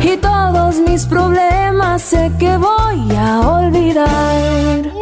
Y 0.00 0.16
todos 0.16 0.76
mis 0.76 1.04
problemas 1.06 2.02
sé 2.02 2.30
que 2.38 2.56
voy 2.56 3.16
a 3.16 3.40
olvidar. 3.40 4.82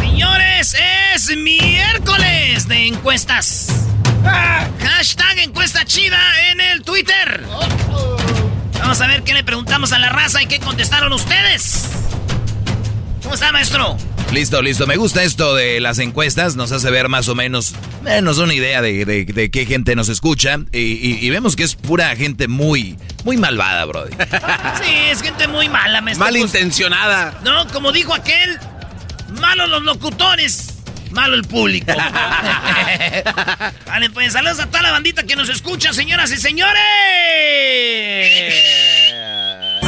Señores, 0.00 0.76
es 1.14 1.36
miércoles 1.36 2.68
de 2.68 2.86
encuestas. 2.86 3.68
Hashtag 4.24 5.38
encuesta 5.40 5.84
chida 5.84 6.18
en 6.50 6.60
el 6.60 6.82
Twitter. 6.82 7.44
Vamos 8.78 9.00
a 9.00 9.06
ver 9.06 9.22
qué 9.22 9.34
le 9.34 9.44
preguntamos 9.44 9.92
a 9.92 9.98
la 9.98 10.08
raza 10.08 10.42
y 10.42 10.46
qué 10.46 10.58
contestaron 10.60 11.12
ustedes. 11.12 11.88
¿Cómo 13.32 13.40
está, 13.40 13.50
maestro? 13.50 13.96
Listo, 14.30 14.60
listo. 14.60 14.86
Me 14.86 14.96
gusta 14.96 15.22
esto 15.22 15.54
de 15.54 15.80
las 15.80 15.98
encuestas. 16.00 16.54
Nos 16.54 16.70
hace 16.70 16.90
ver 16.90 17.08
más 17.08 17.28
o 17.28 17.34
menos, 17.34 17.74
eh, 18.06 18.20
nos 18.20 18.36
da 18.36 18.44
una 18.44 18.52
idea 18.52 18.82
de, 18.82 19.06
de- 19.06 19.24
de 19.24 19.50
qué 19.50 19.64
gente 19.64 19.96
nos 19.96 20.10
escucha. 20.10 20.58
Y, 20.70 20.78
y- 20.80 21.18
y 21.22 21.30
vemos 21.30 21.56
que 21.56 21.62
es 21.62 21.74
pura 21.74 22.14
gente 22.14 22.46
muy, 22.46 22.98
muy 23.24 23.38
malvada, 23.38 23.86
brody. 23.86 24.10
Sí, 24.84 24.92
es 25.10 25.22
gente 25.22 25.48
muy 25.48 25.70
mala, 25.70 26.02
maestro. 26.02 26.26
Malintencionada. 26.26 27.40
No, 27.42 27.66
como 27.68 27.90
dijo 27.90 28.12
aquel, 28.12 28.58
malos 29.40 29.70
los 29.70 29.82
locutores, 29.82 30.74
malo 31.10 31.34
el 31.34 31.44
público. 31.44 31.90
vale, 33.86 34.10
pues 34.10 34.34
saludos 34.34 34.60
a 34.60 34.66
toda 34.66 34.82
la 34.82 34.90
bandita 34.92 35.22
que 35.22 35.36
nos 35.36 35.48
escucha, 35.48 35.94
señoras 35.94 36.30
y 36.32 36.36
señores. 36.36 36.76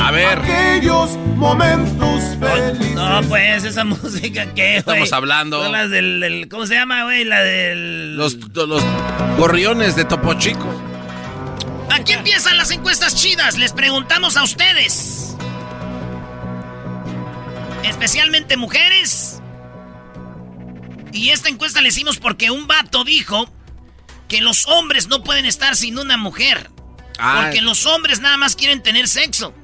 A 0.05 0.11
ver. 0.11 0.39
Aquellos 0.39 1.17
momentos 1.37 2.23
felices. 2.39 2.95
No, 2.95 3.23
pues 3.29 3.65
esa 3.65 3.85
música 3.85 4.53
que. 4.55 4.77
Estamos 4.77 5.13
hablando. 5.13 5.63
Son 5.63 5.73
las 5.73 5.89
del, 5.91 6.21
del- 6.21 6.49
¿cómo 6.49 6.67
se 6.67 6.75
llama, 6.75 7.05
güey? 7.05 7.25
La 7.25 7.41
del... 7.43 8.17
Los, 8.17 8.37
los 8.55 8.83
gorriones 9.39 9.97
de 9.97 10.05
Topo 10.05 10.35
Chico. 10.35 10.69
Aquí 11.91 12.13
empiezan 12.13 12.57
las 12.59 12.71
encuestas 12.71 13.15
chidas. 13.17 13.57
Les 13.57 13.73
preguntamos 13.73 14.37
a 14.37 14.43
ustedes. 14.43 15.37
Especialmente 17.83 18.57
mujeres. 18.57 19.41
Y 21.13 21.31
esta 21.31 21.49
encuesta 21.49 21.81
la 21.81 21.89
hicimos 21.89 22.19
porque 22.19 22.51
un 22.51 22.67
vato 22.67 23.05
dijo 23.05 23.49
que 24.29 24.41
los 24.41 24.67
hombres 24.67 25.07
no 25.09 25.23
pueden 25.23 25.47
estar 25.47 25.77
sin 25.77 25.99
una 25.99 26.17
mujer. 26.17 26.71
Ah. 27.19 27.41
Porque 27.43 27.61
los 27.63 27.87
hombres 27.87 28.21
nada 28.21 28.37
más 28.37 28.57
quieren 28.57 28.83
tener 28.83 29.07
sexo. 29.09 29.55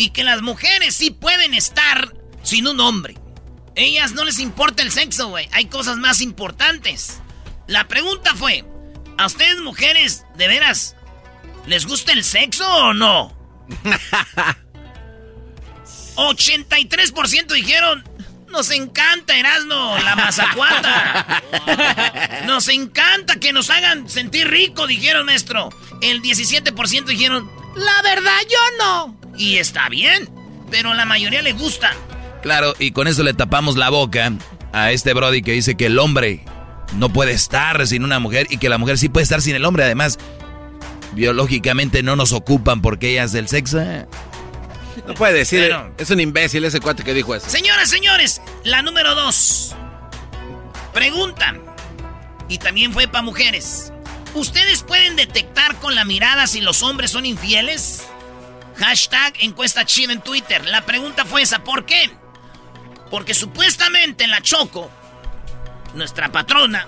Y 0.00 0.10
que 0.12 0.24
las 0.24 0.40
mujeres 0.40 0.96
sí 0.96 1.10
pueden 1.10 1.52
estar 1.52 2.14
sin 2.42 2.66
un 2.66 2.80
hombre. 2.80 3.18
Ellas 3.74 4.12
no 4.12 4.24
les 4.24 4.38
importa 4.38 4.82
el 4.82 4.90
sexo, 4.90 5.28
güey. 5.28 5.46
Hay 5.52 5.66
cosas 5.66 5.98
más 5.98 6.22
importantes. 6.22 7.20
La 7.66 7.86
pregunta 7.86 8.34
fue, 8.34 8.64
¿a 9.18 9.26
ustedes 9.26 9.60
mujeres, 9.60 10.24
de 10.38 10.48
veras, 10.48 10.96
les 11.66 11.84
gusta 11.84 12.14
el 12.14 12.24
sexo 12.24 12.66
o 12.66 12.94
no? 12.94 13.36
83% 16.16 17.52
dijeron, 17.52 18.02
nos 18.48 18.70
encanta 18.70 19.36
Erasmo, 19.36 19.98
la 20.02 20.16
mazacuata. 20.16 21.42
Nos 22.46 22.68
encanta 22.68 23.38
que 23.38 23.52
nos 23.52 23.68
hagan 23.68 24.08
sentir 24.08 24.48
rico, 24.48 24.86
dijeron 24.86 25.26
maestro. 25.26 25.68
El 26.00 26.22
17% 26.22 27.04
dijeron, 27.04 27.59
la 27.76 28.02
verdad 28.02 28.38
yo 28.48 28.58
no. 28.78 29.16
Y 29.36 29.56
está 29.56 29.88
bien, 29.88 30.28
pero 30.70 30.94
la 30.94 31.04
mayoría 31.04 31.42
le 31.42 31.52
gusta. 31.52 31.92
Claro, 32.42 32.74
y 32.78 32.92
con 32.92 33.06
eso 33.08 33.22
le 33.22 33.34
tapamos 33.34 33.76
la 33.76 33.90
boca 33.90 34.32
a 34.72 34.92
este 34.92 35.12
Brody 35.14 35.42
que 35.42 35.52
dice 35.52 35.76
que 35.76 35.86
el 35.86 35.98
hombre 35.98 36.44
no 36.96 37.08
puede 37.12 37.32
estar 37.32 37.86
sin 37.86 38.04
una 38.04 38.18
mujer 38.18 38.46
y 38.50 38.58
que 38.58 38.68
la 38.68 38.78
mujer 38.78 38.98
sí 38.98 39.08
puede 39.08 39.24
estar 39.24 39.42
sin 39.42 39.54
el 39.56 39.64
hombre. 39.64 39.84
Además, 39.84 40.18
biológicamente 41.12 42.02
no 42.02 42.16
nos 42.16 42.32
ocupan 42.32 42.80
porque 42.82 43.10
ellas 43.10 43.32
del 43.32 43.48
sexo. 43.48 43.80
No 45.06 45.14
puede 45.14 45.34
decir. 45.34 45.60
Pero- 45.62 45.92
Es 45.98 46.10
un 46.10 46.20
imbécil 46.20 46.64
ese 46.64 46.80
cuate 46.80 47.02
que 47.04 47.14
dijo 47.14 47.34
eso. 47.34 47.48
Señoras, 47.48 47.88
señores, 47.90 48.40
la 48.64 48.82
número 48.82 49.14
dos. 49.14 49.74
Preguntan. 50.92 51.60
Y 52.48 52.58
también 52.58 52.92
fue 52.92 53.06
para 53.06 53.22
mujeres. 53.22 53.89
¿Ustedes 54.34 54.82
pueden 54.82 55.16
detectar 55.16 55.76
con 55.76 55.94
la 55.94 56.04
mirada 56.04 56.46
si 56.46 56.60
los 56.60 56.82
hombres 56.82 57.10
son 57.10 57.26
infieles? 57.26 58.06
Hashtag 58.76 59.34
encuesta 59.40 59.84
chida 59.84 60.12
en 60.12 60.20
Twitter. 60.22 60.64
La 60.66 60.86
pregunta 60.86 61.24
fue 61.24 61.42
esa. 61.42 61.64
¿Por 61.64 61.84
qué? 61.84 62.10
Porque 63.10 63.34
supuestamente 63.34 64.24
en 64.24 64.30
la 64.30 64.40
Choco, 64.40 64.90
nuestra 65.94 66.30
patrona, 66.30 66.86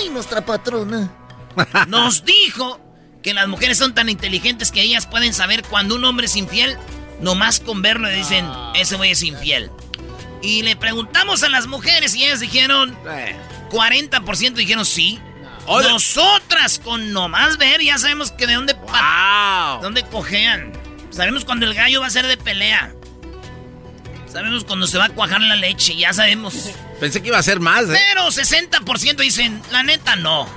ay, 0.00 0.08
nuestra 0.08 0.44
patrona, 0.44 1.12
nos 1.86 2.24
dijo 2.24 2.80
que 3.22 3.34
las 3.34 3.46
mujeres 3.46 3.78
son 3.78 3.94
tan 3.94 4.08
inteligentes 4.08 4.72
que 4.72 4.80
ellas 4.82 5.06
pueden 5.06 5.34
saber 5.34 5.62
cuando 5.64 5.94
un 5.96 6.04
hombre 6.04 6.26
es 6.26 6.36
infiel, 6.36 6.78
nomás 7.20 7.60
con 7.60 7.82
verlo 7.82 8.08
le 8.08 8.16
dicen, 8.16 8.46
ese 8.74 8.96
güey 8.96 9.10
es 9.12 9.22
infiel. 9.22 9.70
Y 10.42 10.62
le 10.62 10.76
preguntamos 10.76 11.42
a 11.42 11.48
las 11.48 11.66
mujeres 11.66 12.14
y 12.14 12.24
ellas 12.24 12.40
dijeron, 12.40 12.96
Eh. 13.08 13.36
40% 13.70 14.54
dijeron 14.54 14.84
sí. 14.86 15.20
Oye. 15.66 15.88
Nosotras 15.88 16.78
con 16.78 17.12
nomás 17.12 17.56
ver 17.56 17.80
ya 17.82 17.98
sabemos 17.98 18.32
que 18.32 18.46
de 18.46 18.54
dónde, 18.54 18.76
dónde 19.80 20.02
cojean. 20.04 20.72
Sabemos 21.10 21.44
cuando 21.44 21.66
el 21.66 21.74
gallo 21.74 22.00
va 22.00 22.06
a 22.06 22.10
ser 22.10 22.26
de 22.26 22.36
pelea. 22.36 22.92
Sabemos 24.30 24.64
cuando 24.64 24.86
se 24.88 24.98
va 24.98 25.04
a 25.04 25.08
cuajar 25.10 25.40
la 25.40 25.54
leche, 25.54 25.94
ya 25.96 26.12
sabemos. 26.12 26.70
Pensé 26.98 27.22
que 27.22 27.28
iba 27.28 27.38
a 27.38 27.42
ser 27.42 27.60
más, 27.60 27.84
¿eh? 27.84 27.96
Pero 28.12 28.26
60% 28.26 29.16
dicen, 29.16 29.62
la 29.70 29.84
neta 29.84 30.16
no. 30.16 30.48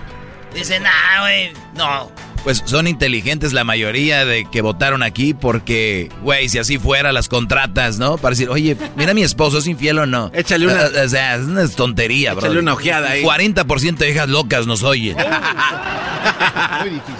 Dicen, 0.54 0.83
ah, 0.88 1.21
güey, 1.21 1.54
no. 1.75 2.12
Pues 2.48 2.64
son 2.64 2.88
inteligentes 2.88 3.52
la 3.52 3.66
mayoría 3.66 4.24
de 4.24 4.46
que 4.46 4.62
votaron 4.62 5.04
aquí 5.04 5.34
porque, 5.34 6.10
güey, 6.22 6.48
si 6.48 6.58
así 6.60 6.80
fuera 6.80 7.12
las 7.12 7.28
contratas, 7.28 8.00
¿no? 8.00 8.18
Para 8.18 8.36
decir, 8.36 8.48
oye, 8.48 8.78
mira 8.96 9.14
mi 9.14 9.22
esposo, 9.22 9.58
¿es 9.58 9.68
infiel 9.68 10.00
o 10.00 10.06
no? 10.06 10.32
Échale 10.34 10.66
una... 10.66 10.86
O 10.86 11.10
sea, 11.10 11.36
es 11.36 11.42
una 11.42 11.68
tontería, 11.68 12.32
bro. 12.32 12.46
Échale 12.46 12.62
una 12.62 12.72
ojeada 12.72 13.10
ahí. 13.10 13.22
40% 13.22 13.98
de 13.98 14.12
hijas 14.12 14.30
locas 14.30 14.66
nos 14.66 14.82
oyen. 14.84 15.18
Muy 16.80 16.90
difícil. 16.92 17.16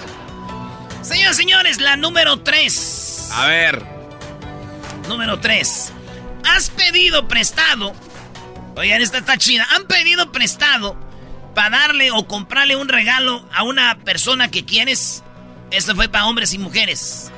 Señoras 1.02 1.38
y 1.38 1.42
señores, 1.42 1.82
la 1.82 1.98
número 1.98 2.40
3. 2.40 3.30
A 3.34 3.48
ver. 3.48 3.86
Número 5.10 5.42
3. 5.42 5.92
Has 6.56 6.70
pedido 6.70 7.28
prestado. 7.28 7.92
Oigan, 8.78 9.02
esta 9.02 9.18
está 9.18 9.38
chida. 9.38 9.68
Han 9.76 9.88
pedido 9.88 10.32
prestado 10.32 10.96
para 11.58 11.76
darle 11.76 12.12
o 12.12 12.28
comprarle 12.28 12.76
un 12.76 12.88
regalo 12.88 13.44
a 13.52 13.64
una 13.64 13.98
persona 14.04 14.52
que 14.52 14.64
quieres. 14.64 15.24
Esto 15.72 15.96
fue 15.96 16.08
para 16.08 16.28
hombres 16.28 16.54
y 16.54 16.60
mujeres. 16.60 17.32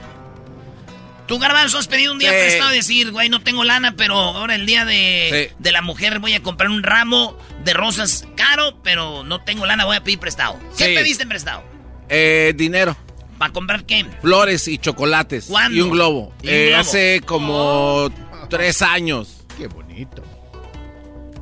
Tú, 1.26 1.40
Garbanzo, 1.40 1.78
has 1.78 1.88
pedido 1.88 2.12
un 2.12 2.20
día 2.20 2.32
Sí. 2.32 2.36
prestado 2.38 2.74
y 2.74 2.76
decir, 2.76 3.12
güey, 3.12 3.30
no 3.30 3.42
tengo 3.42 3.64
lana, 3.64 3.94
pero 3.96 4.16
ahora 4.18 4.56
el 4.56 4.66
día 4.66 4.84
de, 4.84 5.48
Sí. 5.50 5.56
de 5.58 5.72
la 5.72 5.82
mujer 5.82 6.20
voy 6.20 6.34
a 6.34 6.44
comprar 6.44 6.70
un 6.70 6.84
ramo 6.84 7.38
de 7.64 7.74
rosas 7.74 8.28
caro, 8.36 8.78
pero 8.84 9.24
no 9.24 9.42
tengo 9.42 9.66
lana, 9.66 9.86
voy 9.86 9.96
a 9.96 10.04
pedir 10.04 10.20
prestado. 10.20 10.60
¿Qué 10.78 10.88
Sí. 10.88 10.96
pediste 10.96 11.24
en 11.24 11.30
prestado? 11.30 11.64
Eh, 12.10 12.52
dinero. 12.58 12.98
¿Para 13.38 13.54
comprar 13.54 13.86
qué? 13.86 14.06
Flores 14.22 14.68
y 14.68 14.80
chocolates. 14.80 15.46
¿Cuándo? 15.46 15.78
Y 15.78 15.80
un 15.82 15.92
globo. 15.92 16.34
Y 16.42 16.48
un 16.50 16.54
Eh, 16.54 16.66
globo. 16.68 16.82
Hace 16.82 17.22
como 17.26 18.12
tres 18.50 18.82
años. 18.82 19.46
Qué 19.58 19.68
bonito. 19.68 20.22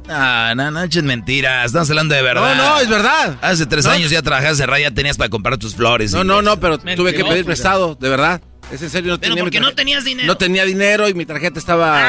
Ah, 0.09 0.53
no, 0.55 0.71
no 0.71 0.83
echen 0.83 1.05
mentiras. 1.05 1.67
Estamos 1.67 1.89
hablando 1.89 2.15
de 2.15 2.21
verdad. 2.21 2.55
No, 2.55 2.63
no, 2.75 2.79
es 2.79 2.89
verdad. 2.89 3.37
Hace 3.41 3.65
tres 3.65 3.85
No. 3.85 3.91
años 3.91 4.09
ya 4.11 4.21
trabajaste 4.21 4.65
de 4.65 4.81
ya 4.81 4.91
tenías 4.91 5.17
para 5.17 5.29
comprar 5.29 5.57
tus 5.57 5.75
flores. 5.75 6.11
No, 6.13 6.21
y- 6.23 6.27
no, 6.27 6.41
no, 6.41 6.59
pero 6.59 6.77
tuve 6.77 6.91
que 6.91 6.95
Mentiroso. 7.03 7.29
pedir 7.31 7.45
prestado, 7.45 7.95
de 7.99 8.09
verdad. 8.09 8.41
Es 8.71 8.81
en 8.81 8.89
serio, 8.89 9.13
no 9.13 9.19
Pero 9.19 9.31
tenía 9.31 9.43
porque 9.45 9.59
no 9.61 9.73
tenías 9.73 10.03
dinero. 10.03 10.27
No 10.27 10.35
tenía 10.35 10.65
dinero 10.65 11.07
y 11.07 11.13
mi 11.13 11.25
tarjeta 11.25 11.57
estaba... 11.57 12.01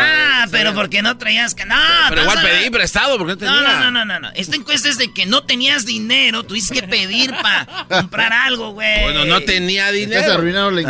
Ah, 0.43 0.47
pero 0.51 0.75
porque 0.75 1.03
no 1.03 1.17
traías 1.17 1.55
que 1.55 1.65
no. 1.65 1.77
Pero 2.09 2.23
igual 2.23 2.37
pásala. 2.37 2.53
pedí 2.59 2.71
prestado 2.71 3.17
porque 3.17 3.35
no 3.35 3.39
tenía. 3.39 3.55
No, 3.55 3.63
no, 3.63 3.79
no, 3.79 3.91
no, 3.93 4.05
no, 4.05 4.19
no. 4.21 4.31
Esta 4.35 4.57
encuesta 4.57 4.89
es 4.89 4.99
de 4.99 5.13
que 5.13 5.25
no 5.25 5.45
tenías 5.45 5.87
dinero, 5.87 6.43
tuviste 6.43 6.75
que 6.81 6.89
pedir 6.89 7.31
para 7.31 7.67
comprar 7.89 8.33
algo, 8.33 8.71
güey. 8.73 9.03
Bueno, 9.05 9.25
no 9.25 9.41
tenía 9.43 9.91
Estás 9.91 10.01
dinero. 10.01 10.33
arruinando 10.35 10.71
la 10.73 10.79
Ah, 10.79 10.81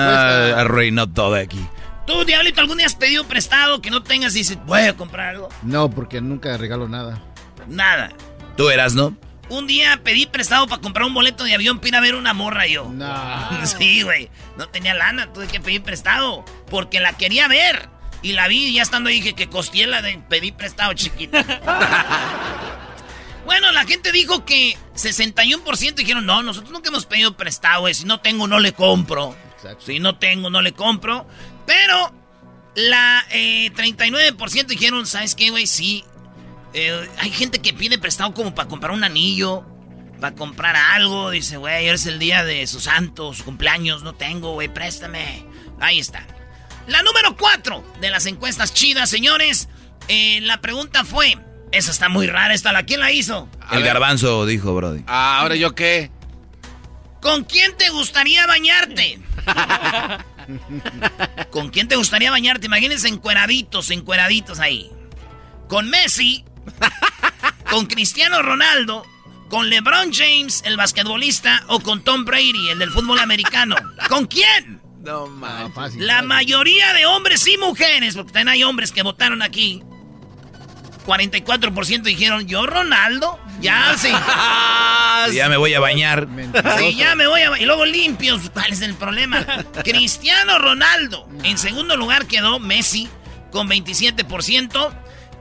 encuesta. 0.46 0.60
arruinó 0.62 1.06
todo 1.12 1.34
aquí. 1.34 1.60
Tú, 2.08 2.25
Diablito, 2.25 2.62
¿algún 2.62 2.78
día 2.78 2.87
has 2.87 2.94
pedido 2.94 3.25
prestado 3.25 3.82
que 3.82 3.90
no 3.90 4.02
tengas 4.02 4.34
y 4.34 4.38
dices, 4.38 4.58
voy 4.64 4.81
a 4.81 4.96
comprar 4.96 5.34
algo? 5.34 5.50
No, 5.60 5.90
porque 5.90 6.22
nunca 6.22 6.56
regalo 6.56 6.88
nada. 6.88 7.22
Nada. 7.66 8.14
Tú 8.56 8.70
eras, 8.70 8.94
¿no? 8.94 9.14
Un 9.50 9.66
día 9.66 10.00
pedí 10.02 10.25
prestado 10.25 10.66
para 10.66 10.81
comprar 10.81 11.06
un 11.06 11.12
boleto 11.12 11.44
de 11.44 11.52
avión 11.52 11.81
para 11.81 11.88
ir 11.88 11.96
a 11.96 12.00
ver 12.00 12.14
una 12.14 12.32
morra 12.32 12.66
yo. 12.66 12.88
No. 12.88 13.60
Sí, 13.66 14.05
güey. 14.05 14.31
No 14.56 14.70
tenía 14.70 14.94
lana, 14.94 15.34
tuve 15.34 15.49
que 15.49 15.60
pedir 15.60 15.82
prestado. 15.82 16.46
Porque 16.70 16.99
la 16.99 17.12
quería 17.12 17.46
ver. 17.46 17.90
Y 18.22 18.32
la 18.32 18.49
vi 18.49 18.69
y 18.69 18.72
ya 18.72 18.82
estando 18.82 19.10
ahí 19.10 19.16
dije 19.16 19.34
que 19.34 19.50
costeé 19.50 19.87
la 19.87 20.00
de 20.00 20.16
pedir 20.31 20.55
prestado 20.55 20.94
chiquita. 20.94 21.44
bueno, 23.44 23.70
la 23.72 23.84
gente 23.84 24.12
dijo 24.12 24.46
que 24.46 24.78
61% 24.94 25.94
dijeron, 25.94 26.25
no, 26.25 26.43
nosotros 26.43 26.72
nunca 26.72 26.88
hemos 26.88 27.05
pedido 27.05 27.37
prestado, 27.37 27.82
güey. 27.82 27.93
Si 27.93 28.06
no 28.06 28.20
tengo, 28.20 28.49
no 28.49 28.60
le 28.60 28.72
compro. 28.72 29.37
Exacto. 29.56 29.84
Si 29.84 30.00
no 30.00 30.16
tengo, 30.16 30.49
no 30.49 30.62
le 30.62 30.72
compro. 30.72 31.26
Pero 31.69 32.15
la 32.75 33.26
eh, 33.31 33.70
39% 33.75 34.67
dijeron, 34.67 35.06
¿sabes 35.06 35.35
qué, 35.35 35.50
güey? 35.50 35.67
Sí. 35.67 36.03
Eh, 36.73 37.06
hay 37.19 37.31
gente 37.31 37.61
que 37.61 37.75
pide 37.75 37.99
prestado 37.99 38.32
como 38.32 38.55
para 38.55 38.69
comprar 38.69 38.93
un 38.93 39.05
anillo, 39.05 39.67
para 40.19 40.35
comprar 40.35 40.76
algo. 40.76 41.31
Dice, 41.31 41.59
güey, 41.59 41.85
ahora 41.85 41.97
es 41.97 42.06
el 42.06 42.19
día 42.19 42.43
de 42.43 42.67
su 42.67 42.81
santo, 42.81 43.35
su 43.35 43.44
cumpleaños, 43.44 44.03
no 44.03 44.15
tengo, 44.15 44.55
güey, 44.55 44.69
préstame. 44.73 45.44
Ahí 45.79 45.99
está. 45.99 46.26
La 46.87 47.03
número 47.03 47.37
4 47.37 47.85
de 48.00 48.09
las 48.11 48.25
encuestas 48.25 48.73
chidas, 48.73 49.11
señores. 49.11 49.69
Eh, 50.09 50.41
la 50.41 50.62
pregunta 50.62 51.05
fue, 51.05 51.37
esa 51.70 51.91
está 51.91 52.09
muy 52.09 52.26
rara, 52.29 52.55
esta, 52.55 52.73
¿la 52.73 52.85
quién 52.85 53.00
la 53.00 53.12
hizo? 53.12 53.47
A 53.61 53.75
El 53.76 53.82
ver. 53.82 53.93
garbanzo 53.93 54.47
dijo, 54.47 54.75
Brody. 54.75 55.05
Ah, 55.06 55.41
ahora 55.43 55.55
yo 55.55 55.75
qué. 55.75 56.11
¿Con 57.20 57.44
quién 57.44 57.76
te 57.76 57.91
gustaría 57.91 58.47
bañarte? 58.47 59.20
¿Con 61.50 61.71
quién 61.71 61.89
te 61.89 61.97
gustaría 61.97 62.31
bañarte? 62.31 62.67
Imagínense 62.67 63.09
encueraditos, 63.09 63.91
encueraditos 63.91 64.61
ahí. 64.61 64.91
¿Con 65.69 65.91
Messi? 65.91 66.45
¿Con 67.71 67.87
Cristiano 67.87 68.43
Ronaldo? 68.43 69.05
¿Con 69.49 69.71
LeBron 69.71 70.12
James, 70.12 70.62
el 70.67 70.77
basquetbolista? 70.77 71.65
¿O 71.69 71.81
con 71.81 72.03
Tom 72.03 72.25
Brady, 72.25 72.69
el 72.71 72.79
del 72.79 72.91
fútbol 72.91 73.19
americano? 73.19 73.77
¿Con 74.09 74.27
quién? 74.27 74.81
No, 75.00 75.25
Ah, 75.25 75.29
man. 75.29 75.73
fácil. 75.73 76.06
La 76.06 76.23
mayoría 76.23 76.93
de 76.93 77.06
hombres 77.06 77.47
y 77.47 77.56
mujeres, 77.56 78.15
porque 78.15 78.33
también 78.33 78.49
hay 78.49 78.62
hombres 78.65 78.93
que 78.93 79.03
votaron 79.03 79.43
aquí. 79.43 79.83
44% 81.08 82.02
dijeron, 82.02 82.46
¿yo 82.46 82.66
Ronaldo? 82.66 83.40
Ya, 83.62 83.94
sí. 83.99 84.10
Ya 85.34 85.49
me 85.49 85.56
voy 85.56 85.72
a 85.72 85.81
bañar. 85.81 86.28
Sí, 86.78 86.96
ya 86.96 87.14
me 87.14 87.26
voy 87.26 87.40
a... 87.40 87.58
Y 87.58 87.64
luego 87.64 87.87
limpios. 87.87 88.50
¿Cuál 88.50 88.72
es 88.72 88.82
el 88.82 88.94
problema? 88.94 89.44
Cristiano 89.84 90.58
Ronaldo. 90.58 91.26
En 91.44 91.56
segundo 91.56 91.96
lugar 91.96 92.26
quedó 92.26 92.60
Messi 92.60 93.08
con 93.50 93.70
27%. 93.70 94.90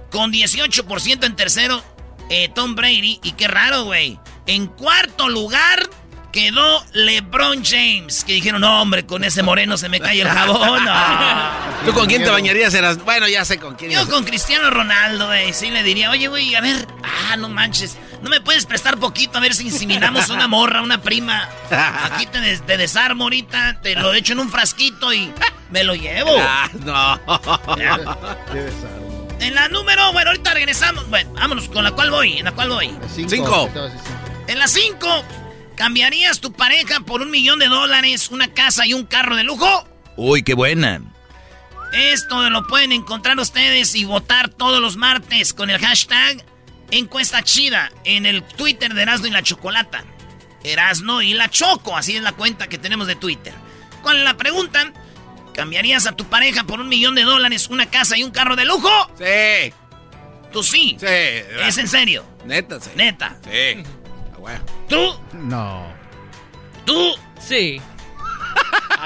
Con 0.09 0.31
18% 0.31 1.25
en 1.25 1.35
tercero 1.35 1.83
eh, 2.29 2.49
Tom 2.55 2.75
Brady. 2.75 3.19
Y 3.21 3.33
qué 3.33 3.49
raro, 3.49 3.83
güey. 3.83 4.17
En 4.45 4.67
cuarto 4.67 5.27
lugar 5.27 5.89
quedó 6.37 6.83
LeBron 6.93 7.63
James. 7.65 8.23
Que 8.23 8.33
dijeron, 8.33 8.61
no, 8.61 8.81
hombre, 8.81 9.05
con 9.05 9.23
ese 9.23 9.41
moreno 9.41 9.75
se 9.77 9.89
me 9.89 9.99
cae 9.99 10.21
el 10.21 10.27
jabón. 10.27 10.85
No. 10.85 10.93
¿Tú 11.85 11.93
con 11.93 12.05
quién 12.07 12.23
te 12.23 12.29
bañarías? 12.29 12.73
Eras... 12.73 13.03
Bueno, 13.03 13.27
ya 13.27 13.43
sé 13.45 13.57
con 13.57 13.75
quién. 13.75 13.91
Yo 13.91 14.07
con 14.07 14.23
Cristiano 14.23 14.69
Ronaldo, 14.69 15.27
güey, 15.27 15.53
sí 15.53 15.71
le 15.71 15.81
diría, 15.83 16.11
oye, 16.11 16.27
güey, 16.27 16.53
a 16.55 16.61
ver, 16.61 16.87
ah, 17.03 17.37
no 17.37 17.49
manches, 17.49 17.97
no 18.21 18.29
me 18.29 18.41
puedes 18.41 18.65
prestar 18.65 18.97
poquito 18.97 19.37
a 19.37 19.41
ver 19.41 19.53
si 19.55 19.65
inseminamos 19.67 20.29
una 20.29 20.47
morra, 20.47 20.81
una 20.81 21.01
prima. 21.01 21.49
Aquí 21.71 22.25
te, 22.27 22.39
des- 22.39 22.65
te 22.65 22.77
desarmo 22.77 23.23
ahorita, 23.25 23.79
te 23.81 23.95
lo 23.95 24.13
echo 24.13 24.33
en 24.33 24.39
un 24.39 24.49
frasquito 24.51 25.13
y 25.13 25.31
me 25.71 25.83
lo 25.83 25.95
llevo. 25.95 26.31
Ah, 26.39 26.69
no. 26.85 27.75
Debe 28.53 28.71
ser. 28.71 29.07
En 29.39 29.53
la 29.55 29.67
número, 29.69 30.11
bueno, 30.13 30.31
ahorita 30.31 30.53
regresamos, 30.53 31.07
bueno, 31.09 31.31
vámonos, 31.33 31.67
con 31.69 31.83
la 31.83 31.91
cual 31.91 32.09
voy, 32.11 32.39
en 32.39 32.45
la 32.45 32.51
cual 32.53 32.69
voy. 32.69 32.87
Cinco. 33.13 33.29
Cinco. 33.29 33.69
Cinco. 33.73 33.89
En 34.47 34.59
la 34.59 34.67
5, 34.67 35.25
¿cambiarías 35.77 36.41
tu 36.41 36.51
pareja 36.51 36.99
por 36.99 37.21
un 37.21 37.31
millón 37.31 37.59
de 37.59 37.67
dólares, 37.67 38.29
una 38.29 38.53
casa 38.53 38.85
y 38.85 38.93
un 38.93 39.05
carro 39.05 39.37
de 39.37 39.45
lujo? 39.45 39.87
Uy, 40.17 40.43
qué 40.43 40.53
buena. 40.53 41.01
Esto 41.93 42.49
lo 42.49 42.67
pueden 42.67 42.91
encontrar 42.91 43.39
ustedes 43.39 43.95
y 43.95 44.03
votar 44.03 44.49
todos 44.49 44.81
los 44.81 44.97
martes 44.97 45.53
con 45.53 45.69
el 45.69 45.79
hashtag 45.79 46.43
encuesta 46.91 47.43
chida 47.43 47.91
en 48.03 48.25
el 48.25 48.43
Twitter 48.43 48.93
de 48.93 49.03
Erasno 49.03 49.27
y 49.27 49.31
la 49.31 49.43
Chocolata. 49.43 50.03
Erasno 50.63 51.21
y 51.21 51.33
la 51.33 51.49
Choco, 51.49 51.95
así 51.95 52.17
es 52.17 52.21
la 52.21 52.33
cuenta 52.33 52.67
que 52.67 52.77
tenemos 52.77 53.07
de 53.07 53.15
Twitter. 53.15 53.53
¿Cuál 54.01 54.17
es 54.17 54.23
la 54.23 54.35
pregunta? 54.35 54.91
¿Cambiarías 55.53 56.07
a 56.07 56.11
tu 56.11 56.25
pareja 56.25 56.65
por 56.65 56.81
un 56.81 56.89
millón 56.89 57.15
de 57.15 57.23
dólares, 57.23 57.69
una 57.69 57.85
casa 57.89 58.17
y 58.17 58.23
un 58.23 58.31
carro 58.31 58.55
de 58.55 58.65
lujo? 58.65 58.89
Sí. 59.17 59.73
Tú 60.51 60.63
sí. 60.63 60.97
Sí. 60.99 61.05
Es 61.65 61.77
en 61.77 61.87
serio. 61.87 62.25
Neta, 62.45 62.79
sí. 62.79 62.89
Neta. 62.95 63.37
Sí. 63.43 63.83
Ah, 64.47 64.59
bueno. 64.59 64.63
Tú, 64.89 65.37
No. 65.37 65.85
tú, 66.85 67.15
Sí. 67.39 67.81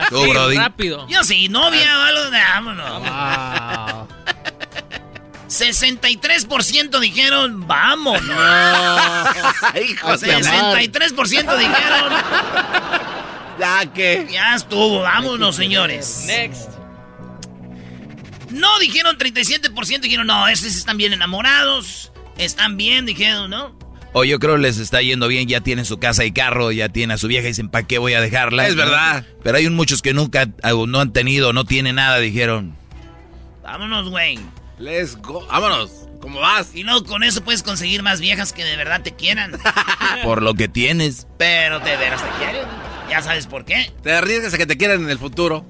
Tú, 0.10 0.22
Brody. 0.30 0.58
rápido. 0.58 1.08
yo 1.08 1.24
sí, 1.24 1.48
novia 1.50 2.00
o 2.00 2.02
algo 2.02 2.32
de 2.32 2.40
vámonos. 2.40 3.00
Wow. 3.00 4.08
63% 5.48 7.00
dijeron, 7.00 7.68
vamos. 7.68 8.20
Hijo 9.90 10.08
Hazte 10.10 10.28
de 10.28 10.34
amar. 10.36 10.78
63% 10.78 11.58
dijeron, 11.58 12.14
Ya 13.60 13.86
que. 13.94 14.28
ya 14.32 14.56
estuvo, 14.56 15.02
vámonos, 15.02 15.56
señores. 15.56 16.24
Next. 16.26 16.70
No, 18.50 18.80
dijeron 18.80 19.18
37%, 19.18 20.00
dijeron, 20.02 20.28
no, 20.28 20.48
estos 20.48 20.76
están 20.76 20.98
bien 20.98 21.14
enamorados, 21.14 22.12
están 22.38 22.76
bien, 22.78 23.06
dijeron, 23.06 23.50
¿no? 23.50 23.74
O 24.13 24.24
yo 24.25 24.39
creo 24.39 24.58
les 24.58 24.77
está 24.77 25.01
yendo 25.01 25.27
bien, 25.27 25.48
ya 25.48 25.62
tienen 25.62 25.86
su 25.86 25.98
casa 25.98 26.25
y 26.25 26.32
carro, 26.32 26.72
ya 26.72 26.89
tienen 26.89 27.12
a 27.12 27.18
su 27.18 27.27
vieja 27.27 27.46
y 27.46 27.51
dicen, 27.51 27.70
¿para 27.70 27.88
qué 27.88 27.98
voy 27.98 28.13
a 28.13 28.22
dejarla? 28.22 28.68
Es 28.68 28.75
¿No? 28.75 28.84
verdad. 28.84 29.25
Pero 29.44 29.58
hay 29.58 29.70
muchos 29.70 30.01
que 30.01 30.13
nunca 30.13 30.50
no 30.88 31.00
han 31.00 31.13
tenido, 31.13 31.53
no 31.53 31.63
tienen 31.65 31.96
nada, 31.96 32.18
dijeron. 32.20 32.75
Vámonos, 33.63 34.10
güey. 34.10 34.38
Let's 34.80 35.15
go. 35.15 35.46
Vámonos. 35.48 35.91
¿Cómo 36.20 36.39
vas? 36.39 36.75
Y 36.75 36.84
luego 36.84 37.03
con 37.03 37.24
eso 37.24 37.44
puedes 37.44 37.63
conseguir 37.63 38.03
más 38.03 38.20
viejas 38.22 38.53
que 38.53 38.63
de 38.63 38.75
verdad 38.75 39.01
te 39.01 39.12
quieran. 39.15 39.53
Por 40.24 40.44
lo 40.44 40.53
que 40.53 40.68
tienes. 40.68 41.25
Pero 41.38 41.80
de 41.80 41.98
veras 41.98 42.22
te 42.22 42.44
quieren. 42.44 42.68
Ya 43.10 43.22
sabes 43.22 43.46
por 43.46 43.65
qué. 43.65 43.91
Te 44.03 44.13
arriesgas 44.13 44.53
a 44.53 44.58
que 44.58 44.65
te 44.65 44.77
quieran 44.77 45.03
en 45.03 45.10
el 45.10 45.18
futuro. 45.18 45.65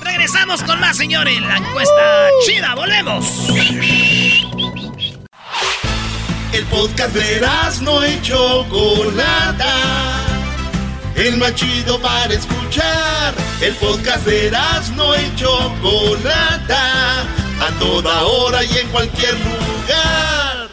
Regresamos 0.00 0.62
con 0.62 0.80
más, 0.80 0.96
señores. 0.96 1.38
La 1.42 1.58
encuesta 1.58 2.28
chida, 2.46 2.74
volvemos. 2.74 3.26
El 6.52 6.66
podcast 6.66 7.14
de 7.14 7.40
no 7.80 8.06
y 8.06 8.20
Chocolata. 8.20 9.74
el 11.16 11.38
más 11.38 11.54
chido 11.54 11.98
para 11.98 12.34
escuchar. 12.34 13.34
El 13.62 13.74
podcast 13.76 14.26
de 14.26 14.48
Erasmo 14.48 15.14
y 15.14 15.34
Chocolata, 15.36 17.22
a 17.22 17.70
toda 17.78 18.24
hora 18.24 18.62
y 18.64 18.78
en 18.78 18.88
cualquier 18.88 19.34
lugar. 19.40 20.68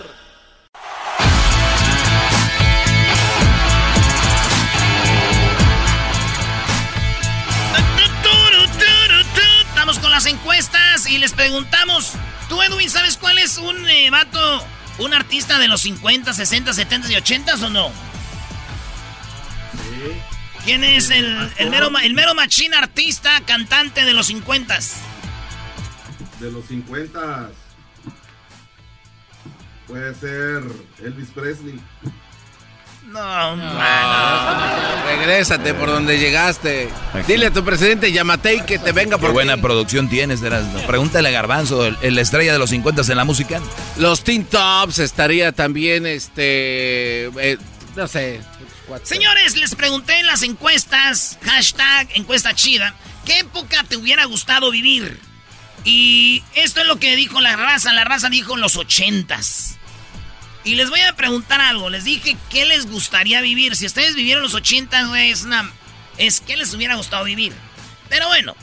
Estamos 9.69 9.99
con 9.99 10.11
las 10.11 10.25
encuestas 10.25 11.09
y 11.09 11.19
les 11.19 11.31
preguntamos, 11.31 12.11
tú 12.49 12.61
Edwin, 12.61 12.89
¿sabes 12.89 13.15
cuál 13.15 13.37
es 13.39 13.57
un 13.57 13.89
eh, 13.89 14.09
vato, 14.11 14.61
un 14.99 15.13
artista 15.13 15.57
de 15.59 15.67
los 15.67 15.81
50, 15.81 16.33
60, 16.33 16.73
70 16.73 17.11
y 17.11 17.15
80 17.15 17.55
o 17.55 17.69
no? 17.69 17.91
¿Quién 20.65 20.83
es 20.83 21.09
el, 21.09 21.51
el 21.57 21.69
mero, 21.69 21.89
el 22.03 22.13
mero 22.13 22.35
machín 22.35 22.73
artista, 22.73 23.41
cantante 23.45 24.05
de 24.05 24.13
los 24.13 24.27
50? 24.27 24.79
De 26.39 26.51
los 26.51 26.65
50 26.65 27.49
puede 29.87 30.13
ser 30.15 30.63
Elvis 31.03 31.29
Presley. 31.29 31.79
No, 33.11 33.55
Regrésate 35.07 35.73
por 35.73 35.89
donde 35.89 36.19
llegaste. 36.19 36.89
Dile 37.27 37.47
a 37.47 37.51
tu 37.51 37.63
presidente 37.63 38.11
Yamatei 38.11 38.65
que 38.65 38.77
te 38.77 38.91
venga 38.91 39.17
Qué 39.17 39.21
por 39.21 39.31
buena 39.31 39.57
producción 39.57 40.09
tienes, 40.09 40.43
Erasmo. 40.43 40.79
Pregúntale 40.85 41.29
a 41.29 41.31
Garbanzo, 41.31 41.85
el, 41.87 41.97
el 42.01 42.19
estrella 42.19 42.53
de 42.53 42.59
los 42.59 42.69
50 42.69 43.01
en 43.09 43.17
la 43.17 43.25
música. 43.25 43.61
Los 43.97 44.23
Teen 44.23 44.45
Tops 44.45 44.99
estaría 44.99 45.51
también, 45.51 46.05
este, 46.05 47.25
eh, 47.25 47.57
no 47.95 48.07
sé. 48.07 48.41
cuatro. 48.87 49.07
Señores, 49.07 49.55
les 49.55 49.73
pregunté 49.73 50.19
en 50.19 50.27
las 50.27 50.43
encuestas, 50.43 51.39
hashtag 51.43 52.09
encuesta 52.13 52.53
chida, 52.53 52.93
¿qué 53.25 53.39
época 53.39 53.83
te 53.87 53.97
hubiera 53.97 54.25
gustado 54.25 54.69
vivir? 54.69 55.19
Y 55.83 56.43
esto 56.55 56.81
es 56.81 56.87
lo 56.87 56.99
que 56.99 57.15
dijo 57.15 57.41
la 57.41 57.55
raza, 57.55 57.91
la 57.93 58.03
raza 58.03 58.29
dijo 58.29 58.55
los 58.55 58.77
ochentas. 58.77 59.78
Y 60.63 60.75
les 60.75 60.89
voy 60.89 61.01
a 61.01 61.15
preguntar 61.15 61.61
algo, 61.61 61.89
les 61.89 62.03
dije 62.03 62.37
qué 62.49 62.65
les 62.65 62.85
gustaría 62.85 63.41
vivir. 63.41 63.75
Si 63.75 63.85
ustedes 63.85 64.15
vivieron 64.15 64.43
los 64.43 64.53
ochentas, 64.53 65.07
güey, 65.07 65.31
es 65.31 65.43
una... 65.43 65.71
Es 66.17 66.41
que 66.41 66.57
les 66.57 66.73
hubiera 66.73 66.95
gustado 66.95 67.23
vivir. 67.23 67.53
Pero 68.09 68.27
bueno, 68.27 68.55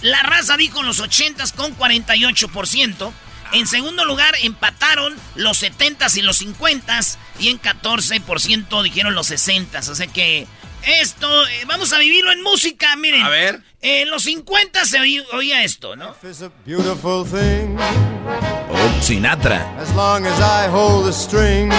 la 0.00 0.22
raza 0.22 0.56
dijo 0.56 0.82
los 0.82 1.00
ochentas 1.00 1.52
con 1.52 1.76
48%. 1.76 3.12
En 3.52 3.66
segundo 3.66 4.04
lugar 4.04 4.34
empataron 4.42 5.14
los 5.34 5.62
70s 5.62 6.16
y 6.16 6.22
los 6.22 6.40
50s. 6.42 7.18
Y 7.38 7.48
en 7.48 7.60
14% 7.60 8.82
dijeron 8.82 9.14
los 9.14 9.30
60s. 9.30 9.88
O 9.88 9.94
sea 9.94 10.06
que 10.06 10.46
esto, 10.86 11.46
eh, 11.48 11.64
vamos 11.66 11.92
a 11.92 11.98
vivirlo 11.98 12.32
en 12.32 12.42
música, 12.42 12.94
miren. 12.96 13.22
A 13.22 13.28
ver. 13.28 13.60
En 13.80 14.10
los 14.10 14.22
50 14.24 14.84
se 14.86 14.98
oí- 14.98 15.24
oía 15.32 15.62
esto, 15.62 15.94
¿no? 15.96 16.14
It's 16.22 16.40
a 16.42 16.50
beautiful 16.64 17.24
thing 17.24 17.76
Oh, 17.78 19.02
Sinatra. 19.02 19.76
as 19.78 19.90
long 19.94 20.24
as 20.26 20.38
I 20.40 20.70
hold 20.70 21.06
the 21.06 21.12
string. 21.12 21.70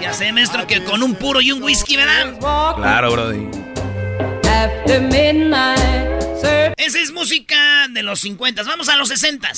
Ya 0.00 0.12
sé, 0.12 0.32
maestro, 0.32 0.66
que 0.66 0.82
con 0.84 1.02
un 1.02 1.14
puro 1.14 1.40
y 1.40 1.52
un 1.52 1.62
whisky, 1.62 1.96
¿verdad? 1.96 2.36
Claro, 2.76 3.12
Brody. 3.12 3.48
After 4.48 5.00
midnight, 5.00 6.20
sir. 6.40 6.74
Esa 6.76 6.98
es 7.00 7.12
música 7.12 7.86
de 7.90 8.02
los 8.02 8.20
50. 8.20 8.62
Vamos 8.64 8.88
a 8.88 8.96
los 8.96 9.08
60. 9.08 9.52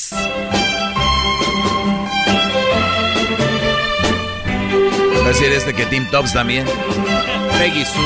Va 5.26 5.30
a 5.30 5.32
decir 5.32 5.52
este 5.52 5.74
que 5.74 5.84
Team 5.86 6.08
Tops 6.08 6.32
también. 6.32 6.64
Peggy 7.58 7.84
Sue. 7.84 8.00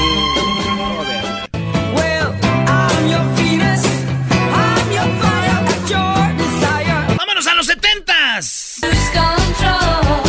Joder. 0.75 1.49
Well, 1.95 2.33
I'm 2.67 3.11
your 3.11 3.21
Venus. 3.37 3.85
I'm 3.85 4.91
your 4.91 5.05
fire 5.21 5.61
at 5.69 5.91
your 5.91 6.33
desire. 6.39 7.17
Vámonos 7.19 7.47
a 7.47 7.55
los 7.57 7.67
70. 7.67 8.37
Lose 8.81 9.11
control. 9.12 10.23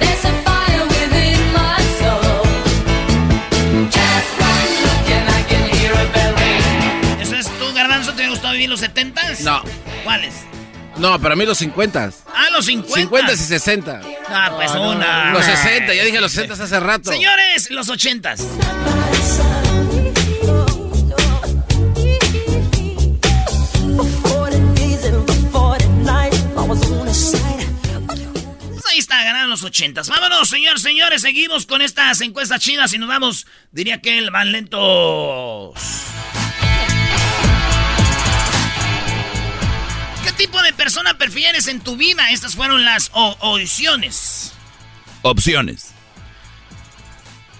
There's 0.00 0.24
a 0.24 0.32
fire 0.42 0.82
within 0.88 1.38
my 1.52 1.78
soul. 2.00 2.42
Just 3.88 4.30
one 4.40 4.70
look 4.82 5.06
and 5.14 5.30
I 5.30 5.42
can 5.48 5.62
hear 5.76 5.92
a 5.92 6.06
bell 6.12 6.34
ring. 6.34 7.20
¿Eso 7.22 7.36
es 7.36 7.46
tú, 7.46 7.72
Garbanzo? 7.72 8.14
¿Te 8.14 8.28
gustó 8.28 8.50
vivir 8.50 8.68
los 8.68 8.80
70? 8.80 9.22
No. 9.44 9.62
¿Cuáles? 10.02 10.34
No, 11.00 11.18
para 11.18 11.34
mí 11.34 11.46
los 11.46 11.56
50. 11.56 12.12
Ah, 12.26 12.48
los 12.52 12.66
50. 12.66 13.00
50 13.00 13.32
y 13.32 13.36
60. 13.36 14.02
Ah, 14.28 14.52
pues 14.54 14.70
una. 14.72 15.32
Los 15.32 15.46
60, 15.46 15.94
ya 15.94 16.04
dije 16.04 16.20
los 16.20 16.30
60 16.30 16.62
hace 16.62 16.78
rato. 16.78 17.10
Señores, 17.10 17.70
los 17.70 17.88
80. 17.88 18.34
Pues 28.74 28.86
ahí 28.90 28.98
está, 28.98 29.24
ganaron 29.24 29.48
los 29.48 29.62
80. 29.62 30.02
Vámonos, 30.06 30.50
señores, 30.50 30.82
señores. 30.82 31.22
Seguimos 31.22 31.64
con 31.64 31.80
estas 31.80 32.20
encuestas 32.20 32.60
chidas 32.60 32.92
y 32.92 32.98
nos 32.98 33.08
vamos, 33.08 33.46
diría 33.72 34.02
que 34.02 34.18
el 34.18 34.30
van 34.30 34.52
lentos. 34.52 35.72
Tipo 40.40 40.62
de 40.62 40.72
persona 40.72 41.18
prefieres 41.18 41.66
en 41.66 41.80
tu 41.80 41.96
vida? 41.96 42.30
Estas 42.30 42.54
fueron 42.54 42.84
las 42.84 43.10
o- 43.12 43.36
audiciones. 43.42 44.52
Opciones. 45.22 45.92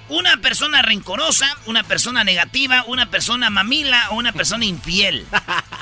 Una 0.09 0.39
persona 0.39 0.81
rencorosa, 0.83 1.47
una 1.67 1.85
persona 1.85 2.25
negativa, 2.25 2.85
una 2.87 3.11
persona 3.11 3.51
mamila 3.51 4.09
o 4.11 4.15
una 4.17 4.33
persona 4.33 4.65
infiel. 4.65 5.27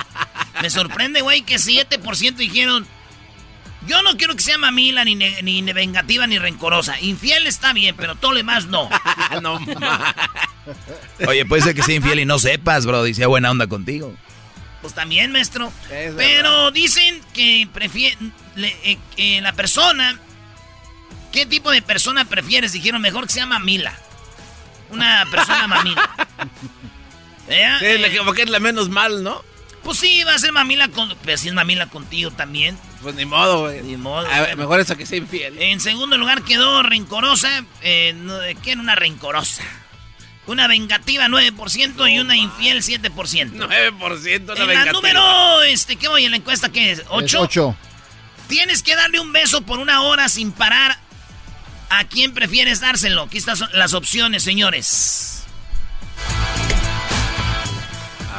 Me 0.63 0.71
sorprende, 0.71 1.21
güey, 1.21 1.43
que 1.43 1.57
7% 1.57 2.35
dijeron, 2.35 2.85
yo 3.87 4.03
no 4.03 4.17
quiero 4.17 4.35
que 4.35 4.43
sea 4.43 4.59
mamila, 4.59 5.05
ni, 5.05 5.15
ne- 5.15 5.41
ni 5.43 5.63
vengativa, 5.73 6.27
ni 6.27 6.39
rencorosa. 6.39 7.01
Infiel 7.01 7.47
está 7.47 7.73
bien, 7.73 7.95
pero 7.97 8.17
todo 8.17 8.33
lo 8.33 8.39
demás 8.39 8.67
no. 8.67 8.91
no. 9.41 9.61
Oye, 11.29 11.47
puede 11.47 11.63
ser 11.63 11.77
que 11.77 11.83
sea 11.85 11.95
infiel 11.95 12.19
y 12.19 12.25
no 12.27 12.41
sepas, 12.41 12.85
Brody. 12.87 13.15
Sea 13.15 13.29
buena 13.29 13.53
onda 13.53 13.69
contigo. 13.69 14.13
Pues 14.81 14.95
también, 14.95 15.33
maestro. 15.33 15.73
Es 15.91 16.15
Pero 16.17 16.71
dicen 16.71 17.21
que 17.35 17.69
prefieren 17.73 18.33
la 19.43 19.53
persona. 19.53 20.19
¿Qué 21.33 21.47
tipo 21.47 21.71
de 21.71 21.83
persona 21.83 22.25
prefieres? 22.25 22.73
Dijeron 22.73 23.01
mejor 23.03 23.27
que 23.27 23.33
sea 23.35 23.47
mamila. 23.47 23.93
Una 24.91 25.27
persona 25.31 25.67
mamila. 25.69 26.09
¿Eh? 27.49 27.67
Sí, 27.79 27.85
es 27.87 28.01
la 28.01 28.07
Eh, 28.07 28.11
que- 28.13 28.23
porque 28.23 28.43
es 28.43 28.51
la 28.51 28.61
menos 28.61 28.89
mal, 28.89 29.23
¿no? 29.23 29.43
Pues 29.83 29.99
sí, 29.99 30.23
va 30.25 30.35
a 30.35 30.39
ser 30.39 30.53
mamila 30.53 30.89
con. 30.89 31.15
Pero 31.25 31.37
si 31.39 31.49
es 31.49 31.55
mamila 31.55 31.87
contigo 31.87 32.31
también. 32.31 32.79
Pues 33.03 33.15
ni 33.15 33.25
modo, 33.25 33.61
güey. 33.63 33.83
Ni 33.83 33.97
modo. 33.97 34.27
A 34.31 34.41
ver, 34.41 34.57
mejor 34.57 34.81
eso 34.81 34.97
que 34.97 35.07
sea 35.07 35.19
infiel. 35.19 35.57
En 35.61 35.81
segundo 35.81 36.19
lugar 36.19 36.43
quedó 36.43 36.83
rencorosa. 36.83 37.65
Eh, 37.83 38.55
¿Qué 38.63 38.73
era 38.73 38.81
una 38.81 38.95
rencorosa? 38.97 39.63
Una 40.49 40.67
vengativa 40.67 41.27
9% 41.27 42.11
y 42.11 42.19
una 42.19 42.35
infiel 42.35 42.83
7%. 42.83 43.13
9% 43.13 43.55
una 43.55 44.53
en 44.53 44.59
la 44.59 44.65
vengativa. 44.65 44.93
número, 44.93 45.63
este, 45.65 45.97
¿qué 45.97 46.09
voy 46.09 46.25
en 46.25 46.31
la 46.31 46.39
encuesta? 46.39 46.71
¿Qué 46.71 46.93
es? 46.93 47.01
Es 47.01 47.05
¿Ocho? 47.11 47.43
ocho. 47.43 47.77
Tienes 48.49 48.83
que 48.83 48.97
darle 48.97 49.21
un 49.21 49.31
beso 49.31 49.61
por 49.61 49.79
una 49.79 50.03
hora 50.03 50.29
sin 50.31 50.53
parar. 50.53 50.99
¿A 51.91 52.05
quién 52.05 52.33
prefieres 52.33 52.81
dárselo? 52.81 53.25
Aquí 53.25 53.37
están 53.37 53.59
son 53.59 53.69
las 53.75 53.93
opciones, 53.93 54.43
señores. 54.43 55.45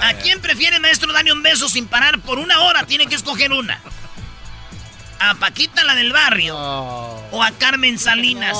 ¿A, 0.02 0.14
quién 0.14 0.42
prefiere, 0.42 0.80
maestro, 0.80 1.14
darle 1.14 1.32
un 1.32 1.44
beso 1.44 1.70
sin 1.70 1.86
parar 1.86 2.20
por 2.22 2.40
una 2.40 2.62
hora? 2.62 2.88
Tiene 2.88 3.06
que 3.06 3.16
escoger 3.16 3.54
una. 3.54 3.80
¿A 5.20 5.36
Paquita, 5.36 5.84
la 5.84 5.94
del 5.94 6.12
barrio? 6.12 6.58
¿O 6.58 7.44
a 7.44 7.52
Carmen 7.52 8.00
Salinas? 8.00 8.58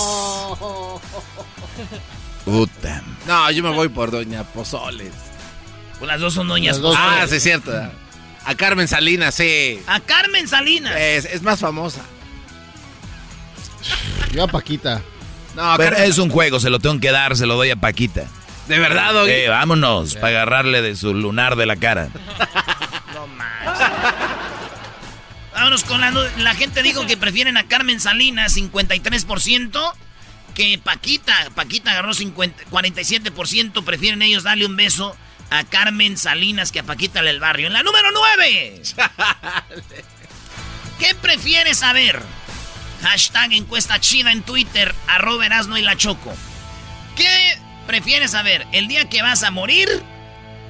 Puta. 2.46 3.02
No, 3.02 3.19
yo 3.52 3.64
me 3.64 3.70
voy 3.72 3.90
por 3.90 4.12
Doña 4.12 4.44
Pozoles. 4.44 5.12
Pues 5.98 6.08
las 6.10 6.20
dos 6.20 6.34
son 6.34 6.48
doñas. 6.48 6.80
Dos 6.80 6.96
Pozoles. 6.96 7.20
Ah, 7.24 7.28
sí, 7.28 7.36
es 7.36 7.44
cierto. 7.44 7.72
A 8.46 8.56
Carmen 8.56 8.88
Salinas, 8.88 9.36
sí. 9.36 9.80
A 9.88 10.00
Carmen 10.00 10.48
Salinas. 10.48 10.96
Es, 10.98 11.26
es 11.26 11.42
más 11.42 11.60
famosa. 11.60 12.02
Yo 14.32 14.44
a 14.44 14.48
Paquita. 14.48 15.02
No, 15.56 15.74
Pero 15.78 15.96
Carmen- 15.96 16.10
es 16.10 16.18
un 16.18 16.30
juego, 16.30 16.60
se 16.60 16.70
lo 16.70 16.80
tengo 16.80 17.00
que 17.00 17.12
dar, 17.12 17.36
se 17.36 17.46
lo 17.46 17.56
doy 17.56 17.70
a 17.72 17.76
Paquita. 17.76 18.24
De 18.68 18.78
verdad, 18.80 19.14
Doggy. 19.14 19.32
Eh, 19.32 19.50
vámonos, 19.50 20.14
para 20.16 20.28
agarrarle 20.28 20.82
de 20.82 20.96
su 20.96 21.14
lunar 21.14 21.56
de 21.56 21.66
la 21.66 21.76
cara. 21.76 22.10
Vámonos 25.54 25.84
con 25.84 26.00
la, 26.00 26.12
la 26.38 26.54
gente 26.56 26.82
dijo 26.84 27.06
que 27.06 27.18
prefieren 27.18 27.58
a 27.58 27.68
Carmen 27.68 28.00
Salinas, 28.00 28.56
53%, 28.56 29.94
que 30.54 30.78
Paquita. 30.78 31.50
Paquita 31.56 31.92
agarró 31.92 32.14
50 32.14 32.66
47%, 32.66 33.84
prefieren 33.84 34.22
ellos 34.22 34.44
darle 34.44 34.66
un 34.66 34.76
beso 34.76 35.16
a 35.50 35.64
Carmen 35.64 36.18
Salinas 36.18 36.72
que 36.72 36.80
a 36.80 36.84
Paquita 36.84 37.22
del 37.22 37.40
barrio. 37.40 37.68
En 37.68 37.74
la 37.74 37.84
número 37.84 38.10
9. 38.12 38.82
¿Qué 41.00 41.16
prefieres 41.16 41.78
saber? 41.78 42.22
Hashtag 43.02 43.54
encuesta 43.54 44.00
chida 44.00 44.32
en 44.32 44.42
Twitter, 44.44 44.94
arroba 45.08 45.46
Erasno 45.46 45.78
y 45.78 45.82
la 45.82 45.96
Choco. 45.96 46.34
¿Qué 47.16 47.58
prefieres 47.88 48.32
saber? 48.32 48.68
¿El 48.74 48.88
día 48.88 49.10
que 49.10 49.22
vas 49.22 49.44
a 49.44 49.52
morir 49.52 49.88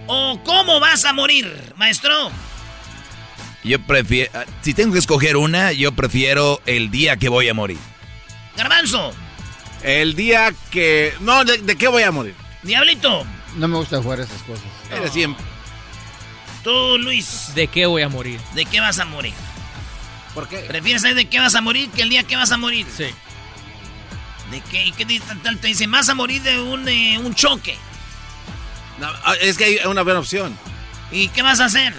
o 0.08 0.40
cómo 0.44 0.80
vas 0.80 1.06
a 1.06 1.14
morir, 1.14 1.74
maestro? 1.76 2.32
Yo 3.64 3.82
prefiero, 3.82 4.32
si 4.62 4.74
tengo 4.74 4.94
que 4.94 5.00
escoger 5.00 5.36
una, 5.36 5.72
yo 5.72 5.92
prefiero 5.92 6.62
el 6.66 6.92
día 6.92 7.18
que 7.18 7.30
voy 7.30 7.50
a 7.50 7.54
morir. 7.54 7.78
Garbanzo. 8.56 9.14
El 9.84 10.16
día 10.16 10.54
que... 10.72 11.14
No, 11.22 11.46
¿de, 11.46 11.58
de 11.60 11.76
qué 11.78 11.88
voy 11.88 12.04
a 12.04 12.12
morir? 12.12 12.36
Diablito. 12.64 13.26
No 13.56 13.68
me 13.68 13.78
gusta 13.78 14.02
jugar 14.02 14.20
esas 14.20 14.42
cosas. 14.44 14.66
Eres 14.92 15.12
siempre. 15.14 15.44
Tú, 16.64 16.98
Luis. 16.98 17.52
¿De 17.56 17.68
qué 17.68 17.86
voy 17.86 18.02
a 18.02 18.10
morir? 18.10 18.40
¿De 18.54 18.66
qué 18.66 18.80
vas 18.80 19.00
a 19.00 19.06
morir? 19.06 19.34
¿Por 20.34 20.48
qué? 20.48 20.58
¿Prefieres 20.60 21.02
saber 21.02 21.16
de 21.16 21.26
qué 21.26 21.40
vas 21.40 21.56
a 21.56 21.62
morir 21.62 21.90
que 21.92 22.02
el 22.02 22.10
día 22.10 22.24
que 22.24 22.36
vas 22.36 22.52
a 22.52 22.58
morir? 22.58 22.86
Sí. 22.96 23.08
¿De 24.52 24.62
qué? 24.70 24.86
¿Y 24.88 24.92
qué 24.92 25.06
te, 25.06 25.68
dicen? 25.68 25.92
Vas 25.92 26.10
a 26.10 26.16
morir 26.16 26.42
de 26.42 26.60
un, 26.60 26.88
eh, 26.88 27.18
un 27.20 27.34
choque. 27.34 27.78
No, 29.00 29.08
ah, 29.08 29.36
es 29.40 29.58
que 29.58 29.64
hay 29.66 29.78
una 29.86 30.02
buena 30.02 30.20
opción. 30.20 30.58
¿Y 31.12 31.30
qué 31.30 31.42
vas 31.42 31.60
a 31.60 31.66
hacer? 31.66 31.94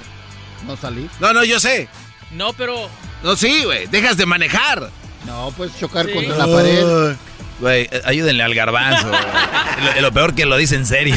No 0.67 0.77
salir. 0.77 1.09
No, 1.21 1.33
no, 1.33 1.43
yo 1.45 1.59
sé. 1.59 1.89
No, 2.33 2.53
pero... 2.53 2.89
No, 3.23 3.37
sí, 3.37 3.65
güey. 3.65 3.87
Dejas 3.87 4.17
de 4.17 4.27
manejar. 4.27 4.91
No, 5.27 5.53
pues 5.57 5.77
chocar 5.79 6.07
Sí. 6.07 6.13
contra 6.13 6.37
la 6.37 6.47
pared. 6.47 7.17
Güey, 7.61 7.89
eh, 7.91 8.03
ayúdenle 8.05 8.43
al 8.43 8.55
garbanzo. 8.55 9.11
lo, 9.11 10.01
lo 10.01 10.13
peor 10.13 10.35
que 10.35 10.47
lo 10.47 10.57
dice 10.57 10.77
en 10.77 10.87
serio. 10.87 11.17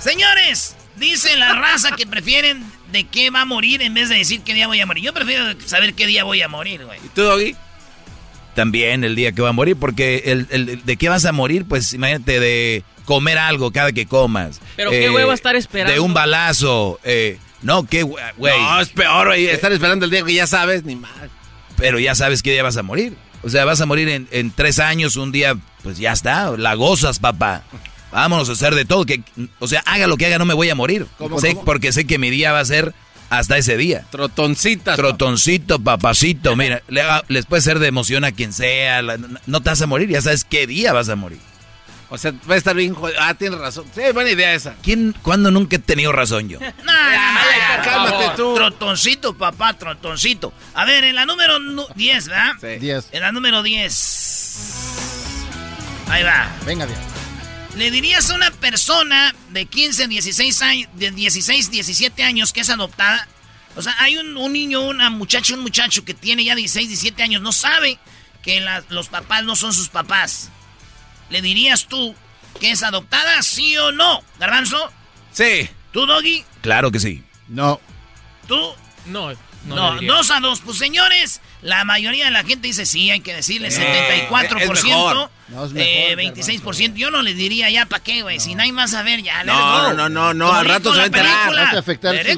Señores, 0.00 0.76
dice 0.96 1.36
la 1.36 1.54
raza 1.54 1.90
que 1.96 2.06
prefieren 2.06 2.64
de 2.92 3.04
qué 3.04 3.30
va 3.30 3.42
a 3.42 3.44
morir 3.44 3.82
en 3.82 3.94
vez 3.94 4.08
de 4.08 4.16
decir 4.16 4.40
qué 4.42 4.54
día 4.54 4.66
voy 4.66 4.80
a 4.80 4.86
morir. 4.86 5.04
Yo 5.04 5.12
prefiero 5.12 5.44
saber 5.66 5.94
qué 5.94 6.06
día 6.06 6.24
voy 6.24 6.40
a 6.42 6.48
morir, 6.48 6.84
güey. 6.84 6.98
¿Y 7.04 7.08
tú, 7.08 7.22
Doggy? 7.22 7.56
También 8.54 9.04
el 9.04 9.14
día 9.14 9.32
que 9.32 9.42
va 9.42 9.50
a 9.50 9.52
morir, 9.52 9.76
porque 9.76 10.22
el, 10.26 10.46
el- 10.50 10.84
de 10.84 10.96
qué 10.96 11.08
vas 11.08 11.24
a 11.24 11.32
morir, 11.32 11.64
pues 11.68 11.92
imagínate 11.92 12.40
de 12.40 12.82
comer 13.04 13.38
algo 13.38 13.70
cada 13.72 13.92
que 13.92 14.06
comas. 14.06 14.56
Eh, 14.56 14.60
Pero 14.76 14.90
qué 14.90 15.10
hueva 15.10 15.34
estar 15.34 15.54
esperando. 15.56 15.92
De 15.92 16.00
un 16.00 16.14
balazo. 16.14 16.98
eh, 17.04 17.38
no, 17.62 17.86
qué 17.86 18.02
güey. 18.04 18.24
No, 18.38 18.80
es 18.80 18.88
peor, 18.90 19.28
güey. 19.28 19.46
Estar 19.48 19.72
esperando 19.72 20.04
el 20.04 20.10
día 20.10 20.22
que 20.22 20.32
ya 20.34 20.46
sabes, 20.46 20.84
ni 20.84 20.94
más. 20.96 21.12
Pero 21.76 21.98
ya 21.98 22.14
sabes 22.14 22.42
qué 22.42 22.52
día 22.52 22.62
vas 22.62 22.76
a 22.76 22.82
morir. 22.82 23.16
O 23.42 23.48
sea, 23.48 23.64
vas 23.64 23.80
a 23.80 23.86
morir 23.86 24.08
en, 24.08 24.28
en 24.30 24.50
tres 24.50 24.78
años, 24.78 25.16
un 25.16 25.30
día, 25.32 25.56
pues 25.82 25.98
ya 25.98 26.12
está, 26.12 26.50
la 26.56 26.74
gozas, 26.74 27.18
papá. 27.18 27.62
Vámonos 28.10 28.48
a 28.48 28.52
hacer 28.52 28.74
de 28.74 28.84
todo. 28.84 29.04
Que, 29.06 29.22
o 29.58 29.68
sea, 29.68 29.80
haga 29.86 30.06
lo 30.06 30.16
que 30.16 30.26
haga, 30.26 30.38
no 30.38 30.44
me 30.46 30.54
voy 30.54 30.70
a 30.70 30.74
morir. 30.74 31.06
¿Cómo, 31.18 31.40
Sé- 31.40 31.52
cómo? 31.54 31.64
Porque 31.64 31.92
sé 31.92 32.06
que 32.06 32.18
mi 32.18 32.30
día 32.30 32.52
va 32.52 32.60
a 32.60 32.64
ser 32.64 32.94
hasta 33.30 33.58
ese 33.58 33.76
día. 33.76 34.06
Trotoncitas. 34.10 34.96
Trotoncito, 34.96 35.78
papacito, 35.78 36.56
mira, 36.56 36.82
les 37.28 37.44
puede 37.46 37.62
ser 37.62 37.78
de 37.78 37.86
emoción 37.88 38.24
a 38.24 38.32
quien 38.32 38.52
sea, 38.52 39.02
no 39.46 39.60
te 39.60 39.68
vas 39.70 39.82
a 39.82 39.86
morir, 39.86 40.08
ya 40.08 40.22
sabes 40.22 40.44
qué 40.44 40.66
día 40.66 40.92
vas 40.94 41.08
a 41.10 41.16
morir. 41.16 41.38
O 42.10 42.16
sea, 42.16 42.32
va 42.50 42.54
a 42.54 42.56
estar 42.56 42.74
bien 42.74 42.94
jodido. 42.94 43.18
Ah, 43.20 43.34
tienes 43.34 43.58
razón. 43.58 43.84
Sí, 43.94 44.00
buena 44.14 44.30
idea 44.30 44.54
esa. 44.54 44.74
¿Quién, 44.82 45.14
cuándo 45.22 45.50
nunca 45.50 45.76
he 45.76 45.78
tenido 45.78 46.12
razón 46.12 46.48
yo? 46.48 46.58
No, 46.84 46.92
cálmate 47.84 48.30
tú. 48.36 48.54
Trotoncito, 48.54 49.36
papá, 49.36 49.74
trotoncito. 49.74 50.52
A 50.74 50.84
ver, 50.84 51.04
en 51.04 51.14
la 51.14 51.26
número 51.26 51.58
nu- 51.58 51.86
10, 51.94 52.28
¿verdad? 52.28 52.52
Sí. 52.60 52.78
10. 52.80 53.08
En 53.12 53.20
la 53.20 53.32
número 53.32 53.62
10. 53.62 54.58
Ahí 56.08 56.22
va. 56.22 56.50
Venga, 56.64 56.86
bien. 56.86 56.98
¿Le 57.76 57.90
dirías 57.90 58.30
a 58.30 58.34
una 58.34 58.50
persona 58.50 59.34
de 59.50 59.66
15, 59.66 60.08
16 60.08 60.62
años, 60.62 60.88
de 60.94 61.10
16, 61.10 61.70
17 61.70 62.22
años 62.24 62.52
que 62.52 62.60
es 62.62 62.70
adoptada? 62.70 63.28
O 63.76 63.82
sea, 63.82 63.94
hay 64.00 64.16
un, 64.16 64.36
un 64.36 64.52
niño, 64.52 64.80
una 64.80 65.10
muchacha, 65.10 65.54
un 65.54 65.60
muchacho 65.60 66.04
que 66.04 66.14
tiene 66.14 66.42
ya 66.44 66.54
16, 66.54 66.88
17 66.88 67.22
años, 67.22 67.42
no 67.42 67.52
sabe 67.52 67.98
que 68.42 68.60
la- 68.60 68.82
los 68.88 69.08
papás 69.08 69.44
no 69.44 69.54
son 69.54 69.72
sus 69.74 69.88
papás. 69.90 70.50
¿Le 71.30 71.42
dirías 71.42 71.86
tú 71.86 72.14
que 72.60 72.70
es 72.70 72.82
adoptada, 72.82 73.42
sí 73.42 73.76
o 73.76 73.92
no? 73.92 74.22
Garbanzo, 74.38 74.92
Sí. 75.32 75.68
¿tú, 75.92 76.06
Doggy? 76.06 76.44
Claro 76.62 76.90
que 76.90 76.98
sí. 77.00 77.22
No. 77.48 77.80
¿Tú? 78.46 78.58
No, 79.06 79.32
no, 79.64 79.94
No, 79.94 80.00
dos 80.02 80.30
a 80.30 80.40
dos. 80.40 80.60
Pues 80.60 80.78
señores, 80.78 81.40
la 81.62 81.84
mayoría 81.84 82.26
de 82.26 82.30
la 82.30 82.44
gente 82.44 82.68
dice 82.68 82.86
sí, 82.86 83.10
hay 83.10 83.20
que 83.20 83.34
decirle 83.34 83.70
Sí, 83.70 83.80
74%. 83.82 84.60
es 84.60 84.84
mejor. 84.84 85.30
No, 85.48 85.64
es 85.64 85.72
mejor, 85.72 85.88
eh, 86.20 86.32
26%. 86.34 86.94
Yo 86.96 87.10
no 87.10 87.22
les 87.22 87.34
diría 87.36 87.70
ya 87.70 87.86
para 87.86 88.02
qué, 88.02 88.20
güey. 88.22 88.38
Si 88.38 88.54
no 88.54 88.62
hay 88.62 88.70
más 88.70 88.92
a 88.94 89.02
ver, 89.02 89.22
ya. 89.22 89.44
No, 89.44 89.94
no, 89.94 90.08
no, 90.10 90.34
no, 90.34 90.52
al 90.52 90.66
rato 90.66 90.90
se 90.92 90.98
va 90.98 91.02
a 91.04 91.06
enterar. 91.06 91.50
Vas 91.56 91.74
a 91.74 91.78
afectar 91.78 92.14
sus- 92.16 92.36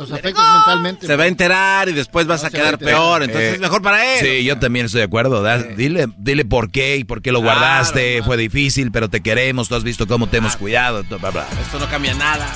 los 0.00 0.12
afectos 0.12 0.44
mentalmente. 0.54 1.06
Se 1.06 1.16
va 1.16 1.24
a 1.24 1.26
enterar 1.26 1.88
y 1.88 1.92
después 1.92 2.26
vas 2.26 2.42
No, 2.42 2.48
a 2.48 2.50
se 2.50 2.56
va 2.58 2.62
a 2.62 2.66
quedar 2.66 2.78
peor. 2.78 3.22
Entonces 3.22 3.52
Eh, 3.52 3.54
es 3.54 3.60
mejor 3.60 3.80
para 3.82 4.04
él. 4.18 4.20
Sí, 4.24 4.44
yo 4.44 4.58
también 4.58 4.86
estoy 4.86 4.98
de 5.00 5.06
acuerdo. 5.06 5.42
Dile, 5.76 6.06
dile 6.18 6.44
por 6.44 6.70
qué 6.70 6.96
y 6.98 7.04
por 7.04 7.22
qué 7.22 7.32
lo 7.32 7.40
guardaste. 7.40 8.22
Fue 8.22 8.36
difícil, 8.36 8.92
pero 8.92 9.08
te 9.08 9.20
queremos. 9.22 9.68
Tú 9.68 9.74
has 9.76 9.84
visto 9.84 10.06
cómo 10.06 10.26
te 10.28 10.36
hemos 10.36 10.56
cuidado. 10.56 11.02
bla, 11.04 11.30
bla. 11.30 11.46
Esto 11.62 11.78
no 11.78 11.88
cambia 11.88 12.12
nada. 12.14 12.46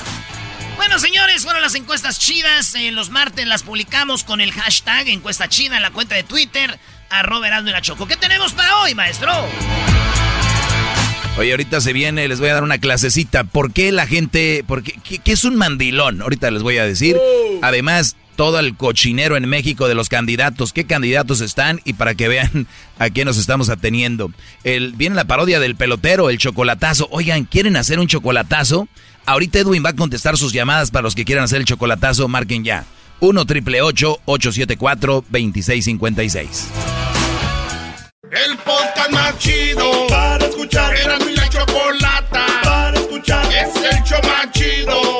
Bueno, 0.79 0.97
señores, 0.97 1.43
fueron 1.43 1.61
las 1.61 1.75
encuestas 1.75 2.17
chidas. 2.19 2.73
Eh, 2.75 2.91
los 2.91 3.09
martes 3.09 3.45
las 3.45 3.63
publicamos 3.63 4.23
con 4.23 4.39
el 4.39 4.53
hashtag 4.53 5.09
encuesta 5.09 5.49
chida 5.49 5.75
en 5.75 5.81
la 5.81 5.91
cuenta 5.91 6.15
de 6.15 6.23
Twitter, 6.23 6.79
arroba 7.09 7.47
Erasmo 7.47 7.67
y 7.67 7.71
la 7.73 7.81
Choco. 7.81 8.07
¿Qué 8.07 8.15
tenemos 8.15 8.53
para 8.53 8.77
hoy, 8.77 8.95
maestro? 8.95 9.29
Oye, 11.37 11.51
ahorita 11.51 11.81
se 11.81 11.91
viene, 11.91 12.29
les 12.29 12.39
voy 12.39 12.47
a 12.47 12.53
dar 12.53 12.63
una 12.63 12.77
clasecita. 12.77 13.43
¿Por 13.43 13.73
qué 13.73 13.91
la 13.91 14.07
gente, 14.07 14.63
por 14.65 14.81
qué, 14.83 14.93
qué- 15.03 15.19
qué 15.19 15.31
es 15.33 15.43
un 15.43 15.57
mandilón? 15.57 16.21
Ahorita 16.21 16.49
les 16.49 16.63
voy 16.63 16.77
a 16.77 16.85
decir. 16.85 17.17
Además, 17.61 18.15
todo 18.37 18.57
el 18.59 18.77
cochinero 18.77 19.35
en 19.35 19.49
México 19.49 19.89
de 19.89 19.95
los 19.95 20.07
candidatos, 20.07 20.71
qué 20.71 20.85
candidatos 20.85 21.41
están 21.41 21.81
y 21.83 21.91
para 21.93 22.15
que 22.15 22.29
vean 22.29 22.67
a 22.99 23.09
qué 23.09 23.25
nos 23.25 23.37
estamos 23.37 23.67
ateniendo. 23.69 24.31
El, 24.63 24.93
viene 24.93 25.17
la 25.17 25.25
parodia 25.25 25.59
del 25.59 25.75
pelotero, 25.75 26.29
el 26.29 26.37
chocolatazo. 26.37 27.09
Oigan, 27.11 27.43
¿quieren 27.43 27.75
hacer 27.75 27.99
un 27.99 28.07
chocolatazo? 28.07 28.87
Ahorita 29.29 29.59
Edwin 29.59 29.85
va 29.85 29.91
a 29.91 29.95
contestar 29.95 30.37
sus 30.37 30.53
llamadas 30.53 30.89
para 30.89 31.03
los 31.03 31.13
que 31.13 31.23
quieran 31.23 31.43
hacer 31.43 31.59
el 31.59 31.65
chocolatazo, 31.65 32.27
marquen 32.27 32.63
ya. 32.63 32.85
1 33.19 33.45
triple 33.45 33.79
874 33.83 35.23
2656. 35.29 36.67
El 38.31 38.57
podcast 38.57 39.11
más 39.11 39.37
chido 39.37 40.07
para 40.07 40.43
escuchar. 40.47 40.95
Era 40.97 41.19
mi 41.19 41.35
la 41.35 41.47
chocolata 41.47 42.45
para 42.63 42.99
escuchar. 42.99 43.45
Es 43.53 43.75
el 43.75 44.03
show 44.03 44.19
más 44.23 44.51
chido 44.51 45.18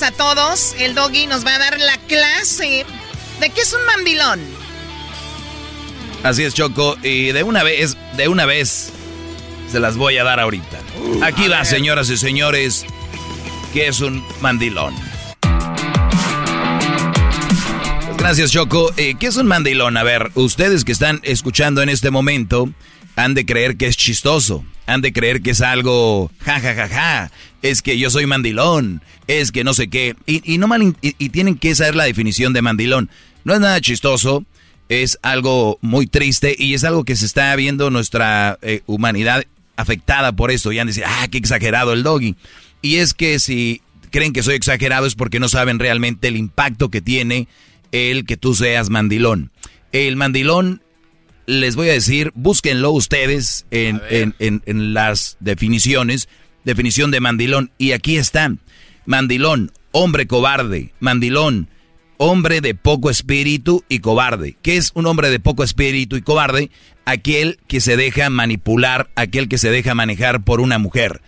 tardes 0.00 0.02
a 0.02 0.10
todos. 0.12 0.74
El 0.78 0.94
doggy 0.94 1.26
nos 1.26 1.44
va 1.44 1.54
a 1.54 1.58
dar 1.58 1.78
la 1.78 1.96
clase 2.08 2.84
de 3.40 3.50
qué 3.50 3.60
es 3.60 3.72
un 3.72 3.84
mandilón. 3.86 4.40
Así 6.22 6.44
es, 6.44 6.54
Choco. 6.54 6.96
Y 7.02 7.32
de 7.32 7.42
una 7.42 7.62
vez, 7.62 7.96
de 8.16 8.28
una 8.28 8.46
vez, 8.46 8.90
se 9.70 9.80
las 9.80 9.96
voy 9.96 10.18
a 10.18 10.24
dar 10.24 10.40
ahorita. 10.40 10.78
Aquí 11.22 11.48
va, 11.48 11.64
señoras 11.64 12.10
y 12.10 12.16
señores, 12.16 12.84
que 13.72 13.88
es 13.88 14.00
un 14.00 14.24
mandilón. 14.40 14.94
Gracias, 18.18 18.52
Choco. 18.52 18.92
Eh, 18.96 19.14
¿Qué 19.18 19.28
es 19.28 19.36
un 19.36 19.46
mandilón? 19.46 19.96
A 19.96 20.02
ver, 20.02 20.30
ustedes 20.34 20.84
que 20.84 20.92
están 20.92 21.20
escuchando 21.22 21.82
en 21.82 21.88
este 21.88 22.10
momento 22.10 22.68
han 23.16 23.34
de 23.34 23.46
creer 23.46 23.76
que 23.76 23.86
es 23.86 23.96
chistoso. 23.96 24.64
Han 24.86 25.02
de 25.02 25.12
creer 25.12 25.42
que 25.42 25.50
es 25.50 25.60
algo 25.60 26.30
ja, 26.40 26.58
ja, 26.60 26.74
ja, 26.74 26.88
ja. 26.88 27.30
Es 27.62 27.82
que 27.82 27.98
yo 27.98 28.10
soy 28.10 28.26
mandilón. 28.26 29.02
Es 29.26 29.52
que 29.52 29.64
no 29.64 29.74
sé 29.74 29.88
qué. 29.88 30.16
Y, 30.26 30.42
y 30.52 30.58
no 30.58 30.66
mal, 30.66 30.82
y, 31.00 31.14
y 31.18 31.28
tienen 31.28 31.56
que 31.56 31.74
saber 31.74 31.94
la 31.94 32.04
definición 32.04 32.52
de 32.52 32.62
mandilón. 32.62 33.10
No 33.44 33.54
es 33.54 33.60
nada 33.60 33.80
chistoso 33.80 34.44
es 34.90 35.20
algo 35.22 35.78
muy 35.82 36.08
triste 36.08 36.56
y 36.58 36.74
es 36.74 36.82
algo 36.82 37.04
que 37.04 37.14
se 37.14 37.24
está 37.24 37.54
viendo 37.54 37.90
nuestra 37.90 38.58
eh, 38.60 38.82
humanidad 38.86 39.44
afectada 39.76 40.32
por 40.32 40.50
esto. 40.50 40.72
Ya 40.72 40.82
han 40.82 40.88
dicho, 40.88 41.02
ah, 41.06 41.28
qué 41.30 41.38
exagerado 41.38 41.92
el 41.92 42.02
doggy. 42.02 42.34
Y 42.82 42.96
es 42.96 43.14
que 43.14 43.38
si 43.38 43.82
creen 44.10 44.32
que 44.32 44.42
soy 44.42 44.56
exagerado 44.56 45.06
es 45.06 45.14
porque 45.14 45.38
no 45.38 45.48
saben 45.48 45.78
realmente 45.78 46.26
el 46.26 46.36
impacto 46.36 46.88
que 46.88 47.00
tiene 47.00 47.46
el 47.92 48.26
que 48.26 48.36
tú 48.36 48.56
seas 48.56 48.90
mandilón. 48.90 49.52
El 49.92 50.16
mandilón, 50.16 50.82
les 51.50 51.74
voy 51.74 51.88
a 51.88 51.94
decir, 51.94 52.30
búsquenlo 52.36 52.92
ustedes 52.92 53.66
en, 53.72 54.00
en, 54.08 54.34
en, 54.38 54.62
en 54.66 54.94
las 54.94 55.36
definiciones. 55.40 56.28
Definición 56.64 57.10
de 57.10 57.18
mandilón. 57.18 57.72
Y 57.76 57.92
aquí 57.92 58.16
está. 58.16 58.54
Mandilón, 59.04 59.72
hombre 59.90 60.28
cobarde. 60.28 60.94
Mandilón, 61.00 61.68
hombre 62.18 62.60
de 62.60 62.76
poco 62.76 63.10
espíritu 63.10 63.84
y 63.88 63.98
cobarde. 63.98 64.56
¿Qué 64.62 64.76
es 64.76 64.92
un 64.94 65.06
hombre 65.06 65.28
de 65.30 65.40
poco 65.40 65.64
espíritu 65.64 66.16
y 66.16 66.22
cobarde? 66.22 66.70
Aquel 67.04 67.58
que 67.66 67.80
se 67.80 67.96
deja 67.96 68.30
manipular, 68.30 69.10
aquel 69.16 69.48
que 69.48 69.58
se 69.58 69.70
deja 69.70 69.96
manejar 69.96 70.44
por 70.44 70.60
una 70.60 70.78
mujer. 70.78 71.20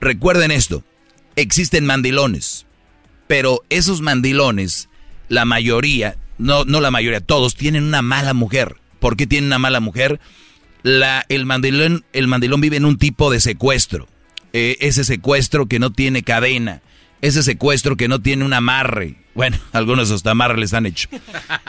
Recuerden 0.00 0.50
esto, 0.50 0.82
existen 1.36 1.86
mandilones, 1.86 2.66
pero 3.28 3.62
esos 3.70 4.00
mandilones, 4.00 4.88
la 5.28 5.44
mayoría, 5.44 6.16
no, 6.38 6.64
no 6.64 6.80
la 6.80 6.90
mayoría, 6.90 7.20
todos 7.20 7.54
tienen 7.54 7.84
una 7.84 8.02
mala 8.02 8.34
mujer. 8.34 8.76
¿Por 9.06 9.16
qué 9.16 9.28
tienen 9.28 9.46
una 9.46 9.60
mala 9.60 9.78
mujer? 9.78 10.18
El, 10.82 11.46
mandilón, 11.46 12.04
el 12.12 12.26
vive 12.58 12.76
en 12.76 12.84
un 12.84 12.98
tipo 12.98 13.30
de 13.30 13.38
secuestro. 13.38 14.08
Eh, 14.52 14.78
ese 14.80 15.04
secuestro 15.04 15.66
que 15.66 15.78
no 15.78 15.92
tiene 15.92 16.24
cadena, 16.24 16.82
ese 17.22 17.44
secuestro 17.44 17.96
que 17.96 18.08
no 18.08 18.20
tiene 18.20 18.44
un 18.44 18.52
amarre. 18.52 19.14
Bueno, 19.32 19.58
algunos 19.72 20.10
hasta 20.10 20.32
amarre 20.32 20.58
les 20.58 20.74
han 20.74 20.86
hecho. 20.86 21.08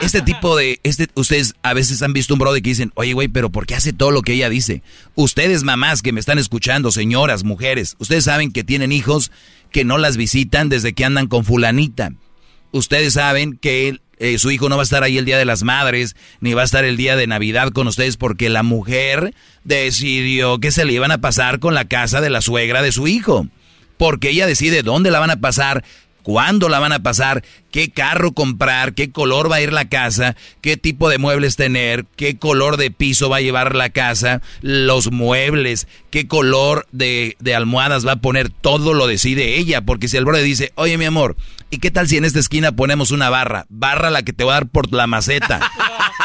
Este 0.00 0.20
tipo 0.20 0.56
de, 0.56 0.80
este, 0.82 1.06
ustedes 1.14 1.54
a 1.62 1.74
veces 1.74 2.02
han 2.02 2.12
visto 2.12 2.34
un 2.34 2.40
brother 2.40 2.60
que 2.60 2.70
dicen, 2.70 2.90
oye, 2.96 3.12
güey, 3.12 3.28
pero 3.28 3.50
¿por 3.50 3.66
qué 3.66 3.76
hace 3.76 3.92
todo 3.92 4.10
lo 4.10 4.22
que 4.22 4.32
ella 4.32 4.50
dice? 4.50 4.82
Ustedes, 5.14 5.62
mamás 5.62 6.02
que 6.02 6.10
me 6.10 6.18
están 6.18 6.40
escuchando, 6.40 6.90
señoras, 6.90 7.44
mujeres, 7.44 7.94
ustedes 8.00 8.24
saben 8.24 8.50
que 8.50 8.64
tienen 8.64 8.90
hijos 8.90 9.30
que 9.70 9.84
no 9.84 9.96
las 9.96 10.16
visitan 10.16 10.68
desde 10.68 10.92
que 10.92 11.04
andan 11.04 11.28
con 11.28 11.44
fulanita. 11.44 12.10
Ustedes 12.72 13.12
saben 13.12 13.56
que 13.56 14.00
eh, 14.18 14.38
su 14.38 14.50
hijo 14.50 14.68
no 14.68 14.76
va 14.76 14.82
a 14.82 14.84
estar 14.84 15.02
ahí 15.02 15.18
el 15.18 15.24
día 15.24 15.38
de 15.38 15.44
las 15.44 15.62
madres, 15.62 16.16
ni 16.40 16.54
va 16.54 16.62
a 16.62 16.64
estar 16.64 16.84
el 16.84 16.96
día 16.96 17.16
de 17.16 17.26
Navidad 17.26 17.70
con 17.70 17.86
ustedes 17.86 18.16
porque 18.16 18.48
la 18.48 18.62
mujer 18.62 19.34
decidió 19.64 20.58
que 20.58 20.72
se 20.72 20.84
le 20.84 20.92
iban 20.92 21.12
a 21.12 21.20
pasar 21.20 21.58
con 21.60 21.74
la 21.74 21.86
casa 21.86 22.20
de 22.20 22.30
la 22.30 22.40
suegra 22.40 22.82
de 22.82 22.92
su 22.92 23.06
hijo. 23.08 23.46
Porque 23.96 24.30
ella 24.30 24.46
decide 24.46 24.82
dónde 24.82 25.10
la 25.10 25.18
van 25.18 25.30
a 25.30 25.40
pasar, 25.40 25.84
cuándo 26.28 26.68
la 26.68 26.78
van 26.78 26.92
a 26.92 27.02
pasar, 27.02 27.42
qué 27.70 27.88
carro 27.88 28.32
comprar, 28.32 28.92
qué 28.92 29.10
color 29.10 29.50
va 29.50 29.56
a 29.56 29.60
ir 29.62 29.72
la 29.72 29.88
casa, 29.88 30.36
qué 30.60 30.76
tipo 30.76 31.08
de 31.08 31.16
muebles 31.16 31.56
tener, 31.56 32.04
qué 32.16 32.36
color 32.36 32.76
de 32.76 32.90
piso 32.90 33.30
va 33.30 33.38
a 33.38 33.40
llevar 33.40 33.74
la 33.74 33.88
casa, 33.88 34.42
los 34.60 35.10
muebles, 35.10 35.88
qué 36.10 36.28
color 36.28 36.86
de, 36.92 37.38
de 37.40 37.54
almohadas 37.54 38.06
va 38.06 38.12
a 38.12 38.20
poner, 38.20 38.50
todo 38.50 38.92
lo 38.92 39.06
decide 39.06 39.56
ella. 39.56 39.80
Porque 39.80 40.06
si 40.06 40.18
el 40.18 40.26
brother 40.26 40.44
dice, 40.44 40.70
oye 40.74 40.98
mi 40.98 41.06
amor, 41.06 41.34
¿y 41.70 41.78
qué 41.78 41.90
tal 41.90 42.08
si 42.08 42.18
en 42.18 42.26
esta 42.26 42.40
esquina 42.40 42.72
ponemos 42.72 43.10
una 43.10 43.30
barra? 43.30 43.64
Barra 43.70 44.10
la 44.10 44.22
que 44.22 44.34
te 44.34 44.44
va 44.44 44.52
a 44.52 44.56
dar 44.56 44.68
por 44.68 44.92
la 44.92 45.06
maceta. 45.06 45.60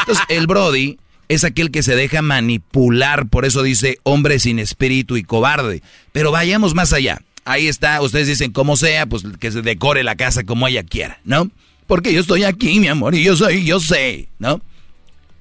Entonces 0.00 0.22
el 0.28 0.46
Brody 0.46 0.98
es 1.28 1.44
aquel 1.44 1.70
que 1.70 1.82
se 1.82 1.96
deja 1.96 2.20
manipular, 2.20 3.30
por 3.30 3.46
eso 3.46 3.62
dice 3.62 3.96
hombre 4.02 4.38
sin 4.38 4.58
espíritu 4.58 5.16
y 5.16 5.22
cobarde. 5.22 5.80
Pero 6.12 6.30
vayamos 6.30 6.74
más 6.74 6.92
allá 6.92 7.22
ahí 7.44 7.68
está, 7.68 8.00
ustedes 8.00 8.28
dicen 8.28 8.52
como 8.52 8.76
sea, 8.76 9.06
pues 9.06 9.24
que 9.38 9.50
se 9.50 9.62
decore 9.62 10.02
la 10.02 10.16
casa 10.16 10.44
como 10.44 10.66
ella 10.66 10.82
quiera, 10.82 11.20
¿no? 11.24 11.50
Porque 11.86 12.12
yo 12.12 12.20
estoy 12.20 12.44
aquí, 12.44 12.80
mi 12.80 12.88
amor, 12.88 13.14
y 13.14 13.22
yo 13.22 13.36
soy, 13.36 13.64
yo 13.64 13.80
sé, 13.80 14.28
¿no? 14.38 14.60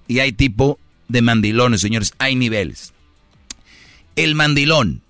Y 0.07 0.19
hay 0.19 0.33
tipo 0.33 0.79
de 1.07 1.21
mandilones, 1.21 1.81
señores, 1.81 2.13
hay 2.17 2.35
niveles. 2.35 2.93
El 4.15 4.35
mandilón 4.35 5.01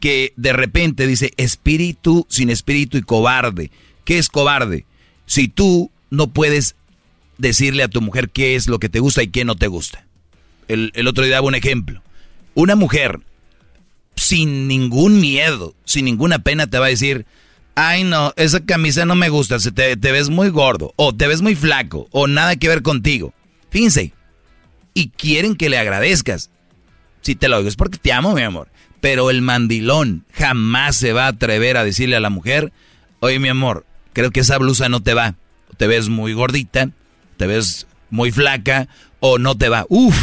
que 0.00 0.34
de 0.36 0.52
repente 0.52 1.06
dice 1.06 1.32
espíritu 1.38 2.26
sin 2.28 2.50
espíritu 2.50 2.98
y 2.98 3.02
cobarde. 3.02 3.70
¿Qué 4.04 4.18
es 4.18 4.28
cobarde? 4.28 4.84
Si 5.24 5.48
tú 5.48 5.90
no 6.10 6.26
puedes 6.28 6.76
decirle 7.38 7.82
a 7.82 7.88
tu 7.88 8.02
mujer 8.02 8.28
qué 8.28 8.54
es 8.54 8.68
lo 8.68 8.78
que 8.78 8.90
te 8.90 9.00
gusta 9.00 9.22
y 9.22 9.28
qué 9.28 9.46
no 9.46 9.56
te 9.56 9.66
gusta. 9.66 10.04
El, 10.68 10.92
el 10.94 11.08
otro 11.08 11.24
día 11.24 11.36
daba 11.36 11.48
un 11.48 11.54
ejemplo. 11.54 12.02
Una 12.52 12.76
mujer 12.76 13.20
sin 14.24 14.68
ningún 14.68 15.20
miedo, 15.20 15.74
sin 15.84 16.06
ninguna 16.06 16.38
pena 16.38 16.66
te 16.66 16.78
va 16.78 16.86
a 16.86 16.88
decir, 16.88 17.26
ay 17.74 18.04
no, 18.04 18.32
esa 18.36 18.64
camisa 18.64 19.04
no 19.04 19.14
me 19.16 19.28
gusta, 19.28 19.60
se 19.60 19.70
te, 19.70 19.96
ves 19.96 20.30
muy 20.30 20.48
gordo, 20.48 20.94
o 20.96 21.14
te 21.14 21.26
ves 21.26 21.42
muy 21.42 21.54
flaco, 21.54 22.08
o 22.10 22.26
nada 22.26 22.56
que 22.56 22.68
ver 22.68 22.80
contigo. 22.80 23.34
Fíjense, 23.68 24.14
y 24.94 25.10
quieren 25.10 25.56
que 25.56 25.68
le 25.68 25.76
agradezcas. 25.76 26.50
Si 27.20 27.34
te 27.34 27.48
lo 27.48 27.58
digo 27.58 27.68
es 27.68 27.76
porque 27.76 27.98
te 27.98 28.12
amo, 28.12 28.34
mi 28.34 28.40
amor. 28.40 28.68
Pero 29.02 29.28
el 29.28 29.42
mandilón 29.42 30.24
jamás 30.32 30.96
se 30.96 31.12
va 31.12 31.26
a 31.26 31.28
atrever 31.28 31.76
a 31.76 31.84
decirle 31.84 32.16
a 32.16 32.20
la 32.20 32.30
mujer, 32.30 32.72
oye 33.20 33.38
mi 33.38 33.48
amor, 33.48 33.84
creo 34.14 34.30
que 34.30 34.40
esa 34.40 34.56
blusa 34.56 34.88
no 34.88 35.02
te 35.02 35.12
va. 35.12 35.34
Te 35.76 35.86
ves 35.86 36.08
muy 36.08 36.32
gordita, 36.32 36.88
te 37.36 37.46
ves 37.46 37.86
muy 38.08 38.32
flaca, 38.32 38.88
o 39.20 39.38
no 39.38 39.54
te 39.58 39.68
va. 39.68 39.84
Uf, 39.90 40.16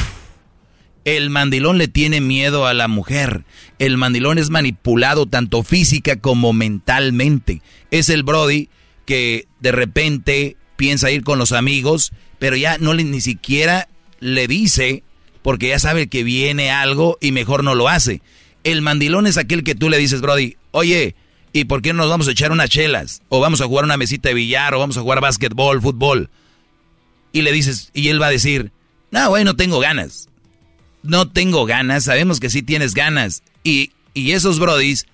el 1.05 1.29
mandilón 1.29 1.77
le 1.77 1.87
tiene 1.87 2.21
miedo 2.21 2.67
a 2.67 2.73
la 2.73 2.87
mujer. 2.87 3.43
El 3.79 3.97
mandilón 3.97 4.37
es 4.37 4.49
manipulado 4.49 5.25
tanto 5.25 5.63
física 5.63 6.17
como 6.17 6.53
mentalmente. 6.53 7.61
Es 7.89 8.09
el 8.09 8.23
Brody 8.23 8.69
que 9.05 9.47
de 9.59 9.71
repente 9.71 10.57
piensa 10.75 11.11
ir 11.11 11.23
con 11.23 11.39
los 11.39 11.51
amigos, 11.51 12.11
pero 12.39 12.55
ya 12.55 12.77
no 12.77 12.93
le, 12.93 13.03
ni 13.03 13.21
siquiera 13.21 13.87
le 14.19 14.47
dice 14.47 15.03
porque 15.41 15.69
ya 15.69 15.79
sabe 15.79 16.07
que 16.07 16.23
viene 16.23 16.69
algo 16.69 17.17
y 17.19 17.31
mejor 17.31 17.63
no 17.63 17.73
lo 17.73 17.89
hace. 17.89 18.21
El 18.63 18.83
mandilón 18.83 19.25
es 19.25 19.37
aquel 19.37 19.63
que 19.63 19.73
tú 19.73 19.89
le 19.89 19.97
dices, 19.97 20.21
Brody, 20.21 20.55
oye, 20.69 21.15
¿y 21.51 21.65
por 21.65 21.81
qué 21.81 21.93
no 21.93 22.03
nos 22.03 22.09
vamos 22.11 22.27
a 22.27 22.31
echar 22.31 22.51
unas 22.51 22.69
chelas? 22.69 23.23
O 23.29 23.39
vamos 23.39 23.59
a 23.61 23.65
jugar 23.65 23.85
una 23.85 23.97
mesita 23.97 24.29
de 24.29 24.35
billar, 24.35 24.75
o 24.75 24.79
vamos 24.79 24.97
a 24.97 25.01
jugar 25.01 25.19
básquetbol, 25.19 25.81
fútbol. 25.81 26.29
Y 27.33 27.41
le 27.41 27.51
dices, 27.51 27.89
y 27.95 28.09
él 28.09 28.21
va 28.21 28.27
a 28.27 28.31
decir, 28.31 28.71
no, 29.09 29.29
güey, 29.29 29.43
no 29.43 29.55
tengo 29.55 29.79
ganas 29.79 30.29
no 31.03 31.29
tengo 31.29 31.65
ganas, 31.65 32.05
sabemos 32.05 32.39
que 32.39 32.49
sí 32.49 32.61
tienes 32.61 32.93
ganas. 32.93 33.43
Y, 33.63 33.91
y 34.13 34.31
esos 34.31 34.59
brodis 34.59 35.05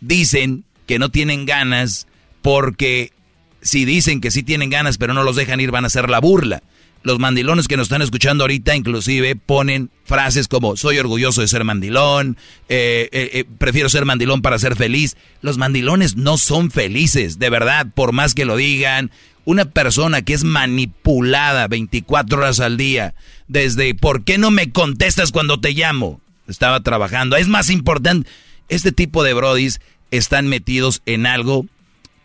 dicen 0.00 0.64
que 0.86 0.98
no 0.98 1.10
tienen 1.10 1.46
ganas 1.46 2.06
porque 2.42 3.12
si 3.60 3.84
dicen 3.84 4.20
que 4.20 4.30
sí 4.30 4.42
tienen 4.42 4.70
ganas 4.70 4.98
pero 4.98 5.14
no 5.14 5.24
los 5.24 5.36
dejan 5.36 5.60
ir 5.60 5.70
van 5.70 5.84
a 5.84 5.88
hacer 5.88 6.08
la 6.08 6.20
burla. 6.20 6.62
Los 7.02 7.20
mandilones 7.20 7.68
que 7.68 7.76
nos 7.76 7.84
están 7.84 8.02
escuchando 8.02 8.42
ahorita 8.42 8.74
inclusive 8.74 9.36
ponen 9.36 9.90
frases 10.04 10.48
como 10.48 10.76
soy 10.76 10.98
orgulloso 10.98 11.40
de 11.40 11.46
ser 11.46 11.62
mandilón, 11.62 12.36
eh, 12.68 13.08
eh, 13.12 13.30
eh, 13.32 13.44
prefiero 13.58 13.88
ser 13.88 14.04
mandilón 14.04 14.42
para 14.42 14.58
ser 14.58 14.74
feliz. 14.74 15.16
Los 15.40 15.56
mandilones 15.56 16.16
no 16.16 16.36
son 16.36 16.72
felices, 16.72 17.38
de 17.38 17.48
verdad, 17.48 17.86
por 17.94 18.10
más 18.10 18.34
que 18.34 18.44
lo 18.44 18.56
digan. 18.56 19.12
Una 19.46 19.64
persona 19.64 20.22
que 20.22 20.34
es 20.34 20.44
manipulada 20.44 21.68
24 21.68 22.36
horas 22.36 22.60
al 22.60 22.76
día, 22.76 23.14
desde 23.46 23.94
¿por 23.94 24.24
qué 24.24 24.38
no 24.38 24.50
me 24.50 24.72
contestas 24.72 25.30
cuando 25.30 25.60
te 25.60 25.72
llamo? 25.72 26.20
Estaba 26.48 26.80
trabajando. 26.82 27.36
Es 27.36 27.46
más 27.46 27.70
importante, 27.70 28.28
este 28.68 28.90
tipo 28.90 29.22
de 29.22 29.34
brodis 29.34 29.80
están 30.10 30.48
metidos 30.48 31.00
en 31.06 31.26
algo 31.26 31.64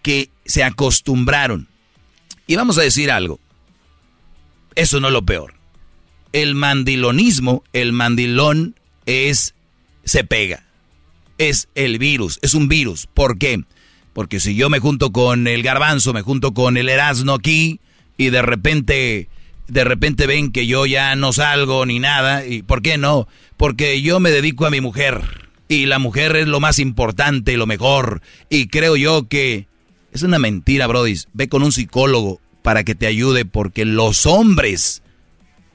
que 0.01 0.29
se 0.45 0.63
acostumbraron. 0.63 1.67
Y 2.47 2.55
vamos 2.55 2.79
a 2.79 2.81
decir 2.81 3.11
algo. 3.11 3.39
Eso 4.75 4.99
no 4.99 5.07
es 5.07 5.13
lo 5.13 5.21
peor. 5.21 5.53
El 6.33 6.55
mandilonismo, 6.55 7.63
el 7.71 7.93
mandilón 7.93 8.75
es, 9.05 9.53
se 10.03 10.23
pega. 10.23 10.63
Es 11.37 11.67
el 11.75 11.99
virus, 11.99 12.39
es 12.41 12.55
un 12.55 12.67
virus. 12.67 13.07
¿Por 13.13 13.37
qué? 13.37 13.63
Si 14.39 14.55
yo 14.55 14.69
me 14.69 14.79
junto 14.79 15.11
con 15.11 15.47
el 15.47 15.63
garbanzo, 15.63 16.13
me 16.13 16.21
junto 16.21 16.53
con 16.53 16.77
el 16.77 16.89
erasno 16.89 17.33
aquí 17.33 17.79
y 18.17 18.29
de 18.29 18.41
repente 18.41 19.29
de 19.67 19.85
repente 19.85 20.27
ven 20.27 20.51
que 20.51 20.67
yo 20.67 20.85
ya 20.85 21.15
no 21.15 21.31
salgo 21.31 21.85
ni 21.85 21.99
nada. 21.99 22.45
¿Y 22.45 22.61
por 22.61 22.81
qué 22.81 22.97
no? 22.97 23.27
Porque 23.55 24.01
yo 24.01 24.19
me 24.19 24.29
dedico 24.29 24.65
a 24.65 24.69
mi 24.69 24.81
mujer. 24.81 25.49
Y 25.69 25.85
la 25.85 25.97
mujer 25.97 26.35
es 26.35 26.47
lo 26.47 26.59
más 26.59 26.79
importante, 26.79 27.55
lo 27.55 27.65
mejor. 27.65 28.21
Y 28.49 28.67
creo 28.67 28.97
yo 28.97 29.29
que 29.29 29.67
es 30.11 30.23
una 30.23 30.39
mentira, 30.39 30.87
Brody. 30.87 31.15
Ve 31.31 31.47
con 31.47 31.63
un 31.63 31.71
psicólogo 31.71 32.41
para 32.61 32.83
que 32.83 32.95
te 32.95 33.07
ayude 33.07 33.45
porque 33.45 33.85
los 33.85 34.25
hombres, 34.25 35.03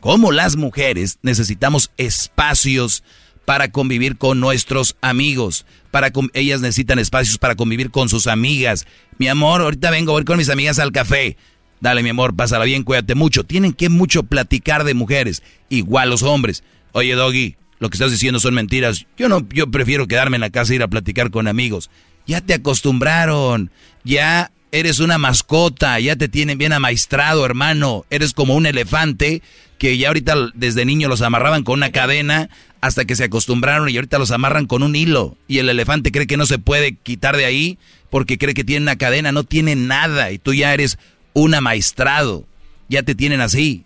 como 0.01 0.31
las 0.31 0.57
mujeres, 0.57 1.19
necesitamos 1.23 1.91
espacios 1.97 3.03
para 3.47 3.71
convivir 3.71 4.19
con 4.19 4.41
nuestros 4.41 4.97
amigos. 5.01 5.65
Para 5.91 6.13
ellas 6.35 6.61
necesitan 6.61 6.99
espacios 6.99 7.39
para 7.39 7.55
convivir 7.55 7.91
con 7.91 8.11
sus 8.11 8.27
amigas. 8.27 8.87
Mi 9.17 9.29
amor, 9.29 9.63
ahorita 9.63 9.91
vengo 9.91 10.15
a 10.15 10.21
ir 10.21 10.27
con 10.27 10.37
mis 10.37 10.51
amigas 10.51 10.79
al 10.79 10.93
café. 10.93 11.39
Dale, 11.81 12.03
mi 12.03 12.11
amor, 12.11 12.35
pásala 12.35 12.65
bien, 12.65 12.83
cuídate 12.83 13.15
mucho. 13.15 13.45
Tienen 13.45 13.73
que 13.73 13.89
mucho 13.89 14.25
platicar 14.25 14.85
de 14.85 14.95
mujeres, 14.95 15.43
igual 15.71 16.11
los 16.11 16.23
hombres. 16.23 16.65
Oye, 16.93 17.15
Doggy, 17.15 17.57
lo 17.79 17.89
que 17.89 17.95
estás 17.95 18.11
diciendo 18.11 18.41
son 18.41 18.55
mentiras. 18.55 19.07
Yo 19.17 19.29
no, 19.29 19.47
yo 19.51 19.71
prefiero 19.71 20.09
quedarme 20.09 20.37
en 20.37 20.41
la 20.43 20.51
casa 20.51 20.73
e 20.73 20.77
ir 20.77 20.83
a 20.83 20.89
platicar 20.89 21.31
con 21.31 21.47
amigos. 21.47 21.89
Ya 22.27 22.41
te 22.41 22.55
acostumbraron, 22.55 23.71
ya 24.03 24.51
eres 24.73 24.99
una 24.99 25.19
mascota, 25.19 26.01
ya 26.01 26.17
te 26.17 26.29
tienen 26.29 26.59
bien 26.59 26.73
amaestrado, 26.73 27.47
hermano. 27.47 28.05
Eres 28.11 28.33
como 28.33 28.57
un 28.57 28.67
elefante 28.67 29.43
que 29.79 29.99
ya 29.99 30.09
ahorita 30.09 30.51
desde 30.55 30.85
niño 30.85 31.09
los 31.09 31.23
amarraban 31.23 31.63
con 31.63 31.75
una 31.75 31.93
cadena 31.93 32.49
hasta 32.81 33.05
que 33.05 33.17
se 33.17 33.25
acostumbraron 33.25 33.89
y 33.89 33.97
ahorita 33.97 34.19
los 34.19 34.31
amarran 34.31 34.67
con 34.67 34.83
un 34.83 34.97
hilo. 34.97 35.37
Y 35.49 35.59
el 35.59 35.69
elefante 35.69 36.13
cree 36.13 36.27
que 36.27 36.37
no 36.37 36.47
se 36.47 36.59
puede 36.59 36.95
quitar 36.95 37.37
de 37.37 37.45
ahí 37.45 37.79
porque 38.11 38.39
cree 38.39 38.55
que 38.55 38.65
tiene 38.65 38.85
una 38.85 38.97
cadena, 38.97 39.33
no 39.33 39.45
tiene 39.45 39.75
nada 39.77 40.31
y 40.33 40.39
tú 40.39 40.55
ya 40.55 40.73
eres 40.73 40.99
un 41.33 41.55
amaestrado. 41.55 42.47
Ya 42.89 43.03
te 43.03 43.15
tienen 43.15 43.41
así. 43.41 43.85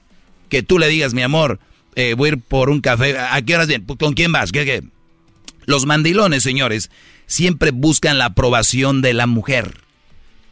Que 0.48 0.62
tú 0.62 0.78
le 0.78 0.88
digas, 0.88 1.14
mi 1.14 1.22
amor, 1.22 1.58
eh, 1.94 2.14
voy 2.16 2.28
a 2.28 2.32
ir 2.32 2.38
por 2.40 2.70
un 2.70 2.80
café. 2.80 3.18
¿A 3.18 3.40
qué 3.42 3.54
horas 3.54 3.68
bien? 3.68 3.84
¿Con 3.84 4.14
quién 4.14 4.32
vas? 4.32 4.52
¿Qué, 4.52 4.64
qué? 4.64 4.82
Los 5.64 5.86
mandilones, 5.86 6.42
señores, 6.42 6.90
siempre 7.26 7.70
buscan 7.70 8.18
la 8.18 8.26
aprobación 8.26 9.02
de 9.02 9.14
la 9.14 9.26
mujer. 9.26 9.78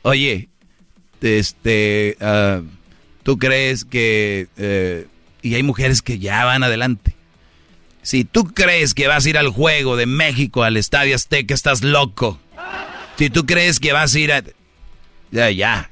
Oye, 0.02 0.48
este, 1.20 2.16
uh, 2.20 2.64
tú 3.22 3.38
crees 3.38 3.84
que... 3.84 4.48
Uh, 5.06 5.17
y 5.42 5.54
hay 5.54 5.62
mujeres 5.62 6.02
que 6.02 6.18
ya 6.18 6.44
van 6.44 6.62
adelante. 6.62 7.14
Si 8.02 8.24
tú 8.24 8.46
crees 8.46 8.94
que 8.94 9.08
vas 9.08 9.26
a 9.26 9.28
ir 9.28 9.38
al 9.38 9.48
juego 9.48 9.96
de 9.96 10.06
México, 10.06 10.62
al 10.62 10.76
Estadio 10.76 11.14
Azteca, 11.14 11.54
estás 11.54 11.82
loco. 11.82 12.38
Si 13.16 13.30
tú 13.30 13.46
crees 13.46 13.80
que 13.80 13.92
vas 13.92 14.14
a 14.14 14.18
ir 14.18 14.32
a... 14.32 14.42
Ya, 15.30 15.50
ya, 15.50 15.90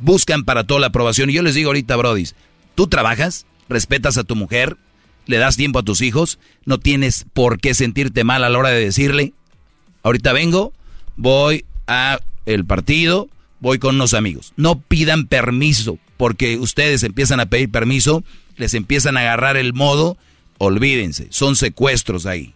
buscan 0.00 0.44
para 0.44 0.64
toda 0.64 0.80
la 0.80 0.86
aprobación. 0.88 1.30
Y 1.30 1.34
yo 1.34 1.42
les 1.42 1.54
digo 1.54 1.68
ahorita, 1.68 1.96
Brody, 1.96 2.24
tú 2.74 2.88
trabajas, 2.88 3.46
respetas 3.68 4.18
a 4.18 4.24
tu 4.24 4.36
mujer, 4.36 4.76
le 5.26 5.38
das 5.38 5.56
tiempo 5.56 5.78
a 5.78 5.82
tus 5.84 6.00
hijos, 6.00 6.38
no 6.64 6.78
tienes 6.78 7.26
por 7.32 7.60
qué 7.60 7.74
sentirte 7.74 8.24
mal 8.24 8.42
a 8.42 8.48
la 8.48 8.58
hora 8.58 8.70
de 8.70 8.84
decirle, 8.84 9.32
ahorita 10.02 10.32
vengo, 10.32 10.72
voy 11.16 11.64
a 11.86 12.18
el 12.46 12.64
partido, 12.64 13.28
voy 13.60 13.78
con 13.78 13.96
unos 13.96 14.14
amigos. 14.14 14.52
No 14.56 14.80
pidan 14.80 15.26
permiso, 15.26 15.98
porque 16.16 16.58
ustedes 16.58 17.02
empiezan 17.02 17.40
a 17.40 17.46
pedir 17.46 17.70
permiso, 17.70 18.24
les 18.60 18.74
empiezan 18.74 19.16
a 19.16 19.20
agarrar 19.20 19.56
el 19.56 19.72
modo, 19.72 20.16
olvídense, 20.58 21.26
son 21.30 21.56
secuestros 21.56 22.26
ahí. 22.26 22.54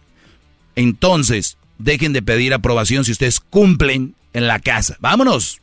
Entonces, 0.75 1.57
dejen 1.77 2.13
de 2.13 2.21
pedir 2.21 2.53
aprobación 2.53 3.03
si 3.03 3.11
ustedes 3.11 3.39
cumplen 3.39 4.15
en 4.33 4.47
la 4.47 4.59
casa. 4.59 4.97
Vámonos. 4.99 5.61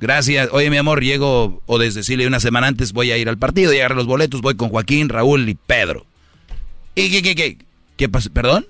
Gracias. 0.00 0.48
Oye, 0.52 0.68
mi 0.68 0.76
amor, 0.76 1.02
llego, 1.02 1.62
o 1.66 1.78
desde 1.78 2.00
decirle 2.00 2.26
una 2.26 2.40
semana 2.40 2.66
antes, 2.66 2.92
voy 2.92 3.12
a 3.12 3.18
ir 3.18 3.28
al 3.28 3.38
partido 3.38 3.72
y 3.72 3.78
agarrar 3.78 3.96
los 3.96 4.06
boletos, 4.06 4.40
voy 4.40 4.56
con 4.56 4.68
Joaquín, 4.68 5.08
Raúl 5.08 5.48
y 5.48 5.54
Pedro. 5.54 6.04
¿Y 6.94 7.10
qué, 7.10 7.22
qué, 7.22 7.34
qué? 7.34 7.58
¿Qué 7.96 8.08
pasa? 8.08 8.28
¿Perdón? 8.30 8.66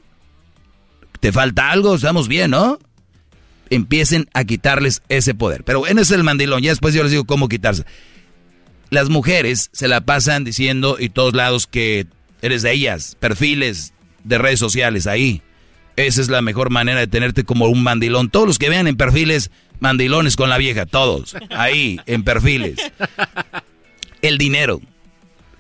¿Te 1.21 1.33
falta 1.33 1.71
algo? 1.71 1.95
Estamos 1.95 2.29
bien, 2.29 2.51
¿no? 2.51 2.79
Empiecen 3.71 4.29
a 4.35 4.45
quitarles 4.45 5.03
ese 5.09 5.35
poder. 5.35 5.65
Pero 5.65 5.79
bueno, 5.81 6.03
ese 6.03 6.13
es 6.13 6.19
el 6.19 6.25
mandilón. 6.25 6.63
Ya 6.63 6.71
después 6.71 6.95
yo 6.95 7.03
les 7.03 7.13
digo 7.13 7.25
cómo 7.25 7.49
quitarse. 7.49 7.85
Las 8.93 9.09
mujeres 9.09 9.71
se 9.73 9.89
la 9.89 10.03
pasan 10.03 10.45
diciendo 10.45 10.99
y 11.01 11.09
todos 11.09 11.33
lados 11.33 11.67
que 11.67 12.07
eres 12.43 12.61
de 12.61 12.73
ellas, 12.73 13.17
perfiles 13.19 13.95
de 14.23 14.37
redes 14.37 14.59
sociales 14.59 15.07
ahí. 15.07 15.41
Esa 15.97 16.21
es 16.21 16.29
la 16.29 16.43
mejor 16.43 16.69
manera 16.69 17.01
de 17.01 17.07
tenerte 17.07 17.43
como 17.45 17.69
un 17.69 17.83
mandilón. 17.83 18.29
Todos 18.29 18.47
los 18.47 18.59
que 18.59 18.69
vean 18.69 18.87
en 18.89 18.99
perfiles, 18.99 19.51
mandilones 19.81 20.37
con 20.37 20.51
la 20.51 20.59
vieja, 20.59 20.85
todos. 20.85 21.35
Ahí, 21.57 22.01
en 22.05 22.23
perfiles. 22.23 22.77
El 24.21 24.37
dinero. 24.37 24.83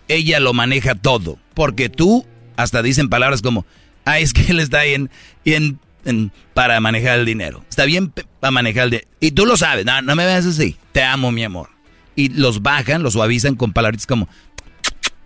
Ella 0.08 0.38
lo 0.38 0.52
maneja 0.52 0.94
todo. 0.94 1.38
Porque 1.54 1.88
tú 1.88 2.26
hasta 2.56 2.82
dicen 2.82 3.08
palabras 3.08 3.40
como, 3.40 3.64
ah, 4.04 4.18
es 4.18 4.34
que 4.34 4.42
él 4.50 4.60
está 4.60 4.80
ahí 4.80 4.92
en, 4.92 5.10
en, 5.46 5.78
en- 6.04 6.32
para 6.52 6.78
manejar 6.80 7.18
el 7.18 7.24
dinero. 7.24 7.64
Está 7.70 7.86
bien 7.86 8.12
para 8.40 8.50
manejar 8.50 8.84
el 8.84 8.90
dinero. 8.90 9.08
Y 9.20 9.30
tú 9.30 9.46
lo 9.46 9.56
sabes, 9.56 9.86
no, 9.86 10.02
no 10.02 10.14
me 10.16 10.26
veas 10.26 10.44
así. 10.44 10.76
Te 10.92 11.02
amo, 11.02 11.32
mi 11.32 11.44
amor. 11.44 11.71
Y 12.14 12.28
los 12.30 12.62
bajan, 12.62 13.02
los 13.02 13.14
suavizan 13.14 13.54
con 13.54 13.72
palabritas 13.72 14.06
como, 14.06 14.28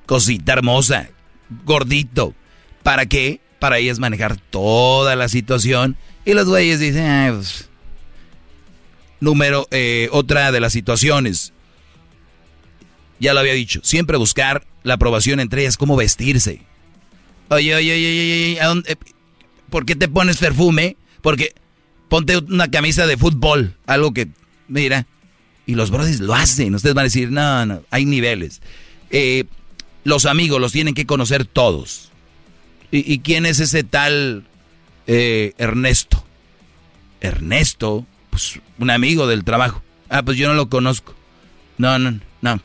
cosita 0.07 0.53
hermosa, 0.53 1.09
gordito. 1.65 2.35
¿Para 2.83 3.07
qué? 3.07 3.41
Para 3.59 3.79
ellas 3.79 3.99
manejar 3.99 4.37
toda 4.37 5.17
la 5.17 5.29
situación. 5.29 5.97
Y 6.25 6.35
los 6.35 6.47
güeyes 6.49 6.79
dicen, 6.81 7.05
"Ay, 7.07 7.33
pues". 7.33 7.69
Número, 9.21 9.67
eh, 9.71 10.09
otra 10.13 10.53
de 10.53 10.61
las 10.61 10.73
situaciones. 10.73 11.53
Ya 13.19 13.33
lo 13.33 13.41
había 13.41 13.55
dicho, 13.55 13.81
siempre 13.83 14.19
buscar 14.19 14.65
la 14.83 14.95
aprobación 14.95 15.41
entre 15.41 15.63
ellas, 15.63 15.77
cómo 15.77 15.97
vestirse. 15.97 16.61
Oye, 17.49 17.75
oye, 17.75 17.95
oye, 17.95 18.07
oye, 18.09 18.45
oye, 18.53 18.61
¿a 18.61 18.67
dónde- 18.67 18.93
eh, 18.93 18.97
¿por 19.71 19.87
qué 19.87 19.97
te 19.97 20.07
pones 20.09 20.37
perfume? 20.37 20.97
Porque 21.23 21.55
ponte 22.09 22.37
una 22.37 22.71
camisa 22.71 23.07
de 23.07 23.17
fútbol, 23.17 23.75
algo 23.87 24.13
que, 24.13 24.29
mira, 24.69 25.07
y 25.67 25.75
los 25.75 25.91
brothers 25.91 26.21
lo 26.21 26.35
hacen. 26.35 26.75
Ustedes 26.75 26.95
van 26.95 27.03
a 27.03 27.05
decir, 27.05 27.31
no, 27.31 27.67
no, 27.67 27.83
hay 27.91 28.05
niveles. 28.05 28.63
Eh, 29.11 29.45
los 30.05 30.25
amigos 30.25 30.61
los 30.61 30.73
tienen 30.73 30.95
que 30.95 31.07
conocer 31.07 31.45
todos. 31.45 32.11
¿Y, 32.93 33.19
quién 33.19 33.45
es 33.47 33.59
ese 33.59 33.83
tal 33.83 34.45
eh, 35.09 35.53
Ernesto? 35.59 36.25
Ernesto, 37.21 38.07
pues 38.31 38.61
un 38.79 38.91
amigo 38.91 39.27
del 39.27 39.43
trabajo. 39.43 39.83
Ah, 40.09 40.23
pues 40.23 40.39
yo 40.39 40.49
no 40.49 40.55
lo 40.55 40.69
conozco. 40.69 41.15
No, 41.79 41.99
no, 41.99 42.21
no. 42.41 42.61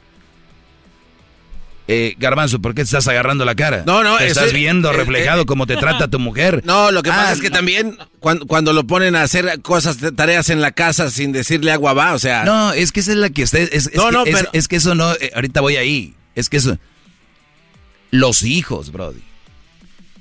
Eh, 1.88 2.16
Garbanzo, 2.20 2.62
¿por 2.62 2.72
qué 2.74 2.82
te 2.82 2.86
estás 2.86 3.08
agarrando 3.08 3.44
la 3.44 3.56
cara? 3.56 3.84
No, 3.86 4.04
no, 4.04 4.18
Te 4.18 4.28
estás 4.28 4.54
viendo 4.54 4.92
eh, 4.92 4.94
reflejado 4.94 5.42
eh, 5.42 5.46
cómo 5.46 5.66
te 5.68 5.76
trata 5.76 6.08
tu 6.08 6.20
mujer. 6.20 6.62
No, 6.66 6.92
lo 6.92 7.04
que 7.04 7.10
pasa 7.10 7.30
Ah, 7.30 7.34
es 7.34 7.42
que 7.42 7.50
también 7.50 7.98
cuando, 8.20 8.46
cuando 8.46 8.72
lo 8.72 8.86
ponen 8.86 9.16
a 9.16 9.24
hacer 9.24 9.62
cosas, 9.62 9.98
tareas 10.16 10.50
en 10.50 10.62
la 10.62 10.72
casa 10.72 11.10
sin 11.10 11.32
decirle 11.34 11.72
agua 11.72 11.94
va, 11.94 12.14
o 12.14 12.20
sea. 12.20 12.46
No, 12.46 12.72
es 12.72 12.92
que 12.92 13.02
esa 13.02 13.12
es 13.12 13.18
la 13.18 13.30
que 13.30 13.44
usted. 13.44 13.70
Es, 13.74 13.88
es 13.88 13.96
No, 13.96 14.06
que, 14.06 14.12
no, 14.14 14.26
es- 14.26 14.36
pero- 14.36 14.50
es 14.54 14.68
que 14.68 14.76
eso 14.78 14.96
no. 14.96 15.12
eh, 15.14 15.32
ahorita 15.36 15.60
voy 15.62 15.76
ahí. 15.76 16.14
Es 16.36 16.50
que 16.50 16.58
eso. 16.58 16.78
Los 18.12 18.44
hijos, 18.44 18.92
Brody. 18.92 19.22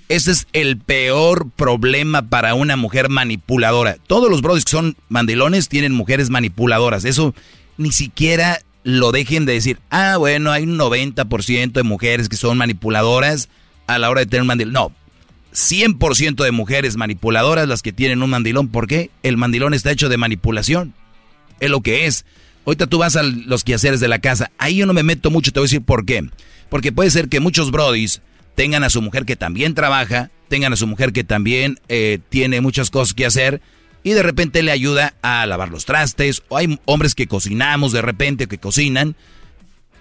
Ese 0.08 0.32
es 0.32 0.48
el 0.52 0.76
peor 0.78 1.50
problema 1.54 2.22
para 2.28 2.54
una 2.54 2.76
mujer 2.76 3.08
manipuladora. 3.10 3.96
Todos 4.08 4.28
los 4.28 4.42
brodis 4.42 4.64
que 4.64 4.72
son 4.72 4.96
mandilones 5.08 5.68
tienen 5.68 5.92
mujeres 5.92 6.30
manipuladoras. 6.30 7.04
Eso 7.04 7.32
ni 7.76 7.92
siquiera 7.92 8.60
lo 8.82 9.12
dejen 9.12 9.46
de 9.46 9.54
decir. 9.54 9.78
Ah, 9.90 10.16
bueno, 10.16 10.52
hay 10.52 10.64
un 10.64 10.78
90% 10.78 11.72
de 11.72 11.82
mujeres 11.82 12.28
que 12.28 12.36
son 12.36 12.58
manipuladoras 12.58 13.48
a 13.86 13.98
la 13.98 14.10
hora 14.10 14.20
de 14.20 14.26
tener 14.26 14.42
un 14.42 14.48
mandilón. 14.48 14.72
No, 14.72 14.92
100% 15.52 16.44
de 16.44 16.52
mujeres 16.52 16.96
manipuladoras 16.96 17.68
las 17.68 17.82
que 17.82 17.92
tienen 17.92 18.22
un 18.22 18.30
mandilón. 18.30 18.68
¿Por 18.68 18.86
qué? 18.86 19.10
El 19.22 19.36
mandilón 19.36 19.74
está 19.74 19.90
hecho 19.90 20.08
de 20.08 20.16
manipulación. 20.16 20.94
Es 21.58 21.70
lo 21.70 21.80
que 21.80 22.06
es. 22.06 22.24
Ahorita 22.64 22.86
tú 22.86 22.98
vas 22.98 23.16
a 23.16 23.22
los 23.22 23.64
quehaceres 23.64 24.00
de 24.00 24.08
la 24.08 24.20
casa. 24.20 24.50
Ahí 24.58 24.76
yo 24.76 24.86
no 24.86 24.92
me 24.92 25.02
meto 25.02 25.30
mucho, 25.30 25.50
te 25.50 25.60
voy 25.60 25.64
a 25.64 25.68
decir 25.68 25.82
por 25.82 26.04
qué. 26.04 26.28
Porque 26.68 26.92
puede 26.92 27.10
ser 27.10 27.28
que 27.28 27.40
muchos 27.40 27.70
brodis 27.70 28.22
tengan 28.54 28.84
a 28.84 28.90
su 28.90 29.02
mujer 29.02 29.24
que 29.24 29.36
también 29.36 29.74
trabaja, 29.74 30.30
tengan 30.48 30.72
a 30.72 30.76
su 30.76 30.86
mujer 30.86 31.12
que 31.12 31.24
también 31.24 31.80
eh, 31.88 32.18
tiene 32.28 32.60
muchas 32.60 32.90
cosas 32.90 33.14
que 33.14 33.26
hacer 33.26 33.60
y 34.02 34.12
de 34.12 34.22
repente 34.22 34.62
le 34.62 34.72
ayuda 34.72 35.14
a 35.22 35.44
lavar 35.46 35.68
los 35.68 35.84
trastes. 35.84 36.42
O 36.48 36.56
hay 36.56 36.78
hombres 36.84 37.14
que 37.14 37.26
cocinamos 37.26 37.92
de 37.92 38.02
repente, 38.02 38.46
que 38.46 38.58
cocinan 38.58 39.16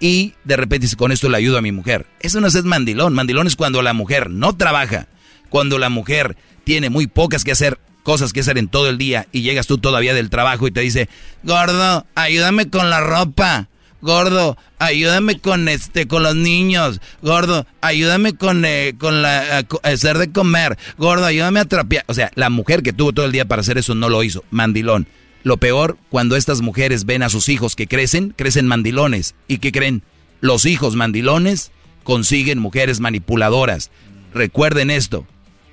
y 0.00 0.32
de 0.44 0.56
repente 0.56 0.86
dice, 0.86 0.96
con 0.96 1.12
esto 1.12 1.28
le 1.28 1.36
ayudo 1.36 1.58
a 1.58 1.62
mi 1.62 1.72
mujer. 1.72 2.06
Eso 2.20 2.40
no 2.40 2.46
es 2.46 2.64
mandilón. 2.64 3.12
Mandilón 3.12 3.46
es 3.46 3.56
cuando 3.56 3.82
la 3.82 3.92
mujer 3.92 4.30
no 4.30 4.56
trabaja, 4.56 5.06
cuando 5.50 5.78
la 5.78 5.90
mujer 5.90 6.36
tiene 6.64 6.88
muy 6.88 7.06
pocas 7.06 7.44
que 7.44 7.52
hacer, 7.52 7.78
cosas 8.02 8.32
que 8.32 8.40
hacer 8.40 8.56
en 8.56 8.68
todo 8.68 8.88
el 8.88 8.96
día 8.96 9.28
y 9.30 9.42
llegas 9.42 9.66
tú 9.66 9.78
todavía 9.78 10.14
del 10.14 10.30
trabajo 10.30 10.66
y 10.66 10.70
te 10.70 10.80
dice, 10.80 11.08
gordo, 11.42 12.06
ayúdame 12.14 12.70
con 12.70 12.88
la 12.88 13.00
ropa. 13.00 13.68
Gordo, 14.00 14.56
ayúdame 14.80 15.38
con 15.38 15.68
este, 15.68 16.08
con 16.08 16.24
los 16.24 16.34
niños. 16.34 17.00
Gordo, 17.22 17.66
ayúdame 17.80 18.34
con, 18.34 18.64
eh, 18.64 18.94
con 18.98 19.22
la 19.22 19.58
a 19.58 19.88
hacer 19.88 20.18
de 20.18 20.32
comer. 20.32 20.76
Gordo, 20.98 21.26
ayúdame 21.26 21.60
a 21.60 21.64
trapear. 21.66 22.04
O 22.08 22.14
sea, 22.14 22.32
la 22.34 22.50
mujer 22.50 22.82
que 22.82 22.92
tuvo 22.92 23.12
todo 23.12 23.26
el 23.26 23.32
día 23.32 23.44
para 23.44 23.60
hacer 23.60 23.78
eso 23.78 23.94
no 23.94 24.08
lo 24.08 24.24
hizo. 24.24 24.42
Mandilón. 24.50 25.06
Lo 25.42 25.56
peor, 25.56 25.96
cuando 26.10 26.36
estas 26.36 26.60
mujeres 26.60 27.06
ven 27.06 27.22
a 27.22 27.28
sus 27.28 27.48
hijos 27.48 27.76
que 27.76 27.86
crecen, 27.86 28.34
crecen 28.36 28.66
mandilones. 28.66 29.34
¿Y 29.46 29.58
qué 29.58 29.72
creen? 29.72 30.02
Los 30.40 30.66
hijos 30.66 30.96
mandilones 30.96 31.70
consiguen 32.02 32.58
mujeres 32.58 33.00
manipuladoras. 33.00 33.90
Recuerden 34.34 34.90
esto. 34.90 35.26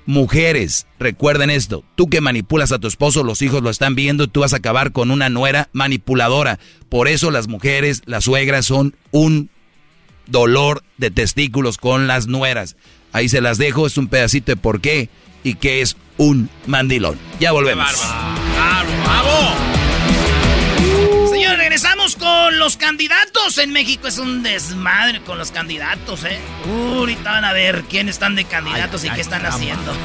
Mujeres, 0.08 0.86
recuerden 0.98 1.50
esto. 1.50 1.84
Tú 1.94 2.08
que 2.08 2.22
manipulas 2.22 2.72
a 2.72 2.78
tu 2.78 2.88
esposo, 2.88 3.24
los 3.24 3.42
hijos 3.42 3.62
lo 3.62 3.68
están 3.68 3.94
viendo 3.94 4.26
tú 4.26 4.40
vas 4.40 4.54
a 4.54 4.56
acabar 4.56 4.90
con 4.92 5.10
una 5.10 5.28
nuera 5.28 5.68
manipuladora. 5.74 6.58
Por 6.88 7.08
eso 7.08 7.30
las 7.30 7.46
mujeres, 7.46 8.00
las 8.06 8.24
suegras 8.24 8.64
son 8.64 8.96
un 9.10 9.50
dolor 10.26 10.82
de 10.96 11.10
testículos 11.10 11.76
con 11.76 12.06
las 12.06 12.26
nueras. 12.26 12.76
Ahí 13.12 13.28
se 13.28 13.42
las 13.42 13.58
dejo, 13.58 13.86
es 13.86 13.98
un 13.98 14.08
pedacito 14.08 14.50
de 14.52 14.56
por 14.56 14.80
qué 14.80 15.10
y 15.44 15.56
qué 15.56 15.82
es 15.82 15.98
un 16.16 16.48
mandilón. 16.66 17.18
Ya 17.38 17.52
volvemos. 17.52 17.94
Regresamos 21.80 22.16
con 22.16 22.58
los 22.58 22.76
candidatos. 22.76 23.56
En 23.58 23.70
México 23.70 24.08
es 24.08 24.18
un 24.18 24.42
desmadre 24.42 25.22
con 25.22 25.38
los 25.38 25.52
candidatos, 25.52 26.24
¿eh? 26.24 26.40
Uh, 26.66 26.98
ahorita 26.98 27.30
van 27.30 27.44
a 27.44 27.52
ver 27.52 27.84
quiénes 27.84 28.16
están 28.16 28.34
de 28.34 28.46
candidatos 28.46 29.04
y 29.04 29.10
qué 29.10 29.20
están 29.20 29.46
haciendo. 29.46 29.92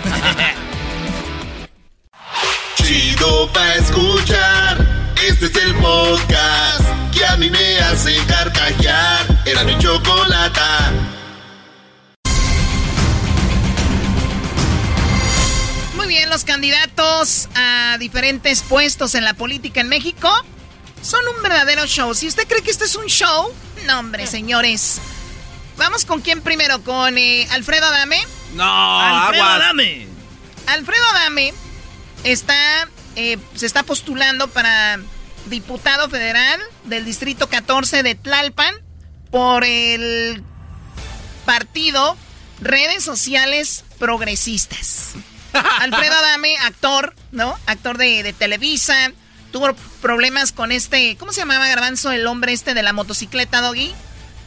Chido 2.76 3.52
pa' 3.52 3.74
escuchar. 3.74 5.14
Este 5.28 5.48
es 5.48 5.56
el 5.56 5.74
podcast 5.76 6.86
que 7.12 7.26
a 7.26 7.38
mí 7.38 7.50
me 7.50 7.80
hace 7.80 8.16
carcajear. 8.28 9.42
Era 9.44 9.64
mi 9.64 9.76
chocolata. 9.80 10.92
Muy 15.96 16.06
bien, 16.06 16.30
los 16.30 16.44
candidatos 16.44 17.50
a 17.56 17.98
diferentes 18.00 18.62
puestos 18.62 19.16
en 19.16 19.24
la 19.24 19.34
política 19.34 19.82
en 19.82 19.90
México 19.90 20.30
son 21.04 21.22
un 21.36 21.44
verdadero 21.44 21.86
show. 21.86 22.16
Si 22.16 22.28
usted 22.28 22.48
cree 22.48 22.63
que 22.63 22.72
esto 22.72 22.86
es 22.86 22.96
un 22.96 23.06
show, 23.06 23.54
no, 23.86 24.00
hombre, 24.00 24.26
señores. 24.26 25.00
Vamos 25.78 26.06
con 26.06 26.22
quién 26.22 26.42
primero, 26.42 26.84
con 26.84 27.18
eh, 27.18 27.48
Alfredo 27.52 27.86
Adame. 27.86 28.20
No, 28.54 28.63
Alfredo 28.63 29.44
aguas. 29.44 29.62
Adame. 29.62 30.08
Alfredo 30.68 31.06
Adame 31.12 31.54
está, 32.24 32.88
eh, 33.16 33.38
se 33.56 33.66
está 33.66 33.84
postulando 33.84 34.48
para 34.48 35.00
diputado 35.48 36.10
federal 36.10 36.62
del 36.86 37.04
distrito 37.06 37.50
14 37.50 38.02
de 38.02 38.16
Tlalpan 38.16 38.74
por 39.30 39.66
el 39.66 40.44
partido 41.46 42.16
Redes 42.62 43.04
Sociales 43.04 43.84
Progresistas. 44.00 45.13
Alfredo 45.54 46.16
Adame, 46.16 46.56
actor, 46.60 47.13
¿no? 47.32 47.58
Actor 47.66 47.98
de, 47.98 48.24
de 48.24 48.32
Televisa. 48.32 49.12
Tuvo 49.52 49.76
problemas 50.04 50.52
con 50.52 50.72
este, 50.72 51.16
¿cómo 51.18 51.32
se 51.34 51.42
llamaba 51.42 51.68
Garbanzo? 51.68 52.12
El 52.12 52.28
hombre 52.28 52.54
este 52.54 52.76
de 52.76 52.84
la 52.84 52.94
motocicleta, 52.94 53.62
Doggy. 53.62 53.92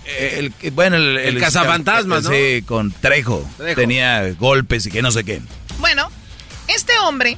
El, 0.04 0.54
el- 0.62 0.70
bueno, 0.70 0.96
el, 0.96 1.16
El 1.18 1.40
cazafantasmas, 1.40 2.22
¿no? 2.22 2.30
Sí, 2.30 2.62
con 2.64 2.92
Trejo. 2.92 3.44
Trejo. 3.56 3.80
Tenía 3.80 4.30
golpes 4.34 4.86
y 4.86 4.90
que 4.92 5.02
no 5.02 5.10
sé 5.10 5.24
qué. 5.24 5.40
Bueno, 5.80 6.08
este 6.68 6.96
hombre 7.00 7.36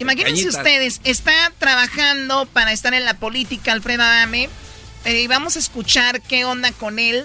Imagínense 0.00 0.42
Cañitas. 0.44 0.56
ustedes, 0.56 1.00
está 1.04 1.32
trabajando 1.58 2.46
para 2.46 2.72
estar 2.72 2.92
en 2.94 3.04
la 3.04 3.14
política 3.14 3.72
Alfredo 3.72 4.02
Adame. 4.02 4.48
eh, 5.04 5.20
y 5.22 5.26
vamos 5.28 5.56
a 5.56 5.58
escuchar 5.58 6.20
qué 6.22 6.44
onda 6.44 6.72
con 6.72 6.98
él. 6.98 7.24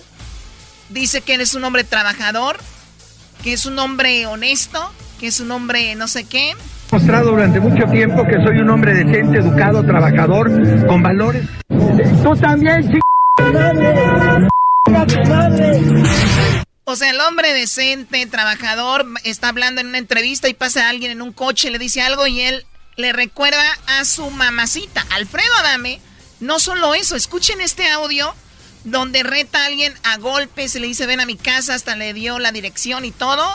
Dice 0.89 1.21
que 1.21 1.33
él 1.35 1.41
es 1.41 1.55
un 1.55 1.63
hombre 1.63 1.83
trabajador, 1.83 2.59
que 3.43 3.53
es 3.53 3.65
un 3.65 3.79
hombre 3.79 4.25
honesto, 4.27 4.91
que 5.19 5.27
es 5.27 5.39
un 5.39 5.51
hombre 5.51 5.95
no 5.95 6.07
sé 6.07 6.25
qué. 6.25 6.53
Mostrado 6.95 7.31
durante 7.31 7.59
mucho 7.59 7.85
tiempo 7.91 8.25
que 8.25 8.41
soy 8.41 8.59
un 8.59 8.69
hombre 8.69 8.93
decente, 8.93 9.39
educado, 9.39 9.83
trabajador, 9.83 10.49
con 10.87 11.03
valores. 11.03 11.43
Tú 12.23 12.33
también, 12.37 12.89
chico. 12.89 13.05
O 16.85 16.95
sea, 16.95 17.09
el 17.09 17.19
hombre 17.19 17.51
decente, 17.53 18.25
trabajador, 18.27 19.05
está 19.25 19.49
hablando 19.49 19.81
en 19.81 19.87
una 19.87 19.97
entrevista 19.97 20.47
y 20.47 20.53
pasa 20.53 20.87
alguien 20.87 21.11
en 21.11 21.21
un 21.21 21.33
coche, 21.33 21.69
le 21.69 21.79
dice 21.79 22.01
algo 22.01 22.27
y 22.27 22.39
él 22.39 22.65
le 22.95 23.11
recuerda 23.11 23.65
a 23.87 24.05
su 24.05 24.29
mamacita, 24.29 25.05
Alfredo 25.15 25.53
Adame. 25.59 25.99
No 26.39 26.59
solo 26.59 26.95
eso, 26.95 27.17
escuchen 27.17 27.59
este 27.59 27.89
audio 27.89 28.33
donde 28.85 29.23
reta 29.23 29.63
a 29.63 29.65
alguien 29.65 29.93
a 30.03 30.17
golpes 30.17 30.73
y 30.77 30.79
le 30.79 30.87
dice 30.87 31.07
ven 31.07 31.19
a 31.19 31.25
mi 31.25 31.35
casa, 31.35 31.73
hasta 31.73 31.97
le 31.97 32.13
dio 32.13 32.39
la 32.39 32.53
dirección 32.53 33.03
y 33.03 33.11
todo. 33.11 33.45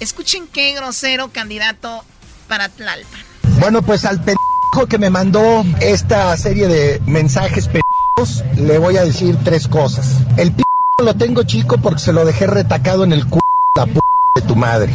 Escuchen 0.00 0.48
qué 0.48 0.72
grosero 0.74 1.30
candidato 1.30 2.04
para 2.48 2.68
Tlalpan. 2.68 3.20
Bueno, 3.60 3.82
pues 3.82 4.04
al 4.04 4.18
pendejo 4.18 4.86
que 4.88 4.98
me 4.98 5.10
mandó 5.10 5.64
esta 5.80 6.36
serie 6.36 6.68
de 6.68 7.00
mensajes 7.06 7.66
pendejos, 7.66 8.44
le 8.56 8.78
voy 8.78 8.96
a 8.96 9.04
decir 9.04 9.36
tres 9.44 9.68
cosas. 9.68 10.18
El 10.36 10.52
p 10.52 10.62
lo 11.04 11.14
tengo 11.14 11.42
chico 11.44 11.78
porque 11.78 12.00
se 12.00 12.12
lo 12.12 12.24
dejé 12.24 12.46
retacado 12.46 13.04
en 13.04 13.12
el 13.12 13.22
c 13.22 13.38
la 13.76 13.86
p 13.86 14.00
de 14.36 14.42
tu 14.42 14.56
madre. 14.56 14.92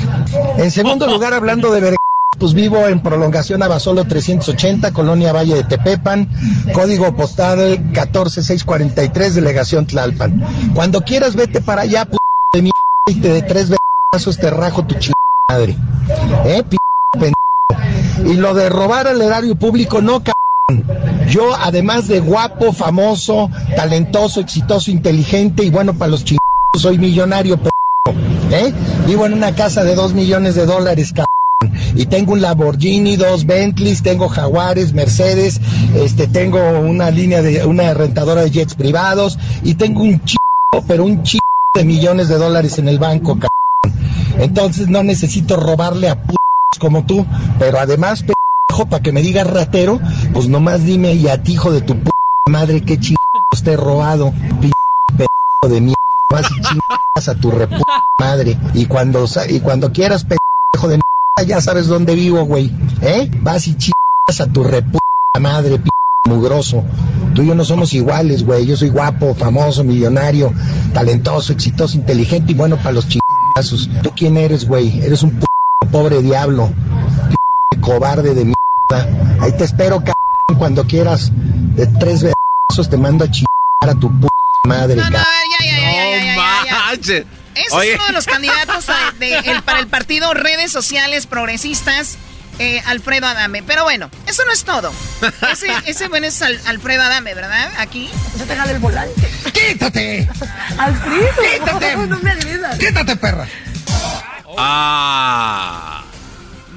En 0.58 0.72
segundo 0.72 1.08
lugar, 1.08 1.34
hablando 1.34 1.72
de 1.72 1.82
ver 1.82 1.96
pues 2.40 2.54
vivo 2.54 2.88
en 2.88 3.02
prolongación 3.02 3.62
Abasolo 3.64 4.06
380, 4.06 4.92
Colonia 4.92 5.32
Valle 5.32 5.56
de 5.56 5.64
Tepepan, 5.64 6.30
código 6.74 7.16
postal 7.16 7.92
14643, 7.94 9.36
delegación 9.36 9.86
Tlalpan. 9.86 10.44
Cuando 10.74 11.02
quieras 11.02 11.36
vete 11.36 11.62
para 11.62 11.84
allá, 11.84 12.06
p 12.06 12.18
de 12.54 12.62
mi 12.64 12.72
y 13.08 13.16
te 13.16 13.30
de 13.30 13.42
tres 13.44 13.72
besos 14.12 14.38
te 14.38 14.50
rajo 14.50 14.86
tu 14.86 14.96
madre. 15.50 15.76
Eh, 16.46 16.64
p. 16.64 16.78
Y 18.26 18.34
lo 18.36 18.54
de 18.54 18.70
robar 18.70 19.08
al 19.08 19.22
erario 19.22 19.56
público, 19.56 20.02
no, 20.02 20.24
cabrón. 20.24 20.34
Yo, 21.30 21.56
además 21.56 22.08
de 22.08 22.20
guapo, 22.20 22.74
famoso, 22.74 23.50
talentoso, 23.76 24.40
exitoso, 24.40 24.92
inteligente 24.92 25.64
y 25.64 25.70
bueno, 25.70 25.94
para 25.94 26.12
los 26.12 26.24
chingados, 26.24 26.42
soy 26.78 26.98
millonario, 26.98 27.58
pendejo. 27.58 27.74
¿Eh? 28.52 28.74
Vivo 29.08 29.26
en 29.26 29.34
una 29.34 29.56
casa 29.56 29.84
de 29.84 29.96
dos 29.96 30.14
millones 30.14 30.56
de 30.56 30.66
dólares, 30.66 31.12
cabrón. 31.12 31.34
Y 31.96 32.06
tengo 32.06 32.34
un 32.34 32.42
Lamborghini, 32.42 33.16
dos 33.16 33.46
Bentleys, 33.46 34.04
tengo 34.04 34.28
Jaguares, 34.30 34.94
Mercedes, 34.94 35.62
este, 35.96 36.28
tengo 36.28 36.60
una 36.80 37.10
línea 37.10 37.42
de, 37.42 37.66
una 37.66 37.94
rentadora 37.94 38.42
de 38.42 38.52
jets 38.52 38.76
privados 38.76 39.38
y 39.64 39.76
tengo 39.76 40.02
un 40.02 40.24
chico, 40.24 40.84
pero 40.88 41.06
un 41.06 41.24
chico 41.24 41.46
de 41.74 41.84
millones 41.84 42.28
de 42.28 42.38
dólares 42.38 42.78
en 42.80 42.88
el 42.88 43.00
banco, 43.00 43.36
cabrón. 43.36 44.00
Entonces 44.40 44.88
no 44.88 45.04
necesito 45.04 45.56
robarle 45.56 46.10
a 46.10 46.22
p 46.22 46.36
como 46.84 47.06
tú, 47.06 47.26
pero 47.60 47.80
además, 47.80 48.24
pendejo, 48.24 48.90
para 48.90 49.02
que 49.02 49.14
me 49.14 49.22
digas 49.22 49.48
ratero, 49.48 50.02
pues 50.34 50.50
nomás 50.50 50.84
dime 50.84 51.14
y 51.14 51.30
a 51.30 51.42
ti, 51.42 51.54
hijo 51.54 51.72
de 51.72 51.80
tu 51.80 51.98
p 51.98 52.12
madre, 52.50 52.82
qué 52.82 53.00
chingados 53.00 53.64
te 53.64 53.72
he 53.72 53.78
robado, 53.78 54.34
pendejo 55.08 55.70
de 55.70 55.80
mierda. 55.80 55.98
Vas 56.30 56.46
y 56.52 56.62
chingas 56.62 57.30
a 57.30 57.36
tu 57.36 57.52
repu 57.52 57.82
madre. 58.20 58.58
Y 58.74 58.86
cuando, 58.88 59.26
y 59.48 59.62
cuando 59.62 59.94
quieras, 59.94 60.24
pendejo 60.26 60.90
de 60.90 61.00
mierda, 61.00 61.48
ya 61.48 61.62
sabes 61.62 61.88
dónde 61.88 62.16
vivo, 62.16 62.44
güey. 62.44 62.70
¿Eh? 63.02 63.32
Vas 63.42 63.66
y 63.68 63.76
chingas 63.76 64.42
a 64.42 64.48
tu 64.48 64.66
repu 64.66 65.00
madre, 65.40 65.80
p 65.80 65.90
mugroso. 66.28 66.84
Tú 67.34 67.44
y 67.44 67.48
yo 67.48 67.56
no 67.56 67.64
somos 67.64 67.94
iguales, 67.94 68.46
güey. 68.46 68.66
Yo 68.66 68.76
soy 68.76 68.90
guapo, 68.90 69.34
famoso, 69.36 69.86
millonario, 69.86 70.52
talentoso, 70.94 71.54
exitoso, 71.54 71.96
inteligente 71.96 72.52
y 72.52 72.56
bueno 72.56 72.76
para 72.76 72.92
los 72.92 73.08
chingazos. 73.08 73.90
¿Tú 74.02 74.12
quién 74.14 74.36
eres, 74.36 74.68
güey? 74.68 75.00
Eres 75.02 75.24
un 75.24 75.32
p 75.32 75.46
pobre 75.94 76.22
diablo. 76.24 76.74
P 77.72 77.80
cobarde 77.80 78.34
de 78.34 78.46
mierda. 78.46 79.08
Ahí 79.40 79.52
te 79.58 79.64
espero, 79.64 80.00
cabrón, 80.00 80.58
cuando 80.58 80.86
quieras. 80.86 81.32
De 81.76 81.88
tres 81.88 82.24
besos 82.24 82.90
te 82.90 82.98
mando 82.98 83.24
a 83.26 83.32
chingar 83.32 83.48
a 83.82 83.94
tu 83.96 84.10
p 84.20 84.28
madre, 84.68 84.96
No, 84.96 85.04
no, 85.10 85.18
ya, 85.18 85.26
ya, 85.60 85.66
ya, 85.66 85.80
ya, 85.80 85.92
ya, 85.92 86.26
ya, 86.26 86.66
ya. 86.66 86.76
manches. 86.80 87.26
Ese 87.56 87.76
Oye. 87.76 87.90
es 87.94 87.96
uno 88.00 88.08
de 88.08 88.14
los 88.14 88.26
candidatos 88.26 88.90
a- 88.90 89.12
de- 89.20 89.38
el- 89.38 89.62
para 89.64 89.80
el 89.80 89.88
partido 89.88 90.34
Redes 90.34 90.72
Sociales 90.72 91.28
Progresistas, 91.28 92.18
eh, 92.60 92.82
Alfredo 92.88 93.28
Adame. 93.28 93.62
Pero 93.64 93.84
bueno, 93.84 94.10
eso 94.26 94.44
no 94.46 94.52
es 94.52 94.64
todo. 94.64 94.92
Ese, 95.52 95.68
ese 95.86 96.08
bueno 96.08 96.26
es 96.28 96.42
Al- 96.42 96.60
Alfredo 96.68 97.04
Adame, 97.04 97.34
¿verdad? 97.36 97.70
Aquí. 97.78 98.10
Se 98.38 98.46
te 98.46 98.54
el 98.54 98.80
volante. 98.80 99.30
¡Quítate! 99.54 100.28
Alfredo. 100.78 101.28
¡Quítate! 101.60 101.96
No 102.08 102.20
me 102.20 102.32
agredas. 102.32 102.78
¡Quítate, 102.80 103.16
perra! 103.18 103.48
Ah. 104.58 106.04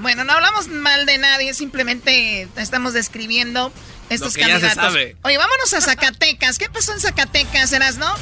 Bueno, 0.00 0.24
no 0.24 0.32
hablamos 0.32 0.68
mal 0.68 1.06
de 1.06 1.18
nadie, 1.18 1.54
simplemente 1.54 2.48
estamos 2.56 2.92
describiendo 2.92 3.72
estos 4.10 4.34
Lo 4.34 4.34
que 4.34 4.40
ya 4.40 4.46
se 4.46 4.52
candidatos. 4.66 4.84
sabe. 4.92 5.16
Oye, 5.22 5.38
vámonos 5.38 5.72
a 5.74 5.80
Zacatecas. 5.80 6.58
¿Qué 6.58 6.68
pasó 6.68 6.92
en 6.92 7.00
Zacatecas, 7.00 7.72
eras, 7.72 7.96
no? 7.96 8.12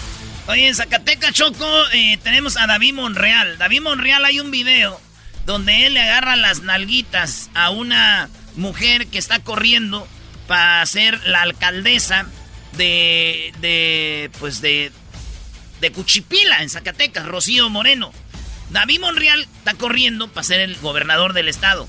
Oye, 0.47 0.69
en 0.69 0.75
Zacatecas, 0.75 1.33
Choco, 1.33 1.67
eh, 1.93 2.19
tenemos 2.23 2.57
a 2.57 2.67
David 2.67 2.95
Monreal. 2.95 3.59
David 3.59 3.81
Monreal 3.83 4.25
hay 4.25 4.41
un 4.41 4.51
video 4.51 5.01
donde 5.47 5.87
él 5.87 5.95
le 5.95 6.01
agarra 6.01 6.37
las 6.37 6.63
nalguitas 6.63 7.51
a 7.55 7.71
una 7.71 8.31
mujer 8.57 9.07
que 9.09 9.19
está 9.19 9.41
corriendo 9.41 10.07
para 10.47 10.85
ser 10.87 11.21
la 11.27 11.43
alcaldesa 11.43 12.27
de, 12.77 13.53
de, 13.61 14.31
pues 14.39 14.61
de, 14.61 14.91
de 15.81 15.93
Cuchipila, 15.93 16.63
en 16.63 16.71
Zacatecas, 16.71 17.27
Rocío 17.27 17.69
Moreno. 17.69 18.13
David 18.75 18.99
Monreal 18.99 19.47
está 19.59 19.75
corriendo 19.75 20.27
para 20.27 20.43
ser 20.43 20.59
el 20.59 20.75
gobernador 20.79 21.33
del 21.33 21.49
estado. 21.49 21.87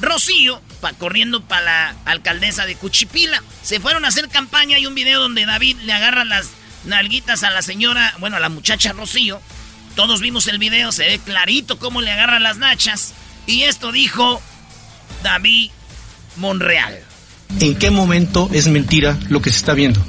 Rocío 0.00 0.62
pa, 0.80 0.92
corriendo 0.92 1.42
para 1.42 1.64
la 1.64 1.96
alcaldesa 2.04 2.66
de 2.66 2.76
Cuchipila. 2.76 3.42
Se 3.62 3.80
fueron 3.80 4.04
a 4.04 4.08
hacer 4.08 4.28
campaña. 4.28 4.76
Hay 4.76 4.86
un 4.86 4.94
video 4.94 5.20
donde 5.20 5.44
David 5.44 5.78
le 5.82 5.92
agarra 5.92 6.24
las 6.24 6.50
nalguitas 6.84 7.42
a 7.42 7.50
la 7.50 7.62
señora, 7.62 8.14
bueno, 8.20 8.36
a 8.36 8.40
la 8.40 8.48
muchacha 8.48 8.92
Rocío. 8.92 9.40
Todos 9.96 10.20
vimos 10.20 10.46
el 10.46 10.58
video, 10.58 10.92
se 10.92 11.04
ve 11.04 11.18
clarito 11.18 11.80
cómo 11.80 12.00
le 12.00 12.12
agarran 12.12 12.44
las 12.44 12.58
nachas. 12.58 13.12
Y 13.48 13.62
esto 13.62 13.90
dijo 13.90 14.40
David 15.24 15.72
Monreal. 16.36 17.00
¿En 17.58 17.76
qué 17.76 17.90
momento 17.90 18.48
es 18.52 18.68
mentira 18.68 19.18
lo 19.28 19.42
que 19.42 19.50
se 19.50 19.56
está 19.56 19.74
viendo? 19.74 20.00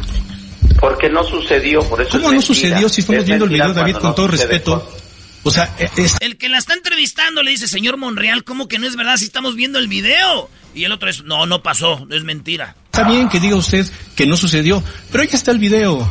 Porque 0.80 1.10
no 1.10 1.24
sucedió, 1.24 1.82
por 1.90 2.00
eso 2.00 2.12
¿Cómo 2.12 2.26
es 2.26 2.26
no 2.26 2.30
mentira. 2.34 2.46
sucedió 2.46 2.90
si 2.90 3.02
estamos 3.02 3.22
Es 3.22 3.26
viendo 3.26 3.46
el 3.46 3.52
video, 3.52 3.74
David, 3.74 3.96
con 3.96 4.14
todo 4.14 4.28
no 4.28 4.34
respeto? 4.34 5.01
O 5.44 5.52
sea, 5.52 5.74
eh, 5.80 5.90
es- 5.98 6.16
El 6.20 6.38
que 6.38 6.50
la 6.50 6.58
está 6.60 6.74
entrevistando 6.74 7.42
le 7.44 7.52
dice, 7.52 7.68
señor 7.68 7.98
Monreal, 7.98 8.44
¿cómo 8.44 8.68
que 8.68 8.78
no 8.80 8.88
es 8.88 8.96
verdad 8.96 9.18
si 9.18 9.26
estamos 9.26 9.56
viendo 9.56 9.80
el 9.80 9.88
video? 9.88 10.50
Y 10.76 10.84
el 10.86 10.92
otro 10.92 11.10
es, 11.10 11.24
no, 11.24 11.46
no 11.46 11.62
pasó, 11.64 12.08
es 12.12 12.24
mentira. 12.24 12.76
está 12.86 13.04
bien 13.10 13.28
que 13.30 13.40
diga 13.40 13.56
usted 13.56 13.86
que 14.16 14.26
no 14.26 14.38
sucedió, 14.38 14.84
pero 15.12 15.24
ahí 15.24 15.30
está 15.32 15.52
el 15.52 15.60
video. 15.60 16.10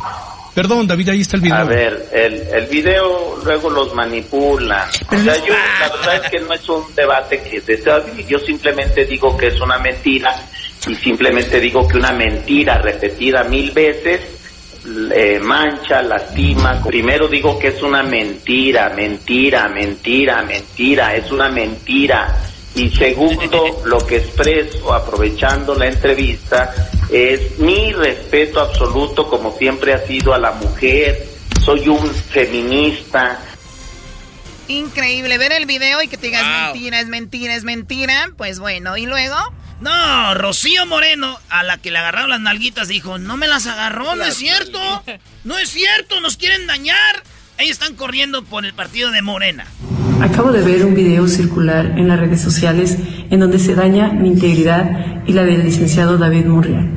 Perdón, 0.53 0.85
David, 0.85 1.09
ahí 1.09 1.21
está 1.21 1.37
el 1.37 1.43
video. 1.43 1.57
A 1.59 1.63
ver, 1.63 2.09
el, 2.13 2.33
el 2.33 2.65
video 2.67 3.39
luego 3.45 3.69
los 3.69 3.93
manipula. 3.95 4.89
O 5.09 5.23
sea, 5.23 5.37
yo 5.45 5.53
la 5.79 5.89
verdad 5.95 6.25
es 6.25 6.29
que 6.29 6.39
no 6.41 6.53
es 6.53 6.67
un 6.67 6.83
debate 6.93 7.41
que 7.41 7.61
desea, 7.61 8.03
yo 8.27 8.37
simplemente 8.39 9.05
digo 9.05 9.37
que 9.37 9.47
es 9.47 9.61
una 9.61 9.77
mentira 9.79 10.35
y 10.85 10.93
simplemente 10.95 11.59
digo 11.61 11.87
que 11.87 11.97
una 11.97 12.11
mentira 12.11 12.79
repetida 12.79 13.45
mil 13.45 13.71
veces 13.71 14.19
eh, 14.85 15.39
mancha, 15.41 16.01
lastima. 16.01 16.81
Primero 16.83 17.27
digo 17.27 17.57
que 17.59 17.69
es 17.69 17.81
una 17.81 18.03
mentira, 18.03 18.89
mentira, 18.89 19.67
mentira, 19.67 20.41
mentira, 20.43 21.15
es 21.15 21.31
una 21.31 21.49
mentira. 21.49 22.35
Y 22.75 22.89
segundo, 22.89 23.81
lo 23.85 24.05
que 24.05 24.17
expreso 24.17 24.93
aprovechando 24.93 25.75
la 25.75 25.87
entrevista 25.87 26.73
es 27.11 27.59
mi 27.59 27.91
respeto 27.91 28.61
absoluto 28.61 29.27
como 29.27 29.51
siempre 29.57 29.93
ha 29.93 29.99
sido 30.05 30.33
a 30.33 30.39
la 30.39 30.51
mujer. 30.53 31.27
Soy 31.63 31.87
un 31.89 32.09
feminista, 32.09 33.39
Increíble 34.67 35.37
ver 35.37 35.51
el 35.51 35.65
video 35.65 36.01
y 36.01 36.07
que 36.07 36.17
te 36.17 36.27
digas 36.27 36.43
Wow. 36.43 36.73
mentira, 36.73 36.99
es 37.01 37.07
mentira, 37.07 37.55
es 37.55 37.63
mentira. 37.63 38.29
Pues 38.37 38.59
bueno, 38.59 38.95
y 38.95 39.05
luego. 39.05 39.35
No, 39.81 40.33
Rocío 40.35 40.85
Moreno, 40.85 41.39
a 41.49 41.63
la 41.63 41.77
que 41.79 41.89
le 41.89 41.97
agarraron 41.97 42.29
las 42.29 42.39
nalguitas, 42.39 42.87
dijo, 42.87 43.17
no 43.17 43.35
me 43.35 43.47
las 43.47 43.65
agarró, 43.65 44.15
no 44.15 44.23
es 44.23 44.35
cierto. 44.35 44.79
No 45.43 45.57
es 45.57 45.69
cierto, 45.69 46.21
nos 46.21 46.37
quieren 46.37 46.67
dañar. 46.67 47.23
Ellos 47.57 47.71
están 47.71 47.95
corriendo 47.95 48.43
por 48.43 48.65
el 48.65 48.73
partido 48.73 49.11
de 49.11 49.23
Morena. 49.23 49.65
Acabo 50.21 50.51
de 50.51 50.61
ver 50.61 50.85
un 50.85 50.93
video 50.93 51.27
circular 51.27 51.97
en 51.97 52.07
las 52.07 52.19
redes 52.19 52.41
sociales 52.41 52.97
en 53.31 53.39
donde 53.39 53.57
se 53.57 53.73
daña 53.73 54.09
mi 54.09 54.27
integridad 54.27 55.23
y 55.25 55.33
la 55.33 55.43
del 55.43 55.63
licenciado 55.63 56.19
David 56.19 56.45
Monreal. 56.45 56.87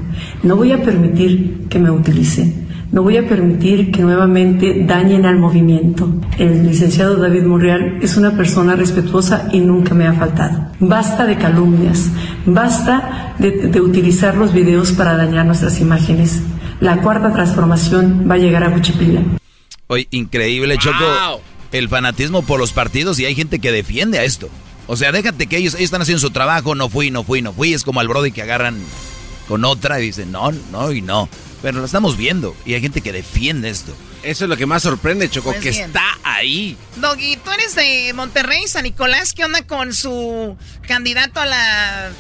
No 0.43 0.57
voy 0.57 0.73
a 0.73 0.83
permitir 0.83 1.67
que 1.71 1.79
me 1.79 1.91
utilicen 1.91 2.64
No 2.95 3.03
voy 3.03 3.17
a 3.17 3.27
permitir 3.27 3.91
que 3.91 4.03
nuevamente 4.03 4.85
dañen 4.87 5.27
al 5.27 5.37
movimiento. 5.37 6.09
El 6.39 6.65
licenciado 6.65 7.17
David 7.17 7.43
Monreal 7.43 7.99
es 8.01 8.17
una 8.17 8.37
persona 8.37 8.77
respetuosa 8.77 9.49
y 9.51 9.59
nunca 9.59 9.95
me 9.95 10.07
ha 10.07 10.13
faltado. 10.13 10.69
Basta 10.79 11.27
de 11.27 11.37
calumnias, 11.37 12.09
basta 12.47 13.35
de, 13.41 13.51
de 13.67 13.81
utilizar 13.81 14.37
los 14.37 14.53
videos 14.53 14.93
para 14.93 15.17
dañar 15.17 15.45
nuestras 15.45 15.81
imágenes. 15.81 16.41
La 16.79 17.03
cuarta 17.03 17.33
transformación 17.33 18.29
va 18.31 18.37
a 18.37 18.39
llegar 18.39 18.63
a 18.63 18.73
Cuchipila. 18.73 19.23
Oye, 19.89 20.07
increíble, 20.13 20.79
Choco. 20.79 21.41
El 21.73 21.89
fanatismo 21.89 22.43
por 22.43 22.61
los 22.61 22.73
partidos 22.73 23.19
y 23.19 23.25
hay 23.25 23.35
gente 23.35 23.59
que 23.59 23.73
defiende 23.73 24.21
a 24.21 24.23
esto. 24.23 24.49
O 24.87 24.95
sea, 24.95 25.11
déjate 25.11 25.49
que 25.49 25.57
ellos, 25.57 25.75
ellos 25.75 25.87
están 25.87 26.03
haciendo 26.03 26.21
su 26.21 26.31
trabajo, 26.31 26.77
no 26.77 26.89
fui, 26.89 27.11
no 27.11 27.25
fui, 27.25 27.43
no 27.43 27.53
fui. 27.53 27.75
Es 27.75 27.83
como 27.83 27.99
al 27.99 28.07
Brody 28.07 28.31
que 28.31 28.43
agarran 28.43 28.77
con 29.49 29.65
otra 29.65 30.01
y 30.01 30.05
dicen, 30.05 30.31
no, 30.31 30.53
no 30.71 30.93
y 30.93 31.03
no. 31.03 31.29
Pero 31.65 31.79
lo 31.79 31.87
estamos 31.87 32.19
viendo 32.19 32.55
y 32.67 32.75
hay 32.75 32.83
gente 32.83 33.01
que 33.01 33.11
defiende 33.11 33.71
esto. 33.71 33.97
Eso 34.23 34.45
es 34.45 34.51
lo 34.51 34.57
que 34.59 34.67
más 34.67 34.83
sorprende, 34.83 35.31
Choco, 35.31 35.49
Pues 35.51 35.63
que 35.63 35.71
bien. 35.71 35.85
está 35.87 36.03
ahí. 36.23 36.77
Doggy, 36.97 37.39
tú 37.39 37.51
eres 37.53 37.75
de 37.75 38.13
Monterrey, 38.15 38.69
San 38.69 38.83
Nicolás. 38.83 39.33
¿Qué 39.33 39.47
onda 39.47 39.63
con 39.67 39.95
su 39.95 40.59
candidato 40.87 41.41
a 41.41 41.47
la. 41.47 42.11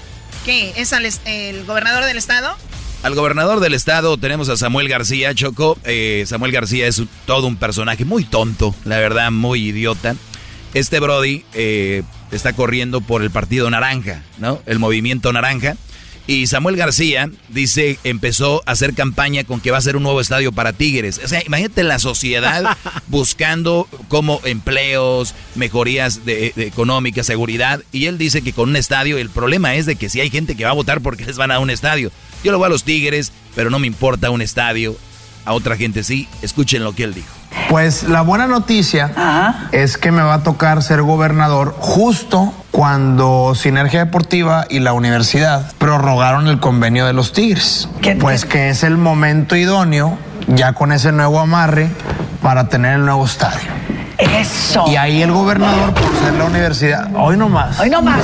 ¿Qué? 0.46 0.72
¿Es 0.78 0.94
al 0.94 1.04
est- 1.04 1.20
el 1.26 1.66
gobernador 1.66 2.06
del 2.06 2.16
estado? 2.16 2.56
Al 3.02 3.14
gobernador 3.14 3.60
del 3.60 3.74
estado 3.74 4.16
tenemos 4.16 4.48
a 4.48 4.56
Samuel 4.56 4.88
García, 4.88 5.34
Choco. 5.34 5.78
Eh, 5.84 6.24
Samuel 6.26 6.50
García 6.52 6.86
es 6.86 7.02
todo 7.26 7.46
un 7.46 7.56
personaje 7.58 8.06
muy 8.06 8.24
tonto, 8.24 8.74
la 8.86 8.96
verdad, 8.98 9.30
muy 9.30 9.68
idiota. 9.68 10.16
Este 10.72 11.00
Brody 11.00 11.44
eh, 11.52 12.02
está 12.32 12.54
corriendo 12.54 13.02
por 13.02 13.20
el 13.20 13.30
partido 13.30 13.68
naranja, 13.68 14.22
¿no? 14.38 14.62
El 14.64 14.78
movimiento 14.78 15.34
naranja. 15.34 15.76
Y 16.26 16.46
Samuel 16.46 16.76
García 16.76 17.30
dice, 17.50 17.98
empezó 18.02 18.62
a 18.64 18.72
hacer 18.72 18.94
campaña 18.94 19.44
con 19.44 19.60
que 19.60 19.70
va 19.70 19.76
a 19.76 19.82
ser 19.82 19.96
un 19.96 20.04
nuevo 20.04 20.22
estadio 20.22 20.52
para 20.52 20.72
Tigres. 20.72 21.20
O 21.22 21.28
sea, 21.28 21.42
imagínate 21.44 21.82
la 21.82 21.98
sociedad 21.98 22.76
buscando 23.08 23.86
como 24.08 24.40
empleos, 24.44 25.34
mejorías 25.54 26.24
de, 26.24 26.54
de 26.56 26.66
económicas, 26.66 27.26
seguridad. 27.26 27.82
Y 27.92 28.06
él 28.06 28.16
dice 28.16 28.40
que 28.40 28.54
con 28.54 28.70
un 28.70 28.76
estadio, 28.76 29.18
el 29.18 29.28
problema 29.28 29.74
es 29.74 29.84
de 29.84 29.96
que 29.96 30.08
si 30.08 30.20
hay 30.20 30.30
gente 30.30 30.56
que 30.56 30.64
va 30.64 30.70
a 30.70 30.74
votar 30.74 31.02
porque 31.02 31.26
les 31.26 31.36
van 31.36 31.50
a 31.50 31.58
un 31.58 31.68
estadio. 31.68 32.10
Yo 32.42 32.52
lo 32.52 32.58
voy 32.58 32.66
a 32.66 32.70
los 32.70 32.84
Tigres, 32.84 33.32
pero 33.54 33.68
no 33.68 33.78
me 33.78 33.86
importa 33.86 34.30
un 34.30 34.40
estadio. 34.40 34.96
A 35.44 35.52
otra 35.52 35.76
gente 35.76 36.02
sí. 36.02 36.28
Escuchen 36.42 36.84
lo 36.84 36.94
que 36.94 37.04
él 37.04 37.14
dijo. 37.14 37.28
Pues 37.68 38.04
la 38.04 38.22
buena 38.22 38.46
noticia 38.46 39.10
es 39.72 39.96
que 39.96 40.10
me 40.10 40.22
va 40.22 40.34
a 40.34 40.42
tocar 40.42 40.82
ser 40.82 41.02
gobernador 41.02 41.74
justo 41.78 42.52
cuando 42.70 43.54
Sinergia 43.54 44.04
Deportiva 44.04 44.66
y 44.68 44.80
la 44.80 44.92
universidad 44.92 45.72
prorrogaron 45.78 46.48
el 46.48 46.60
convenio 46.60 47.06
de 47.06 47.12
los 47.12 47.32
Tigres. 47.32 47.88
Pues 48.20 48.44
que 48.44 48.70
es 48.70 48.82
el 48.82 48.96
momento 48.96 49.56
idóneo, 49.56 50.18
ya 50.48 50.72
con 50.72 50.92
ese 50.92 51.12
nuevo 51.12 51.40
amarre, 51.40 51.88
para 52.42 52.68
tener 52.68 52.94
el 52.94 53.04
nuevo 53.04 53.24
estadio. 53.24 53.70
Eso. 54.18 54.84
Y 54.86 54.96
ahí 54.96 55.22
el 55.22 55.32
gobernador, 55.32 55.92
por 55.94 56.16
ser 56.22 56.34
la 56.34 56.44
universidad, 56.44 57.08
hoy 57.14 57.36
no 57.36 57.48
más. 57.48 57.80
Hoy 57.80 57.90
no 57.90 58.02
más. 58.02 58.22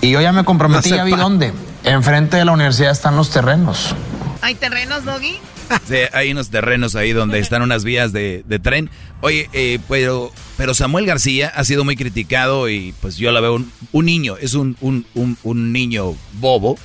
Y 0.00 0.10
yo 0.10 0.20
ya 0.20 0.32
me 0.32 0.44
comprometí, 0.44 0.90
No 0.90 0.96
ya 0.96 1.04
vi 1.04 1.12
dónde. 1.12 1.52
Enfrente 1.84 2.38
de 2.38 2.44
la 2.44 2.52
universidad 2.52 2.90
están 2.90 3.16
los 3.16 3.30
terrenos. 3.30 3.94
¿Hay 4.40 4.54
terrenos, 4.54 5.04
Doggy? 5.04 5.36
Sí, 5.88 5.96
hay 6.12 6.30
unos 6.30 6.50
terrenos 6.50 6.94
ahí 6.94 7.12
donde 7.12 7.38
están 7.38 7.62
unas 7.62 7.84
vías 7.84 8.12
de, 8.12 8.44
de 8.46 8.58
tren. 8.58 8.90
Oye, 9.22 9.48
eh, 9.54 9.78
pero, 9.88 10.30
pero 10.58 10.74
Samuel 10.74 11.06
García 11.06 11.50
ha 11.54 11.64
sido 11.64 11.84
muy 11.84 11.96
criticado 11.96 12.68
y 12.68 12.94
pues 13.00 13.16
yo 13.16 13.32
la 13.32 13.40
veo 13.40 13.54
un, 13.54 13.72
un 13.92 14.04
niño, 14.04 14.36
es 14.38 14.52
un, 14.52 14.76
un, 14.82 15.06
un, 15.14 15.38
un 15.42 15.72
niño 15.72 16.14
bobo. 16.34 16.76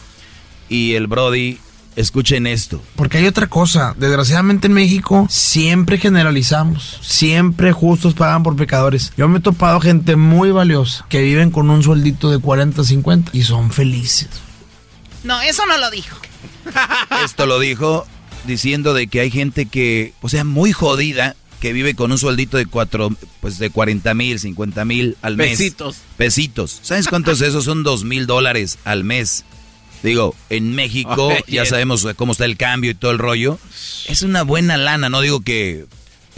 Y 0.70 0.93
el 0.93 1.08
Brody, 1.08 1.60
escuchen 1.97 2.47
esto. 2.47 2.82
Porque 2.95 3.18
hay 3.18 3.28
otra 3.28 3.47
cosa, 3.47 3.95
desgraciadamente 3.97 4.68
en 4.68 4.74
México 4.74 5.28
siempre 5.30 5.97
generalizamos, 5.97 7.00
siempre 7.02 7.72
justos 7.74 8.14
pagan 8.14 8.43
por 8.43 8.56
pecadores. 8.56 9.12
Yo 9.18 9.28
me 9.28 9.39
he 9.39 9.41
topado 9.41 9.80
gente 9.82 10.16
muy 10.16 10.52
valiosa 10.52 11.06
que 11.10 11.22
viven 11.22 11.52
con 11.52 11.70
un 11.70 11.84
sueldito 11.84 12.32
de 12.32 12.39
40, 12.39 12.84
50 12.84 13.32
y 13.34 13.43
son 13.43 13.72
felices. 13.72 14.30
No, 15.24 15.42
eso 15.42 15.66
no 15.66 15.78
lo 15.78 15.90
dijo. 15.92 16.18
Esto 17.24 17.46
lo 17.46 17.60
dijo 17.60 18.08
diciendo 18.46 18.94
de 18.94 19.08
que 19.08 19.22
hay 19.22 19.32
gente 19.32 19.66
que, 19.66 20.14
o 20.22 20.30
sea, 20.30 20.44
muy 20.44 20.72
jodida, 20.72 21.36
que 21.60 21.74
vive 21.74 21.94
con 21.96 22.12
un 22.12 22.18
sueldito 22.18 22.58
de 22.58 22.66
cuatro, 22.66 23.10
pues 23.42 23.60
de 23.60 23.70
40 23.70 24.14
mil, 24.14 24.40
50 24.40 24.86
mil 24.86 25.18
al 25.22 25.38
mes. 25.38 25.58
Pesitos. 25.58 25.98
Pesitos. 26.18 26.80
¿Sabes 26.82 27.08
cuántos 27.08 27.40
de 27.40 27.48
esos 27.48 27.66
son 27.66 27.84
dos 27.84 28.04
mil 28.04 28.28
dólares 28.28 28.78
al 28.86 29.04
mes? 29.04 29.46
Digo, 30.04 30.34
en 30.50 30.74
México 30.76 31.34
ya 31.48 31.66
sabemos 31.66 32.08
cómo 32.16 32.32
está 32.32 32.46
el 32.46 32.56
cambio 32.56 32.92
y 32.92 32.96
todo 32.96 33.12
el 33.12 33.18
rollo. 33.18 33.60
Es 34.08 34.22
una 34.22 34.44
buena 34.44 34.78
lana, 34.78 35.10
no 35.10 35.22
digo 35.22 35.42
que... 35.42 35.86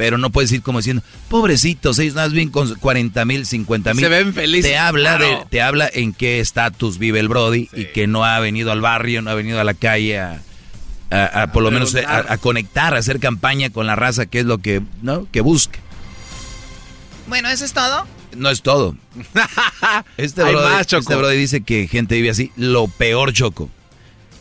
Pero 0.01 0.17
no 0.17 0.31
puedes 0.31 0.51
ir 0.51 0.63
como 0.63 0.79
diciendo, 0.79 1.03
pobrecitos, 1.29 1.99
ellos 1.99 2.15
más 2.15 2.31
bien 2.33 2.49
con 2.49 2.73
40 2.73 3.23
mil, 3.25 3.45
50 3.45 3.93
mil. 3.93 4.03
Se 4.03 4.09
ven 4.09 4.33
felices, 4.33 4.71
Te 4.71 4.75
habla, 4.79 5.19
de, 5.19 5.37
te 5.51 5.61
habla 5.61 5.87
en 5.93 6.11
qué 6.11 6.39
estatus 6.39 6.97
vive 6.97 7.19
el 7.19 7.27
Brody 7.27 7.69
y 7.71 7.85
que 7.85 8.07
no 8.07 8.25
ha 8.25 8.39
venido 8.39 8.71
al 8.71 8.81
barrio, 8.81 9.21
no 9.21 9.29
ha 9.29 9.35
venido 9.35 9.59
a 9.59 9.63
la 9.63 9.75
calle 9.75 10.17
a, 10.19 10.41
a- 11.11 11.43
a 11.43 11.51
por 11.51 11.61
lo 11.61 11.69
menos 11.69 11.93
a, 11.93 12.33
a 12.33 12.37
conectar, 12.39 12.95
a 12.95 12.97
hacer 12.97 13.19
campaña 13.19 13.69
con 13.69 13.85
la 13.85 13.95
raza, 13.95 14.25
que 14.25 14.39
es 14.39 14.45
lo 14.45 14.57
que, 14.57 14.81
¿no? 15.03 15.27
que 15.31 15.41
busca. 15.41 15.77
Bueno, 17.27 17.49
¿eso 17.49 17.63
es 17.63 17.73
todo? 17.73 18.07
No 18.35 18.49
es 18.49 18.63
todo. 18.63 18.95
Este 20.17 20.41
Hay 20.41 20.53
brody, 20.55 20.65
más, 20.73 20.87
Choco. 20.87 21.01
este 21.01 21.15
brody 21.15 21.37
dice 21.37 21.61
que 21.61 21.87
gente 21.87 22.15
vive 22.15 22.31
así. 22.31 22.51
Lo 22.55 22.87
peor, 22.87 23.33
Choco. 23.33 23.69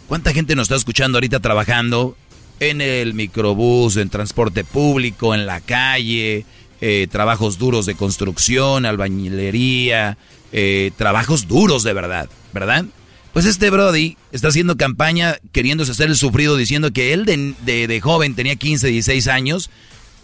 ¿Cuánta 0.08 0.32
gente 0.32 0.56
nos 0.56 0.62
está 0.64 0.76
escuchando 0.76 1.18
ahorita 1.18 1.40
trabajando 1.40 2.16
en 2.60 2.80
el 2.80 3.14
microbús, 3.14 3.96
en 3.96 4.08
transporte 4.10 4.64
público, 4.64 5.34
en 5.34 5.46
la 5.46 5.60
calle, 5.60 6.44
eh, 6.80 7.06
trabajos 7.10 7.58
duros 7.58 7.86
de 7.86 7.94
construcción, 7.94 8.86
albañilería, 8.86 10.16
eh, 10.52 10.90
trabajos 10.96 11.48
duros 11.48 11.82
de 11.82 11.92
verdad, 11.92 12.28
¿verdad? 12.52 12.84
Pues 13.32 13.46
este 13.46 13.70
Brody 13.70 14.16
está 14.32 14.48
haciendo 14.48 14.76
campaña 14.76 15.36
queriéndose 15.52 15.92
hacer 15.92 16.08
el 16.10 16.16
sufrido 16.16 16.56
diciendo 16.56 16.92
que 16.92 17.12
él 17.12 17.24
de, 17.24 17.54
de- 17.64 17.86
de 17.86 18.00
joven 18.00 18.34
tenía 18.34 18.56
15, 18.56 18.88
16 18.88 19.28
años 19.28 19.70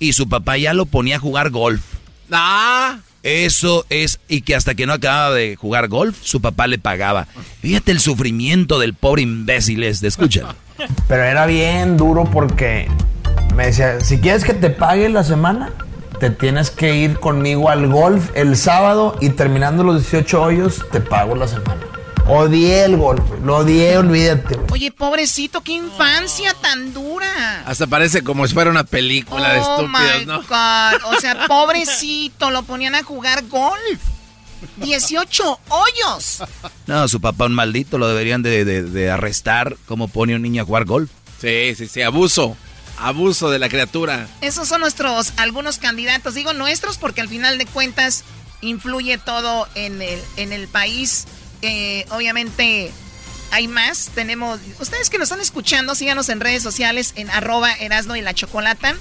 y 0.01 0.12
su 0.12 0.28
papá 0.28 0.59
ya 0.59 0.74
lo 0.74 0.87
ponía 0.87 1.16
a 1.16 1.20
jugar 1.20 1.51
golf. 1.51 1.82
Ah. 2.30 2.99
Eso 3.22 3.84
es, 3.91 4.20
y 4.28 4.43
que 4.43 4.55
hasta 4.55 4.76
que 4.76 4.87
no 4.87 4.93
acababa 4.93 5.34
de 5.34 5.57
jugar 5.57 5.89
golf, 5.89 6.16
su 6.22 6.41
papá 6.41 6.68
le 6.68 6.78
pagaba. 6.78 7.26
Fíjate 7.61 7.91
el 7.91 7.99
sufrimiento 7.99 8.78
del 8.78 8.95
pobre 8.95 9.22
imbécil 9.22 9.82
este, 9.82 10.07
escúchalo. 10.07 10.55
Pero 11.09 11.22
era 11.22 11.47
bien 11.47 11.97
duro 11.97 12.24
porque 12.24 12.89
me 13.55 13.66
decía, 13.66 14.01
si 14.01 14.18
quieres 14.18 14.45
que 14.45 14.55
te 14.55 14.70
pague 14.70 15.09
la 15.09 15.24
semana, 15.24 15.72
te 16.20 16.31
tienes 16.31 16.70
que 16.70 16.95
ir 16.95 17.18
conmigo 17.18 17.68
al 17.70 17.87
golf 17.89 18.31
el 18.35 18.57
sábado 18.57 19.16
y 19.20 19.31
terminando 19.31 19.85
los 19.85 20.03
18 20.03 20.43
hoyos, 20.43 20.85
te 20.91 21.01
pago 21.01 21.35
la 21.35 21.49
semana. 21.49 21.83
Odié 22.29 22.85
el 22.85 22.97
golf, 22.97 23.22
lo 23.45 23.59
odié, 23.59 23.97
olvídate. 23.99 24.59
Oye, 24.72 24.91
pobrecito, 24.91 25.61
qué 25.61 25.72
infancia 25.72 26.55
tan 26.61 26.93
dura. 26.93 27.62
Hasta 27.64 27.87
parece 27.87 28.24
como 28.24 28.47
si 28.49 28.55
fuera 28.55 28.68
una 28.68 28.83
película 28.83 29.53
de 29.53 29.61
oh 29.61 29.62
estúpidos, 29.62 30.20
my 30.20 30.27
¿no? 30.27 30.39
God. 30.43 31.14
O 31.16 31.20
sea, 31.20 31.47
pobrecito, 31.47 32.51
lo 32.51 32.64
ponían 32.64 32.97
a 32.97 33.05
jugar 33.05 33.47
golf. 33.47 34.01
18 34.76 35.61
hoyos. 35.68 36.42
No, 36.86 37.09
su 37.09 37.20
papá 37.20 37.46
un 37.46 37.54
maldito, 37.54 37.98
lo 37.98 38.09
deberían 38.09 38.42
de, 38.42 38.64
de- 38.64 38.82
de 38.82 39.11
arrestar. 39.11 39.76
¿Cómo 39.86 40.09
pone 40.09 40.34
un 40.36 40.42
niño 40.42 40.62
a 40.62 40.66
jugar 40.66 40.84
golf? 40.84 41.11
Sí, 41.40 41.74
sí, 41.76 41.86
sí, 41.88 42.02
abuso. 42.02 42.57
Abuso 42.98 43.50
de 43.50 43.59
la 43.59 43.68
criatura. 43.68 44.26
Esos 44.40 44.68
son 44.68 44.80
nuestros 44.80 45.32
algunos 45.36 45.78
candidatos. 45.78 46.34
Digo 46.34 46.52
nuestros 46.54 46.96
porque 46.96 47.20
al 47.20 47.28
final 47.28 47.59
de 47.59 47.66
cuentas 47.66 48.24
influye 48.62 49.18
todo 49.18 49.68
en 49.74 50.00
el, 50.00 50.18
en 50.36 50.52
el 50.52 50.66
país. 50.68 51.26
Eh, 51.62 52.07
obviamente 52.11 52.90
hay 53.50 53.68
más. 53.68 54.11
Tenemos. 54.14 54.61
Ustedes 54.80 55.11
que 55.11 55.18
nos 55.18 55.26
están 55.26 55.40
escuchando, 55.40 55.94
síganos 55.94 56.28
en 56.30 56.40
redes 56.40 56.62
sociales 56.62 57.12
en 57.16 57.28
arroba 57.30 57.70
Erasno 57.74 58.16
y 58.16 58.22
la 58.22 58.32
Chocolata. 58.32 58.96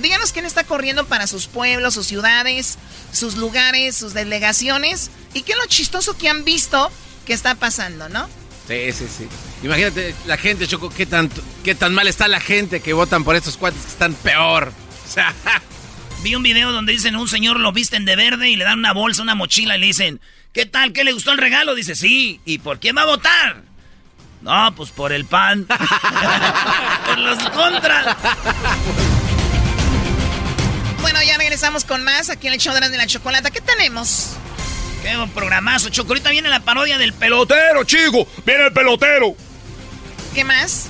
Díganos 0.00 0.32
quién 0.32 0.46
está 0.46 0.64
corriendo 0.64 1.06
para 1.06 1.26
sus 1.26 1.46
pueblos, 1.46 1.94
sus 1.94 2.06
ciudades, 2.06 2.78
sus 3.12 3.36
lugares, 3.36 3.96
sus 3.96 4.14
delegaciones. 4.14 5.10
Y 5.34 5.42
qué 5.42 5.52
es 5.52 5.58
lo 5.58 5.66
chistoso 5.66 6.16
que 6.16 6.28
han 6.28 6.44
visto 6.44 6.90
que 7.26 7.32
está 7.32 7.54
pasando, 7.54 8.08
¿no? 8.08 8.28
Sí, 8.66 8.92
sí, 8.92 9.06
sí. 9.08 9.28
Imagínate 9.62 10.14
la 10.26 10.36
gente, 10.36 10.66
Choco, 10.66 10.90
qué 10.90 11.06
tan, 11.06 11.30
qué 11.64 11.74
tan 11.74 11.92
mal 11.92 12.06
está 12.06 12.28
la 12.28 12.40
gente 12.40 12.80
que 12.80 12.92
votan 12.92 13.24
por 13.24 13.36
estos 13.36 13.56
cuates 13.56 13.82
que 13.82 13.88
están 13.88 14.14
peor. 14.14 14.72
O 15.08 15.12
sea, 15.12 15.34
Vi 16.22 16.34
un 16.34 16.42
video 16.42 16.70
donde 16.70 16.92
dicen 16.92 17.16
un 17.16 17.28
señor 17.28 17.58
lo 17.58 17.72
visten 17.72 18.04
de 18.04 18.14
verde 18.14 18.50
y 18.50 18.56
le 18.56 18.64
dan 18.64 18.78
una 18.78 18.92
bolsa, 18.92 19.22
una 19.22 19.34
mochila 19.34 19.76
y 19.76 19.80
le 19.80 19.86
dicen, 19.86 20.20
¿qué 20.52 20.66
tal? 20.66 20.92
¿Qué 20.92 21.02
le 21.02 21.12
gustó 21.12 21.32
el 21.32 21.38
regalo? 21.38 21.74
Dice, 21.74 21.94
sí. 21.94 22.40
¿Y 22.44 22.58
por 22.58 22.78
quién 22.78 22.96
va 22.96 23.02
a 23.02 23.06
votar? 23.06 23.62
No, 24.42 24.74
pues 24.74 24.90
por 24.90 25.12
el 25.12 25.24
pan. 25.24 25.66
por 27.06 27.18
los 27.18 27.38
contras. 27.50 28.16
Bueno, 31.00 31.22
ya 31.22 31.38
regresamos 31.38 31.84
con 31.84 32.04
más 32.04 32.30
aquí 32.30 32.46
en 32.46 32.54
el 32.54 32.60
show 32.60 32.74
de 32.74 32.80
la, 32.80 32.88
de 32.88 32.96
la 32.96 33.06
chocolata. 33.06 33.50
¿Qué 33.50 33.60
tenemos? 33.60 34.30
Qué 35.02 35.16
buen 35.16 35.30
programazo, 35.30 35.88
Choco. 35.88 36.10
Ahorita 36.10 36.30
viene 36.30 36.48
la 36.48 36.60
parodia 36.60 36.98
del 36.98 37.12
pelotero, 37.14 37.84
chico. 37.84 38.28
Viene 38.44 38.66
el 38.66 38.72
pelotero. 38.72 39.34
¿Qué 40.34 40.44
más? 40.44 40.88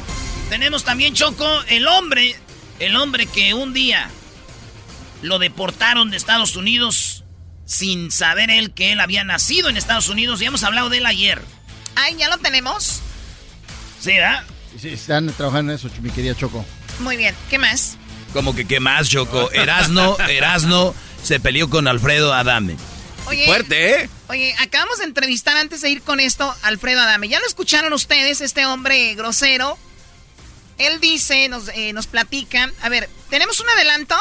Tenemos 0.48 0.84
también, 0.84 1.14
Choco, 1.14 1.48
el 1.68 1.86
hombre, 1.86 2.36
el 2.80 2.96
hombre 2.96 3.26
que 3.26 3.54
un 3.54 3.72
día 3.72 4.10
lo 5.22 5.38
deportaron 5.38 6.10
de 6.10 6.16
Estados 6.16 6.56
Unidos 6.56 7.24
sin 7.64 8.10
saber 8.10 8.50
él 8.50 8.72
que 8.72 8.90
él 8.90 8.98
había 9.00 9.22
nacido 9.22 9.68
en 9.68 9.76
Estados 9.76 10.08
Unidos. 10.08 10.40
Ya 10.40 10.48
hemos 10.48 10.64
hablado 10.64 10.88
de 10.88 10.98
él 10.98 11.06
ayer. 11.06 11.40
Ay, 11.94 12.16
¿ya 12.16 12.28
lo 12.28 12.38
tenemos? 12.38 13.00
Sí, 14.00 14.12
¿verdad? 14.12 14.42
Sí, 14.80 14.88
están 14.88 15.28
trabajando 15.32 15.72
en 15.72 15.78
eso, 15.78 15.88
mi 16.00 16.10
querida 16.10 16.34
Choco. 16.34 16.64
Muy 16.98 17.16
bien, 17.16 17.34
¿qué 17.48 17.58
más? 17.58 17.96
Como 18.32 18.54
que 18.54 18.66
qué 18.66 18.80
más, 18.80 19.08
Choco. 19.08 19.50
Erasno, 19.52 20.16
Erasno 20.28 20.94
se 21.22 21.40
peleó 21.40 21.68
con 21.68 21.88
Alfredo 21.88 22.32
Adame. 22.32 22.76
Oye, 23.26 23.46
Fuerte, 23.46 24.02
¿eh? 24.02 24.10
Oye, 24.28 24.54
acabamos 24.60 24.98
de 24.98 25.04
entrevistar 25.04 25.56
antes 25.56 25.80
de 25.82 25.90
ir 25.90 26.02
con 26.02 26.20
esto 26.20 26.44
a 26.62 26.68
Alfredo 26.68 27.00
Adame. 27.00 27.28
¿Ya 27.28 27.40
lo 27.40 27.46
escucharon 27.46 27.92
ustedes, 27.92 28.40
este 28.40 28.66
hombre 28.66 29.14
grosero? 29.14 29.78
Él 30.78 31.00
dice, 31.00 31.48
nos, 31.48 31.68
eh, 31.68 31.92
nos 31.92 32.06
platica. 32.06 32.72
A 32.82 32.88
ver, 32.88 33.08
¿tenemos 33.28 33.60
un 33.60 33.68
adelanto? 33.68 34.16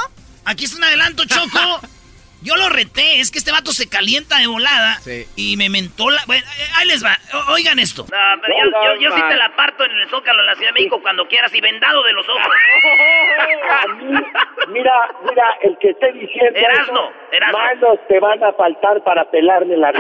Aquí 0.45 0.66
está 0.66 0.78
un 0.78 0.84
adelanto, 0.84 1.26
Choco. 1.26 1.82
Yo 2.41 2.55
lo 2.55 2.69
reté, 2.69 3.19
es 3.19 3.31
que 3.31 3.39
este 3.39 3.51
vato 3.51 3.73
se 3.73 3.89
calienta 3.89 4.37
de 4.37 4.47
volada 4.47 4.97
y 5.35 5.57
me 5.57 5.69
mentó 5.69 6.09
la... 6.09 6.23
Bueno, 6.25 6.45
eh, 6.57 6.67
ahí 6.75 6.87
les 6.87 7.03
va, 7.03 7.17
O- 7.33 7.51
oigan 7.53 7.79
esto. 7.79 8.05
No, 8.09 8.17
pero 8.41 8.53
yo, 8.63 8.95
yo- 8.95 9.01
yo 9.09 9.15
sí 9.15 9.21
te 9.27 9.35
la 9.35 9.53
parto 9.55 9.83
en 9.83 9.91
el 9.91 10.09
Zócalo 10.09 10.39
en 10.39 10.45
la 10.45 10.55
Ciudad 10.55 10.69
de 10.69 10.73
México 10.79 11.01
cuando 11.01 11.27
quieras 11.27 11.53
y 11.53 11.59
vendado 11.61 12.01
de 12.03 12.13
los 12.13 12.25
ojos. 12.29 12.41
Mira, 14.69 14.93
mira, 15.27 15.43
el 15.63 15.75
que 15.81 15.89
esté 15.89 16.11
diciendo 16.13 16.57
Erasno, 16.59 17.09
eso, 17.09 17.13
Erasno. 17.31 17.57
manos 17.57 17.99
te 18.07 18.19
van 18.19 18.43
a 18.43 18.51
faltar 18.53 19.03
para 19.03 19.29
pelarme 19.31 19.75
la 19.77 19.91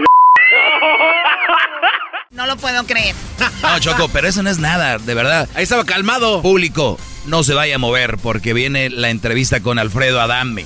No 2.31 2.45
lo 2.45 2.55
puedo 2.57 2.85
creer. 2.85 3.15
No, 3.61 3.79
Choco, 3.79 4.09
pero 4.13 4.27
eso 4.27 4.43
no 4.43 4.49
es 4.49 4.59
nada, 4.59 4.97
de 4.99 5.13
verdad. 5.15 5.47
Ahí 5.55 5.63
estaba 5.63 5.85
calmado. 5.85 6.41
Público, 6.41 6.97
no 7.25 7.43
se 7.43 7.53
vaya 7.53 7.75
a 7.75 7.79
mover 7.79 8.15
porque 8.21 8.53
viene 8.53 8.89
la 8.89 9.09
entrevista 9.09 9.61
con 9.61 9.79
Alfredo 9.79 10.21
Adame. 10.21 10.65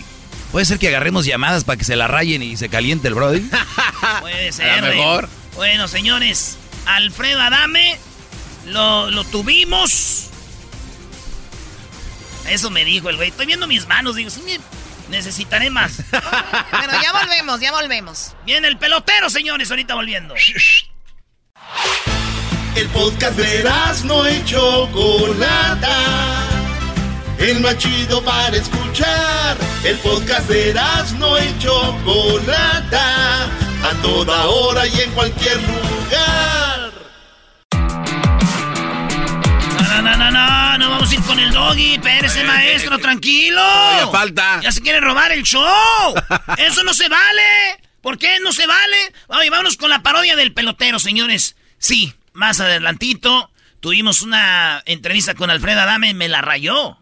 Puede 0.54 0.66
ser 0.66 0.80
que 0.80 0.88
agarremos 0.88 1.26
llamadas 1.26 1.64
para 1.66 1.76
que 1.78 1.84
se 1.84 1.96
la 1.98 2.08
rayen 2.08 2.42
y 2.44 2.56
se 2.56 2.70
caliente 2.70 3.08
el 3.10 3.16
brody. 3.16 3.42
Puede 4.22 4.52
ser. 4.54 4.70
A 4.70 4.82
lo 4.82 4.88
mejor. 4.88 5.28
Bueno, 5.56 5.88
señores, 5.90 6.58
Alfredo 6.86 7.42
Adame 7.42 7.98
lo, 8.68 9.10
lo 9.12 9.24
tuvimos. 9.26 10.28
Eso 12.48 12.70
me 12.70 12.86
dijo 12.86 13.10
el 13.10 13.16
güey. 13.18 13.30
Estoy 13.30 13.48
viendo 13.48 13.68
mis 13.68 13.88
manos, 13.88 14.16
digo, 14.16 14.30
sí, 14.30 14.42
me- 14.46 14.60
necesitaré 15.10 15.70
más. 15.70 16.02
Bueno, 16.72 16.94
ya 17.02 17.12
volvemos, 17.14 17.60
ya 17.60 17.72
volvemos. 17.72 18.34
Viene 18.46 18.68
el 18.68 18.78
pelotero, 18.78 19.30
señores, 19.30 19.70
ahorita 19.72 19.96
volviendo. 19.96 20.36
El 22.76 22.88
podcast 22.90 23.38
de 23.38 23.60
Erasmo 23.60 24.28
y 24.28 24.44
Chocolata. 24.46 25.90
El 27.38 27.60
más 27.62 27.78
chido 27.78 28.24
para 28.24 28.56
escuchar. 28.56 29.58
El 29.84 29.98
podcast 30.00 30.48
de 30.50 30.70
Erasmo 30.70 31.38
y 31.38 31.60
Chocolata. 31.60 33.46
A 33.84 34.02
toda 34.02 34.46
hora 34.46 34.88
y 34.88 35.02
en 35.02 35.12
cualquier 35.12 35.58
lugar. 35.58 36.92
No, 39.82 40.02
no, 40.02 40.18
no, 40.18 40.32
no, 40.32 40.78
no 40.78 40.90
vamos 40.90 41.12
a 41.12 41.14
ir 41.14 41.22
con 41.22 41.40
el 41.40 41.52
doggy. 41.52 41.96
Espérese, 41.96 42.44
maestro, 42.44 42.98
tranquilo. 43.00 43.62
Todavía 43.62 44.08
falta. 44.08 44.60
Ya 44.62 44.72
se 44.72 44.82
quiere 44.82 45.02
robar 45.02 45.32
el 45.32 45.44
show. 45.44 46.14
Eso 46.58 46.84
no 46.84 46.94
se 46.94 47.10
vale. 47.10 47.80
¿Por 48.02 48.18
qué 48.18 48.40
no 48.42 48.52
se 48.52 48.68
vale? 48.68 48.98
Oye, 49.28 49.50
vámonos 49.50 49.78
con 49.78 49.90
la 49.90 50.04
parodia 50.04 50.36
del 50.36 50.54
pelotero, 50.54 51.00
señores. 51.00 51.56
Sí, 51.78 52.14
más 52.34 52.60
adelantito 52.60 53.50
tuvimos 53.84 54.22
una 54.22 54.82
entrevista 54.86 55.36
con 55.36 55.50
Alfredo 55.50 55.82
Adame, 55.82 56.14
me 56.14 56.30
la 56.30 56.42
rayó. 56.42 56.98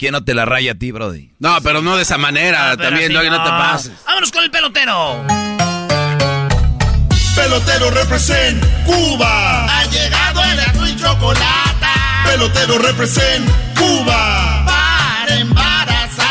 ¿Quién 0.00 0.12
no 0.12 0.24
te 0.24 0.32
la 0.32 0.46
raya 0.46 0.72
a 0.72 0.74
ti, 0.76 0.92
brody? 0.92 1.30
No, 1.40 1.58
pero 1.62 1.82
no 1.82 1.94
de 1.94 2.04
esa 2.04 2.16
manera. 2.16 2.70
Pero 2.70 2.88
También, 2.88 3.10
así 3.10 3.12
Doggy, 3.12 3.28
no 3.28 3.44
te 3.44 3.50
pases. 3.50 3.92
Vámonos 4.06 4.32
con 4.32 4.42
el 4.42 4.50
pelotero. 4.50 5.26
Pelotero 7.36 7.90
represent 7.90 8.64
Cuba. 8.86 9.66
Ha 9.66 9.84
llegado 9.90 10.42
el 10.42 10.60
azul 10.60 10.88
y 10.88 10.96
chocolate. 10.96 11.86
Pelotero 12.24 12.78
represent 12.78 13.46
Cuba. 13.76 14.64
Para 14.64 15.36
embarazar. 15.38 16.26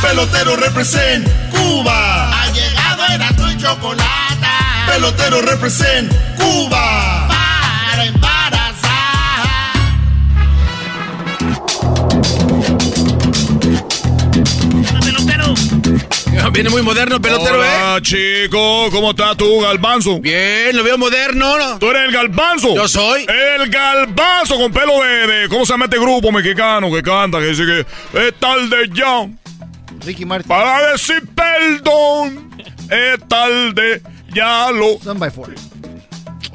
Pelotero 0.00 0.54
represent 0.54 1.28
Cuba. 1.50 2.42
Ha 2.42 2.52
llegado 2.52 3.06
el 3.12 3.22
azul 3.22 3.50
y 3.50 3.56
chocolate. 3.56 4.46
Pelotero 4.86 5.42
represent 5.42 6.14
Cuba. 6.36 7.13
Viene 16.52 16.70
muy 16.70 16.82
moderno, 16.82 17.20
pelotero, 17.20 17.58
Hola, 17.58 17.96
¿eh? 17.98 18.02
chico, 18.02 18.88
¿cómo 18.90 19.10
estás 19.10 19.36
tú, 19.36 19.60
Galbanzo? 19.60 20.20
Bien, 20.20 20.76
lo 20.76 20.82
veo 20.84 20.96
moderno. 20.98 21.58
¿no? 21.58 21.78
¿Tú 21.78 21.90
eres 21.90 22.04
el 22.04 22.12
Galbanzo? 22.12 22.74
Yo 22.74 22.86
soy. 22.88 23.26
El 23.28 23.68
Galbanzo 23.70 24.56
con 24.56 24.72
pelo 24.72 25.02
de, 25.02 25.26
de- 25.26 25.48
¿Cómo 25.48 25.64
se 25.66 25.72
llama 25.72 25.86
este 25.86 25.98
grupo 25.98 26.30
mexicano 26.32 26.92
que 26.92 27.02
canta? 27.02 27.38
Que 27.40 27.46
dice 27.46 27.64
que 27.64 28.26
es 28.26 28.34
tarde 28.38 28.88
ya. 28.92 29.26
Ricky 30.04 30.24
Martin. 30.24 30.48
Para 30.48 30.92
decir 30.92 31.22
perdón. 31.34 32.50
Es 32.90 33.26
tarde 33.28 34.02
ya 34.32 34.70
lo. 34.70 34.98
Son 35.02 35.18
by 35.18 35.30
four. 35.30 35.54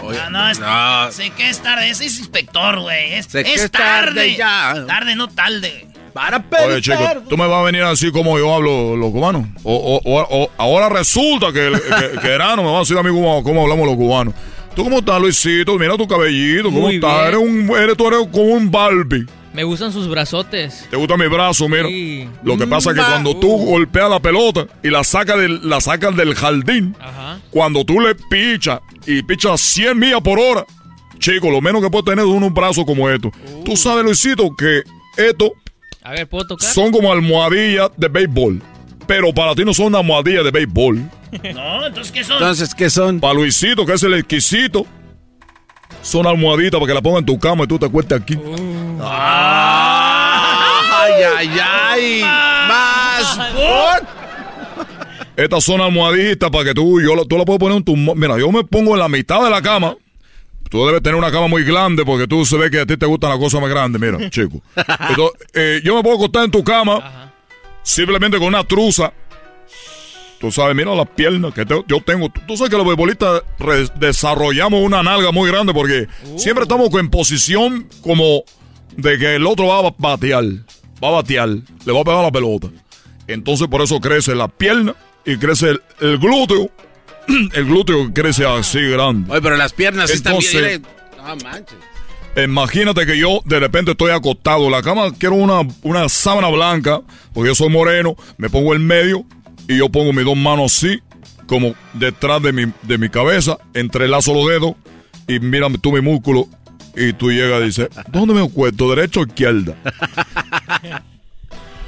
Ah, 0.02 0.30
no, 0.30 0.50
es, 0.50 0.60
no. 0.60 1.12
sé 1.12 1.30
que 1.32 1.50
es 1.50 1.60
tarde. 1.62 1.90
Ese 1.90 2.06
es 2.06 2.18
inspector, 2.20 2.80
güey. 2.80 3.14
Es, 3.16 3.34
es 3.36 3.46
es 3.64 3.72
tarde 3.72 4.06
tarde. 4.14 4.36
ya. 4.38 4.86
Tarde, 4.88 5.16
no 5.16 5.28
tarde. 5.28 5.88
Para 6.14 6.44
Oye, 6.68 6.82
chico, 6.82 6.98
¿tú 7.30 7.38
me 7.38 7.48
vas 7.48 7.60
a 7.60 7.64
venir 7.64 7.84
así 7.84 8.12
como 8.12 8.38
yo 8.38 8.54
hablo 8.54 8.96
los 8.96 9.12
cubanos? 9.12 9.46
O, 9.64 9.74
o- 9.74 10.02
o- 10.04 10.44
o- 10.44 10.50
ahora 10.58 10.90
resulta 10.90 11.52
que, 11.54 11.72
que, 11.72 12.20
que 12.20 12.28
Erano 12.28 12.64
me 12.64 12.70
va 12.72 12.78
a 12.78 12.80
decir 12.80 12.98
a 12.98 13.04
mí 13.04 13.10
cómo, 13.10 13.44
cómo 13.44 13.62
hablamos 13.64 13.86
los 13.88 13.96
cubanos. 13.96 14.34
¿Tú 14.76 14.84
cómo 14.84 15.00
estás, 15.00 15.20
Luisito? 15.20 15.78
Mira 15.78 15.98
tu 15.98 16.08
cabellito, 16.08 16.66
¿cómo 16.66 16.82
Muy 16.82 16.96
estás? 16.96 17.14
bien. 17.14 17.28
Eres, 17.28 17.40
un, 17.40 17.78
eres, 17.78 17.98
tú 17.98 18.08
eres 18.08 18.20
como 18.32 18.46
un 18.54 18.72
Barbie. 18.72 19.26
Me 19.54 19.64
gustan 19.64 19.92
sus 19.92 20.08
brazotes. 20.08 20.88
¿Te 20.92 20.96
gusta 20.96 21.18
mi 21.18 21.26
brazo? 21.28 21.68
Mira. 21.68 21.88
Sí. 21.88 22.30
Lo 22.44 22.56
que 22.56 22.68
pasa 22.68 22.92
es 22.92 22.96
que 22.98 23.02
cuando 23.02 23.36
tú 23.36 23.50
golpeas 23.58 24.10
la 24.10 24.20
pelota 24.20 24.68
y 24.84 24.90
la 24.90 25.04
sacas 25.04 25.38
del, 25.40 25.68
la 25.68 25.82
sacas 25.82 26.16
del 26.16 26.36
jardín, 26.36 26.96
Ajá. 27.00 27.40
cuando 27.50 27.84
tú 27.84 28.00
le 28.00 28.14
pichas 28.30 28.80
y 29.08 29.24
pichas 29.24 29.60
100 29.60 29.98
millas 29.98 30.22
por 30.22 30.40
hora, 30.40 30.66
chico, 31.18 31.50
lo 31.50 31.62
menos 31.62 31.82
que 31.82 31.90
puedes 31.90 32.06
tener 32.06 32.20
es 32.24 32.32
unos 32.32 32.54
brazos 32.54 32.86
como 32.86 33.10
estos. 33.10 33.32
Tú 33.66 33.76
sabes, 33.76 34.04
Luisito, 34.06 34.56
que 34.56 34.84
estos 35.18 35.50
A 36.10 36.14
ver, 36.14 36.28
¿puedo 36.28 36.48
tocar? 36.48 36.68
son 36.68 36.92
como 36.92 37.12
almohadillas 37.12 37.92
de 37.96 38.08
béisbol. 38.08 38.64
Pero 39.06 39.32
para 39.32 39.54
ti 39.54 39.64
no 39.64 39.76
son 39.76 39.94
almohadillas 39.96 40.44
de 40.44 40.50
béisbol. 40.52 41.04
No, 41.54 41.86
entonces, 41.86 42.12
¿qué 42.12 42.24
son? 42.24 42.38
Entonces, 42.38 42.74
¿qué 42.74 42.90
son? 42.90 43.20
Para 43.20 43.36
Luisito, 43.36 43.86
que 43.86 43.94
es 43.94 44.02
el 44.02 44.16
exquisito, 44.16 44.88
son 46.02 46.26
almohaditas 46.26 46.80
para 46.80 46.88
que 46.88 46.94
la 46.96 47.02
pongan 47.04 47.20
en 47.20 47.26
tu 47.28 47.38
cama 47.38 47.66
y 47.66 47.68
tú 47.68 47.78
te 47.78 47.86
acuestes 47.86 48.20
aquí. 48.20 48.36
Ay, 51.00 51.24
ay, 51.38 51.50
ay. 51.62 52.22
Más. 52.68 53.40
Estas 55.38 55.64
son 55.64 55.80
almohaditas 55.82 56.50
para 56.50 56.64
que 56.66 56.74
tú, 56.74 57.00
yo, 57.00 57.16
la- 57.16 57.26
tú 57.26 57.38
la 57.38 57.46
puedes 57.46 57.60
poner 57.60 57.78
en 57.78 57.84
tu... 57.84 57.96
mo- 57.96 58.16
Mira, 58.16 58.40
yo 58.40 58.52
me 58.52 58.64
pongo 58.64 58.94
en 58.94 59.00
la 59.00 59.08
mitad 59.08 59.44
de 59.44 59.52
la 59.52 59.62
cama. 59.62 59.96
Tú 60.70 60.86
debes 60.86 61.02
tener 61.02 61.16
una 61.18 61.32
cama 61.32 61.48
muy 61.48 61.64
grande 61.64 62.06
porque 62.06 62.28
tú 62.28 62.46
se 62.46 62.56
ve 62.58 62.70
que 62.70 62.82
a 62.82 62.86
ti 62.86 62.96
te 62.96 63.06
gustan 63.08 63.32
las 63.32 63.40
cosas 63.40 63.60
más 63.60 63.70
grandes, 63.70 64.00
mira, 64.00 64.30
chico. 64.30 64.62
Entonces, 65.10 65.48
eh, 65.54 65.82
yo 65.84 65.96
me 65.96 66.04
puedo 66.04 66.16
acostar 66.18 66.46
en 66.46 66.52
tu 66.52 66.64
cama 66.64 67.34
simplemente 67.84 68.38
con 68.38 68.48
una 68.48 68.64
truza. 68.64 69.12
Tú 70.40 70.52
sabes, 70.52 70.74
mira 70.76 70.96
las 70.96 71.08
piernas 71.10 71.54
que 71.54 71.66
te- 71.66 71.84
yo 71.88 72.00
tengo. 72.02 72.30
Tú, 72.30 72.40
tú 72.48 72.56
sabes 72.56 72.70
que 72.72 72.78
los 72.78 72.86
beisbolistas 72.88 73.44
re- 73.60 73.90
desarrollamos 73.96 74.82
una 74.82 75.04
nalga 75.04 75.32
muy 75.32 75.50
grande 75.50 75.74
porque 75.74 76.08
siempre 76.38 76.64
estamos 76.64 76.94
en 76.94 77.10
posición 77.10 77.90
como 78.02 78.44
de 78.96 79.18
que 79.18 79.36
el 79.36 79.46
otro 79.46 79.68
va 79.68 79.80
a 79.80 79.94
batear. 79.98 80.46
Va 81.04 81.10
a 81.10 81.12
batear, 81.12 81.50
le 81.50 81.92
va 81.94 82.02
a 82.02 82.04
pegar 82.04 82.24
la 82.24 82.32
pelota. 82.32 82.68
Entonces 83.28 83.68
por 83.68 83.82
eso 83.82 84.00
crece 84.00 84.34
la 84.36 84.48
pierna 84.48 84.96
y 85.26 85.36
crece 85.38 85.72
el, 85.72 85.82
el 86.00 86.18
glúteo. 86.20 86.70
El 87.54 87.66
glúteo 87.66 88.12
crece 88.14 88.46
así 88.46 88.80
grande. 88.82 89.32
Oye, 89.32 89.42
pero 89.42 89.56
las 89.56 89.74
piernas 89.74 90.10
sí 90.10 90.18
están 90.18 90.34
Entonces, 90.34 90.62
bien. 90.62 90.86
No 91.18 91.36
manches. 91.38 91.78
Imagínate 92.44 93.06
que 93.06 93.18
yo 93.18 93.42
de 93.46 93.60
repente 93.60 93.92
estoy 93.92 94.12
acostado. 94.12 94.70
La 94.70 94.82
cama 94.82 95.12
quiero 95.18 95.36
una, 95.36 95.62
una 95.84 96.08
sábana 96.10 96.50
blanca, 96.50 97.02
porque 97.34 97.50
yo 97.50 97.56
soy 97.56 97.70
moreno. 97.70 98.16
Me 98.38 98.50
pongo 98.50 98.76
en 98.76 98.86
medio 98.86 99.26
y 99.68 99.78
yo 99.78 99.90
pongo 99.90 100.14
mis 100.14 100.26
dos 100.26 100.38
manos 100.38 100.76
así, 100.76 101.00
como 101.48 101.76
detrás 101.94 102.42
de 102.42 102.54
mi, 102.54 102.72
de 102.84 102.98
mi 102.98 103.10
cabeza, 103.10 103.58
entrelazo 103.74 104.34
los 104.34 104.48
dedos 104.48 104.74
y 105.28 105.40
mira 105.40 105.68
tú 105.82 105.92
mi 105.92 106.02
músculo. 106.02 106.48
Y 106.96 107.14
tú 107.14 107.32
llegas 107.32 107.62
y 107.62 107.66
dices, 107.66 107.90
¿dónde 108.12 108.34
me 108.34 108.44
acuesto? 108.44 108.94
¿Derecha 108.94 109.22
o 109.22 109.24
izquierda? 109.24 109.76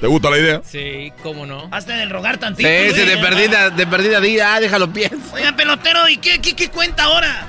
¿Te 0.01 0.07
gusta 0.07 0.31
la 0.31 0.39
idea? 0.39 0.61
Sí, 0.65 1.13
cómo 1.21 1.45
no. 1.45 1.69
Hazte 1.71 1.93
del 1.93 2.09
rogar 2.09 2.39
tantito. 2.39 2.67
Sí, 2.67 2.99
sí, 2.99 3.05
de 3.05 3.17
perdida, 3.17 3.69
de 3.69 3.85
perdida 3.85 4.19
día, 4.19 4.55
ah, 4.55 4.59
déjalo 4.59 4.91
pienso. 4.91 5.35
Oiga, 5.35 5.55
pelotero, 5.55 6.09
¿y 6.09 6.17
qué, 6.17 6.41
qué, 6.41 6.55
qué 6.55 6.69
cuenta 6.69 7.03
ahora? 7.03 7.47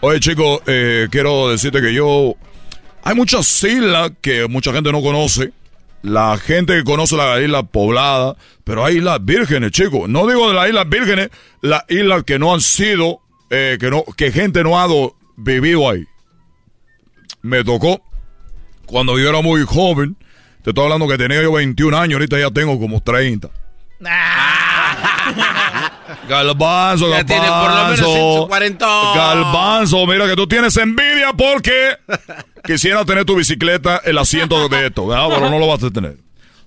Oye, 0.00 0.20
chicos, 0.20 0.60
eh, 0.66 1.08
quiero 1.10 1.50
decirte 1.50 1.80
que 1.80 1.92
yo 1.92 2.36
hay 3.02 3.16
muchas 3.16 3.64
islas 3.64 4.12
que 4.20 4.46
mucha 4.46 4.72
gente 4.72 4.92
no 4.92 5.02
conoce. 5.02 5.52
La 6.02 6.36
gente 6.38 6.74
que 6.74 6.84
conoce 6.84 7.16
la 7.16 7.40
isla 7.40 7.64
poblada, 7.64 8.36
pero 8.62 8.84
hay 8.84 8.98
islas 8.98 9.24
vírgenes, 9.24 9.72
chicos. 9.72 10.08
No 10.08 10.28
digo 10.28 10.48
de 10.48 10.54
las 10.54 10.68
islas 10.68 10.88
vírgenes, 10.88 11.30
las 11.62 11.82
islas 11.88 12.22
que 12.22 12.38
no 12.38 12.54
han 12.54 12.60
sido, 12.60 13.20
eh, 13.50 13.76
que 13.80 13.90
no, 13.90 14.04
que 14.16 14.30
gente 14.30 14.62
no 14.62 14.80
ha 14.80 14.86
vivido 15.36 15.90
ahí. 15.90 16.04
Me 17.40 17.64
tocó 17.64 18.00
cuando 18.86 19.18
yo 19.18 19.28
era 19.28 19.40
muy 19.40 19.64
joven. 19.64 20.16
Te 20.62 20.70
estoy 20.70 20.84
hablando 20.84 21.08
que 21.08 21.18
tenía 21.18 21.42
yo 21.42 21.52
21 21.52 21.96
años, 21.98 22.14
ahorita 22.14 22.38
ya 22.38 22.50
tengo 22.50 22.78
como 22.78 23.00
30. 23.02 23.48
Galbanzo, 26.28 27.10
Ya 27.10 27.24
tiene 27.24 27.46
por 27.46 27.70
lo 27.70 27.84
menos 27.84 28.00
Galbanzo. 28.00 28.46
140. 28.48 28.86
Galbanzo, 29.14 30.06
mira 30.06 30.26
que 30.26 30.36
tú 30.36 30.46
tienes 30.46 30.76
envidia 30.76 31.32
porque 31.36 31.96
quisiera 32.64 33.04
tener 33.04 33.24
tu 33.24 33.36
bicicleta, 33.36 34.00
el 34.04 34.18
asiento 34.18 34.68
de 34.68 34.86
esto, 34.86 35.06
¿verdad? 35.06 35.28
pero 35.30 35.50
no 35.50 35.58
lo 35.58 35.66
vas 35.66 35.82
a 35.82 35.90
tener. 35.90 36.16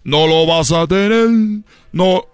No 0.03 0.27
lo 0.27 0.45
vas 0.45 0.71
a 0.71 0.85
tener. 0.87 1.27
No. 1.91 2.25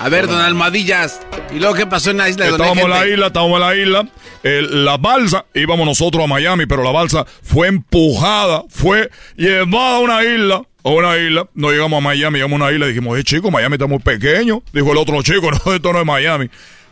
A 0.00 0.08
ver, 0.08 0.26
don 0.26 0.40
Almadillas. 0.40 1.20
¿Y 1.54 1.58
luego 1.58 1.74
qué 1.74 1.86
pasó 1.86 2.10
en 2.10 2.18
la 2.18 2.28
isla? 2.28 2.46
Estábamos 2.48 2.84
en 2.84 2.90
la 2.90 3.06
isla, 3.06 3.26
estábamos 3.28 3.60
en 3.60 3.66
la 3.66 3.76
isla. 3.76 4.08
El- 4.42 4.84
la 4.84 4.96
balsa, 4.96 5.46
íbamos 5.54 5.86
nosotros 5.86 6.24
a 6.24 6.26
Miami, 6.26 6.66
pero 6.66 6.82
la 6.82 6.90
balsa 6.90 7.24
fue 7.42 7.68
empujada, 7.68 8.64
fue 8.68 9.10
llevada 9.36 9.96
a 9.96 10.00
una 10.00 10.24
isla. 10.24 10.62
A 10.84 10.90
una 10.90 11.16
isla, 11.18 11.48
no 11.54 11.70
llegamos 11.70 11.98
a 11.98 12.00
Miami, 12.00 12.38
llegamos 12.38 12.60
a 12.60 12.64
una 12.64 12.72
isla 12.72 12.86
y 12.86 12.88
dijimos, 12.90 13.18
eh, 13.18 13.24
chico, 13.24 13.50
Miami 13.50 13.74
está 13.74 13.86
muy 13.86 13.98
pequeño. 13.98 14.62
Dijo 14.72 14.92
el 14.92 14.98
otro 14.98 15.20
chico, 15.22 15.50
no, 15.66 15.74
esto 15.74 15.92
no 15.92 16.00
es 16.00 16.06
Miami. 16.06 16.48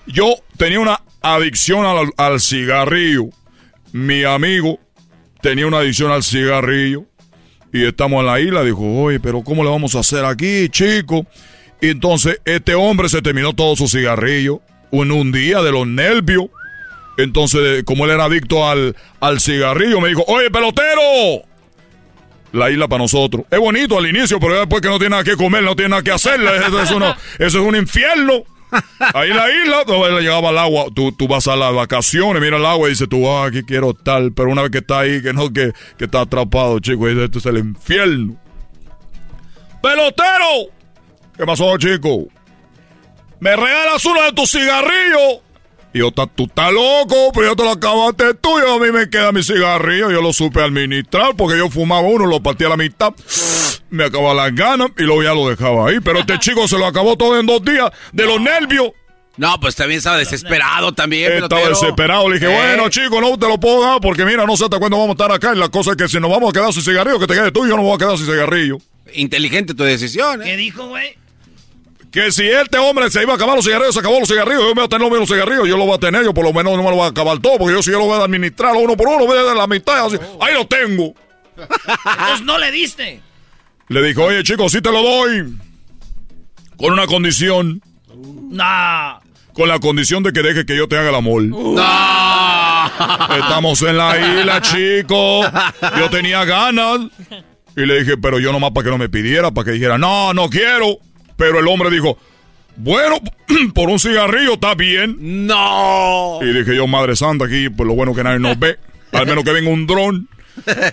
Yo 0.07 0.35
tenía 0.57 0.81
una 0.81 1.01
adicción 1.23 1.85
al, 1.85 2.13
al 2.17 2.41
cigarrillo. 2.41 3.27
Mi 3.93 4.25
amigo 4.25 4.79
tenía 5.41 5.67
una 5.67 5.79
adicción 5.79 6.11
al 6.11 6.23
cigarrillo. 6.23 7.05
Y 7.73 7.85
estamos 7.85 8.21
en 8.21 8.27
la 8.27 8.41
isla, 8.41 8.65
dijo, 8.65 8.81
oye, 9.03 9.21
pero 9.21 9.43
¿cómo 9.43 9.63
le 9.63 9.71
vamos 9.71 9.95
a 9.95 10.01
hacer 10.01 10.25
aquí, 10.25 10.69
chico? 10.69 11.27
Y 11.81 11.89
entonces 11.91 12.41
este 12.45 12.75
hombre 12.75 13.09
se 13.09 13.21
terminó 13.23 13.53
todo 13.53 13.77
su 13.77 13.87
cigarrillo 13.87 14.63
en 14.93 15.13
un 15.13 15.33
día 15.33 15.63
de 15.63 15.73
los 15.73 15.87
nervios. 15.87 16.47
Entonces, 17.19 17.83
como 17.85 18.05
él 18.05 18.13
era 18.13 18.25
adicto 18.25 18.69
al, 18.69 18.97
al 19.21 19.41
cigarrillo, 19.41 20.01
me 20.01 20.09
dijo, 20.09 20.25
oye, 20.27 20.51
pelotero. 20.51 21.45
La 22.57 22.71
isla 22.71 22.89
para 22.89 23.03
nosotros. 23.03 23.45
Es 23.51 23.59
bonito 23.59 23.99
al 23.99 24.07
inicio, 24.07 24.41
pero 24.41 24.55
después 24.59 24.81
que 24.83 24.89
no 24.89 24.99
tiene 24.99 25.11
nada 25.11 25.25
que 25.25 25.37
comer, 25.37 25.63
no 25.63 25.77
tiene 25.77 25.91
nada 25.91 26.03
que 26.03 26.11
hacer. 26.13 26.41
Eso, 26.41 26.81
es 26.83 26.91
uno- 26.91 27.15
eso 27.39 27.61
es 27.61 27.67
un 27.67 27.77
infierno. 27.77 28.45
Ahí 29.15 29.29
la 29.33 29.49
isla, 29.51 29.85
donde 29.87 30.11
le 30.13 30.23
llegaba 30.23 30.51
el 30.51 30.59
agua, 30.59 30.87
tú, 30.95 31.13
tú 31.13 31.29
vas 31.29 31.47
a 31.47 31.55
las 31.55 31.73
vacaciones, 31.73 32.43
mira 32.43 32.57
el 32.57 32.67
agua 32.67 32.89
y 32.89 32.91
dices 32.91 33.09
tú, 33.09 33.29
ah, 33.31 33.47
aquí 33.47 33.63
quiero 33.63 33.91
estar. 33.91 34.21
Pero 34.35 34.51
una 34.51 34.63
vez 34.63 34.71
que 34.73 34.79
está 34.79 35.01
ahí, 35.01 35.23
que 35.23 35.33
no, 35.33 35.53
que, 35.53 35.73
que 35.97 36.07
está 36.07 36.23
atrapado, 36.23 36.79
chico, 36.81 37.09
y 37.09 37.19
esto 37.23 37.39
es 37.39 37.47
el 37.47 37.59
infierno. 37.59 38.37
¡Pelotero! 39.83 40.71
¿Qué 41.37 41.45
pasó, 41.45 41.77
chico? 41.79 42.27
¿Me 43.39 43.55
regalas 43.55 44.05
uno 44.05 44.23
de 44.23 44.33
tus 44.33 44.51
cigarrillos? 44.51 45.41
Y 45.95 45.99
yo, 46.01 46.13
"Ta- 46.13 46.27
tú 46.27 46.45
estás 46.45 46.73
loco, 46.73 47.31
pero 47.33 47.47
yo 47.47 47.57
te 47.57 47.63
lo 47.65 47.71
acabaste 47.71 48.35
tú 48.35 48.51
y 48.59 48.63
a 48.71 48.79
mí 48.79 48.93
me 48.93 49.09
queda 49.09 49.33
mi 49.33 49.43
cigarrillo. 49.43 50.11
Yo 50.11 50.21
lo 50.21 50.33
supe 50.33 50.61
administrar 50.63 51.35
porque 51.37 51.57
yo 51.57 51.71
fumaba 51.71 52.03
uno, 52.07 52.27
lo 52.27 52.43
partía 52.43 52.67
a 52.67 52.71
la 52.71 52.77
mitad, 52.77 53.15
me 53.91 54.05
acababa 54.05 54.35
las 54.35 54.55
ganas 54.55 54.89
y 54.99 55.03
luego 55.05 55.23
ya 55.23 55.33
lo 55.35 55.49
dejaba 55.49 55.89
ahí. 55.89 56.01
Pero 56.01 56.19
este 56.21 56.39
chico 56.39 56.69
se 56.69 56.77
lo 56.79 56.87
acabó 56.87 57.17
todo 57.17 57.39
en 57.41 57.47
dos 57.47 57.65
días 57.65 57.91
de 58.13 58.27
los 58.27 58.41
nervios. 58.41 58.91
No, 59.39 59.59
pues 59.61 59.75
también 59.77 59.99
estaba 59.99 60.17
desesperado 60.17 60.93
también. 60.93 61.31
Estaba 61.33 61.49
pelotero. 61.49 61.69
desesperado. 61.81 62.29
Le 62.31 62.39
dije, 62.39 62.51
Eh. 62.51 62.57
bueno, 62.57 62.89
chico, 62.89 63.21
no 63.21 63.39
te 63.39 63.47
lo 63.47 63.59
puedo 63.61 63.83
dar 63.83 64.01
porque 64.01 64.25
mira, 64.25 64.47
no 64.47 64.57
sé 64.57 64.65
hasta 64.65 64.79
cuándo 64.79 64.97
vamos 64.97 65.11
a 65.11 65.13
estar 65.25 65.33
acá. 65.33 65.53
Y 65.55 65.59
la 65.59 65.69
cosa 65.69 65.91
es 65.91 65.97
que 65.99 66.09
si 66.09 66.19
nos 66.21 66.31
vamos 66.31 66.51
a 66.51 66.53
quedar 66.53 66.73
sin 66.73 66.83
cigarrillo, 66.83 67.19
que 67.19 67.27
te 67.27 67.35
quedes 67.35 67.53
tú 67.53 67.67
y 67.67 67.69
yo 67.69 67.77
no 67.77 67.83
me 67.83 67.89
voy 67.89 67.97
a 67.97 67.99
quedar 67.99 68.17
sin 68.17 68.27
cigarrillo. 68.27 68.79
Inteligente 69.15 69.75
tu 69.75 69.85
decisión, 69.85 70.41
¿eh? 70.43 70.45
¿Qué 70.47 70.57
dijo, 70.57 70.89
güey? 70.89 71.17
Que 72.17 72.33
si 72.33 72.49
este 72.49 72.79
hombre 72.79 73.11
se 73.11 73.21
iba 73.21 73.35
a 73.35 73.37
acabar 73.37 73.57
los 73.57 73.65
cigarrillos, 73.67 73.93
se 73.93 74.01
acabó 74.01 74.19
los 74.19 74.27
cigarrillos, 74.27 74.63
yo 74.63 74.69
me 74.69 74.75
voy 74.77 74.85
a 74.85 74.89
tener 74.89 75.03
los 75.03 75.11
mismos 75.11 75.29
cigarrillos, 75.29 75.69
yo 75.69 75.77
lo 75.77 75.85
voy 75.85 75.97
a 75.97 75.99
tener, 75.99 76.25
yo 76.25 76.33
por 76.33 76.45
lo 76.47 76.53
menos 76.55 76.75
no 76.75 76.83
me 76.83 76.89
lo 76.89 76.97
voy 76.97 77.05
a 77.05 77.09
acabar 77.09 77.39
todo, 77.41 77.59
porque 77.59 77.75
yo 77.75 77.83
si 77.83 77.91
yo 77.91 77.99
lo 77.99 78.07
voy 78.07 78.19
a 78.19 78.25
administrar 78.25 78.75
uno 78.75 78.97
por 78.97 79.07
uno, 79.09 79.27
voy 79.27 79.37
a 79.37 79.43
dar 79.43 79.55
la 79.55 79.67
mitad, 79.67 80.07
así, 80.07 80.17
ahí 80.41 80.55
lo 80.55 80.67
tengo. 80.67 81.13
Entonces 81.59 82.41
no 82.47 82.57
le 82.57 82.71
diste. 82.71 83.21
Le 83.89 84.03
dijo, 84.03 84.25
oye 84.25 84.43
chicos, 84.45 84.73
sí 84.73 84.81
te 84.81 84.91
lo 84.91 85.03
doy, 85.03 85.59
con 86.79 86.95
una 86.95 87.07
condición, 87.07 87.83
Nah. 88.49 89.19
con 89.53 89.69
la 89.69 89.79
condición 89.79 90.23
de 90.23 90.33
que 90.33 90.41
deje 90.41 90.65
que 90.65 90.75
yo 90.75 90.89
te 90.89 90.97
haga 90.97 91.11
el 91.11 91.17
amor. 91.17 91.43
Estamos 93.39 93.83
en 93.83 93.99
la 93.99 94.17
isla, 94.41 94.63
chico, 94.63 95.43
yo 95.99 96.09
tenía 96.09 96.47
ganas, 96.47 97.01
y 97.77 97.85
le 97.85 97.99
dije, 98.01 98.17
pero 98.17 98.39
yo 98.39 98.53
nomás 98.53 98.71
para 98.71 98.85
que 98.85 98.91
no 98.91 98.97
me 98.97 99.11
pidiera, 99.11 99.51
para 99.51 99.67
que 99.67 99.73
dijera, 99.73 99.99
no, 99.99 100.33
no 100.33 100.49
quiero, 100.49 100.97
pero 101.37 101.61
el 101.61 101.69
hombre 101.69 101.91
dijo, 101.91 102.19
bueno, 102.77 103.19
por 103.75 103.89
un 103.89 103.99
cigarrillo 103.99 104.55
está 104.55 104.75
bien. 104.75 105.47
No. 105.47 106.39
Y 106.43 106.53
dije 106.53 106.77
yo, 106.77 106.87
Madre 106.87 107.17
Santa, 107.17 107.47
aquí, 107.47 107.69
pues 107.69 107.87
lo 107.87 107.95
bueno 107.95 108.15
que 108.15 108.23
nadie 108.23 108.39
nos 108.39 108.59
ve. 108.59 108.79
Al 109.13 109.27
menos 109.27 109.45
que 109.45 109.53
venga 109.53 109.71
un 109.71 109.87
dron. 109.87 110.29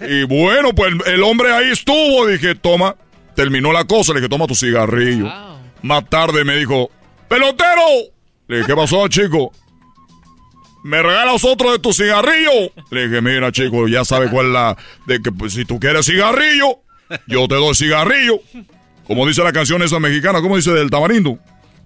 Y 0.07 0.23
bueno, 0.23 0.73
pues 0.73 0.93
el, 1.05 1.23
hombre 1.23 1.51
ahí 1.53 1.71
estuvo. 1.71 2.27
Dije, 2.27 2.55
toma, 2.55 2.95
terminó 3.35 3.71
la 3.71 3.85
cosa. 3.85 4.13
Le 4.13 4.19
dije, 4.19 4.29
toma 4.29 4.47
tu 4.47 4.55
cigarrillo. 4.55 5.31
Más 5.81 6.09
tarde 6.09 6.43
me 6.43 6.55
dijo, 6.55 6.89
pelotero. 7.27 7.81
Le 8.47 8.57
dije, 8.57 8.67
¿qué 8.67 8.75
pasó, 8.75 9.07
chico? 9.07 9.51
¿Me 10.83 11.01
regalas 11.01 11.43
otro 11.45 11.71
de 11.71 11.79
tu 11.79 11.93
cigarrillo? 11.93 12.71
Le 12.91 13.07
dije, 13.07 13.21
mira, 13.21 13.51
chico, 13.51 13.87
ya 13.87 14.03
sabes 14.03 14.29
cuál 14.29 14.47
es 14.47 14.53
la... 14.53 14.77
De 15.05 15.21
que 15.21 15.31
pues, 15.31 15.53
si 15.53 15.63
tú 15.65 15.79
quieres 15.79 16.05
cigarrillo, 16.05 16.79
yo 17.27 17.47
te 17.47 17.55
doy 17.55 17.73
cigarrillo. 17.73 18.39
Como 19.05 19.27
dice 19.27 19.43
la 19.43 19.51
canción 19.51 19.81
esa 19.83 19.99
mexicana, 19.99 20.41
¿cómo 20.41 20.55
dice 20.55 20.71
del 20.71 20.89
tamarindo? 20.89 21.37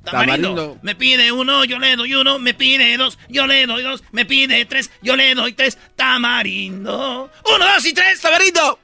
Tamarindo. 0.03 0.78
Me 0.84 0.95
pide 0.95 1.32
uno, 1.32 1.65
yo 1.65 1.80
le 1.80 1.95
doy 1.95 2.13
uno. 2.13 2.39
Me 2.39 2.53
pide 2.53 2.95
dos, 2.97 3.18
yo 3.28 3.45
le 3.47 3.65
doy 3.65 3.84
dos. 3.84 4.03
Me 4.11 4.26
pide 4.26 4.63
tres, 4.65 4.89
yo 5.01 5.15
le 5.18 5.36
doy 5.36 5.53
tres. 5.53 5.78
Tamarindo. 5.95 7.30
Uno, 7.55 7.65
dos 7.74 7.86
y 7.86 7.93
tres, 7.93 8.22
tamarindo. 8.22 8.80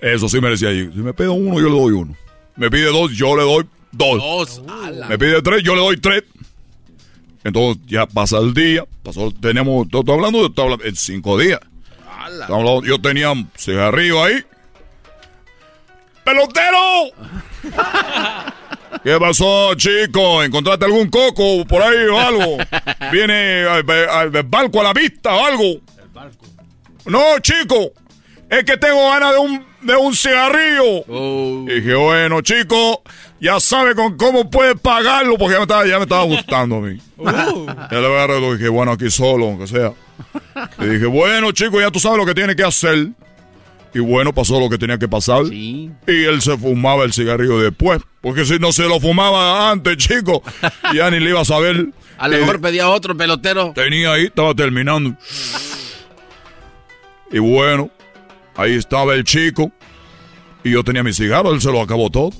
Eso 0.00 0.28
sí 0.28 0.40
me 0.40 0.50
decía 0.50 0.68
ahí. 0.70 0.90
Si 0.92 0.98
me 0.98 1.14
pide 1.14 1.28
uno, 1.28 1.60
yo 1.60 1.68
le 1.68 1.78
doy 1.80 1.92
uno. 1.92 2.16
Me 2.56 2.70
pide 2.70 2.86
dos, 2.86 3.12
yo 3.12 3.36
le 3.36 3.42
doy 3.44 3.64
dos. 3.92 4.18
Dos. 4.18 4.62
ala. 4.68 5.06
Me 5.08 5.18
pide 5.18 5.40
tres, 5.42 5.62
yo 5.62 5.74
le 5.74 5.80
doy 5.82 5.96
tres. 5.98 6.24
Entonces 7.44 7.80
ya 7.86 8.06
pasa 8.06 8.38
el 8.38 8.52
día. 8.52 8.84
Pasó, 9.04 9.30
tenemos, 9.40 9.86
estoy 9.86 10.02
hablando 10.14 10.40
de 10.40 10.46
estoy 10.46 10.64
hablando- 10.64 10.84
en 10.84 10.96
cinco 10.96 11.38
días. 11.38 11.60
Hablando- 12.48 12.82
yo 12.84 13.00
tenía 13.00 13.30
un 13.30 13.48
cigarrillo 13.56 14.24
ahí. 14.24 14.42
¡Pelotero! 16.26 17.12
¿Qué 19.04 19.16
pasó, 19.20 19.74
chico? 19.76 20.42
¿Encontraste 20.42 20.84
algún 20.84 21.08
coco 21.08 21.64
por 21.66 21.80
ahí 21.82 22.04
o 22.10 22.18
algo? 22.18 22.56
¿Viene 23.12 23.62
al, 23.64 23.88
al 24.10 24.42
barco 24.42 24.80
a 24.80 24.84
la 24.84 24.92
vista 24.92 25.34
o 25.36 25.46
algo? 25.46 25.80
No, 27.04 27.38
chico. 27.38 27.92
Es 28.50 28.64
que 28.64 28.76
tengo 28.76 29.08
ganas 29.10 29.34
de 29.34 29.38
un, 29.38 29.64
de 29.82 29.94
un 29.96 30.16
cigarrillo. 30.16 31.04
Y 31.68 31.80
dije, 31.80 31.94
bueno, 31.94 32.40
chico, 32.40 33.02
ya 33.40 33.60
sabe 33.60 33.94
con 33.94 34.16
cómo 34.16 34.50
puede 34.50 34.74
pagarlo 34.74 35.38
porque 35.38 35.52
ya 35.54 35.58
me 35.58 35.64
estaba, 35.64 35.86
ya 35.86 35.96
me 35.98 36.02
estaba 36.02 36.24
gustando 36.24 36.76
a 36.76 36.80
mí. 36.80 36.98
Ya 37.18 38.00
le 38.00 38.06
agarré 38.06 38.38
y 38.40 38.52
dije, 38.54 38.68
bueno, 38.68 38.90
aquí 38.92 39.10
solo, 39.10 39.46
aunque 39.46 39.68
sea. 39.68 39.92
Le 40.78 40.88
dije, 40.88 41.06
bueno, 41.06 41.52
chico, 41.52 41.80
ya 41.80 41.92
tú 41.92 42.00
sabes 42.00 42.18
lo 42.18 42.26
que 42.26 42.34
tiene 42.34 42.56
que 42.56 42.64
hacer. 42.64 43.10
Y 43.96 44.00
bueno, 44.00 44.34
pasó 44.34 44.60
lo 44.60 44.68
que 44.68 44.76
tenía 44.76 44.98
que 44.98 45.08
pasar. 45.08 45.44
Y 45.50 45.90
él 46.06 46.42
se 46.42 46.54
fumaba 46.58 47.04
el 47.04 47.14
cigarrillo 47.14 47.58
después. 47.58 48.02
Porque 48.20 48.44
si 48.44 48.58
no 48.58 48.70
se 48.70 48.82
lo 48.82 49.00
fumaba 49.00 49.70
antes, 49.70 49.96
chico, 49.96 50.42
ya 50.94 51.10
ni 51.10 51.18
le 51.18 51.30
iba 51.30 51.40
a 51.40 51.46
saber. 51.46 51.86
A 52.18 52.28
lo 52.28 52.36
Eh, 52.36 52.40
mejor 52.40 52.60
pedía 52.60 52.90
otro 52.90 53.16
pelotero. 53.16 53.72
Tenía 53.74 54.12
ahí, 54.12 54.24
estaba 54.26 54.54
terminando. 54.54 55.16
Y 57.32 57.38
bueno, 57.38 57.88
ahí 58.54 58.74
estaba 58.74 59.14
el 59.14 59.24
chico. 59.24 59.72
Y 60.62 60.72
yo 60.72 60.84
tenía 60.84 61.02
mi 61.02 61.14
cigarro, 61.14 61.54
él 61.54 61.62
se 61.62 61.72
lo 61.72 61.80
acabó 61.80 62.10
todo. 62.10 62.32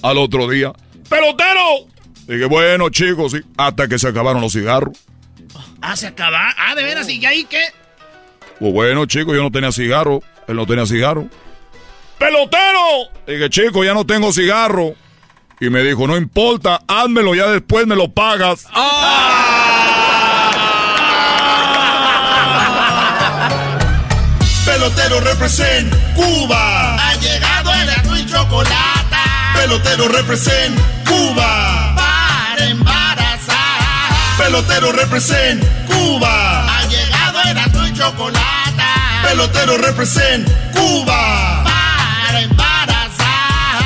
Al 0.00 0.16
otro 0.16 0.48
día, 0.48 0.72
¡pelotero! 1.10 1.86
Dije, 2.26 2.46
bueno, 2.46 2.88
chicos, 2.88 3.32
sí. 3.32 3.40
Hasta 3.58 3.88
que 3.88 3.98
se 3.98 4.08
acabaron 4.08 4.40
los 4.40 4.54
cigarros. 4.54 4.96
Ah, 5.82 5.96
se 5.96 6.06
acaba. 6.06 6.54
Ah, 6.56 6.74
de 6.74 6.82
veras, 6.82 7.10
¿y 7.10 7.26
ahí 7.26 7.44
qué? 7.44 7.60
Pues 8.58 8.72
bueno, 8.72 9.04
chicos, 9.04 9.34
yo 9.36 9.42
no 9.42 9.50
tenía 9.50 9.70
cigarro. 9.70 10.22
Él 10.48 10.56
no 10.56 10.66
tenía 10.66 10.86
cigarro. 10.86 11.26
¡Pelotero! 12.18 13.10
Dije, 13.26 13.50
chico, 13.50 13.84
ya 13.84 13.94
no 13.94 14.04
tengo 14.06 14.32
cigarro. 14.32 14.94
Y 15.60 15.70
me 15.70 15.82
dijo, 15.82 16.06
no 16.06 16.16
importa, 16.16 16.80
házmelo, 16.86 17.34
ya 17.34 17.46
después 17.48 17.86
me 17.86 17.96
lo 17.96 18.10
pagas. 18.12 18.66
Pelotero 24.64 25.20
represent 25.20 25.94
Cuba. 26.14 26.96
Ha 26.96 27.14
llegado 27.14 27.72
el 27.72 27.90
azul 27.90 28.18
y 28.18 28.26
chocolate. 28.26 29.16
Pelotero 29.54 30.08
represent 30.08 30.78
Cuba. 31.06 31.94
Para 31.96 32.66
embarazar. 32.66 33.56
Pelotero 34.36 34.92
represent 34.92 35.62
Cuba. 35.86 36.66
Ha 36.66 36.86
llegado 36.88 37.40
el 37.50 37.58
azul 37.58 37.88
y 37.88 37.92
chocolate. 37.94 38.53
Pelotero 39.24 39.78
represent 39.78 40.48
Cuba. 40.72 41.64
Para 41.64 42.40
embarazar. 42.40 43.82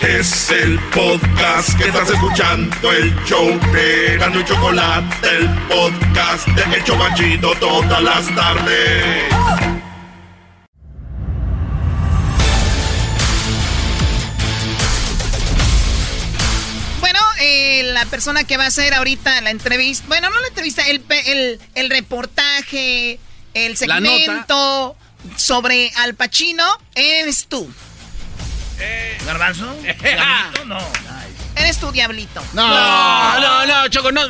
Es 0.00 0.50
el 0.50 0.78
podcast 0.94 1.76
que 1.76 1.88
estás 1.88 2.10
escuchando, 2.10 2.92
el 2.92 3.14
show 3.24 3.48
de 3.72 4.16
Gano 4.18 4.40
y 4.40 4.44
Chocolate, 4.44 5.28
el 5.28 5.48
podcast 5.68 6.46
de 6.48 6.76
El 6.76 6.84
Chocachito 6.84 7.52
todas 7.58 8.02
las 8.02 8.34
tardes. 8.34 9.75
La 17.96 18.06
persona 18.06 18.44
que 18.44 18.56
va 18.56 18.64
a 18.64 18.68
hacer 18.68 18.94
ahorita 18.94 19.40
la 19.40 19.50
entrevista, 19.50 20.04
bueno, 20.08 20.30
no 20.30 20.40
la 20.40 20.48
entrevista, 20.48 20.82
el, 20.86 21.00
pe- 21.00 21.32
el, 21.32 21.60
el 21.74 21.90
reportaje, 21.90 23.18
el 23.54 23.76
segmento 23.76 24.96
sobre 25.36 25.90
Al 25.96 26.14
Pacino, 26.14 26.64
eres 26.94 27.46
tú. 27.48 27.68
¿Garbanzo? 29.24 29.72
¿Diablito? 29.82 30.64
No. 30.66 30.78
Eres 31.56 31.78
tú, 31.78 31.90
Diablito. 31.90 32.42
No, 32.52 33.40
no, 33.40 33.66
no, 33.66 33.88
Choco, 33.88 34.12
no. 34.12 34.26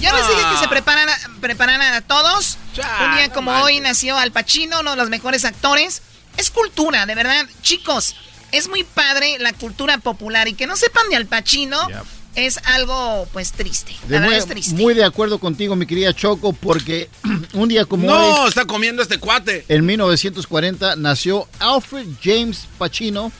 Yo 0.00 0.16
les 0.16 0.28
dije 0.28 0.40
Ah. 0.44 0.52
que 0.54 0.58
se 0.60 0.68
preparan 0.68 1.08
a, 1.08 1.16
prepararan 1.40 1.92
a 1.94 2.00
todos. 2.00 2.56
Un 2.76 3.16
día 3.16 3.26
no 3.28 3.34
como 3.34 3.50
manches. 3.50 3.64
hoy 3.66 3.80
nació 3.80 4.16
Al 4.18 4.30
Pacino, 4.32 4.80
uno 4.80 4.92
de 4.92 4.96
los 4.96 5.10
mejores 5.10 5.44
actores. 5.44 6.02
Es 6.36 6.50
cultura, 6.50 7.04
de 7.06 7.14
verdad. 7.14 7.46
Chicos, 7.62 8.14
es 8.52 8.68
muy 8.68 8.84
padre 8.84 9.36
la 9.40 9.52
cultura 9.52 9.98
popular 9.98 10.46
y 10.48 10.54
que 10.54 10.66
no 10.66 10.76
sepan 10.76 11.08
de 11.10 11.16
Al 11.16 11.26
Pacino 11.26 11.88
es 12.34 12.58
algo, 12.64 13.26
pues, 13.32 13.52
triste. 13.52 13.92
De 14.08 14.16
La 14.16 14.20
muy, 14.22 14.30
verdad 14.34 14.48
es 14.48 14.52
triste. 14.54 14.74
muy 14.82 14.94
de 14.94 15.04
acuerdo 15.04 15.38
contigo, 15.38 15.74
mi 15.76 15.86
querida 15.86 16.14
Choco, 16.14 16.52
porque 16.52 17.08
un 17.54 17.68
día 17.68 17.84
como 17.84 18.06
No, 18.06 18.42
hoy, 18.42 18.48
está 18.48 18.64
comiendo 18.64 19.02
este 19.02 19.18
cuate. 19.18 19.64
en 19.68 19.84
1940, 19.86 20.96
nació 20.96 21.48
Alfred 21.58 22.06
James 22.22 22.66
Pacino. 22.78 23.32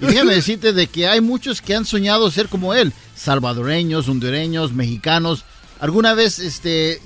Y 0.00 0.06
déjame 0.06 0.34
decirte 0.36 0.72
de 0.72 0.86
que 0.86 1.06
hay 1.08 1.20
muchos 1.20 1.60
que 1.60 1.74
han 1.74 1.84
soñado 1.84 2.30
ser 2.30 2.48
como 2.48 2.72
él, 2.74 2.92
salvadoreños, 3.14 4.08
hondureños, 4.08 4.72
mexicanos. 4.72 5.44
Alguna 5.78 6.14
vez 6.14 6.38
este, 6.38 7.00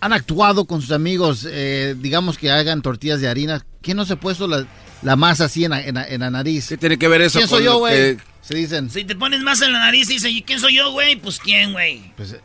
han 0.00 0.12
actuado 0.14 0.64
con 0.64 0.80
sus 0.80 0.92
amigos, 0.92 1.46
eh, 1.48 1.94
digamos 1.98 2.38
que 2.38 2.50
hagan 2.50 2.80
tortillas 2.82 3.20
de 3.20 3.28
harina. 3.28 3.64
¿Quién 3.82 3.96
no 3.98 4.06
se 4.06 4.14
ha 4.14 4.16
puesto 4.20 4.46
la, 4.48 4.66
la 5.02 5.16
masa 5.16 5.44
así 5.44 5.64
en 5.64 5.70
la, 5.72 5.82
en 5.84 5.94
la- 5.96 6.08
en 6.08 6.20
la 6.20 6.30
nariz? 6.30 6.68
¿Qué 6.68 6.76
tiene 6.78 6.98
que 6.98 7.08
ver 7.08 7.20
eso 7.22 7.38
¿Quién 7.38 7.48
soy 7.48 7.64
con 7.66 7.80
yo, 7.80 7.84
que- 7.86 8.18
Se 8.42 8.54
dicen. 8.54 8.90
Si 8.90 9.04
te 9.04 9.14
pones 9.16 9.40
más 9.40 9.60
en 9.62 9.72
la 9.72 9.78
nariz 9.80 10.08
y 10.10 10.14
dices, 10.14 10.30
¿y 10.32 10.42
quién 10.42 10.60
soy 10.60 10.76
yo, 10.76 10.90
güey? 10.92 11.16
Pues 11.16 11.38
quién, 11.38 11.72
güey. 11.72 12.12
Pues, 12.16 12.36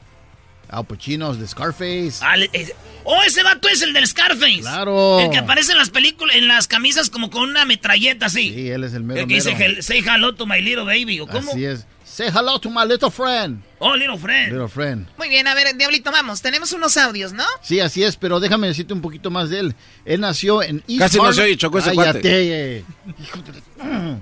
Al 0.67 0.85
Pacino, 0.85 1.33
de 1.33 1.47
Scarface. 1.47 2.15
Ah, 2.21 2.35
es- 2.51 2.73
oh, 3.03 3.21
ese 3.25 3.43
vato 3.43 3.69
es 3.69 3.81
el 3.83 3.93
del 3.93 4.05
Scarface. 4.07 4.61
Claro. 4.61 5.19
El 5.19 5.29
que 5.29 5.37
aparece 5.37 5.71
en 5.73 5.77
las 5.77 5.89
películas, 5.91 6.35
en 6.35 6.47
las 6.47 6.67
camisas 6.67 7.09
como 7.09 7.29
con 7.29 7.43
una 7.49 7.65
metralleta 7.65 8.25
así. 8.25 8.51
Sí, 8.53 8.69
él 8.69 8.83
es 8.83 8.93
el 8.93 9.03
mero 9.03 9.21
El 9.21 9.27
que 9.27 9.35
dice, 9.35 9.53
mero. 9.55 9.73
"Hel- 9.75 9.81
say 9.83 9.99
hello 10.05 10.33
to 10.35 10.45
my 10.47 10.59
little 10.61 10.83
baby, 10.83 11.19
¿o 11.19 11.27
cómo? 11.27 11.51
Así 11.51 11.63
es. 11.65 11.85
Say 12.03 12.27
hello 12.29 12.59
to 12.59 12.69
my 12.69 12.83
little 12.87 13.11
friend. 13.11 13.61
Oh, 13.79 13.95
little 13.95 14.17
friend. 14.17 14.51
Little 14.53 14.67
friend. 14.67 15.07
Muy 15.17 15.29
bien, 15.29 15.47
a 15.47 15.53
ver, 15.53 15.75
Diablito, 15.77 16.11
vamos. 16.11 16.41
Tenemos 16.41 16.71
unos 16.73 16.97
audios, 16.97 17.31
¿no? 17.33 17.43
Sí, 17.61 17.79
así 17.79 18.03
es, 18.03 18.15
pero 18.17 18.39
déjame 18.39 18.67
decirte 18.67 18.93
un 18.93 19.01
poquito 19.01 19.29
más 19.29 19.49
de 19.51 19.59
él. 19.59 19.75
Él 20.05 20.21
nació 20.21 20.63
en 20.63 20.83
East 20.87 20.99
Casi 20.99 21.17
no 21.17 21.23
Harlem. 21.23 21.35
se 21.35 21.41
oye, 21.43 21.57
chocó 21.57 21.77
ese 21.79 21.93
Cállate. 21.95 22.21
cuate. 22.21 22.85
Hijo 23.23 23.39
de- 23.41 24.17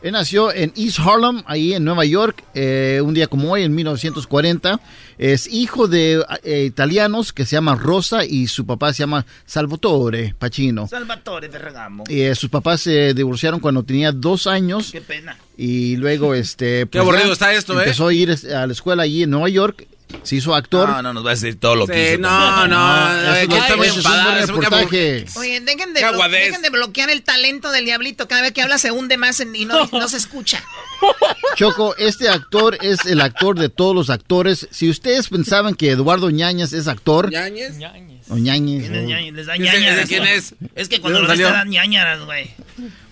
Él 0.00 0.12
nació 0.12 0.52
en 0.52 0.72
East 0.76 1.00
Harlem, 1.00 1.42
ahí 1.46 1.74
en 1.74 1.84
Nueva 1.84 2.04
York, 2.04 2.44
eh, 2.54 3.00
un 3.02 3.14
día 3.14 3.26
como 3.26 3.50
hoy, 3.50 3.64
en 3.64 3.74
1940. 3.74 4.80
Es 5.18 5.48
hijo 5.48 5.88
de 5.88 6.24
eh, 6.44 6.64
italianos 6.66 7.32
que 7.32 7.44
se 7.44 7.56
llama 7.56 7.74
Rosa 7.74 8.24
y 8.24 8.46
su 8.46 8.64
papá 8.64 8.92
se 8.92 9.00
llama 9.00 9.26
Salvatore 9.44 10.36
Pacino. 10.38 10.86
Salvatore 10.86 11.48
Ferragamo. 11.48 12.04
Y, 12.08 12.20
eh, 12.20 12.34
sus 12.36 12.48
papás 12.48 12.82
se 12.82 13.12
divorciaron 13.12 13.58
cuando 13.58 13.82
tenía 13.82 14.12
dos 14.12 14.46
años. 14.46 14.92
Qué 14.92 15.00
pena. 15.00 15.36
Y 15.56 15.96
luego, 15.96 16.32
este. 16.32 16.86
Qué 16.88 16.98
aburrido 17.00 17.32
está 17.32 17.52
esto, 17.52 17.74
¿eh? 17.80 17.82
Empezó 17.82 18.06
a 18.06 18.14
ir 18.14 18.30
este, 18.30 18.54
a 18.54 18.68
la 18.68 18.72
escuela 18.72 19.02
allí 19.02 19.24
en 19.24 19.30
Nueva 19.30 19.48
York. 19.48 19.84
Se 20.22 20.36
hizo 20.36 20.54
actor. 20.54 20.88
No, 20.88 21.02
no 21.02 21.12
nos 21.14 21.24
va 21.24 21.30
a 21.30 21.34
decir 21.34 21.58
todo 21.60 21.74
lo 21.76 21.86
que 21.86 22.12
hizo. 22.14 22.20
no, 22.22 22.66
no, 22.66 22.66
eso 22.66 22.68
no, 22.68 23.34
eso 23.34 23.82
es 23.82 23.92
un 23.92 23.98
enfadado, 23.98 24.30
buen 24.30 24.42
es 24.44 24.50
muy 24.50 24.64
reportaje. 24.64 25.24
Oye, 25.36 25.60
dejen 25.60 25.92
de, 25.94 26.00
dejen 26.30 26.72
bloquear 26.72 27.10
el 27.10 27.22
talento 27.22 27.70
del 27.70 27.84
Diablito. 27.84 28.26
Cada 28.28 28.42
vez 28.42 28.52
que 28.52 28.62
habla 28.62 28.78
se 28.78 28.90
hunde 28.90 29.16
más 29.16 29.40
en- 29.40 29.54
y 29.54 29.64
no, 29.64 29.86
no 29.92 30.08
se 30.08 30.16
escucha. 30.16 30.62
Choco, 31.56 31.96
este 31.96 32.28
actor 32.28 32.78
es 32.80 33.04
el 33.06 33.20
actor 33.20 33.58
de 33.58 33.68
todos 33.68 33.94
los 33.94 34.10
actores. 34.10 34.68
Si 34.70 34.88
ustedes 34.88 35.28
pensaban 35.28 35.74
que 35.74 35.90
Eduardo 35.90 36.30
Ñañez 36.30 36.72
es 36.72 36.88
actor, 36.88 37.30
¿Ñañez? 37.30 37.74
o 38.28 38.36
Ñañez, 38.36 38.82
¿Quién 38.88 38.94
es 38.94 39.06
ñaña? 39.08 39.32
Les 39.32 39.46
da 39.46 39.54
¿Ese- 39.54 39.62
ñañaras, 39.64 39.98
ese 40.00 40.08
quién 40.08 40.26
es? 40.26 40.54
Es 40.74 40.88
que 40.88 40.96
¿De 40.96 41.00
cuando 41.00 41.20
lo 41.22 41.28
ves 41.28 41.38
dan 41.38 41.68
ñañaras, 41.70 42.24
güey. 42.24 42.50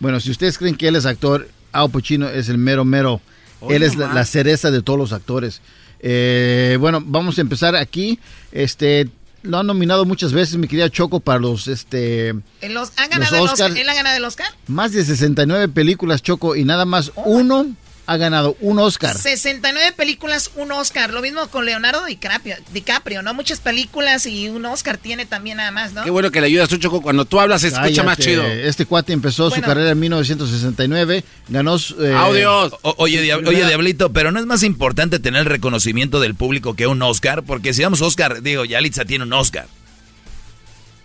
bueno, 0.00 0.20
si 0.20 0.30
ustedes 0.30 0.58
creen 0.58 0.76
que 0.76 0.88
él 0.88 0.96
es 0.96 1.06
actor, 1.06 1.48
Al 1.72 1.90
Pacino 1.90 2.28
es 2.28 2.48
el 2.48 2.58
mero 2.58 2.84
mero. 2.84 3.20
Él 3.68 3.82
es 3.82 3.96
la 3.96 4.24
cereza 4.24 4.70
de 4.70 4.82
todos 4.82 4.98
los 4.98 5.12
actores. 5.12 5.60
Eh, 6.00 6.76
bueno, 6.80 7.02
vamos 7.04 7.38
a 7.38 7.40
empezar 7.40 7.74
aquí. 7.76 8.18
Este, 8.52 9.08
lo 9.42 9.58
han 9.58 9.66
nominado 9.66 10.04
muchas 10.04 10.32
veces, 10.32 10.56
mi 10.56 10.66
querida 10.68 10.90
Choco, 10.90 11.20
para 11.20 11.38
los, 11.38 11.68
este, 11.68 12.28
¿En 12.30 12.74
los- 12.74 12.92
¿Ha 12.96 13.06
ganado 13.08 13.36
el 13.36 13.42
Oscar? 13.42 13.52
Oscars. 13.70 13.76
¿Él 13.76 13.88
ha 13.88 13.94
ganado 13.94 14.16
el 14.16 14.24
Oscar? 14.24 14.48
más 14.66 14.92
de 14.92 15.04
69 15.04 15.68
películas, 15.68 16.22
Choco, 16.22 16.56
y 16.56 16.64
nada 16.64 16.84
más 16.84 17.12
uno 17.16 17.66
ha 18.06 18.16
ganado 18.16 18.56
un 18.60 18.78
Oscar. 18.78 19.16
69 19.16 19.92
películas, 19.96 20.50
un 20.54 20.70
Oscar. 20.72 21.12
Lo 21.12 21.20
mismo 21.22 21.48
con 21.48 21.64
Leonardo 21.66 22.04
DiCaprio, 22.04 22.56
DiCaprio, 22.72 23.22
¿no? 23.22 23.34
Muchas 23.34 23.58
películas 23.60 24.26
y 24.26 24.48
un 24.48 24.64
Oscar 24.66 24.96
tiene 24.96 25.26
también 25.26 25.56
nada 25.56 25.70
más, 25.72 25.92
¿no? 25.92 26.04
Qué 26.04 26.10
bueno 26.10 26.30
que 26.30 26.40
le 26.40 26.46
ayudas 26.46 26.68
tú, 26.68 26.76
Choco. 26.76 27.02
Cuando 27.02 27.24
tú 27.24 27.40
hablas 27.40 27.62
se 27.62 27.68
escucha 27.68 28.02
más 28.04 28.18
chido. 28.18 28.44
Este 28.44 28.86
cuate 28.86 29.12
empezó 29.12 29.48
Bueno. 29.48 29.56
su 29.56 29.68
carrera 29.68 29.90
en 29.90 29.98
1969, 30.00 31.24
ganó... 31.48 31.76
eh, 31.76 32.14
Audios. 32.16 32.74
O- 32.82 32.94
oye, 32.98 33.22
Diab- 33.24 33.46
oye. 33.46 33.66
Diablito, 33.66 34.12
pero 34.12 34.30
no 34.30 34.38
es 34.40 34.46
más 34.46 34.62
importante 34.62 35.18
tener 35.18 35.40
el 35.40 35.46
reconocimiento 35.46 36.20
del 36.20 36.34
público 36.34 36.74
que 36.74 36.86
un 36.86 37.02
Oscar, 37.02 37.42
porque 37.42 37.74
si 37.74 37.82
damos 37.82 38.00
Oscar, 38.02 38.42
digo, 38.42 38.64
Yalitza 38.64 39.04
tiene 39.04 39.24
un 39.24 39.32
Oscar. 39.32 39.66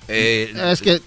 Eh, 0.08 0.54
Es 0.72 0.82
que, 0.82 1.02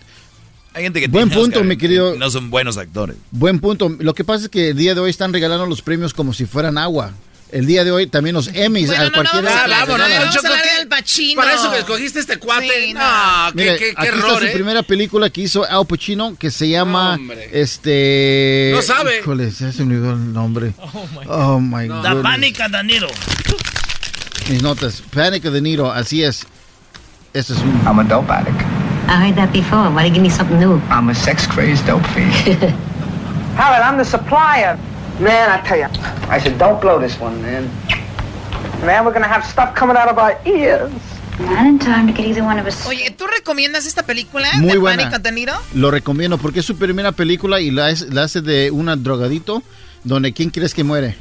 hay 0.74 0.82
gente 0.82 1.00
que 1.00 1.06
buen 1.08 1.28
tiene 1.28 1.40
punto, 1.42 1.58
Oscar 1.60 1.68
mi 1.68 1.76
querido- 1.76 2.16
No 2.16 2.30
son 2.30 2.50
buenos 2.50 2.76
actores. 2.76 3.16
buen 3.30 3.60
punto. 3.60 3.88
Lo 3.98 4.14
que 4.14 4.24
pasa 4.24 4.44
es 4.44 4.50
que 4.50 4.70
el 4.70 4.76
día 4.76 4.94
de 4.94 5.00
hoy 5.00 5.10
están 5.10 5.32
regalando 5.32 5.66
los 5.66 5.80
premios 5.82 6.12
como 6.12 6.32
si 6.34 6.44
fueran 6.46 6.76
agua. 6.78 7.12
El 7.52 7.66
día 7.66 7.84
de 7.84 7.92
hoy 7.92 8.08
también 8.08 8.34
los 8.34 8.48
Emmys, 8.52 8.88
Bueno, 8.88 9.02
a 9.02 9.04
no, 9.04 9.10
no, 9.10 9.14
cualquiera... 9.30 9.50
vamos 9.50 9.60
Ah, 9.72 9.86
no, 9.86 9.98
vamos 9.98 10.34
Choco, 10.34 10.48
a. 10.48 11.36
Para 11.36 11.54
eso 11.54 11.70
que 11.70 11.78
escogiste 11.78 12.18
este 12.18 12.36
cuate. 12.38 12.66
Sí, 12.86 12.92
no, 12.94 13.00
no. 13.00 13.52
qué, 13.52 13.56
Mire, 13.62 13.76
qué, 13.76 13.84
qué 13.84 13.94
aquí 13.96 14.06
error, 14.08 14.24
está 14.28 14.38
su 14.40 14.44
¿eh? 14.46 14.50
primera 14.50 14.82
película 14.82 15.30
que 15.30 15.42
hizo 15.42 15.64
Al 15.64 15.86
Pacino, 15.86 16.36
que 16.36 16.50
se 16.50 16.68
llama, 16.68 17.14
Hombre. 17.14 17.50
este... 17.52 18.72
No 18.74 18.82
sabe. 18.82 19.20
Híjole, 19.20 19.50
ya 19.52 19.70
se 19.70 19.84
me 19.84 19.94
olvidó 19.94 20.14
el 20.14 20.32
nombre. 20.32 20.72
Oh, 20.78 21.06
my 21.12 21.26
Oh, 21.28 21.60
my 21.60 21.86
La 21.86 22.20
pánica, 22.20 22.68
Danilo. 22.68 23.06
Mis 24.50 24.60
notas. 24.60 25.02
Panic 25.14 25.44
de 25.44 25.60
Niro, 25.60 25.92
así 25.92 26.24
es. 26.24 26.46
Este 27.32 27.52
es 27.52 27.58
un... 27.60 27.80
I'm 27.86 28.00
a 28.00 28.04
dope 28.04 28.32
addict. 28.32 28.83
I 29.08 29.26
heard 29.26 29.36
that 29.36 29.52
before. 29.52 29.90
Why 29.90 30.02
do 30.02 30.08
you 30.08 30.14
give 30.14 30.22
me 30.22 30.30
something 30.30 30.58
new? 30.58 30.80
I'm 30.90 31.08
a 31.08 31.14
sex 31.14 31.46
crazed 31.46 31.86
dope 31.86 32.04
fiend. 32.08 32.32
Howard, 33.56 33.82
I'm 33.82 33.96
the 33.98 34.04
supplier. 34.04 34.78
Man, 35.20 35.48
I 35.50 35.60
tell 35.66 35.78
you, 35.78 35.86
I 36.28 36.40
said, 36.40 36.58
don't 36.58 36.80
blow 36.80 36.98
this 36.98 37.18
one, 37.20 37.40
man. 37.40 37.70
man, 38.84 39.04
we're 39.04 39.12
gonna 39.12 39.28
have 39.28 39.44
stuff 39.44 39.74
coming 39.74 39.96
out 39.96 40.08
of 40.08 40.18
our 40.18 40.36
ears. 40.44 40.90
Not 41.38 41.66
in 41.66 41.78
time 41.78 42.06
to 42.06 42.12
get 42.12 42.26
either 42.26 42.42
one 42.44 42.58
of 42.60 42.66
us. 42.66 42.86
Oye, 42.86 43.10
¿tú 43.10 43.26
recomiendas 43.26 43.86
esta 43.86 44.02
película 44.04 44.48
Muy 44.54 44.72
de 44.72 44.78
buena. 44.78 45.02
Pánico 45.04 45.18
de 45.20 45.32
Niro? 45.32 45.52
Lo 45.74 45.90
recomiendo 45.90 46.38
porque 46.38 46.60
es 46.60 46.66
su 46.66 46.76
primera 46.76 47.12
película 47.12 47.60
y 47.60 47.70
la, 47.70 47.90
es- 47.90 48.12
la 48.12 48.24
hace 48.24 48.40
de 48.40 48.70
un 48.70 48.86
drogadito 49.02 49.62
donde 50.04 50.32
¿quién 50.32 50.50
crees 50.50 50.74
que 50.74 50.84
muere? 50.84 51.16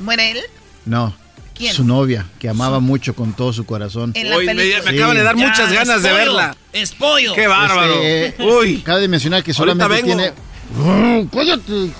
¿Muere 0.00 0.32
él? 0.32 0.38
No. 0.84 1.14
¿Quién? 1.62 1.74
Su 1.74 1.84
novia, 1.84 2.26
que 2.38 2.48
amaba 2.48 2.80
mucho 2.80 3.14
con 3.14 3.32
todo 3.34 3.52
su 3.52 3.64
corazón. 3.64 4.12
En 4.14 4.30
la 4.30 4.36
Uy, 4.36 4.46
me, 4.46 4.54
me 4.54 4.62
Sí. 4.64 4.72
acaban 4.86 5.16
de 5.16 5.22
dar 5.22 5.36
Ya, 5.36 5.46
muchas 5.48 5.72
ganas 5.72 6.02
de 6.02 6.12
verla. 6.12 6.56
Es 6.72 6.92
pollo. 6.92 7.34
Qué 7.34 7.46
bárbaro. 7.46 7.94
Este, 8.02 8.42
Uy. 8.44 8.78
Cabe 8.82 9.00
de 9.02 9.08
mencionar 9.08 9.42
que 9.42 9.52
solamente 9.54 9.88
vengo. 9.88 10.06
tiene... 10.06 10.32
¡Oh, 10.78 11.26
¡Cállate! 11.32 11.90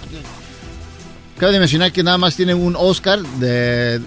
Cabe 1.38 1.52
de 1.52 1.58
mencionar 1.60 1.92
que 1.92 2.02
nada 2.02 2.18
más 2.18 2.36
tiene 2.36 2.54
un 2.54 2.76
Oscar 2.78 3.18
de, 3.20 4.00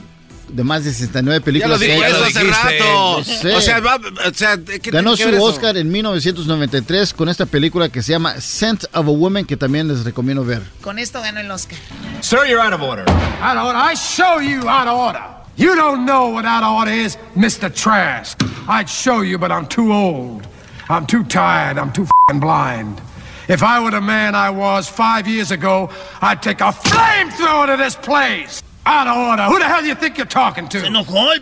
de 0.49 0.63
más 0.63 0.83
de 0.85 0.93
69 0.93 1.39
Ya 1.39 1.45
películas. 1.45 1.79
lo 1.79 1.85
dijo 1.85 1.95
que 1.95 1.99
ya 2.01 2.07
eso 2.07 2.19
lo 2.19 2.25
hace 2.25 2.39
dijiste. 2.39 2.77
rato. 2.79 3.17
Lo 3.17 3.23
sé. 3.23 3.55
O 3.55 3.61
sea, 3.61 3.79
va, 3.81 3.95
o 3.97 4.33
sea, 4.33 4.57
¿qué 4.57 4.89
Ganó 4.91 5.15
que 5.17 5.23
su? 5.35 5.43
Oscar 5.43 5.75
en 5.77 5.91
1993 5.91 7.13
con 7.13 7.27
esta 7.29 7.45
película 7.45 7.89
que 7.89 8.01
se 8.01 8.11
llama 8.13 8.39
Scent 8.39 8.85
of 8.93 8.95
a 9.07 9.09
Woman, 9.11 9.43
que 9.45 9.57
también 9.57 9.87
les 9.89 10.03
recomiendo 10.05 10.45
ver. 10.45 10.61
Con 10.81 10.97
esto 10.97 11.21
ganó 11.21 11.41
el 11.41 11.51
Oscar. 11.51 11.77
Sir, 12.21 12.39
you're 12.47 12.61
out 12.61 12.73
of 12.73 12.81
order. 12.81 13.03
Out 13.41 13.57
of 13.57 13.65
order. 13.65 13.81
I 13.91 13.95
show 13.95 14.39
you 14.39 14.69
out 14.69 14.87
of 14.87 14.93
order. 14.97 15.21
You 15.57 15.75
don't 15.75 16.05
know 16.05 16.29
what 16.29 16.45
out 16.45 16.63
of 16.63 16.73
order 16.73 16.91
is, 16.91 17.17
Mr. 17.35 17.73
Trask. 17.73 18.37
I'd 18.67 18.89
show 18.89 19.21
you, 19.21 19.37
but 19.37 19.51
I'm 19.51 19.67
too 19.67 19.93
old. 19.93 20.47
I'm 20.89 21.05
too 21.05 21.23
tired. 21.23 21.77
I'm 21.77 21.91
too 21.93 22.05
fing 22.29 22.39
blind. 22.39 23.01
If 23.47 23.63
I 23.63 23.79
were 23.79 23.91
the 23.91 24.01
man 24.01 24.35
I 24.35 24.49
was 24.49 24.89
five 24.89 25.27
years 25.27 25.51
ago, 25.51 25.89
I'd 26.21 26.41
take 26.41 26.61
a 26.61 26.71
flamethrower 26.73 27.67
to 27.67 27.77
this 27.81 27.95
place. 27.95 28.61
Out 28.85 29.07
of 29.07 29.17
order. 29.17 29.43
Who 29.43 29.59
the 29.59 29.65
hell 29.65 29.81
do 29.81 29.87
you 29.87 29.95
think 29.95 30.17
you're 30.17 30.27
talking 30.27 30.69
Se 30.69 30.81
to? 30.81 30.87
enojó 30.87 31.31
el. 31.33 31.41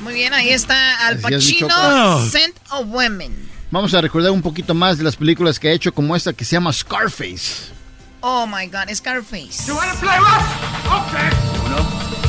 Muy 0.00 0.14
bien, 0.14 0.32
ahí 0.34 0.50
está 0.50 0.74
Al 1.06 1.16
Pacino. 1.18 2.18
Scent 2.28 2.56
of 2.72 2.88
Women. 2.88 3.48
Vamos 3.70 3.94
a 3.94 4.00
recordar 4.00 4.32
un 4.32 4.42
poquito 4.42 4.74
más 4.74 4.98
de 4.98 5.04
las 5.04 5.16
películas 5.16 5.58
que 5.58 5.68
ha 5.68 5.72
hecho, 5.72 5.92
como 5.92 6.14
esta 6.14 6.32
que 6.32 6.44
se 6.44 6.56
llama 6.56 6.72
Scarface. 6.72 7.72
Oh 8.20 8.46
my 8.46 8.66
God, 8.66 8.90
Scarface. 8.94 9.66
You 9.66 9.74
wanna 9.76 9.94
play 9.94 10.18
rough? 10.18 11.08
Okay. 11.08 12.23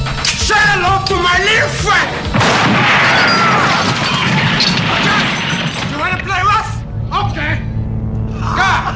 Say 0.45 0.53
hello 0.53 1.01
to 1.09 1.15
my 1.25 1.37
little 1.41 1.69
friend. 1.81 2.09
Okay. 4.93 5.21
You 5.89 5.97
wanna 5.97 6.21
play 6.21 6.41
rough? 6.45 6.85
Okay. 7.25 7.53
Yeah. 8.53 8.93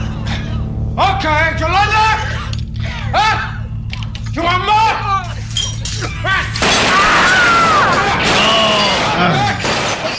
Okay, 1.09 1.57
Yolanda. 1.57 2.05
Huh? 3.17 3.65
You 4.31 4.41
want 4.43 4.61
more? 4.69 4.93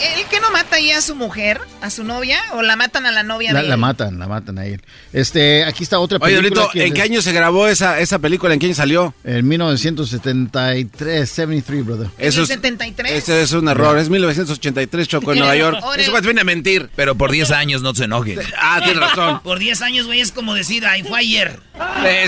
¿El 0.03 0.27
que 0.27 0.39
mata 0.71 0.77
ahí 0.77 0.91
a 0.91 1.01
su 1.01 1.15
mujer, 1.15 1.59
a 1.81 1.89
su 1.89 2.03
novia? 2.05 2.39
¿O 2.53 2.61
la 2.61 2.77
matan 2.77 3.05
a 3.05 3.11
la 3.11 3.23
novia 3.23 3.51
La, 3.51 3.61
de 3.61 3.67
la 3.67 3.73
él? 3.75 3.79
matan, 3.81 4.17
la 4.19 4.27
matan 4.27 4.57
a 4.57 4.65
él. 4.65 4.81
Este, 5.11 5.65
aquí 5.65 5.83
está 5.83 5.99
otra 5.99 6.17
Oye, 6.21 6.37
película. 6.37 6.61
Diablito, 6.73 6.85
¿en 6.87 6.93
qué 6.93 7.01
año 7.01 7.21
se 7.21 7.33
grabó 7.33 7.67
esa, 7.67 7.99
esa 7.99 8.19
película? 8.19 8.53
¿En 8.53 8.59
qué 8.59 8.67
año 8.67 8.75
salió? 8.75 9.13
En 9.25 9.45
1973, 9.49 11.29
73, 11.29 11.85
brother. 11.85 12.07
Eso 12.17 12.43
es, 12.43 12.47
73? 12.47 13.11
ese 13.11 13.41
es 13.41 13.51
un 13.51 13.67
error. 13.67 13.97
Es 13.97 14.09
1983, 14.09 15.07
Choco, 15.09 15.33
en 15.33 15.39
Nueva 15.39 15.55
York. 15.57 15.77
Ahora- 15.81 16.01
Eso 16.01 16.21
viene 16.21 16.41
a 16.41 16.45
mentir. 16.45 16.89
Pero 16.95 17.15
por 17.15 17.31
10 17.31 17.51
años 17.51 17.81
no 17.81 17.93
se 17.93 18.05
enoje. 18.05 18.37
Ah, 18.63 18.79
tienes 18.83 18.99
razón. 19.01 19.39
Por 19.43 19.57
10 19.59 19.81
años, 19.81 20.05
güey, 20.05 20.21
es 20.21 20.31
como 20.31 20.53
decir, 20.53 20.85
ay, 20.85 21.03
fue 21.03 21.19
ayer. 21.19 21.59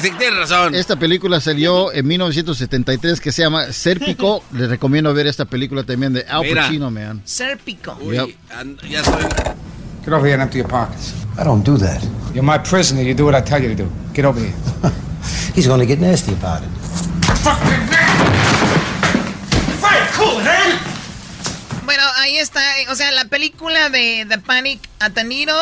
Sí, 0.02 0.10
tienes 0.18 0.36
razón. 0.38 0.74
Esta 0.76 0.98
película 0.98 1.40
salió 1.40 1.94
en 1.94 2.08
1973 2.08 3.22
que 3.22 3.32
se 3.32 3.44
llama 3.44 3.72
Serpico. 3.72 4.44
Les 4.52 4.68
recomiendo 4.68 5.14
ver 5.14 5.28
esta 5.28 5.46
película 5.46 5.84
también 5.84 6.14
de 6.14 6.26
Al 6.28 6.42
Mira. 6.42 6.64
Pacino, 6.64 6.90
man. 6.90 7.22
Serpico. 7.24 7.98
Yep. 8.12 8.33
And- 8.52 8.80
ya 8.84 9.04
soy... 9.04 9.22
Get 10.04 10.14
over 10.14 10.26
here 10.26 10.34
and 10.34 10.42
empty 10.42 10.58
your 10.60 10.68
pockets. 10.68 11.14
I 11.38 11.44
don't 11.44 11.64
do 11.64 11.78
that. 11.78 12.04
You're 12.34 12.44
my 12.44 12.58
prisoner. 12.58 13.02
You 13.02 13.14
do 13.14 13.26
what 13.26 13.36
I 13.36 13.42
tell 13.42 13.62
you 13.62 13.70
to 13.70 13.76
do. 13.76 13.90
Get 14.14 14.26
over 14.26 14.40
here. 14.40 14.54
He's 15.56 15.66
going 15.68 15.80
to 15.80 15.86
get 15.86 16.00
nasty 16.00 16.34
about 16.34 16.62
it. 16.62 16.70
Fight, 19.82 20.10
cool, 20.14 20.40
man. 20.44 20.80
Bueno, 21.86 22.04
ahí 22.18 22.38
está, 22.38 22.80
eh, 22.82 22.86
o 22.90 22.96
sea, 22.96 23.12
la 23.12 23.26
película 23.26 23.90
de 23.90 24.26
The 24.28 24.38
Panic 24.40 24.80
at 25.00 25.12
the 25.14 25.24
Needle, 25.24 25.54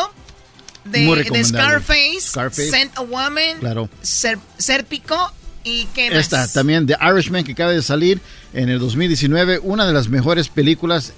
Muy 0.84 1.22
de. 1.22 1.44
Scarface, 1.44 2.20
Scarface. 2.20 2.70
Scent 2.70 2.96
a 2.98 3.02
Woman, 3.02 3.58
Claro. 3.60 3.88
Ser- 4.02 4.38
Serpico 4.58 5.32
y 5.64 5.86
qué 5.94 6.10
más. 6.10 6.18
Esta 6.20 6.46
también, 6.48 6.86
The 6.86 6.96
Irishman, 7.00 7.44
que 7.44 7.52
acaba 7.52 7.72
de 7.72 7.82
salir 7.82 8.20
en 8.54 8.68
el 8.68 8.78
2019. 8.78 9.58
Una 9.62 9.86
de 9.86 9.92
las 9.92 10.08
mejores 10.08 10.48
películas 10.48 11.12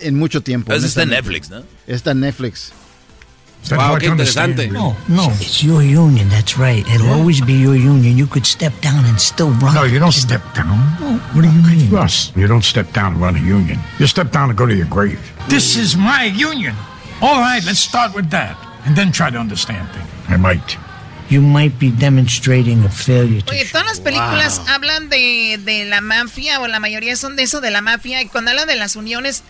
en 0.00 0.18
mucho 0.18 0.42
tiempo. 0.42 0.72
Esa 0.72 0.86
está 0.86 1.02
en. 1.02 1.10
Netflix, 1.10 1.50
¿no? 1.50 1.62
Está 1.86 2.12
en 2.12 2.20
Netflix. 2.20 2.72
Wow, 3.70 3.96
qué 3.98 4.06
interesante. 4.06 4.68
No, 4.68 4.94
no. 5.08 5.30
It's 5.40 5.62
your 5.62 5.82
union, 5.82 6.28
that's 6.28 6.58
right. 6.58 6.86
It'll 6.88 7.10
always 7.10 7.40
be 7.40 7.54
your 7.54 7.74
union. 7.74 8.18
You 8.18 8.26
could 8.26 8.44
step 8.44 8.72
down 8.82 9.06
and 9.06 9.18
still 9.18 9.50
run. 9.52 9.74
No, 9.74 9.84
you 9.84 9.98
don't 9.98 10.12
step 10.12 10.42
down. 10.54 10.76
What 11.32 11.42
do 11.42 11.48
you 11.48 11.62
mean? 11.62 11.90
Russ, 11.90 12.30
you 12.36 12.46
don't 12.46 12.64
step 12.64 12.92
down 12.92 13.14
to 13.14 13.18
run 13.18 13.36
a 13.36 13.40
union. 13.40 13.78
You 13.98 14.06
step 14.06 14.32
down 14.32 14.48
to 14.48 14.54
go 14.54 14.66
to 14.66 14.74
your 14.74 14.86
grave. 14.86 15.18
This 15.48 15.76
is 15.76 15.96
my 15.96 16.24
union. 16.24 16.74
All 17.22 17.40
right, 17.40 17.64
let's 17.64 17.80
start 17.80 18.14
with 18.14 18.28
that. 18.30 18.56
And 18.84 18.94
then 18.94 19.12
try 19.12 19.30
to 19.30 19.38
understand 19.38 19.88
things. 19.92 20.08
I 20.28 20.36
might. 20.36 20.76
You 21.30 21.40
might 21.40 21.78
be 21.78 21.90
demonstrating 21.90 22.84
a 22.84 22.90
failure 22.90 23.40
to 23.40 23.52
Oye, 23.52 23.64
todas 23.64 23.86
las 23.86 24.00
películas 24.00 24.60
hablan 24.68 25.08
de, 25.08 25.58
de 25.64 25.86
la 25.86 26.02
mafia, 26.02 26.60
o 26.60 26.68
la 26.68 26.80
mayoría 26.80 27.16
son 27.16 27.34
de 27.34 27.44
eso, 27.44 27.62
de 27.62 27.70
la 27.70 27.80
mafia, 27.80 28.20
y 28.20 28.26
cuando 28.26 28.50
hablan 28.50 28.68
de 28.68 28.76
las 28.76 28.94
uniones, 28.94 29.42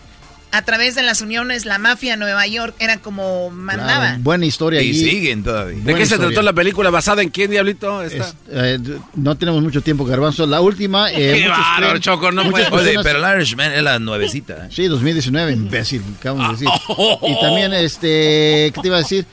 a 0.57 0.61
través 0.63 0.95
de 0.95 1.03
las 1.03 1.21
uniones, 1.21 1.65
la 1.65 1.77
mafia 1.77 2.13
en 2.13 2.19
Nueva 2.19 2.45
York 2.47 2.75
era 2.79 2.97
como 2.97 3.49
mandaba. 3.49 3.99
Claro, 4.07 4.23
buena 4.23 4.45
historia. 4.45 4.81
Y 4.81 4.89
allí. 4.89 4.99
siguen 5.09 5.43
todavía. 5.43 5.77
¿De 5.77 5.83
Buena 5.83 5.99
qué 5.99 6.05
se 6.05 6.17
trató 6.17 6.41
la 6.41 6.53
película? 6.53 6.89
¿Basada 6.89 7.21
en 7.21 7.29
quién, 7.29 7.51
Diablito? 7.51 8.01
Esta? 8.01 8.27
Es- 8.27 8.35
eh, 8.51 8.79
no 9.15 9.35
tenemos 9.37 9.61
mucho 9.61 9.81
tiempo, 9.81 10.05
Garbanzo. 10.05 10.45
La 10.45 10.61
última. 10.61 11.11
eh, 11.11 11.15
Qué 11.45 11.49
creen- 11.81 11.99
Choco, 11.99 12.31
no 12.31 12.49
puede- 12.49 12.67
Oye, 12.71 12.95
pero 13.03 13.25
el 13.25 13.35
Irishman 13.37 13.71
es 13.73 13.83
la 13.83 13.99
nuevecita. 13.99 14.65
¿eh? 14.67 14.69
Sí, 14.71 14.85
2019, 14.87 15.51
imbécil, 15.53 16.01
acabamos 16.19 16.59
de 16.59 16.65
decir. 16.65 16.81
Oh. 16.89 17.19
Y 17.27 17.39
también, 17.41 17.73
este, 17.73 18.71
¿qué 18.73 18.79
te 18.81 18.87
iba 18.87 18.97
a 18.97 18.99
decir? 18.99 19.25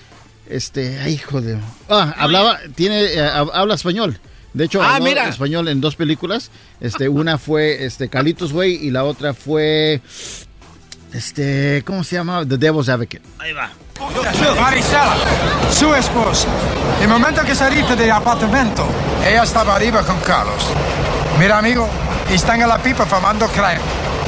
Este, 0.49 0.99
ay, 0.99 1.15
hijo 1.15 1.41
de... 1.41 1.57
Ah, 1.89 2.15
hablaba, 2.19 2.59
tiene, 2.75 3.03
eh, 3.05 3.21
hab- 3.21 3.51
habla 3.55 3.75
español. 3.75 4.19
De 4.53 4.65
hecho, 4.67 4.83
Ah, 4.83 4.97
habló 4.97 5.09
mira. 5.09 5.29
español 5.29 5.67
en 5.69 5.81
dos 5.81 5.97
películas. 5.97 6.51
Este, 6.81 7.09
una 7.09 7.39
fue, 7.39 7.87
este, 7.87 8.09
Calitos 8.11 8.53
Way 8.53 8.81
y 8.83 8.91
la 8.91 9.05
otra 9.05 9.33
fue, 9.33 10.03
este, 11.13 11.83
¿cómo 11.87 12.05
se 12.05 12.17
llama? 12.17 12.45
The 12.47 12.57
Devil's 12.57 12.89
Advocate. 12.89 13.23
Ahí 13.39 13.53
va. 13.53 13.71
Marisela, 14.61 15.15
su 15.71 15.95
esposa. 15.95 16.49
El 17.01 17.09
momento 17.09 17.43
que 17.43 17.55
saliste 17.55 17.95
del 17.95 18.11
apartamento, 18.11 18.85
ella 19.25 19.43
estaba 19.43 19.77
arriba 19.77 20.03
con 20.03 20.19
Carlos. 20.21 20.67
Mira, 21.39 21.59
amigo, 21.59 21.89
están 22.31 22.61
en 22.61 22.69
la 22.69 22.79
pipa 22.79 23.05
fumando 23.07 23.47
crack. 23.49 23.79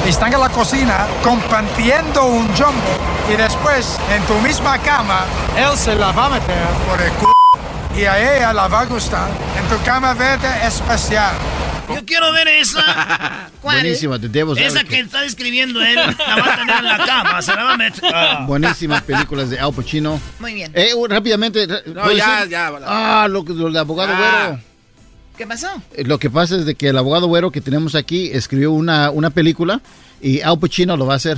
Están 0.05 0.33
en 0.33 0.39
la 0.39 0.49
cocina 0.49 1.07
compartiendo 1.23 2.25
un 2.25 2.47
jumbo. 2.49 3.15
Y 3.31 3.35
después, 3.35 3.97
en 4.13 4.21
tu 4.23 4.35
misma 4.35 4.77
cama, 4.77 5.25
él 5.57 5.75
se 5.77 5.95
la 5.95 6.11
va 6.11 6.27
a 6.27 6.29
meter 6.29 6.67
por 6.87 7.01
el 7.01 7.09
c... 7.09 8.01
Y 8.01 8.05
a 8.05 8.35
ella 8.35 8.53
la 8.53 8.67
va 8.67 8.81
a 8.81 8.85
gustar. 8.85 9.29
En 9.57 9.67
tu 9.67 9.83
cama 9.83 10.13
verde 10.13 10.47
especial. 10.65 11.33
Yo 11.93 12.05
quiero 12.05 12.31
ver 12.31 12.47
esa. 12.47 13.49
¿Cuál? 13.61 13.81
Buenísima, 13.81 14.19
The 14.19 14.29
Devil's 14.29 14.57
Esa 14.59 14.83
que 14.83 14.99
está 14.99 15.21
describiendo 15.21 15.81
él. 15.81 15.95
La 15.95 16.35
va 16.35 16.53
a 16.53 16.55
tener 16.57 16.75
en 16.77 16.85
la 16.85 16.97
cama. 17.05 17.41
Se 17.41 17.53
la 17.55 17.63
va 17.63 17.73
a 17.73 17.77
meter. 17.77 18.03
Ah. 18.13 18.45
Buenísimas 18.47 19.01
películas 19.03 19.49
de 19.49 19.59
Al 19.59 19.73
Pacino. 19.73 20.19
Muy 20.39 20.53
bien. 20.53 20.71
Eh, 20.75 20.91
rápidamente. 21.09 21.67
No, 21.67 22.03
¿puedo 22.03 22.11
ya, 22.17 22.45
ya. 22.45 22.71
Ah, 22.85 23.27
lo, 23.29 23.43
lo 23.43 23.65
del 23.65 23.77
abogado 23.77 24.13
Ah. 24.15 24.47
güero. 24.47 24.63
¿Qué 25.37 25.45
pasó? 25.45 25.67
Eh, 25.93 26.05
Lo 26.05 26.17
que 26.17 26.29
pasa 26.29 26.55
es 26.55 26.65
de 26.65 26.75
que 26.75 26.87
el 26.89 26.97
abogado 26.97 27.27
güero 27.27 27.51
que 27.51 27.59
tenemos 27.61 27.93
aquí 27.95 28.29
escribió 28.31 28.71
una, 28.71 29.11
una 29.11 29.29
película 29.31 29.81
y 30.21 30.41
Al 30.41 30.57
Pacino 30.59 30.95
lo 30.95 31.05
va 31.05 31.13
a 31.13 31.17
hacer. 31.17 31.37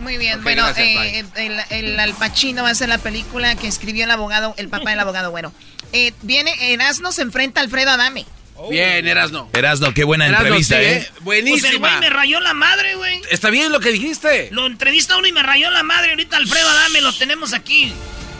Muy 0.00 0.16
bien, 0.16 0.40
bueno, 0.44 0.62
gracias, 0.62 0.86
eh, 0.86 1.24
el, 1.36 1.60
el 1.70 1.98
Al 1.98 2.14
Pacino 2.14 2.62
va 2.62 2.70
a 2.70 2.74
ser 2.74 2.88
la 2.88 2.98
película 2.98 3.56
que 3.56 3.66
escribió 3.66 4.04
el 4.04 4.10
abogado, 4.12 4.54
el 4.58 4.68
papá 4.68 4.90
del 4.90 5.00
abogado 5.00 5.30
bueno. 5.32 5.52
Eh, 5.92 6.12
viene, 6.22 6.52
Erasmo 6.72 7.10
se 7.10 7.22
enfrenta 7.22 7.60
a 7.60 7.64
Alfredo 7.64 7.90
Adame. 7.90 8.24
Bien, 8.70 9.06
Erasno. 9.06 9.48
Erasno, 9.52 9.94
qué 9.94 10.04
buena 10.04 10.26
Erasno, 10.26 10.46
entrevista, 10.46 10.76
sí, 10.76 10.82
¿eh? 10.84 11.06
Pues 11.24 11.38
el 11.38 11.44
Buenísima. 11.44 11.88
güey 11.88 12.00
me 12.00 12.10
rayó 12.10 12.40
la 12.40 12.54
madre, 12.54 12.96
güey. 12.96 13.20
Está 13.30 13.50
bien 13.50 13.70
lo 13.72 13.80
que 13.80 13.90
dijiste. 13.90 14.48
Lo 14.52 14.66
entrevista 14.66 15.16
uno 15.16 15.26
y 15.26 15.32
me 15.32 15.42
rayó 15.42 15.70
la 15.70 15.82
madre. 15.82 16.10
Ahorita 16.10 16.36
Alfredo 16.36 16.68
Adame 16.68 17.00
lo 17.00 17.12
tenemos 17.12 17.52
aquí. 17.52 17.92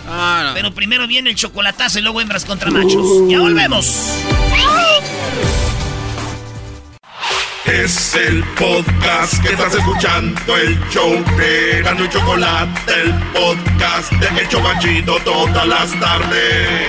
Ah, 0.08 0.42
no. 0.48 0.54
Pero 0.54 0.72
primero 0.74 1.06
viene 1.06 1.30
el 1.30 1.36
chocolatazo 1.36 1.98
y 1.98 2.02
luego 2.02 2.20
hembras 2.20 2.44
contra 2.44 2.70
machos. 2.70 3.06
Ya 3.28 3.38
volvemos. 3.40 4.10
Es 7.66 8.14
el 8.14 8.42
podcast 8.58 9.42
que 9.42 9.50
estás 9.52 9.74
escuchando, 9.74 10.56
el 10.56 10.78
show 10.88 11.22
de 11.36 11.82
Gano 11.82 12.06
y 12.06 12.08
Chocolate, 12.08 12.92
el 13.02 13.12
podcast 13.34 14.10
de 14.12 14.40
El 14.40 14.48
Chobachito 14.48 15.18
todas 15.20 15.66
las 15.68 16.00
tardes. 16.00 16.88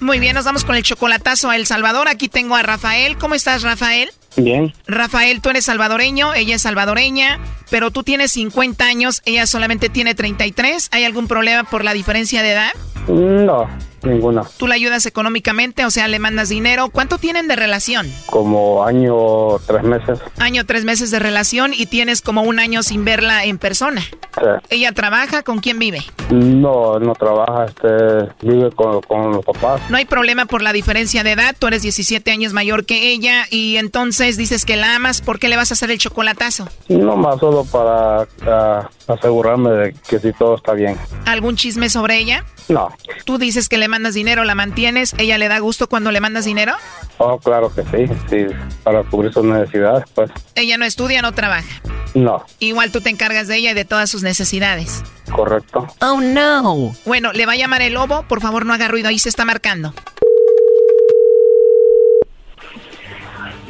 Muy 0.00 0.18
bien, 0.18 0.34
nos 0.34 0.46
vamos 0.46 0.64
con 0.64 0.76
el 0.76 0.82
chocolatazo 0.82 1.50
a 1.50 1.56
El 1.56 1.66
Salvador. 1.66 2.08
Aquí 2.08 2.28
tengo 2.28 2.56
a 2.56 2.62
Rafael. 2.62 3.18
¿Cómo 3.18 3.34
estás, 3.34 3.62
Rafael? 3.62 4.10
Bien. 4.36 4.72
Rafael, 4.86 5.40
tú 5.40 5.50
eres 5.50 5.64
salvadoreño, 5.64 6.34
ella 6.34 6.54
es 6.56 6.62
salvadoreña, 6.62 7.38
pero 7.70 7.90
tú 7.90 8.02
tienes 8.02 8.32
50 8.32 8.84
años, 8.84 9.22
ella 9.24 9.46
solamente 9.46 9.88
tiene 9.88 10.14
33. 10.14 10.88
¿Hay 10.92 11.04
algún 11.04 11.26
problema 11.28 11.64
por 11.64 11.84
la 11.84 11.92
diferencia 11.92 12.42
de 12.42 12.52
edad? 12.52 12.70
No. 13.08 13.66
ninguna. 14.02 14.44
¿Tú 14.56 14.66
la 14.66 14.74
ayudas 14.76 15.04
económicamente? 15.06 15.84
O 15.84 15.90
sea, 15.90 16.06
le 16.08 16.18
mandas 16.18 16.48
dinero. 16.48 16.88
¿Cuánto 16.90 17.18
tienen 17.18 17.48
de 17.48 17.56
relación? 17.56 18.10
Como 18.26 18.84
año, 18.84 19.58
tres 19.66 19.82
meses. 19.82 20.20
Año, 20.38 20.64
tres 20.64 20.84
meses 20.84 21.10
de 21.10 21.18
relación 21.18 21.72
y 21.74 21.86
tienes 21.86 22.22
como 22.22 22.42
un 22.42 22.58
año 22.60 22.82
sin 22.82 23.04
verla 23.04 23.44
en 23.44 23.58
persona. 23.58 24.00
Sí. 24.00 24.46
¿Ella 24.70 24.92
trabaja? 24.92 25.42
¿Con 25.42 25.58
quién 25.58 25.78
vive? 25.78 26.02
No, 26.30 26.98
no 26.98 27.14
trabaja, 27.14 27.66
este, 27.66 28.32
vive 28.46 28.70
con, 28.70 29.00
con 29.02 29.32
los 29.32 29.44
papás. 29.44 29.80
No 29.90 29.96
hay 29.96 30.04
problema 30.04 30.46
por 30.46 30.62
la 30.62 30.72
diferencia 30.72 31.24
de 31.24 31.32
edad. 31.32 31.56
Tú 31.58 31.66
eres 31.66 31.82
17 31.82 32.30
años 32.30 32.52
mayor 32.52 32.86
que 32.86 33.10
ella 33.10 33.46
y 33.50 33.76
entonces 33.76 34.19
dices 34.20 34.64
que 34.64 34.76
la 34.76 34.94
amas. 34.96 35.20
¿Por 35.20 35.38
qué 35.38 35.48
le 35.48 35.56
vas 35.56 35.70
a 35.70 35.74
hacer 35.74 35.90
el 35.90 35.98
chocolatazo? 35.98 36.68
No 36.88 37.16
más 37.16 37.40
solo 37.40 37.64
para 37.64 38.26
ah, 38.46 38.88
asegurarme 39.08 39.70
de 39.70 39.92
que 40.08 40.18
si 40.18 40.32
todo 40.32 40.56
está 40.56 40.72
bien. 40.72 40.96
¿Algún 41.26 41.56
chisme 41.56 41.88
sobre 41.90 42.18
ella? 42.18 42.44
No. 42.68 42.88
Tú 43.24 43.38
dices 43.38 43.68
que 43.68 43.78
le 43.78 43.88
mandas 43.88 44.14
dinero, 44.14 44.44
la 44.44 44.54
mantienes. 44.54 45.14
¿Ella 45.18 45.38
le 45.38 45.48
da 45.48 45.58
gusto 45.58 45.88
cuando 45.88 46.10
le 46.12 46.20
mandas 46.20 46.44
dinero? 46.44 46.74
Oh, 47.18 47.38
claro 47.38 47.72
que 47.74 47.82
sí, 47.82 48.12
sí, 48.28 48.46
para 48.84 49.02
cubrir 49.04 49.32
sus 49.32 49.44
necesidades, 49.44 50.04
pues. 50.14 50.30
Ella 50.54 50.76
no 50.78 50.84
estudia, 50.84 51.20
no 51.22 51.32
trabaja. 51.32 51.80
No, 52.14 52.44
Igual 52.58 52.90
tú 52.90 53.00
te 53.00 53.08
encargas 53.10 53.46
de 53.46 53.56
ella 53.56 53.70
y 53.70 53.74
de 53.74 53.84
todas 53.84 54.10
sus 54.10 54.22
necesidades. 54.22 55.02
correcto. 55.32 55.86
Oh, 56.00 56.20
no. 56.20 56.92
Bueno, 57.06 57.32
le 57.32 57.46
va 57.46 57.52
a 57.52 57.56
llamar 57.56 57.82
el 57.82 57.94
lobo. 57.94 58.24
Por 58.24 58.40
favor, 58.40 58.66
no 58.66 58.72
haga 58.74 58.88
ruido. 58.88 59.08
Ahí 59.08 59.18
se 59.18 59.28
está 59.28 59.44
marcando. 59.44 59.94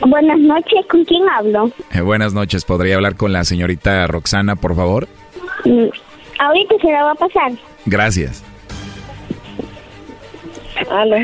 Buenas 0.06 0.38
noches, 0.38 0.86
¿con 0.88 1.04
quién 1.04 1.28
hablo? 1.28 1.70
Eh, 1.92 2.00
buenas 2.00 2.32
noches, 2.32 2.64
¿podría 2.64 2.96
hablar 2.96 3.16
con 3.16 3.32
la 3.32 3.44
señorita 3.44 4.06
Roxana, 4.06 4.56
por 4.56 4.74
favor? 4.74 5.08
Mm, 5.64 5.86
Ahorita 6.38 6.74
se 6.80 6.90
la 6.90 7.04
va 7.04 7.12
a 7.12 7.14
pasar. 7.16 7.52
Gracias. 7.84 8.42
¿Aló? 10.90 11.16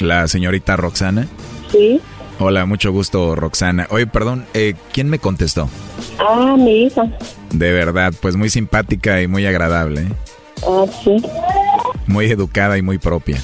La 0.00 0.26
señorita 0.26 0.74
Roxana. 0.76 1.28
Sí. 1.70 2.00
Hola, 2.40 2.66
mucho 2.66 2.90
gusto, 2.90 3.36
Roxana. 3.36 3.86
Oye, 3.90 4.08
perdón, 4.08 4.46
eh, 4.54 4.74
¿quién 4.92 5.08
me 5.08 5.20
contestó? 5.20 5.68
Ah, 6.18 6.56
mi 6.58 6.84
hija. 6.86 7.04
De 7.52 7.72
verdad, 7.72 8.12
pues 8.20 8.34
muy 8.34 8.48
simpática 8.50 9.22
y 9.22 9.28
muy 9.28 9.46
agradable. 9.46 10.00
¿eh? 10.00 10.12
Ah, 10.66 10.84
sí. 11.04 11.16
Muy 12.06 12.26
educada 12.26 12.76
y 12.76 12.82
muy 12.82 12.98
propia. 12.98 13.36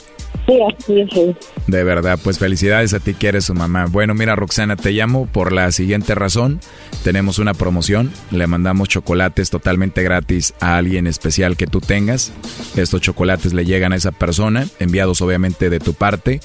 Sí, 0.46 0.58
así 0.78 1.00
es. 1.00 1.36
De 1.66 1.82
verdad, 1.82 2.18
pues 2.22 2.38
felicidades 2.38 2.94
a 2.94 3.00
ti 3.00 3.14
que 3.14 3.28
eres 3.28 3.46
su 3.46 3.54
mamá. 3.54 3.86
Bueno, 3.86 4.14
mira 4.14 4.36
Roxana, 4.36 4.76
te 4.76 4.92
llamo 4.92 5.26
por 5.26 5.52
la 5.52 5.72
siguiente 5.72 6.14
razón. 6.14 6.60
Tenemos 7.02 7.38
una 7.40 7.52
promoción, 7.52 8.12
le 8.30 8.46
mandamos 8.46 8.88
chocolates 8.88 9.50
totalmente 9.50 10.02
gratis 10.04 10.54
a 10.60 10.76
alguien 10.76 11.06
especial 11.08 11.56
que 11.56 11.66
tú 11.66 11.80
tengas. 11.80 12.32
Estos 12.76 13.00
chocolates 13.00 13.54
le 13.54 13.64
llegan 13.64 13.92
a 13.92 13.96
esa 13.96 14.12
persona, 14.12 14.66
enviados 14.78 15.20
obviamente 15.20 15.68
de 15.68 15.80
tu 15.80 15.94
parte, 15.94 16.40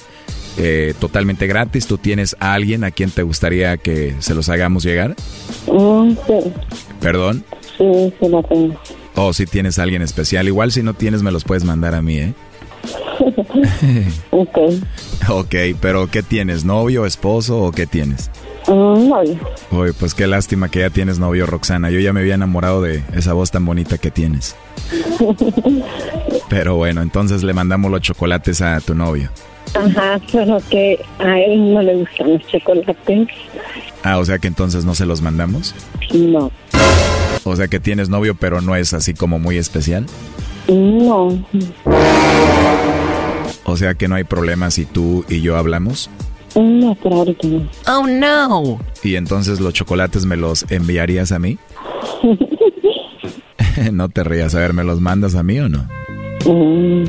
eh, 0.58 0.94
totalmente 0.98 1.46
gratis. 1.46 1.86
¿Tú 1.86 1.96
tienes 1.98 2.34
a 2.40 2.54
alguien 2.54 2.82
a 2.82 2.90
quien 2.90 3.10
te 3.10 3.22
gustaría 3.22 3.76
que 3.76 4.16
se 4.18 4.34
los 4.34 4.48
hagamos 4.48 4.82
llegar? 4.82 5.14
Mm, 5.70 6.10
sí, 6.26 6.52
¿Perdón? 7.00 7.44
sí, 7.78 8.12
sí 8.20 8.28
la 8.28 8.42
tengo. 8.42 8.74
Oh, 9.14 9.32
si 9.32 9.46
tienes 9.46 9.78
a 9.78 9.84
alguien 9.84 10.02
especial. 10.02 10.48
Igual 10.48 10.72
si 10.72 10.82
no 10.82 10.94
tienes 10.94 11.22
me 11.22 11.30
los 11.30 11.44
puedes 11.44 11.62
mandar 11.64 11.94
a 11.94 12.02
mí, 12.02 12.18
¿eh? 12.18 12.34
ok. 14.30 14.58
Ok, 15.28 15.54
pero 15.80 16.08
¿qué 16.08 16.22
tienes? 16.22 16.64
¿Novio, 16.64 17.06
esposo 17.06 17.60
o 17.60 17.72
qué 17.72 17.86
tienes? 17.86 18.30
Mm, 18.66 19.08
novio. 19.08 19.38
Uy, 19.70 19.92
pues 19.98 20.14
qué 20.14 20.26
lástima 20.26 20.68
que 20.68 20.80
ya 20.80 20.90
tienes 20.90 21.18
novio, 21.18 21.46
Roxana. 21.46 21.90
Yo 21.90 22.00
ya 22.00 22.12
me 22.12 22.20
había 22.20 22.34
enamorado 22.34 22.82
de 22.82 23.02
esa 23.14 23.32
voz 23.32 23.50
tan 23.50 23.64
bonita 23.64 23.98
que 23.98 24.10
tienes. 24.10 24.56
Pero 26.48 26.76
bueno, 26.76 27.02
entonces 27.02 27.42
le 27.42 27.52
mandamos 27.52 27.90
los 27.90 28.00
chocolates 28.00 28.60
a 28.60 28.80
tu 28.80 28.94
novio. 28.94 29.30
Ajá, 29.74 30.20
pero 30.30 30.60
que 30.68 30.98
a 31.18 31.38
él 31.38 31.72
no 31.72 31.80
le 31.80 31.94
gustan 31.96 32.34
los 32.34 32.46
chocolates. 32.46 33.28
Ah, 34.02 34.18
o 34.18 34.24
sea 34.24 34.38
que 34.38 34.48
entonces 34.48 34.84
no 34.84 34.94
se 34.94 35.06
los 35.06 35.22
mandamos. 35.22 35.74
No. 36.12 36.50
O 37.44 37.56
sea 37.56 37.68
que 37.68 37.80
tienes 37.80 38.10
novio, 38.10 38.34
pero 38.34 38.60
no 38.60 38.76
es 38.76 38.92
así 38.92 39.14
como 39.14 39.38
muy 39.38 39.56
especial. 39.56 40.04
No. 40.68 41.44
O 43.64 43.76
sea 43.76 43.94
que 43.94 44.08
no 44.08 44.14
hay 44.14 44.24
problema 44.24 44.70
si 44.70 44.84
tú 44.84 45.24
y 45.28 45.40
yo 45.40 45.56
hablamos. 45.56 46.10
No, 46.54 46.96
ahorita 47.04 47.48
no. 47.48 47.68
Oh, 47.86 48.06
no. 48.06 48.78
Y 49.02 49.16
entonces 49.16 49.60
los 49.60 49.72
chocolates 49.72 50.26
me 50.26 50.36
los 50.36 50.70
enviarías 50.70 51.32
a 51.32 51.38
mí. 51.38 51.58
no 53.92 54.08
te 54.08 54.24
rías, 54.24 54.54
a 54.54 54.58
ver, 54.58 54.72
¿me 54.74 54.84
los 54.84 55.00
mandas 55.00 55.34
a 55.34 55.42
mí 55.42 55.58
o 55.60 55.68
no? 55.68 55.88
Mm, 56.44 57.04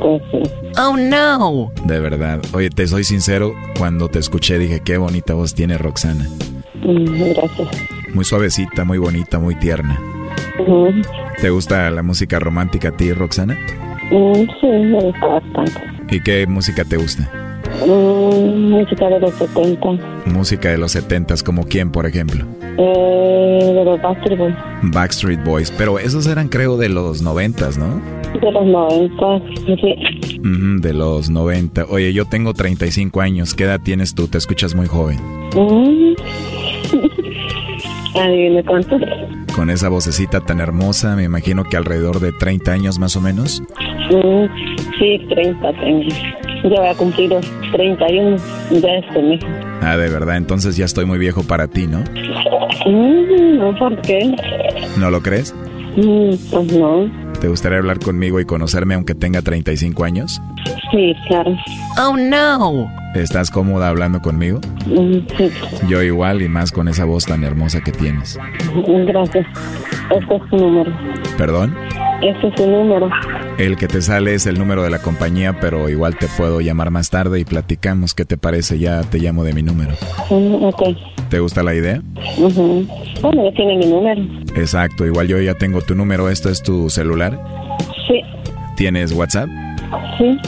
pues 0.00 0.22
sí. 0.32 0.42
Oh, 0.78 0.96
no. 0.96 1.72
De 1.84 2.00
verdad. 2.00 2.40
Oye, 2.52 2.70
te 2.70 2.86
soy 2.88 3.04
sincero, 3.04 3.54
cuando 3.78 4.08
te 4.08 4.18
escuché 4.18 4.58
dije, 4.58 4.80
qué 4.80 4.96
bonita 4.98 5.34
voz 5.34 5.54
tiene 5.54 5.78
Roxana. 5.78 6.28
Mm, 6.82 7.32
gracias. 7.34 7.68
Muy 8.14 8.24
suavecita, 8.24 8.84
muy 8.84 8.98
bonita, 8.98 9.38
muy 9.38 9.54
tierna. 9.56 10.00
¿Te 11.40 11.50
gusta 11.50 11.90
la 11.90 12.02
música 12.02 12.38
romántica 12.38 12.88
a 12.88 12.92
ti, 12.92 13.12
Roxana? 13.12 13.56
Mm, 14.10 14.34
sí, 14.60 14.66
me 14.66 15.00
gusta 15.00 15.26
bastante. 15.26 15.80
¿Y 16.10 16.20
qué 16.20 16.46
música 16.46 16.84
te 16.84 16.96
gusta? 16.96 17.28
Mm, 17.86 18.70
música 18.70 19.08
de 19.08 19.20
los 19.20 19.34
70. 19.34 19.90
Música 20.26 20.70
de 20.70 20.78
los 20.78 20.92
setentas, 20.92 21.42
como 21.42 21.64
quién, 21.64 21.90
por 21.90 22.06
ejemplo. 22.06 22.44
Eh, 22.78 23.72
de 23.74 23.84
los 23.84 24.00
Backstreet 24.00 24.38
Boys. 24.38 24.54
Backstreet 24.82 25.44
Boys, 25.44 25.70
pero 25.76 25.98
esos 25.98 26.26
eran 26.26 26.48
creo 26.48 26.76
de 26.76 26.88
los 26.88 27.22
noventas, 27.22 27.76
¿no? 27.78 28.00
De 28.40 28.50
los 28.52 28.66
90. 28.66 29.42
Sí. 29.66 30.38
Ujú, 30.40 30.80
de 30.80 30.92
los 30.94 31.30
90. 31.30 31.84
Oye, 31.88 32.12
yo 32.12 32.24
tengo 32.24 32.54
35 32.54 33.20
años. 33.20 33.54
¿Qué 33.54 33.64
edad 33.64 33.80
tienes 33.82 34.14
tú? 34.14 34.28
Te 34.28 34.38
escuchas 34.38 34.74
muy 34.74 34.86
joven. 34.86 35.18
Mm. 35.54 36.14
Adivine 38.18 38.64
cuánto. 38.64 38.96
Con 39.58 39.70
esa 39.70 39.88
vocecita 39.88 40.40
tan 40.40 40.60
hermosa, 40.60 41.16
me 41.16 41.24
imagino 41.24 41.64
que 41.64 41.76
alrededor 41.76 42.20
de 42.20 42.30
30 42.30 42.70
años 42.70 43.00
más 43.00 43.16
o 43.16 43.20
menos. 43.20 43.60
Sí, 45.00 45.26
30 45.28 45.72
tengo. 45.72 46.08
Ya 46.62 46.80
voy 46.80 46.86
a 46.86 46.94
cumplir 46.94 47.30
los 47.30 47.44
31 47.72 48.36
ya 48.70 48.88
este 48.88 49.20
mes. 49.20 49.40
Ah, 49.82 49.96
de 49.96 50.10
verdad, 50.10 50.36
entonces 50.36 50.76
ya 50.76 50.84
estoy 50.84 51.06
muy 51.06 51.18
viejo 51.18 51.42
para 51.42 51.66
ti, 51.66 51.88
¿no? 51.88 52.04
Mm, 52.86 53.58
no, 53.58 53.76
¿por 53.76 54.00
qué? 54.02 54.32
¿No 54.96 55.10
lo 55.10 55.20
crees? 55.20 55.52
Mm, 55.96 56.36
pues 56.52 56.72
no. 56.74 57.27
¿Te 57.40 57.46
gustaría 57.48 57.78
hablar 57.78 58.00
conmigo 58.00 58.40
y 58.40 58.44
conocerme 58.44 58.94
aunque 58.94 59.14
tenga 59.14 59.42
35 59.42 60.04
años? 60.04 60.40
Sí, 60.90 61.14
claro. 61.28 61.56
Oh, 61.98 62.16
no. 62.16 62.90
¿Estás 63.14 63.50
cómoda 63.50 63.88
hablando 63.88 64.20
conmigo? 64.20 64.60
Mm, 64.86 65.18
sí, 65.36 65.50
Yo 65.88 66.02
igual 66.02 66.42
y 66.42 66.48
más 66.48 66.72
con 66.72 66.88
esa 66.88 67.04
voz 67.04 67.26
tan 67.26 67.44
hermosa 67.44 67.80
que 67.80 67.92
tienes. 67.92 68.38
gracias. 69.06 69.46
Este 70.10 70.34
es 70.36 70.42
su 70.50 70.56
número. 70.56 70.92
¿Perdón? 71.36 71.74
Este 72.22 72.48
es 72.48 72.54
su 72.56 72.66
número. 72.68 73.08
El 73.58 73.76
que 73.76 73.86
te 73.86 74.02
sale 74.02 74.34
es 74.34 74.46
el 74.46 74.58
número 74.58 74.82
de 74.82 74.90
la 74.90 74.98
compañía, 74.98 75.56
pero 75.60 75.88
igual 75.88 76.16
te 76.16 76.26
puedo 76.26 76.60
llamar 76.60 76.90
más 76.90 77.10
tarde 77.10 77.38
y 77.38 77.44
platicamos. 77.44 78.14
¿Qué 78.14 78.24
te 78.24 78.36
parece? 78.36 78.78
Ya 78.78 79.02
te 79.02 79.18
llamo 79.18 79.44
de 79.44 79.52
mi 79.52 79.62
número. 79.62 79.92
Mm, 80.30 80.64
ok. 80.64 80.82
¿Te 81.30 81.38
gusta 81.38 81.62
la 81.62 81.74
idea? 81.74 82.02
Ujú. 82.38 82.86
Bueno, 83.22 83.44
ya 83.44 83.52
tiene 83.56 83.76
mi 83.76 83.86
número. 83.86 84.20
Exacto, 84.56 85.06
igual 85.06 85.28
yo 85.28 85.40
ya 85.40 85.54
tengo 85.54 85.80
tu 85.82 85.94
número. 85.94 86.28
¿Esto 86.28 86.48
es 86.50 86.62
tu 86.62 86.90
celular? 86.90 87.38
Sí, 88.08 88.20
¿Tienes 88.76 89.12
WhatsApp? 89.12 89.48
sí, 90.18 90.38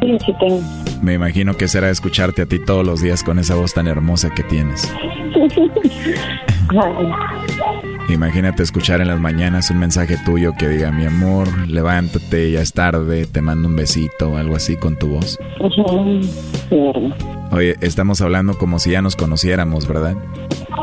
sí, 0.00 0.16
sí 0.24 0.32
tengo. 0.40 0.60
Me 1.02 1.14
imagino 1.14 1.54
que 1.54 1.68
será 1.68 1.90
escucharte 1.90 2.42
a 2.42 2.46
ti 2.46 2.58
todos 2.58 2.84
los 2.86 3.02
días 3.02 3.22
con 3.22 3.38
esa 3.38 3.54
voz 3.54 3.74
tan 3.74 3.86
hermosa 3.86 4.30
que 4.34 4.42
tienes. 4.44 4.90
Imagínate 8.08 8.62
escuchar 8.62 9.00
en 9.02 9.08
las 9.08 9.20
mañanas 9.20 9.70
un 9.70 9.78
mensaje 9.78 10.16
tuyo 10.24 10.54
que 10.58 10.66
diga, 10.68 10.90
mi 10.90 11.04
amor, 11.04 11.46
levántate, 11.68 12.50
ya 12.50 12.60
es 12.62 12.72
tarde, 12.72 13.26
te 13.26 13.42
mando 13.42 13.68
un 13.68 13.76
besito 13.76 14.30
o 14.30 14.36
algo 14.38 14.56
así 14.56 14.76
con 14.76 14.96
tu 14.96 15.08
voz. 15.08 15.38
Oye, 17.50 17.76
estamos 17.80 18.20
hablando 18.22 18.56
como 18.56 18.78
si 18.78 18.90
ya 18.92 19.02
nos 19.02 19.14
conociéramos, 19.14 19.86
¿verdad? 19.86 20.16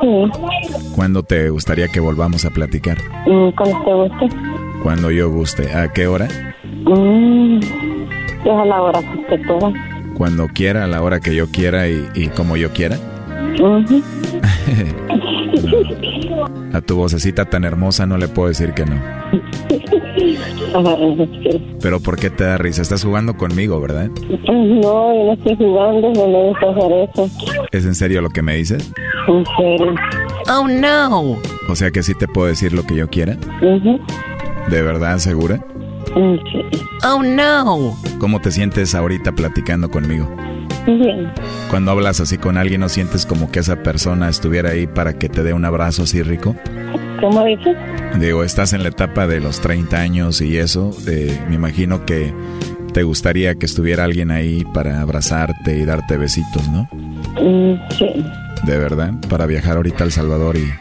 Sí. 0.02 0.90
¿Cuándo 0.96 1.24
te 1.24 1.50
gustaría 1.50 1.88
que 1.88 2.00
volvamos 2.00 2.46
a 2.46 2.52
platicar? 2.52 2.98
Mm, 3.26 3.50
Cuando 3.56 3.84
te 3.84 3.94
guste. 3.94 4.38
Cuando 4.84 5.10
yo 5.12 5.30
guste. 5.32 5.74
¿A 5.74 5.92
qué 5.92 6.06
hora? 6.08 6.28
Mm, 6.86 7.58
es 7.60 8.48
a 8.52 8.66
la 8.66 8.82
hora 8.82 9.00
que 9.00 9.20
usted 9.20 9.48
pueda. 9.48 9.74
Cuando 10.16 10.48
quiera, 10.48 10.84
a 10.84 10.88
la 10.88 11.02
hora 11.02 11.20
que 11.20 11.34
yo 11.36 11.48
quiera 11.50 11.88
y, 11.90 12.08
y 12.14 12.28
como 12.28 12.56
yo 12.56 12.72
quiera. 12.72 12.98
A 16.74 16.82
tu 16.82 16.98
vocecita 16.98 17.46
tan 17.46 17.64
hermosa 17.64 18.06
no 18.06 18.18
le 18.18 18.28
puedo 18.28 18.50
decir 18.50 18.74
que 18.74 18.86
no. 18.86 19.02
Pero 21.82 22.00
¿por 22.00 22.18
qué 22.18 22.30
te 22.30 22.44
da 22.44 22.58
risa? 22.58 22.82
Estás 22.82 23.04
jugando 23.04 23.38
conmigo, 23.38 23.80
¿verdad? 23.80 24.10
No, 24.48 25.14
yo 25.14 25.26
no 25.26 25.34
estoy 25.34 25.56
jugando, 25.56 26.12
no 26.14 26.28
me 26.28 26.50
gusta 26.50 26.70
hacer 26.72 27.10
eso. 27.10 27.30
¿Es 27.72 27.86
en 27.86 27.96
serio 27.96 28.22
lo 28.22 28.30
que 28.30 28.42
me 28.42 28.56
dices? 28.56 28.92
En 29.28 29.46
serio. 29.58 29.94
Oh, 30.50 30.68
no. 30.68 31.38
O 31.70 31.76
sea 31.76 31.92
que 31.92 32.04
sí 32.04 32.14
te 32.14 32.28
puedo 32.28 32.48
decir 32.48 32.74
lo 32.74 32.84
que 32.84 32.96
yo 32.96 33.10
quiera. 33.10 33.38
¿De 34.70 34.82
verdad, 34.82 35.18
segura? 35.20 35.64
Oh 37.04 37.22
no. 37.24 37.96
¿Cómo 38.20 38.42
te 38.42 38.52
sientes 38.52 38.96
ahorita 38.96 39.32
platicando 39.34 39.90
conmigo? 39.90 40.30
Bien. 40.86 41.32
Cuando 41.70 41.92
hablas 41.92 42.20
así 42.20 42.38
con 42.38 42.58
alguien, 42.58 42.82
¿no 42.82 42.90
sientes 42.90 43.26
como 43.26 43.52
que 43.52 43.60
esa 43.60 43.82
persona 43.82 44.30
estuviera 44.30 44.72
ahí 44.72 44.88
para 44.88 45.14
que 45.14 45.30
te 45.30 45.44
dé 45.44 45.54
un 45.54 45.66
abrazo 45.66 46.04
así 46.04 46.22
rico? 46.22 46.56
¿Cómo 47.20 47.44
dices? 47.46 47.76
Digo, 48.20 48.44
estás 48.44 48.74
en 48.74 48.84
la 48.84 48.90
etapa 48.90 49.28
de 49.28 49.40
los 49.40 49.62
30 49.62 49.98
años 49.98 50.42
y 50.42 50.58
eso, 50.58 50.92
de, 51.06 51.38
me 51.50 51.56
imagino 51.56 52.06
que 52.06 52.34
te 52.94 53.04
gustaría 53.04 53.56
que 53.56 53.66
estuviera 53.66 54.04
alguien 54.04 54.32
ahí 54.32 54.64
para 54.74 55.02
abrazarte 55.02 55.78
y 55.78 55.86
darte 55.86 56.18
besitos, 56.18 56.68
¿no? 56.70 56.88
Mm, 57.42 57.80
sí. 57.98 58.26
De 58.64 58.78
verdad, 58.78 59.14
para 59.30 59.46
viajar 59.46 59.78
ahorita 59.78 60.04
a 60.04 60.06
El 60.06 60.12
Salvador 60.12 60.56
y 60.56 60.72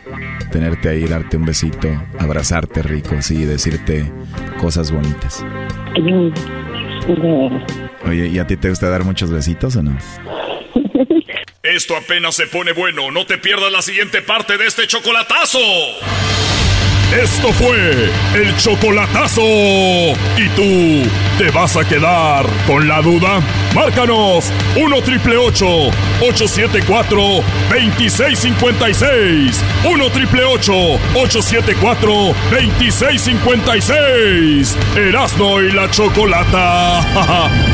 tenerte 0.53 0.89
ahí, 0.89 1.05
darte 1.07 1.37
un 1.37 1.45
besito, 1.45 1.89
abrazarte 2.19 2.83
rico, 2.83 3.17
sí, 3.21 3.43
y 3.43 3.45
decirte 3.45 4.13
cosas 4.61 4.93
bonitas. 4.93 5.45
Verdad. 7.09 7.94
Oye, 8.07 8.29
¿y 8.29 8.39
a 8.39 8.47
ti 8.47 8.57
te 8.57 8.69
gusta 8.69 8.89
dar 8.89 9.05
muchos 9.05 9.31
besitos 9.31 9.77
o 9.77 9.83
no? 9.83 9.97
Esto 11.63 11.97
apenas 11.97 12.35
se 12.35 12.47
pone 12.47 12.73
bueno. 12.73 13.11
No 13.11 13.25
te 13.25 13.39
pierdas 13.39 13.73
la 13.73 13.81
siguiente 13.83 14.21
parte 14.21 14.59
de 14.59 14.67
este 14.67 14.87
chocolatazo. 14.87 15.59
Esto 17.13 17.53
fue 17.53 18.11
el 18.35 18.57
chocolatazo. 18.57 19.41
¿Y 19.41 20.49
tú 20.57 21.09
te 21.39 21.51
vas 21.51 21.77
a 21.77 21.87
quedar 21.89 22.45
con 22.67 22.87
la 22.89 23.01
duda? 23.01 23.41
Márcanos 23.75 24.51
1 24.77 25.03
triple 25.03 25.37
874 25.37 27.17
2656. 27.71 29.65
1 29.85 30.11
triple 30.11 30.45
874 30.45 32.11
2656. 32.51 34.77
Erasno 34.97 35.63
y 35.63 35.71
la 35.73 35.91
chocolata. 35.91 37.71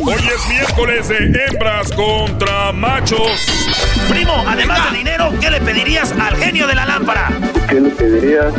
Hoy 0.00 0.14
es 0.34 0.48
miércoles 0.48 1.08
de 1.08 1.16
hembras 1.16 1.92
contra 1.92 2.72
machos. 2.72 3.46
Primo, 4.08 4.44
además 4.46 4.90
de 4.90 4.98
dinero, 4.98 5.32
¿qué 5.40 5.50
le 5.50 5.60
pedirías 5.60 6.12
al 6.12 6.36
genio 6.36 6.66
de 6.66 6.74
la 6.74 6.86
lámpara? 6.86 7.30
¿Qué 7.68 7.80
le 7.80 7.90
pedirías? 7.90 8.52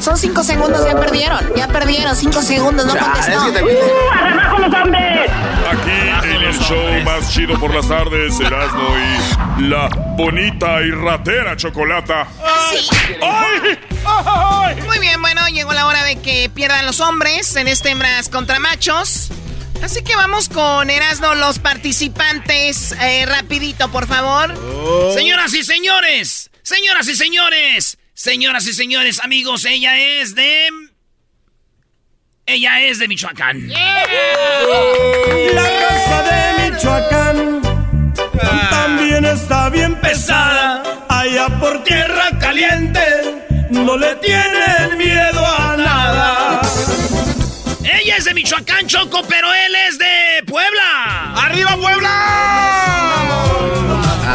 Son 0.00 0.16
cinco 0.16 0.42
segundos, 0.42 0.84
ya 0.86 0.98
perdieron. 0.98 1.40
Ya 1.56 1.68
perdieron, 1.68 2.16
cinco 2.16 2.42
segundos, 2.42 2.86
no 2.86 2.96
contestó. 2.96 3.40
Aquí 5.70 6.28
en 6.28 6.42
el 6.42 6.58
show 6.58 7.02
más 7.04 7.30
chido 7.32 7.58
por 7.58 7.74
las 7.74 7.88
tardes, 7.88 8.38
Erasmo 8.40 8.88
y 9.58 9.62
la 9.68 9.88
bonita 10.16 10.82
y 10.82 10.90
ratera 10.90 11.56
chocolata. 11.56 12.26
Muy 14.86 14.98
bien, 14.98 15.20
bueno, 15.20 15.46
llegó 15.48 15.72
la 15.72 15.86
hora 15.86 16.04
de 16.04 16.16
que 16.20 16.50
pierdan 16.52 16.84
los 16.86 17.00
hombres 17.00 17.56
en 17.56 17.68
este 17.68 17.90
hembras 17.90 18.28
contra 18.28 18.58
machos. 18.58 19.30
Así 19.82 20.02
que 20.02 20.16
vamos 20.16 20.48
con 20.48 20.90
Erasmo, 20.90 21.34
los 21.34 21.58
participantes. 21.58 22.92
Eh, 23.00 23.26
rapidito, 23.26 23.90
por 23.90 24.06
favor. 24.06 24.54
Señoras 25.14 25.54
y 25.54 25.62
señores, 25.62 26.50
señoras 26.62 27.08
y 27.08 27.14
señores, 27.14 27.98
señoras 28.14 28.66
y 28.66 28.72
señores, 28.72 29.20
amigos, 29.22 29.64
ella 29.64 29.98
es 29.98 30.34
de... 30.34 30.68
Ella 32.46 32.80
es 32.82 32.98
de 32.98 33.08
Michoacán. 33.08 33.68
La 33.68 34.06
casa 35.88 36.22
de 36.22 36.70
Michoacán 36.70 37.62
también 38.70 39.24
está 39.24 39.70
bien 39.70 39.98
pesada. 40.00 40.82
Allá 41.08 41.48
por 41.58 41.82
tierra 41.84 42.30
caliente 42.38 43.00
no 43.70 43.96
le 43.96 44.14
tienen 44.16 44.98
miedo 44.98 45.03
Michoacán, 48.44 48.86
Choco, 48.86 49.22
pero 49.26 49.48
él 49.54 49.74
es 49.88 49.98
de 49.98 50.42
Puebla. 50.44 51.32
¡Arriba, 51.34 51.78
Puebla! 51.78 52.10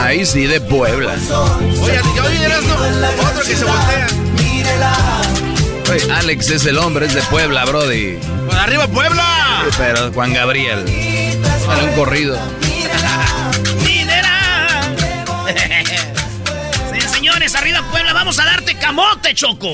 Ahí 0.03 0.26
sí, 0.26 0.47
de 0.47 0.60
Puebla. 0.60 1.14
Oye, 1.14 1.99
oye, 2.20 2.47
otro 2.57 3.43
que 3.45 3.55
se 3.55 3.64
voltea. 3.64 4.07
Oye, 5.91 6.12
Alex 6.12 6.49
es 6.49 6.66
el 6.66 6.80
hombre, 6.80 7.05
es 7.05 7.14
de 7.14 7.22
Puebla, 7.22 7.66
Brody. 7.66 8.18
Pues 8.47 8.57
¡Arriba, 8.57 8.88
Puebla! 8.88 9.66
Pero 9.78 10.12
Juan 10.12 10.34
Gabriel. 10.34 10.86
Dale 11.68 11.84
un 11.84 11.93
corrido. 11.93 12.39
Sí, 16.93 17.01
señores, 17.14 17.53
arriba 17.53 17.84
Puebla, 17.91 18.14
vamos 18.14 18.39
a 18.39 18.45
darte 18.45 18.74
camote, 18.76 19.36
Choco. 19.36 19.70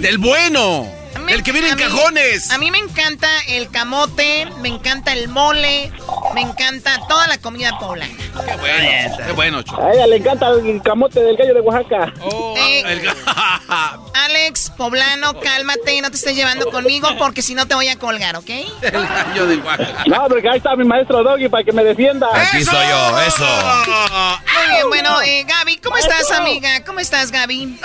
¡Del 0.00 0.16
bueno! 0.16 1.05
El 1.28 1.42
que 1.42 1.52
viene 1.52 1.68
en 1.68 1.76
mí- 1.76 1.82
cajones. 1.82 2.50
A 2.50 2.58
mí 2.58 2.70
me 2.70 2.78
encanta 2.78 3.28
el 3.48 3.70
camote, 3.70 4.46
me 4.60 4.68
encanta 4.68 5.12
el 5.12 5.28
mole, 5.28 5.90
me 6.34 6.40
encanta 6.42 7.00
toda 7.08 7.26
la 7.26 7.38
comida 7.38 7.78
poblana. 7.78 8.12
Qué 8.16 8.56
bueno, 8.56 9.16
qué 9.26 9.32
bueno, 9.32 9.62
Choco. 9.62 9.82
A 9.82 9.92
ella 9.92 10.06
le 10.06 10.16
encanta 10.16 10.48
el 10.50 10.80
camote 10.82 11.20
del 11.22 11.36
gallo 11.36 11.54
de 11.54 11.60
Oaxaca. 11.60 12.12
Eh, 12.56 12.82
El- 12.86 13.08
Alex, 14.14 14.70
poblano, 14.76 15.38
cálmate, 15.40 16.00
no 16.00 16.10
te 16.10 16.16
estés 16.16 16.34
llevando 16.34 16.70
conmigo 16.70 17.08
porque 17.18 17.42
si 17.42 17.54
no 17.54 17.66
te 17.66 17.74
voy 17.74 17.88
a 17.88 17.98
colgar, 17.98 18.36
¿ok? 18.36 18.48
El 18.82 18.90
gallo 19.06 19.46
de 19.46 19.56
Oaxaca. 19.58 20.04
No, 20.06 20.26
porque 20.28 20.48
ahí 20.48 20.56
está 20.58 20.74
mi 20.76 20.84
maestro 20.84 21.22
Doggy 21.22 21.48
para 21.48 21.64
que 21.64 21.72
me 21.72 21.84
defienda. 21.84 22.28
Aquí 22.32 22.58
estoy 22.58 22.86
yo, 22.88 23.20
eso. 23.20 23.46
Muy 23.46 24.68
bien, 24.74 24.88
bueno, 24.88 25.20
eh, 25.22 25.44
Gaby, 25.46 25.76
¿cómo 25.78 25.96
estás, 25.96 26.30
amiga? 26.32 26.84
¿Cómo 26.84 27.00
estás, 27.00 27.30
Gaby? 27.30 27.78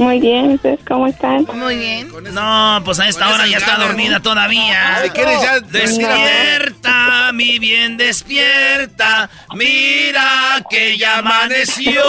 Muy 0.00 0.18
bien, 0.18 0.52
¿ustedes 0.52 0.80
cómo 0.88 1.06
están? 1.08 1.46
Muy 1.52 1.76
bien. 1.76 2.10
No, 2.32 2.80
pues 2.86 2.98
a 3.00 3.06
esta 3.06 3.34
hora 3.34 3.46
ya 3.46 3.58
está 3.58 3.76
dormida 3.76 4.14
¿no? 4.14 4.22
todavía. 4.22 5.02
Si 5.04 5.10
quieres 5.10 5.42
ya, 5.42 5.60
Despierta, 5.60 7.32
mi 7.34 7.58
bien, 7.58 7.98
despierta. 7.98 9.28
Mira 9.54 10.64
que 10.70 10.96
ya 10.96 11.18
amaneció. 11.18 12.02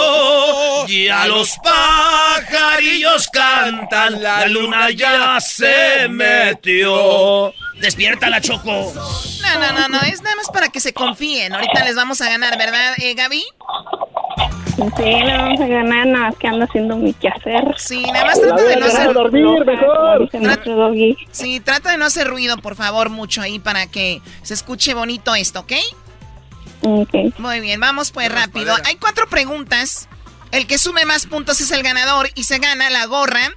Ya 0.86 1.26
los 1.26 1.54
pajarillos 1.62 3.28
cantan. 3.28 4.22
La 4.22 4.46
luna 4.46 4.88
ya 4.88 5.38
se 5.38 6.08
metió. 6.08 7.52
Despierta 7.78 8.30
la 8.30 8.40
Choco. 8.40 8.90
No, 9.42 9.58
no, 9.60 9.72
no, 9.72 9.88
no, 9.88 10.00
es 10.00 10.22
nada 10.22 10.36
más 10.36 10.48
para 10.50 10.70
que 10.70 10.80
se 10.80 10.94
confíen. 10.94 11.52
Ahorita 11.52 11.84
les 11.84 11.94
vamos 11.94 12.22
a 12.22 12.30
ganar, 12.30 12.56
¿verdad, 12.56 12.94
eh, 13.02 13.12
Gaby? 13.12 13.44
Sí, 14.76 15.02
le 15.04 15.36
vamos 15.36 15.60
a 15.60 15.66
ganar, 15.66 16.06
nada 16.06 16.26
más 16.26 16.36
que 16.36 16.48
ando 16.48 16.64
haciendo 16.64 16.96
mi 16.96 17.12
quehacer. 17.12 17.62
Sí, 17.76 18.02
nada 18.10 18.26
más 18.26 18.40
trata 18.40 18.62
de 18.62 18.76
no 18.76 18.86
hacer... 18.86 19.12
dormir 19.12 19.64
mejor. 19.66 20.30
Doggy. 20.64 21.16
Sí, 21.30 21.60
trata 21.60 21.90
de 21.90 21.98
no 21.98 22.06
hacer 22.06 22.26
ruido, 22.28 22.56
por 22.56 22.74
favor, 22.74 23.10
mucho 23.10 23.42
ahí 23.42 23.58
para 23.58 23.86
que 23.86 24.22
se 24.42 24.54
escuche 24.54 24.94
bonito 24.94 25.34
esto, 25.34 25.60
¿ok? 25.60 25.72
Ok. 26.82 27.38
Muy 27.38 27.60
bien, 27.60 27.80
vamos 27.80 28.10
pues 28.10 28.32
rápido. 28.32 28.74
Hay 28.84 28.96
cuatro 28.96 29.28
preguntas. 29.28 30.08
El 30.50 30.66
que 30.66 30.78
sume 30.78 31.04
más 31.04 31.26
puntos 31.26 31.60
es 31.60 31.70
el 31.70 31.82
ganador 31.82 32.28
y 32.34 32.44
se 32.44 32.58
gana 32.58 32.90
la 32.90 33.06
gorra 33.06 33.52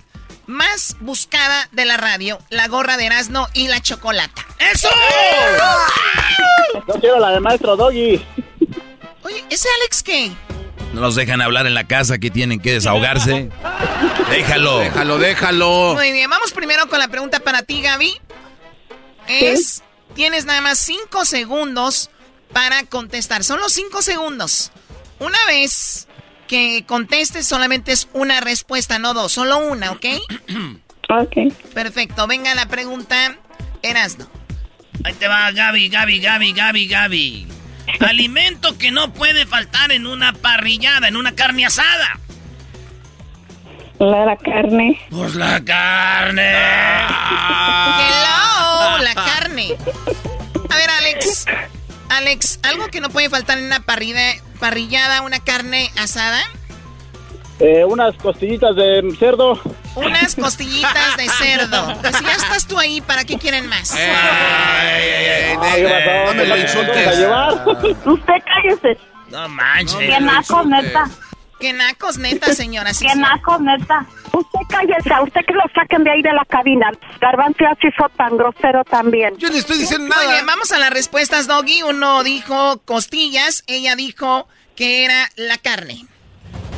más 0.47 0.95
buscada 1.01 1.67
de 1.71 1.85
la 1.85 1.97
radio, 1.97 2.39
la 2.49 2.67
gorra 2.67 2.97
de 2.97 3.05
Erasmo 3.05 3.47
y 3.53 3.67
la 3.67 3.81
chocolata. 3.81 4.45
¡Eso! 4.59 4.89
Yo 6.87 6.93
quiero 6.99 7.19
la 7.19 7.31
de 7.31 7.39
maestro 7.39 7.75
Doggy. 7.75 8.23
Oye, 9.23 9.43
¿ese 9.49 9.67
Alex 9.81 10.03
qué? 10.03 10.31
No 10.95 11.01
los 11.01 11.15
dejan 11.15 11.41
hablar 11.41 11.67
en 11.67 11.73
la 11.73 11.83
casa, 11.83 12.13
aquí 12.13 12.31
tienen 12.31 12.61
que 12.61 12.71
desahogarse. 12.71 13.49
Déjalo. 14.29 14.79
Déjalo, 14.79 15.17
déjalo. 15.17 15.93
Muy 15.93 16.13
bien, 16.13 16.29
vamos 16.29 16.53
primero 16.53 16.87
con 16.87 16.99
la 16.99 17.09
pregunta 17.09 17.41
para 17.41 17.63
ti, 17.63 17.81
Gaby. 17.81 18.13
Es, 19.27 19.83
tienes 20.13 20.45
nada 20.45 20.61
más 20.61 20.77
cinco 20.77 21.25
segundos 21.25 22.11
para 22.53 22.83
contestar. 22.83 23.43
Son 23.43 23.59
los 23.59 23.73
cinco 23.73 24.01
segundos. 24.01 24.71
Una 25.19 25.37
vez 25.47 26.07
que 26.47 26.85
contestes, 26.87 27.45
solamente 27.45 27.91
es 27.91 28.07
una 28.13 28.39
respuesta, 28.39 28.97
no 28.97 29.13
dos, 29.13 29.33
solo 29.33 29.57
una, 29.57 29.91
¿ok? 29.91 30.05
Ok. 31.07 31.53
Perfecto, 31.75 32.25
venga 32.25 32.55
la 32.55 32.67
pregunta, 32.67 33.37
Erasno. 33.83 34.27
Ahí 35.03 35.13
te 35.13 35.27
va, 35.27 35.51
Gaby, 35.51 35.89
Gaby, 35.89 36.19
Gaby, 36.19 36.53
Gaby, 36.53 36.87
Gaby. 36.87 37.47
Alimento 37.99 38.77
que 38.77 38.91
no 38.91 39.13
puede 39.13 39.45
faltar 39.45 39.91
en 39.91 40.07
una 40.07 40.33
parrillada, 40.33 41.07
en 41.07 41.15
una 41.15 41.33
carne 41.33 41.65
asada. 41.65 42.19
La 43.99 44.35
carne. 44.37 44.99
Pues 45.09 45.35
la 45.35 45.63
carne. 45.63 46.51
Hello, 48.01 48.97
la 49.01 49.13
carne. 49.15 49.77
A 50.69 50.75
ver, 50.75 50.89
Alex. 50.89 51.45
Alex, 52.09 52.59
algo 52.63 52.87
que 52.87 53.01
no 53.01 53.09
puede 53.09 53.29
faltar 53.29 53.57
en 53.57 53.65
una 53.65 53.79
parrilla, 53.79 54.35
parrillada, 54.59 55.21
una 55.21 55.39
carne 55.39 55.89
asada. 55.97 56.41
Eh, 57.59 57.85
unas 57.85 58.15
costillitas 58.17 58.75
de 58.75 59.15
cerdo. 59.17 59.59
Unas 59.95 60.35
costillitas 60.35 61.15
de 61.17 61.29
cerdo. 61.29 61.95
Pues 62.01 62.17
si 62.17 62.25
ya 62.25 62.33
estás 62.33 62.67
tú 62.67 62.77
ahí, 62.77 62.99
¿para 63.01 63.23
qué 63.23 63.37
quieren 63.37 63.67
más? 63.67 63.91
no 65.55 66.33
me 66.33 66.45
lo 66.45 66.57
insultes. 66.57 67.07
Usted 68.05 68.33
cállese. 68.45 68.99
No 69.29 69.47
manches. 69.49 69.97
Qué 69.97 70.19
naco, 70.19 70.63
neta. 70.65 71.09
Qué 71.59 71.71
nacos, 71.71 72.17
neta, 72.17 72.53
señora. 72.53 72.93
sí, 72.93 73.05
Qué 73.05 73.13
sí. 73.13 73.19
naco, 73.19 73.57
neta. 73.59 74.05
Usted 74.33 74.59
cállese. 74.67 75.13
A 75.13 75.21
usted 75.23 75.41
que 75.47 75.53
lo 75.53 75.63
saquen 75.73 76.03
de 76.03 76.11
ahí 76.11 76.21
de 76.21 76.33
la 76.33 76.43
cabina. 76.45 76.91
Garbanzo 77.21 77.65
así 77.65 77.87
fue 77.97 78.07
tan 78.17 78.35
grosero 78.37 78.83
también. 78.83 79.37
Yo 79.37 79.49
no 79.49 79.55
estoy 79.55 79.77
diciendo 79.77 80.13
Muy 80.13 80.27
bien, 80.33 80.45
vamos 80.45 80.73
a 80.73 80.79
las 80.79 80.89
respuestas, 80.89 81.47
Doggy. 81.47 81.83
Uno 81.83 82.23
dijo 82.23 82.81
costillas, 82.83 83.63
ella 83.67 83.95
dijo 83.95 84.47
que 84.75 85.05
era 85.05 85.29
la 85.37 85.57
carne. 85.57 86.05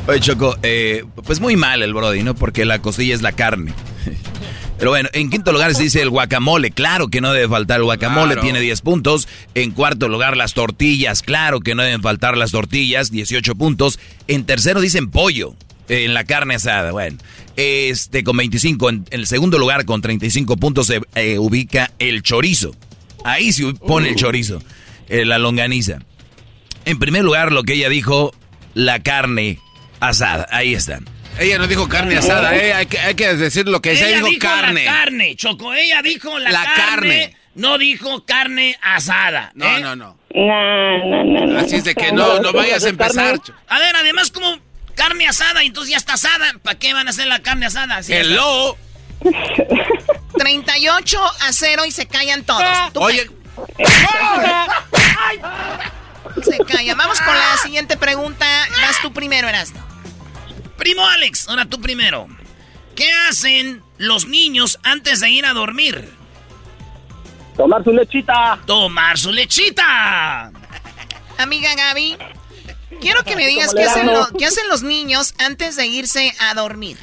Oye, 0.08 0.20
Choco, 0.22 0.58
eh, 0.64 1.04
pues 1.26 1.42
muy 1.42 1.58
mal 1.58 1.84
el 1.84 1.94
Brody, 1.94 2.24
¿no? 2.24 2.34
Porque 2.34 2.64
la 2.64 2.80
costilla 2.80 3.14
es 3.14 3.22
la 3.22 3.34
carne. 3.34 3.74
Pero 4.78 4.92
bueno, 4.92 5.10
en 5.14 5.30
quinto 5.30 5.52
lugar 5.52 5.74
se 5.74 5.84
dice 5.84 6.02
el 6.02 6.10
guacamole. 6.10 6.72
Claro 6.72 7.08
que 7.08 7.20
no 7.20 7.34
debe 7.34 7.50
faltar 7.50 7.78
el 7.78 7.84
guacamole, 7.84 8.34
Claro. 8.34 8.42
tiene 8.42 8.62
10 8.62 8.82
puntos. 8.82 9.28
En 9.56 9.72
cuarto 9.72 10.08
lugar, 10.08 10.38
las 10.38 10.54
tortillas. 10.54 11.24
Claro 11.24 11.60
que 11.62 11.74
no 11.76 11.84
deben 11.84 12.02
faltar 12.02 12.38
las 12.38 12.52
tortillas, 12.52 13.12
18 13.12 13.56
puntos. 13.56 14.00
En 14.28 14.46
tercero 14.46 14.80
dicen 14.80 15.10
pollo, 15.10 15.56
eh, 15.90 16.06
en 16.06 16.14
la 16.14 16.26
carne 16.26 16.56
asada. 16.56 16.92
Bueno, 16.92 17.18
este 17.56 18.24
con 18.24 18.38
25. 18.38 18.90
En, 18.90 19.06
el 19.10 19.26
segundo 19.26 19.58
lugar, 19.58 19.86
con 19.86 20.02
35 20.02 20.58
puntos, 20.58 20.88
se 20.88 21.02
eh, 21.16 21.40
ubica 21.40 21.92
el 21.98 22.22
chorizo. 22.22 22.76
Ahí 23.24 23.52
se 23.52 23.74
pone 23.74 24.10
el 24.10 24.16
chorizo, 24.16 24.62
eh, 25.10 25.26
la 25.26 25.40
longaniza. 25.40 26.00
En 26.86 27.00
primer 27.00 27.24
lugar, 27.24 27.52
lo 27.52 27.64
que 27.64 27.74
ella 27.74 27.90
dijo, 27.90 28.32
la 28.74 29.02
carne 29.02 29.60
asada. 30.00 30.48
Ahí 30.52 30.74
están. 30.74 31.06
Ella 31.40 31.58
no 31.60 31.68
dijo 31.68 31.88
carne 31.88 32.18
asada, 32.18 32.56
eh. 32.56 32.74
Hay 32.74 32.86
que, 32.88 32.98
hay 33.00 33.14
que 33.16 33.36
decir 33.36 33.68
lo 33.68 33.82
que 33.82 33.92
ella, 33.92 34.08
Ella 34.08 34.16
dijo, 34.18 34.28
dijo 34.30 34.40
carne. 34.42 34.86
la 34.86 34.92
carne, 34.92 35.36
Choco. 35.36 35.74
Ella 35.74 36.02
dijo 36.02 36.40
la, 36.40 36.50
La 36.50 36.64
carne, 36.64 36.76
carne. 37.20 37.38
No 37.56 37.78
dijo 37.78 38.26
carne 38.26 38.78
asada. 38.82 39.52
No, 39.54 39.66
¿eh? 39.78 39.80
no, 39.82 39.96
no. 39.96 40.18
No, 40.34 40.98
no, 41.06 41.24
no, 41.24 41.46
no. 41.46 41.60
Así 41.60 41.76
es 41.78 41.84
de 41.84 41.96
que 41.96 42.12
no, 42.12 42.40
no 42.40 42.54
vayas 42.54 42.84
a 42.86 42.90
empezar. 42.90 43.40
A 43.68 43.80
ver, 43.80 43.96
además, 43.96 44.32
como 44.32 44.60
carne 44.96 45.28
asada, 45.28 45.62
entonces 45.64 45.92
ya 45.92 45.98
está 45.98 46.14
asada. 46.14 46.54
¿Para 46.64 46.78
qué 46.80 46.94
van 46.94 47.08
a 47.08 47.12
hacer 47.12 47.28
la 47.28 47.40
carne 47.40 47.66
asada? 47.68 48.00
Está- 48.00 48.16
Hello. 48.16 48.78
38 50.38 51.20
a 51.42 51.52
0 51.54 51.86
y 51.86 51.92
se 51.92 52.06
callan 52.08 52.44
todos. 52.44 52.64
Tú 52.94 53.02
Oye, 53.02 53.28
Se 56.44 56.58
calla. 56.66 56.96
Vamos 56.96 57.20
con 57.22 57.34
la 57.36 57.58
siguiente 57.64 57.98
pregunta. 57.98 58.46
Vas 58.82 59.02
tú 59.02 59.12
primero, 59.14 59.48
Erasmo. 59.50 59.87
Primo 60.78 61.06
Alex, 61.08 61.48
ahora 61.50 61.66
tú 61.66 61.80
primero. 61.82 62.28
¿Qué 62.96 63.10
hacen 63.30 63.82
los 63.98 64.28
niños 64.28 64.80
antes 64.84 65.20
de 65.20 65.30
ir 65.30 65.46
a 65.46 65.54
dormir? 65.54 66.10
Tomar 67.56 67.84
su 67.84 67.92
lechita. 67.92 68.60
Tomar 68.66 69.18
su 69.18 69.32
lechita. 69.32 70.52
Amiga 71.38 71.70
Gaby, 71.76 72.18
quiero 73.02 73.24
que 73.24 73.36
me 73.36 73.48
digas 73.48 73.74
hacen, 73.76 74.08
lo- 74.08 74.28
qué 74.38 74.46
hacen 74.46 74.68
los 74.70 74.84
niños 74.84 75.34
antes 75.40 75.76
de 75.76 75.88
irse 75.88 76.34
a 76.40 76.54
dormir. 76.54 76.98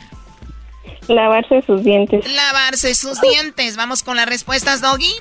Lavarse 1.09 1.63
sus 1.67 1.85
dientes. 1.85 2.25
Lavarse 2.33 2.95
sus 2.95 3.21
dientes. 3.21 3.77
Vamos 3.77 4.03
con 4.03 4.17
las 4.17 4.27
respuestas, 4.27 4.81
Doggy. 4.81 5.13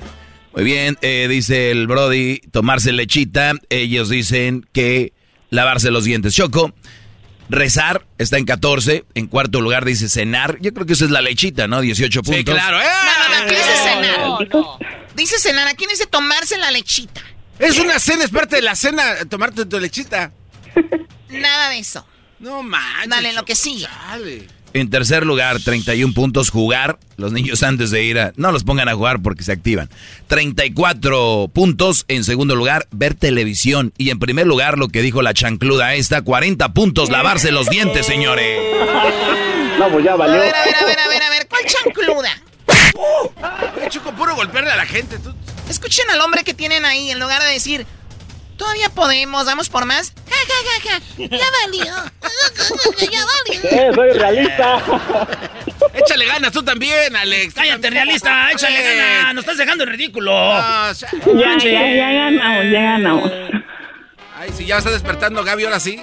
Muy 0.55 0.63
bien, 0.63 0.97
eh, 1.01 1.27
dice 1.29 1.71
el 1.71 1.87
Brody, 1.87 2.39
tomarse 2.51 2.91
lechita. 2.91 3.53
Ellos 3.69 4.09
dicen 4.09 4.67
que 4.71 5.13
lavarse 5.49 5.91
los 5.91 6.05
dientes. 6.05 6.35
Choco, 6.35 6.73
rezar 7.49 8.05
está 8.17 8.37
en 8.37 8.45
14. 8.45 9.05
En 9.15 9.27
cuarto 9.27 9.61
lugar 9.61 9.85
dice 9.85 10.09
cenar. 10.09 10.57
Yo 10.61 10.73
creo 10.73 10.85
que 10.85 10.93
eso 10.93 11.05
es 11.05 11.11
la 11.11 11.21
lechita, 11.21 11.67
¿no? 11.67 11.81
18 11.81 12.23
puntos. 12.23 12.37
sí, 12.37 12.43
claro, 12.43 12.79
eh. 12.79 12.85
No, 12.85 13.29
no, 13.29 13.35
no, 13.35 13.45
aquí 13.45 13.55
dice 13.55 13.77
cenar. 13.83 14.89
Dice 15.15 15.39
cenar, 15.39 15.67
aquí 15.67 15.85
dice 15.87 16.05
tomarse 16.07 16.57
la 16.57 16.71
lechita. 16.71 17.21
Es 17.59 17.77
una 17.77 17.99
cena, 17.99 18.23
es 18.23 18.31
parte 18.31 18.55
de 18.57 18.61
la 18.63 18.75
cena, 18.75 19.03
tomarte 19.29 19.65
tu 19.65 19.79
lechita. 19.79 20.31
Nada 21.29 21.69
de 21.69 21.79
eso. 21.79 22.05
No 22.39 22.63
manches. 22.63 23.09
Dale, 23.09 23.33
lo 23.33 23.45
que 23.45 23.55
sigue. 23.55 23.87
Dale. 24.07 24.47
En 24.73 24.89
tercer 24.89 25.25
lugar, 25.25 25.59
31 25.59 26.13
puntos 26.13 26.49
jugar. 26.49 26.97
Los 27.17 27.31
niños 27.31 27.61
antes 27.61 27.91
de 27.91 28.03
ir 28.03 28.17
a... 28.19 28.33
No 28.37 28.51
los 28.51 28.63
pongan 28.63 28.89
a 28.89 28.95
jugar 28.95 29.21
porque 29.21 29.43
se 29.43 29.51
activan. 29.51 29.87
34 30.27 31.49
puntos. 31.53 32.05
En 32.07 32.23
segundo 32.23 32.55
lugar, 32.55 32.87
ver 32.91 33.13
televisión. 33.13 33.93
Y 33.97 34.09
en 34.09 34.17
primer 34.19 34.47
lugar, 34.47 34.77
lo 34.79 34.89
que 34.89 35.01
dijo 35.01 35.21
la 35.21 35.33
chancluda 35.33 35.93
esta, 35.93 36.21
40 36.23 36.73
puntos, 36.73 37.09
lavarse 37.11 37.51
los 37.51 37.69
dientes, 37.69 38.05
señores. 38.05 38.59
No, 39.79 39.89
pues 39.91 40.03
ya 40.05 40.13
A 40.13 40.15
valió. 40.15 40.39
ver, 40.39 40.55
a 40.55 40.65
ver, 40.65 40.75
a 40.75 40.85
ver, 40.85 40.99
a 40.99 41.07
ver, 41.07 41.23
a 41.23 41.29
ver. 41.29 41.47
¿Cuál 41.47 41.63
chancluda? 41.65 42.29
Eh, 43.81 43.87
Choco, 43.89 44.11
puro 44.13 44.35
golpearle 44.35 44.71
a 44.71 44.75
la 44.75 44.85
gente. 44.85 45.17
tú. 45.19 45.33
Escuchen 45.69 46.09
al 46.09 46.19
hombre 46.21 46.43
que 46.43 46.53
tienen 46.53 46.85
ahí 46.85 47.09
en 47.11 47.19
lugar 47.19 47.41
de 47.43 47.49
decir, 47.53 47.85
todavía 48.63 48.89
podemos, 48.89 49.45
vamos 49.45 49.69
por 49.69 49.85
más. 49.85 50.13
Ja, 50.29 50.35
ja, 50.47 50.81
ja, 50.89 50.99
ja. 51.19 51.37
Ya 51.37 51.45
valió. 51.65 51.93
Ya 53.11 53.25
valió. 53.25 53.69
Eh, 53.69 53.91
soy 53.93 54.11
realista. 54.11 54.81
Échale 55.93 56.25
ganas 56.25 56.51
tú 56.51 56.63
también, 56.63 57.15
Alex. 57.15 57.53
Cállate, 57.53 57.89
realista. 57.89 58.51
Échale 58.51 58.79
Eh. 58.79 58.97
ganas. 59.17 59.33
Nos 59.35 59.43
estás 59.43 59.57
dejando 59.57 59.83
en 59.83 59.89
ridículo. 59.89 60.31
O 60.33 60.93
sea, 60.93 61.09
Ya, 61.11 61.57
ya, 61.57 61.95
ya 61.95 62.11
ganamos, 62.11 62.65
ya 62.71 62.81
ganamos. 62.81 63.31
Ay, 64.39 64.51
si 64.55 64.65
ya 64.65 64.77
está 64.77 64.91
despertando 64.91 65.43
Gaby, 65.43 65.65
ahora 65.65 65.79
sí. 65.79 66.01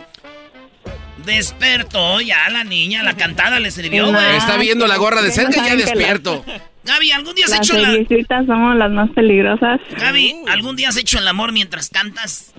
Despertó 1.24 2.20
ya 2.20 2.48
la 2.50 2.64
niña. 2.64 3.02
La 3.02 3.14
cantada 3.16 3.58
le 3.60 3.70
sirvió, 3.70 4.08
güey. 4.10 4.36
Está 4.36 4.56
viendo 4.56 4.86
la 4.86 4.96
gorra 4.96 5.22
de 5.22 5.30
cerca 5.32 5.62
y 5.62 5.68
ya 5.68 5.76
despierto. 5.76 6.44
Gaby, 6.84 7.12
¿algún 7.12 7.34
día 7.34 7.44
has 7.44 7.50
Las 7.50 7.60
hecho 7.60 7.78
la... 7.78 7.90
seriecitas 7.90 8.46
somos 8.46 8.74
las 8.76 8.90
más 8.90 9.10
peligrosas. 9.10 9.80
Gaby, 9.98 10.34
¿algún 10.48 10.76
día 10.76 10.88
has 10.88 10.96
hecho 10.96 11.18
el 11.18 11.28
amor 11.28 11.52
mientras 11.52 11.90
cantas? 11.90 12.54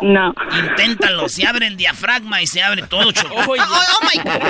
No. 0.00 0.32
Inténtalo. 0.56 1.28
Se 1.28 1.46
abre 1.46 1.66
el 1.66 1.76
diafragma 1.76 2.40
y 2.42 2.46
se 2.46 2.62
abre 2.62 2.82
todo, 2.84 3.12
Choco. 3.12 3.34
Oh, 3.36 3.54
oh 3.56 4.00
my 4.14 4.22
God. 4.22 4.40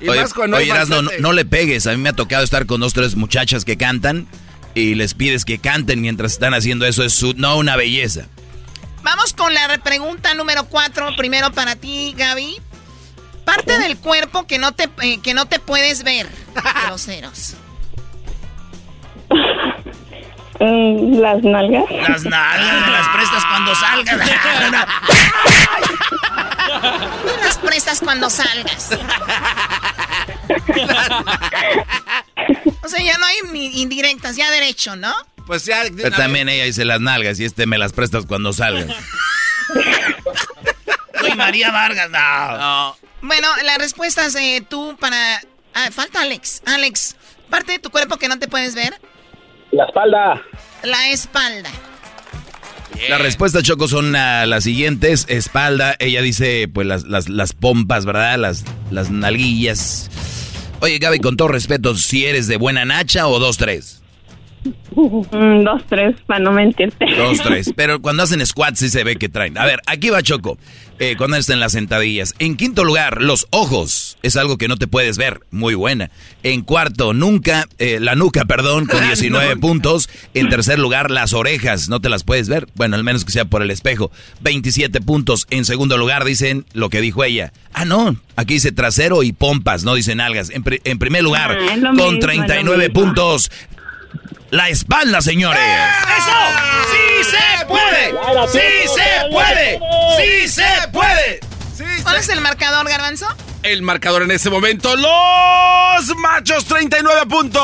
Y 0.00 0.08
Oye, 0.08 0.20
más 0.20 0.32
cuando 0.32 0.56
hay 0.56 0.62
oye, 0.62 0.70
Erasno, 0.72 1.02
no, 1.18 1.32
le 1.32 1.44
pegues. 1.44 1.88
A 1.88 1.90
mí 1.90 1.96
me 1.96 2.10
ha 2.10 2.12
tocado 2.12 2.44
estar 2.44 2.66
con 2.66 2.80
dos, 2.80 2.94
tres 2.94 3.16
muchachas 3.16 3.64
que 3.64 3.76
cantan 3.76 4.28
y 4.74 4.94
les 4.94 5.14
pides 5.14 5.44
que 5.44 5.58
canten 5.58 6.00
mientras 6.00 6.32
están 6.34 6.54
haciendo 6.54 6.86
eso. 6.86 7.02
Es 7.02 7.14
su- 7.14 7.34
no 7.36 7.56
una 7.58 7.74
belleza. 7.74 8.26
Vamos 9.02 9.32
con 9.32 9.52
la 9.52 9.66
re- 9.66 9.80
pregunta 9.80 10.34
número 10.34 10.66
cuatro. 10.66 11.08
Primero 11.16 11.50
para 11.50 11.74
ti, 11.74 12.14
Gaby. 12.16 12.58
Parte 13.48 13.78
del 13.78 13.96
cuerpo 13.96 14.46
que 14.46 14.58
no 14.58 14.72
te, 14.72 14.90
eh, 15.00 15.20
que 15.22 15.32
no 15.32 15.46
te 15.46 15.58
puedes 15.58 16.04
ver. 16.04 16.28
Groseros. 16.84 17.54
Mm, 20.60 21.18
las 21.18 21.42
nalgas. 21.42 21.84
Las 21.90 22.24
nalgas 22.24 22.86
me 22.86 22.92
las 22.92 23.08
prestas 23.08 23.44
cuando 23.46 23.74
salgas. 23.74 24.18
Me 27.24 27.36
las 27.42 27.56
prestas 27.58 28.00
cuando 28.00 28.28
salgas. 28.28 28.90
O 32.82 32.88
sea, 32.88 33.02
ya 33.02 33.16
no 33.16 33.24
hay 33.24 33.36
ni 33.50 33.80
indirectas, 33.80 34.36
ya 34.36 34.50
derecho, 34.50 34.94
¿no? 34.94 35.14
Pues 35.46 35.64
ya. 35.64 35.84
Pero 35.96 36.14
también 36.14 36.50
ella 36.50 36.64
dice 36.64 36.84
las 36.84 37.00
nalgas 37.00 37.40
y 37.40 37.46
este 37.46 37.64
me 37.64 37.78
las 37.78 37.94
prestas 37.94 38.26
cuando 38.26 38.52
salgas. 38.52 38.94
Soy 41.20 41.34
María 41.34 41.70
Vargas. 41.70 42.10
No. 42.10 42.58
No. 42.58 42.96
Bueno, 43.22 43.48
las 43.64 43.78
respuestas 43.78 44.34
eh, 44.36 44.62
tú 44.68 44.96
para... 45.00 45.40
Ah, 45.74 45.88
falta 45.92 46.22
Alex. 46.22 46.62
Alex, 46.66 47.16
parte 47.50 47.72
de 47.72 47.78
tu 47.78 47.90
cuerpo 47.90 48.16
que 48.16 48.28
no 48.28 48.38
te 48.38 48.48
puedes 48.48 48.74
ver, 48.74 48.94
La 49.70 49.84
espalda. 49.84 50.42
la 50.82 51.08
espalda. 51.10 51.70
Las 53.08 53.20
respuestas, 53.20 53.62
Choco, 53.62 53.86
son 53.86 54.16
ah, 54.16 54.44
las 54.46 54.64
siguientes. 54.64 55.26
Espalda, 55.28 55.94
ella 56.00 56.20
dice, 56.20 56.66
pues, 56.72 56.86
las, 56.86 57.04
las, 57.04 57.28
las 57.28 57.52
pompas, 57.52 58.04
¿verdad? 58.04 58.38
Las, 58.38 58.64
las 58.90 59.10
nalguillas. 59.10 60.10
Oye, 60.80 60.98
Gaby, 60.98 61.20
con 61.20 61.36
todo 61.36 61.48
respeto, 61.48 61.94
si 61.96 62.26
eres 62.26 62.48
de 62.48 62.56
buena 62.56 62.84
nacha 62.84 63.28
o 63.28 63.38
dos, 63.38 63.56
tres. 63.56 63.97
Mm, 64.94 65.62
dos, 65.64 65.82
tres, 65.88 66.16
para 66.26 66.40
no 66.40 66.52
mentirte. 66.52 67.06
Dos, 67.16 67.38
tres. 67.42 67.72
Pero 67.76 68.00
cuando 68.02 68.22
hacen 68.22 68.44
squats 68.44 68.80
sí 68.80 68.88
se 68.88 69.04
ve 69.04 69.16
que 69.16 69.28
traen. 69.28 69.56
A 69.58 69.64
ver, 69.64 69.80
aquí 69.86 70.10
va 70.10 70.22
Choco. 70.22 70.58
Eh, 71.00 71.14
cuando 71.16 71.36
están 71.36 71.60
las 71.60 71.72
sentadillas. 71.72 72.34
En 72.40 72.56
quinto 72.56 72.82
lugar, 72.84 73.22
los 73.22 73.46
ojos. 73.50 74.18
Es 74.22 74.36
algo 74.36 74.58
que 74.58 74.66
no 74.66 74.76
te 74.76 74.88
puedes 74.88 75.16
ver. 75.16 75.40
Muy 75.52 75.74
buena. 75.74 76.10
En 76.42 76.62
cuarto, 76.62 77.12
nunca, 77.14 77.68
eh, 77.78 77.98
la 78.00 78.16
nuca, 78.16 78.46
perdón, 78.46 78.86
con 78.86 79.00
19 79.06 79.56
puntos. 79.58 80.08
En 80.34 80.48
tercer 80.48 80.80
lugar, 80.80 81.12
las 81.12 81.34
orejas. 81.34 81.88
No 81.88 82.00
te 82.00 82.08
las 82.08 82.24
puedes 82.24 82.48
ver. 82.48 82.66
Bueno, 82.74 82.96
al 82.96 83.04
menos 83.04 83.24
que 83.24 83.30
sea 83.30 83.44
por 83.44 83.62
el 83.62 83.70
espejo. 83.70 84.10
27 84.40 85.00
puntos. 85.00 85.46
En 85.50 85.64
segundo 85.64 85.96
lugar, 85.98 86.24
dicen 86.24 86.66
lo 86.72 86.90
que 86.90 87.00
dijo 87.00 87.22
ella. 87.22 87.52
Ah, 87.72 87.84
no. 87.84 88.16
Aquí 88.34 88.54
dice 88.54 88.72
trasero 88.72 89.22
y 89.22 89.32
pompas, 89.32 89.84
no 89.84 89.94
dicen 89.94 90.20
algas. 90.20 90.50
En, 90.50 90.64
pri- 90.64 90.80
en 90.82 90.98
primer 90.98 91.22
lugar, 91.22 91.52
Ah, 91.60 91.76
con 91.80 91.92
mismo, 91.94 92.06
es 92.08 92.12
lo 92.14 92.18
39 92.20 92.88
mismo. 92.88 93.00
puntos. 93.04 93.50
La 94.50 94.68
espalda, 94.68 95.20
señores. 95.20 95.60
¡Eso! 96.18 96.32
¡Sí 96.90 97.24
se 97.30 97.66
puede! 97.66 98.14
¡Sí 98.52 98.88
se 98.94 99.28
puede! 99.30 99.80
¡Sí 100.16 100.48
se 100.48 100.88
puede! 100.92 101.40
¿Cuál 102.02 102.16
es 102.16 102.28
el 102.28 102.40
marcador, 102.40 102.88
Garbanzo? 102.88 103.26
El 103.62 103.82
marcador 103.82 104.22
en 104.22 104.30
este 104.30 104.50
momento, 104.50 104.96
los 104.96 106.16
machos 106.16 106.64
39 106.64 107.26
puntos. 107.26 107.62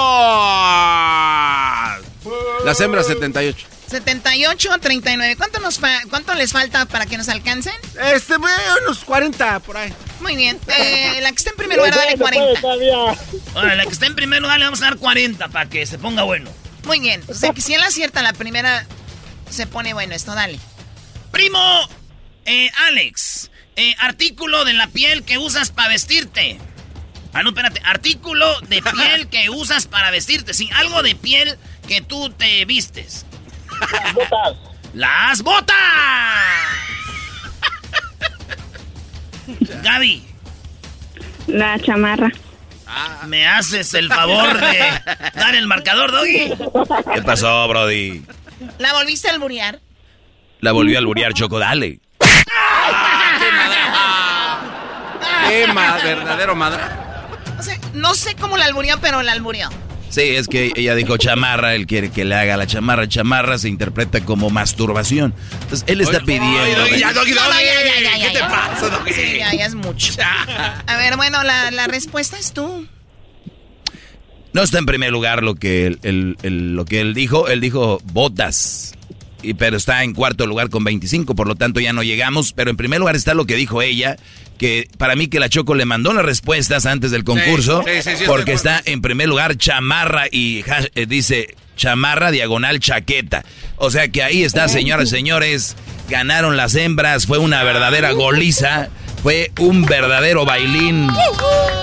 Las 2.65 2.81
hembras 2.81 3.07
78. 3.07 3.67
78 3.89 4.71
39. 4.81 5.37
¿Cuánto, 5.37 5.61
nos 5.61 5.81
¿Cuánto 6.11 6.35
les 6.35 6.53
falta 6.53 6.87
para 6.87 7.07
que 7.07 7.17
nos 7.17 7.29
alcancen? 7.29 7.75
Este, 8.13 8.35
unos 8.37 9.05
40 9.05 9.61
por 9.61 9.77
ahí. 9.77 9.93
Muy 10.21 10.37
bien. 10.37 10.59
Eh, 10.67 11.21
la 11.21 11.31
que 11.31 11.37
está 11.37 11.51
en 11.51 11.57
primer 11.57 11.79
lugar, 11.79 11.95
dale 11.95 12.19
40. 12.19 12.61
Bueno, 13.53 13.75
la 13.75 13.85
que 13.85 13.93
está 13.93 14.07
en 14.07 14.17
primer 14.17 14.43
lugar 14.43 14.59
le 14.59 14.65
vamos 14.65 14.83
a 14.83 14.87
dar 14.87 14.97
40 14.97 15.49
para 15.49 15.69
que 15.69 15.87
se 15.87 15.99
ponga 15.99 16.23
bueno. 16.25 16.51
Muy 16.85 17.01
bien. 17.01 17.23
O 17.29 17.35
sea 17.35 17.53
que 17.53 17.61
si 17.61 17.75
él 17.75 17.83
acierta 17.83 18.23
la 18.23 18.33
primera, 18.33 18.87
se 19.51 19.67
pone 19.67 19.95
bueno 19.95 20.15
esto, 20.15 20.35
dale. 20.35 20.59
Primo, 21.31 21.89
eh, 22.45 22.71
Alex. 22.89 23.51
Eh, 23.77 23.95
artículo 23.99 24.65
de 24.65 24.73
la 24.75 24.87
piel 24.89 25.25
que 25.25 25.39
usas 25.39 25.71
para 25.71 25.89
vestirte. 25.89 26.59
Ah, 27.33 27.43
no, 27.43 27.51
espérate. 27.51 27.81
Artículo 27.85 28.61
de 28.63 28.83
piel 28.93 29.29
que 29.29 29.51
usas 29.51 29.87
para 29.87 30.11
vestirte. 30.11 30.55
Sí, 30.55 30.71
algo 30.75 31.03
de 31.03 31.15
piel 31.15 31.59
que 31.89 32.01
tú 32.01 32.31
te 32.31 32.65
vistes. 32.65 33.27
Las 33.91 34.15
botas. 34.15 34.57
¡Las 34.95 35.43
botas! 35.43 35.77
Gaby. 39.83 40.25
La 41.49 41.79
chamarra. 41.81 42.31
Ah, 42.97 43.27
¿Me 43.27 43.47
haces 43.47 43.93
el 43.95 44.09
favor 44.09 44.61
de 44.61 44.79
dar 45.35 45.55
el 45.57 45.67
marcador, 45.67 46.13
Doggy? 46.13 46.53
¿Qué 47.15 47.23
pasó, 47.23 47.67
Brody? 47.67 48.25
¿La 48.79 48.93
volviste 48.93 49.29
a 49.29 49.33
alburear? 49.33 49.81
La 50.61 50.71
volvió 50.73 50.97
a 50.97 51.01
alburear, 51.01 51.35
Choco, 51.35 51.59
dale. 51.59 51.99
¡Qué 55.49 55.67
verdadero 56.05 56.55
madre! 56.55 56.83
O 57.59 57.63
sea, 57.63 57.79
no 57.95 58.15
sé 58.15 58.35
cómo 58.37 58.57
la 58.57 58.65
alburió, 58.67 58.99
pero 59.01 59.23
la 59.23 59.33
alburió. 59.33 59.69
Sí, 60.15 60.21
es 60.21 60.47
que 60.47 60.71
ella 60.77 60.95
dijo 60.95 61.17
chamarra, 61.17 61.75
él 61.75 61.89
quiere 61.89 62.13
que 62.13 62.25
le 62.25 62.37
haga 62.37 62.57
la 62.57 62.69
chamarra. 62.69 63.09
Chamarra 63.09 63.59
se 63.59 63.69
interpreta 63.69 64.25
como 64.25 64.49
masturbación. 64.49 65.35
Entonces, 65.63 65.83
él 65.89 66.01
está 66.03 66.21
pidiendo... 66.21 66.87
ya, 66.97 67.13
¿Qué 67.13 68.31
te 68.33 68.39
pasa? 68.39 69.03
Sí, 69.13 69.39
ya, 69.39 69.53
ya 69.53 69.67
es 69.67 69.75
mucho. 69.75 70.13
A 70.87 70.97
ver, 70.99 71.17
bueno, 71.17 71.43
la, 71.43 71.73
la 71.73 71.89
respuesta 71.89 72.39
es 72.39 72.53
tú. 72.53 72.87
No 74.53 74.63
está 74.63 74.79
en 74.79 74.87
primer 74.87 75.11
lugar 75.11 75.43
lo 75.43 75.57
que 75.57 75.99
él, 76.01 76.37
lo 76.43 76.85
que 76.85 77.01
él 77.01 77.13
dijo. 77.13 77.49
Él 77.49 77.61
dijo 77.61 78.01
botas. 78.05 78.95
Y, 79.43 79.55
pero 79.55 79.77
está 79.77 80.05
en 80.05 80.15
cuarto 80.15 80.47
lugar 80.47 80.71
con 80.71 80.85
25, 80.85 81.35
por 81.35 81.49
lo 81.49 81.57
tanto 81.57 81.81
ya 81.81 81.93
no 81.93 82.05
llegamos. 82.05 82.53
Pero 82.53 82.71
en 82.71 82.77
primer 82.77 83.01
lugar 83.01 83.17
está 83.17 83.35
lo 83.35 83.47
que 83.47 83.57
dijo 83.57 83.83
ella, 83.83 84.17
que 84.65 84.89
para 84.97 85.15
mí 85.15 85.27
que 85.27 85.41
la 85.41 85.51
Choco 85.51 85.75
le 85.75 85.85
mandó 85.85 86.15
las 86.15 86.25
respuestas 86.25 86.87
antes 86.87 87.11
del 87.11 87.23
concurso, 87.23 87.85
porque 88.25 88.55
está 88.55 88.81
en 88.87 89.03
primer 89.03 89.29
lugar 89.29 89.59
chamarra 89.59 90.25
y 90.31 90.65
eh, 90.95 91.05
dice 91.05 91.55
chamarra 91.77 92.31
diagonal 92.31 92.81
chaqueta. 92.81 93.45
O 93.77 93.91
sea 93.91 94.09
que 94.09 94.23
ahí 94.23 94.43
está, 94.43 94.69
señoras 94.69 95.09
y 95.09 95.11
señores, 95.11 95.77
ganaron 96.09 96.57
las 96.57 96.77
hembras, 96.77 97.27
fue 97.27 97.37
una 97.37 97.63
verdadera 97.63 98.13
goliza. 98.13 98.89
Fue 99.23 99.51
un 99.59 99.87
verdadero 99.87 100.45
bailín. 100.45 101.09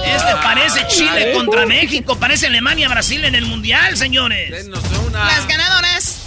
Este 0.05 0.31
parece 0.43 0.85
Chile 0.87 1.31
contra 1.33 1.65
México, 1.65 2.15
parece 2.19 2.45
Alemania, 2.45 2.87
Brasil 2.87 3.25
en 3.25 3.33
el 3.33 3.47
Mundial, 3.47 3.97
señores. 3.97 4.67
Las 5.11 5.47
ganadoras. 5.47 6.21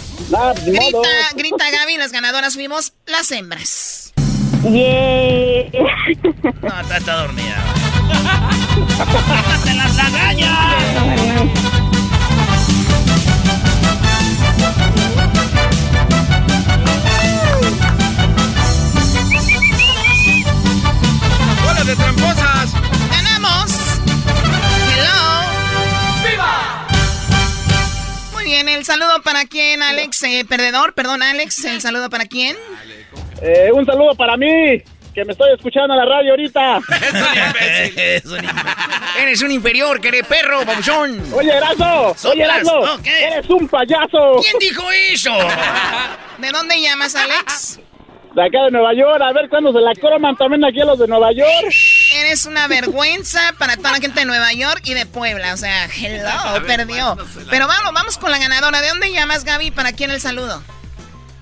Grita, 0.65 1.09
grita 1.35 1.71
Gaby, 1.71 1.97
las 1.97 2.11
ganadoras 2.11 2.55
fuimos 2.55 2.91
las 3.05 3.31
hembras. 3.31 4.13
Yeah. 4.65 5.69
No, 6.63 6.81
está, 6.81 6.97
está 6.97 7.15
dormida. 7.17 7.63
¡Te 9.63 9.73
las 9.75 9.95
lagañas! 9.95 10.75
¡Hola 21.69 21.83
de 21.83 21.95
tramposas! 21.95 22.94
Bien, 28.55 28.69
el 28.69 28.85
saludo 28.85 29.21
para 29.21 29.43
quién, 29.45 29.83
Alex, 29.83 30.23
eh, 30.23 30.45
perdedor, 30.47 30.93
perdón, 30.93 31.21
Alex, 31.21 31.65
el 31.65 31.81
saludo 31.81 32.09
para 32.09 32.25
quién. 32.25 32.55
Eh, 33.41 33.69
un 33.73 33.85
saludo 33.85 34.15
para 34.15 34.37
mí, 34.37 34.81
que 35.13 35.25
me 35.25 35.33
estoy 35.33 35.53
escuchando 35.53 35.93
en 35.93 35.99
la 35.99 36.05
radio 36.05 36.31
ahorita. 36.31 36.79
Eres 39.21 39.41
un 39.41 39.51
inferior, 39.51 39.99
que 39.99 40.07
eres 40.07 40.25
perro, 40.25 40.63
babuchón. 40.63 41.21
Oye, 41.33 41.51
Erazo, 41.51 42.15
oye, 42.29 42.43
Erazo, 42.43 42.97
eres 43.03 43.49
un 43.49 43.67
payaso. 43.67 44.39
¿Quién 44.41 44.57
dijo 44.59 44.89
eso? 45.11 45.31
¿De 46.37 46.49
dónde 46.51 46.79
llamas, 46.79 47.13
Alex? 47.15 47.81
De 48.35 48.41
acá 48.41 48.63
de 48.63 48.71
Nueva 48.71 48.93
York, 48.93 49.21
a 49.21 49.33
ver 49.33 49.49
cuándo 49.49 49.73
se 49.73 49.81
la 49.81 49.93
croman 49.95 50.37
también 50.37 50.63
aquí 50.63 50.79
a 50.79 50.85
los 50.85 50.99
de 50.99 51.07
Nueva 51.07 51.33
York. 51.33 51.73
Eres 52.13 52.45
una 52.45 52.67
vergüenza 52.67 53.39
para 53.57 53.77
toda 53.77 53.91
la 53.93 53.99
gente 53.99 54.19
de 54.19 54.25
Nueva 54.25 54.53
York 54.53 54.81
y 54.85 54.93
de 54.93 55.05
Puebla. 55.05 55.53
O 55.53 55.57
sea, 55.57 55.85
hello, 55.85 56.65
perdió. 56.67 57.17
Pero 57.49 57.67
vamos, 57.67 57.93
vamos 57.93 58.17
con 58.17 58.31
la 58.31 58.37
ganadora. 58.37 58.81
¿De 58.81 58.89
dónde 58.89 59.11
llamas, 59.11 59.43
Gaby? 59.43 59.71
¿Para 59.71 59.91
quién 59.91 60.11
el 60.11 60.21
saludo? 60.21 60.61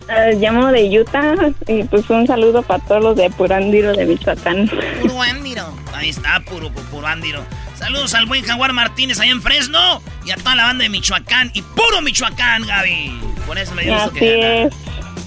Eh, 0.09 0.35
llamo 0.37 0.67
de 0.67 0.99
Utah 0.99 1.33
y 1.67 1.83
pues 1.83 2.09
un 2.09 2.27
saludo 2.27 2.61
para 2.61 2.83
todos 2.83 3.01
los 3.01 3.15
de 3.15 3.29
Purándiro 3.29 3.93
de 3.93 4.05
Michoacán. 4.05 4.69
Purándiro. 5.01 5.73
Ahí 5.93 6.09
está, 6.09 6.41
puro, 6.41 6.69
Purándiro. 6.91 7.45
Saludos 7.77 8.13
al 8.13 8.25
buen 8.25 8.43
Jaguar 8.43 8.73
Martínez 8.73 9.19
ahí 9.19 9.29
en 9.29 9.41
Fresno 9.41 10.01
y 10.25 10.31
a 10.31 10.35
toda 10.35 10.55
la 10.55 10.65
banda 10.65 10.83
de 10.83 10.89
Michoacán 10.89 11.51
y 11.53 11.61
puro 11.61 12.01
Michoacán, 12.01 12.65
Gaby. 12.65 13.19
Por 13.47 13.57
eso 13.57 13.73
me 13.75 13.83
dio 13.83 13.95
Así 13.95 14.11
que 14.11 14.63
es. 14.63 14.73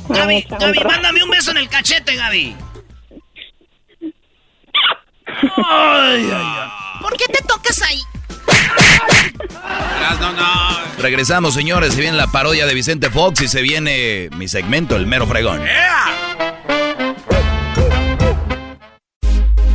Gaby, 0.09 0.47
Gaby, 0.49 0.79
mándame 0.85 1.25
un 1.25 1.31
beso 1.31 1.51
en 1.51 1.57
el 1.57 1.69
cachete, 1.69 2.15
Gaby. 2.15 2.55
Ay, 5.27 6.31
ay, 6.31 6.31
ay. 6.33 6.71
¿Por 7.01 7.17
qué 7.17 7.27
te 7.27 7.43
tocas 7.45 7.83
ahí? 7.83 8.01
No, 10.21 10.33
no. 10.33 10.79
Regresamos, 10.99 11.55
señores. 11.55 11.95
Se 11.95 12.01
viene 12.01 12.17
la 12.17 12.29
parodia 12.29 12.67
de 12.67 12.75
Vicente 12.75 13.11
Fox 13.11 13.43
y 13.43 13.49
se 13.49 13.61
viene 13.63 14.29
mi 14.37 14.49
segmento, 14.49 14.97
el 14.97 15.07
mero 15.07 15.27
fregón. 15.27 15.63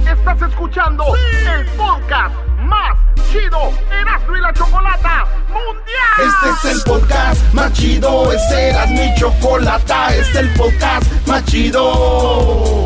Estás 0.10 0.42
escuchando 0.50 1.04
el 1.16 1.66
podcast 1.78 2.36
más 2.60 2.98
chido 3.32 3.72
Erasmo 3.92 4.38
y 4.38 4.42
la 4.42 4.54
Chocolata 4.54 5.26
Mundial. 5.50 6.36
Este 6.52 6.70
es 6.70 6.76
el 6.76 6.84
podcast 6.84 7.54
más 7.54 7.74
chido, 7.74 8.32
este 8.32 8.70
era 8.70 8.86
mi 8.88 9.14
chocolata, 9.16 10.16
este 10.16 10.32
es 10.32 10.36
el 10.36 10.50
podcast 10.54 11.28
más 11.28 11.46
chido. 11.46 12.86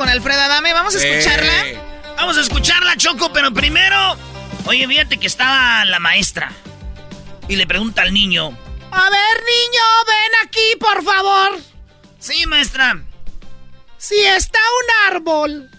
con 0.00 0.08
Alfredo 0.08 0.40
Adame? 0.40 0.72
¿Vamos 0.72 0.94
a 0.94 0.98
escucharla? 1.06 1.52
Vamos 2.16 2.38
a 2.38 2.40
escucharla, 2.40 2.96
Choco, 2.96 3.34
pero 3.34 3.52
primero. 3.52 4.16
Oye, 4.64 4.88
fíjate 4.88 5.18
que 5.18 5.26
estaba 5.26 5.84
la 5.84 5.98
maestra. 5.98 6.50
Y 7.48 7.56
le 7.56 7.66
pregunta 7.66 8.00
al 8.00 8.14
niño. 8.14 8.46
A 8.92 9.10
ver, 9.10 9.44
niño, 9.44 9.82
ven 10.06 10.48
aquí, 10.48 10.76
por 10.80 11.04
favor. 11.04 11.60
Sí, 12.18 12.46
maestra. 12.46 13.02
Si 13.98 14.18
está 14.18 14.58
un 14.58 15.14
árbol 15.14 15.70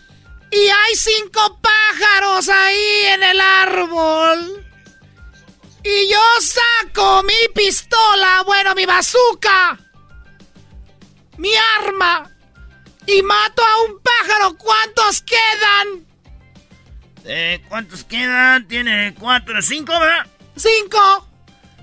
y 0.51 0.67
hay 0.67 0.95
cinco 0.95 1.59
pájaros 1.59 2.47
ahí 2.47 3.05
en 3.13 3.23
el 3.23 3.41
árbol. 3.41 4.67
Y 5.83 6.11
yo 6.11 6.21
saco 6.41 7.23
mi 7.23 7.53
pistola, 7.55 8.43
bueno, 8.45 8.75
mi 8.75 8.85
bazooka, 8.85 9.79
mi 11.37 11.49
arma, 11.79 12.30
y 13.07 13.21
mato 13.23 13.63
a 13.63 13.81
un 13.83 13.99
pájaro, 14.01 14.57
¿cuántos 14.57 15.21
quedan? 15.21 16.05
Eh, 17.25 17.61
¿Cuántos 17.69 18.03
quedan? 18.03 18.67
Tiene 18.67 19.13
cuatro, 19.17 19.61
cinco, 19.61 19.99
¿verdad? 19.99 20.25
¡Cinco! 20.55 21.27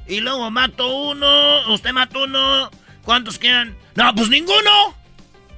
Y 0.06 0.20
luego 0.20 0.50
mato 0.50 0.86
uno, 0.86 1.72
usted 1.72 1.92
mató 1.92 2.22
uno. 2.22 2.70
¿Cuántos 3.04 3.38
quedan? 3.38 3.76
No, 3.94 4.14
pues 4.14 4.28
ninguno. 4.28 4.94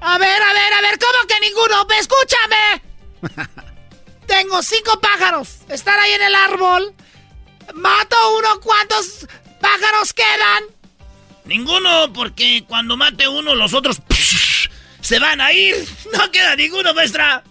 A 0.00 0.18
ver, 0.18 0.42
a 0.42 0.52
ver, 0.52 0.72
a 0.72 0.80
ver, 0.80 0.98
¿cómo 0.98 1.26
que 1.28 1.40
ninguno? 1.40 1.86
¡Escúchame! 1.98 2.82
Tengo 4.26 4.62
cinco 4.62 5.00
pájaros. 5.00 5.58
Están 5.68 5.98
ahí 5.98 6.12
en 6.12 6.22
el 6.22 6.34
árbol. 6.34 6.94
Mato 7.74 8.16
uno, 8.38 8.60
¿cuántos 8.60 9.26
pájaros 9.60 10.12
quedan? 10.12 10.64
Ninguno, 11.44 12.12
porque 12.12 12.64
cuando 12.68 12.96
mate 12.96 13.28
uno, 13.28 13.54
los 13.54 13.74
otros 13.74 14.00
se 15.00 15.18
van 15.18 15.40
a 15.40 15.52
ir. 15.52 15.76
No 16.12 16.30
queda 16.30 16.56
ninguno, 16.56 16.94
maestra. 16.94 17.42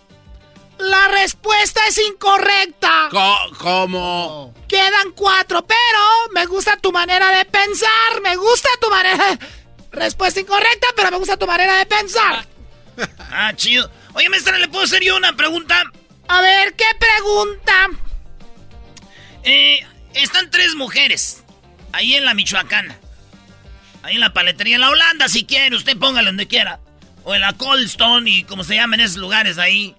La 0.79 1.07
respuesta 1.09 1.81
es 1.87 1.97
incorrecta. 1.97 3.09
¿Cómo? 3.57 4.53
Quedan 4.67 5.11
cuatro, 5.13 5.65
pero 5.65 5.99
me 6.33 6.45
gusta 6.45 6.77
tu 6.77 6.91
manera 6.91 7.29
de 7.31 7.45
pensar. 7.45 8.21
Me 8.23 8.35
gusta 8.37 8.69
tu 8.79 8.89
manera. 8.89 9.37
Respuesta 9.91 10.39
incorrecta, 10.39 10.87
pero 10.95 11.11
me 11.11 11.17
gusta 11.17 11.37
tu 11.37 11.47
manera 11.47 11.75
de 11.77 11.85
pensar. 11.85 12.45
Ah, 13.31 13.51
chido. 13.55 13.91
Oye, 14.13 14.29
maestra, 14.29 14.57
¿le 14.57 14.67
puedo 14.67 14.85
hacer 14.85 15.03
yo 15.03 15.17
una 15.17 15.35
pregunta? 15.35 15.83
A 16.27 16.41
ver, 16.41 16.73
¿qué 16.75 16.85
pregunta? 16.99 17.87
Eh, 19.43 19.85
están 20.13 20.49
tres 20.49 20.75
mujeres 20.75 21.43
ahí 21.91 22.15
en 22.15 22.25
la 22.25 22.33
Michoacana. 22.33 22.99
Ahí 24.03 24.15
en 24.15 24.21
la 24.21 24.33
paletería, 24.33 24.75
en 24.75 24.81
la 24.81 24.89
Holanda, 24.89 25.27
si 25.27 25.45
quiere, 25.45 25.75
usted 25.75 25.97
póngalo 25.97 26.27
donde 26.27 26.47
quiera. 26.47 26.79
O 27.23 27.35
en 27.35 27.41
la 27.41 27.53
Cold 27.53 27.85
Stone 27.85 28.29
y 28.29 28.43
como 28.43 28.63
se 28.63 28.75
llaman 28.75 28.99
esos 28.99 29.17
lugares 29.17 29.57
ahí. 29.57 29.95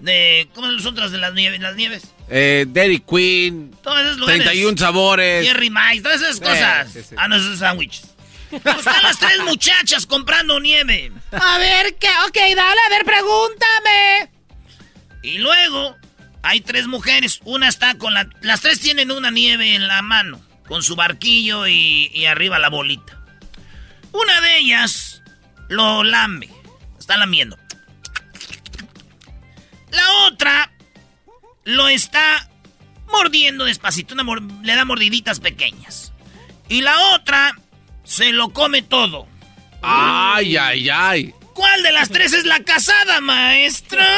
De, 0.00 0.48
¿Cómo 0.54 0.66
son 0.66 0.76
los 0.76 0.86
otros 0.86 1.12
de 1.12 1.18
las 1.18 1.32
nieves? 1.34 1.60
Las 1.60 1.76
nieves? 1.76 2.14
Eh, 2.28 2.66
Dairy 2.68 3.00
Queen. 3.00 3.70
Todos 3.82 4.00
esos 4.00 4.18
lugares. 4.18 4.42
31 4.42 4.76
sabores. 4.76 5.46
Jerry 5.46 5.70
Mice, 5.70 6.02
todas 6.02 6.20
esas 6.20 6.40
cosas. 6.40 6.92
Sí, 6.92 7.00
sí, 7.00 7.06
sí. 7.10 7.14
Ah, 7.18 7.28
no, 7.28 7.36
esos 7.36 7.58
sándwiches. 7.58 8.14
Pues 8.50 8.76
están 8.78 9.02
las 9.02 9.18
tres 9.18 9.40
muchachas 9.44 10.06
comprando 10.06 10.60
nieve. 10.60 11.10
A 11.32 11.58
ver, 11.58 11.96
¿qué? 11.96 12.08
Ok, 12.28 12.36
dale, 12.36 12.80
a 12.86 12.90
ver, 12.90 13.04
pregúntame. 13.04 14.30
Y 15.22 15.38
luego 15.38 15.96
hay 16.42 16.60
tres 16.60 16.86
mujeres. 16.86 17.40
Una 17.44 17.68
está 17.68 17.96
con 17.96 18.14
la. 18.14 18.28
Las 18.42 18.60
tres 18.60 18.80
tienen 18.80 19.10
una 19.10 19.30
nieve 19.30 19.74
en 19.74 19.88
la 19.88 20.02
mano. 20.02 20.40
Con 20.66 20.82
su 20.82 20.96
barquillo 20.96 21.66
y, 21.66 22.10
y 22.14 22.26
arriba 22.26 22.58
la 22.58 22.68
bolita. 22.68 23.18
Una 24.12 24.40
de 24.40 24.58
ellas 24.58 25.22
lo 25.68 26.04
lambe. 26.04 26.48
Está 27.04 27.18
lamiendo. 27.18 27.58
La 29.90 30.10
otra 30.26 30.72
lo 31.64 31.86
está 31.88 32.48
mordiendo 33.12 33.66
despacito. 33.66 34.14
Una 34.14 34.22
mor- 34.22 34.40
le 34.62 34.74
da 34.74 34.86
mordiditas 34.86 35.38
pequeñas. 35.38 36.14
Y 36.70 36.80
la 36.80 36.98
otra 37.12 37.58
se 38.04 38.32
lo 38.32 38.54
come 38.54 38.80
todo. 38.80 39.28
Ay, 39.82 40.56
ay, 40.56 40.88
ay. 40.88 41.34
¿Cuál 41.52 41.82
de 41.82 41.92
las 41.92 42.08
tres 42.08 42.32
es 42.32 42.46
la 42.46 42.60
casada, 42.60 43.20
maestra? 43.20 44.08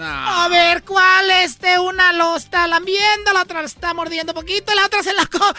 A 0.00 0.48
ver, 0.48 0.84
¿cuál 0.84 1.30
este? 1.42 1.78
Una 1.78 2.14
lo 2.14 2.34
está 2.36 2.66
lambiendo, 2.66 3.34
la 3.34 3.42
otra 3.42 3.60
lo 3.60 3.66
está 3.66 3.92
mordiendo 3.92 4.32
poquito 4.32 4.72
y 4.72 4.76
la 4.76 4.86
otra 4.86 5.02
se 5.02 5.12
la 5.12 5.26
come. 5.26 5.52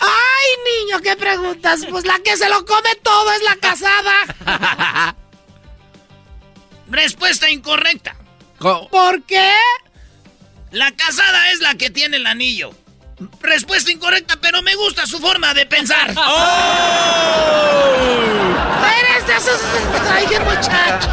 ¡Ay, 0.00 0.82
niño, 0.84 1.00
qué 1.00 1.16
preguntas! 1.16 1.86
Pues 1.88 2.04
la 2.04 2.18
que 2.18 2.36
se 2.36 2.50
lo 2.50 2.62
come 2.66 2.94
todo 3.02 3.32
es 3.32 3.42
la 3.42 3.56
casada. 3.56 5.16
Respuesta 6.92 7.48
incorrecta. 7.48 8.14
¿Por 8.58 9.22
qué? 9.22 9.50
La 10.72 10.92
casada 10.92 11.50
es 11.50 11.60
la 11.60 11.74
que 11.74 11.88
tiene 11.88 12.18
el 12.18 12.26
anillo. 12.26 12.74
Respuesta 13.40 13.90
incorrecta, 13.90 14.36
pero 14.42 14.60
me 14.60 14.74
gusta 14.74 15.06
su 15.06 15.18
forma 15.18 15.54
de 15.54 15.64
pensar. 15.64 16.10
Eres 19.00 19.26
de 19.26 19.34
esos... 19.34 19.58
¡Ay, 20.10 20.26
qué 20.28 20.38
muchacho! 20.40 21.08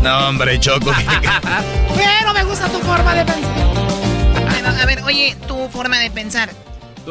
No, 0.00 0.28
hombre, 0.28 0.58
Choco. 0.58 0.90
Pero 1.94 2.32
me 2.32 2.44
gusta 2.44 2.66
tu 2.68 2.78
forma 2.80 3.14
de 3.14 3.26
pensar. 3.26 3.52
Bueno, 4.50 4.68
a 4.70 4.86
ver, 4.86 5.02
oye, 5.02 5.36
tu 5.46 5.68
forma 5.68 5.98
de 5.98 6.10
pensar. 6.10 6.48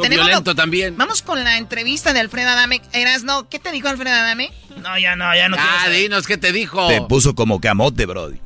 Tenemos 0.01 0.25
violento 0.25 0.51
lo- 0.51 0.55
también. 0.55 0.97
Vamos 0.97 1.21
con 1.21 1.43
la 1.43 1.57
entrevista 1.57 2.13
de 2.13 2.19
Alfredo 2.19 2.49
Adame. 2.49 2.81
Erasno, 2.93 3.49
¿qué 3.49 3.59
te 3.59 3.71
dijo 3.71 3.87
Alfredo 3.87 4.15
Adame? 4.15 4.51
No, 4.77 4.97
ya 4.99 5.15
no, 5.15 5.33
ya 5.35 5.47
no 5.49 5.57
Ah, 5.59 5.87
dinos 5.89 6.27
qué 6.27 6.37
te 6.37 6.51
dijo. 6.51 6.87
Te 6.87 7.01
puso 7.01 7.33
como 7.35 7.59
camote, 7.61 8.05
Brody. 8.05 8.39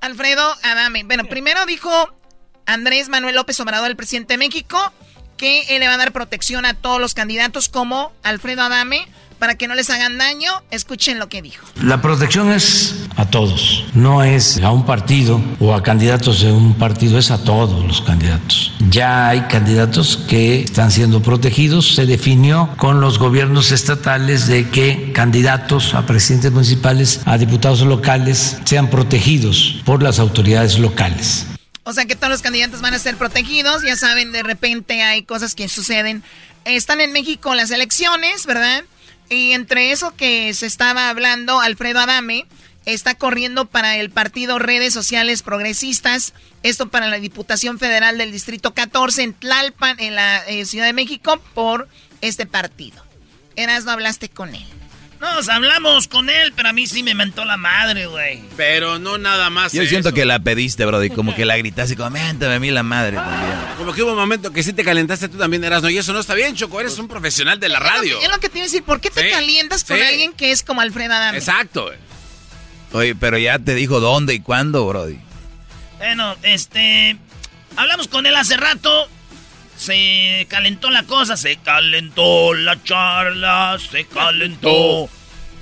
Alfredo 0.00 0.54
Adame. 0.62 1.04
Bueno, 1.04 1.24
primero 1.24 1.64
dijo 1.66 1.90
Andrés 2.66 3.08
Manuel 3.08 3.34
López 3.34 3.58
Obrador, 3.60 3.90
el 3.90 3.96
presidente 3.96 4.34
de 4.34 4.38
México, 4.38 4.92
que 5.36 5.62
él 5.74 5.80
le 5.80 5.88
va 5.88 5.94
a 5.94 5.98
dar 5.98 6.12
protección 6.12 6.64
a 6.64 6.74
todos 6.74 7.00
los 7.00 7.14
candidatos 7.14 7.68
como 7.68 8.12
Alfredo 8.22 8.62
Adame 8.62 9.08
para 9.38 9.54
que 9.54 9.68
no 9.68 9.74
les 9.74 9.90
hagan 9.90 10.18
daño. 10.18 10.50
Escuchen 10.70 11.18
lo 11.18 11.28
que 11.28 11.42
dijo. 11.42 11.66
La 11.82 12.02
protección 12.02 12.52
es 12.52 13.06
a 13.16 13.26
todos, 13.26 13.84
no 13.94 14.22
es 14.22 14.58
a 14.62 14.70
un 14.70 14.84
partido 14.84 15.40
o 15.60 15.74
a 15.74 15.82
candidatos 15.82 16.42
de 16.42 16.52
un 16.52 16.74
partido, 16.74 17.18
es 17.18 17.30
a 17.30 17.42
todos 17.44 17.84
los 17.84 18.00
candidatos. 18.02 18.72
Ya 18.90 19.28
hay 19.28 19.42
candidatos 19.42 20.16
que 20.28 20.62
están 20.62 20.90
siendo 20.90 21.22
protegidos, 21.22 21.94
se 21.94 22.06
definió 22.06 22.70
con 22.76 23.00
los 23.00 23.18
gobiernos 23.18 23.72
estatales 23.72 24.46
de 24.46 24.68
que 24.68 25.12
candidatos 25.12 25.94
a 25.94 26.06
presidentes 26.06 26.52
municipales, 26.52 27.20
a 27.24 27.38
diputados 27.38 27.82
locales, 27.82 28.58
sean 28.64 28.90
protegidos 28.90 29.80
por 29.84 30.02
las 30.02 30.18
autoridades 30.18 30.78
locales. 30.78 31.46
O 31.88 31.92
sea 31.92 32.04
que 32.04 32.16
todos 32.16 32.30
los 32.30 32.42
candidatos 32.42 32.80
van 32.80 32.94
a 32.94 32.98
ser 32.98 33.16
protegidos. 33.16 33.82
Ya 33.84 33.94
saben, 33.94 34.32
de 34.32 34.42
repente 34.42 35.02
hay 35.02 35.22
cosas 35.22 35.54
que 35.54 35.68
suceden. 35.68 36.24
Están 36.64 37.00
en 37.00 37.12
México 37.12 37.54
las 37.54 37.70
elecciones, 37.70 38.44
¿verdad? 38.44 38.82
Y 39.28 39.52
entre 39.52 39.92
eso 39.92 40.14
que 40.16 40.52
se 40.54 40.66
estaba 40.66 41.08
hablando, 41.08 41.60
Alfredo 41.60 42.00
Adame 42.00 42.46
está 42.84 43.16
corriendo 43.16 43.66
para 43.66 43.96
el 43.96 44.10
partido 44.10 44.58
Redes 44.58 44.94
Sociales 44.94 45.42
Progresistas. 45.42 46.32
Esto 46.62 46.88
para 46.88 47.08
la 47.08 47.18
Diputación 47.18 47.78
Federal 47.78 48.18
del 48.18 48.32
Distrito 48.32 48.72
14 48.72 49.22
en 49.22 49.34
Tlalpan, 49.34 49.98
en 49.98 50.14
la 50.14 50.38
eh, 50.46 50.64
Ciudad 50.64 50.86
de 50.86 50.92
México, 50.92 51.40
por 51.54 51.88
este 52.20 52.46
partido. 52.46 53.04
Eras, 53.56 53.84
no 53.84 53.90
hablaste 53.90 54.28
con 54.28 54.54
él. 54.54 54.66
Nos 55.20 55.48
hablamos 55.48 56.08
con 56.08 56.28
él, 56.28 56.52
pero 56.54 56.68
a 56.68 56.72
mí 56.74 56.86
sí 56.86 57.02
me 57.02 57.14
mentó 57.14 57.44
la 57.46 57.56
madre, 57.56 58.06
güey. 58.06 58.42
Pero 58.56 58.98
no 58.98 59.16
nada 59.16 59.48
más. 59.48 59.72
Yo 59.72 59.82
eso. 59.82 59.88
siento 59.90 60.12
que 60.12 60.24
la 60.26 60.40
pediste, 60.40 60.84
Brody. 60.84 61.08
Como 61.10 61.34
que 61.34 61.44
la 61.46 61.56
gritaste, 61.56 61.96
como, 61.96 62.10
méntame 62.10 62.54
a 62.54 62.60
mí 62.60 62.70
la 62.70 62.82
madre 62.82 63.16
también. 63.16 63.58
Como 63.78 63.92
que 63.94 64.02
hubo 64.02 64.12
un 64.12 64.18
momento 64.18 64.52
que 64.52 64.62
sí 64.62 64.72
te 64.74 64.84
calentaste 64.84 65.28
tú 65.28 65.38
también, 65.38 65.64
Erasno. 65.64 65.88
Y 65.88 65.96
eso 65.96 66.12
no 66.12 66.20
está 66.20 66.34
bien, 66.34 66.54
Choco. 66.54 66.80
Eres 66.80 66.98
un 66.98 67.08
profesional 67.08 67.58
de 67.58 67.68
la 67.70 67.78
radio. 67.78 68.20
Es 68.20 68.28
lo 68.30 68.38
que 68.40 68.48
te 68.50 68.58
iba 68.58 68.64
a 68.64 68.68
decir. 68.68 68.82
¿Por 68.82 69.00
qué 69.00 69.10
te 69.10 69.22
Sí, 69.22 69.30
calientas 69.30 69.84
con 69.84 69.96
sí. 69.96 70.02
alguien 70.02 70.32
que 70.34 70.50
es 70.52 70.62
como 70.62 70.82
Alfredo 70.82 71.14
Adame? 71.14 71.38
Exacto. 71.38 71.90
Oye, 72.92 73.14
pero 73.14 73.38
ya 73.38 73.58
te 73.58 73.74
dijo 73.74 74.00
dónde 74.00 74.34
y 74.34 74.40
cuándo, 74.40 74.86
Brody. 74.86 75.18
Bueno, 75.98 76.36
este. 76.42 77.16
Hablamos 77.76 78.08
con 78.08 78.26
él 78.26 78.36
hace 78.36 78.56
rato. 78.58 79.08
Se 79.76 80.46
calentó 80.48 80.90
la 80.90 81.02
cosa, 81.02 81.36
se 81.36 81.56
calentó 81.56 82.54
la 82.54 82.82
charla, 82.82 83.78
se 83.90 84.04
calentó. 84.06 85.08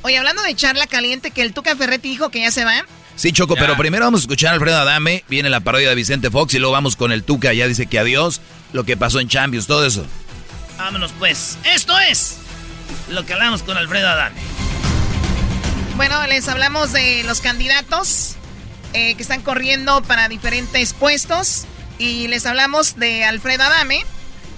Oye, 0.02 0.18
hablando 0.18 0.42
de 0.42 0.54
charla 0.54 0.86
caliente, 0.86 1.30
que 1.30 1.42
el 1.42 1.52
Tuca 1.52 1.74
Ferretti 1.76 2.10
dijo 2.10 2.30
que 2.30 2.40
ya 2.40 2.50
se 2.50 2.64
va. 2.64 2.84
Sí, 3.16 3.32
Choco, 3.32 3.54
pero 3.54 3.76
primero 3.76 4.04
vamos 4.04 4.20
a 4.20 4.24
escuchar 4.24 4.50
a 4.50 4.54
Alfredo 4.54 4.76
Adame. 4.78 5.24
Viene 5.28 5.48
la 5.48 5.60
parodia 5.60 5.88
de 5.88 5.94
Vicente 5.94 6.30
Fox 6.30 6.54
y 6.54 6.58
luego 6.58 6.72
vamos 6.72 6.96
con 6.96 7.12
el 7.12 7.22
Tuca. 7.22 7.52
Ya 7.52 7.68
dice 7.68 7.86
que 7.86 7.98
adiós. 7.98 8.40
Lo 8.72 8.84
que 8.84 8.96
pasó 8.96 9.20
en 9.20 9.28
Champions, 9.28 9.66
todo 9.66 9.86
eso. 9.86 10.04
Vámonos 10.76 11.12
pues. 11.18 11.58
Esto 11.64 11.98
es 11.98 12.38
lo 13.08 13.24
que 13.24 13.32
hablamos 13.32 13.62
con 13.62 13.76
Alfredo 13.76 14.08
Adame. 14.08 14.40
Bueno, 15.96 16.26
les 16.26 16.48
hablamos 16.48 16.92
de 16.92 17.22
los 17.22 17.40
candidatos 17.40 18.34
eh, 18.94 19.14
que 19.14 19.22
están 19.22 19.42
corriendo 19.42 20.02
para 20.02 20.28
diferentes 20.28 20.92
puestos. 20.92 21.66
Y 21.98 22.28
les 22.28 22.44
hablamos 22.46 22.96
de 22.96 23.24
Alfredo 23.24 23.62
Adame, 23.62 24.04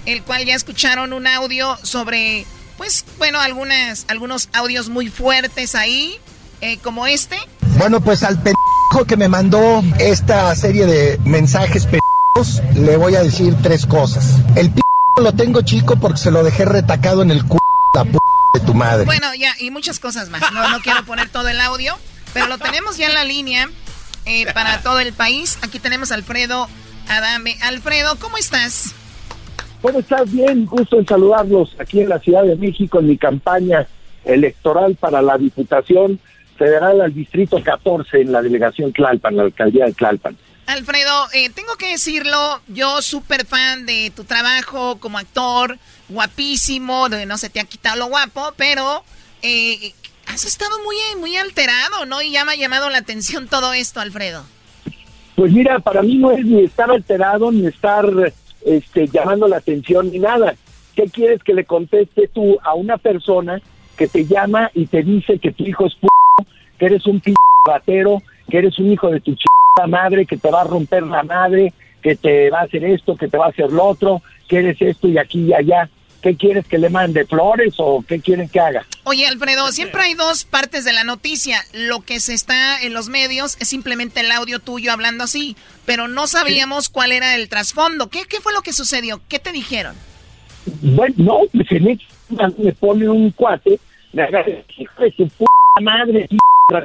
el 0.05 0.23
cual 0.23 0.45
ya 0.45 0.55
escucharon 0.55 1.13
un 1.13 1.27
audio 1.27 1.77
sobre, 1.83 2.45
pues, 2.77 3.05
bueno, 3.17 3.39
algunas, 3.39 4.05
algunos 4.07 4.49
audios 4.53 4.89
muy 4.89 5.09
fuertes 5.09 5.75
ahí, 5.75 6.17
eh, 6.61 6.77
como 6.79 7.05
este. 7.05 7.37
Bueno, 7.77 8.01
pues 8.01 8.23
al 8.23 8.35
pendejo 8.35 9.05
que 9.07 9.17
me 9.17 9.27
mandó 9.27 9.83
esta 9.99 10.55
serie 10.55 10.85
de 10.85 11.19
mensajes 11.25 11.85
pendejos, 11.85 12.63
le 12.75 12.97
voy 12.97 13.15
a 13.15 13.23
decir 13.23 13.55
tres 13.61 13.85
cosas. 13.85 14.37
El 14.55 14.71
p 14.71 14.81
lo 15.21 15.33
tengo 15.33 15.61
chico 15.61 15.95
porque 15.97 16.19
se 16.19 16.31
lo 16.31 16.43
dejé 16.43 16.65
retacado 16.65 17.21
en 17.21 17.31
el 17.31 17.41
c 17.41 17.57
la 17.93 18.03
p 18.05 18.17
de 18.53 18.59
tu 18.61 18.73
madre. 18.73 19.05
Bueno, 19.05 19.33
ya, 19.35 19.53
y 19.59 19.69
muchas 19.69 19.99
cosas 19.99 20.29
más. 20.29 20.41
No, 20.51 20.67
no 20.69 20.79
quiero 20.81 21.05
poner 21.05 21.29
todo 21.29 21.49
el 21.49 21.59
audio, 21.59 21.97
pero 22.33 22.47
lo 22.47 22.57
tenemos 22.57 22.97
ya 22.97 23.07
en 23.07 23.13
la 23.13 23.23
línea 23.23 23.69
eh, 24.25 24.51
para 24.53 24.81
todo 24.83 24.99
el 24.99 25.13
país. 25.13 25.57
Aquí 25.61 25.79
tenemos 25.79 26.11
a 26.11 26.15
Alfredo 26.15 26.67
Adame. 27.09 27.57
Alfredo, 27.61 28.17
¿cómo 28.19 28.37
estás? 28.37 28.93
¿Cómo 29.81 29.99
estás? 29.99 30.31
Bien, 30.31 30.65
gusto 30.65 30.99
en 30.99 31.07
saludarlos 31.07 31.75
aquí 31.79 32.01
en 32.01 32.09
la 32.09 32.19
Ciudad 32.19 32.43
de 32.43 32.55
México 32.55 32.99
en 32.99 33.07
mi 33.07 33.17
campaña 33.17 33.87
electoral 34.25 34.95
para 34.95 35.21
la 35.21 35.37
Diputación 35.37 36.19
federal 36.57 37.01
al 37.01 37.13
distrito 37.13 37.61
14 37.63 38.21
en 38.21 38.31
la 38.31 38.41
delegación 38.41 38.91
Tlalpan, 38.91 39.37
la 39.37 39.43
alcaldía 39.43 39.85
de 39.85 39.93
Tlalpan. 39.93 40.37
Alfredo, 40.65 41.27
eh, 41.31 41.49
tengo 41.51 41.75
que 41.75 41.91
decirlo, 41.91 42.61
yo 42.67 43.01
súper 43.01 43.45
fan 43.45 43.85
de 43.85 44.11
tu 44.13 44.25
trabajo 44.25 44.99
como 44.99 45.17
actor, 45.17 45.77
guapísimo, 46.09 47.07
no 47.07 47.37
se 47.37 47.49
te 47.49 47.61
ha 47.61 47.63
quitado 47.63 47.97
lo 47.97 48.07
guapo, 48.07 48.53
pero 48.57 49.03
eh, 49.43 49.93
has 50.25 50.43
estado 50.43 50.77
muy, 50.83 50.97
muy 51.19 51.37
alterado, 51.37 52.05
¿no? 52.05 52.21
Y 52.21 52.31
ya 52.31 52.43
me 52.43 52.53
ha 52.53 52.55
llamado 52.55 52.89
la 52.89 52.97
atención 52.97 53.47
todo 53.47 53.71
esto, 53.71 54.01
Alfredo. 54.01 54.43
Pues 55.37 55.53
mira, 55.53 55.77
para 55.77 56.01
mí 56.01 56.15
no 56.15 56.31
es 56.31 56.43
ni 56.43 56.63
estar 56.63 56.89
alterado, 56.89 57.51
ni 57.51 57.67
estar 57.67 58.07
este, 58.65 59.07
llamando 59.07 59.47
la 59.47 59.57
atención, 59.57 60.09
ni 60.11 60.17
nada. 60.17 60.55
¿Qué 60.95 61.03
quieres 61.03 61.43
que 61.43 61.53
le 61.53 61.63
conteste 61.63 62.27
tú 62.27 62.57
a 62.63 62.73
una 62.73 62.97
persona 62.97 63.61
que 63.95 64.07
te 64.07 64.25
llama 64.25 64.71
y 64.73 64.87
te 64.87 65.03
dice 65.03 65.37
que 65.37 65.51
tu 65.51 65.63
hijo 65.63 65.85
es 65.85 65.93
p 65.93 66.07
que 66.79 66.87
eres 66.87 67.05
un 67.05 67.19
p 67.19 67.35
ratero, 67.67 68.23
que 68.49 68.57
eres 68.57 68.79
un 68.79 68.91
hijo 68.91 69.11
de 69.11 69.19
tu 69.19 69.35
ch 69.35 69.45
madre, 69.87 70.25
que 70.25 70.37
te 70.37 70.49
va 70.49 70.61
a 70.61 70.63
romper 70.63 71.03
la 71.03 71.21
madre, 71.21 71.71
que 72.01 72.15
te 72.15 72.49
va 72.49 72.61
a 72.61 72.63
hacer 72.63 72.83
esto, 72.85 73.15
que 73.15 73.27
te 73.27 73.37
va 73.37 73.45
a 73.45 73.49
hacer 73.49 73.71
lo 73.71 73.85
otro, 73.85 74.23
que 74.47 74.57
eres 74.57 74.81
esto 74.81 75.07
y 75.07 75.19
aquí 75.19 75.41
y 75.41 75.53
allá? 75.53 75.87
¿Qué 76.21 76.35
quieres 76.35 76.65
que 76.65 76.77
le 76.77 76.89
mande 76.89 77.25
flores 77.25 77.75
o 77.77 78.03
qué 78.07 78.19
quieren 78.19 78.49
que 78.49 78.59
haga? 78.59 78.85
Oye, 79.03 79.27
Alfredo, 79.27 79.71
siempre 79.71 80.01
hay 80.01 80.13
dos 80.15 80.45
partes 80.45 80.83
de 80.83 80.93
la 80.93 81.03
noticia. 81.03 81.59
Lo 81.73 82.01
que 82.01 82.19
se 82.19 82.33
está 82.33 82.81
en 82.81 82.93
los 82.93 83.09
medios 83.09 83.57
es 83.61 83.67
simplemente 83.67 84.21
el 84.21 84.31
audio 84.31 84.59
tuyo 84.59 84.91
hablando 84.91 85.23
así, 85.23 85.55
pero 85.85 86.07
no 86.07 86.27
sabíamos 86.27 86.89
cuál 86.89 87.11
era 87.11 87.35
el 87.35 87.49
trasfondo. 87.49 88.09
¿Qué, 88.09 88.21
¿Qué 88.27 88.41
fue 88.41 88.53
lo 88.53 88.61
que 88.61 88.73
sucedió? 88.73 89.21
¿Qué 89.29 89.39
te 89.39 89.51
dijeron? 89.51 89.95
Bueno, 90.81 91.15
no, 91.17 91.41
me 92.57 92.73
pone 92.73 93.07
un 93.07 93.31
cuate, 93.31 93.79
me 94.11 94.23
agarra, 94.23 94.51
hijo 94.77 95.03
de 95.03 95.11
su 95.11 95.27
puta 95.29 95.81
madre, 95.81 96.27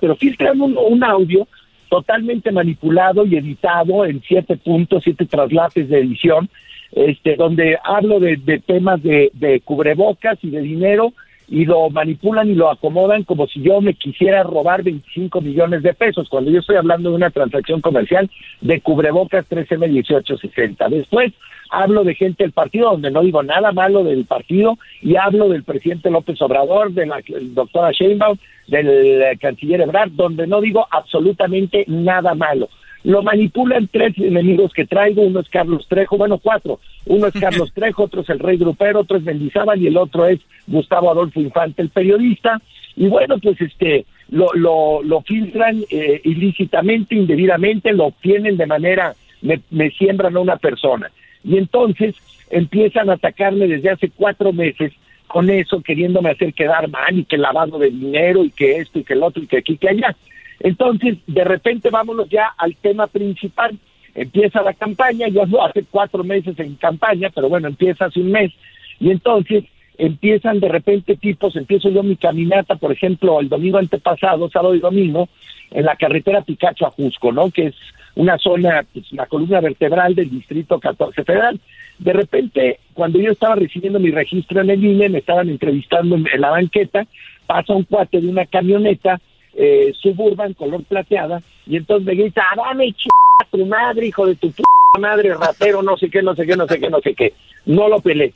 pero 0.00 0.14
filtran 0.16 0.60
un, 0.60 0.76
un 0.76 1.02
audio 1.02 1.48
totalmente 1.88 2.50
manipulado 2.50 3.26
y 3.26 3.36
editado 3.36 4.04
en 4.06 4.22
siete 4.22 4.56
puntos, 4.56 5.02
siete 5.04 5.26
traslates 5.26 5.88
de 5.88 5.98
edición, 5.98 6.48
este, 6.92 7.36
donde 7.36 7.78
hablo 7.82 8.20
de, 8.20 8.36
temas 8.64 9.02
de, 9.02 9.30
de, 9.34 9.60
cubrebocas 9.60 10.38
y 10.42 10.50
de 10.50 10.60
dinero 10.60 11.12
y 11.48 11.64
lo 11.64 11.90
manipulan 11.90 12.48
y 12.48 12.54
lo 12.54 12.70
acomodan 12.70 13.24
como 13.24 13.46
si 13.46 13.60
yo 13.62 13.80
me 13.80 13.94
quisiera 13.94 14.42
robar 14.42 14.82
25 14.82 15.40
millones 15.40 15.82
de 15.82 15.92
pesos, 15.92 16.28
cuando 16.28 16.50
yo 16.50 16.60
estoy 16.60 16.76
hablando 16.76 17.10
de 17.10 17.16
una 17.16 17.30
transacción 17.30 17.80
comercial 17.80 18.30
de 18.60 18.80
cubrebocas 18.80 19.46
13M1860. 19.50 20.88
Después 20.88 21.32
hablo 21.70 22.04
de 22.04 22.14
gente 22.14 22.44
del 22.44 22.52
partido, 22.52 22.90
donde 22.90 23.10
no 23.10 23.22
digo 23.22 23.42
nada 23.42 23.72
malo 23.72 24.04
del 24.04 24.24
partido, 24.24 24.78
y 25.00 25.16
hablo 25.16 25.48
del 25.48 25.64
presidente 25.64 26.10
López 26.10 26.40
Obrador, 26.40 26.92
de 26.92 27.06
la 27.06 27.20
doctora 27.54 27.92
Sheinbaum, 27.92 28.38
del 28.68 29.38
canciller 29.38 29.80
Ebrard, 29.80 30.12
donde 30.12 30.46
no 30.46 30.60
digo 30.60 30.86
absolutamente 30.90 31.84
nada 31.86 32.34
malo 32.34 32.68
lo 33.04 33.22
manipulan 33.22 33.88
tres 33.88 34.16
enemigos 34.18 34.72
que 34.72 34.86
traigo, 34.86 35.22
uno 35.22 35.40
es 35.40 35.48
Carlos 35.48 35.86
Trejo, 35.88 36.16
bueno, 36.16 36.38
cuatro, 36.38 36.80
uno 37.06 37.26
es 37.26 37.34
Carlos 37.40 37.72
Trejo, 37.72 38.04
otro 38.04 38.22
es 38.22 38.28
el 38.30 38.38
Rey 38.38 38.56
Grupero, 38.56 39.00
otro 39.00 39.16
es 39.16 39.24
Mendizábal 39.24 39.80
y 39.82 39.88
el 39.88 39.96
otro 39.96 40.26
es 40.26 40.40
Gustavo 40.66 41.10
Adolfo 41.10 41.40
Infante, 41.40 41.82
el 41.82 41.90
periodista, 41.90 42.60
y 42.96 43.06
bueno, 43.08 43.38
pues 43.38 43.60
este, 43.60 44.04
lo, 44.30 44.48
lo, 44.54 45.02
lo 45.02 45.22
filtran 45.22 45.82
eh, 45.90 46.20
ilícitamente, 46.24 47.14
indebidamente, 47.14 47.92
lo 47.92 48.06
obtienen 48.06 48.56
de 48.56 48.66
manera, 48.66 49.14
me, 49.40 49.60
me 49.70 49.90
siembran 49.90 50.36
a 50.36 50.40
una 50.40 50.56
persona, 50.56 51.10
y 51.44 51.56
entonces 51.56 52.14
empiezan 52.50 53.10
a 53.10 53.14
atacarme 53.14 53.66
desde 53.66 53.90
hace 53.90 54.10
cuatro 54.10 54.52
meses 54.52 54.92
con 55.26 55.48
eso, 55.48 55.80
queriéndome 55.80 56.30
hacer 56.30 56.52
quedar 56.52 56.88
mal 56.90 57.18
y 57.18 57.24
que 57.24 57.38
lavado 57.38 57.78
de 57.78 57.90
dinero 57.90 58.44
y 58.44 58.50
que 58.50 58.76
esto 58.76 58.98
y 58.98 59.04
que 59.04 59.14
el 59.14 59.22
otro 59.22 59.42
y 59.42 59.46
que 59.46 59.56
aquí 59.56 59.72
y 59.72 59.76
que 59.78 59.88
allá. 59.88 60.14
Entonces, 60.62 61.18
de 61.26 61.44
repente 61.44 61.90
vámonos 61.90 62.28
ya 62.28 62.52
al 62.56 62.76
tema 62.76 63.08
principal. 63.08 63.76
Empieza 64.14 64.62
la 64.62 64.74
campaña, 64.74 65.28
ya 65.28 65.42
hace 65.62 65.84
cuatro 65.90 66.22
meses 66.22 66.58
en 66.58 66.76
campaña, 66.76 67.30
pero 67.34 67.48
bueno, 67.48 67.68
empieza 67.68 68.06
hace 68.06 68.20
un 68.20 68.30
mes. 68.30 68.52
Y 69.00 69.10
entonces 69.10 69.64
empiezan 69.98 70.60
de 70.60 70.68
repente 70.68 71.16
tipos, 71.16 71.56
empiezo 71.56 71.88
yo 71.88 72.02
mi 72.02 72.16
caminata, 72.16 72.76
por 72.76 72.92
ejemplo, 72.92 73.40
el 73.40 73.48
domingo 73.48 73.78
antepasado, 73.78 74.48
sábado 74.50 74.74
y 74.74 74.80
domingo, 74.80 75.28
en 75.70 75.84
la 75.84 75.96
carretera 75.96 76.42
Picacho 76.42 76.86
a 76.86 76.90
Jusco, 76.90 77.32
¿no? 77.32 77.50
Que 77.50 77.66
es 77.66 77.74
una 78.14 78.38
zona, 78.38 78.84
pues, 78.92 79.10
la 79.12 79.26
columna 79.26 79.60
vertebral 79.60 80.14
del 80.14 80.30
distrito 80.30 80.78
14 80.78 81.24
federal. 81.24 81.58
De 81.98 82.12
repente, 82.12 82.78
cuando 82.94 83.18
yo 83.18 83.32
estaba 83.32 83.56
recibiendo 83.56 83.98
mi 83.98 84.10
registro 84.10 84.60
en 84.60 84.70
el 84.70 84.84
INE, 84.84 85.08
me 85.08 85.18
estaban 85.18 85.48
entrevistando 85.48 86.16
en, 86.16 86.26
la 86.40 86.50
banqueta, 86.50 87.06
pasa 87.46 87.72
un 87.72 87.84
cuate 87.84 88.20
de 88.20 88.28
una 88.28 88.46
camioneta 88.46 89.20
eh, 89.54 89.92
suburban 90.00 90.54
color 90.54 90.84
plateada 90.84 91.42
y 91.66 91.76
entonces 91.76 92.06
me 92.06 92.14
grita, 92.14 92.44
dame 92.56 92.92
ch 92.92 93.08
tu 93.50 93.66
madre, 93.66 94.06
hijo 94.06 94.26
de 94.26 94.34
tu 94.36 94.50
puta 94.50 94.68
madre, 94.98 95.34
ratero, 95.34 95.82
no 95.82 95.96
sé 95.96 96.08
qué, 96.08 96.22
no 96.22 96.34
sé 96.34 96.46
qué, 96.46 96.56
no 96.56 96.66
sé 96.66 96.80
qué, 96.80 96.88
no 96.88 97.00
sé 97.00 97.14
qué. 97.14 97.34
No 97.66 97.88
lo 97.88 98.00
pelé. 98.00 98.32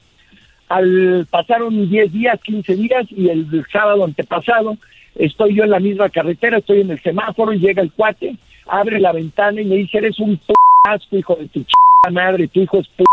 Al 0.68 1.26
pasaron 1.30 1.88
10 1.88 2.12
días, 2.12 2.40
15 2.42 2.76
días 2.76 3.06
y 3.10 3.28
el 3.28 3.64
sábado 3.72 4.04
antepasado 4.04 4.76
estoy 5.14 5.54
yo 5.54 5.64
en 5.64 5.70
la 5.70 5.80
misma 5.80 6.08
carretera, 6.10 6.58
estoy 6.58 6.80
en 6.80 6.90
el 6.90 7.00
semáforo 7.00 7.52
y 7.52 7.60
llega 7.60 7.82
el 7.82 7.92
cuate, 7.92 8.36
abre 8.66 9.00
la 9.00 9.12
ventana 9.12 9.60
y 9.60 9.64
me 9.64 9.76
dice, 9.76 9.98
eres 9.98 10.18
un 10.18 10.36
p 10.36 10.52
asco, 10.88 11.16
hijo 11.16 11.36
de 11.36 11.48
tu 11.48 11.62
ch 11.62 11.72
madre, 12.10 12.48
tu 12.48 12.60
hijo 12.60 12.78
es 12.78 12.88
p 12.88 13.04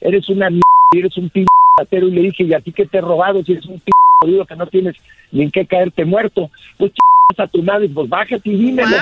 eres 0.00 0.28
una 0.28 0.50
mierda, 0.50 0.62
eres 0.94 1.16
un 1.16 1.30
p 1.30 1.46
ratero 1.78 2.08
y 2.08 2.12
le 2.12 2.22
dije, 2.22 2.44
¿y 2.44 2.54
a 2.54 2.60
ti 2.60 2.72
qué 2.72 2.86
te 2.86 2.98
he 2.98 3.00
robado 3.00 3.42
si 3.42 3.52
eres 3.52 3.66
un 3.66 3.80
p 3.80 3.90
jodido 4.20 4.46
que 4.46 4.56
no 4.56 4.66
tienes 4.66 4.96
ni 5.32 5.42
en 5.42 5.50
qué 5.50 5.66
caerte 5.66 6.04
muerto? 6.04 6.50
Pues 6.78 6.92
a 7.38 7.46
tu 7.46 7.62
madre, 7.62 7.88
pues 7.88 8.08
bájate 8.08 8.50
y 8.50 8.56
dímelo. 8.56 8.96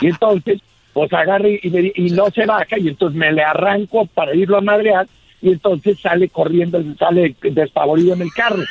Y 0.00 0.06
entonces, 0.06 0.60
pues 0.92 1.12
agarre 1.12 1.60
y, 1.62 2.06
y, 2.06 2.10
no 2.10 2.30
se 2.30 2.46
baja, 2.46 2.78
y 2.78 2.88
entonces 2.88 3.16
me 3.16 3.32
le 3.32 3.42
arranco 3.42 4.06
para 4.06 4.34
irlo 4.34 4.58
a 4.58 4.62
madrear, 4.62 5.06
y 5.40 5.50
entonces 5.50 6.00
sale 6.00 6.28
corriendo, 6.28 6.82
sale 6.98 7.36
despavorido 7.40 8.14
en 8.14 8.22
el 8.22 8.32
carro. 8.32 8.62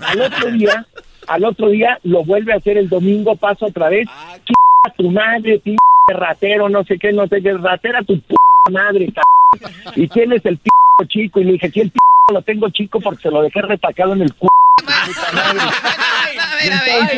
Al 0.00 0.20
otro 0.22 0.50
día, 0.50 0.86
al 1.28 1.44
otro 1.44 1.68
día 1.68 1.98
lo 2.02 2.24
vuelve 2.24 2.52
a 2.52 2.56
hacer 2.56 2.76
el 2.78 2.88
domingo, 2.88 3.36
pasa 3.36 3.66
otra 3.66 3.88
vez, 3.88 4.08
a 4.08 4.90
tu 4.90 5.10
madre, 5.10 5.60
ratero, 6.08 6.68
no 6.68 6.82
sé 6.84 6.98
qué, 6.98 7.12
no 7.12 7.26
sé 7.28 7.40
qué, 7.42 7.52
ratera 7.52 8.02
tu 8.02 8.20
p 8.20 8.34
madre, 8.70 9.12
y 9.96 10.08
tienes 10.08 10.44
el 10.44 10.58
p 10.58 10.68
chico, 11.06 11.40
y 11.40 11.44
le 11.44 11.52
dije, 11.52 11.70
si 11.70 11.80
el 11.80 11.90
p 11.90 11.98
lo 12.32 12.42
tengo 12.42 12.68
chico 12.70 13.00
porque 13.00 13.22
se 13.22 13.30
lo 13.30 13.42
dejé 13.42 13.62
retacado 13.62 14.12
en 14.12 14.22
el 14.22 14.34
culo. 14.34 14.49
A 14.88 16.56
ver, 16.56 16.72
a 16.72 16.82
ver, 16.82 16.98
a 16.98 17.16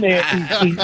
ver, 0.00 0.22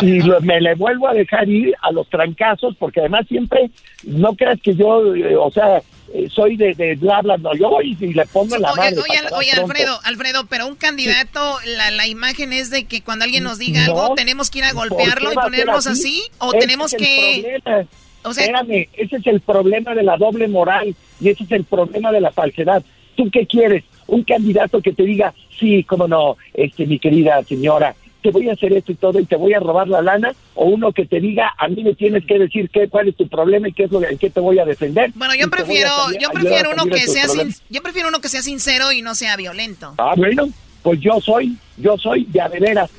y, 0.03 0.21
me 0.43 0.61
le 0.61 0.75
vuelvo 0.75 1.09
a 1.09 1.15
dejar 1.15 1.49
ir 1.49 1.75
a 1.83 1.93
los 1.93 2.09
trancazos, 2.09 2.75
porque 2.79 3.01
además 3.01 3.27
siempre, 3.29 3.71
no 4.05 4.35
creas 4.35 4.61
que 4.61 4.75
yo, 4.75 5.15
eh, 5.15 5.37
o 5.37 5.51
sea, 5.51 5.83
eh, 6.15 6.29
soy 6.31 6.57
de, 6.57 6.75
de 6.75 6.95
bla, 6.95 7.21
bla, 7.21 7.37
no, 7.37 7.55
yo 7.55 7.69
voy 7.69 7.97
y 8.01 8.15
le 8.15 8.25
pongo 8.27 8.57
la 8.57 8.75
mano. 8.75 9.03
Oye, 9.37 9.51
Alfredo, 9.51 10.01
Alfredo, 10.05 10.47
pero 10.47 10.67
un 10.67 10.77
candidato, 10.77 11.59
la, 11.65 11.91
la 11.91 12.07
imagen 12.07 12.53
es 12.53 12.71
de 12.71 12.85
que 12.85 13.03
cuando 13.03 13.25
alguien 13.25 13.45
nos 13.45 13.59
diga 13.59 13.85
algo, 13.85 14.15
tenemos 14.15 14.51
que 14.51 14.59
ir 14.61 14.65
a 14.65 14.73
golpearlo 14.73 15.33
y 15.33 15.35
ponernos 15.35 15.87
así, 15.87 16.23
o 16.39 16.53
tenemos 16.53 16.93
que... 16.93 17.61
O 18.23 18.35
sea, 18.35 18.43
Espérame, 18.43 18.89
ese 18.95 19.17
es 19.17 19.27
el 19.29 19.41
problema 19.41 19.95
de 19.95 20.03
la 20.03 20.17
doble 20.17 20.49
moral 20.49 20.97
y 21.21 21.29
ese 21.29 21.45
es 21.45 21.53
el 21.53 21.63
problema 21.63 22.11
de 22.11 22.21
la 22.21 22.33
falsedad. 22.33 22.83
¿Tú 23.15 23.31
qué 23.31 23.47
quieres? 23.47 23.85
Un 24.07 24.23
candidato 24.23 24.81
que 24.81 24.93
te 24.93 25.05
diga, 25.05 25.35
sí, 25.59 25.85
cómo 25.85 26.07
no, 26.07 26.37
este, 26.55 26.87
mi 26.87 26.99
querida 26.99 27.43
señora, 27.45 27.95
te 28.27 28.33
voy 28.33 28.49
a 28.49 28.55
hacer 28.55 28.73
esto 28.73 28.91
y 28.91 28.97
todo 28.97 29.21
y 29.21 29.25
te 29.25 29.37
voy 29.37 29.55
a 29.55 29.61
robar 29.61 29.87
la 29.87 30.03
lana, 30.03 30.35
o 30.55 30.65
uno 30.65 30.93
que 30.93 31.07
te 31.07 31.21
diga, 31.21 31.55
a 31.57 31.69
mí 31.69 31.85
me 31.85 31.95
tienes 31.95 32.27
que 32.27 32.39
decir 32.39 32.69
qué, 32.71 32.89
cuál 32.89 33.09
es 33.09 33.17
tu 33.17 33.29
problema 33.29 33.69
y 33.69 33.73
qué 33.73 33.85
es 33.85 33.93
lo 33.93 34.01
que 34.01 34.31
te 34.31 34.41
voy 34.41 34.59
a 34.59 34.65
defender. 34.65 35.13
Bueno, 35.15 35.35
yo 35.35 35.49
prefiero, 35.49 35.91
yo 36.21 36.31
prefiero 36.31 36.71
uno 36.73 36.87
que 36.87 37.07
sea 37.07 37.27
yo 37.71 37.83
prefiero 37.83 38.09
uno 38.09 38.21
que 38.21 38.29
sea 38.29 38.43
sincero 38.43 38.91
y 38.91 39.03
no 39.03 39.15
sea 39.15 39.37
violento. 39.37 39.95
Ah, 39.99 40.15
bueno, 40.17 40.49
pues 40.83 41.01
yo 41.01 41.21
soy, 41.21 41.57
yo 41.77 41.97
soy 41.99 42.25
de 42.25 42.41
adeveras. 42.41 42.91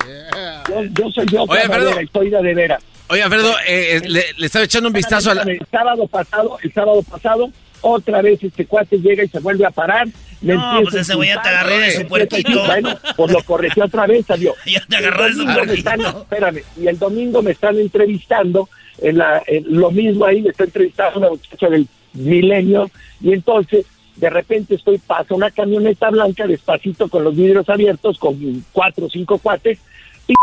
Yo, 0.92 1.10
soy 1.10 1.26
yo, 1.26 1.44
Oye, 1.44 1.60
Alfredo, 1.60 1.98
estoy 1.98 2.30
de 2.30 2.36
adeveras. 2.38 2.82
Oye, 3.08 3.22
Alfredo, 3.22 3.52
eh, 3.66 3.96
eh, 3.96 4.00
le, 4.08 4.24
le, 4.36 4.46
estaba 4.46 4.64
echando 4.64 4.88
un 4.88 4.92
vistazo 4.92 5.30
al... 5.30 5.48
El 5.48 5.66
sábado 5.70 6.06
pasado, 6.06 6.58
el 6.62 6.72
sábado 6.72 7.02
pasado, 7.02 7.50
otra 7.80 8.22
vez 8.22 8.42
este 8.42 8.66
cuate 8.66 8.98
llega 8.98 9.24
y 9.24 9.28
se 9.28 9.40
vuelve 9.40 9.66
a 9.66 9.70
parar. 9.70 10.08
no, 10.40 10.80
pues 10.82 10.94
ese 10.94 11.14
güey 11.14 11.28
ya 11.28 11.42
te 11.42 11.48
agarró 11.48 11.78
de 11.78 11.90
su 11.92 12.06
puerquito. 12.06 12.64
Bueno, 12.66 12.96
pues 13.16 13.32
lo 13.32 13.42
corrigió 13.42 13.84
otra 13.84 14.06
vez, 14.06 14.30
adiós. 14.30 14.54
ya 14.66 14.84
te 14.88 14.96
agarró 14.96 15.24
de 15.24 15.32
su 15.32 15.44
puerquito. 15.44 15.90
Espérame, 16.22 16.62
y 16.76 16.86
el 16.86 16.98
domingo 16.98 17.42
me 17.42 17.52
están 17.52 17.78
entrevistando, 17.78 18.68
en 19.00 19.18
la, 19.18 19.42
lo 19.66 19.90
mismo 19.90 20.24
ahí 20.24 20.42
me 20.42 20.50
está 20.50 20.64
entrevistando 20.64 21.18
una 21.18 21.30
muchacha 21.30 21.68
del 21.68 21.86
milenio, 22.14 22.90
y 23.20 23.32
entonces 23.32 23.86
de 24.16 24.30
repente 24.30 24.74
estoy, 24.74 24.98
paso 24.98 25.36
una 25.36 25.50
camioneta 25.50 26.10
blanca 26.10 26.46
despacito 26.46 27.08
con 27.08 27.22
los 27.22 27.36
vidrios 27.36 27.68
abiertos, 27.68 28.18
con 28.18 28.64
cuatro 28.72 29.06
o 29.06 29.10
cinco 29.10 29.38
cuates, 29.38 29.78
y 30.26 30.34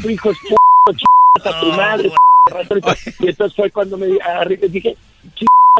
tu 0.00 0.08
hijo 0.08 0.30
es 0.30 0.38
p***, 0.38 0.54
a 1.44 1.60
tu 1.60 1.66
madre, 1.72 2.10
y 3.20 3.28
entonces 3.28 3.54
fue 3.54 3.70
cuando 3.70 3.98
me 3.98 4.06
dije, 4.06 4.96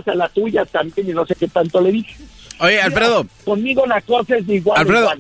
a 0.07 0.15
la 0.15 0.29
tuya 0.29 0.65
también 0.65 1.11
y 1.11 1.13
no 1.13 1.27
sé 1.27 1.35
qué 1.35 1.49
tanto 1.49 1.81
le 1.81 1.93
dije. 1.93 2.17
Oye, 2.61 2.81
Alfredo. 2.81 3.27
conmigo 3.45 3.87
la 3.87 4.01
cosa 4.01 4.37
es 4.37 4.47
de 4.47 4.57
igual. 4.57 4.81
Alfredo, 4.81 5.11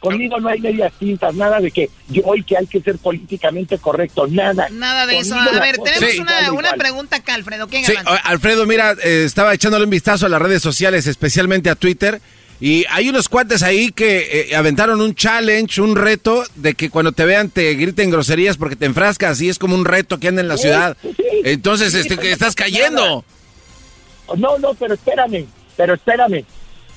Conmigo 0.00 0.38
no 0.38 0.48
hay 0.48 0.60
medias 0.60 0.92
tintas, 0.96 1.34
nada 1.34 1.58
de 1.60 1.72
que 1.72 1.90
yo 2.08 2.22
hoy 2.24 2.44
que 2.44 2.56
hay 2.56 2.68
que 2.68 2.80
ser 2.80 2.98
políticamente 2.98 3.78
correcto, 3.78 4.28
nada. 4.28 4.68
Nada 4.70 5.06
de 5.06 5.18
eso. 5.18 5.34
A 5.34 5.58
ver, 5.58 5.76
tenemos 5.78 6.52
una, 6.52 6.74
pregunta 6.74 7.16
acá, 7.16 7.34
Alfredo. 7.34 7.66
¿Quién 7.66 7.84
Sí, 7.84 7.94
Alfredo, 8.22 8.64
mira, 8.64 8.92
eh, 9.02 9.24
estaba 9.26 9.52
echándole 9.54 9.84
un 9.84 9.90
vistazo 9.90 10.26
a 10.26 10.28
las 10.28 10.40
redes 10.40 10.62
sociales, 10.62 11.08
especialmente 11.08 11.68
a 11.68 11.74
Twitter, 11.74 12.20
y 12.60 12.84
hay 12.90 13.08
unos 13.08 13.28
cuates 13.28 13.64
ahí 13.64 13.90
que 13.90 14.50
eh, 14.50 14.54
aventaron 14.54 15.00
un 15.00 15.16
challenge, 15.16 15.80
un 15.80 15.96
reto, 15.96 16.44
de 16.54 16.74
que 16.74 16.90
cuando 16.90 17.10
te 17.10 17.24
vean 17.24 17.50
te 17.50 17.74
griten 17.74 18.10
groserías 18.10 18.56
porque 18.56 18.76
te 18.76 18.86
enfrascas, 18.86 19.40
y 19.40 19.48
es 19.48 19.58
como 19.58 19.74
un 19.74 19.84
reto 19.84 20.20
que 20.20 20.28
anda 20.28 20.42
en 20.42 20.48
la 20.48 20.58
ciudad. 20.58 20.96
Entonces, 21.42 21.92
Sí, 21.92 22.00
este, 22.00 22.30
estás 22.30 22.54
cayendo. 22.54 23.24
No, 24.36 24.58
no, 24.58 24.74
pero 24.78 24.94
espérame, 24.94 25.46
pero 25.76 25.94
espérame. 25.94 26.44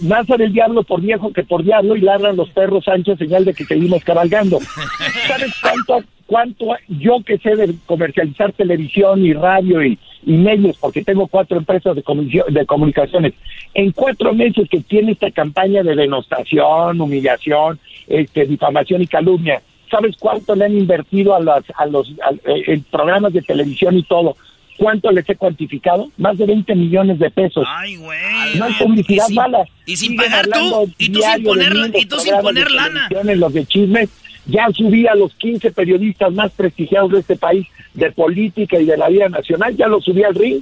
Más 0.01 0.25
sabe 0.25 0.45
el 0.45 0.53
diablo 0.53 0.81
por 0.83 0.99
viejo 1.01 1.31
que 1.31 1.43
por 1.43 1.63
diablo 1.63 1.95
y 1.95 2.01
ladran 2.01 2.35
los 2.35 2.49
perros 2.49 2.85
Sánchez, 2.85 3.19
señal 3.19 3.45
de 3.45 3.53
que 3.53 3.65
seguimos 3.65 4.03
cabalgando. 4.03 4.57
¿Sabes 5.27 5.53
cuánto, 5.61 6.07
cuánto 6.25 6.65
yo 6.87 7.17
que 7.23 7.37
sé 7.37 7.55
de 7.55 7.75
comercializar 7.85 8.51
televisión 8.53 9.23
y 9.23 9.33
radio 9.33 9.83
y, 9.85 9.99
y 10.25 10.31
medios, 10.31 10.77
porque 10.79 11.03
tengo 11.03 11.27
cuatro 11.27 11.57
empresas 11.57 11.95
de, 11.95 12.03
de 12.49 12.65
comunicaciones, 12.65 13.33
en 13.75 13.91
cuatro 13.91 14.33
meses 14.33 14.67
que 14.69 14.79
tiene 14.81 15.11
esta 15.11 15.29
campaña 15.29 15.83
de 15.83 15.95
denostación, 15.95 16.99
humillación, 16.99 17.79
este, 18.07 18.45
difamación 18.45 19.03
y 19.03 19.07
calumnia, 19.07 19.61
¿sabes 19.91 20.15
cuánto 20.19 20.55
le 20.55 20.65
han 20.65 20.77
invertido 20.77 21.35
a, 21.35 21.39
las, 21.41 21.63
a 21.75 21.85
los 21.85 22.09
a- 22.23 22.33
eh, 22.49 22.63
en 22.67 22.83
programas 22.85 23.33
de 23.33 23.41
televisión 23.43 23.97
y 23.97 24.03
todo? 24.03 24.35
¿Cuánto 24.81 25.11
les 25.11 25.29
he 25.29 25.35
cuantificado? 25.35 26.09
Más 26.17 26.35
de 26.39 26.47
20 26.47 26.73
millones 26.73 27.19
de 27.19 27.29
pesos. 27.29 27.63
Ay, 27.67 27.97
güey. 27.97 28.17
No 28.57 28.65
hay 28.65 28.73
publicidad 28.73 29.25
Y 29.25 29.27
sin- 29.27 29.35
mala. 29.35 29.59
y 29.85 29.95
sin 29.95 30.09
Siguen 30.13 30.17
pagar 30.31 30.47
tú, 30.47 30.91
y 30.97 31.09
tú 31.09 31.21
sin 31.21 31.43
poner- 31.43 31.73
mí 31.75 31.91
y 32.01 32.05
tú 32.07 32.19
sin 32.19 32.33
poner 32.41 32.71
lana. 32.71 33.07
los 33.35 33.53
de 33.53 33.63
chismes. 33.67 34.09
Ya 34.47 34.67
subí 34.73 35.05
a 35.05 35.13
los 35.13 35.35
15 35.35 35.69
periodistas 35.71 36.33
más 36.33 36.51
prestigiados 36.53 37.11
de 37.11 37.19
este 37.19 37.35
país, 37.35 37.67
de 37.93 38.11
política 38.11 38.79
y 38.79 38.85
de 38.85 38.97
la 38.97 39.07
vida 39.09 39.29
nacional, 39.29 39.77
ya 39.77 39.87
los 39.87 40.03
subí 40.03 40.23
al 40.23 40.33
ring 40.33 40.61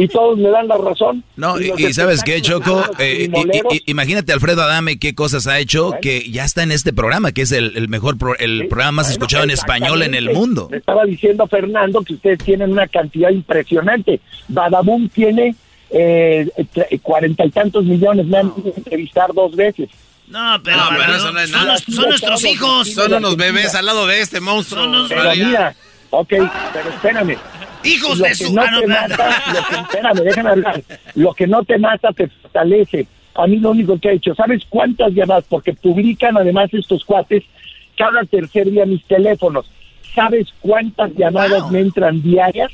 y 0.00 0.06
todos 0.06 0.38
me 0.38 0.48
dan 0.48 0.68
la 0.68 0.76
razón. 0.78 1.24
No, 1.36 1.60
y, 1.60 1.92
¿sabes 1.92 2.22
qué, 2.22 2.40
Choco? 2.40 2.84
Eh, 3.00 3.28
y- 3.72 3.90
imagínate 3.90 4.32
Alfredo 4.32 4.62
Adame 4.62 4.98
qué 4.98 5.14
cosas 5.14 5.46
ha 5.48 5.58
hecho 5.58 5.92
que 6.00 6.30
ya 6.30 6.44
está 6.44 6.62
en 6.62 6.70
este 6.70 6.92
programa, 6.92 7.32
que 7.32 7.42
es 7.42 7.50
el, 7.52 7.76
el 7.76 7.88
mejor, 7.88 8.16
pro- 8.16 8.38
el 8.38 8.68
programa 8.68 8.92
más 8.92 9.06
Bueno, 9.06 9.12
escuchado 9.14 9.42
en 9.44 9.50
español 9.50 10.02
en 10.02 10.14
el 10.14 10.30
mundo. 10.32 10.68
Me 10.70 10.76
estaba 10.76 11.04
diciendo 11.04 11.46
Fernando 11.48 12.02
que 12.02 12.14
ustedes 12.14 12.38
tienen 12.38 12.70
una 12.70 12.86
cantidad 12.86 13.30
impresionante. 13.30 14.20
Badabun 14.46 15.08
tiene 15.08 15.56
eh, 15.90 16.48
cuarenta 17.02 17.44
y 17.44 17.50
tantos 17.50 17.84
millones. 17.84 18.26
Me 18.26 18.38
han 18.38 18.52
entrevistar 18.76 19.32
dos 19.34 19.56
veces. 19.56 19.88
No, 20.28 20.60
pero, 20.62 20.76
No, 20.76 20.84
pero 20.90 21.00
pero 21.06 21.16
eso 21.16 21.32
no 21.32 21.40
es 21.40 21.50
son, 21.50 21.64
nada. 21.66 21.78
son 21.78 22.08
nuestros 22.10 22.44
hijos. 22.44 22.92
Son 22.92 23.12
unos 23.14 23.36
bebés 23.36 23.74
al 23.74 23.86
lado 23.86 24.06
de 24.06 24.20
este 24.20 24.40
monstruo. 24.40 24.82
Son 24.84 24.92
los- 24.92 25.08
Pero 25.08 25.22
Radial. 25.24 25.46
mira, 25.48 25.76
ok, 26.10 26.28
pero 26.72 26.90
espérame. 26.90 27.36
Hijos 27.84 28.18
Lo 28.18 28.24
de 28.24 28.30
que 28.30 28.34
su... 28.34 28.52
no 28.54 28.68
no, 28.70 28.80
te 28.80 28.86
mata, 28.88 29.42
lo 29.54 29.66
que, 29.68 29.76
espérame, 29.82 30.18
déjame 30.24 30.50
hablar. 30.50 30.82
Lo 31.14 31.34
que 31.34 31.46
no 31.46 31.62
te 31.64 31.78
mata 31.78 32.12
te 32.12 32.28
fortalece. 32.28 33.06
A 33.34 33.46
mí 33.46 33.58
lo 33.58 33.70
único 33.70 33.98
que 34.00 34.08
he 34.08 34.14
hecho, 34.14 34.34
¿sabes 34.34 34.62
cuántas 34.68 35.12
llamadas? 35.12 35.44
Porque 35.48 35.72
publican 35.72 36.36
además 36.36 36.70
estos 36.72 37.04
cuates 37.04 37.44
cada 37.96 38.24
tercer 38.24 38.68
día 38.70 38.84
mis 38.84 39.04
teléfonos. 39.04 39.70
¿Sabes 40.14 40.48
cuántas 40.60 41.12
llamadas 41.14 41.70
me 41.70 41.80
entran 41.80 42.20
diarias? 42.20 42.72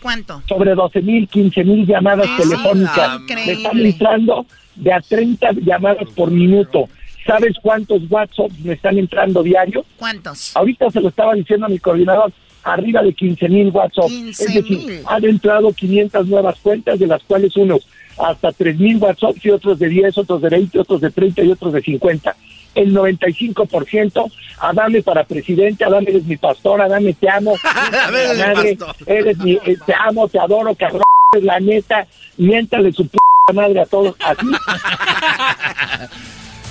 ¿Cuánto? 0.00 0.42
Sobre 0.48 0.74
12 0.74 1.02
mil, 1.02 1.28
15 1.28 1.64
mil 1.64 1.86
llamadas 1.86 2.26
Ah, 2.30 2.36
telefónicas. 2.38 3.20
increíble. 3.20 3.46
Me 3.46 3.52
están 3.52 3.78
entrando 3.80 4.46
de 4.76 4.92
a 4.92 5.00
30 5.00 5.52
llamadas 5.64 6.08
por 6.14 6.30
minuto. 6.30 6.88
¿Sabes 7.26 7.54
cuántos 7.62 8.02
WhatsApp 8.10 8.50
me 8.62 8.74
están 8.74 8.98
entrando 8.98 9.42
diario? 9.42 9.84
¿Cuántos? 9.98 10.54
Ahorita 10.56 10.90
se 10.90 11.00
lo 11.00 11.08
estaba 11.08 11.34
diciendo 11.34 11.64
a 11.66 11.68
mi 11.70 11.78
coordinador, 11.78 12.32
arriba 12.64 13.02
de 13.02 13.12
15 13.12 13.48
mil 13.48 13.68
WhatsApp. 13.68 14.08
15,000. 14.08 14.30
es 14.48 14.54
decir, 14.54 15.02
han 15.06 15.24
entrado 15.24 15.72
500 15.72 16.26
nuevas 16.26 16.58
cuentas, 16.60 16.98
de 16.98 17.06
las 17.06 17.22
cuales 17.22 17.56
unos 17.56 17.86
hasta 18.18 18.52
3 18.52 18.78
mil 18.78 18.96
WhatsApp 18.98 19.36
y 19.42 19.50
otros 19.50 19.78
de 19.78 19.88
10, 19.88 20.18
otros 20.18 20.42
de 20.42 20.48
20, 20.48 20.78
otros 20.78 21.00
de 21.00 21.10
30 21.10 21.42
y 21.42 21.50
otros 21.50 21.72
de 21.72 21.82
50. 21.82 22.36
El 22.74 22.92
95% 22.92 24.32
Adame 24.58 25.02
para 25.02 25.24
presidente, 25.24 25.84
Adame 25.84 26.10
eres 26.10 26.24
mi 26.24 26.36
pastor, 26.36 26.80
Adame 26.80 27.12
te 27.14 27.28
amo, 27.28 27.54
Adame 27.64 28.18
eres 28.22 28.38
mi 28.38 28.54
madre, 28.54 28.78
eres 29.06 29.38
mi, 29.38 29.52
eh, 29.52 29.76
te 29.84 29.94
amo, 29.94 30.28
te 30.28 30.38
adoro, 30.38 30.74
cabrón, 30.74 31.02
la 31.40 31.60
neta, 31.60 32.06
miéntale 32.36 32.92
su 32.92 33.06
p 33.08 33.18
madre 33.52 33.80
a 33.80 33.86
todos, 33.86 34.16
así. 34.20 34.46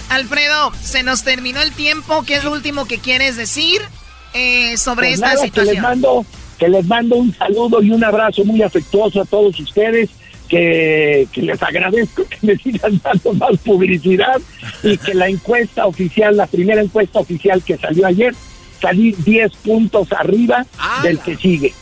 Alfredo, 0.09 0.71
se 0.81 1.03
nos 1.03 1.23
terminó 1.23 1.61
el 1.61 1.71
tiempo. 1.71 2.23
¿Qué 2.25 2.35
es 2.35 2.43
lo 2.43 2.51
último 2.51 2.85
que 2.85 2.97
quieres 2.99 3.37
decir 3.37 3.81
eh, 4.33 4.77
sobre 4.77 5.07
Pues 5.07 5.13
esta 5.15 5.27
nada, 5.27 5.35
que 5.37 5.41
les 5.45 5.53
situación? 5.53 5.81
mando 5.81 6.25
que 6.57 6.69
les 6.69 6.85
mando 6.85 7.15
un 7.15 7.33
saludo 7.35 7.81
y 7.81 7.91
un 7.91 8.03
abrazo 8.03 8.45
muy 8.45 8.61
afectuoso 8.61 9.21
a 9.21 9.25
todos 9.25 9.59
ustedes 9.59 10.09
que, 10.47 11.27
que 11.31 11.41
les 11.41 11.61
agradezco 11.61 12.23
que 12.27 12.37
me 12.41 12.55
sigan 12.57 13.01
dando 13.03 13.33
más 13.33 13.57
publicidad 13.63 14.39
y 14.83 14.97
que 14.97 15.13
la 15.13 15.27
encuesta 15.27 15.85
oficial 15.87 16.37
la 16.37 16.45
primera 16.47 16.81
encuesta 16.81 17.19
oficial 17.19 17.61
que 17.63 17.77
salió 17.77 18.05
ayer 18.05 18.33
salí 18.81 19.13
10 19.25 19.51
puntos 19.57 20.07
arriba 20.11 20.65
del 21.01 21.19
que 21.19 21.35
sigue 21.37 21.73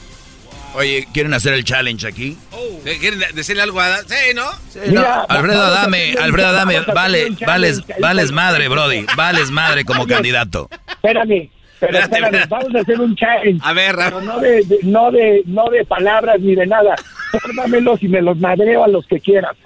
Oye, 0.73 1.05
¿quieren 1.13 1.33
hacer 1.33 1.53
el 1.53 1.65
challenge 1.65 2.07
aquí? 2.07 2.37
¿Qué- 2.85 2.97
¿Quieren 2.97 3.19
decirle 3.35 3.61
algo 3.61 3.81
a 3.81 3.87
Adán? 3.87 4.05
Sí, 4.07 4.33
¿no? 4.33 4.45
Mira, 4.87 5.25
Alfredo 5.27 5.59
vamos 5.59 5.75
a 5.75 5.79
Adame, 5.81 6.13
Alfredo 6.17 6.47
Adame, 6.47 6.79
vale, 6.95 7.27
vales, 7.45 7.81
vales 7.99 8.31
madre, 8.31 8.69
Brody, 8.69 9.05
vales 9.17 9.51
madre 9.51 9.83
como 9.83 10.07
candidato. 10.07 10.69
espérame 10.89 11.49
pero 11.81 11.97
Espérate, 11.97 12.45
vamos 12.47 12.73
a 12.75 12.79
hacer 12.79 12.99
un 13.01 13.15
challenge. 13.15 13.59
A 13.63 13.73
ver, 13.73 13.95
pero 13.97 14.21
no 14.21 14.39
de, 14.39 14.63
de- 14.63 14.79
no 14.83 15.11
de 15.11 15.41
no 15.45 15.65
de 15.69 15.83
palabras 15.83 16.39
ni 16.39 16.55
de 16.55 16.65
nada. 16.67 16.95
Fórmamelos 17.31 18.01
y 18.03 18.07
me 18.07 18.21
los 18.21 18.37
madreo 18.37 18.83
a 18.83 18.87
los 18.87 19.05
que 19.07 19.19
quieran 19.19 19.55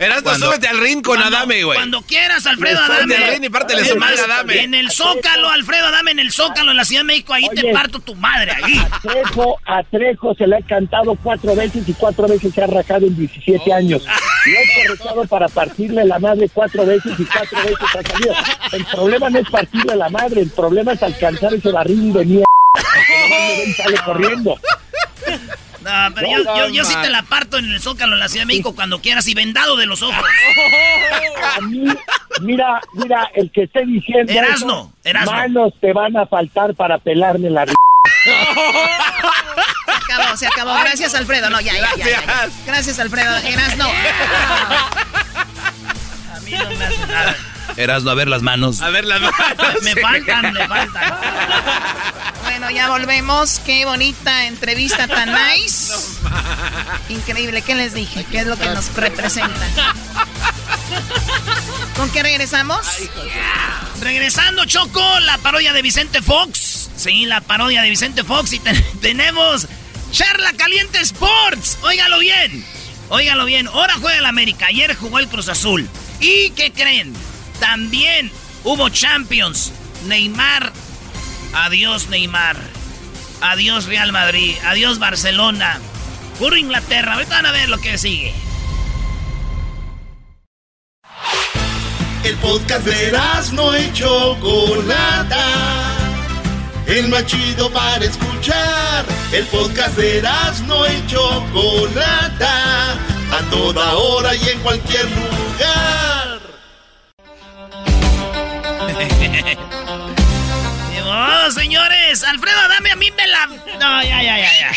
Erasmo, 0.00 0.22
Cuando- 0.30 0.46
súbete 0.46 0.66
al 0.66 0.78
ring 0.78 1.02
con 1.02 1.16
Cuando- 1.18 1.36
Adame, 1.36 1.62
güey. 1.62 1.76
Cuando 1.76 2.00
quieras, 2.00 2.46
Alfredo 2.46 2.80
Adame. 2.82 3.14
al 3.16 3.32
ring 3.34 3.44
y 3.44 3.50
pártele 3.50 3.84
su 3.84 3.96
madre 3.96 4.18
Adame. 4.20 4.62
En 4.62 4.72
el 4.72 4.90
Zócalo, 4.90 5.50
Alfredo 5.50 5.86
Adame, 5.88 6.12
en 6.12 6.20
el 6.20 6.32
Zócalo, 6.32 6.70
en 6.70 6.78
la 6.78 6.86
Ciudad 6.86 7.02
de 7.02 7.04
México, 7.04 7.34
ahí 7.34 7.46
te 7.54 7.70
parto 7.70 7.98
tu 8.00 8.14
madre, 8.14 8.52
ahí. 8.52 8.78
A 8.78 8.98
Trejo, 9.00 9.58
a 9.66 9.82
Trejo 9.82 10.34
se 10.34 10.46
le 10.46 10.56
ha 10.56 10.62
cantado 10.62 11.14
cuatro 11.22 11.54
veces 11.54 11.86
y 11.86 11.92
cuatro 11.92 12.26
veces 12.26 12.54
se 12.54 12.62
ha 12.62 12.66
rajado 12.66 13.06
en 13.06 13.14
17 13.14 13.72
años. 13.74 14.02
Lo 14.46 14.52
he 14.52 14.86
corregido 14.96 15.24
para 15.26 15.48
partirle 15.48 16.04
la 16.06 16.18
madre 16.18 16.48
cuatro 16.52 16.86
veces 16.86 17.12
y 17.18 17.24
cuatro 17.26 17.58
veces 17.62 17.76
ha 17.94 18.10
salido. 18.10 18.34
El 18.72 18.84
problema 18.86 19.28
no 19.28 19.38
es 19.38 19.50
partirle 19.50 19.96
la 19.96 20.08
madre, 20.08 20.40
el 20.40 20.50
problema 20.50 20.92
es 20.94 21.02
alcanzar 21.02 21.52
ese 21.52 21.70
barril 21.70 22.12
de 22.14 22.24
mierda. 22.24 22.44
sale 23.76 23.98
corriendo. 24.04 24.58
No, 25.82 26.14
pero 26.14 26.28
yo, 26.28 26.56
yo, 26.56 26.68
yo 26.68 26.84
sí 26.84 26.94
te 27.02 27.08
la 27.10 27.22
parto 27.22 27.56
en 27.58 27.64
el 27.66 27.80
Zócalo, 27.80 28.14
en 28.14 28.20
la 28.20 28.28
Ciudad 28.28 28.42
de 28.42 28.46
México, 28.48 28.74
cuando 28.74 29.00
quieras 29.00 29.26
y 29.28 29.34
vendado 29.34 29.76
de 29.76 29.86
los 29.86 30.02
ojos. 30.02 30.14
A 31.56 31.60
mí, 31.62 31.84
mira, 32.42 32.80
mira, 32.92 33.30
el 33.34 33.50
que 33.50 33.62
esté 33.62 33.84
diciendo 33.86 34.30
Erasno, 34.32 34.80
eso, 34.80 34.92
Erasno. 35.04 35.32
manos 35.32 35.72
te 35.80 35.92
van 35.92 36.16
a 36.16 36.26
faltar 36.26 36.74
para 36.74 36.98
pelarme 36.98 37.48
la 37.50 37.62
r- 37.62 37.72
Se 38.24 40.12
acabó, 40.12 40.36
se 40.36 40.46
acabó. 40.46 40.74
Gracias, 40.80 41.14
Alfredo. 41.14 41.48
No, 41.50 41.60
ya, 41.60 41.72
ya, 41.72 41.80
ya. 41.96 42.04
ya, 42.04 42.04
ya. 42.10 42.20
Gracias. 42.20 42.52
Gracias, 42.66 42.98
Alfredo. 42.98 43.36
Eras 43.38 43.76
no. 43.78 43.86
A 46.34 46.40
mí 46.40 46.50
no 46.52 46.70
me 46.76 46.84
hace 46.84 47.06
nada. 47.06 47.36
Erasno, 47.76 48.10
a 48.10 48.14
ver 48.14 48.28
las 48.28 48.42
manos. 48.42 48.82
A 48.82 48.90
ver 48.90 49.04
las 49.04 49.20
manos. 49.20 49.36
Me 49.82 49.94
faltan, 49.96 50.52
me 50.52 50.66
faltan. 50.68 51.02
Bueno, 52.60 52.76
ya 52.76 52.88
volvemos. 52.90 53.58
Qué 53.64 53.86
bonita 53.86 54.44
entrevista 54.46 55.08
tan 55.08 55.30
nice. 55.54 55.94
Increíble. 57.08 57.62
¿Qué 57.62 57.74
les 57.74 57.94
dije? 57.94 58.26
¿Qué 58.30 58.40
es 58.40 58.46
lo 58.46 58.58
que 58.58 58.66
nos 58.66 58.92
representa? 58.94 59.94
¿Con 61.96 62.10
qué 62.10 62.22
regresamos? 62.22 62.86
Regresando, 64.02 64.66
Choco, 64.66 65.02
la 65.20 65.38
parodia 65.38 65.72
de 65.72 65.80
Vicente 65.80 66.20
Fox. 66.20 66.90
Sí, 66.96 67.24
la 67.24 67.40
parodia 67.40 67.80
de 67.80 67.88
Vicente 67.88 68.24
Fox. 68.24 68.52
Y 68.52 68.58
ten- 68.58 68.84
tenemos 69.00 69.66
Charla 70.12 70.52
Caliente 70.52 71.00
Sports. 71.00 71.78
Óigalo 71.80 72.18
bien. 72.18 72.62
Óigalo 73.08 73.46
bien. 73.46 73.68
Ahora 73.68 73.94
juega 73.98 74.18
el 74.18 74.26
América. 74.26 74.66
Ayer 74.66 74.94
jugó 74.96 75.18
el 75.18 75.28
Cruz 75.28 75.48
Azul. 75.48 75.88
¿Y 76.20 76.50
qué 76.50 76.72
creen? 76.72 77.14
También 77.58 78.30
hubo 78.64 78.90
Champions. 78.90 79.72
Neymar. 80.04 80.74
Adiós, 81.52 82.08
Neymar. 82.08 82.56
Adiós, 83.40 83.86
Real 83.86 84.12
Madrid. 84.12 84.56
Adiós, 84.64 84.98
Barcelona. 84.98 85.80
Puro 86.38 86.56
Inglaterra. 86.56 87.14
Ahorita 87.14 87.36
van 87.36 87.46
a 87.46 87.52
ver 87.52 87.68
lo 87.68 87.78
que 87.78 87.98
sigue. 87.98 88.34
El 92.24 92.36
podcast 92.36 92.84
de 92.84 93.12
no 93.52 93.76
y 93.76 93.92
Chocolata. 93.92 95.46
El 96.86 97.08
más 97.08 97.26
chido 97.26 97.70
para 97.70 98.04
escuchar. 98.04 99.04
El 99.32 99.46
podcast 99.46 99.96
de 99.96 100.22
no 100.66 100.86
y 100.86 101.06
Chocolata. 101.06 102.92
A 103.32 103.42
toda 103.50 103.96
hora 103.96 104.34
y 104.34 104.48
en 104.48 104.60
cualquier 104.60 105.06
lugar. 105.10 106.40
oh, 111.30 111.50
señores. 111.50 112.22
Alfredo, 112.24 112.68
dame 112.68 112.90
a 112.90 112.96
mí 112.96 113.10
me 113.16 113.26
la... 113.26 113.46
No, 113.78 114.02
ya, 114.02 114.22
ya, 114.22 114.38
ya, 114.38 114.50
ya. 114.60 114.72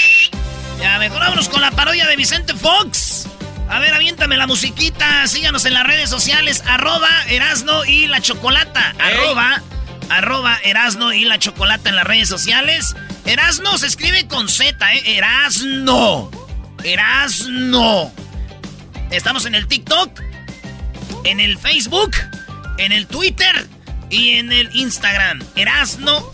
Ya, 0.80 1.00
mejor 1.00 1.20
vámonos 1.20 1.50
con 1.50 1.62
la 1.62 1.72
parodia 1.72 2.08
de 2.08 2.16
Vicente 2.16 2.54
Fox. 2.54 3.28
A 3.70 3.80
ver, 3.80 3.94
aviéntame 3.94 4.38
la 4.38 4.48
musiquita. 4.48 5.26
Síganos 5.28 5.66
en 5.66 5.74
las 5.74 5.86
redes 5.86 6.10
sociales. 6.10 6.64
Arroba 6.68 7.10
Erasno 7.28 7.86
y 7.86 8.08
la 8.08 8.22
Chocolata. 8.22 8.94
Arroba, 9.00 9.62
arroba 10.10 10.60
Erasno 10.64 11.14
y 11.14 11.26
la 11.26 11.40
Chocolata 11.40 11.90
en 11.90 11.96
las 11.96 12.06
redes 12.06 12.28
sociales. 12.28 12.96
Erasno 13.26 13.78
se 13.78 13.88
escribe 13.88 14.28
con 14.28 14.50
Z, 14.50 14.94
¿eh? 14.94 15.18
Erasno. 15.18 16.30
Erasno. 16.84 18.12
Estamos 19.10 19.46
en 19.46 19.56
el 19.56 19.68
TikTok, 19.68 20.20
en 21.24 21.40
el 21.40 21.58
Facebook, 21.58 22.12
en 22.78 22.92
el 22.92 23.08
Twitter 23.08 23.68
y 24.10 24.32
en 24.32 24.52
el 24.52 24.76
Instagram. 24.76 25.42
Erasno 25.56 26.32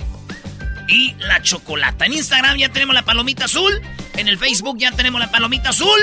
y 0.90 1.16
la 1.20 1.42
Chocolata. 1.42 2.06
En 2.06 2.14
Instagram 2.14 2.58
ya 2.58 2.70
tenemos 2.70 2.96
la 2.96 3.04
palomita 3.04 3.46
azul. 3.46 3.82
En 4.18 4.28
el 4.28 4.38
Facebook 4.38 4.78
ya 4.78 4.92
tenemos 4.92 5.22
la 5.22 5.32
palomita 5.32 5.70
azul. 5.70 6.00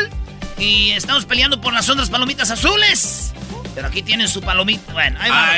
Y 0.59 0.93
estamos 0.93 1.27
peleando 1.27 1.61
por 1.61 1.73
las 1.73 1.89
otras 1.89 2.09
palomitas 2.09 2.51
azules. 2.51 3.33
Pero 3.75 3.89
aquí 3.89 4.03
tienen 4.03 4.29
su 4.29 4.41
palomita. 4.41 4.93
Bueno, 4.93 5.19
ahí 5.21 5.31
va. 5.31 5.53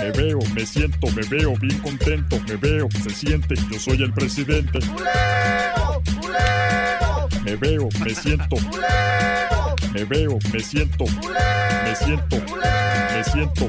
Me 0.00 0.10
veo, 0.12 0.38
me 0.54 0.66
siento, 0.66 1.06
me 1.08 1.22
veo 1.26 1.56
bien 1.56 1.78
contento, 1.80 2.40
me 2.48 2.56
veo, 2.56 2.88
se 3.02 3.10
siente, 3.10 3.54
yo 3.70 3.78
soy 3.78 4.02
el 4.02 4.12
presidente. 4.12 4.78
Me 7.46 7.54
veo, 7.54 7.88
me 8.04 8.12
siento. 8.12 8.56
Me 9.94 10.04
veo, 10.04 10.36
me 10.52 10.58
siento. 10.58 11.04
Me 11.84 11.94
siento. 11.94 12.36
Me 13.14 13.22
siento. 13.22 13.68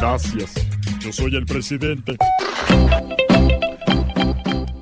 Gracias. 0.00 0.54
Yo 0.98 1.12
soy 1.12 1.36
el 1.36 1.44
presidente. 1.44 2.16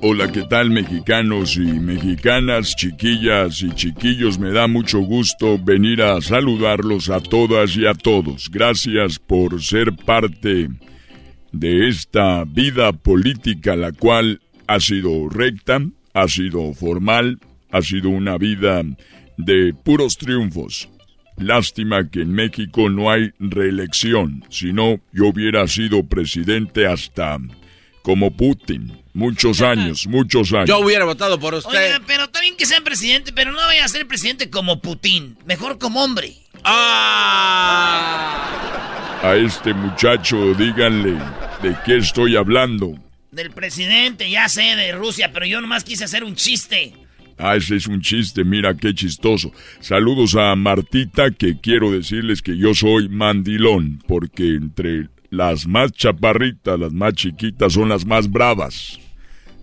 Hola, 0.01 0.31
¿qué 0.31 0.43
tal 0.43 0.69
mexicanos 0.69 1.57
y 1.57 1.65
mexicanas, 1.65 2.77
chiquillas 2.77 3.61
y 3.61 3.71
chiquillos? 3.71 4.39
Me 4.39 4.53
da 4.53 4.67
mucho 4.67 4.99
gusto 4.99 5.59
venir 5.61 6.01
a 6.01 6.21
saludarlos 6.21 7.09
a 7.09 7.19
todas 7.19 7.75
y 7.75 7.87
a 7.87 7.93
todos. 7.93 8.49
Gracias 8.49 9.19
por 9.19 9.61
ser 9.61 9.93
parte 9.93 10.69
de 11.51 11.89
esta 11.89 12.45
vida 12.45 12.93
política, 12.93 13.75
la 13.75 13.91
cual 13.91 14.39
ha 14.65 14.79
sido 14.79 15.27
recta, 15.27 15.81
ha 16.13 16.27
sido 16.29 16.73
formal, 16.73 17.39
ha 17.71 17.81
sido 17.81 18.09
una 18.09 18.37
vida 18.37 18.83
de 19.37 19.73
puros 19.83 20.17
triunfos. 20.17 20.89
Lástima 21.37 22.09
que 22.09 22.21
en 22.21 22.33
México 22.33 22.89
no 22.89 23.11
hay 23.11 23.31
reelección, 23.39 24.43
si 24.49 24.73
no 24.73 24.99
yo 25.11 25.27
hubiera 25.27 25.67
sido 25.67 26.03
presidente 26.03 26.87
hasta 26.87 27.37
como 28.01 28.31
Putin. 28.31 29.03
Muchos 29.13 29.61
años, 29.61 30.07
muchos 30.07 30.53
años. 30.53 30.67
Yo 30.69 30.79
hubiera 30.79 31.05
votado 31.05 31.39
por 31.39 31.53
usted. 31.53 31.77
Oiga, 31.77 32.01
pero 32.07 32.29
también 32.29 32.55
que 32.55 32.65
sea 32.65 32.81
presidente, 32.81 33.33
pero 33.33 33.51
no 33.51 33.57
vaya 33.57 33.83
a 33.83 33.87
ser 33.87 34.07
presidente 34.07 34.49
como 34.49 34.81
Putin. 34.81 35.37
Mejor 35.45 35.77
como 35.77 36.03
hombre. 36.03 36.33
Ah. 36.63 38.39
A 39.23 39.35
este 39.35 39.73
muchacho 39.73 40.53
díganle 40.53 41.19
de 41.61 41.75
qué 41.85 41.97
estoy 41.97 42.35
hablando. 42.37 42.93
Del 43.31 43.51
presidente, 43.51 44.29
ya 44.29 44.47
sé, 44.49 44.75
de 44.75 44.91
Rusia, 44.93 45.33
pero 45.33 45.45
yo 45.45 45.59
nomás 45.59 45.83
quise 45.83 46.05
hacer 46.05 46.23
un 46.23 46.35
chiste. 46.35 46.93
Ah, 47.37 47.55
ese 47.55 47.75
es 47.75 47.87
un 47.87 48.01
chiste, 48.01 48.43
mira 48.43 48.75
qué 48.75 48.93
chistoso. 48.93 49.51
Saludos 49.79 50.35
a 50.35 50.55
Martita, 50.55 51.31
que 51.31 51.59
quiero 51.59 51.91
decirles 51.91 52.41
que 52.41 52.57
yo 52.57 52.73
soy 52.73 53.09
mandilón, 53.09 54.01
porque 54.07 54.55
entre 54.55 55.09
las 55.29 55.67
más 55.67 55.91
chaparritas, 55.91 56.79
las 56.79 56.93
más 56.93 57.13
chiquitas 57.13 57.73
son 57.73 57.89
las 57.89 58.05
más 58.05 58.31
bravas. 58.31 58.99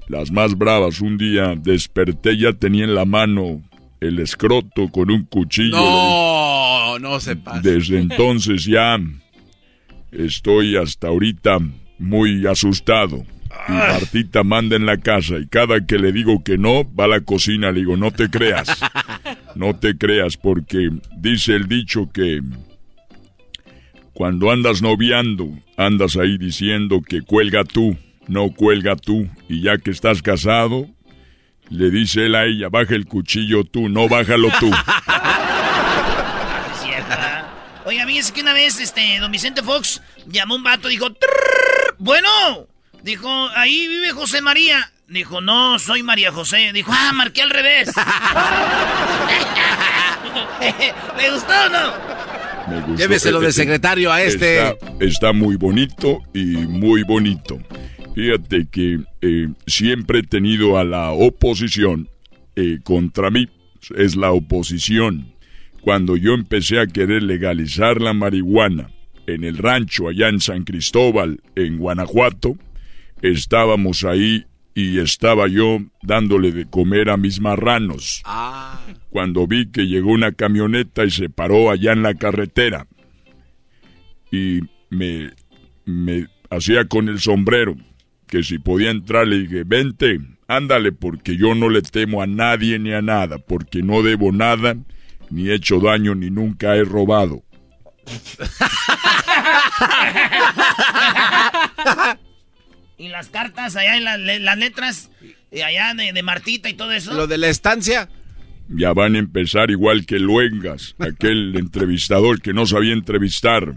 Las 0.08 0.30
más 0.30 0.56
bravas. 0.56 1.00
Un 1.00 1.18
día 1.18 1.54
desperté, 1.56 2.36
ya 2.36 2.52
tenía 2.52 2.84
en 2.84 2.94
la 2.94 3.04
mano 3.04 3.62
el 4.00 4.18
escroto 4.18 4.88
con 4.90 5.10
un 5.10 5.24
cuchillo. 5.24 5.76
No, 5.76 6.98
no 6.98 7.18
se 7.20 7.36
pasa. 7.36 7.60
Desde 7.60 7.98
entonces 7.98 8.64
ya 8.64 8.98
estoy 10.12 10.76
hasta 10.76 11.08
ahorita 11.08 11.58
muy 11.98 12.46
asustado. 12.46 13.24
Y 13.68 13.72
Martita 13.72 14.44
manda 14.44 14.76
en 14.76 14.86
la 14.86 14.98
casa 14.98 15.38
y 15.38 15.46
cada 15.46 15.86
que 15.86 15.98
le 15.98 16.12
digo 16.12 16.42
que 16.44 16.58
no, 16.58 16.84
va 16.94 17.04
a 17.04 17.08
la 17.08 17.20
cocina, 17.20 17.72
le 17.72 17.80
digo, 17.80 17.96
no 17.96 18.10
te 18.10 18.28
creas. 18.30 18.80
No 19.54 19.76
te 19.76 19.96
creas 19.96 20.36
porque 20.36 20.90
dice 21.16 21.54
el 21.54 21.68
dicho 21.68 22.10
que 22.12 22.40
cuando 24.12 24.50
andas 24.50 24.82
noviando, 24.82 25.48
andas 25.76 26.16
ahí 26.16 26.38
diciendo 26.38 27.02
que 27.02 27.22
cuelga 27.22 27.64
tú, 27.64 27.96
no 28.26 28.50
cuelga 28.50 28.96
tú. 28.96 29.28
Y 29.48 29.62
ya 29.62 29.78
que 29.78 29.90
estás 29.90 30.22
casado, 30.22 30.88
le 31.70 31.90
dice 31.90 32.26
él 32.26 32.34
a 32.34 32.44
ella, 32.44 32.68
baja 32.68 32.94
el 32.94 33.06
cuchillo 33.06 33.64
tú, 33.64 33.88
no 33.88 34.08
bájalo 34.08 34.48
tú. 34.60 34.70
Oiga, 37.86 38.06
fíjese 38.06 38.32
que 38.32 38.40
una 38.40 38.54
vez, 38.54 38.80
este, 38.80 39.18
don 39.18 39.30
Vicente 39.30 39.62
Fox 39.62 40.00
llamó 40.26 40.54
a 40.54 40.56
un 40.56 40.62
vato 40.62 40.88
y 40.88 40.92
dijo, 40.92 41.12
"Trrr, 41.12 41.96
bueno, 41.98 42.28
dijo, 43.04 43.28
ahí 43.54 43.86
vive 43.86 44.10
José 44.10 44.40
María. 44.40 44.90
Dijo, 45.06 45.40
no, 45.40 45.78
soy 45.78 46.02
María 46.02 46.32
José. 46.32 46.72
Dijo, 46.72 46.90
ah, 46.92 47.12
marqué 47.14 47.42
al 47.42 47.50
revés. 47.50 47.92
¿Le 51.16 51.30
gustó 51.30 51.52
o 51.52 51.68
no? 51.68 51.92
Me 52.68 52.80
gustó. 52.80 52.96
Lléveselo 52.96 53.40
de 53.40 53.52
secretario 53.52 54.10
a 54.10 54.22
este. 54.22 54.70
Está, 54.70 54.76
está 55.00 55.32
muy 55.32 55.56
bonito 55.56 56.22
y 56.32 56.56
muy 56.56 57.02
bonito. 57.02 57.60
Fíjate 58.14 58.66
que 58.70 59.00
eh, 59.20 59.48
siempre 59.66 60.20
he 60.20 60.22
tenido 60.22 60.78
a 60.78 60.84
la 60.84 61.10
oposición 61.10 62.08
eh, 62.56 62.78
contra 62.82 63.30
mí. 63.30 63.50
Es 63.96 64.16
la 64.16 64.32
oposición. 64.32 65.34
Cuando 65.82 66.16
yo 66.16 66.32
empecé 66.32 66.80
a 66.80 66.86
querer 66.86 67.22
legalizar 67.22 68.00
la 68.00 68.14
marihuana 68.14 68.90
en 69.26 69.44
el 69.44 69.58
rancho 69.58 70.08
allá 70.08 70.28
en 70.28 70.40
San 70.40 70.64
Cristóbal, 70.64 71.40
en 71.54 71.76
Guanajuato, 71.76 72.56
estábamos 73.30 74.04
ahí 74.04 74.44
y 74.74 74.98
estaba 74.98 75.48
yo 75.48 75.78
dándole 76.02 76.52
de 76.52 76.66
comer 76.66 77.08
a 77.10 77.16
mis 77.16 77.40
marranos. 77.40 78.22
Cuando 79.10 79.46
vi 79.46 79.70
que 79.70 79.86
llegó 79.86 80.12
una 80.12 80.32
camioneta 80.32 81.04
y 81.04 81.10
se 81.10 81.30
paró 81.30 81.70
allá 81.70 81.92
en 81.92 82.02
la 82.02 82.14
carretera 82.14 82.86
y 84.30 84.60
me, 84.90 85.30
me 85.84 86.26
hacía 86.50 86.86
con 86.86 87.08
el 87.08 87.20
sombrero 87.20 87.76
que 88.26 88.42
si 88.42 88.58
podía 88.58 88.90
entrar 88.90 89.28
le 89.28 89.40
dije, 89.40 89.62
vente, 89.64 90.18
ándale 90.48 90.92
porque 90.92 91.36
yo 91.36 91.54
no 91.54 91.68
le 91.68 91.82
temo 91.82 92.20
a 92.20 92.26
nadie 92.26 92.80
ni 92.80 92.92
a 92.92 93.00
nada, 93.00 93.38
porque 93.38 93.82
no 93.82 94.02
debo 94.02 94.32
nada, 94.32 94.76
ni 95.30 95.48
he 95.48 95.54
hecho 95.54 95.78
daño, 95.78 96.16
ni 96.16 96.30
nunca 96.30 96.74
he 96.74 96.84
robado. 96.84 97.44
Y 102.98 103.08
las 103.08 103.28
cartas 103.28 103.76
allá 103.76 103.96
en 103.96 104.04
las 104.44 104.56
letras, 104.58 105.10
y 105.50 105.60
allá 105.62 105.94
de, 105.94 106.12
de 106.12 106.22
Martita 106.22 106.68
y 106.68 106.74
todo 106.74 106.92
eso. 106.92 107.12
Lo 107.14 107.26
de 107.26 107.38
la 107.38 107.48
estancia. 107.48 108.08
Ya 108.68 108.94
van 108.94 109.14
a 109.14 109.18
empezar 109.18 109.70
igual 109.70 110.06
que 110.06 110.18
Luengas, 110.18 110.94
aquel 110.98 111.54
entrevistador 111.58 112.40
que 112.40 112.54
no 112.54 112.64
sabía 112.66 112.92
entrevistar. 112.94 113.74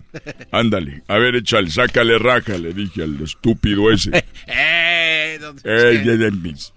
Ándale, 0.51 1.03
a 1.07 1.17
ver, 1.17 1.35
échale, 1.35 1.69
sácale 1.71 2.17
raja, 2.19 2.57
le 2.57 2.73
dije 2.73 3.03
al 3.03 3.21
estúpido 3.21 3.91
ese. 3.91 4.11
Eh, 5.63 6.31
mis- 6.41 6.73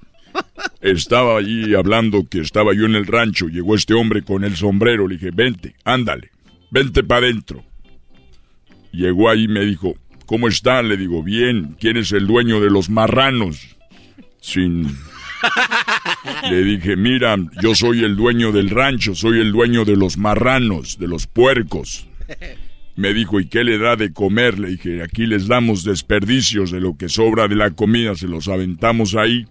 Estaba 0.80 1.38
allí 1.38 1.74
hablando 1.74 2.26
que 2.28 2.40
estaba 2.40 2.74
yo 2.74 2.84
en 2.86 2.94
el 2.94 3.06
rancho. 3.06 3.48
Llegó 3.48 3.74
este 3.74 3.94
hombre 3.94 4.22
con 4.22 4.44
el 4.44 4.56
sombrero. 4.56 5.06
Le 5.08 5.16
dije, 5.16 5.30
vente, 5.32 5.74
ándale, 5.84 6.30
vente 6.70 7.02
para 7.02 7.26
adentro. 7.26 7.64
Llegó 8.92 9.30
ahí 9.30 9.44
y 9.44 9.48
me 9.48 9.60
dijo, 9.64 9.96
¿cómo 10.30 10.46
está? 10.46 10.80
Le 10.80 10.96
digo, 10.96 11.24
bien, 11.24 11.76
¿quién 11.80 11.96
es 11.96 12.12
el 12.12 12.28
dueño 12.28 12.60
de 12.60 12.70
los 12.70 12.88
marranos? 12.88 13.76
Sin... 14.40 14.86
Le 16.48 16.62
dije, 16.62 16.94
mira, 16.94 17.34
yo 17.60 17.74
soy 17.74 18.04
el 18.04 18.14
dueño 18.14 18.52
del 18.52 18.70
rancho, 18.70 19.16
soy 19.16 19.40
el 19.40 19.50
dueño 19.50 19.84
de 19.84 19.96
los 19.96 20.18
marranos, 20.18 21.00
de 21.00 21.08
los 21.08 21.26
puercos. 21.26 22.06
Me 22.94 23.12
dijo, 23.12 23.40
¿y 23.40 23.48
qué 23.48 23.64
le 23.64 23.78
da 23.78 23.96
de 23.96 24.12
comer? 24.12 24.60
Le 24.60 24.68
dije, 24.68 25.02
aquí 25.02 25.26
les 25.26 25.48
damos 25.48 25.82
desperdicios 25.82 26.70
de 26.70 26.80
lo 26.80 26.96
que 26.96 27.08
sobra 27.08 27.48
de 27.48 27.56
la 27.56 27.72
comida, 27.72 28.14
se 28.14 28.28
los 28.28 28.46
aventamos 28.46 29.16
ahí. 29.16 29.48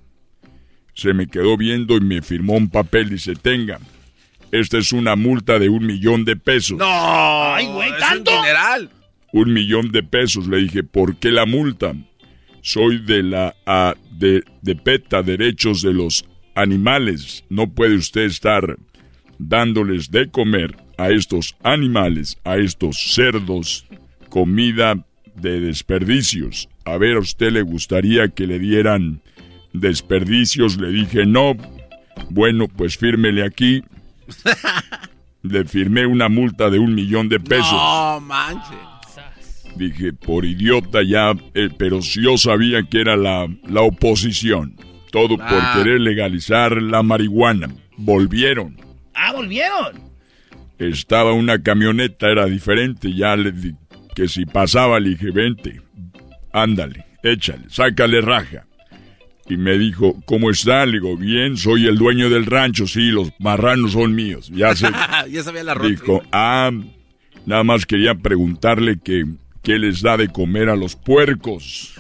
Se 0.93 1.14
me 1.14 1.27
quedó 1.27 1.57
viendo 1.57 1.97
y 1.97 2.01
me 2.01 2.22
firmó 2.22 2.53
un 2.53 2.69
papel, 2.69 3.10
dice, 3.10 3.34
tenga, 3.35 3.80
esta 4.53 4.77
es 4.77 4.93
una 4.93 5.18
multa 5.18 5.60
de 5.60 5.68
un 5.68 5.85
millón 5.85 6.23
de 6.23 6.38
pesos. 6.38 6.77
No. 6.77 6.85
Ay, 6.88 7.68
güey, 7.68 7.89
es 7.89 7.95
un 7.95 7.99
¿tanto? 7.99 8.31
Un 9.34 9.53
millón 9.53 9.91
de 9.91 10.03
pesos. 10.03 10.47
Le 10.47 10.57
dije, 10.57 10.84
¿por 10.84 11.18
qué 11.18 11.31
la 11.31 11.45
multa? 11.45 11.93
Soy 12.61 12.99
de 12.99 13.23
la 13.23 13.56
a, 13.65 13.95
de, 14.11 14.43
de 14.61 14.76
PETA, 14.76 15.23
Derechos 15.23 15.81
de 15.81 15.93
los 15.93 16.26
Animales. 16.56 17.45
No 17.49 17.73
puede 17.73 17.95
usted 17.95 18.22
estar 18.22 18.77
dándoles 19.38 20.11
de 20.11 20.30
comer 20.30 20.76
a 20.97 21.10
estos 21.10 21.56
animales, 21.64 22.38
a 22.43 22.57
estos 22.57 23.14
cerdos, 23.14 23.85
comida 24.30 25.06
de 25.35 25.61
desperdicios. 25.61 26.69
A 26.85 26.97
ver, 26.97 27.15
a 27.15 27.19
usted 27.19 27.51
le 27.51 27.61
gustaría 27.61 28.27
que 28.30 28.45
le 28.45 28.60
dieran 28.60 29.22
desperdicios. 29.73 30.77
Le 30.77 30.89
dije, 30.89 31.26
no. 31.26 31.56
Bueno, 32.30 32.68
pues 32.68 32.97
fírmele 32.97 33.45
aquí. 33.45 33.84
le 35.41 35.64
firmé 35.65 36.06
una 36.06 36.27
multa 36.30 36.69
de 36.69 36.80
un 36.80 36.93
millón 36.93 37.30
de 37.30 37.39
pesos. 37.39 37.72
No 37.72 38.19
manches. 38.22 38.89
Dije, 39.80 40.11
por 40.11 40.43
idiota 40.45 41.01
ya, 41.03 41.31
eh, 41.53 41.69
pero 41.77 42.01
si 42.01 42.22
yo 42.23 42.38
sabía 42.38 42.84
que 42.84 42.99
era 42.99 43.15
la, 43.15 43.47
la 43.68 43.81
oposición. 43.81 44.76
Todo 45.11 45.38
por 45.38 45.47
Ah. 45.49 45.73
querer 45.77 46.01
legalizar 46.01 46.81
la 46.81 47.01
marihuana. 47.01 47.69
Volvieron. 47.97 48.76
Ah, 49.15 49.31
volvieron. 49.34 50.01
Estaba 50.77 51.31
una 51.34 51.64
camioneta, 51.64 52.30
era 52.30 52.45
diferente. 52.45 53.14
Ya 53.14 53.35
le 53.38 53.51
di 53.53 53.73
que 54.15 54.27
si 54.27 54.45
pasaba, 54.45 54.99
le 54.99 55.11
dije, 55.11 55.31
vente, 55.31 55.81
ándale, 56.51 57.06
échale, 57.23 57.64
sácale 57.69 58.19
raja. 58.22 58.65
Y 59.47 59.57
me 59.57 59.77
dijo, 59.80 60.15
¿cómo 60.26 60.51
está? 60.51 60.85
Le 60.85 60.93
digo, 60.99 61.15
bien, 61.18 61.57
soy 61.57 61.88
el 61.88 61.97
dueño 61.97 62.30
del 62.30 62.45
rancho, 62.45 62.85
sí, 62.85 63.10
los 63.11 63.31
marranos 63.39 63.93
son 63.93 64.14
míos. 64.14 64.51
Ya 64.53 64.76
se 64.76 64.88
ya 65.31 65.41
sabía 65.43 65.64
la 65.64 65.73
ruta. 65.73 65.89
dijo, 65.89 66.22
ah, 66.31 66.69
nada 67.45 67.64
más 67.64 67.85
quería 67.85 68.14
preguntarle 68.14 68.99
que, 69.03 69.26
qué 69.64 69.77
les 69.80 70.02
da 70.02 70.18
de 70.18 70.27
comer 70.30 70.69
a 70.69 70.76
los 70.76 70.95
puercos, 70.95 71.94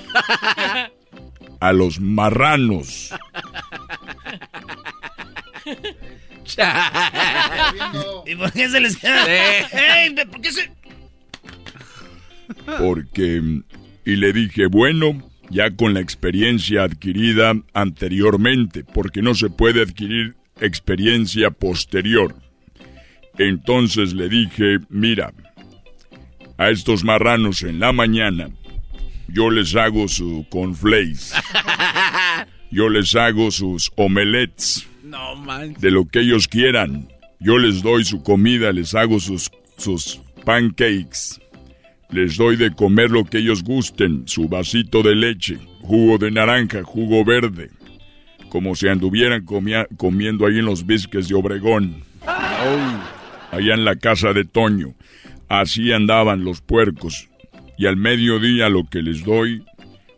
a 1.59 1.73
los 1.73 1.99
marranos. 1.99 3.13
¿Y 8.25 8.35
por 8.35 8.51
qué 8.51 8.69
se 8.69 8.79
les 8.79 8.97
queda? 8.97 9.25
¿Por 10.31 10.41
qué 10.41 10.51
se.? 10.51 10.71
porque 12.79 13.61
y 14.05 14.15
le 14.15 14.33
dije, 14.33 14.65
bueno, 14.67 15.29
ya 15.49 15.71
con 15.71 15.93
la 15.93 15.99
experiencia 15.99 16.83
adquirida 16.83 17.53
anteriormente, 17.73 18.83
porque 18.83 19.21
no 19.21 19.35
se 19.35 19.49
puede 19.49 19.81
adquirir 19.81 20.35
experiencia 20.59 21.51
posterior. 21.51 22.35
Entonces 23.37 24.13
le 24.13 24.29
dije, 24.29 24.79
mira, 24.89 25.31
a 26.59 26.69
estos 26.69 27.03
marranos 27.03 27.63
en 27.63 27.79
la 27.79 27.91
mañana 27.91 28.49
yo 29.31 29.49
les 29.49 29.75
hago 29.75 30.07
su 30.07 30.45
cornflakes, 30.49 31.33
yo 32.71 32.89
les 32.89 33.15
hago 33.15 33.51
sus 33.51 33.91
omelets, 33.95 34.87
No 35.03 35.35
de 35.79 35.91
lo 35.91 36.05
que 36.05 36.19
ellos 36.21 36.47
quieran. 36.47 37.07
Yo 37.39 37.57
les 37.57 37.81
doy 37.83 38.03
su 38.05 38.21
comida, 38.23 38.71
les 38.73 38.93
hago 38.95 39.19
sus, 39.19 39.49
sus 39.77 40.19
pancakes. 40.45 41.39
Les 42.09 42.37
doy 42.37 42.57
de 42.57 42.71
comer 42.71 43.11
lo 43.11 43.23
que 43.23 43.37
ellos 43.37 43.63
gusten, 43.63 44.23
su 44.27 44.49
vasito 44.49 45.03
de 45.03 45.15
leche, 45.15 45.59
jugo 45.81 46.17
de 46.17 46.31
naranja, 46.31 46.81
jugo 46.83 47.23
verde. 47.23 47.69
Como 48.49 48.75
si 48.75 48.87
anduvieran 48.87 49.45
comia- 49.45 49.87
comiendo 49.95 50.47
ahí 50.47 50.57
en 50.57 50.65
los 50.65 50.85
bisques 50.87 51.27
de 51.29 51.35
Obregón. 51.35 52.03
Allá 53.51 53.73
en 53.75 53.85
la 53.85 53.95
casa 53.95 54.33
de 54.33 54.43
Toño. 54.43 54.95
Así 55.49 55.91
andaban 55.91 56.43
los 56.45 56.61
puercos. 56.61 57.27
Y 57.77 57.85
al 57.87 57.97
mediodía 57.97 58.69
lo 58.69 58.85
que 58.87 59.01
les 59.01 59.23
doy 59.23 59.63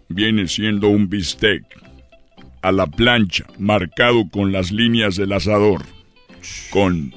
viene 0.10 0.48
siendo 0.48 0.90
un 0.90 1.10
bistec. 1.10 1.64
A 2.62 2.72
la 2.72 2.86
plancha, 2.86 3.46
marcado 3.58 4.30
con 4.30 4.52
las 4.52 4.72
líneas 4.72 5.16
del 5.16 5.32
asador. 5.34 5.84
Con 6.70 7.14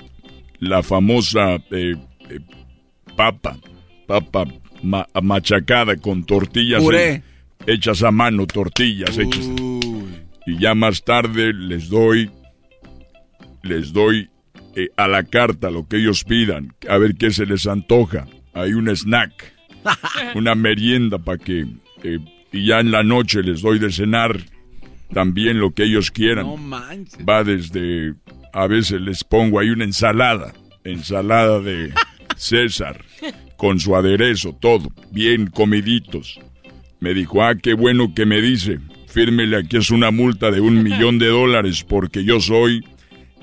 la 0.59 0.82
famosa 0.82 1.57
eh, 1.70 1.97
eh, 2.31 2.41
papa. 3.16 3.59
Papa 4.07 4.47
ma- 4.82 5.09
machacada 5.23 5.97
con 5.97 6.24
tortillas. 6.24 6.82
Puré. 6.82 7.23
hechas 7.66 8.03
a 8.03 8.11
mano, 8.11 8.47
tortillas 8.47 9.19
hechas. 9.19 9.49
Y 10.47 10.59
ya 10.59 10.74
más 10.74 11.03
tarde 11.05 11.53
les 11.55 11.89
doy, 11.89 12.31
les 13.62 13.93
doy 13.95 14.28
eh, 14.77 14.91
a 14.97 15.07
la 15.07 15.23
carta 15.23 15.71
lo 15.71 15.87
que 15.87 15.99
ellos 15.99 16.25
pidan, 16.25 16.75
a 16.89 16.99
ver 16.99 17.15
qué 17.15 17.31
se 17.31 17.47
les 17.47 17.67
antoja. 17.67 18.27
Hay 18.55 18.73
un 18.73 18.89
snack, 18.89 19.55
una 20.35 20.55
merienda 20.55 21.19
para 21.19 21.39
que, 21.39 21.67
eh, 22.03 22.19
y 22.53 22.67
ya 22.67 22.81
en 22.81 22.91
la 22.91 23.03
noche 23.03 23.43
les 23.43 23.63
doy 23.63 23.79
de 23.79 23.93
cenar 23.93 24.41
también 25.13 25.61
lo 25.61 25.73
que 25.73 25.85
ellos 25.85 26.11
quieran. 26.11 26.47
No 26.47 26.57
manches. 26.57 27.19
Va 27.29 27.45
desde, 27.45 28.15
a 28.53 28.67
veces 28.67 29.01
les 29.01 29.23
pongo 29.23 29.61
ahí 29.61 29.71
una 29.71 29.85
ensalada, 29.85 30.53
ensalada 30.83 31.61
de 31.61 31.93
César, 32.37 33.05
con 33.57 33.79
su 33.79 33.95
aderezo, 33.95 34.57
todo, 34.61 34.91
bien 35.13 35.47
comiditos. 35.47 36.41
Me 36.99 37.15
dijo, 37.15 37.43
ah, 37.43 37.55
qué 37.55 37.75
bueno 37.75 38.13
que 38.15 38.27
me 38.27 38.41
dice, 38.41 38.81
fírmele 39.07 39.59
aquí 39.59 39.77
es 39.77 39.91
una 39.91 40.11
multa 40.11 40.51
de 40.51 40.61
un 40.61 40.83
millón 40.83 41.19
de 41.19 41.29
dólares 41.29 41.85
porque 41.85 42.25
yo 42.25 42.41
soy 42.41 42.85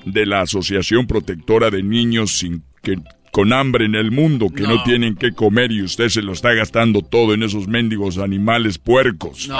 de 0.04 0.26
la 0.26 0.42
Asociación 0.42 1.06
Protectora 1.06 1.70
de 1.70 1.82
Niños 1.82 2.38
sin 2.38 2.64
que, 2.82 2.96
con 3.30 3.52
hambre 3.52 3.86
en 3.86 3.94
el 3.94 4.10
mundo 4.10 4.50
que 4.50 4.62
no. 4.62 4.76
No. 4.76 4.82
tienen 4.84 5.16
que 5.16 5.32
comer 5.32 5.72
y 5.72 5.82
usted 5.82 6.08
se 6.08 6.22
lo 6.22 6.32
está 6.32 6.52
gastando 6.52 7.02
todo 7.02 7.34
en 7.34 7.42
esos 7.42 7.66
mendigos 7.68 8.18
animales 8.18 8.78
puercos. 8.78 9.44
O 9.44 9.54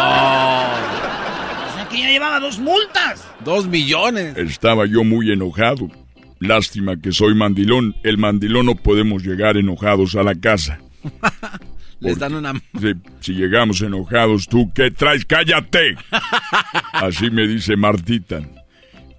sea 1.75 1.89
que 1.91 1.99
ya 1.99 2.11
llevaba 2.11 2.39
dos 2.41 2.59
multas. 2.59 3.27
Dos 3.45 3.67
millones. 3.67 4.37
Estaba 4.37 4.87
yo 4.87 5.05
muy 5.05 5.33
enojado. 5.33 5.91
Lástima 6.39 6.97
que 7.01 7.13
soy 7.13 7.35
mandilón. 7.35 7.95
El 8.03 8.19
mandilón 8.19 8.67
no 8.67 8.75
podemos 8.75 9.23
llegar 9.23 9.57
enojados 9.57 10.17
a 10.17 10.23
la 10.23 10.35
casa. 10.35 10.81
Les 12.01 12.19
dan 12.19 12.35
una... 12.35 12.53
Si, 12.81 12.95
si 13.21 13.33
llegamos 13.35 13.81
enojados, 13.81 14.49
¿tú 14.49 14.73
qué 14.75 14.91
traes? 14.91 15.25
¡Cállate! 15.25 15.97
Así 16.93 17.31
me 17.31 17.47
dice 17.47 17.77
Martita. 17.77 18.41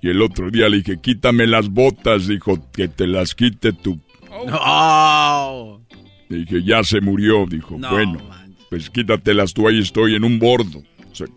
Y 0.04 0.10
el 0.10 0.22
otro 0.22 0.52
día 0.52 0.68
le 0.68 0.78
dije, 0.78 1.00
quítame 1.02 1.48
las 1.48 1.70
botas. 1.70 2.28
Dijo, 2.28 2.70
que 2.74 2.90
te 2.90 3.08
las 3.08 3.34
quite 3.34 3.72
tú. 3.72 4.00
No. 4.46 5.80
Le 6.28 6.38
dije, 6.40 6.62
ya 6.64 6.84
se 6.84 7.00
murió. 7.00 7.46
Dijo, 7.48 7.78
No, 7.80 7.90
bueno, 7.90 8.20
pues 8.70 8.90
quítatelas 8.90 9.54
tú. 9.54 9.66
Ahí 9.68 9.80
estoy 9.80 10.16
en 10.16 10.26
un 10.26 10.40
bordo. 10.40 10.84
O 11.10 11.16
sea, 11.16 11.28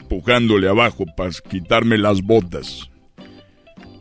empujándole 0.00 0.68
abajo 0.68 1.04
para 1.16 1.30
quitarme 1.48 1.96
las 1.96 2.20
botas. 2.20 2.90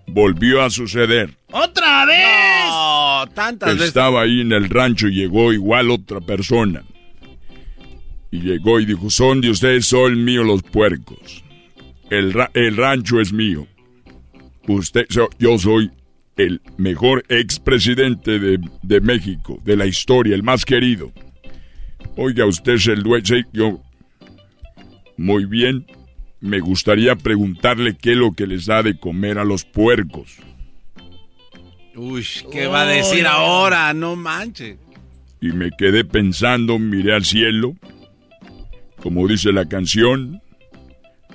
Volvió 0.07 0.63
a 0.63 0.69
suceder. 0.71 1.37
¡Otra 1.51 2.05
vez! 2.05 2.65
No, 2.69 3.25
tantas 3.35 3.73
veces. 3.73 3.89
Estaba 3.89 4.21
ahí 4.21 4.41
en 4.41 4.51
el 4.51 4.67
rancho 4.69 5.09
y 5.09 5.13
llegó 5.13 5.53
igual 5.53 5.91
otra 5.91 6.21
persona. 6.21 6.83
Y 8.31 8.39
llegó 8.39 8.79
y 8.79 8.85
dijo, 8.85 9.09
son 9.11 9.41
de 9.41 9.51
ustedes, 9.51 9.85
son 9.85 10.23
míos 10.23 10.45
los 10.45 10.63
puercos. 10.63 11.43
El, 12.09 12.33
ra- 12.33 12.49
el 12.55 12.75
rancho 12.77 13.19
es 13.21 13.31
mío. 13.31 13.67
Usted, 14.67 15.05
so- 15.09 15.29
yo 15.39 15.57
soy 15.57 15.91
el 16.35 16.61
mejor 16.77 17.23
expresidente 17.29 18.37
de, 18.39 18.59
de 18.83 19.01
México, 19.01 19.59
de 19.63 19.75
la 19.77 19.85
historia, 19.85 20.35
el 20.35 20.43
más 20.43 20.65
querido. 20.65 21.11
Oiga, 22.15 22.45
usted 22.45 22.73
es 22.73 22.87
el 22.87 23.01
dueño. 23.03 23.25
Sí, 23.25 23.43
yo. 23.53 23.81
Muy 25.17 25.45
bien. 25.45 25.85
Me 26.39 26.59
gustaría 26.59 27.15
preguntarle 27.15 27.97
qué 27.97 28.11
es 28.11 28.17
lo 28.17 28.33
que 28.33 28.45
les 28.45 28.67
da 28.67 28.83
de 28.83 28.97
comer 28.99 29.39
a 29.39 29.45
los 29.45 29.65
puercos. 29.65 30.35
Uy, 31.95 32.23
¿qué 32.51 32.67
va 32.67 32.81
a 32.81 32.85
decir 32.85 33.25
ahora? 33.25 33.91
No 33.93 34.15
manches. 34.15 34.77
y 35.41 35.47
me 35.47 35.71
quedé 35.75 36.03
pensando, 36.05 36.77
miré 36.77 37.13
al 37.13 37.25
cielo, 37.25 37.75
como 39.01 39.27
dice 39.27 39.51
la 39.51 39.65
canción, 39.67 40.41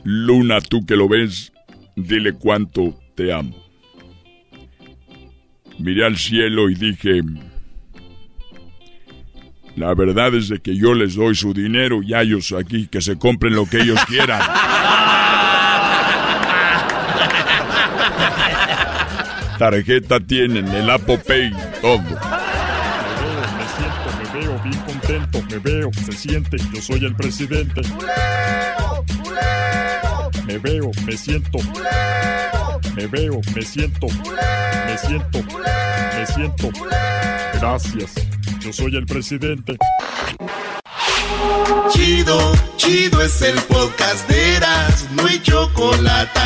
Luna, 0.05 0.61
tú 0.61 0.85
que 0.87 0.97
lo 0.97 1.09
ves, 1.09 1.53
dile 1.97 2.33
cuánto 2.33 2.97
te 3.15 3.33
amo. 3.33 3.57
Miré 5.79 6.05
al 6.07 6.17
cielo 6.17 6.71
y 6.71 6.75
dije, 6.75 7.23
la 9.77 9.95
verdad 9.95 10.35
es 10.35 10.49
de 10.49 10.61
que 10.61 10.77
yo 10.77 10.95
les 10.95 11.15
doy 11.15 11.35
su 11.35 11.55
dinero 11.55 12.03
y 12.03 12.15
a 12.15 12.23
ellos 12.23 12.53
aquí 12.53 12.87
que 12.87 13.01
se 13.01 13.19
compren 13.19 13.55
lo 13.55 13.67
que 13.67 13.81
ellos 13.81 13.99
quieran. 14.07 14.41
Tarjeta 19.59 20.19
tienen, 20.21 20.67
el 20.69 20.91
Apple 20.91 21.19
Pay, 21.19 21.53
todo. 21.81 21.99
Me 22.01 22.09
siento, 23.77 24.09
me 24.19 24.41
veo 24.41 24.61
bien 24.65 24.79
contento, 24.81 25.43
me 25.49 25.59
veo, 25.59 25.91
se 26.05 26.13
siente, 26.13 26.57
yo 26.73 26.83
soy 26.83 27.05
el 27.05 27.15
presidente. 27.15 27.83
Me 30.47 30.59
veo, 30.59 30.91
me 31.05 31.17
siento. 31.17 31.59
Me 32.97 33.07
veo, 33.07 33.41
me 33.55 33.63
siento. 33.63 34.07
Me 34.87 34.99
siento, 34.99 35.43
me 35.43 36.27
siento. 36.27 36.71
Gracias, 37.55 38.13
yo 38.61 38.73
soy 38.73 38.97
el 38.97 39.07
presidente. 39.07 39.77
Chido, 41.91 42.53
chido 42.77 43.23
es 43.23 43.41
el 43.43 43.59
podcast 43.63 44.29
de 44.29 44.57
Eras, 44.57 45.07
no 45.13 45.27
hay 45.27 45.41
chocolate. 45.41 46.41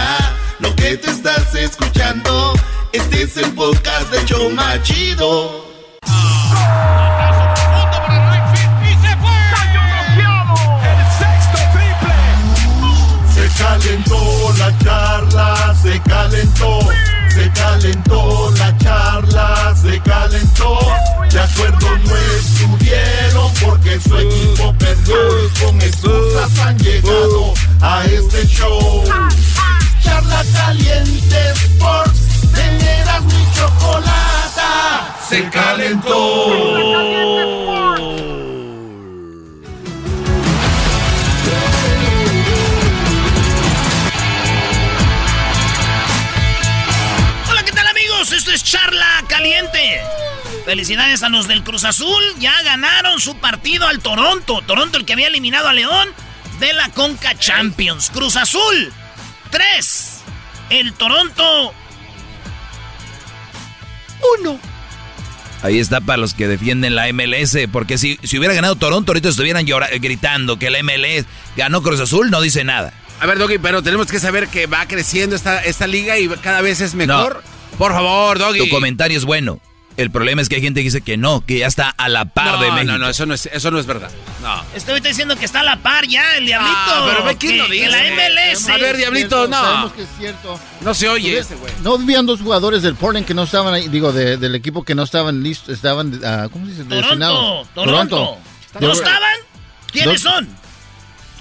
Lo 0.59 0.75
que 0.77 0.97
te 0.97 1.11
estás 1.11 1.55
escuchando, 1.55 2.53
Este 2.93 3.23
es 3.23 3.37
el 3.37 3.53
podcast 3.53 4.11
de 4.11 4.25
Choma 4.25 4.83
Chido. 4.83 5.66
Calentó 13.79 14.55
la 14.59 14.79
charla, 14.79 15.75
se 15.83 16.01
calentó, 16.01 16.79
se 17.29 17.51
calentó 17.53 18.51
la 18.59 18.77
charla, 18.79 19.75
se 19.77 20.01
calentó. 20.01 20.79
De 21.31 21.41
acuerdo 21.41 21.99
no 22.07 22.17
estuvieron 22.17 23.53
porque 23.63 24.01
su 24.01 24.17
equipo 24.17 24.75
perdió 24.79 25.17
y 25.45 25.49
con 25.61 25.83
excusas 25.83 26.59
han 26.59 26.79
llegado 26.79 27.53
a 27.83 28.05
este 28.07 28.47
show. 28.47 29.05
Charla 30.03 30.43
caliente 30.55 31.53
Sports, 31.53 32.21
teneras 32.55 33.23
mi 33.25 33.47
chocolata, 33.55 35.17
se 35.29 35.49
calentó. 35.51 36.17
Esto 48.37 48.51
es 48.53 48.63
Charla 48.65 49.25
Caliente. 49.29 50.01
Felicidades 50.65 51.23
a 51.23 51.29
los 51.29 51.49
del 51.49 51.63
Cruz 51.65 51.85
Azul. 51.85 52.23
Ya 52.39 52.61
ganaron 52.63 53.21
su 53.21 53.37
partido 53.39 53.87
al 53.87 54.01
Toronto. 54.01 54.63
Toronto 54.67 54.99
el 54.99 55.05
que 55.05 55.15
había 55.15 55.29
eliminado 55.29 55.69
a 55.69 55.73
León 55.73 56.09
de 56.61 56.73
la 56.75 56.89
Conca 56.91 57.35
Champions. 57.39 58.11
Cruz 58.13 58.37
Azul 58.37 58.93
3. 59.51 60.21
El 60.71 60.93
Toronto 60.95 61.73
1. 64.41 64.61
Ahí 65.63 65.79
está 65.81 66.01
para 66.01 66.19
los 66.19 66.35
que 66.35 66.47
defienden 66.47 66.95
la 66.95 67.11
MLS, 67.13 67.57
porque 67.73 67.97
si, 67.99 68.19
si 68.23 68.39
hubiera 68.39 68.55
ganado 68.55 68.77
Toronto, 68.77 69.11
ahorita 69.13 69.31
estuvieran 69.31 69.67
llora- 69.67 69.89
gritando 69.99 70.59
que 70.59 70.71
la 70.71 70.83
MLS 70.83 71.25
ganó 71.57 71.83
Cruz 71.83 72.01
Azul, 72.01 72.31
no 72.31 72.41
dice 72.41 72.63
nada. 72.65 72.93
A 73.19 73.27
ver, 73.27 73.39
Doggy, 73.39 73.59
pero 73.59 73.83
tenemos 73.83 74.09
que 74.09 74.21
saber 74.21 74.49
que 74.49 74.67
va 74.67 74.87
creciendo 74.87 75.35
esta, 75.35 75.61
esta 75.65 75.87
liga 75.87 76.19
y 76.19 76.29
cada 76.29 76.61
vez 76.61 76.81
es 76.83 76.95
mejor. 76.95 77.43
Por 77.79 77.93
favor, 77.93 78.39
Doggy. 78.39 78.59
Tu 78.59 78.69
comentario 78.71 79.17
es 79.19 79.25
bueno. 79.25 79.61
El 79.97 80.11
problema 80.11 80.43
es 80.43 80.51
que 80.51 80.57
hay 80.57 80.61
gente 80.63 80.81
que 80.81 80.85
dice 80.85 81.01
que 81.01 81.17
no, 81.17 81.41
que 81.47 81.59
ya 81.61 81.67
está 81.67 81.89
a 81.89 82.11
la 82.11 82.27
par 82.27 82.57
no, 82.59 82.63
de 82.63 82.71
México. 82.73 82.93
No, 82.93 82.99
no, 82.99 83.09
eso 83.09 83.25
no 83.25 83.33
es, 83.33 83.47
eso 83.47 83.71
no 83.71 83.79
es 83.79 83.87
verdad. 83.87 84.11
No. 84.43 84.63
Estoy 84.75 85.01
diciendo 85.01 85.37
que 85.37 85.47
está 85.47 85.61
a 85.61 85.63
la 85.63 85.77
par 85.79 86.07
ya, 86.07 86.37
el 86.37 86.45
Diablito. 86.45 86.75
Ah, 86.77 87.07
pero 87.09 87.25
ve 87.25 87.37
quién 87.39 87.57
lo 87.57 87.67
dice. 87.67 87.85
que 87.85 87.91
la 87.91 87.99
MLS. 88.03 88.69
A 88.69 88.77
ver, 88.77 88.99
Diablito, 88.99 89.49
no. 89.49 89.57
Sabemos 89.59 89.93
que 89.95 90.03
es 90.03 90.09
cierto. 90.19 90.61
No 90.83 90.93
se 90.93 91.09
oye 91.09 91.33
Pues, 91.37 91.51
ese. 91.51 91.57
No 91.83 91.97
vivían 91.97 92.27
dos 92.27 92.43
jugadores 92.43 92.83
del 92.83 92.95
Portland 92.95 93.25
que 93.27 93.33
no 93.33 93.45
estaban 93.45 93.73
ahí, 93.73 93.89
digo, 93.89 94.13
de- 94.13 94.37
del 94.37 94.55
equipo 94.55 94.85
que 94.85 94.95
no 94.95 95.03
estaban 95.03 95.43
listos, 95.43 95.71
estaban, 95.75 96.21
ah, 96.23 96.49
¿cómo 96.53 96.67
se 96.67 96.73
dice? 96.73 96.85
Toronto, 96.85 97.07
Destinados. 97.09 97.69
Toronto. 97.75 98.39
¿No 98.79 98.93
estaban? 98.93 99.21
¿Quiénes 99.93 100.23
Dos- 100.23 100.31
son? 100.31 100.49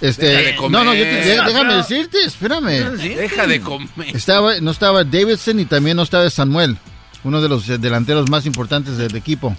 Este, 0.01 0.25
Deja 0.27 0.41
de 0.41 0.55
comer. 0.57 0.71
no, 0.71 0.83
no, 0.83 0.93
yo 0.93 1.03
te- 1.03 1.09
de- 1.15 1.41
déjame 1.45 1.73
decirte, 1.75 2.17
espérame. 2.25 2.97
Deja 2.97 3.47
de 3.47 3.61
comer. 3.61 3.89
Estaba, 4.15 4.59
no 4.59 4.71
estaba 4.71 5.03
Davidson 5.03 5.59
y 5.59 5.65
también 5.65 5.95
no 5.97 6.03
estaba 6.03 6.29
Samuel, 6.29 6.77
uno 7.23 7.41
de 7.41 7.47
los 7.49 7.67
eh, 7.69 7.77
delanteros 7.77 8.29
más 8.29 8.45
importantes 8.45 8.97
del 8.97 9.15
equipo. 9.15 9.55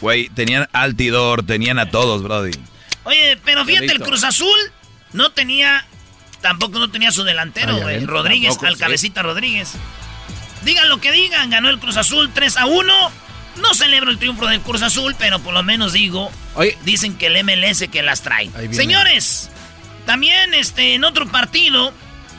Güey, 0.00 0.28
tenían 0.28 0.68
Altidor, 0.72 1.44
tenían 1.44 1.78
a 1.78 1.90
todos, 1.90 2.22
Brody. 2.22 2.52
Oye, 3.04 3.38
pero 3.44 3.64
fíjate, 3.64 3.86
el. 3.92 4.00
Cruz 4.00 4.22
Azul 4.24 4.56
no 5.12 5.30
tenía, 5.32 5.84
tampoco 6.40 6.78
no 6.78 6.90
tenía 6.90 7.10
su 7.10 7.24
delantero, 7.24 7.76
Ah, 7.76 7.80
güey. 7.82 8.04
Rodríguez, 8.04 8.50
Tampoco, 8.50 8.66
al 8.68 8.74
sí. 8.74 8.80
cabecita 8.80 9.22
Rodríguez. 9.22 9.72
Digan 10.64 10.88
lo 10.88 10.98
que 10.98 11.12
digan, 11.12 11.50
ganó 11.50 11.68
el 11.68 11.78
Cruz 11.78 11.96
Azul 11.96 12.30
3 12.32 12.56
a 12.56 12.66
1. 12.66 12.92
No 13.56 13.72
celebro 13.74 14.10
el 14.10 14.18
triunfo 14.18 14.46
del 14.46 14.60
Cruz 14.60 14.82
Azul, 14.82 15.14
pero 15.18 15.38
por 15.38 15.54
lo 15.54 15.62
menos 15.62 15.92
digo, 15.92 16.30
dicen 16.84 17.16
que 17.16 17.26
el 17.28 17.44
MLS 17.44 17.88
que 17.90 18.02
las 18.02 18.22
trae. 18.22 18.50
Señores, 18.72 19.50
también 20.06 20.54
este, 20.54 20.94
en 20.94 21.04
otro 21.04 21.26
partido 21.28 21.92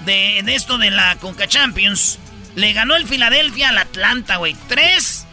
de, 0.06 0.42
de 0.44 0.56
esto 0.56 0.78
de 0.78 0.92
la 0.92 1.16
Conca 1.18 1.48
Champions, 1.48 2.20
le 2.56 2.74
ganó 2.74 2.96
el 2.96 3.08
Filadelfia 3.08 3.70
al 3.70 3.78
Atlanta, 3.78 4.38
güey. 4.38 4.56
3 4.68 5.26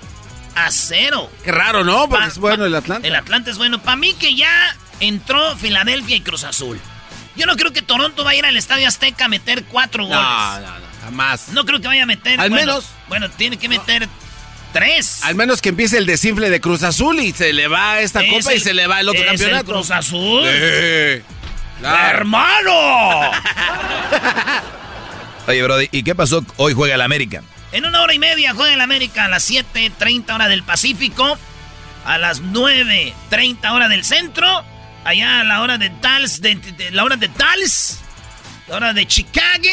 a 0.54 0.70
0. 0.70 1.30
Qué 1.44 1.52
raro, 1.52 1.84
¿no? 1.84 2.08
Porque 2.08 2.24
Pa- 2.24 2.28
es 2.28 2.38
bueno 2.38 2.64
el 2.64 2.74
Atlanta. 2.74 3.06
El 3.06 3.14
Atlanta 3.16 3.50
es 3.50 3.58
bueno. 3.58 3.82
Para 3.82 3.96
mí 3.96 4.12
que 4.14 4.34
ya 4.34 4.76
entró 5.00 5.56
Filadelfia 5.56 6.16
y 6.16 6.20
Cruz 6.20 6.44
Azul. 6.44 6.80
Yo 7.36 7.46
no 7.46 7.56
creo 7.56 7.72
que 7.72 7.80
Toronto 7.82 8.24
vaya 8.24 8.36
a 8.36 8.38
ir 8.40 8.46
al 8.46 8.56
Estadio 8.56 8.86
Azteca 8.86 9.24
a 9.24 9.28
meter 9.28 9.64
cuatro 9.64 10.04
goles. 10.04 10.20
No, 10.20 10.60
no, 10.60 10.78
no, 10.78 10.86
jamás. 11.02 11.48
No 11.48 11.64
creo 11.64 11.80
que 11.80 11.88
vaya 11.88 12.02
a 12.02 12.06
meter. 12.06 12.38
Al 12.40 12.50
bueno, 12.50 12.66
menos- 12.72 12.86
Bueno, 13.08 13.30
tiene 13.30 13.56
que 13.56 13.68
meter 13.68 14.08
tres. 14.72 15.20
Al 15.22 15.34
menos 15.34 15.60
que 15.62 15.68
empiece 15.70 15.98
el 15.98 16.06
desinfle 16.06 16.50
de 16.50 16.60
Cruz 16.60 16.82
Azul 16.82 17.20
y 17.20 17.32
se 17.32 17.52
le 17.52 17.68
va 17.68 18.00
esta 18.00 18.22
Es 18.22 18.32
copa 18.32 18.54
y 18.54 18.60
se 18.60 18.74
le 18.74 18.86
va 18.86 19.00
el 19.00 19.08
otro 19.08 19.20
es 19.22 19.30
el 19.30 19.36
campeonato. 19.38 19.72
Cruz 19.72 19.90
Azul. 19.90 20.42
Sí, 20.44 21.22
claro. 21.80 22.18
¡Hermano! 22.18 23.30
Oye, 25.48 25.62
Brody, 25.62 25.88
¿y 25.90 26.02
qué 26.02 26.14
pasó? 26.14 26.44
Hoy 26.56 26.72
juega 26.72 26.94
el 26.94 27.00
América. 27.00 27.42
En 27.72 27.84
una 27.86 28.02
hora 28.02 28.14
y 28.14 28.18
media 28.18 28.54
juega 28.54 28.74
el 28.74 28.80
América 28.80 29.24
a 29.24 29.28
las 29.28 29.50
7.30 29.50 30.34
hora 30.34 30.48
del 30.48 30.62
Pacífico. 30.62 31.38
A 32.04 32.18
las 32.18 32.42
9.30 32.42 33.70
hora 33.72 33.88
del 33.88 34.04
centro. 34.04 34.64
Allá 35.04 35.40
a 35.40 35.44
la 35.44 35.62
hora 35.62 35.78
de 35.78 35.90
Tals, 35.90 36.40
de, 36.40 36.54
de- 36.56 36.90
la 36.92 37.04
hora 37.04 37.16
de 37.16 37.28
Tals. 37.28 37.98
La 38.68 38.76
hora 38.76 38.92
de 38.92 39.06
Chicago. 39.06 39.68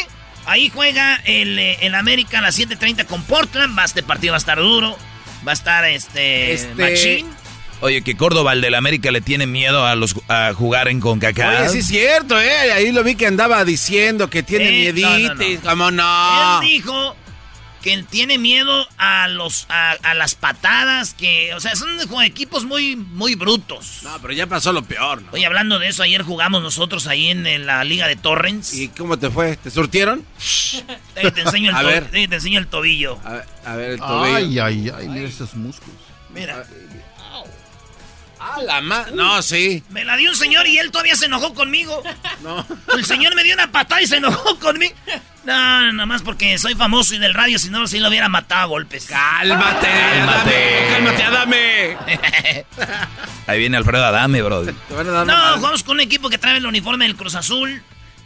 Ahí 0.50 0.68
juega 0.68 1.16
el, 1.26 1.58
eh, 1.58 1.78
el 1.82 1.94
América 1.94 2.38
a 2.40 2.42
las 2.42 2.58
7.30 2.58 3.06
con 3.06 3.22
Portland. 3.22 3.78
Va, 3.78 3.84
este 3.84 4.02
partido 4.02 4.32
va 4.32 4.36
a 4.36 4.38
estar 4.38 4.58
duro. 4.58 4.96
Va 5.46 5.52
a 5.52 5.54
estar 5.54 5.84
este, 5.84 6.52
Este- 6.52 6.74
machín. 6.82 7.26
Oye, 7.82 8.02
que 8.02 8.14
Córdoba, 8.16 8.52
el 8.52 8.60
del 8.60 8.74
América, 8.74 9.10
le 9.10 9.20
tiene 9.20 9.46
miedo 9.46 9.86
a 9.86 9.94
los 9.94 10.14
a 10.28 10.52
jugar 10.54 10.88
en 10.88 11.00
CONCACAF. 11.00 11.60
Oye, 11.60 11.68
sí 11.70 11.78
es 11.78 11.86
cierto, 11.86 12.38
¿eh? 12.38 12.72
Ahí 12.72 12.90
lo 12.92 13.02
vi 13.04 13.14
que 13.14 13.26
andaba 13.26 13.64
diciendo 13.64 14.28
que 14.28 14.42
tiene 14.42 14.68
Eh, 14.88 14.92
miedito. 14.92 15.08
no, 15.08 15.34
no. 15.36 15.42
y 15.44 15.56
¿Cómo 15.58 15.90
no? 15.90 16.60
Él 16.62 16.68
dijo 16.68 17.16
que 17.82 17.92
él 17.94 18.06
tiene 18.06 18.38
miedo 18.38 18.86
a 18.98 19.28
los 19.28 19.66
a, 19.68 19.92
a 20.02 20.14
las 20.14 20.34
patadas 20.34 21.14
que, 21.14 21.54
o 21.54 21.60
sea, 21.60 21.74
son 21.76 21.88
como 22.08 22.22
equipos 22.22 22.64
muy 22.64 22.96
muy 22.96 23.34
brutos. 23.34 24.00
No, 24.02 24.18
pero 24.20 24.32
ya 24.34 24.46
pasó 24.46 24.72
lo 24.72 24.82
peor, 24.82 25.22
¿no? 25.22 25.32
Oye, 25.32 25.46
hablando 25.46 25.78
de 25.78 25.88
eso, 25.88 26.02
ayer 26.02 26.22
jugamos 26.22 26.62
nosotros 26.62 27.06
ahí 27.06 27.28
en, 27.28 27.46
en 27.46 27.66
la 27.66 27.82
liga 27.84 28.06
de 28.08 28.16
Torrens. 28.16 28.74
¿Y 28.74 28.88
cómo 28.88 29.18
te 29.18 29.30
fue? 29.30 29.56
¿Te 29.56 29.70
surtieron? 29.70 30.24
Eh, 31.16 31.30
te 31.30 31.40
enseño 31.42 31.70
el 31.70 31.76
A 31.80 31.80
to- 31.82 31.86
ver. 31.86 32.10
eh, 32.12 32.28
te 32.28 32.36
enseño 32.36 32.58
el 32.58 32.66
tobillo. 32.66 33.18
A 33.24 33.32
ver, 33.32 33.44
a 33.64 33.76
ver 33.76 33.90
el 33.92 33.98
tobillo. 33.98 34.34
Ay, 34.34 34.58
ay, 34.58 34.92
ay, 34.96 35.08
mira 35.08 35.28
esos 35.28 35.54
músculos. 35.54 35.98
Mira, 36.34 36.64
Ah, 38.42 38.56
la 38.64 38.80
ma- 38.80 39.06
No, 39.14 39.42
sí. 39.42 39.82
me 39.90 40.04
la 40.04 40.16
dio 40.16 40.30
un 40.30 40.36
señor 40.36 40.66
y 40.66 40.78
él 40.78 40.90
todavía 40.90 41.14
se 41.14 41.26
enojó 41.26 41.52
conmigo. 41.52 42.02
No. 42.42 42.66
El 42.96 43.04
señor 43.04 43.34
me 43.34 43.44
dio 43.44 43.54
una 43.54 43.70
patada 43.70 44.00
y 44.00 44.06
se 44.06 44.16
enojó 44.16 44.58
conmigo. 44.58 44.94
No, 45.44 45.92
nada 45.92 46.06
más 46.06 46.22
porque 46.22 46.58
soy 46.58 46.74
famoso 46.74 47.14
y 47.14 47.18
del 47.18 47.34
radio, 47.34 47.58
si 47.58 47.70
no, 47.70 47.86
si 47.86 47.98
lo 47.98 48.08
hubiera 48.08 48.28
matado 48.28 48.62
a 48.62 48.64
golpes. 48.66 49.06
Cálmate, 49.06 49.88
Cálmate. 49.88 50.86
Cálmate, 50.90 51.22
Adame. 51.22 51.96
Ahí 53.46 53.58
viene 53.58 53.76
Alfredo 53.76 54.04
Adame, 54.04 54.40
dar 54.42 55.26
No, 55.26 55.56
jugamos 55.56 55.82
con 55.82 55.96
un 55.96 56.00
equipo 56.00 56.28
que 56.30 56.38
trae 56.38 56.56
el 56.56 56.66
uniforme 56.66 57.06
del 57.06 57.16
Cruz 57.16 57.34
Azul. 57.34 57.82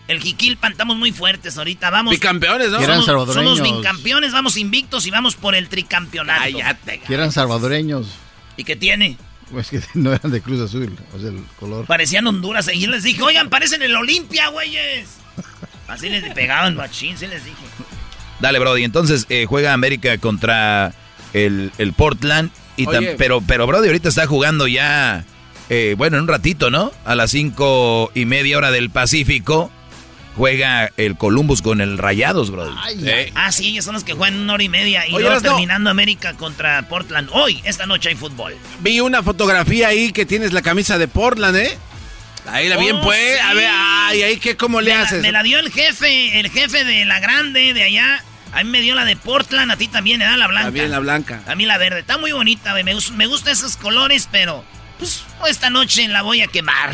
El 0.07 0.21
Jiquilpan, 0.21 0.73
estamos 0.73 0.97
muy 0.97 1.13
fuertes 1.13 1.57
ahorita. 1.57 1.89
Vamos. 1.91 2.13
Bicampeones, 2.13 2.71
¿no? 2.71 2.81
Somos, 2.83 3.07
salvadoreños. 3.07 3.59
somos 3.59 3.77
bicampeones, 3.77 4.33
vamos 4.33 4.57
invictos 4.59 5.07
y 5.07 5.11
vamos 5.11 5.35
por 5.35 5.55
el 5.55 5.69
tricampeonato. 5.69 6.43
Cállate. 6.43 7.01
Que 7.01 7.15
eran 7.15 7.33
salvadoreños. 7.33 8.09
¿Y 8.57 8.65
qué 8.65 8.77
tiene? 8.77 9.17
Pues 9.71 9.71
que 9.71 9.81
no 9.95 10.13
eran 10.13 10.33
de 10.33 10.41
Cruz 10.41 10.61
Azul, 10.61 10.97
o 11.15 11.19
sea, 11.19 11.29
el 11.29 11.43
color. 11.59 11.87
Parecían 11.87 12.27
Honduras. 12.27 12.69
Y 12.73 12.81
yo 12.81 12.91
les 12.91 13.05
dije, 13.05 13.23
oigan, 13.23 13.49
parecen 13.51 13.83
el 13.83 13.95
Olimpia, 13.95 14.49
güeyes. 14.49 15.09
Así 15.87 16.09
les 16.09 16.33
pegaban 16.35 16.75
machín, 16.77 17.17
sí 17.17 17.27
les 17.27 17.45
dije. 17.45 17.57
Dale, 18.41 18.59
Brody. 18.59 18.85
Entonces 18.85 19.27
eh, 19.29 19.47
juega 19.49 19.73
América 19.73 20.19
contra 20.19 20.93
el, 21.33 21.71
el 21.79 21.93
Portland. 21.93 22.51
Y 22.77 22.87
Oye. 22.87 23.15
pero, 23.17 23.41
pero 23.41 23.67
Brody 23.67 23.87
ahorita 23.87 24.09
está 24.09 24.27
jugando 24.27 24.67
ya, 24.67 25.25
eh, 25.71 25.95
bueno, 25.97 26.17
en 26.17 26.25
un 26.25 26.29
ratito, 26.29 26.71
¿no? 26.71 26.91
A 27.05 27.15
las 27.15 27.31
cinco 27.31 28.11
y 28.15 28.25
media 28.25 28.59
hora 28.59 28.73
del 28.73 28.91
Pacífico. 28.91 29.71
Juega 30.37 30.91
el 30.97 31.17
Columbus 31.17 31.63
con 31.63 31.81
el 31.81 31.97
Rayados. 31.99 32.53
Ay, 32.83 32.99
Eh, 33.07 33.33
Ah, 33.35 33.53
sí, 33.53 33.69
ellos 33.69 33.85
son 33.85 33.95
los 33.95 34.03
que 34.05 34.15
juegan 34.15 34.39
una 34.41 34.55
hora 34.55 34.63
y 34.65 34.69
media. 34.69 35.07
Y 35.07 35.15
Oye, 35.15 35.25
luego 35.25 35.41
terminando 35.41 35.91
América 35.91 36.35
contra 36.35 36.83
Portland. 36.89 37.29
Hoy, 37.33 37.61
esta 37.65 37.87
noche 37.87 38.09
hay 38.09 38.17
fútbol. 38.17 38.57
Vi 38.81 39.01
una 39.01 39.23
fotografía 39.23 39.89
ahí 39.89 40.13
que 40.13 40.27
tienes 40.27 40.53
la 40.53 40.63
camisa 40.63 40.99
de 40.99 41.07
Portland, 41.09 41.57
¿eh? 41.57 41.79
Ahí 42.47 42.69
la 42.69 42.77
bien 42.77 42.97
Oh, 42.97 43.03
pues. 43.03 43.41
A 43.41 43.55
ver, 43.55 43.69
ay, 43.71 44.23
ahí 44.23 44.37
qué, 44.39 44.57
¿cómo 44.57 44.81
le 44.81 44.91
me, 44.91 44.97
la, 44.99 45.03
haces? 45.05 45.23
me 45.23 45.33
la 45.33 45.43
dio 45.43 45.59
el 45.59 45.71
jefe, 45.73 46.41
el 46.41 46.51
jefe 46.51 46.85
de 46.85 47.05
la 47.05 47.21
grande 47.21 47.73
de 47.73 47.83
allá. 47.85 48.23
A 48.53 48.63
mí 48.63 48.71
me 48.71 48.81
dio 48.83 48.95
la 48.95 49.05
de 49.05 49.17
Portland, 49.17 49.71
a 49.73 49.77
ti 49.77 49.89
también, 49.89 50.21
¿eh? 50.21 50.37
La 50.37 50.47
blanca. 50.47 50.65
También 50.67 50.91
la 50.91 50.99
blanca. 50.99 51.43
A 51.47 51.55
mí 51.55 51.65
la 51.65 51.79
verde. 51.79 52.01
Está 52.01 52.19
muy 52.19 52.33
bonita, 52.33 52.73
güey. 52.73 52.85
Me, 52.85 52.95
me 53.17 53.27
gustan 53.27 53.53
esos 53.53 53.77
colores, 53.77 54.29
pero... 54.31 54.65
Pues 55.41 55.53
esta 55.53 55.71
noche 55.71 56.07
la 56.09 56.23
voy 56.23 56.41
a 56.41 56.47
quemar. 56.47 56.91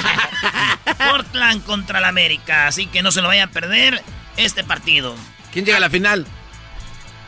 Portland 0.98 1.64
contra 1.64 2.00
la 2.00 2.08
América. 2.08 2.66
Así 2.66 2.86
que 2.86 3.02
no 3.02 3.10
se 3.10 3.20
lo 3.22 3.28
vayan 3.28 3.48
a 3.48 3.52
perder 3.52 4.02
este 4.36 4.64
partido. 4.64 5.14
¿Quién 5.52 5.64
llega 5.64 5.78
a 5.78 5.80
la 5.80 5.90
final? 5.90 6.26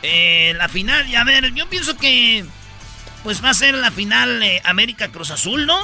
Eh, 0.01 0.53
la 0.57 0.67
final, 0.69 1.07
y 1.07 1.15
a 1.15 1.23
ver, 1.23 1.53
yo 1.53 1.67
pienso 1.69 1.95
que 1.97 2.45
pues 3.23 3.43
va 3.43 3.49
a 3.51 3.53
ser 3.53 3.73
la 3.75 3.89
final 3.91 4.43
eh, 4.43 4.61
América 4.65 5.07
Cruz 5.09 5.31
Azul, 5.31 5.65
¿no? 5.65 5.77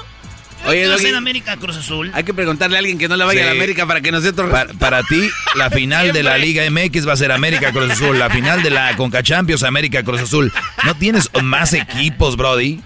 Oye, 0.66 0.90
va 0.90 0.96
a 0.96 0.98
ser 0.98 1.16
América 1.16 1.56
Cruz 1.56 1.78
Azul. 1.78 2.12
Hay 2.14 2.26
que 2.26 2.34
preguntarle 2.34 2.76
a 2.76 2.80
alguien 2.80 2.98
que 2.98 3.08
no 3.08 3.16
le 3.16 3.24
vaya 3.24 3.40
Sí. 3.40 3.44
a 3.44 3.46
la 3.46 3.52
América 3.54 3.88
para 3.88 4.02
que 4.02 4.12
nos 4.12 4.24
dé 4.24 4.30
otro... 4.30 4.52
Para, 4.52 4.74
para 4.74 5.04
ti, 5.04 5.30
la 5.56 5.70
final 5.72 6.12
de 6.12 6.22
la 6.22 6.38
Liga 6.38 6.70
MX 6.70 7.08
va 7.08 7.14
a 7.14 7.18
ser 7.18 7.32
América 7.32 7.72
Cruz 7.72 7.90
Azul. 7.92 8.20
La 8.20 8.30
final 8.30 8.62
de 8.62 8.70
la 8.70 8.94
Conca 8.98 9.24
Champions, 9.24 9.64
América 9.64 10.04
Cruz 10.04 10.20
Azul. 10.20 10.52
¿No 10.84 10.96
tienes 10.96 11.30
más 11.42 11.72
equipos, 11.72 12.36
Brody? 12.36 12.82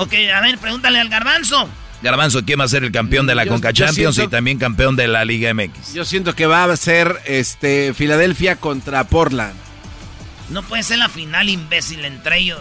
Ok, 0.00 0.12
a 0.32 0.40
ver, 0.40 0.58
pregúntale 0.58 1.00
al 1.00 1.08
garbanzo. 1.08 1.68
Garbanzo, 2.02 2.44
¿quién 2.44 2.60
va 2.60 2.64
a 2.64 2.68
ser 2.68 2.84
el 2.84 2.92
campeón 2.92 3.26
de 3.26 3.34
la 3.34 3.44
Yo- 3.44 3.50
Conca 3.50 3.72
yo 3.72 3.84
Champions 3.86 4.14
siento- 4.14 4.30
y 4.32 4.36
también 4.36 4.58
campeón 4.58 4.94
de 4.94 5.08
la 5.08 5.24
Liga 5.24 5.50
MX? 5.52 5.92
Yo 5.94 6.04
siento 6.04 6.36
que 6.36 6.46
va 6.46 6.62
a 6.64 6.76
ser 6.76 7.20
este 7.26 7.92
Filadelfia 7.94 8.54
contra 8.56 9.02
Portland. 9.04 9.54
No 10.50 10.62
puede 10.62 10.84
ser 10.84 10.98
la 10.98 11.08
final, 11.08 11.48
imbécil, 11.48 12.04
entre 12.04 12.38
ellos. 12.38 12.60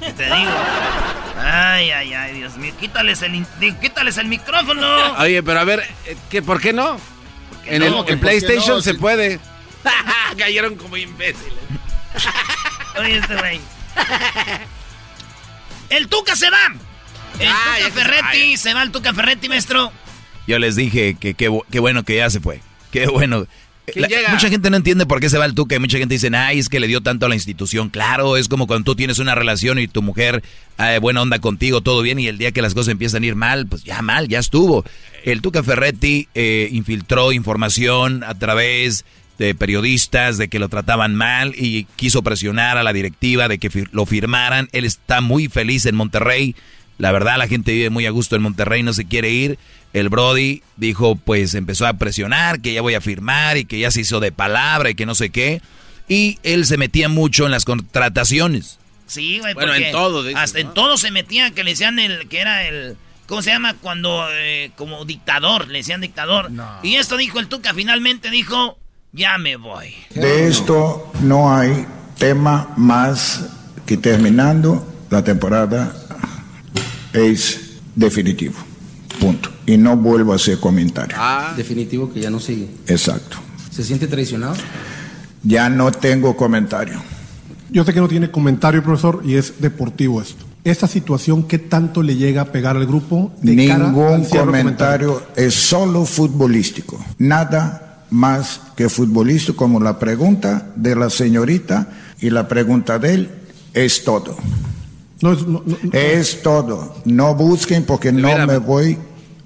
¿Qué 0.00 0.12
te 0.12 0.24
digo? 0.26 0.50
Ay, 1.42 1.90
ay, 1.90 2.12
ay, 2.12 2.34
Dios 2.34 2.56
mío. 2.58 2.74
Quítales 2.78 3.22
el, 3.22 3.46
quítales 3.80 4.18
el 4.18 4.26
micrófono. 4.26 4.86
Oye, 5.18 5.42
pero 5.42 5.58
a 5.60 5.64
ver, 5.64 5.80
eh, 6.04 6.14
¿qué, 6.28 6.42
¿por 6.42 6.60
qué 6.60 6.74
no? 6.74 7.00
En, 7.64 7.82
el, 7.82 8.18
PlayStation 8.20 8.76
no? 8.76 8.82
se 8.82 8.92
Si- 8.92 8.98
puede. 8.98 9.40
Cayeron 10.36 10.76
como 10.76 10.98
imbéciles. 10.98 11.54
Oye, 13.00 13.16
este 13.16 13.34
güey. 13.36 13.60
El 15.90 16.08
Tuca 16.08 16.34
se 16.36 16.50
va. 16.50 16.74
El 17.38 17.48
Ah, 17.48 17.76
Tuca 17.78 17.90
Ferretti, 17.92 18.56
se 18.56 18.74
va 18.74 18.82
el 18.82 18.90
Tuca 18.90 19.12
Ferretti, 19.14 19.48
maestro. 19.48 19.92
Yo 20.46 20.58
les 20.58 20.76
dije 20.76 21.16
que 21.18 21.34
qué 21.34 21.50
bu- 21.50 21.64
qué 21.70 21.80
bueno 21.80 22.02
que 22.04 22.16
ya 22.16 22.30
se 22.30 22.40
fue. 22.40 22.60
Qué 22.90 23.06
bueno. 23.06 23.46
¿Quién 23.86 24.02
La- 24.02 24.08
llega? 24.08 24.28
mucha 24.30 24.48
gente 24.48 24.68
no 24.68 24.76
entiende 24.76 25.06
por 25.06 25.20
qué 25.20 25.30
se 25.30 25.38
va 25.38 25.44
el 25.44 25.54
Tuca 25.54 25.76
y 25.76 25.78
mucha 25.78 25.98
gente 25.98 26.14
dice, 26.14 26.28
ay, 26.36 26.58
es 26.58 26.68
que 26.68 26.80
le 26.80 26.88
dio 26.88 27.02
tanto 27.02 27.26
a 27.26 27.28
la 27.28 27.36
institución. 27.36 27.88
Claro, 27.88 28.36
es 28.36 28.48
como 28.48 28.66
cuando 28.66 28.84
tú 28.84 28.96
tienes 28.96 29.18
una 29.20 29.36
relación 29.36 29.78
y 29.78 29.86
tu 29.86 30.02
mujer, 30.02 30.42
eh, 30.78 30.98
buena 31.00 31.22
onda 31.22 31.38
contigo, 31.38 31.82
todo 31.82 32.02
bien, 32.02 32.18
y 32.18 32.26
el 32.26 32.36
día 32.38 32.50
que 32.50 32.62
las 32.62 32.74
cosas 32.74 32.90
empiezan 32.92 33.22
a 33.22 33.26
ir 33.26 33.36
mal, 33.36 33.66
pues 33.68 33.84
ya 33.84 34.02
mal, 34.02 34.26
ya 34.26 34.40
estuvo. 34.40 34.84
El 35.24 35.40
Tuca 35.40 35.62
Ferretti 35.62 36.28
eh, 36.34 36.68
infiltró 36.72 37.30
información 37.32 38.24
a 38.24 38.34
través 38.34 39.04
de 39.38 39.54
periodistas 39.54 40.38
de 40.38 40.48
que 40.48 40.58
lo 40.58 40.68
trataban 40.68 41.14
mal 41.14 41.54
y 41.56 41.84
quiso 41.96 42.22
presionar 42.22 42.78
a 42.78 42.82
la 42.82 42.92
directiva 42.92 43.48
de 43.48 43.58
que 43.58 43.70
fir- 43.70 43.88
lo 43.92 44.06
firmaran. 44.06 44.68
Él 44.72 44.84
está 44.84 45.20
muy 45.20 45.48
feliz 45.48 45.84
en 45.86 45.94
Monterrey. 45.94 46.54
La 46.98 47.12
verdad, 47.12 47.36
la 47.36 47.46
gente 47.48 47.72
vive 47.72 47.90
muy 47.90 48.06
a 48.06 48.10
gusto 48.10 48.36
en 48.36 48.42
Monterrey, 48.42 48.82
no 48.82 48.94
se 48.94 49.04
quiere 49.06 49.30
ir. 49.30 49.58
El 49.92 50.08
Brody 50.08 50.62
dijo, 50.76 51.16
pues 51.16 51.54
empezó 51.54 51.86
a 51.86 51.94
presionar, 51.94 52.60
que 52.60 52.72
ya 52.72 52.80
voy 52.82 52.94
a 52.94 53.00
firmar 53.00 53.56
y 53.58 53.64
que 53.66 53.78
ya 53.78 53.90
se 53.90 54.00
hizo 54.00 54.20
de 54.20 54.32
palabra 54.32 54.90
y 54.90 54.94
que 54.94 55.06
no 55.06 55.14
sé 55.14 55.30
qué. 55.30 55.60
Y 56.08 56.38
él 56.42 56.64
se 56.66 56.76
metía 56.78 57.08
mucho 57.08 57.44
en 57.44 57.50
las 57.50 57.64
contrataciones. 57.64 58.78
Sí, 59.06 59.38
güey. 59.38 59.54
Bueno, 59.54 59.72
porque 59.72 59.86
en 59.86 59.92
todo, 59.92 60.22
dices, 60.24 60.40
Hasta 60.40 60.60
en 60.60 60.74
todo 60.74 60.96
se 60.96 61.10
metía, 61.10 61.50
que 61.50 61.64
le 61.64 61.70
decían 61.70 61.98
el, 61.98 62.28
que 62.28 62.40
era 62.40 62.66
el, 62.66 62.96
¿cómo 63.26 63.42
se 63.42 63.50
llama? 63.50 63.74
Cuando, 63.74 64.26
eh, 64.32 64.70
como 64.76 65.04
dictador, 65.04 65.68
le 65.68 65.78
decían 65.78 66.00
dictador. 66.00 66.50
Y 66.82 66.94
esto 66.96 67.16
dijo 67.16 67.38
el 67.38 67.48
Tuca, 67.48 67.72
finalmente 67.74 68.30
dijo, 68.30 68.78
ya 69.16 69.38
me 69.38 69.56
voy. 69.56 69.94
De 70.14 70.46
esto 70.46 71.10
no 71.22 71.52
hay 71.52 71.86
tema 72.18 72.74
más 72.76 73.46
que 73.86 73.96
terminando 73.96 74.86
la 75.10 75.24
temporada 75.24 75.92
es 77.12 77.78
definitivo. 77.94 78.54
Punto. 79.18 79.50
Y 79.64 79.78
no 79.78 79.96
vuelvo 79.96 80.32
a 80.32 80.36
hacer 80.36 80.60
comentario. 80.60 81.16
Definitivo 81.56 82.12
que 82.12 82.20
ya 82.20 82.30
no 82.30 82.38
sigue. 82.38 82.68
Exacto. 82.86 83.38
¿Se 83.70 83.82
siente 83.82 84.06
traicionado? 84.06 84.54
Ya 85.42 85.70
no 85.70 85.90
tengo 85.90 86.36
comentario. 86.36 87.02
Yo 87.70 87.84
sé 87.84 87.92
que 87.92 88.00
no 88.00 88.08
tiene 88.08 88.30
comentario, 88.30 88.82
profesor, 88.82 89.22
y 89.24 89.34
es 89.34 89.60
deportivo 89.60 90.20
esto. 90.20 90.44
¿Esta 90.62 90.86
situación 90.86 91.44
qué 91.44 91.58
tanto 91.58 92.02
le 92.02 92.16
llega 92.16 92.42
a 92.42 92.44
pegar 92.46 92.76
al 92.76 92.86
grupo? 92.86 93.32
de 93.40 93.68
cara 93.68 93.86
Ningún 93.86 94.14
al 94.14 94.26
cierre 94.26 94.46
comentario 94.46 95.22
es 95.36 95.54
solo 95.54 96.04
futbolístico. 96.04 97.02
Nada 97.18 97.85
más 98.10 98.60
que 98.76 98.88
futbolístico 98.88 99.56
como 99.56 99.80
la 99.80 99.98
pregunta 99.98 100.68
de 100.76 100.94
la 100.94 101.10
señorita 101.10 101.88
y 102.20 102.30
la 102.30 102.48
pregunta 102.48 102.98
de 102.98 103.14
él 103.14 103.30
es 103.74 104.04
todo. 104.04 104.36
Es 105.92 106.42
todo. 106.42 106.96
No 107.04 107.34
busquen 107.34 107.84
porque 107.84 108.12
no 108.12 108.46
me 108.46 108.58
voy 108.58 108.98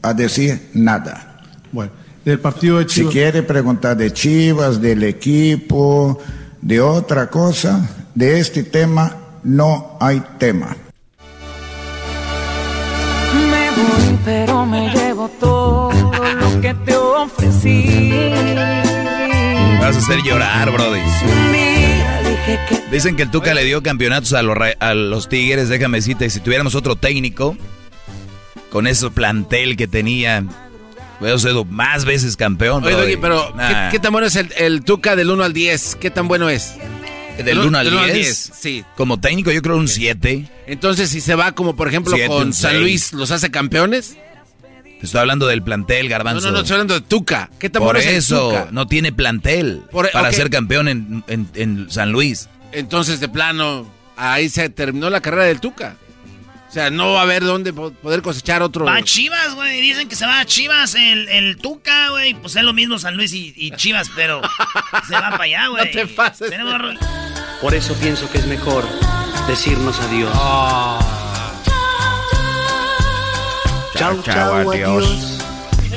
a 0.02 0.14
decir 0.14 0.70
nada. 0.74 1.42
Bueno, 1.72 1.92
del 2.24 2.40
partido 2.40 2.78
de 2.78 2.88
Si 2.88 3.04
quiere 3.06 3.42
preguntar 3.42 3.96
de 3.96 4.12
Chivas, 4.12 4.80
del 4.80 5.04
equipo, 5.04 6.18
de 6.60 6.80
otra 6.80 7.30
cosa, 7.30 7.88
de 8.14 8.40
este 8.40 8.64
tema, 8.64 9.16
no 9.42 9.96
hay 10.00 10.22
tema. 10.38 10.76
Me 13.50 13.70
voy, 13.70 14.18
pero 14.24 14.66
me 14.66 14.90
llevo 14.90 15.28
todo 15.40 15.90
lo 15.92 16.60
que 16.60 16.74
te 16.74 16.99
ofrecí. 17.60 18.10
Vas 19.80 19.96
a 19.96 19.98
hacer 19.98 20.22
llorar, 20.22 20.70
Brody. 20.70 21.00
Dicen 22.90 23.16
que 23.16 23.22
el 23.22 23.30
Tuca 23.30 23.54
le 23.54 23.64
dio 23.64 23.82
campeonatos 23.82 24.32
a 24.32 24.42
los, 24.42 24.56
a 24.80 24.94
los 24.94 25.28
Tigres, 25.28 25.68
déjame 25.68 25.98
decirte, 25.98 26.28
si 26.30 26.40
tuviéramos 26.40 26.74
otro 26.74 26.96
técnico, 26.96 27.56
con 28.70 28.86
ese 28.86 29.10
plantel 29.10 29.76
que 29.76 29.86
tenía, 29.86 30.44
hubiera 31.20 31.38
sido 31.38 31.64
más 31.64 32.04
veces 32.04 32.36
campeón. 32.36 32.84
Oye. 32.84 32.94
Doggy, 32.96 33.16
pero 33.16 33.54
Nah. 33.54 33.88
¿qué, 33.88 33.96
qué 33.96 33.98
tan 34.00 34.12
bueno 34.12 34.26
es 34.26 34.36
el, 34.36 34.52
el 34.56 34.82
Tuca 34.84 35.16
del 35.16 35.30
1 35.30 35.44
al 35.44 35.52
10? 35.52 35.96
¿Qué 36.00 36.10
tan 36.10 36.28
bueno 36.28 36.48
es? 36.48 36.74
¿Del 37.44 37.58
1 37.58 37.78
al 37.78 37.90
del 37.90 38.14
10? 38.14 38.52
Sí. 38.54 38.84
Como 38.96 39.18
técnico 39.20 39.50
yo 39.50 39.62
creo 39.62 39.76
un 39.76 39.88
7. 39.88 40.46
Entonces, 40.66 41.08
si 41.10 41.20
se 41.20 41.34
va 41.34 41.52
como 41.52 41.74
por 41.74 41.88
ejemplo 41.88 42.14
Siete, 42.14 42.28
con 42.28 42.52
San. 42.52 42.80
Luis, 42.80 43.12
¿los 43.12 43.30
hace 43.30 43.50
campeones? 43.50 44.16
Te 45.00 45.06
estoy 45.06 45.20
hablando 45.22 45.46
del 45.46 45.62
plantel, 45.62 46.04
No, 46.06 46.10
Garbanzo. 46.10 46.46
no, 46.48 46.52
no, 46.52 46.58
estoy 46.60 46.74
hablando 46.74 46.94
de 46.94 47.00
Tuca. 47.00 47.50
¿Qué 47.58 47.70
tan 47.70 47.80
Por 47.80 47.94
bueno 47.94 48.00
es 48.00 48.06
el 48.06 48.14
eso, 48.16 48.50
Tuca? 48.50 48.68
no 48.70 48.86
tiene 48.86 49.12
plantel 49.12 49.82
Por- 49.90 50.10
para 50.12 50.30
ser 50.32 50.50
campeón 50.50 50.88
en, 50.88 51.24
en- 51.26 51.48
en 51.54 51.90
San 51.90 52.12
Luis. 52.12 52.48
Entonces, 52.72 53.18
de 53.18 53.28
plano, 53.28 53.90
ahí 54.16 54.48
se 54.50 54.68
terminó 54.68 55.08
la 55.10 55.20
carrera 55.20 55.44
del 55.44 55.58
Tuca. 55.60 55.96
O 56.68 56.72
sea, 56.72 56.88
no 56.90 57.14
va 57.14 57.20
a 57.20 57.22
haber 57.22 57.42
dónde 57.42 57.72
po- 57.72 57.90
poder 57.92 58.22
cosechar 58.22 58.62
otro. 58.62 58.84
Va 58.84 58.96
a 58.96 59.02
Chivas, 59.02 59.56
güey. 59.56 59.80
Dicen 59.80 60.06
que 60.08 60.14
se 60.14 60.24
va 60.24 60.38
a 60.38 60.44
Chivas 60.44 60.94
el, 60.94 61.28
el 61.28 61.56
Tuca, 61.56 62.10
güey. 62.10 62.34
Pues 62.34 62.54
es 62.54 62.62
lo 62.62 62.72
mismo 62.72 62.96
San 62.98 63.16
Luis 63.16 63.32
y, 63.32 63.52
y 63.56 63.72
Chivas, 63.72 64.08
pero 64.14 64.40
se 65.08 65.14
va 65.14 65.30
para 65.30 65.44
allá, 65.44 65.66
güey. 65.70 65.84
No 65.86 65.90
te 65.90 66.06
pases. 66.06 66.48
Tenemos 66.50 66.74
Por 67.60 67.74
eso 67.74 67.94
pienso 67.94 68.30
que 68.30 68.38
es 68.38 68.46
mejor 68.46 68.84
decirnos 69.48 69.98
adiós. 69.98 70.30
Chau, 74.00 74.16
chau, 74.22 74.70
adiós. 74.70 75.36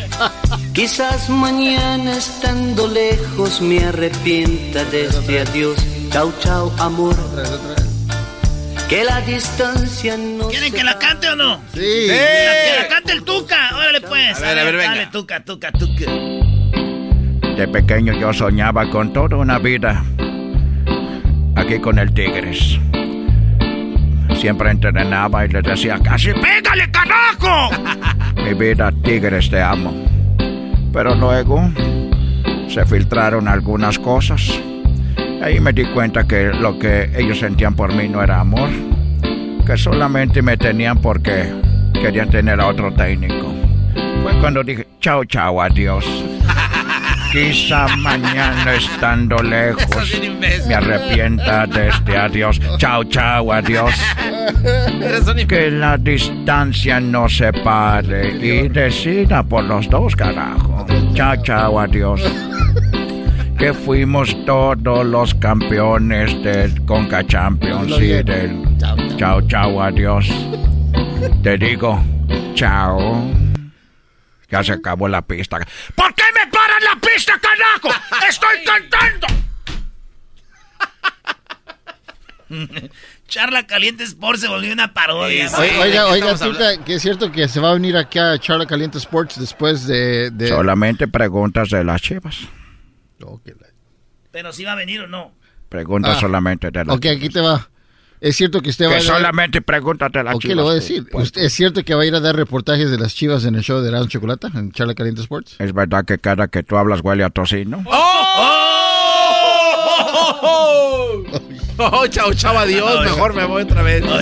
Quizás 0.73 1.29
mañana 1.29 2.17
estando 2.17 2.85
lejos 2.85 3.61
me 3.61 3.79
arrepienta 3.79 4.83
de 4.91 5.05
este 5.05 5.39
adiós. 5.39 5.77
Chau, 6.11 6.29
chau, 6.41 6.69
amor. 6.79 7.15
Que 8.89 9.05
la 9.05 9.21
distancia 9.21 10.17
no 10.17 10.49
¿Quieren 10.49 10.73
que 10.73 10.83
la 10.83 10.99
cante 10.99 11.29
o 11.29 11.35
no? 11.37 11.61
Sí. 11.73 11.79
Que 11.79 12.43
la, 12.45 12.53
que 12.65 12.81
la 12.81 12.87
cante 12.89 13.13
el 13.13 13.23
Tuca. 13.23 13.71
Órale, 13.73 14.01
pues. 14.01 14.37
A 14.37 14.41
ver, 14.41 14.59
a 14.59 14.63
ver, 14.65 14.75
venga. 14.75 14.89
Dale, 14.95 15.07
Tuca, 15.07 15.39
Tuca, 15.39 15.71
Tuca. 15.71 16.11
De 17.55 17.67
pequeño 17.71 18.19
yo 18.19 18.33
soñaba 18.33 18.89
con 18.89 19.13
toda 19.13 19.37
una 19.37 19.59
vida 19.59 20.03
aquí 21.55 21.79
con 21.79 21.97
el 21.99 22.13
Tigres. 22.13 22.77
Siempre 24.43 24.71
entrenaba 24.71 25.45
y 25.45 25.47
les 25.47 25.63
decía 25.63 25.97
casi 26.03 26.33
¡Pégale, 26.33 26.91
carajo! 26.91 27.69
Mi 28.43 28.53
vida, 28.53 28.91
Tigres, 29.01 29.49
te 29.49 29.61
amo. 29.61 29.93
Pero 30.91 31.15
luego 31.15 31.71
se 32.67 32.85
filtraron 32.85 33.47
algunas 33.47 33.97
cosas. 33.97 34.51
Ahí 35.41 35.61
me 35.61 35.71
di 35.71 35.85
cuenta 35.85 36.27
que 36.27 36.51
lo 36.51 36.77
que 36.77 37.09
ellos 37.15 37.39
sentían 37.39 37.73
por 37.73 37.93
mí 37.93 38.09
no 38.09 38.21
era 38.21 38.41
amor. 38.41 38.69
Que 39.65 39.77
solamente 39.77 40.41
me 40.41 40.57
tenían 40.57 40.99
porque 40.99 41.49
querían 41.93 42.29
tener 42.29 42.59
a 42.59 42.67
otro 42.67 42.93
técnico. 42.93 43.53
Fue 44.23 44.33
cuando 44.41 44.61
dije, 44.61 44.85
chao, 44.99 45.23
chao, 45.23 45.61
adiós. 45.61 46.05
Quizá 47.33 47.87
mañana 47.97 48.75
estando 48.75 49.37
lejos 49.41 50.21
me 50.67 50.75
arrepienta 50.75 51.65
de 51.65 51.87
este 51.87 52.15
adiós. 52.15 52.61
Chao, 52.77 53.03
chao, 53.05 53.51
adiós. 53.51 53.91
Que 55.47 55.71
la 55.71 55.97
distancia 55.97 56.99
no 56.99 57.27
separe 57.27 58.37
y 58.37 58.69
decida 58.69 59.41
por 59.41 59.63
los 59.63 59.89
dos, 59.89 60.15
carajo. 60.15 60.85
Chao, 61.15 61.35
chao, 61.41 61.79
adiós. 61.79 62.21
Que 63.57 63.73
fuimos 63.73 64.35
todos 64.45 65.03
los 65.03 65.33
campeones 65.33 66.39
del 66.43 66.85
Conca 66.85 67.25
Champions 67.25 67.99
y 67.99 68.21
del 68.21 68.63
chao, 69.17 69.41
chao, 69.47 69.81
adiós. 69.81 70.29
Te 71.41 71.57
digo, 71.57 71.99
chao. 72.53 73.27
Ya 74.51 74.63
se 74.63 74.73
acabó 74.73 75.07
la 75.07 75.23
pista. 75.23 75.57
¿Por 75.95 76.13
qué 76.13 76.23
la 76.93 76.99
pista, 77.01 77.33
carajo? 77.39 77.89
¡Estoy 78.29 78.63
cantando! 78.65 79.27
Charla 83.27 83.65
Caliente 83.65 84.03
Sports 84.03 84.41
se 84.41 84.47
volvió 84.47 84.71
una 84.73 84.93
parodia. 84.93 85.49
oiga, 85.57 86.07
oiga, 86.07 86.35
que 86.85 86.95
es 86.95 87.01
cierto 87.01 87.31
que 87.31 87.47
se 87.47 87.59
va 87.59 87.71
a 87.71 87.73
venir 87.73 87.97
aquí 87.97 88.19
a 88.19 88.37
Charla 88.37 88.65
Caliente 88.67 88.99
Sports 88.99 89.39
después 89.39 89.87
de... 89.87 90.31
Solamente 90.47 91.07
preguntas 91.07 91.69
de 91.69 91.83
las 91.83 92.01
chivas. 92.01 92.37
Pero 94.31 94.51
si 94.53 94.63
va 94.63 94.73
a 94.73 94.75
venir 94.75 95.01
o 95.01 95.07
no. 95.07 95.33
Preguntas 95.69 96.17
Ah. 96.17 96.19
solamente 96.19 96.69
de 96.69 96.85
las 96.85 96.95
Ok, 96.95 97.05
aquí 97.07 97.29
te 97.29 97.41
va. 97.41 97.69
Es 98.23 98.37
cierto 98.37 98.61
que 98.61 98.69
usted 98.69 98.85
va 98.85 98.89
Que 98.91 98.95
a... 98.95 98.99
ir- 98.99 99.03
solamente 99.05 99.61
preguntas 99.61 100.09
de 100.13 100.23
las 100.23 100.35
Ok, 100.35 100.41
chivas. 100.43 100.55
le 100.55 100.61
voy 100.63 100.71
a 100.71 100.75
tú, 100.75 100.81
decir. 100.81 101.05
pues. 101.11 101.25
Usted- 101.25 101.41
¿Es 101.41 101.51
cierto 101.53 101.83
que 101.83 101.93
va 101.93 102.03
a 102.03 102.05
ir 102.05 102.15
a 102.15 102.21
dar 102.21 102.35
reportajes 102.35 102.89
de 102.89 102.97
las 102.97 103.13
chivas 103.13 103.43
en 103.43 103.55
el 103.55 103.63
show 103.63 103.81
de 103.81 103.89
Erasmo 103.89 104.07
Chocolata, 104.07 104.49
en 104.55 104.71
Charla 104.71 104.95
Caliente 104.95 105.21
Sports? 105.21 105.55
¿Es 105.59 105.73
verdad 105.73 106.05
que 106.05 106.17
cada 106.17 106.47
que 106.47 106.63
tú 106.63 106.77
hablas 106.77 107.01
huele 107.03 107.25
a 107.25 107.29
tocino? 107.29 107.83
Oh, 111.77 112.07
chao, 112.07 112.33
chao, 112.33 112.57
adiós. 112.57 113.03
Mejor 113.03 113.33
me 113.33 113.45
voy 113.45 113.63
otra 113.63 113.81
vez. 113.81 114.03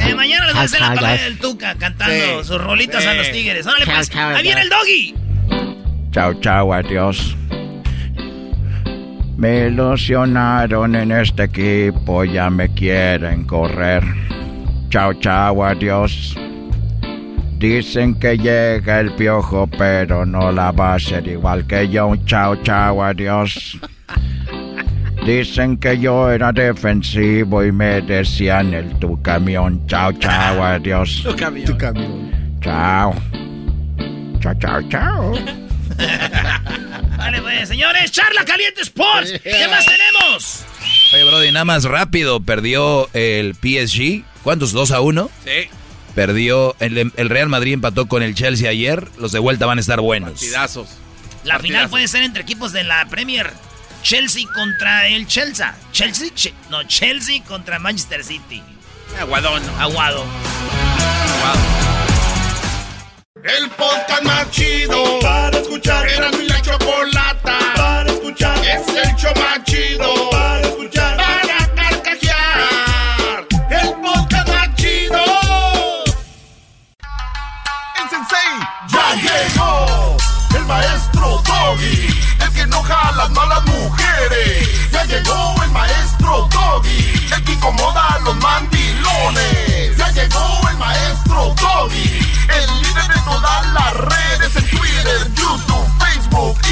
Eh, 0.00 0.14
mañana 0.14 0.46
les 0.46 0.54
voy 0.54 0.62
a 0.62 0.64
hacer 0.64 0.80
la 0.80 0.94
palabra 0.94 1.22
del 1.24 1.38
Tuca 1.38 1.74
cantando 1.74 2.14
Sí. 2.42 2.48
sus 2.48 2.58
rolitas 2.62 3.04
a 3.04 3.14
los 3.14 3.30
tigres. 3.32 3.66
Órale, 3.66 3.84
pues. 3.84 4.10
Ahí 4.16 4.42
viene 4.44 4.62
el 4.62 4.68
doggy. 4.70 5.14
Chao, 6.12 6.34
chao, 6.40 6.72
adiós. 6.72 7.36
Me 9.38 9.68
ilusionaron 9.68 10.96
en 10.96 11.12
este 11.12 11.44
equipo, 11.44 12.24
ya 12.24 12.50
me 12.50 12.70
quieren 12.70 13.44
correr. 13.44 14.02
Chao, 14.90 15.14
chao, 15.14 15.64
adiós. 15.64 16.36
Dicen 17.56 18.16
que 18.16 18.36
llega 18.36 18.98
el 18.98 19.12
piojo, 19.12 19.68
pero 19.68 20.26
no 20.26 20.50
la 20.50 20.72
va 20.72 20.94
a 20.94 20.94
hacer 20.96 21.28
igual 21.28 21.64
que 21.68 21.88
yo. 21.88 22.16
Chao, 22.26 22.56
chao, 22.64 23.00
adiós. 23.00 23.78
Dicen 25.24 25.76
que 25.76 25.96
yo 26.00 26.32
era 26.32 26.50
defensivo 26.50 27.62
y 27.62 27.70
me 27.70 28.00
decían 28.00 28.74
el 28.74 28.92
tu 28.98 29.22
camión. 29.22 29.86
Chao, 29.86 30.10
chao, 30.14 30.64
adiós. 30.64 31.22
Tu 31.22 31.36
camión. 31.76 32.58
Chao. 32.60 33.14
Chao, 34.40 34.54
chao, 34.58 34.82
chao. 34.88 35.34
Vale, 37.18 37.42
pues, 37.42 37.68
señores, 37.68 38.10
Charla 38.12 38.44
Caliente 38.44 38.80
Sports. 38.82 39.32
¿Qué 39.42 39.68
más 39.68 39.84
tenemos? 39.84 40.64
Oye, 41.12 41.24
Brody, 41.24 41.52
nada 41.52 41.64
más 41.64 41.84
rápido. 41.84 42.40
Perdió 42.40 43.10
el 43.12 43.54
PSG. 43.54 44.24
¿Cuántos? 44.42 44.74
¿2 44.74 44.92
a 44.92 45.00
1? 45.00 45.30
Sí. 45.44 45.68
Perdió. 46.14 46.76
El, 46.80 47.12
el 47.16 47.28
Real 47.28 47.48
Madrid 47.48 47.74
empató 47.74 48.06
con 48.06 48.22
el 48.22 48.34
Chelsea 48.34 48.70
ayer. 48.70 49.06
Los 49.18 49.32
de 49.32 49.40
vuelta 49.40 49.66
van 49.66 49.78
a 49.78 49.80
estar 49.80 50.00
buenos. 50.00 50.30
Partidazos. 50.32 50.88
La 51.44 51.58
final 51.58 51.88
puede 51.90 52.08
ser 52.08 52.22
entre 52.22 52.42
equipos 52.42 52.72
de 52.72 52.84
la 52.84 53.04
Premier. 53.06 53.52
Chelsea 54.02 54.44
contra 54.54 55.08
el 55.08 55.26
Chelsea. 55.26 55.76
Chelsea, 55.92 56.28
Che- 56.34 56.54
no, 56.70 56.84
Chelsea 56.84 57.42
contra 57.44 57.78
Manchester 57.78 58.22
City. 58.24 58.62
Aguadón. 59.20 59.62
Aguado. 59.80 60.24
El 63.44 63.70
podcast 63.70 64.22
más 64.24 64.50
chido 64.50 65.20
para 65.20 65.56
escuchar. 65.58 66.08
Era 66.08 66.30
mi 66.32 66.48
la 66.48 66.60
chocolata 66.60 67.58
para 67.76 68.10
escuchar. 68.10 68.58
Es 68.64 68.88
el 68.88 69.14
show 69.14 69.32
más 69.36 69.62
chido 69.64 70.30
para 70.30 70.60
escuchar. 70.62 71.16
Para 71.16 71.74
carcajear. 71.74 73.46
El 73.70 73.94
podcast 74.02 74.48
más 74.48 74.74
chido. 74.74 75.22
El 77.94 78.10
sensei 78.10 78.50
ya 78.88 79.14
llegó. 79.22 80.16
El 80.56 80.64
maestro 80.64 81.40
Doggy. 81.46 82.08
El 82.42 82.52
que 82.52 82.60
enoja 82.62 83.08
a 83.08 83.12
las 83.12 83.30
malas 83.30 83.64
mujeres. 83.66 84.90
Ya 84.90 85.04
llegó 85.04 85.54
el 85.62 85.70
maestro 85.70 86.48
Doggy. 86.50 87.28
El 87.36 87.44
que 87.44 87.52
incomoda 87.52 88.04
a 88.14 88.18
los 88.18 88.36
mandilones. 88.36 89.96
Ya 89.96 90.10
llegó 90.10 90.68
el 90.70 90.76
maestro 90.76 91.54
Doggy. 91.60 92.18
El 92.48 92.82
líder 92.82 93.08
de 93.08 93.17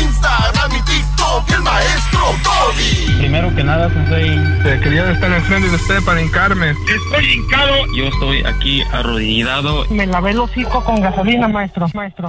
Instagram 0.03 0.71
y 0.73 0.83
TikTok. 0.83 1.51
El 1.51 1.63
maestro 1.63 2.21
Doggy. 2.45 3.19
Primero 3.19 3.55
que 3.55 3.65
nada, 3.65 3.89
Sensei, 3.93 4.39
te 4.63 4.81
quería 4.81 5.11
estar 5.11 5.33
enfrente 5.33 5.69
de 5.69 5.77
usted 5.77 6.03
para 6.05 6.21
hincarme. 6.23 6.71
Estoy 6.71 7.33
hincado. 7.35 7.75
Yo 7.97 8.05
estoy 8.09 8.43
aquí 8.45 8.83
arrodillado. 8.93 9.87
Me 9.91 10.07
lavé 10.07 10.31
el 10.33 10.41
hocico 10.41 10.83
con 10.85 11.01
gasolina, 11.01 11.49
maestro, 11.49 11.87
maestro. 11.95 12.29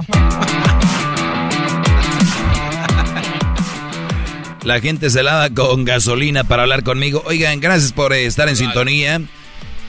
La 4.64 4.80
gente 4.80 5.08
se 5.08 5.22
lava 5.22 5.48
con 5.50 5.84
gasolina 5.84 6.44
para 6.44 6.62
hablar 6.62 6.82
conmigo. 6.82 7.22
Oigan, 7.26 7.60
gracias 7.60 7.92
por 7.92 8.12
eh, 8.12 8.26
estar 8.26 8.48
en 8.48 8.56
sintonía. 8.56 9.20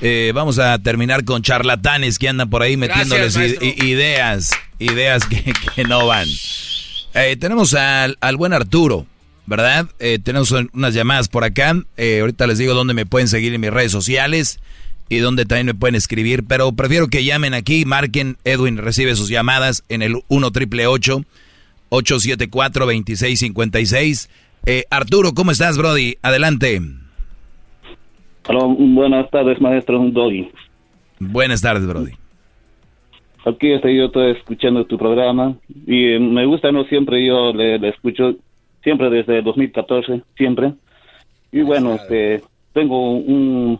Eh, 0.02 0.32
vamos 0.34 0.58
a 0.60 0.80
terminar 0.80 1.26
con 1.26 1.42
charlatanes 1.42 2.18
que 2.18 2.30
andan 2.30 2.50
por 2.50 2.62
ahí 2.62 2.78
metiéndoles 2.78 3.36
i- 3.36 3.84
ideas, 3.86 4.52
ideas 4.78 5.26
que, 5.26 5.52
que 5.76 5.84
no 5.84 6.06
van. 6.08 6.28
Eh, 7.14 7.36
tenemos 7.38 7.74
al, 7.74 8.18
al 8.22 8.38
buen 8.38 8.54
Arturo, 8.54 9.06
¿verdad? 9.46 9.88
Eh, 10.00 10.20
tenemos 10.24 10.52
un- 10.52 10.70
unas 10.74 10.94
llamadas 10.94 11.28
por 11.28 11.44
acá. 11.44 11.76
Eh, 11.98 12.20
ahorita 12.22 12.48
les 12.48 12.58
digo 12.58 12.74
dónde 12.74 12.94
me 12.94 13.06
pueden 13.06 13.28
seguir 13.28 13.54
en 13.54 13.62
mis 13.62 13.72
redes 13.72 13.92
sociales 13.92 14.60
y 15.10 15.18
dónde 15.18 15.46
también 15.46 15.66
me 15.68 15.74
pueden 15.74 15.96
escribir. 15.96 16.44
Pero 16.48 16.72
prefiero 16.74 17.08
que 17.08 17.24
llamen 17.26 17.54
aquí, 17.54 17.84
marquen. 17.86 18.38
Edwin 18.44 18.78
recibe 18.78 19.16
sus 19.16 19.30
llamadas 19.30 19.84
en 19.90 20.02
el 20.04 20.22
1 20.28 20.52
triple 20.52 20.86
874 20.88 22.86
2656 22.86 24.30
eh, 24.66 24.84
Arturo, 24.92 25.34
¿cómo 25.34 25.52
estás, 25.52 25.78
Brody? 25.78 26.18
Adelante. 26.22 26.82
Hola, 28.48 28.60
buenas 28.78 29.30
tardes, 29.32 29.60
maestro 29.62 30.00
Doggy. 30.12 30.52
Buenas 31.20 31.62
tardes, 31.62 31.86
Brody. 31.88 32.12
Aquí 33.46 33.72
estoy 33.72 33.98
yo 33.98 34.06
estoy 34.06 34.32
escuchando 34.32 34.86
tu 34.86 34.98
programa 34.98 35.56
y 35.86 36.14
eh, 36.14 36.20
me 36.20 36.46
gusta, 36.46 36.72
¿no? 36.72 36.84
Siempre 36.86 37.26
yo 37.26 37.54
le, 37.54 37.80
le 37.80 37.90
escucho, 37.90 38.36
siempre 38.84 39.10
desde 39.10 39.38
el 39.38 39.44
2014, 39.44 40.22
siempre. 40.36 40.74
Y 41.52 41.62
bueno, 41.62 41.96
este, 41.96 42.42
tengo 42.74 43.12
un... 43.12 43.80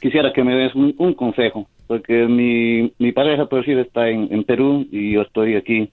Quisiera 0.00 0.32
que 0.32 0.42
me 0.42 0.54
des 0.54 0.74
un, 0.74 0.94
un 0.96 1.12
consejo, 1.12 1.68
porque 1.86 2.26
mi, 2.26 2.92
mi 2.98 3.12
pareja, 3.12 3.44
por 3.44 3.60
decir, 3.60 3.78
está 3.78 4.08
en, 4.08 4.28
en 4.30 4.44
Perú 4.44 4.86
y 4.90 5.12
yo 5.12 5.22
estoy 5.22 5.56
aquí 5.56 5.90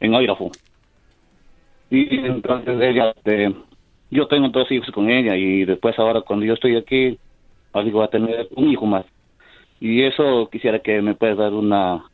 en 0.00 0.14
Airafo. 0.14 0.50
Y 1.90 2.18
entonces 2.18 2.80
ella, 2.80 3.10
este, 3.16 3.54
yo 4.10 4.26
tengo 4.26 4.48
dos 4.48 4.70
hijos 4.72 4.90
con 4.90 5.08
ella 5.08 5.36
y 5.36 5.64
después 5.64 5.98
ahora 5.98 6.20
cuando 6.22 6.44
yo 6.44 6.54
estoy 6.54 6.76
aquí, 6.76 7.18
que 7.72 7.90
voy 7.90 8.04
a 8.04 8.08
tener 8.08 8.48
un 8.56 8.70
hijo 8.70 8.86
más. 8.86 9.06
Y 9.80 10.02
eso 10.02 10.48
quisiera 10.52 10.80
que 10.80 11.00
me 11.00 11.14
puedas 11.14 11.38
dar 11.38 11.54
una 11.54 12.04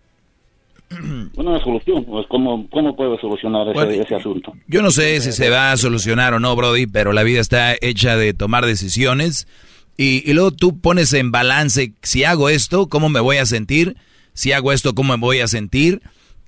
una 1.36 1.62
solución, 1.62 2.05
pues 2.05 2.26
cómo, 2.28 2.68
cómo 2.70 2.94
puedo 2.94 3.18
solucionar 3.18 3.68
ese, 3.68 3.74
Bueno, 3.74 3.90
ese 3.90 4.14
asunto. 4.14 4.52
Yo 4.68 4.82
no 4.82 4.90
sé 4.90 5.20
si 5.20 5.32
se 5.32 5.51
va 5.51 5.72
a 5.72 5.76
solucionar 5.76 6.34
o 6.34 6.40
no, 6.40 6.55
Brody, 6.55 6.86
pero 6.86 7.12
la 7.12 7.24
vida 7.24 7.40
está 7.40 7.74
hecha 7.80 8.16
de 8.16 8.34
tomar 8.34 8.64
decisiones 8.66 9.48
y, 9.97 10.28
y 10.28 10.34
luego 10.34 10.52
tú 10.52 10.80
pones 10.80 11.12
en 11.12 11.32
balance, 11.32 11.93
si 12.02 12.24
hago 12.24 12.48
esto, 12.48 12.88
¿cómo 12.88 13.09
me 13.09 13.20
voy 13.20 13.38
a 13.38 13.47
sentir? 13.47 13.97
Si 14.32 14.52
hago 14.52 14.72
esto, 14.72 14.94
¿cómo 14.94 15.16
me 15.16 15.20
voy 15.20 15.40
a 15.40 15.48
sentir? 15.48 16.02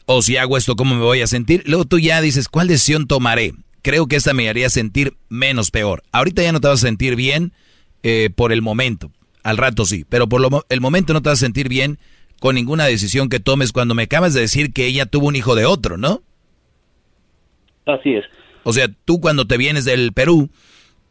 O 0.06 0.22
si 0.22 0.36
hago 0.36 0.56
esto, 0.56 0.76
¿cómo 0.76 0.94
me 0.94 1.02
voy 1.02 1.20
a 1.20 1.26
sentir? 1.26 1.62
Luego 1.66 1.84
tú 1.84 1.98
ya 1.98 2.20
dices, 2.20 2.48
¿cuál 2.48 2.68
decisión 2.68 3.06
tomaré? 3.06 3.54
Creo 3.82 4.06
que 4.06 4.16
esta 4.16 4.34
me 4.34 4.48
haría 4.48 4.70
sentir 4.70 5.16
menos 5.28 5.70
peor. 5.70 6.02
Ahorita 6.12 6.42
ya 6.42 6.52
no 6.52 6.60
te 6.60 6.68
vas 6.68 6.82
a 6.82 6.86
sentir 6.86 7.16
bien 7.16 7.52
eh, 8.02 8.30
por 8.34 8.52
el 8.52 8.62
momento. 8.62 9.10
Al 9.48 9.56
rato 9.56 9.86
sí, 9.86 10.04
pero 10.06 10.28
por 10.28 10.42
lo 10.42 10.66
el 10.68 10.82
momento 10.82 11.14
no 11.14 11.22
te 11.22 11.30
vas 11.30 11.38
a 11.38 11.46
sentir 11.46 11.70
bien 11.70 11.98
con 12.38 12.54
ninguna 12.54 12.84
decisión 12.84 13.30
que 13.30 13.40
tomes 13.40 13.72
cuando 13.72 13.94
me 13.94 14.02
acabas 14.02 14.34
de 14.34 14.42
decir 14.42 14.74
que 14.74 14.84
ella 14.84 15.06
tuvo 15.06 15.26
un 15.26 15.36
hijo 15.36 15.54
de 15.54 15.64
otro, 15.64 15.96
¿no? 15.96 16.20
Así 17.86 18.12
es. 18.12 18.26
O 18.64 18.74
sea, 18.74 18.88
tú 19.06 19.22
cuando 19.22 19.46
te 19.46 19.56
vienes 19.56 19.86
del 19.86 20.12
Perú, 20.12 20.50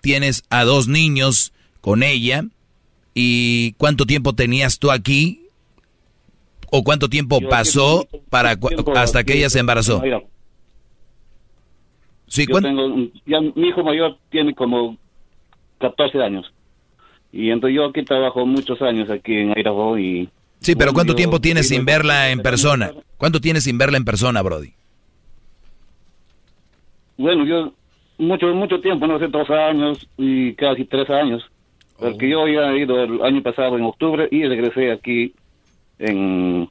tienes 0.02 0.44
a 0.52 0.66
dos 0.66 0.88
niños 0.88 1.52
con 1.82 2.04
ella. 2.04 2.46
¿Y 3.16 3.72
cuánto 3.80 4.06
tiempo 4.06 4.34
tenías 4.34 4.78
tú 4.78 4.92
aquí? 4.92 5.48
¿O 6.70 6.84
cuánto 6.84 7.10
tiempo 7.10 7.42
Yo 7.42 7.50
pasó 7.50 8.08
para 8.30 8.56
tiempo 8.56 8.96
hasta 8.96 9.24
que 9.24 9.34
ella 9.34 9.50
se 9.50 9.58
embarazó? 9.58 10.00
Sí, 12.28 12.46
Yo 12.46 12.52
¿cuán- 12.52 12.64
tengo, 12.66 12.96
ya 13.26 13.42
mi 13.42 13.70
hijo 13.70 13.84
mayor 13.84 14.20
tiene 14.30 14.54
como 14.54 14.96
14 15.80 16.22
años. 16.22 16.46
Y 17.38 17.52
entonces 17.52 17.76
yo 17.76 17.86
aquí 17.86 18.02
trabajo 18.04 18.48
muchos 18.48 18.82
años 18.82 19.12
aquí 19.12 19.32
en 19.36 19.56
Airafo 19.56 19.96
y... 19.96 20.28
sí, 20.60 20.76
pero 20.76 20.92
¿cuánto 20.92 21.14
yo 21.14 21.18
tiempo 21.18 21.40
tienes 21.40 21.68
sin 21.68 21.86
verla 21.86 22.32
en 22.32 22.40
persona? 22.40 22.92
¿Cuánto 23.18 23.40
tienes 23.40 23.66
sin 23.66 23.78
verla 23.78 23.98
en 23.98 24.06
persona, 24.06 24.42
Brody? 24.42 24.74
Bueno, 27.16 27.46
yo 27.46 27.74
mucho 28.18 28.48
mucho 28.56 28.82
tiempo, 28.82 29.06
no 29.06 29.20
sé, 29.20 29.28
dos 29.28 29.48
años 29.52 30.08
y 30.18 30.54
casi 30.56 30.86
tres 30.86 31.08
años. 31.12 31.44
Porque 32.00 32.28
yo 32.28 32.48
ya 32.48 32.72
he 32.72 32.80
ido 32.80 33.04
el 33.04 33.22
año 33.22 33.44
pasado 33.44 33.78
en 33.78 33.84
octubre 33.84 34.28
y 34.32 34.44
regresé 34.44 34.92
aquí 34.92 35.36
en, 36.00 36.68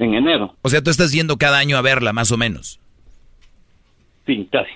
en 0.00 0.14
enero. 0.14 0.56
O 0.62 0.68
sea, 0.68 0.82
tú 0.82 0.90
estás 0.90 1.12
yendo 1.12 1.36
cada 1.36 1.58
año 1.58 1.76
a 1.76 1.82
verla, 1.82 2.12
más 2.12 2.32
o 2.32 2.36
menos. 2.36 2.80
Sí, 4.26 4.48
casi. 4.50 4.72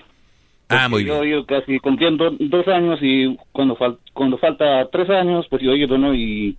Ah, 0.67 0.89
muy 0.89 1.05
yo, 1.05 1.23
Yo 1.23 1.45
casi 1.45 1.77
cumpliendo 1.79 2.31
dos 2.39 2.67
años 2.67 2.97
y 3.01 3.37
cuando, 3.51 3.77
fal- 3.77 3.99
cuando 4.13 4.37
falta 4.37 4.87
tres 4.91 5.09
años, 5.09 5.45
pues 5.49 5.61
yo 5.61 5.71
he 5.73 5.77
ido, 5.77 5.97
¿no? 5.97 6.13
Y, 6.15 6.57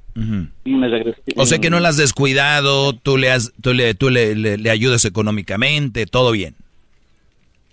y 0.64 0.70
me 0.70 0.88
regresé. 0.88 1.20
O 1.36 1.44
sea 1.44 1.58
que 1.58 1.70
no 1.70 1.80
la 1.80 1.88
has 1.88 1.96
descuidado, 1.96 2.92
tú 2.92 3.16
le 3.16 3.30
has, 3.32 3.52
tú 3.60 3.72
le, 3.74 3.94
tú 3.94 4.10
le, 4.10 4.34
le- 4.36 4.58
le 4.58 4.70
ayudas 4.70 5.04
económicamente, 5.04 6.06
todo 6.06 6.30
bien. 6.32 6.54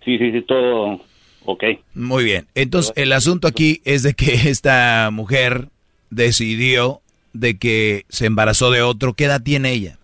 Sí, 0.03 0.17
sí, 0.17 0.31
sí, 0.31 0.41
todo 0.41 0.99
ok. 1.45 1.63
Muy 1.93 2.23
bien. 2.23 2.47
Entonces, 2.55 2.93
el 2.95 3.13
asunto 3.13 3.47
aquí 3.47 3.81
es 3.85 4.01
de 4.03 4.13
que 4.15 4.33
esta 4.49 5.09
mujer 5.11 5.67
decidió 6.09 7.01
de 7.33 7.57
que 7.57 8.05
se 8.09 8.25
embarazó 8.25 8.71
de 8.71 8.81
otro. 8.81 9.13
¿Qué 9.13 9.25
edad 9.25 9.41
tiene 9.43 9.71
ella? 9.71 9.97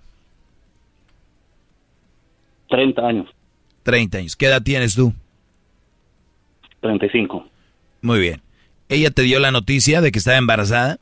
30 2.70 3.02
años, 3.08 3.28
30 3.84 4.18
años. 4.20 4.36
¿Qué 4.36 4.46
edad 4.46 4.62
tienes 4.62 4.94
tú? 4.96 5.14
35. 6.82 7.46
Muy 8.02 8.20
bien. 8.20 8.42
¿Ella 8.88 9.12
te 9.12 9.22
dio 9.22 9.40
la 9.40 9.52
noticia 9.52 10.02
de 10.02 10.12
que 10.12 10.20
estaba 10.20 10.38
embarazada? 10.38 10.98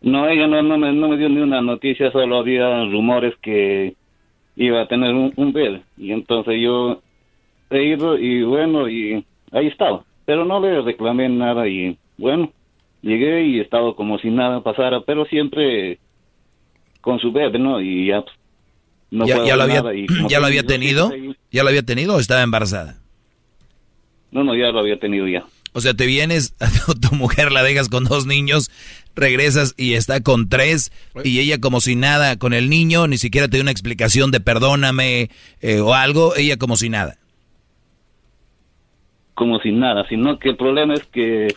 No, 0.00 0.28
ella 0.28 0.46
no, 0.46 0.62
no, 0.62 0.78
me, 0.78 0.92
no 0.92 1.08
me 1.08 1.16
dio 1.16 1.28
ni 1.28 1.38
una 1.40 1.60
noticia, 1.60 2.12
solo 2.12 2.38
había 2.38 2.84
rumores 2.84 3.34
que 3.42 3.94
iba 4.56 4.82
a 4.82 4.88
tener 4.88 5.14
un, 5.14 5.32
un 5.36 5.52
bebé. 5.52 5.82
Y 5.96 6.12
entonces 6.12 6.60
yo 6.60 7.00
he 7.70 7.84
ido 7.84 8.18
y 8.18 8.42
bueno, 8.42 8.88
y 8.88 9.24
ahí 9.52 9.66
estaba. 9.66 10.04
Pero 10.26 10.44
no 10.44 10.60
le 10.60 10.80
reclamé 10.82 11.28
nada 11.28 11.68
y 11.68 11.98
bueno, 12.16 12.52
llegué 13.02 13.44
y 13.46 13.58
he 13.58 13.62
estado 13.62 13.96
como 13.96 14.18
si 14.18 14.30
nada 14.30 14.62
pasara, 14.62 15.00
pero 15.00 15.24
siempre 15.26 15.98
con 17.00 17.18
su 17.18 17.32
bebé, 17.32 17.58
¿no? 17.58 17.80
Y 17.80 18.06
ya, 18.06 18.22
pues, 18.22 18.36
no 19.10 19.26
¿Ya, 19.26 19.56
lo 19.56 19.62
había, 19.62 19.82
nada 19.82 19.94
y 19.94 20.06
como 20.06 20.28
¿Ya 20.28 20.40
lo 20.40 20.46
había 20.46 20.62
tenido? 20.64 21.10
¿Ya 21.50 21.62
lo 21.62 21.68
había 21.68 21.82
tenido 21.82 22.16
o 22.16 22.20
estaba 22.20 22.42
embarazada? 22.42 22.96
No, 24.34 24.44
no, 24.44 24.54
ya 24.54 24.70
lo 24.70 24.80
había 24.80 24.98
tenido 24.98 25.26
ya. 25.26 25.44
O 25.72 25.80
sea, 25.80 25.94
te 25.94 26.06
vienes, 26.06 26.54
tu 27.00 27.14
mujer 27.14 27.52
la 27.52 27.62
dejas 27.62 27.88
con 27.88 28.04
dos 28.04 28.26
niños, 28.26 28.70
regresas 29.14 29.74
y 29.78 29.94
está 29.94 30.22
con 30.22 30.48
tres, 30.48 30.92
y 31.24 31.38
ella 31.38 31.58
como 31.60 31.80
si 31.80 31.96
nada, 31.96 32.36
con 32.36 32.52
el 32.52 32.68
niño, 32.68 33.06
ni 33.06 33.16
siquiera 33.16 33.48
te 33.48 33.56
dio 33.56 33.62
una 33.62 33.70
explicación 33.70 34.30
de 34.30 34.40
perdóname 34.40 35.30
eh, 35.62 35.80
o 35.80 35.94
algo, 35.94 36.36
ella 36.36 36.58
como 36.58 36.76
si 36.76 36.90
nada. 36.90 37.16
como 39.34 39.58
sin 39.60 39.80
nada, 39.80 40.06
sino 40.08 40.38
que 40.38 40.50
el 40.50 40.56
problema 40.56 40.94
es 40.94 41.04
que 41.06 41.48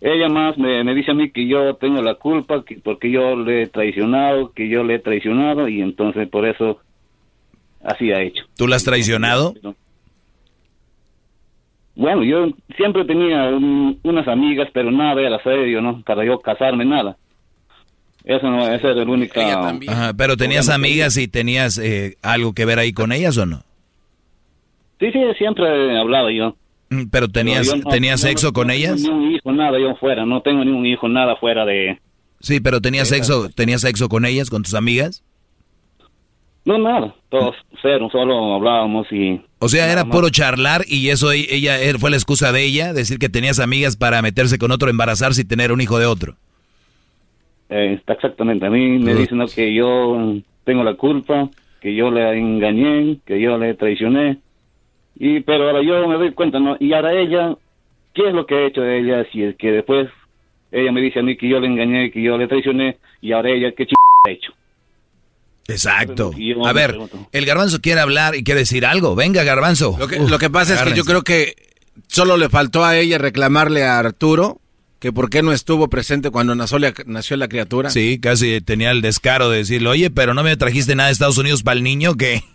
ella 0.00 0.28
más 0.28 0.56
me, 0.56 0.82
me 0.84 0.94
dice 0.94 1.10
a 1.10 1.14
mí 1.14 1.30
que 1.30 1.46
yo 1.46 1.74
tengo 1.74 2.00
la 2.02 2.14
culpa, 2.14 2.64
que 2.64 2.76
porque 2.76 3.10
yo 3.10 3.36
le 3.36 3.62
he 3.62 3.66
traicionado, 3.66 4.52
que 4.52 4.68
yo 4.68 4.84
le 4.84 4.94
he 4.94 4.98
traicionado 4.98 5.68
y 5.68 5.80
entonces 5.80 6.28
por 6.28 6.46
eso 6.46 6.80
así 7.82 8.12
ha 8.12 8.22
hecho. 8.22 8.44
¿Tú 8.56 8.66
la 8.66 8.76
has 8.76 8.84
traicionado? 8.84 9.54
Bueno, 11.98 12.22
yo 12.22 12.46
siempre 12.76 13.04
tenía 13.04 13.48
un- 13.48 13.98
unas 14.04 14.28
amigas, 14.28 14.68
pero 14.72 14.90
nada 14.92 15.20
era 15.20 15.42
serio, 15.42 15.82
¿no? 15.82 16.00
Para 16.02 16.24
yo 16.24 16.38
casarme, 16.38 16.84
nada. 16.84 17.16
Eso 18.24 18.48
no, 18.48 18.62
esa 18.72 18.90
era 18.92 19.04
la 19.04 19.10
única... 19.10 19.68
Ajá, 19.88 20.12
pero 20.16 20.36
tenías 20.36 20.68
amigas 20.68 21.16
y 21.16 21.26
tenías 21.26 21.76
eh, 21.78 22.16
algo 22.22 22.52
que 22.52 22.64
ver 22.64 22.78
ahí 22.78 22.92
con 22.92 23.10
ellas 23.10 23.36
o 23.36 23.46
no? 23.46 23.62
Sí, 25.00 25.10
sí, 25.12 25.18
siempre 25.38 25.66
he 25.66 25.98
hablado 25.98 26.30
yo. 26.30 26.54
Mm, 26.90 27.08
Pero 27.10 27.26
tenías, 27.28 27.66
Yo 27.66 27.76
no- 27.78 27.90
tenías 27.90 28.22
no- 28.22 28.28
sexo 28.28 28.46
no 28.48 28.52
con 28.52 28.68
tengo 28.68 28.78
ellas? 28.78 29.00
Ni 29.02 29.08
un 29.08 29.32
hijo, 29.32 29.52
nada 29.52 29.78
yo 29.80 29.94
fuera, 29.96 30.24
no 30.24 30.40
tengo 30.40 30.64
ni 30.64 30.70
un 30.70 30.86
hijo, 30.86 31.08
nada 31.08 31.34
fuera 31.36 31.64
de... 31.64 31.98
Sí, 32.40 32.60
pero 32.60 32.80
tenías 32.80 33.08
sexo, 33.08 33.48
tenías 33.50 33.80
sexo 33.80 34.08
con 34.08 34.24
ellas, 34.24 34.50
con 34.50 34.62
tus 34.62 34.74
amigas? 34.74 35.24
No, 36.64 36.78
nada, 36.78 37.12
todos 37.28 37.56
cero, 37.82 38.08
solo 38.12 38.54
hablábamos 38.54 39.10
y... 39.10 39.40
O 39.60 39.68
sea, 39.68 39.82
nada 39.82 39.92
era 39.92 40.04
más. 40.04 40.16
puro 40.16 40.30
charlar 40.30 40.82
y 40.86 41.08
eso 41.08 41.32
ella 41.32 41.78
fue 41.98 42.10
la 42.10 42.16
excusa 42.16 42.52
de 42.52 42.64
ella, 42.64 42.92
decir 42.92 43.18
que 43.18 43.28
tenías 43.28 43.58
amigas 43.58 43.96
para 43.96 44.22
meterse 44.22 44.58
con 44.58 44.70
otro, 44.70 44.88
embarazarse 44.88 45.42
y 45.42 45.44
tener 45.44 45.72
un 45.72 45.80
hijo 45.80 45.98
de 45.98 46.06
otro. 46.06 46.36
Eh, 47.70 47.94
está 47.98 48.14
exactamente, 48.14 48.64
a 48.66 48.70
mí 48.70 48.98
me 48.98 49.14
dicen 49.14 49.38
¿no? 49.38 49.46
que 49.46 49.74
yo 49.74 50.36
tengo 50.64 50.84
la 50.84 50.94
culpa, 50.94 51.50
que 51.80 51.94
yo 51.94 52.10
le 52.10 52.38
engañé, 52.38 53.18
que 53.26 53.40
yo 53.40 53.58
le 53.58 53.74
traicioné, 53.74 54.38
y 55.18 55.40
pero 55.40 55.66
ahora 55.66 55.82
yo 55.82 56.06
me 56.06 56.14
doy 56.14 56.32
cuenta, 56.32 56.60
¿no? 56.60 56.76
Y 56.78 56.92
ahora 56.92 57.12
ella, 57.12 57.56
¿qué 58.14 58.28
es 58.28 58.34
lo 58.34 58.46
que 58.46 58.54
ha 58.54 58.66
hecho 58.66 58.84
ella? 58.84 59.26
Si 59.32 59.42
es 59.42 59.56
que 59.56 59.72
después 59.72 60.08
ella 60.70 60.92
me 60.92 61.00
dice 61.00 61.18
a 61.18 61.22
mí 61.22 61.36
que 61.36 61.48
yo 61.48 61.60
le 61.60 61.66
engañé, 61.66 62.10
que 62.10 62.22
yo 62.22 62.38
le 62.38 62.46
traicioné, 62.46 62.98
y 63.20 63.32
ahora 63.32 63.50
ella, 63.50 63.72
¿qué 63.72 63.86
ch 63.86 63.92
ha 64.26 64.30
hecho? 64.30 64.52
Exacto. 65.68 66.32
A 66.66 66.72
ver, 66.72 66.98
el 67.32 67.46
garbanzo 67.46 67.80
quiere 67.80 68.00
hablar 68.00 68.34
y 68.34 68.42
quiere 68.42 68.60
decir 68.60 68.84
algo. 68.86 69.14
Venga, 69.14 69.44
garbanzo. 69.44 69.94
Lo 69.98 70.08
que, 70.08 70.18
lo 70.18 70.38
que 70.38 70.50
pasa 70.50 70.74
es 70.74 70.80
que 70.82 70.94
yo 70.94 71.04
creo 71.04 71.22
que 71.22 71.54
solo 72.08 72.36
le 72.36 72.48
faltó 72.48 72.84
a 72.84 72.96
ella 72.96 73.18
reclamarle 73.18 73.84
a 73.84 73.98
Arturo 73.98 74.60
que 74.98 75.12
por 75.12 75.30
qué 75.30 75.42
no 75.42 75.52
estuvo 75.52 75.88
presente 75.88 76.30
cuando 76.30 76.54
nació 76.56 76.78
la, 76.80 76.92
nació 77.06 77.36
la 77.36 77.46
criatura. 77.48 77.90
Sí, 77.90 78.18
casi 78.18 78.60
tenía 78.60 78.90
el 78.90 79.00
descaro 79.02 79.48
de 79.50 79.58
decirle, 79.58 79.88
oye, 79.90 80.10
pero 80.10 80.34
no 80.34 80.42
me 80.42 80.56
trajiste 80.56 80.96
nada 80.96 81.08
de 81.08 81.12
Estados 81.12 81.38
Unidos 81.38 81.62
para 81.62 81.76
el 81.76 81.84
niño 81.84 82.16
que... 82.16 82.42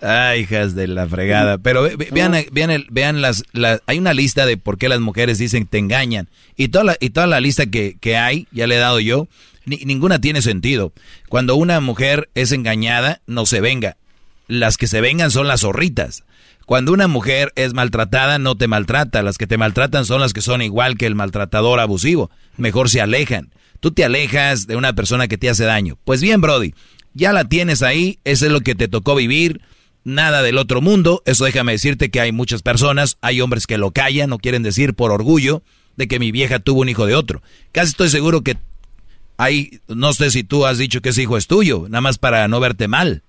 Ay, 0.00 0.42
hijas 0.42 0.76
de 0.76 0.86
la 0.86 1.08
fregada. 1.08 1.58
Pero 1.58 1.82
ve- 1.82 1.96
ve- 1.96 2.08
vean, 2.12 2.32
vean, 2.52 2.70
el- 2.70 2.86
vean 2.90 3.20
las, 3.20 3.42
la- 3.52 3.80
hay 3.86 3.98
una 3.98 4.14
lista 4.14 4.46
de 4.46 4.56
por 4.56 4.78
qué 4.78 4.88
las 4.88 5.00
mujeres 5.00 5.38
dicen 5.38 5.66
te 5.66 5.78
engañan. 5.78 6.28
Y 6.56 6.68
toda 6.68 6.84
la, 6.84 6.96
y 7.00 7.10
toda 7.10 7.26
la 7.26 7.40
lista 7.40 7.66
que, 7.66 7.96
que 8.00 8.16
hay, 8.16 8.46
ya 8.52 8.68
le 8.68 8.76
he 8.76 8.78
dado 8.78 9.00
yo, 9.00 9.26
ni- 9.68 9.84
ninguna 9.84 10.20
tiene 10.20 10.42
sentido. 10.42 10.92
Cuando 11.28 11.54
una 11.56 11.80
mujer 11.80 12.30
es 12.34 12.52
engañada, 12.52 13.20
no 13.26 13.46
se 13.46 13.60
venga. 13.60 13.96
Las 14.48 14.76
que 14.76 14.86
se 14.86 15.00
vengan 15.00 15.30
son 15.30 15.46
las 15.46 15.60
zorritas. 15.60 16.24
Cuando 16.66 16.92
una 16.92 17.08
mujer 17.08 17.52
es 17.56 17.72
maltratada, 17.74 18.38
no 18.38 18.56
te 18.56 18.66
maltrata. 18.68 19.22
Las 19.22 19.38
que 19.38 19.46
te 19.46 19.56
maltratan 19.58 20.04
son 20.04 20.20
las 20.20 20.32
que 20.32 20.40
son 20.42 20.60
igual 20.62 20.96
que 20.98 21.06
el 21.06 21.14
maltratador 21.14 21.80
abusivo. 21.80 22.30
Mejor 22.56 22.90
se 22.90 23.00
alejan. 23.00 23.50
Tú 23.80 23.90
te 23.92 24.04
alejas 24.04 24.66
de 24.66 24.76
una 24.76 24.92
persona 24.94 25.28
que 25.28 25.38
te 25.38 25.48
hace 25.48 25.64
daño. 25.64 25.98
Pues 26.04 26.20
bien, 26.20 26.40
Brody, 26.40 26.74
ya 27.14 27.32
la 27.32 27.44
tienes 27.44 27.82
ahí, 27.82 28.18
eso 28.24 28.46
es 28.46 28.52
lo 28.52 28.60
que 28.60 28.74
te 28.74 28.88
tocó 28.88 29.14
vivir. 29.14 29.60
Nada 30.04 30.42
del 30.42 30.58
otro 30.58 30.80
mundo. 30.80 31.22
Eso 31.26 31.44
déjame 31.44 31.72
decirte 31.72 32.10
que 32.10 32.20
hay 32.20 32.32
muchas 32.32 32.62
personas, 32.62 33.18
hay 33.20 33.40
hombres 33.40 33.66
que 33.66 33.78
lo 33.78 33.90
callan, 33.92 34.30
no 34.30 34.38
quieren 34.38 34.62
decir 34.62 34.94
por 34.94 35.10
orgullo 35.10 35.62
de 35.96 36.06
que 36.08 36.18
mi 36.18 36.32
vieja 36.32 36.58
tuvo 36.58 36.80
un 36.82 36.88
hijo 36.88 37.06
de 37.06 37.14
otro. 37.14 37.42
Casi 37.72 37.90
estoy 37.90 38.08
seguro 38.08 38.42
que 38.42 38.56
hay, 39.38 39.80
no 39.88 40.12
sé 40.12 40.30
si 40.30 40.44
tú 40.44 40.66
has 40.66 40.78
dicho 40.78 41.00
que 41.00 41.10
ese 41.10 41.22
hijo 41.22 41.36
es 41.36 41.46
tuyo, 41.46 41.84
nada 41.88 42.00
más 42.02 42.18
para 42.18 42.46
no 42.48 42.60
verte 42.60 42.88
mal. 42.88 43.22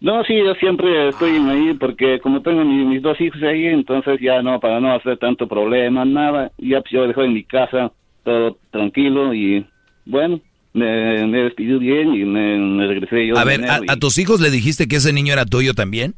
No, 0.00 0.24
sí, 0.24 0.34
yo 0.38 0.54
siempre 0.54 1.10
estoy 1.10 1.36
ahí 1.36 1.74
porque 1.74 2.18
como 2.20 2.40
tengo 2.40 2.64
mi- 2.64 2.86
mis 2.86 3.02
dos 3.02 3.20
hijos 3.20 3.42
ahí, 3.42 3.66
entonces 3.66 4.18
ya 4.20 4.40
no, 4.42 4.58
para 4.58 4.80
no 4.80 4.94
hacer 4.94 5.18
tanto 5.18 5.46
problema, 5.46 6.06
nada, 6.06 6.50
ya 6.56 6.80
pues, 6.80 6.90
yo 6.92 7.06
dejo 7.06 7.22
en 7.22 7.34
mi 7.34 7.44
casa 7.44 7.92
todo 8.24 8.56
tranquilo 8.70 9.34
y 9.34 9.66
bueno, 10.06 10.40
me, 10.72 11.26
me 11.26 11.42
despidí 11.42 11.78
bien 11.78 12.14
y 12.14 12.24
me, 12.24 12.56
me 12.58 12.86
regresé 12.86 13.26
yo. 13.26 13.36
A 13.36 13.44
ver, 13.44 13.60
a, 13.60 13.76
enero 13.76 13.84
y- 13.84 13.90
a 13.90 13.96
tus 13.96 14.16
hijos 14.16 14.40
le 14.40 14.50
dijiste 14.50 14.88
que 14.88 14.96
ese 14.96 15.12
niño 15.12 15.34
era 15.34 15.44
tuyo 15.44 15.74
también? 15.74 16.14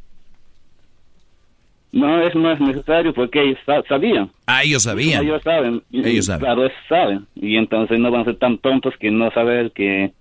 No, 1.92 2.26
eso 2.26 2.38
no 2.38 2.50
es 2.50 2.58
necesario 2.60 3.12
porque 3.12 3.42
ellos 3.42 3.58
sa- 3.66 3.82
sabían. 3.86 4.30
Ah, 4.46 4.62
ellos 4.64 4.82
sabían. 4.84 5.24
Ellos 5.24 5.42
saben. 5.42 5.82
Ellos 5.92 6.24
saben. 6.26 6.40
Claro, 6.40 6.68
saben. 6.88 7.26
Y 7.34 7.56
entonces 7.56 7.98
no 7.98 8.10
van 8.10 8.22
a 8.22 8.24
ser 8.24 8.36
tan 8.36 8.56
tontos 8.58 8.94
que 8.98 9.10
no 9.10 9.30
saber 9.32 9.72
que, 9.72 10.12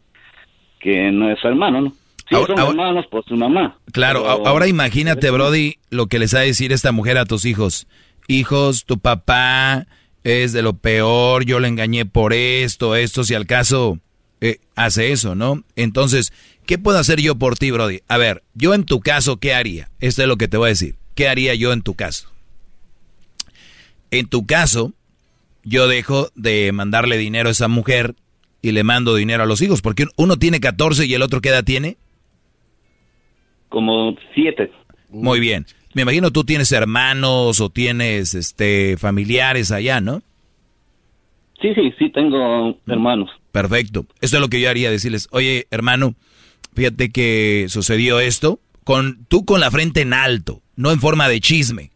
que 0.79 1.11
no 1.11 1.31
es 1.31 1.39
su 1.39 1.47
hermano, 1.47 1.81
¿no? 1.81 1.89
Sí, 2.29 2.35
Ahora- 2.35 2.47
son 2.47 2.59
ahora- 2.59 2.71
hermanos 2.71 3.05
por 3.07 3.23
su 3.25 3.35
mamá. 3.35 3.77
Claro, 3.93 4.23
Pero- 4.23 4.47
ahora 4.47 4.67
imagínate, 4.67 5.29
Brody, 5.31 5.75
lo 5.89 6.07
que 6.07 6.19
les 6.19 6.35
va 6.35 6.39
a 6.39 6.43
decir 6.43 6.71
esta 6.71 6.91
mujer 6.91 7.17
a 7.17 7.25
tus 7.25 7.45
hijos. 7.45 7.87
Hijos, 8.27 8.85
tu 8.85 8.99
papá 8.99 9.87
es 10.23 10.53
de 10.53 10.61
lo 10.61 10.73
peor, 10.73 11.45
yo 11.45 11.59
le 11.59 11.67
engañé 11.67 12.05
por 12.05 12.33
esto, 12.33 12.95
esto, 12.95 13.23
si 13.23 13.33
al 13.33 13.47
caso 13.47 13.97
eh, 14.41 14.57
hace 14.75 15.11
eso, 15.11 15.35
¿no? 15.35 15.63
Entonces, 15.75 16.33
¿qué 16.65 16.77
puedo 16.77 16.97
hacer 16.97 17.19
yo 17.21 17.35
por 17.35 17.57
ti, 17.57 17.71
Brody? 17.71 17.99
A 18.07 18.17
ver, 18.17 18.43
yo 18.55 18.73
en 18.73 18.85
tu 18.85 18.99
caso, 18.99 19.37
¿qué 19.37 19.53
haría? 19.53 19.89
Esto 19.99 20.21
es 20.23 20.27
lo 20.27 20.37
que 20.37 20.47
te 20.47 20.57
voy 20.57 20.67
a 20.67 20.69
decir. 20.69 20.95
¿Qué 21.15 21.27
haría 21.27 21.53
yo 21.55 21.73
en 21.73 21.81
tu 21.81 21.95
caso? 21.95 22.31
En 24.11 24.27
tu 24.27 24.45
caso, 24.45 24.93
yo 25.63 25.87
dejo 25.87 26.29
de 26.35 26.71
mandarle 26.71 27.17
dinero 27.17 27.49
a 27.49 27.51
esa 27.53 27.67
mujer 27.67 28.15
y 28.61 28.71
le 28.71 28.83
mando 28.83 29.15
dinero 29.15 29.43
a 29.43 29.45
los 29.45 29.61
hijos, 29.61 29.81
porque 29.81 30.05
uno 30.17 30.37
tiene 30.37 30.59
14 30.59 31.05
y 31.05 31.13
el 31.13 31.21
otro, 31.21 31.41
¿qué 31.41 31.49
edad 31.49 31.63
tiene? 31.63 31.97
Como 33.69 34.15
siete. 34.35 34.71
Muy 35.09 35.39
bien. 35.39 35.65
Me 35.93 36.03
imagino 36.03 36.31
tú 36.31 36.43
tienes 36.43 36.71
hermanos 36.71 37.59
o 37.59 37.69
tienes 37.69 38.33
este 38.33 38.97
familiares 38.97 39.71
allá, 39.71 39.99
¿no? 39.99 40.21
Sí, 41.61 41.73
sí, 41.75 41.93
sí, 41.99 42.09
tengo 42.09 42.77
hermanos. 42.87 43.29
Perfecto. 43.51 44.05
Esto 44.21 44.37
es 44.37 44.41
lo 44.41 44.49
que 44.49 44.61
yo 44.61 44.69
haría, 44.69 44.89
decirles, 44.89 45.27
oye, 45.31 45.67
hermano, 45.69 46.15
fíjate 46.73 47.11
que 47.11 47.65
sucedió 47.67 48.19
esto, 48.19 48.59
con 48.83 49.25
tú 49.25 49.45
con 49.45 49.59
la 49.59 49.69
frente 49.69 50.01
en 50.01 50.13
alto, 50.13 50.60
no 50.75 50.91
en 50.91 50.99
forma 50.99 51.27
de 51.27 51.41
chisme. 51.41 51.91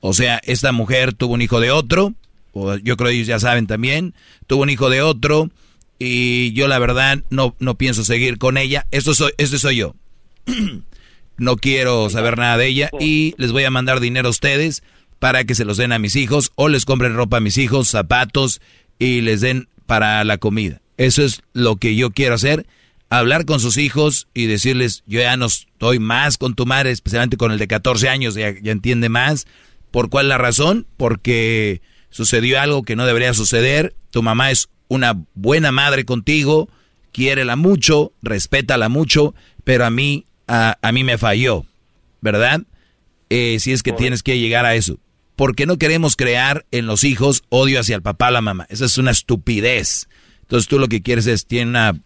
O 0.00 0.12
sea, 0.12 0.40
esta 0.44 0.72
mujer 0.72 1.12
tuvo 1.12 1.34
un 1.34 1.42
hijo 1.42 1.60
de 1.60 1.70
otro, 1.70 2.14
o 2.52 2.76
yo 2.76 2.96
creo 2.96 3.10
que 3.10 3.16
ellos 3.16 3.26
ya 3.26 3.40
saben 3.40 3.66
también, 3.66 4.14
tuvo 4.46 4.62
un 4.62 4.70
hijo 4.70 4.90
de 4.90 5.02
otro, 5.02 5.50
y 5.98 6.52
yo 6.52 6.68
la 6.68 6.78
verdad 6.78 7.18
no, 7.30 7.56
no 7.58 7.76
pienso 7.76 8.04
seguir 8.04 8.38
con 8.38 8.56
ella. 8.56 8.86
Esto 8.90 9.14
soy, 9.14 9.32
esto 9.38 9.58
soy 9.58 9.76
yo. 9.76 9.94
no 11.38 11.56
quiero 11.56 12.10
saber 12.10 12.36
nada 12.36 12.56
de 12.56 12.66
ella 12.66 12.90
y 13.00 13.34
les 13.38 13.52
voy 13.52 13.64
a 13.64 13.70
mandar 13.70 14.00
dinero 14.00 14.28
a 14.28 14.30
ustedes 14.30 14.82
para 15.18 15.44
que 15.44 15.54
se 15.54 15.64
los 15.64 15.76
den 15.76 15.92
a 15.92 15.98
mis 15.98 16.16
hijos 16.16 16.52
o 16.54 16.68
les 16.68 16.84
compren 16.84 17.14
ropa 17.14 17.38
a 17.38 17.40
mis 17.40 17.58
hijos, 17.58 17.88
zapatos 17.88 18.60
y 18.98 19.20
les 19.20 19.40
den 19.40 19.68
para 19.86 20.22
la 20.24 20.38
comida. 20.38 20.80
Eso 20.96 21.22
es 21.22 21.42
lo 21.52 21.76
que 21.76 21.96
yo 21.96 22.10
quiero 22.10 22.34
hacer, 22.34 22.66
hablar 23.10 23.44
con 23.44 23.60
sus 23.60 23.76
hijos 23.76 24.28
y 24.34 24.46
decirles, 24.46 25.02
yo 25.06 25.20
ya 25.20 25.36
no 25.36 25.46
estoy 25.46 25.98
más 25.98 26.38
con 26.38 26.54
tu 26.54 26.66
madre, 26.66 26.90
especialmente 26.90 27.36
con 27.36 27.52
el 27.52 27.58
de 27.58 27.68
14 27.68 28.08
años, 28.08 28.34
ya, 28.34 28.54
ya 28.60 28.72
entiende 28.72 29.08
más. 29.08 29.46
¿Por 29.90 30.10
cuál 30.10 30.28
la 30.28 30.38
razón? 30.38 30.86
Porque 30.96 31.80
sucedió 32.10 32.60
algo 32.60 32.82
que 32.82 32.96
no 32.96 33.06
debería 33.06 33.32
suceder, 33.34 33.94
tu 34.10 34.22
mamá 34.22 34.50
es 34.50 34.68
una 34.88 35.24
buena 35.34 35.72
madre 35.72 36.04
contigo, 36.04 36.68
quiérela 37.12 37.56
mucho, 37.56 38.12
respétala 38.22 38.88
mucho, 38.88 39.34
pero 39.64 39.84
a 39.84 39.90
mí, 39.90 40.26
a, 40.46 40.76
a 40.80 40.92
mí 40.92 41.04
me 41.04 41.18
falló, 41.18 41.64
¿verdad? 42.20 42.62
Eh, 43.30 43.58
si 43.60 43.72
es 43.72 43.82
que 43.82 43.92
tienes 43.92 44.22
que 44.22 44.38
llegar 44.38 44.64
a 44.64 44.74
eso. 44.74 44.98
Porque 45.36 45.66
no 45.66 45.78
queremos 45.78 46.16
crear 46.16 46.66
en 46.72 46.86
los 46.86 47.04
hijos 47.04 47.44
odio 47.48 47.78
hacia 47.78 47.94
el 47.96 48.02
papá, 48.02 48.30
la 48.30 48.40
mamá. 48.40 48.66
Esa 48.70 48.86
es 48.86 48.98
una 48.98 49.12
estupidez. 49.12 50.08
Entonces 50.42 50.68
tú 50.68 50.78
lo 50.78 50.88
que 50.88 51.02
quieres 51.02 51.26
es, 51.26 51.46
tiene 51.46 51.70
una, 51.70 52.00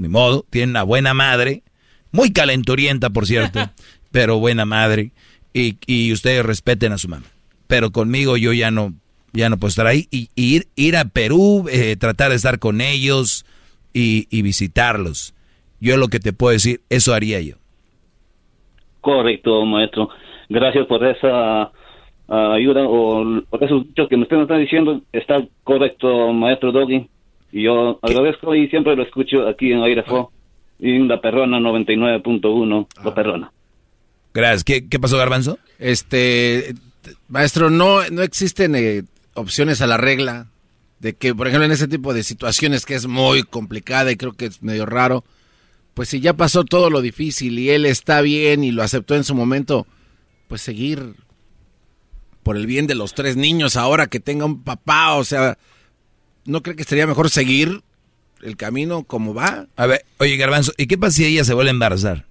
mi 0.00 0.08
modo, 0.08 0.44
tiene 0.50 0.70
una 0.70 0.82
buena 0.82 1.14
madre, 1.14 1.62
muy 2.10 2.32
calenturienta, 2.32 3.10
por 3.10 3.26
cierto, 3.26 3.60
pero 4.10 4.38
buena 4.38 4.64
madre, 4.64 5.12
y, 5.52 5.76
y 5.86 6.12
ustedes 6.12 6.44
respeten 6.44 6.92
a 6.92 6.98
su 6.98 7.08
mamá. 7.08 7.26
Pero 7.66 7.90
conmigo 7.90 8.36
yo 8.36 8.52
ya 8.52 8.70
no, 8.70 8.94
ya 9.32 9.48
no 9.48 9.58
puedo 9.58 9.68
estar 9.68 9.86
ahí. 9.86 10.06
Y, 10.10 10.28
ir, 10.34 10.66
ir 10.76 10.96
a 10.96 11.04
Perú, 11.04 11.66
eh, 11.70 11.96
tratar 11.96 12.30
de 12.30 12.36
estar 12.36 12.58
con 12.58 12.80
ellos 12.80 13.44
y, 13.92 14.26
y, 14.30 14.42
visitarlos. 14.42 15.34
Yo 15.80 15.96
lo 15.96 16.08
que 16.08 16.18
te 16.18 16.32
puedo 16.32 16.52
decir, 16.52 16.80
eso 16.88 17.14
haría 17.14 17.40
yo. 17.40 17.56
Correcto, 19.00 19.64
maestro. 19.64 20.10
Gracias 20.48 20.86
por 20.86 21.04
esa 21.06 21.70
uh, 22.28 22.52
ayuda 22.52 22.82
o 22.86 23.42
por 23.48 23.64
eso 23.64 23.84
que 24.08 24.16
me 24.16 24.24
están 24.24 24.46
diciendo. 24.60 25.00
Está 25.12 25.42
correcto, 25.64 26.32
maestro 26.32 26.72
Doggy. 26.72 27.08
Y 27.52 27.64
yo 27.64 27.98
agradezco 28.02 28.54
y 28.54 28.68
siempre 28.68 28.96
lo 28.96 29.02
escucho 29.02 29.46
aquí 29.48 29.72
en 29.72 29.82
Airefo 29.82 30.32
y 30.78 30.96
en 30.96 31.08
La 31.08 31.20
Perrona 31.20 31.58
99.1, 31.58 32.86
La 33.04 33.14
Perrona. 33.14 33.52
Gracias. 34.32 34.64
¿Qué, 34.64 34.88
¿Qué 34.88 34.98
pasó, 34.98 35.18
Garbanzo? 35.18 35.58
Este, 35.78 36.74
maestro, 37.28 37.70
no, 37.70 38.08
no 38.10 38.22
existen 38.22 38.74
eh, 38.74 39.02
opciones 39.34 39.80
a 39.82 39.86
la 39.86 39.96
regla 39.96 40.46
de 41.00 41.14
que, 41.14 41.34
por 41.34 41.48
ejemplo, 41.48 41.64
en 41.64 41.72
ese 41.72 41.88
tipo 41.88 42.14
de 42.14 42.22
situaciones 42.22 42.86
que 42.86 42.94
es 42.94 43.06
muy 43.06 43.42
complicada 43.42 44.12
y 44.12 44.16
creo 44.16 44.32
que 44.32 44.46
es 44.46 44.62
medio 44.62 44.86
raro, 44.86 45.24
pues 45.94 46.10
si 46.10 46.20
ya 46.20 46.34
pasó 46.34 46.64
todo 46.64 46.90
lo 46.90 47.00
difícil 47.00 47.58
y 47.58 47.70
él 47.70 47.86
está 47.86 48.20
bien 48.20 48.62
y 48.62 48.70
lo 48.70 48.82
aceptó 48.82 49.16
en 49.16 49.24
su 49.24 49.34
momento, 49.34 49.86
pues 50.46 50.60
seguir 50.60 51.14
por 52.42 52.56
el 52.56 52.66
bien 52.66 52.86
de 52.86 52.94
los 52.94 53.14
tres 53.14 53.36
niños 53.36 53.76
ahora 53.76 54.06
que 54.06 54.20
tenga 54.20 54.44
un 54.44 54.62
papá, 54.62 55.14
o 55.14 55.24
sea, 55.24 55.58
¿no 56.50 56.62
cree 56.62 56.76
que 56.76 56.84
sería 56.84 57.06
mejor 57.06 57.30
seguir 57.30 57.82
el 58.42 58.56
camino 58.56 59.04
como 59.04 59.34
va? 59.34 59.66
A 59.76 59.86
ver, 59.86 60.04
oye 60.18 60.36
Garbanzo, 60.36 60.72
¿y 60.76 60.86
qué 60.86 60.98
pasa 60.98 61.16
si 61.18 61.26
ella 61.26 61.44
se 61.44 61.54
vuelve 61.54 61.70
a 61.70 61.72
embarazar? 61.72 62.26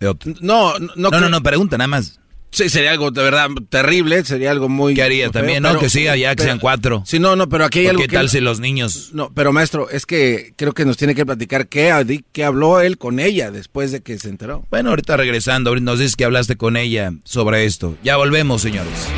De 0.00 0.08
otro? 0.08 0.32
No, 0.40 0.78
no, 0.78 0.92
no, 0.96 1.10
no, 1.10 1.28
no, 1.28 1.42
pregunta 1.42 1.76
nada 1.76 1.88
más. 1.88 2.20
Sí, 2.50 2.68
sería 2.68 2.92
algo 2.92 3.10
de 3.10 3.20
verdad 3.20 3.48
terrible, 3.68 4.24
sería 4.24 4.52
algo 4.52 4.68
muy... 4.68 4.94
¿Qué 4.94 5.02
haría 5.02 5.28
también, 5.30 5.64
no? 5.64 5.76
que 5.80 5.90
siga 5.90 6.16
ya, 6.16 6.36
que 6.36 6.44
sean 6.44 6.60
cuatro. 6.60 7.02
Sí, 7.04 7.18
no, 7.18 7.34
no, 7.34 7.48
pero 7.48 7.64
aquí 7.64 7.80
hay 7.80 7.88
algo 7.88 8.02
¿Qué 8.02 8.06
tal 8.06 8.28
si 8.28 8.38
los 8.38 8.60
niños...? 8.60 9.10
No, 9.12 9.32
pero 9.34 9.52
maestro, 9.52 9.90
es 9.90 10.06
que 10.06 10.52
creo 10.54 10.72
que 10.72 10.84
nos 10.84 10.96
tiene 10.96 11.16
que 11.16 11.26
platicar 11.26 11.66
qué, 11.66 12.22
qué 12.30 12.44
habló 12.44 12.80
él 12.80 12.96
con 12.96 13.18
ella 13.18 13.50
después 13.50 13.90
de 13.90 14.02
que 14.02 14.16
se 14.20 14.28
enteró. 14.28 14.64
Bueno, 14.70 14.90
ahorita 14.90 15.16
regresando, 15.16 15.74
nos 15.74 15.98
dices 15.98 16.14
que 16.14 16.24
hablaste 16.24 16.54
con 16.54 16.76
ella 16.76 17.12
sobre 17.24 17.64
esto. 17.64 17.96
Ya 18.04 18.16
volvemos, 18.16 18.62
señores. 18.62 19.08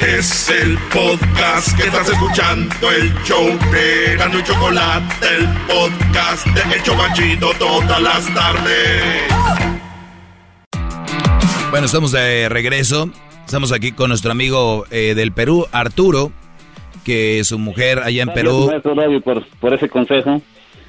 Es 0.00 0.48
el 0.48 0.78
podcast 0.92 1.76
que 1.76 1.88
estás 1.88 2.08
escuchando, 2.08 2.72
el 2.92 3.12
show 3.24 3.44
de 3.72 4.16
Gano 4.16 4.38
y 4.38 4.44
Chocolate, 4.44 5.26
el 5.26 5.48
podcast 5.66 6.46
de 6.46 6.76
El 6.76 6.82
Chocachito 6.84 7.50
todas 7.58 8.00
las 8.00 8.32
tardes. 8.32 9.24
Bueno, 11.70 11.86
estamos 11.86 12.12
de 12.12 12.48
regreso. 12.48 13.10
Estamos 13.44 13.72
aquí 13.72 13.90
con 13.90 14.10
nuestro 14.10 14.30
amigo 14.30 14.86
eh, 14.92 15.14
del 15.16 15.32
Perú, 15.32 15.66
Arturo, 15.72 16.30
que 17.04 17.42
su 17.42 17.58
mujer 17.58 17.98
allá 17.98 18.22
en 18.22 18.32
Perú. 18.32 18.68
Gracias, 18.70 19.22
por, 19.24 19.48
por 19.58 19.74
ese 19.74 19.88
consejo. 19.88 20.40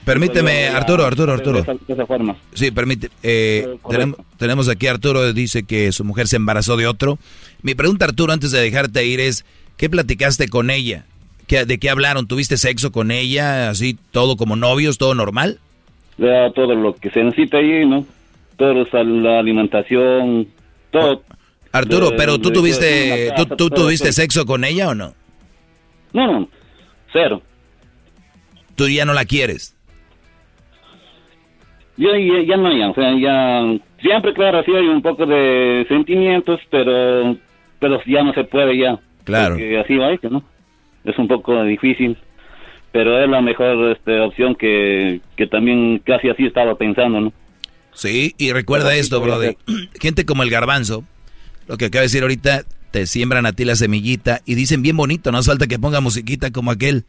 Permíteme, 0.05 0.67
Arturo, 0.69 1.05
Arturo, 1.05 1.34
Arturo. 1.34 1.61
De 1.63 1.77
esa, 1.93 2.05
forma. 2.05 2.35
Sí, 2.53 2.71
permite. 2.71 3.09
Eh, 3.21 3.77
tenemos, 3.89 4.17
tenemos 4.38 4.69
aquí 4.69 4.88
a 4.88 4.91
Arturo, 4.91 5.34
dice 5.34 5.63
que 5.63 5.91
su 5.91 6.03
mujer 6.03 6.27
se 6.27 6.38
embarazó 6.38 6.77
de 6.77 6.88
otro. 6.88 7.19
Mi 7.61 7.76
pregunta, 7.76 8.05
Arturo, 8.05 8.34
antes 8.34 8.51
de 8.51 8.59
dejarte 8.61 9.05
ir 9.05 9.19
es, 9.19 9.45
¿qué 9.77 9.89
platicaste 9.89 10.47
con 10.47 10.69
ella? 10.69 11.05
¿Qué, 11.47 11.65
¿De 11.65 11.77
qué 11.80 11.89
hablaron? 11.89 12.27
¿Tuviste 12.27 12.57
sexo 12.57 12.91
con 12.91 13.11
ella? 13.11 13.69
¿Así 13.69 13.97
todo 14.11 14.35
como 14.38 14.55
novios, 14.55 14.97
todo 14.97 15.13
normal? 15.15 15.59
Ya, 16.17 16.51
todo 16.55 16.73
lo 16.76 16.95
que 16.95 17.09
se 17.11 17.23
necesita 17.23 17.57
ahí, 17.57 17.85
¿no? 17.88 18.05
Todo, 18.57 18.73
la 19.03 19.39
alimentación, 19.39 20.47
todo. 20.91 21.23
Arturo, 21.71 22.11
De- 22.11 22.17
pero 22.17 22.39
tú 22.39 22.49
de- 22.49 22.55
tuviste, 22.55 23.26
tú, 23.38 23.43
casa, 23.43 23.55
tú 23.55 23.69
todo 23.69 23.84
tuviste 23.85 24.11
sexo 24.11 24.45
con 24.45 24.63
ella 24.63 24.89
o 24.89 24.95
no? 24.95 25.13
No, 26.13 26.31
no, 26.39 26.49
cero. 27.13 27.41
Tú 28.76 28.88
ya 28.89 29.05
no 29.05 29.13
la 29.13 29.26
quieres. 29.26 29.76
Ya, 31.99 32.17
ya, 32.17 32.41
ya 32.47 32.55
no, 32.55 32.71
ya, 32.71 32.89
o 32.91 32.93
sea, 32.93 33.13
ya, 33.19 33.77
siempre, 34.01 34.34
claro, 34.34 34.63
sí 34.63 34.71
hay 34.71 34.88
un 34.88 35.01
poco 35.01 35.26
de 35.26 35.85
sentimientos, 35.89 36.61
pero, 36.71 37.35
pero 37.77 38.01
ya 38.05 38.23
no 38.23 38.34
se 38.34 38.45
puede 38.45 38.77
ya. 38.77 38.97
Claro. 39.26 39.55
Así 39.55 39.97
va 39.97 40.13
hecho, 40.13 40.30
¿no? 40.30 40.41
Es 41.03 41.17
un 41.19 41.27
poco 41.27 41.61
difícil, 41.65 42.17
pero 42.93 43.21
es 43.21 43.30
la 43.30 43.41
mejor 43.41 43.91
este, 43.91 44.17
opción 44.21 44.55
que, 44.55 45.19
que 45.35 45.45
también 45.47 45.99
casi 45.99 46.30
así 46.30 46.45
estaba 46.45 46.76
pensando, 46.76 47.19
¿no? 47.19 47.34
Sí, 47.93 48.34
y 48.38 48.53
recuerda 48.53 48.95
esto, 48.95 49.19
brother. 49.19 49.57
Gente 49.99 50.26
como 50.26 50.43
el 50.43 50.49
garbanzo, 50.49 51.03
lo 51.67 51.76
que 51.76 51.88
acaba 51.88 52.03
de 52.03 52.05
decir 52.05 52.21
ahorita, 52.21 52.63
te 52.91 53.07
siembran 53.07 53.45
a 53.45 53.51
ti 53.51 53.65
la 53.65 53.76
semillita 53.76 54.39
y 54.45 54.55
dicen 54.55 54.81
bien 54.81 54.95
bonito, 54.95 55.34
no 55.34 55.39
hace 55.39 55.51
falta 55.51 55.67
que 55.67 55.80
ponga 55.80 55.99
musiquita 55.99 56.51
como 56.51 56.71
aquel 56.71 57.03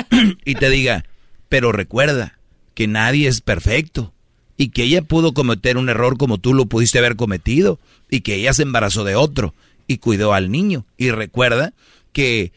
y 0.46 0.54
te 0.54 0.70
diga, 0.70 1.04
pero 1.50 1.72
recuerda 1.72 2.38
que 2.72 2.86
nadie 2.86 3.28
es 3.28 3.42
perfecto 3.42 4.14
y 4.60 4.68
que 4.68 4.82
ella 4.82 5.00
pudo 5.00 5.32
cometer 5.32 5.78
un 5.78 5.88
error 5.88 6.18
como 6.18 6.36
tú 6.36 6.52
lo 6.52 6.66
pudiste 6.66 6.98
haber 6.98 7.16
cometido 7.16 7.80
y 8.10 8.20
que 8.20 8.34
ella 8.34 8.52
se 8.52 8.62
embarazó 8.62 9.04
de 9.04 9.16
otro 9.16 9.54
y 9.86 9.96
cuidó 9.96 10.34
al 10.34 10.50
niño. 10.50 10.84
Y 10.98 11.12
recuerda 11.12 11.72
que 12.12 12.52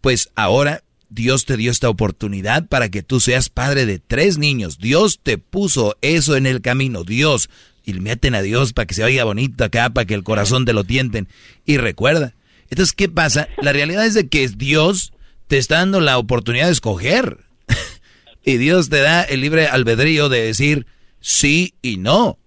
pues 0.00 0.30
ahora 0.34 0.82
Dios 1.10 1.44
te 1.44 1.58
dio 1.58 1.70
esta 1.70 1.90
oportunidad 1.90 2.66
para 2.68 2.88
que 2.88 3.02
tú 3.02 3.20
seas 3.20 3.50
padre 3.50 3.84
de 3.84 3.98
tres 3.98 4.38
niños. 4.38 4.78
Dios 4.78 5.20
te 5.22 5.36
puso 5.36 5.98
eso 6.00 6.36
en 6.36 6.46
el 6.46 6.62
camino. 6.62 7.04
Dios. 7.04 7.50
Y 7.84 7.92
meten 7.92 8.34
a 8.34 8.40
Dios 8.40 8.72
para 8.72 8.86
que 8.86 8.94
se 8.94 9.04
oiga 9.04 9.24
bonito 9.24 9.62
acá, 9.62 9.90
para 9.90 10.06
que 10.06 10.14
el 10.14 10.24
corazón 10.24 10.64
te 10.64 10.72
lo 10.72 10.84
tienten. 10.84 11.28
Y 11.66 11.76
recuerda. 11.76 12.32
Entonces, 12.70 12.94
¿qué 12.94 13.10
pasa? 13.10 13.48
La 13.60 13.74
realidad 13.74 14.06
es 14.06 14.14
de 14.14 14.26
que 14.26 14.48
Dios 14.48 15.12
te 15.48 15.58
está 15.58 15.76
dando 15.76 16.00
la 16.00 16.16
oportunidad 16.16 16.64
de 16.64 16.72
escoger. 16.72 17.40
y 18.42 18.56
Dios 18.56 18.88
te 18.88 19.02
da 19.02 19.22
el 19.22 19.42
libre 19.42 19.66
albedrío 19.66 20.30
de 20.30 20.40
decir 20.40 20.86
sí 21.22 21.72
y 21.80 21.96
no. 21.96 22.38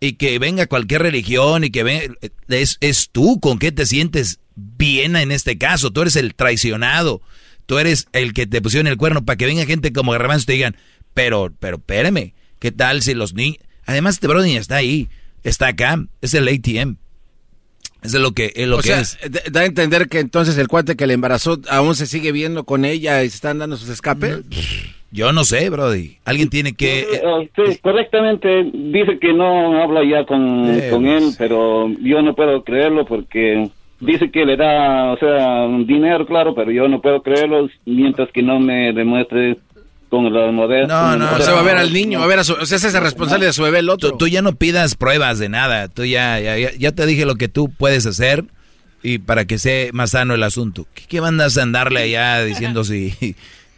Y 0.00 0.14
que 0.14 0.38
venga 0.40 0.66
cualquier 0.66 1.02
religión 1.02 1.62
y 1.62 1.70
que 1.70 1.84
venga... 1.84 2.14
Es, 2.48 2.78
es 2.80 3.10
tú 3.10 3.38
con 3.38 3.58
qué 3.60 3.70
te 3.70 3.86
sientes 3.86 4.40
bien 4.56 5.14
en 5.14 5.30
este 5.30 5.58
caso. 5.58 5.92
Tú 5.92 6.02
eres 6.02 6.16
el 6.16 6.34
traicionado. 6.34 7.22
Tú 7.66 7.78
eres 7.78 8.06
el 8.12 8.32
que 8.32 8.46
te 8.46 8.60
pusieron 8.62 8.86
el 8.88 8.96
cuerno 8.96 9.24
para 9.24 9.36
que 9.36 9.46
venga 9.46 9.64
gente 9.66 9.92
como 9.92 10.12
Garbanzo 10.12 10.44
y 10.44 10.46
te 10.46 10.52
digan, 10.54 10.76
pero, 11.14 11.52
pero 11.60 11.76
espérame, 11.76 12.32
¿qué 12.58 12.72
tal 12.72 13.02
si 13.02 13.14
los 13.14 13.34
niños... 13.34 13.58
Además, 13.84 14.14
este 14.14 14.26
brother 14.26 14.56
está 14.56 14.76
ahí, 14.76 15.08
está 15.44 15.68
acá, 15.68 16.02
es 16.22 16.32
el 16.34 16.48
ATM. 16.48 16.96
Eso 18.02 18.16
es 18.18 18.22
lo 18.22 18.32
que, 18.32 18.52
es 18.54 18.68
lo 18.68 18.76
o 18.78 18.80
que 18.80 18.88
sea, 18.88 19.00
es. 19.00 19.18
d- 19.28 19.42
da 19.50 19.62
a 19.62 19.64
entender 19.64 20.08
que 20.08 20.20
entonces 20.20 20.56
el 20.58 20.68
cuate 20.68 20.94
que 20.96 21.06
le 21.06 21.14
embarazó 21.14 21.60
aún 21.68 21.94
se 21.96 22.06
sigue 22.06 22.30
viendo 22.32 22.64
con 22.64 22.84
ella 22.84 23.24
y 23.24 23.28
se 23.30 23.34
están 23.34 23.58
dando 23.58 23.76
sus 23.76 23.88
escapes. 23.88 24.38
Yo 25.10 25.32
no 25.32 25.44
sé, 25.44 25.70
brody. 25.70 26.18
Alguien 26.24 26.50
tiene 26.50 26.74
que... 26.74 27.00
Eh, 27.00 27.50
sí, 27.56 27.78
correctamente 27.82 28.70
dice 28.74 29.18
que 29.18 29.32
no 29.32 29.82
habla 29.82 30.02
ya 30.04 30.24
con, 30.26 30.68
Eh, 30.70 30.88
con 30.90 31.06
él, 31.06 31.30
pero 31.38 31.88
yo 32.02 32.20
no 32.22 32.34
puedo 32.34 32.62
creerlo 32.62 33.06
porque 33.06 33.70
dice 34.00 34.30
que 34.30 34.44
le 34.44 34.56
da, 34.56 35.12
o 35.12 35.16
sea, 35.18 35.66
dinero, 35.86 36.26
claro, 36.26 36.54
pero 36.54 36.70
yo 36.70 36.86
no 36.88 37.00
puedo 37.00 37.22
creerlo 37.22 37.68
mientras 37.86 38.30
que 38.32 38.42
no 38.42 38.60
me 38.60 38.92
demuestre 38.92 39.56
con 40.10 40.32
la 40.32 40.50
modesta. 40.52 41.16
No, 41.16 41.16
no, 41.16 41.36
o 41.36 41.40
sea, 41.40 41.54
va 41.54 41.60
a 41.60 41.64
ver 41.64 41.76
al 41.78 41.92
niño, 41.92 42.18
va 42.18 42.26
a 42.26 42.28
ver 42.28 42.38
a 42.40 42.44
su, 42.44 42.52
o 42.52 42.66
sea, 42.66 42.76
ese 42.76 42.88
es 42.88 42.94
el 42.94 43.02
responsable 43.02 43.46
de 43.46 43.52
su 43.54 43.62
bebé 43.62 43.78
el 43.78 43.88
otro. 43.90 44.10
Tú, 44.12 44.18
tú 44.18 44.28
ya 44.28 44.42
no 44.42 44.56
pidas 44.56 44.94
pruebas 44.94 45.38
de 45.38 45.48
nada. 45.48 45.88
Tú 45.88 46.04
ya, 46.04 46.38
ya, 46.38 46.56
ya- 46.58 46.72
ya 46.78 46.92
te 46.92 47.06
dije 47.06 47.24
lo 47.26 47.36
que 47.36 47.48
tú 47.48 47.70
puedes 47.70 48.04
hacer 48.06 48.44
y 49.02 49.18
para 49.18 49.46
que 49.46 49.58
sea 49.58 49.88
más 49.92 50.10
sano 50.10 50.34
el 50.34 50.42
asunto. 50.42 50.86
¿Qué, 50.94 51.04
qué 51.08 51.20
mandas 51.22 51.56
a 51.56 51.62
andarle 51.62 52.00
allá 52.02 52.44
diciendo 52.44 52.84
si... 52.84 53.14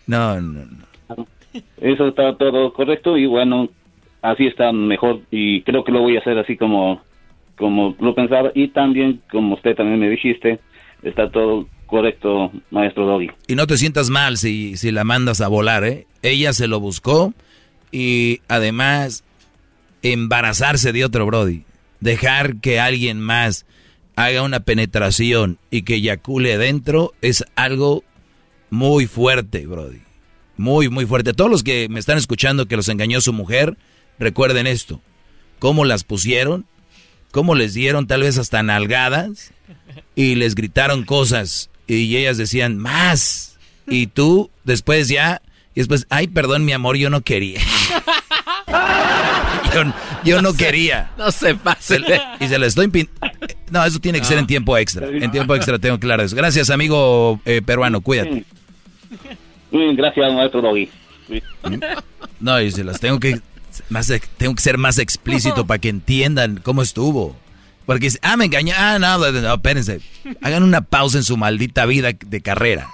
No, 0.06 0.40
no, 0.40 0.64
no. 0.64 0.79
Eso 1.80 2.08
está 2.08 2.36
todo 2.36 2.72
correcto 2.72 3.16
y 3.16 3.26
bueno, 3.26 3.68
así 4.22 4.46
está 4.46 4.72
mejor 4.72 5.20
y 5.30 5.62
creo 5.62 5.84
que 5.84 5.92
lo 5.92 6.00
voy 6.00 6.16
a 6.16 6.20
hacer 6.20 6.38
así 6.38 6.56
como, 6.56 7.00
como 7.56 7.96
lo 8.00 8.14
pensaba 8.14 8.50
y 8.54 8.68
también, 8.68 9.20
como 9.30 9.54
usted 9.54 9.74
también 9.74 9.98
me 9.98 10.08
dijiste, 10.08 10.60
está 11.02 11.30
todo 11.30 11.66
correcto, 11.86 12.52
maestro 12.70 13.06
Doggy. 13.06 13.30
Y 13.48 13.56
no 13.56 13.66
te 13.66 13.76
sientas 13.76 14.10
mal 14.10 14.36
si, 14.36 14.76
si 14.76 14.92
la 14.92 15.04
mandas 15.04 15.40
a 15.40 15.48
volar, 15.48 15.84
¿eh? 15.84 16.06
Ella 16.22 16.52
se 16.52 16.68
lo 16.68 16.78
buscó 16.78 17.34
y 17.90 18.40
además 18.48 19.24
embarazarse 20.02 20.92
de 20.92 21.04
otro 21.04 21.26
Brody. 21.26 21.64
Dejar 22.00 22.56
que 22.56 22.80
alguien 22.80 23.20
más 23.20 23.66
haga 24.16 24.42
una 24.42 24.60
penetración 24.60 25.58
y 25.70 25.82
que 25.82 25.94
eyacule 25.94 26.58
dentro 26.58 27.12
es 27.20 27.44
algo 27.56 28.04
muy 28.70 29.06
fuerte, 29.06 29.66
Brody. 29.66 30.00
Muy, 30.60 30.90
muy 30.90 31.06
fuerte. 31.06 31.32
Todos 31.32 31.50
los 31.50 31.62
que 31.62 31.88
me 31.88 31.98
están 31.98 32.18
escuchando 32.18 32.66
que 32.66 32.76
los 32.76 32.90
engañó 32.90 33.22
su 33.22 33.32
mujer, 33.32 33.78
recuerden 34.18 34.66
esto. 34.66 35.00
Cómo 35.58 35.86
las 35.86 36.04
pusieron, 36.04 36.66
cómo 37.30 37.54
les 37.54 37.72
dieron 37.72 38.06
tal 38.06 38.20
vez 38.20 38.36
hasta 38.36 38.62
nalgadas 38.62 39.52
y 40.14 40.34
les 40.34 40.54
gritaron 40.54 41.04
cosas 41.04 41.70
y 41.86 42.14
ellas 42.14 42.36
decían, 42.36 42.76
más. 42.76 43.56
Y 43.88 44.08
tú 44.08 44.50
después 44.64 45.08
ya, 45.08 45.40
y 45.74 45.80
después, 45.80 46.06
ay, 46.10 46.26
perdón, 46.26 46.66
mi 46.66 46.72
amor, 46.72 46.98
yo 46.98 47.08
no 47.08 47.22
quería. 47.22 47.62
yo, 50.24 50.42
no, 50.42 50.52
quería. 50.52 51.10
No 51.16 51.32
se 51.32 51.54
pase. 51.54 52.02
y 52.38 52.48
se 52.48 52.58
le 52.58 52.66
estoy 52.66 53.08
No, 53.70 53.82
eso 53.82 53.98
tiene 53.98 54.18
que 54.18 54.26
ser 54.26 54.36
en 54.36 54.46
tiempo 54.46 54.76
extra. 54.76 55.08
En 55.08 55.30
tiempo 55.30 55.54
extra 55.54 55.78
tengo 55.78 55.98
claro 55.98 56.22
eso. 56.22 56.36
Gracias, 56.36 56.68
amigo 56.68 57.40
eh, 57.46 57.62
peruano, 57.64 58.02
cuídate. 58.02 58.44
Gracias, 59.70 60.32
maestro 60.32 60.62
Doggy. 60.62 60.88
No, 62.40 62.58
y 62.58 62.72
se 62.72 62.84
las 62.84 62.98
tengo 63.00 63.20
que 63.20 63.38
más 63.90 64.10
tengo 64.38 64.54
que 64.54 64.62
ser 64.62 64.78
más 64.78 64.98
explícito 64.98 65.66
para 65.66 65.78
que 65.78 65.90
entiendan 65.90 66.60
cómo 66.62 66.80
estuvo. 66.82 67.36
Porque, 67.86 68.10
ah, 68.22 68.36
me 68.36 68.46
engañó. 68.46 68.74
Ah, 68.76 68.98
no, 68.98 69.18
no, 69.18 69.54
espérense. 69.54 70.00
Hagan 70.42 70.62
una 70.62 70.80
pausa 70.80 71.18
en 71.18 71.24
su 71.24 71.36
maldita 71.36 71.86
vida 71.86 72.12
de 72.12 72.40
carrera. 72.40 72.88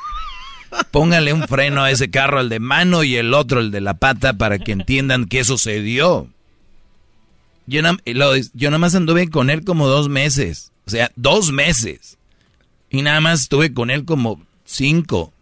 Pónganle 0.91 1.33
un 1.33 1.47
freno 1.47 1.85
a 1.85 1.91
ese 1.91 2.11
carro, 2.11 2.39
al 2.39 2.49
de 2.49 2.61
mano 2.61 3.05
y 3.05 3.17
el 3.17 3.35
otro, 3.35 3.61
el 3.61 3.71
de 3.71 3.81
la 3.81 3.95
pata, 3.95 4.33
para 4.33 4.59
que 4.59 4.73
entiendan 4.73 5.27
qué 5.27 5.45
sucedió. 5.45 6.29
Yo, 7.67 7.83
yo 8.55 8.71
nada 8.71 8.79
más 8.79 8.95
anduve 8.95 9.29
con 9.29 9.51
él 9.51 9.65
como 9.65 9.87
dos 9.87 10.09
meses. 10.09 10.73
O 10.87 10.91
sea, 10.91 11.11
dos 11.15 11.53
meses. 11.53 12.19
Y 12.91 13.03
nada 13.03 13.21
más 13.21 13.43
estuve 13.43 13.75
con 13.75 13.91
él 13.91 14.05
como 14.05 14.41
cinco 14.65 15.33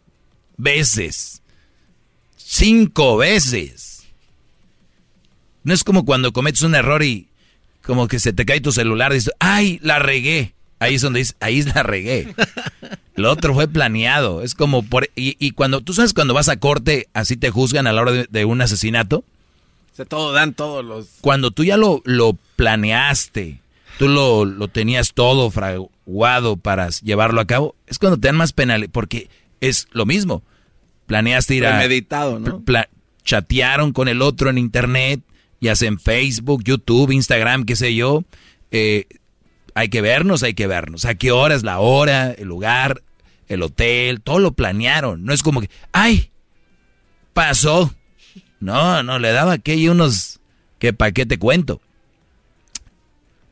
veces. 0.57 1.43
Cinco 2.37 3.17
veces. 3.17 4.07
No 5.63 5.73
es 5.73 5.83
como 5.83 6.05
cuando 6.05 6.33
cometes 6.33 6.63
un 6.63 6.75
error 6.75 7.03
y 7.03 7.29
como 7.83 8.09
que 8.09 8.19
se 8.19 8.33
te 8.33 8.45
cae 8.45 8.61
tu 8.61 8.73
celular 8.73 9.13
y 9.13 9.17
dices, 9.17 9.35
ay, 9.39 9.79
la 9.83 9.99
regué. 9.99 10.55
Ahí 10.79 10.97
es 10.97 11.03
donde 11.03 11.21
dices, 11.21 11.37
ahí 11.41 11.63
la 11.63 11.83
regué. 11.83 12.35
Lo 13.15 13.31
otro 13.31 13.55
fue 13.55 13.69
planeado. 13.69 14.43
Es 14.43 14.55
como 14.55 14.83
por... 14.83 15.09
Y, 15.15 15.51
cuando, 15.53 15.81
tú 15.81 15.95
sabes 15.95 16.13
cuando 16.13 16.35
vas 16.35 16.49
a 16.49 16.59
corte, 16.59 17.09
así 17.15 17.37
te 17.37 17.51
juzgan 17.51 17.87
a 17.87 17.93
la 17.93 18.03
hora 18.03 18.13
de, 18.29 18.45
un 18.45 18.61
asesinato. 18.61 19.25
Se 19.97 20.05
todo 20.05 20.33
dan 20.33 20.55
todos 20.55 20.85
los... 20.85 21.07
Cuando 21.21 21.51
tú 21.51 21.65
ya 21.65 21.77
lo, 21.77 22.03
lo 22.05 22.37
planeaste, 22.57 23.61
tú 23.99 24.09
lo, 24.09 24.45
lo 24.45 24.69
tenías 24.69 25.15
todo 25.15 25.51
fraguado 25.51 26.57
para 26.57 26.89
llevarlo 26.89 27.41
a 27.41 27.47
cabo, 27.47 27.77
es 27.87 27.99
cuando 27.99 28.19
te 28.19 28.29
dan 28.29 28.37
más 28.37 28.53
penal, 28.53 28.89
porque 28.91 29.29
es 29.69 29.89
lo 29.93 30.07
mismo. 30.07 30.43
Planeaste 31.07 31.55
ir 31.55 31.67
a... 31.67 31.79
Meditado, 31.79 32.39
¿no? 32.39 32.63
chatearon 33.25 33.93
con 33.93 34.09
el 34.09 34.21
otro 34.21 34.51
en 34.51 34.59
internet, 34.59 35.23
ya 35.61 35.75
sea 35.75 35.89
en 35.89 35.99
Facebook, 35.99 36.63
YouTube, 36.63 37.11
Instagram, 37.11 37.65
qué 37.65 37.75
sé 37.75 37.95
yo. 37.95 38.23
Eh, 38.71 39.07
hay 39.75 39.89
que 39.89 40.03
vernos, 40.03 40.43
hay 40.43 40.53
que 40.53 40.67
vernos. 40.67 41.07
¿A 41.07 41.15
qué 41.15 41.33
hora 41.33 41.55
es 41.55 41.63
la 41.63 41.79
hora, 41.79 42.33
el 42.33 42.49
lugar, 42.49 43.03
el 43.49 43.63
hotel? 43.63 44.21
Todo 44.21 44.39
lo 44.39 44.53
planearon. 44.53 45.25
No 45.25 45.33
es 45.33 45.43
como 45.43 45.63
que, 45.63 45.71
ay, 45.93 46.31
pasó. 47.33 47.95
No, 48.61 49.03
no, 49.03 49.19
le 49.19 49.33
daba 49.33 49.59
que 49.59 49.89
unos, 49.89 50.41
que 50.79 50.93
para 50.93 51.13
qué 51.13 51.25
te 51.25 51.39
cuento. 51.39 51.81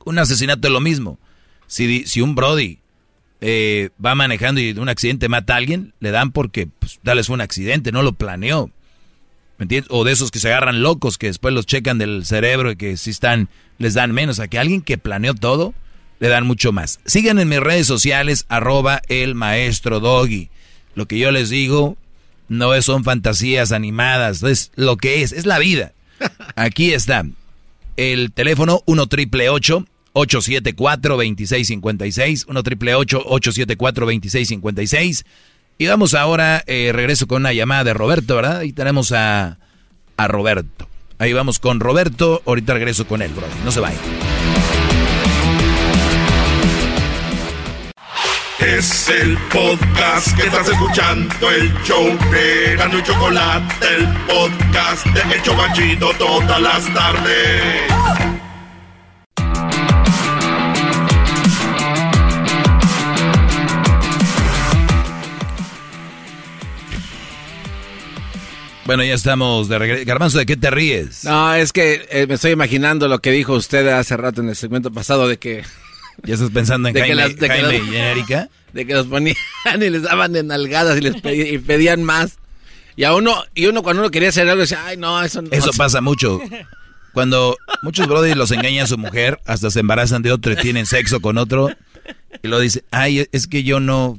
Un 0.04 0.18
asesinato 0.18 0.68
es 0.68 0.72
lo 0.72 0.80
mismo. 0.80 1.18
Si, 1.66 2.06
si 2.06 2.20
un 2.20 2.34
Brody 2.34 2.81
eh, 3.44 3.90
va 4.04 4.14
manejando 4.14 4.60
y 4.60 4.70
un 4.70 4.88
accidente 4.88 5.28
mata 5.28 5.54
a 5.54 5.56
alguien, 5.56 5.92
le 5.98 6.12
dan 6.12 6.30
porque, 6.30 6.68
pues, 6.68 7.00
fue 7.26 7.34
un 7.34 7.40
accidente, 7.40 7.90
no 7.90 8.02
lo 8.02 8.12
planeó. 8.12 8.70
¿Me 9.58 9.64
entiendes? 9.64 9.90
O 9.90 10.04
de 10.04 10.12
esos 10.12 10.30
que 10.30 10.38
se 10.38 10.48
agarran 10.48 10.82
locos, 10.82 11.18
que 11.18 11.26
después 11.26 11.52
los 11.52 11.66
checan 11.66 11.98
del 11.98 12.24
cerebro 12.24 12.70
y 12.70 12.76
que 12.76 12.96
si 12.96 13.10
están, 13.10 13.48
les 13.78 13.94
dan 13.94 14.12
menos. 14.12 14.38
A 14.38 14.46
que 14.46 14.58
alguien 14.58 14.80
que 14.80 14.96
planeó 14.96 15.34
todo, 15.34 15.74
le 16.20 16.28
dan 16.28 16.46
mucho 16.46 16.70
más. 16.70 17.00
Sigan 17.04 17.40
en 17.40 17.48
mis 17.48 17.58
redes 17.58 17.88
sociales, 17.88 18.46
arroba 18.48 19.02
el 19.08 19.34
maestro 19.34 19.98
Doggy. 19.98 20.48
Lo 20.94 21.06
que 21.06 21.18
yo 21.18 21.32
les 21.32 21.50
digo 21.50 21.96
no 22.48 22.80
son 22.80 23.02
fantasías 23.02 23.72
animadas, 23.72 24.42
es 24.44 24.70
lo 24.76 24.96
que 24.96 25.22
es, 25.22 25.32
es 25.32 25.46
la 25.46 25.58
vida. 25.58 25.92
Aquí 26.54 26.92
está. 26.92 27.24
El 27.96 28.30
teléfono 28.32 28.82
1 28.86 29.06
triple 29.08 29.48
874 29.48 29.91
2656 30.12 32.46
1 32.48 32.62
triple 32.62 32.94
874 32.94 34.06
2656 34.06 35.24
Y 35.78 35.86
vamos 35.86 36.14
ahora, 36.14 36.62
eh, 36.66 36.90
regreso 36.92 37.26
con 37.26 37.42
una 37.42 37.52
llamada 37.52 37.84
de 37.84 37.94
Roberto, 37.94 38.36
¿verdad? 38.36 38.58
Ahí 38.58 38.72
tenemos 38.72 39.12
a, 39.12 39.58
a 40.16 40.28
Roberto. 40.28 40.88
Ahí 41.18 41.32
vamos 41.32 41.58
con 41.58 41.80
Roberto, 41.80 42.42
ahorita 42.46 42.74
regreso 42.74 43.06
con 43.06 43.22
él, 43.22 43.32
bro. 43.32 43.46
No 43.64 43.70
se 43.70 43.80
vayan. 43.80 44.00
Es 48.58 49.08
el 49.08 49.36
podcast 49.52 50.36
que 50.36 50.46
estás 50.46 50.68
escuchando, 50.68 51.50
el 51.50 51.72
show 51.82 52.06
de 52.30 52.76
Gano 52.76 52.98
y 52.98 53.02
Chocolate, 53.02 53.86
el 53.96 54.06
podcast 54.26 55.04
de 55.06 55.34
El 55.34 55.42
Chocachito 55.42 56.12
todas 56.16 56.60
las 56.60 56.94
tardes. 56.94 58.31
Bueno, 68.84 69.04
ya 69.04 69.14
estamos 69.14 69.68
de 69.68 69.78
regreso. 69.78 70.04
Garbanzo, 70.04 70.38
¿de 70.38 70.46
qué 70.46 70.56
te 70.56 70.70
ríes? 70.70 71.24
No, 71.24 71.54
es 71.54 71.72
que 71.72 72.06
eh, 72.10 72.26
me 72.26 72.34
estoy 72.34 72.50
imaginando 72.50 73.06
lo 73.08 73.20
que 73.20 73.30
dijo 73.30 73.54
usted 73.54 73.86
hace 73.88 74.16
rato 74.16 74.40
en 74.40 74.48
el 74.48 74.56
segmento 74.56 74.92
pasado 74.92 75.28
de 75.28 75.38
que 75.38 75.64
¿Ya 76.24 76.34
estás 76.34 76.50
pensando 76.50 76.88
en 76.88 76.94
Jaime, 76.94 77.82
y 77.90 77.96
Erika? 77.96 78.48
De 78.72 78.86
que 78.86 78.94
los 78.94 79.06
ponían 79.06 79.36
y 79.76 79.90
les 79.90 80.02
daban 80.02 80.32
de 80.32 80.42
nalgadas 80.42 80.96
y 80.96 81.02
les 81.02 81.20
pedían, 81.20 82.04
más. 82.04 82.38
Y 82.96 83.04
a 83.04 83.14
uno, 83.14 83.44
y 83.54 83.66
uno 83.66 83.82
cuando 83.82 84.00
uno 84.00 84.10
quería 84.10 84.30
hacer 84.30 84.48
algo 84.48 84.62
decía, 84.62 84.82
ay 84.86 84.96
no, 84.96 85.22
eso 85.22 85.42
no. 85.42 85.50
Eso 85.50 85.72
pasa 85.76 86.00
mucho. 86.00 86.40
Cuando 87.12 87.58
muchos 87.82 88.08
brothers 88.08 88.38
los 88.38 88.50
engañan 88.52 88.84
a 88.84 88.86
su 88.86 88.96
mujer, 88.96 89.38
hasta 89.44 89.70
se 89.70 89.80
embarazan 89.80 90.22
de 90.22 90.32
otro 90.32 90.54
y 90.54 90.56
tienen 90.56 90.86
sexo 90.86 91.20
con 91.20 91.36
otro, 91.36 91.68
y 92.42 92.48
lo 92.48 92.58
dice, 92.58 92.84
ay, 92.90 93.28
es 93.32 93.46
que 93.46 93.64
yo 93.64 93.80
no, 93.80 94.18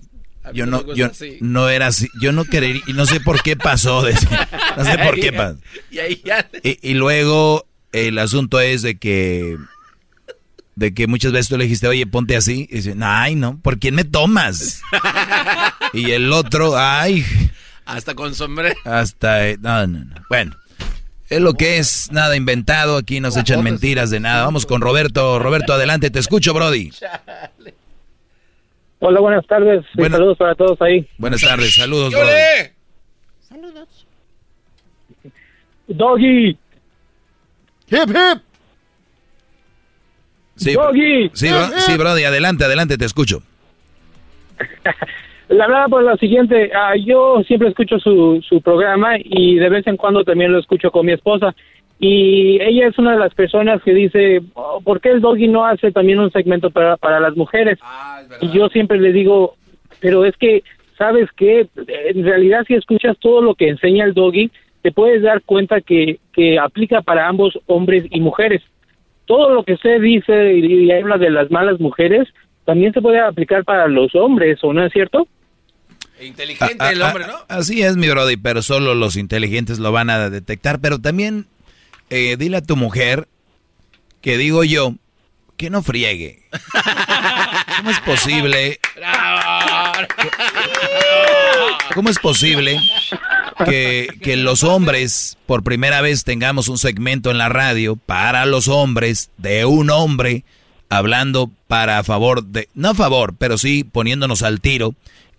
yo 0.53 0.65
no, 0.65 0.93
yo 0.93 1.09
no 1.39 1.69
era 1.69 1.87
así, 1.87 2.09
yo 2.21 2.31
no 2.31 2.45
quería, 2.45 2.81
y 2.85 2.93
no 2.93 3.05
sé 3.05 3.19
por 3.19 3.41
qué 3.41 3.55
pasó, 3.55 4.01
no 4.77 4.85
sé 4.85 4.97
por 4.97 5.19
qué 5.19 5.31
pasó. 5.31 5.57
y 6.61 6.93
luego 6.93 7.65
el 7.91 8.17
asunto 8.19 8.59
es 8.59 8.81
de 8.81 8.97
que 8.97 9.57
de 10.75 10.93
que 10.93 11.07
muchas 11.07 11.31
veces 11.31 11.49
tú 11.49 11.57
le 11.57 11.65
dijiste, 11.65 11.87
oye, 11.87 12.05
ponte 12.07 12.35
así. 12.35 12.67
Y 12.69 12.77
dice, 12.77 12.95
ay, 13.01 13.35
no, 13.35 13.59
¿por 13.59 13.79
quién 13.79 13.95
me 13.95 14.03
tomas? 14.03 14.81
y 15.93 16.11
el 16.11 16.33
otro, 16.33 16.77
ay. 16.77 17.25
Hasta 17.85 18.15
con 18.15 18.33
sombrero. 18.33 18.75
Hasta, 18.85 19.49
eh, 19.49 19.57
no, 19.61 19.85
no, 19.87 20.05
no. 20.05 20.15
Bueno, 20.29 20.55
es 21.29 21.41
lo 21.41 21.53
que 21.53 21.77
es, 21.77 22.11
nada 22.11 22.35
inventado, 22.35 22.97
aquí 22.97 23.19
nos 23.19 23.37
echan 23.37 23.63
mentiras 23.63 24.09
de 24.09 24.19
nada. 24.19 24.45
Vamos 24.45 24.65
con 24.65 24.81
Roberto. 24.81 25.39
Roberto, 25.39 25.73
adelante, 25.73 26.09
te 26.09 26.19
escucho, 26.19 26.53
Brody. 26.53 26.91
Hola, 29.05 29.19
buenas 29.19 29.45
tardes. 29.45 29.83
Saludos 29.97 30.37
para 30.37 30.55
todos 30.55 30.81
ahí. 30.81 31.05
Buenas 31.17 31.41
tardes, 31.41 31.75
saludos. 31.75 32.13
Saludos. 33.41 34.07
Doggy. 35.89 36.57
Hip, 37.89 38.07
hip. 38.07 38.41
Sí, 40.55 40.73
sí, 41.33 41.49
sí, 41.79 41.97
Brody, 41.97 42.23
adelante, 42.23 42.63
adelante, 42.63 42.97
te 42.97 43.03
escucho. 43.03 43.43
La 45.49 45.67
verdad, 45.67 45.87
pues 45.89 46.05
lo 46.05 46.15
siguiente, 46.15 46.71
ah, 46.73 46.93
yo 46.95 47.43
siempre 47.45 47.67
escucho 47.67 47.99
su, 47.99 48.41
su 48.47 48.61
programa 48.61 49.17
y 49.17 49.55
de 49.55 49.67
vez 49.67 49.85
en 49.85 49.97
cuando 49.97 50.23
también 50.23 50.53
lo 50.53 50.59
escucho 50.59 50.91
con 50.91 51.05
mi 51.05 51.11
esposa. 51.11 51.53
Y 52.05 52.61
ella 52.61 52.89
es 52.89 52.97
una 52.97 53.13
de 53.13 53.19
las 53.19 53.33
personas 53.33 53.81
que 53.81 53.93
dice, 53.93 54.41
oh, 54.55 54.81
¿por 54.83 54.99
qué 54.99 55.11
el 55.11 55.21
doggy 55.21 55.47
no 55.47 55.65
hace 55.65 55.89
también 55.93 56.19
un 56.19 56.33
segmento 56.33 56.69
para, 56.69 56.97
para 56.97 57.21
las 57.21 57.37
mujeres? 57.37 57.79
Ah, 57.81 58.21
y 58.41 58.51
yo 58.51 58.67
siempre 58.67 58.99
le 58.99 59.13
digo, 59.13 59.55
pero 60.01 60.25
es 60.25 60.35
que, 60.35 60.65
¿sabes 60.97 61.29
qué? 61.37 61.65
En 61.87 62.25
realidad 62.25 62.65
si 62.67 62.73
escuchas 62.73 63.15
todo 63.19 63.41
lo 63.41 63.55
que 63.55 63.69
enseña 63.69 64.03
el 64.03 64.13
doggy, 64.13 64.51
te 64.81 64.91
puedes 64.91 65.21
dar 65.21 65.43
cuenta 65.43 65.79
que, 65.79 66.19
que 66.33 66.59
aplica 66.59 67.01
para 67.01 67.25
ambos 67.25 67.57
hombres 67.67 68.03
y 68.09 68.19
mujeres. 68.19 68.61
Todo 69.23 69.53
lo 69.53 69.63
que 69.63 69.75
usted 69.75 70.01
dice 70.01 70.55
y, 70.55 70.83
y 70.83 70.91
habla 70.91 71.17
de 71.17 71.29
las 71.29 71.51
malas 71.51 71.79
mujeres 71.79 72.27
también 72.65 72.91
se 72.91 73.01
puede 73.01 73.21
aplicar 73.21 73.63
para 73.63 73.87
los 73.87 74.13
hombres, 74.13 74.61
¿o 74.61 74.73
no 74.73 74.85
es 74.85 74.91
cierto? 74.91 75.25
Inteligente 76.21 76.83
el 76.91 77.01
hombre, 77.01 77.27
¿no? 77.27 77.35
Así 77.47 77.81
es, 77.81 77.95
mi 77.95 78.09
brody, 78.09 78.35
pero 78.35 78.61
solo 78.61 78.93
los 78.93 79.15
inteligentes 79.15 79.79
lo 79.79 79.93
van 79.93 80.09
a 80.09 80.29
detectar. 80.29 80.79
Pero 80.81 80.99
también 80.99 81.45
eh, 82.15 82.37
dile 82.37 82.57
a 82.57 82.61
tu 82.61 82.75
mujer 82.75 83.27
que 84.21 84.37
digo 84.37 84.63
yo 84.63 84.93
que 85.57 85.71
no 85.71 85.81
friegue. 85.81 86.43
¿Cómo 87.77 87.89
es 87.89 87.99
posible? 88.01 88.79
¿Cómo 91.95 92.09
es 92.09 92.19
posible 92.19 92.79
que, 93.65 94.07
que, 94.21 94.37
los 94.37 94.63
hombres 94.63 95.37
por 95.47 95.63
primera 95.63 96.01
vez 96.01 96.23
tengamos 96.23 96.67
un 96.67 96.77
segmento 96.77 97.31
en 97.31 97.39
la 97.39 97.49
radio 97.49 97.95
para 97.95 98.45
los 98.45 98.67
hombres 98.67 99.31
de 99.37 99.65
un 99.65 99.89
hombre 99.89 100.45
hablando 100.89 101.49
para 101.67 101.97
a 101.97 102.03
favor 102.03 102.43
de, 102.43 102.69
no 102.75 102.89
a 102.89 102.95
favor, 102.95 103.35
pero 103.37 103.57
sí 103.57 103.83
poniéndonos 103.83 104.43
al 104.43 104.61
tiro 104.61 104.93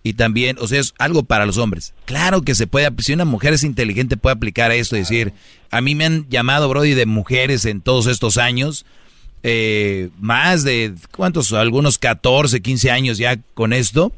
y 0.05 0.13
también, 0.13 0.57
o 0.59 0.67
sea, 0.67 0.79
es 0.79 0.93
algo 0.99 1.23
para 1.23 1.47
los 1.47 1.57
hombres. 1.57 1.95
Claro 2.05 2.43
que 2.43 2.53
se 2.53 2.67
puede, 2.67 2.91
si 2.99 3.13
una 3.13 3.25
mujer 3.25 3.53
es 3.53 3.63
inteligente 3.63 4.17
puede 4.17 4.35
aplicar 4.35 4.71
esto 4.71 4.95
y 4.95 4.99
decir, 4.99 5.33
a 5.71 5.81
mí 5.81 5.95
me 5.95 6.05
han 6.05 6.29
llamado, 6.29 6.69
Brody, 6.69 6.93
de 6.93 7.07
mujeres 7.07 7.65
en 7.65 7.81
todos 7.81 8.05
estos 8.05 8.37
años, 8.37 8.85
eh, 9.41 10.09
más 10.19 10.63
de, 10.63 10.93
¿cuántos? 11.09 11.53
Algunos 11.53 11.97
14, 11.97 12.61
15 12.61 12.91
años 12.91 13.17
ya 13.17 13.37
con 13.55 13.73
esto, 13.73 14.13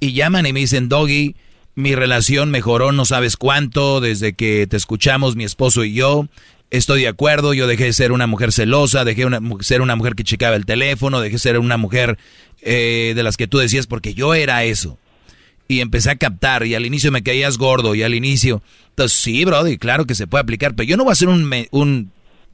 y 0.00 0.12
llaman 0.12 0.44
y 0.44 0.52
me 0.52 0.60
dicen, 0.60 0.90
Doggy, 0.90 1.34
mi 1.74 1.94
relación 1.94 2.50
mejoró 2.50 2.92
no 2.92 3.06
sabes 3.06 3.38
cuánto 3.38 4.02
desde 4.02 4.34
que 4.34 4.66
te 4.66 4.76
escuchamos 4.76 5.34
mi 5.34 5.44
esposo 5.44 5.82
y 5.84 5.94
yo. 5.94 6.28
Estoy 6.70 7.00
de 7.00 7.08
acuerdo, 7.08 7.54
yo 7.54 7.66
dejé 7.66 7.84
de 7.84 7.94
ser 7.94 8.12
una 8.12 8.26
mujer 8.26 8.52
celosa, 8.52 9.06
dejé 9.06 9.24
de 9.24 9.40
ser 9.60 9.80
una 9.80 9.96
mujer 9.96 10.14
que 10.14 10.24
checaba 10.24 10.56
el 10.56 10.66
teléfono, 10.66 11.22
dejé 11.22 11.36
de 11.36 11.38
ser 11.38 11.58
una 11.58 11.78
mujer 11.78 12.18
eh, 12.60 13.14
de 13.16 13.22
las 13.22 13.38
que 13.38 13.46
tú 13.46 13.56
decías 13.56 13.86
porque 13.86 14.12
yo 14.12 14.34
era 14.34 14.62
eso 14.64 14.98
y 15.68 15.80
empecé 15.80 16.10
a 16.10 16.16
captar 16.16 16.64
y 16.66 16.74
al 16.74 16.86
inicio 16.86 17.10
me 17.10 17.22
caías 17.22 17.58
gordo 17.58 17.94
y 17.94 18.02
al 18.02 18.14
inicio, 18.14 18.62
entonces 18.90 19.18
sí, 19.18 19.44
brody, 19.44 19.78
claro 19.78 20.06
que 20.06 20.14
se 20.14 20.26
puede 20.26 20.42
aplicar, 20.42 20.74
pero 20.74 20.88
yo 20.88 20.96
no 20.96 21.04
voy 21.04 21.10
a 21.10 21.12
hacer 21.12 21.28
un, 21.28 21.50
un, 21.70 22.10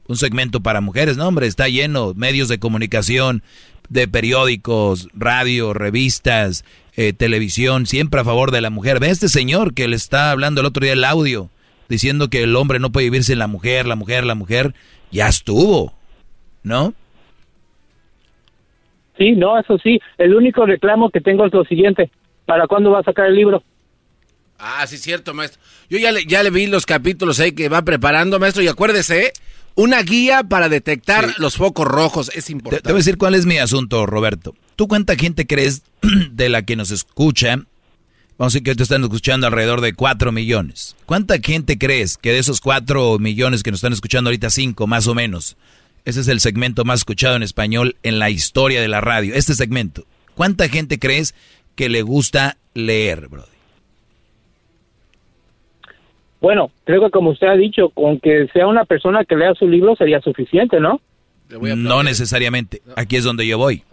un 0.07 0.15
segmento 0.15 0.61
para 0.61 0.81
mujeres, 0.81 1.17
no, 1.17 1.27
hombre, 1.27 1.47
está 1.47 1.67
lleno, 1.67 2.13
medios 2.15 2.47
de 2.47 2.59
comunicación, 2.59 3.43
de 3.89 4.07
periódicos, 4.07 5.09
radio, 5.13 5.73
revistas, 5.73 6.65
eh, 6.95 7.13
televisión, 7.13 7.85
siempre 7.85 8.21
a 8.21 8.23
favor 8.23 8.51
de 8.51 8.61
la 8.61 8.69
mujer. 8.69 8.99
Ve 8.99 9.07
a 9.07 9.11
este 9.11 9.29
señor 9.29 9.73
que 9.73 9.87
le 9.87 9.95
está 9.95 10.31
hablando 10.31 10.61
el 10.61 10.67
otro 10.67 10.83
día 10.83 10.93
el 10.93 11.03
audio, 11.03 11.49
diciendo 11.89 12.29
que 12.29 12.43
el 12.43 12.55
hombre 12.55 12.79
no 12.79 12.91
puede 12.91 13.07
vivir 13.07 13.23
sin 13.23 13.39
la 13.39 13.47
mujer, 13.47 13.85
la 13.85 13.95
mujer, 13.95 14.25
la 14.25 14.35
mujer, 14.35 14.73
ya 15.11 15.27
estuvo, 15.27 15.93
¿no? 16.63 16.93
Sí, 19.17 19.33
no, 19.33 19.59
eso 19.59 19.77
sí. 19.77 19.99
El 20.17 20.35
único 20.35 20.65
reclamo 20.65 21.09
que 21.09 21.21
tengo 21.21 21.45
es 21.45 21.53
lo 21.53 21.63
siguiente. 21.65 22.09
¿Para 22.45 22.67
cuándo 22.67 22.91
va 22.91 22.99
a 22.99 23.03
sacar 23.03 23.27
el 23.27 23.35
libro? 23.35 23.63
Ah, 24.59 24.85
sí, 24.87 24.97
cierto, 24.97 25.33
maestro. 25.33 25.61
Yo 25.89 25.97
ya 25.97 26.11
le, 26.11 26.25
ya 26.25 26.43
le 26.43 26.49
vi 26.49 26.67
los 26.67 26.85
capítulos 26.85 27.39
ahí 27.39 27.51
que 27.51 27.69
va 27.69 27.81
preparando, 27.81 28.39
maestro, 28.39 28.63
y 28.63 28.67
acuérdese, 28.67 29.25
¿eh? 29.25 29.33
una 29.75 30.01
guía 30.03 30.43
para 30.43 30.69
detectar 30.69 31.33
los 31.37 31.57
focos 31.57 31.87
rojos 31.87 32.31
es 32.35 32.49
importante. 32.49 32.83
Te, 32.83 32.91
voy 32.91 32.97
a 32.97 32.99
decir 32.99 33.17
cuál 33.17 33.35
es 33.35 33.45
mi 33.45 33.57
asunto, 33.57 34.05
Roberto. 34.05 34.53
¿Tú 34.75 34.87
cuánta 34.87 35.15
gente 35.15 35.47
crees 35.47 35.83
de 36.31 36.49
la 36.49 36.63
que 36.63 36.75
nos 36.75 36.91
escucha? 36.91 37.55
Vamos 38.37 38.53
a 38.53 38.57
decir 38.57 38.63
que 38.63 38.75
te 38.75 38.83
están 38.83 39.03
escuchando 39.03 39.47
alrededor 39.47 39.81
de 39.81 39.93
4 39.93 40.31
millones. 40.31 40.95
¿Cuánta 41.05 41.37
gente 41.39 41.77
crees 41.77 42.17
que 42.17 42.31
de 42.31 42.39
esos 42.39 42.61
4 42.61 43.19
millones 43.19 43.63
que 43.63 43.71
nos 43.71 43.79
están 43.79 43.93
escuchando 43.93 44.29
ahorita, 44.29 44.49
5 44.49 44.87
más 44.87 45.07
o 45.07 45.15
menos? 45.15 45.55
Ese 46.05 46.21
es 46.21 46.27
el 46.27 46.39
segmento 46.39 46.83
más 46.83 47.01
escuchado 47.01 47.35
en 47.35 47.43
español 47.43 47.95
en 48.03 48.19
la 48.19 48.29
historia 48.29 48.81
de 48.81 48.87
la 48.87 49.01
radio. 49.01 49.33
Este 49.35 49.53
segmento. 49.53 50.05
¿Cuánta 50.35 50.67
gente 50.67 50.99
crees 50.99 51.33
que 51.75 51.89
le 51.89 52.01
gusta 52.01 52.57
leer, 52.73 53.27
Brody? 53.27 53.47
Bueno, 56.41 56.71
creo 56.83 57.05
que 57.05 57.09
como 57.09 57.29
usted 57.29 57.47
ha 57.47 57.55
dicho, 57.55 57.89
con 57.89 58.19
que 58.19 58.47
sea 58.51 58.67
una 58.67 58.83
persona 58.83 59.23
que 59.23 59.37
lea 59.37 59.53
su 59.55 59.67
libro 59.67 59.95
sería 59.95 60.19
suficiente, 60.19 60.79
¿no? 60.79 60.99
No 61.49 62.03
necesariamente. 62.03 62.81
Aquí 62.97 63.15
es 63.15 63.23
donde 63.23 63.47
yo 63.47 63.57
voy. 63.57 63.83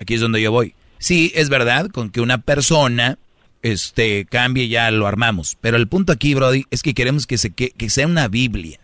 Aquí 0.00 0.14
es 0.14 0.20
donde 0.20 0.40
yo 0.40 0.52
voy. 0.52 0.74
Sí, 0.98 1.32
es 1.34 1.48
verdad, 1.48 1.90
con 1.90 2.10
que 2.10 2.20
una 2.20 2.38
persona 2.38 3.18
este, 3.62 4.26
cambie 4.26 4.68
ya 4.68 4.90
lo 4.90 5.06
armamos. 5.06 5.56
Pero 5.60 5.76
el 5.76 5.88
punto 5.88 6.12
aquí, 6.12 6.34
Brody, 6.34 6.64
es 6.70 6.82
que 6.82 6.94
queremos 6.94 7.26
que, 7.26 7.38
se, 7.38 7.52
que, 7.52 7.70
que 7.70 7.90
sea 7.90 8.06
una 8.06 8.28
Biblia, 8.28 8.78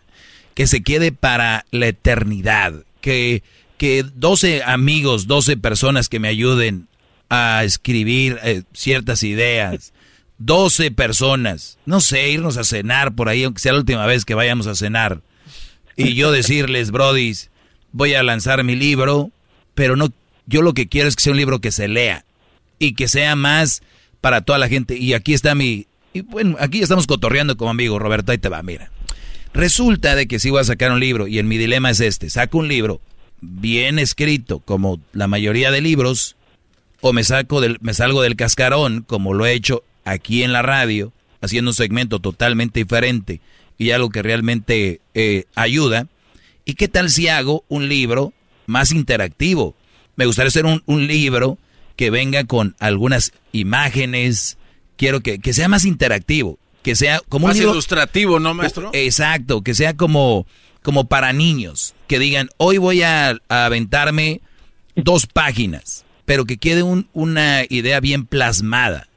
que 0.53 0.67
se 0.67 0.83
quede 0.83 1.11
para 1.11 1.65
la 1.71 1.87
eternidad, 1.87 2.83
que, 3.01 3.43
que 3.77 4.03
12 4.03 4.63
amigos, 4.63 5.27
12 5.27 5.57
personas 5.57 6.09
que 6.09 6.19
me 6.19 6.27
ayuden 6.27 6.87
a 7.29 7.63
escribir 7.63 8.39
eh, 8.43 8.63
ciertas 8.73 9.23
ideas. 9.23 9.93
12 10.37 10.91
personas, 10.91 11.77
no 11.85 12.01
sé, 12.01 12.29
irnos 12.29 12.57
a 12.57 12.65
cenar 12.65 13.15
por 13.15 13.29
ahí, 13.29 13.43
aunque 13.43 13.61
sea 13.61 13.71
la 13.71 13.79
última 13.79 14.05
vez 14.05 14.25
que 14.25 14.33
vayamos 14.33 14.67
a 14.67 14.75
cenar. 14.75 15.21
Y 15.95 16.13
yo 16.13 16.31
decirles, 16.31 16.91
brodis, 16.91 17.49
voy 17.93 18.15
a 18.15 18.23
lanzar 18.23 18.63
mi 18.65 18.75
libro, 18.75 19.31
pero 19.75 19.95
no, 19.95 20.11
yo 20.45 20.61
lo 20.61 20.73
que 20.73 20.87
quiero 20.87 21.07
es 21.07 21.15
que 21.15 21.23
sea 21.23 21.31
un 21.31 21.37
libro 21.37 21.61
que 21.61 21.71
se 21.71 21.87
lea 21.87 22.25
y 22.79 22.95
que 22.95 23.07
sea 23.07 23.35
más 23.35 23.81
para 24.19 24.41
toda 24.41 24.59
la 24.59 24.67
gente. 24.67 24.97
Y 24.97 25.13
aquí 25.13 25.33
está 25.33 25.55
mi, 25.55 25.87
y 26.13 26.21
bueno, 26.21 26.57
aquí 26.59 26.81
estamos 26.81 27.07
cotorreando 27.07 27.57
como 27.57 27.71
amigo, 27.71 27.99
Roberto, 27.99 28.31
ahí 28.31 28.37
te 28.37 28.49
va, 28.49 28.61
mira. 28.61 28.91
Resulta 29.53 30.15
de 30.15 30.27
que 30.27 30.39
si 30.39 30.49
voy 30.49 30.61
a 30.61 30.65
sacar 30.65 30.91
un 30.91 30.99
libro 30.99 31.27
y 31.27 31.39
en 31.39 31.47
mi 31.47 31.57
dilema 31.57 31.89
es 31.89 32.01
este, 32.01 32.29
saco 32.29 32.57
un 32.57 32.67
libro 32.67 32.99
bien 33.41 33.99
escrito, 33.99 34.59
como 34.59 34.99
la 35.13 35.27
mayoría 35.27 35.71
de 35.71 35.81
libros, 35.81 36.35
o 37.01 37.13
me, 37.13 37.23
saco 37.23 37.61
del, 37.61 37.77
me 37.81 37.93
salgo 37.93 38.21
del 38.21 38.35
cascarón, 38.35 39.03
como 39.07 39.33
lo 39.33 39.45
he 39.45 39.53
hecho 39.53 39.83
aquí 40.05 40.43
en 40.43 40.53
la 40.53 40.61
radio, 40.61 41.11
haciendo 41.41 41.71
un 41.71 41.75
segmento 41.75 42.19
totalmente 42.19 42.79
diferente 42.79 43.41
y 43.77 43.91
algo 43.91 44.09
que 44.09 44.23
realmente 44.23 45.01
eh, 45.13 45.45
ayuda. 45.55 46.07
¿Y 46.65 46.75
qué 46.75 46.87
tal 46.87 47.09
si 47.09 47.27
hago 47.27 47.63
un 47.67 47.89
libro 47.89 48.33
más 48.65 48.91
interactivo? 48.91 49.75
Me 50.15 50.25
gustaría 50.25 50.47
hacer 50.47 50.65
un, 50.65 50.81
un 50.85 51.07
libro 51.07 51.57
que 51.95 52.09
venga 52.09 52.43
con 52.45 52.75
algunas 52.79 53.33
imágenes, 53.51 54.57
quiero 54.97 55.21
que, 55.21 55.39
que 55.39 55.53
sea 55.53 55.67
más 55.67 55.85
interactivo, 55.85 56.57
que 56.83 56.95
sea 56.95 57.21
como 57.29 57.47
más 57.47 57.55
un 57.55 57.59
libro, 57.59 57.73
ilustrativo, 57.73 58.39
¿no, 58.39 58.53
maestro? 58.53 58.89
Exacto, 58.93 59.61
que 59.61 59.73
sea 59.73 59.95
como, 59.95 60.45
como 60.81 61.05
para 61.05 61.33
niños, 61.33 61.93
que 62.07 62.19
digan, 62.19 62.49
hoy 62.57 62.77
voy 62.77 63.01
a, 63.03 63.37
a 63.49 63.65
aventarme 63.65 64.41
dos 64.95 65.27
páginas 65.27 66.05
pero 66.25 66.45
que 66.45 66.57
quede 66.57 66.83
un, 66.83 67.07
una 67.13 67.63
idea 67.69 67.99
bien 67.99 68.25
plasmada 68.25 69.07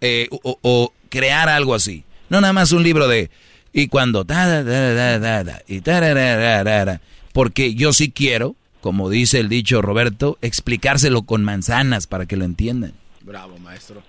eh, 0.00 0.28
o, 0.30 0.58
o, 0.62 0.92
crear 1.08 1.48
algo 1.48 1.74
así. 1.74 2.04
No 2.28 2.40
nada 2.40 2.52
más 2.52 2.72
un 2.72 2.82
libro 2.82 3.08
de 3.08 3.30
y 3.72 3.88
cuando 3.88 4.24
da, 4.24 4.62
da, 4.62 5.18
da, 5.18 5.44
da, 5.44 5.62
y 5.66 5.80
porque 7.32 7.74
yo 7.74 7.92
sí 7.92 8.10
quiero, 8.10 8.54
como 8.82 9.08
dice 9.08 9.40
el 9.40 9.48
dicho 9.48 9.80
Roberto, 9.80 10.36
explicárselo 10.42 11.22
con 11.22 11.42
manzanas 11.42 12.06
para 12.06 12.26
que 12.26 12.36
lo 12.36 12.44
entiendan. 12.44 12.92
Bravo, 13.22 13.58
maestro. 13.58 14.02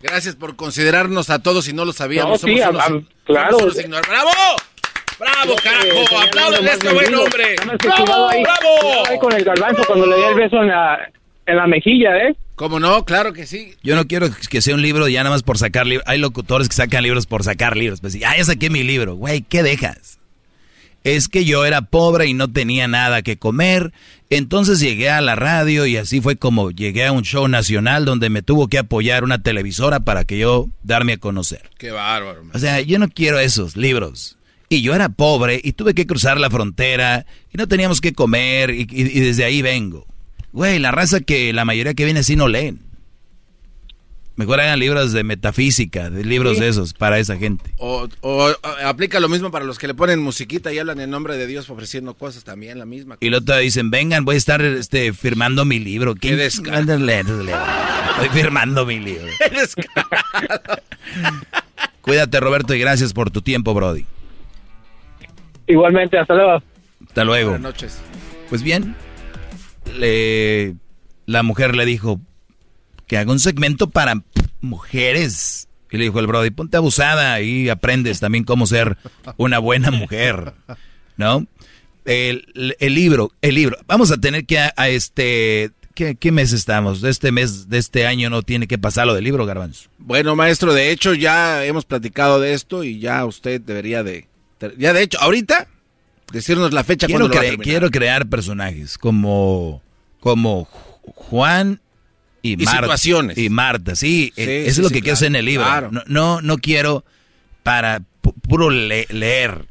Gracias 0.00 0.36
por 0.36 0.54
considerarnos 0.54 1.30
a 1.30 1.40
todos 1.40 1.66
y 1.68 1.72
no 1.72 1.84
lo 1.84 1.92
sabíamos. 1.92 2.42
No, 2.42 2.48
sí, 2.48 2.58
somos 2.58 2.84
a, 2.84 2.88
unos, 2.88 3.04
claro. 3.24 3.58
somos 3.58 3.76
unos 3.76 4.00
¡Bravo! 4.06 4.30
¡Bravo, 5.18 5.56
carajo! 5.62 6.20
¡Apláudale 6.20 6.70
a 6.70 6.72
este 6.74 6.92
buen 6.92 7.14
hombre! 7.14 7.56
¡Bravo! 7.82 8.28
Ahí, 8.28 8.42
¡Bravo! 8.42 9.06
Ahí 9.08 9.18
con 9.18 9.32
el 9.32 9.44
garbanzo 9.44 9.82
cuando 9.86 10.06
le 10.06 10.16
di 10.16 10.22
el 10.22 10.34
beso 10.34 10.56
en 10.58 10.68
la, 10.68 11.10
en 11.46 11.56
la 11.56 11.66
mejilla, 11.66 12.16
¿eh? 12.16 12.36
¿Cómo 12.54 12.78
no? 12.78 13.04
Claro 13.04 13.32
que 13.32 13.46
sí. 13.46 13.74
Yo 13.82 13.96
no 13.96 14.06
quiero 14.06 14.28
que 14.48 14.62
sea 14.62 14.74
un 14.74 14.82
libro 14.82 15.08
ya 15.08 15.22
nada 15.24 15.34
más 15.34 15.42
por 15.42 15.58
sacar 15.58 15.86
libros. 15.86 16.06
Hay 16.06 16.18
locutores 16.18 16.68
que 16.68 16.76
sacan 16.76 17.02
libros 17.02 17.26
por 17.26 17.42
sacar 17.42 17.76
libros. 17.76 18.00
Pues 18.00 18.16
ah, 18.24 18.34
ya 18.36 18.44
saqué 18.44 18.70
mi 18.70 18.82
libro. 18.84 19.16
Güey, 19.16 19.42
¿qué 19.42 19.62
dejas? 19.62 20.20
Es 21.02 21.28
que 21.28 21.44
yo 21.44 21.66
era 21.66 21.82
pobre 21.82 22.26
y 22.26 22.34
no 22.34 22.50
tenía 22.50 22.88
nada 22.88 23.22
que 23.22 23.36
comer. 23.36 23.92
Entonces 24.30 24.80
llegué 24.80 25.10
a 25.10 25.20
la 25.20 25.34
radio 25.34 25.84
y 25.84 25.96
así 25.96 26.20
fue 26.20 26.36
como 26.36 26.70
llegué 26.70 27.04
a 27.04 27.12
un 27.12 27.22
show 27.22 27.46
nacional 27.48 28.04
donde 28.04 28.30
me 28.30 28.42
tuvo 28.42 28.68
que 28.68 28.78
apoyar 28.78 29.24
una 29.24 29.42
televisora 29.42 30.00
para 30.00 30.24
que 30.24 30.38
yo 30.38 30.68
darme 30.82 31.14
a 31.14 31.18
conocer. 31.18 31.70
Qué 31.76 31.90
bárbaro. 31.90 32.44
Man. 32.44 32.52
O 32.54 32.58
sea, 32.58 32.80
yo 32.80 32.98
no 32.98 33.08
quiero 33.08 33.38
esos 33.38 33.76
libros. 33.76 34.38
Y 34.70 34.80
yo 34.80 34.94
era 34.94 35.10
pobre 35.10 35.60
y 35.62 35.72
tuve 35.72 35.92
que 35.94 36.06
cruzar 36.06 36.40
la 36.40 36.50
frontera 36.50 37.26
y 37.52 37.58
no 37.58 37.68
teníamos 37.68 38.00
que 38.00 38.14
comer 38.14 38.70
y, 38.70 38.86
y, 38.90 39.02
y 39.02 39.20
desde 39.20 39.44
ahí 39.44 39.60
vengo. 39.60 40.06
Güey, 40.54 40.78
la 40.78 40.92
raza 40.92 41.20
que 41.20 41.52
la 41.52 41.64
mayoría 41.64 41.94
que 41.94 42.04
viene 42.04 42.20
así 42.20 42.36
no 42.36 42.46
leen. 42.46 42.78
Mejor 44.36 44.60
hagan 44.60 44.78
libros 44.78 45.12
de 45.12 45.24
metafísica, 45.24 46.10
de 46.10 46.24
libros 46.24 46.56
Sí. 46.56 46.62
de 46.62 46.68
esos 46.68 46.92
para 46.94 47.18
esa 47.18 47.36
gente. 47.36 47.74
O, 47.78 48.06
o, 48.20 48.50
o, 48.50 48.54
aplica 48.84 49.18
lo 49.18 49.28
mismo 49.28 49.50
para 49.50 49.64
los 49.64 49.80
que 49.80 49.88
le 49.88 49.94
ponen 49.94 50.20
musiquita 50.20 50.72
y 50.72 50.78
hablan 50.78 51.00
en 51.00 51.10
nombre 51.10 51.36
de 51.36 51.48
Dios 51.48 51.68
ofreciendo 51.70 52.14
cosas 52.14 52.44
también, 52.44 52.78
la 52.78 52.84
misma. 52.84 53.16
Y 53.18 53.30
luego 53.30 53.44
te 53.44 53.58
dicen, 53.58 53.90
vengan, 53.90 54.24
voy 54.24 54.36
a 54.36 54.38
estar 54.38 54.62
este, 54.62 55.12
firmando 55.12 55.64
mi 55.64 55.80
libro. 55.80 56.14
Qué 56.14 56.48
ándale. 56.70 57.20
Estoy 57.20 58.28
firmando 58.32 58.86
mi 58.86 59.00
libro. 59.00 59.26
Cuídate, 62.00 62.38
Roberto, 62.38 62.76
y 62.76 62.78
gracias 62.78 63.12
por 63.12 63.32
tu 63.32 63.42
tiempo, 63.42 63.74
Brody. 63.74 64.04
Igualmente, 65.66 66.16
hasta 66.16 66.34
luego. 66.34 66.62
Hasta 67.08 67.24
luego. 67.24 67.50
Buenas 67.50 67.72
noches. 67.72 67.98
Pues 68.48 68.62
bien, 68.62 68.94
le, 69.96 70.74
la 71.26 71.42
mujer 71.42 71.74
le 71.74 71.84
dijo 71.86 72.20
que 73.06 73.18
haga 73.18 73.32
un 73.32 73.40
segmento 73.40 73.90
para 73.90 74.22
mujeres. 74.60 75.68
Y 75.90 75.96
le 75.96 76.04
dijo 76.04 76.18
el 76.18 76.26
Brody, 76.26 76.50
ponte 76.50 76.76
abusada 76.76 77.40
y 77.40 77.68
aprendes 77.68 78.18
también 78.18 78.44
cómo 78.44 78.66
ser 78.66 78.96
una 79.36 79.58
buena 79.58 79.90
mujer. 79.92 80.54
¿No? 81.16 81.46
El, 82.04 82.76
el 82.80 82.94
libro, 82.94 83.30
el 83.42 83.54
libro. 83.54 83.78
Vamos 83.86 84.10
a 84.10 84.16
tener 84.16 84.44
que 84.44 84.58
a, 84.58 84.88
este... 84.88 85.70
¿qué, 85.94 86.16
¿Qué 86.16 86.32
mes 86.32 86.52
estamos? 86.52 87.00
De 87.00 87.10
este 87.10 87.30
mes, 87.30 87.68
de 87.68 87.78
este 87.78 88.08
año 88.08 88.28
no 88.28 88.42
tiene 88.42 88.66
que 88.66 88.76
pasar 88.76 89.06
lo 89.06 89.14
del 89.14 89.22
libro, 89.22 89.46
Garbanzo. 89.46 89.88
Bueno, 89.98 90.34
maestro, 90.34 90.74
de 90.74 90.90
hecho 90.90 91.14
ya 91.14 91.64
hemos 91.64 91.84
platicado 91.84 92.40
de 92.40 92.54
esto 92.54 92.82
y 92.82 92.98
ya 92.98 93.24
usted 93.24 93.60
debería 93.60 94.02
de... 94.02 94.26
Ya 94.76 94.92
de 94.92 95.02
hecho, 95.02 95.20
ahorita, 95.20 95.68
decirnos 96.34 96.72
la 96.74 96.84
fecha 96.84 97.06
Quiero, 97.06 97.20
cuando 97.20 97.28
lo 97.28 97.34
va 97.34 97.40
a 97.40 97.44
cre- 97.44 97.50
terminar. 97.50 97.64
quiero 97.72 97.90
crear 97.90 98.26
personajes 98.28 98.98
como, 98.98 99.80
como 100.20 100.64
Juan 101.14 101.80
y, 102.42 102.52
Y 102.52 102.56
Marta. 102.66 102.80
situaciones. 102.82 103.38
Y 103.38 103.48
Marta, 103.48 103.96
sí. 103.96 104.32
Sí, 104.36 104.42
eh, 104.42 104.64
sí, 104.64 104.70
eso 104.70 104.80
es 104.80 104.84
lo 104.84 104.88
sí, 104.88 104.94
que 104.94 105.00
quiero 105.00 105.14
claro, 105.14 105.14
hacer 105.16 105.26
en 105.28 105.36
el 105.36 105.44
libro. 105.46 105.64
claro. 105.64 105.90
No, 105.92 106.02
no, 106.06 106.40
no 106.42 106.58
quiero 106.58 107.04
para 107.62 108.00
pu- 108.22 108.34
puro 108.46 108.68
le- 108.68 109.06
leer. 109.10 109.64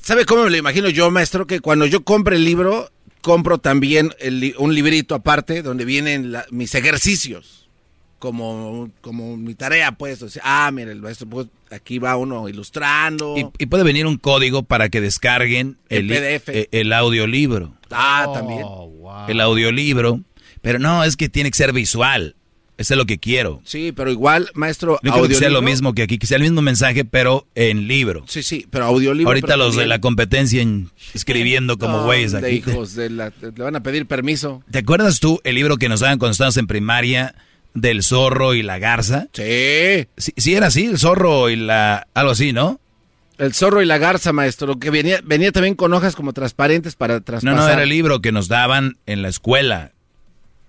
¿Sabe 0.00 0.24
cómo 0.24 0.44
me 0.44 0.50
lo 0.50 0.56
imagino 0.56 0.88
yo, 0.88 1.10
maestro? 1.10 1.46
Que 1.46 1.60
cuando 1.60 1.84
yo 1.84 2.04
compre 2.04 2.36
el 2.36 2.44
libro, 2.44 2.90
compro 3.20 3.58
también 3.58 4.14
el 4.20 4.40
li- 4.40 4.54
un 4.56 4.74
librito 4.74 5.14
aparte 5.14 5.62
donde 5.62 5.84
vienen 5.84 6.32
la- 6.32 6.46
mis 6.50 6.74
ejercicios. 6.74 7.65
Como, 8.18 8.90
como 9.02 9.36
mi 9.36 9.54
tarea, 9.54 9.92
pues. 9.92 10.22
O 10.22 10.28
sea, 10.28 10.42
ah, 10.44 10.70
mire, 10.72 10.92
el 10.92 11.00
maestro, 11.02 11.28
pues, 11.28 11.48
aquí 11.70 11.98
va 11.98 12.16
uno 12.16 12.48
ilustrando. 12.48 13.34
Y, 13.36 13.46
y 13.58 13.66
puede 13.66 13.84
venir 13.84 14.06
un 14.06 14.16
código 14.16 14.62
para 14.62 14.88
que 14.88 15.00
descarguen 15.00 15.76
El 15.88 16.08
PDF. 16.08 16.48
eh, 16.48 16.68
el 16.72 16.92
audiolibro. 16.92 17.74
ah, 17.90 18.30
también. 18.32 18.62
El 19.28 19.40
audiolibro. 19.40 20.20
Pero 20.62 20.78
no, 20.78 21.04
es 21.04 21.16
que 21.16 21.28
tiene 21.28 21.50
que 21.50 21.56
ser 21.58 21.72
visual. 21.72 22.34
Eso 22.78 22.92
es 22.92 22.98
lo 22.98 23.06
que 23.06 23.16
quiero. 23.18 23.62
Sí, 23.64 23.92
pero 23.92 24.10
igual, 24.10 24.50
maestro, 24.54 24.98
No 25.02 25.12
quiero 25.12 25.28
que 25.28 25.34
sea 25.34 25.48
lo 25.48 25.62
mismo 25.62 25.94
que 25.94 26.02
aquí, 26.02 26.18
que 26.18 26.26
sea 26.26 26.36
el 26.36 26.42
mismo 26.42 26.60
mensaje, 26.60 27.06
pero 27.06 27.46
en 27.54 27.88
libro. 27.88 28.24
Sí, 28.28 28.42
sí, 28.42 28.66
pero 28.70 28.84
audiolibro. 28.84 29.30
Ahorita 29.30 29.46
pero 29.46 29.58
los 29.58 29.76
de 29.76 29.86
la 29.86 29.98
competencia 30.00 30.60
en- 30.60 30.90
escribiendo 31.14 31.78
como 31.78 31.98
No, 31.98 32.04
güeyes 32.04 32.32
de 32.32 32.38
aquí. 32.38 32.56
hijos 32.56 32.94
de 32.94 33.08
la- 33.08 33.32
le 33.40 33.50
van 33.64 33.76
a 33.76 33.82
pedir 33.82 34.04
permiso. 34.06 34.62
¿Te 34.70 34.80
acuerdas 34.80 35.20
tú 35.20 35.40
el 35.44 35.54
libro 35.54 35.78
que 35.78 35.88
nos 35.88 36.00
daban 36.00 36.18
cuando 36.18 36.32
estábamos 36.32 36.58
en 36.58 36.66
primaria 36.66 37.34
del 37.76 38.02
zorro 38.02 38.54
y 38.54 38.62
la 38.62 38.78
garza? 38.78 39.28
Sí. 39.32 40.08
Sí, 40.16 40.32
sí 40.36 40.54
era 40.54 40.66
así, 40.68 40.86
el 40.86 40.98
zorro 40.98 41.48
y 41.50 41.56
la... 41.56 42.06
algo 42.14 42.32
así, 42.32 42.52
¿no? 42.52 42.80
El 43.38 43.52
zorro 43.54 43.82
y 43.82 43.86
la 43.86 43.98
garza, 43.98 44.32
maestro, 44.32 44.78
que 44.78 44.90
venía, 44.90 45.20
venía 45.22 45.52
también 45.52 45.74
con 45.74 45.92
hojas 45.92 46.16
como 46.16 46.32
transparentes 46.32 46.96
para 46.96 47.14
No, 47.16 47.22
traspasar. 47.22 47.54
no, 47.56 47.68
era 47.68 47.82
el 47.82 47.88
libro 47.90 48.20
que 48.20 48.32
nos 48.32 48.48
daban 48.48 48.96
en 49.06 49.20
la 49.22 49.28
escuela. 49.28 49.92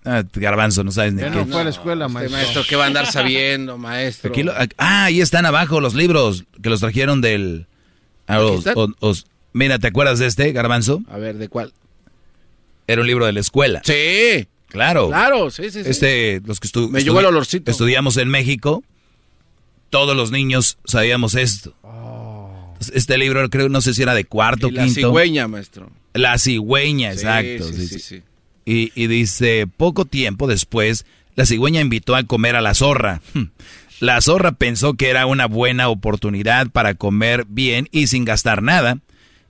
Ah, 0.04 0.24
garbanzo, 0.34 0.84
no 0.84 0.92
sabes 0.92 1.14
ni 1.14 1.22
qué. 1.24 1.30
no 1.30 1.46
fue 1.46 1.62
a 1.62 1.64
la 1.64 1.70
escuela, 1.70 2.06
Este 2.06 2.14
maestro. 2.14 2.38
maestro, 2.38 2.64
¿qué 2.70 2.76
va 2.76 2.84
a 2.84 2.88
andar 2.88 3.06
sabiendo, 3.08 3.78
maestro? 3.78 4.32
Aquí 4.32 4.44
lo- 4.44 4.54
ah, 4.78 5.06
ahí 5.06 5.22
están 5.22 5.46
abajo 5.46 5.80
los 5.82 5.96
libros 5.96 6.46
que 6.62 6.70
los 6.70 6.80
trajeron 6.82 7.20
del... 7.22 7.68
a 8.28 8.38
los- 8.38 8.60
están. 8.60 8.74
o- 8.78 8.94
os- 9.00 9.26
mira, 9.54 9.80
¿te 9.80 9.88
acuerdas 9.88 10.20
de 10.20 10.28
este, 10.28 10.52
garbanzo? 10.52 11.02
A 11.10 11.18
ver, 11.18 11.38
¿de 11.38 11.48
cuál? 11.50 11.74
Era 12.86 13.02
un 13.02 13.08
libro 13.08 13.26
de 13.26 13.34
la 13.34 13.40
escuela. 13.42 13.82
Sí. 13.84 14.48
Claro. 14.68 15.08
Claro, 15.08 15.50
sí, 15.50 15.70
sí, 15.72 15.84
sí. 15.84 15.90
Este, 15.90 16.42
los 16.46 16.60
que 16.60 16.68
estu- 16.68 16.90
Me 16.90 17.00
el 17.00 17.10
olorcito. 17.10 17.72
Estudiamos 17.72 18.18
en 18.18 18.28
México, 18.30 18.84
todos 19.90 20.16
los 20.16 20.32
niños 20.32 20.78
sabíamos 20.86 21.36
esto. 21.36 21.74
Entonces, 21.84 22.96
Este 22.96 23.18
libro 23.18 23.50
creo, 23.50 23.70
no 23.70 23.82
sé 23.82 23.94
si 23.94 24.02
era 24.04 24.14
de 24.14 24.26
cuarto, 24.26 24.68
Oh. 24.68 24.70
Y 24.70 24.74
la 24.74 24.84
quinto. 24.86 25.00
cigüeña, 25.02 25.48
maestro. 25.48 25.90
La 26.14 26.38
cigüeña, 26.38 27.12
Sí, 27.14 27.18
exacto. 27.20 27.68
sí, 27.68 27.74
sí, 27.74 27.88
sí, 27.88 27.88
sí. 27.88 28.00
sí. 28.00 28.24
Y, 28.66 28.92
y 29.02 29.08
dice, 29.08 29.66
poco 29.78 30.06
tiempo 30.06 30.46
después, 30.48 31.06
la 31.36 31.46
cigüeña 31.46 31.80
invitó 31.82 32.16
a 32.16 32.24
comer 32.24 32.56
a 32.56 32.62
la 32.62 32.74
zorra. 32.74 33.22
La 34.02 34.20
zorra 34.22 34.52
pensó 34.52 34.94
que 34.96 35.10
era 35.10 35.26
una 35.26 35.46
buena 35.48 35.88
oportunidad 35.90 36.68
para 36.70 36.94
comer 36.94 37.46
bien 37.48 37.88
y 37.92 38.08
sin 38.08 38.26
gastar 38.26 38.62
nada. 38.62 39.00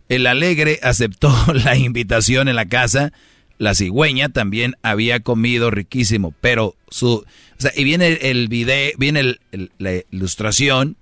El 0.08 0.28
alegre 0.28 0.80
aceptó 0.84 1.34
la 1.54 1.76
invitación 1.76 2.48
en 2.48 2.56
la 2.56 2.68
casa. 2.68 3.12
La 3.58 3.74
cigüeña 3.74 4.30
también 4.30 4.76
había 4.84 5.20
comido 5.22 5.72
riquísimo, 5.72 6.34
pero 6.42 6.76
su... 6.90 7.10
O 7.10 7.26
sea, 7.62 7.72
y 7.76 7.84
viene 7.84 8.08
el, 8.22 8.48
video, 8.50 8.92
viene 8.98 9.20
el- 9.22 9.40
el- 9.52 9.72
la 9.80 9.92
ilustración 10.12 10.96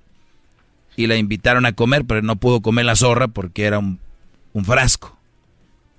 y 0.95 1.08
la 1.08 1.17
invitaron 1.17 1.66
a 1.66 1.74
comer, 1.74 2.06
pero 2.06 2.22
no 2.22 2.38
pudo 2.38 2.61
comer 2.61 2.85
la 2.85 2.95
zorra 2.95 3.27
porque 3.27 3.66
era 3.66 3.80
un, 3.80 4.00
un 4.53 4.64
frasco. 4.64 5.17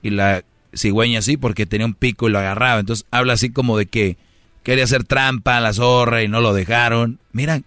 Y 0.03 0.11
la 0.11 0.45
cigüeña 0.75 1.21
sí, 1.21 1.37
porque 1.37 1.67
tenía 1.67 1.87
un 1.87 1.93
pico 1.95 2.29
y 2.29 2.33
lo 2.33 2.39
agarraba. 2.39 2.81
Entonces 2.81 3.05
habla 3.11 3.35
así 3.35 3.51
como 3.51 3.77
de 3.77 3.85
que 3.87 4.17
quería 4.63 4.85
hacer 4.85 5.05
trampa 5.05 5.59
a 5.59 5.61
la 5.61 5.75
zorra 5.75 6.23
y 6.23 6.29
no 6.29 6.41
lo 6.41 6.55
dejaron. 6.55 7.19
Mira, 7.33 7.61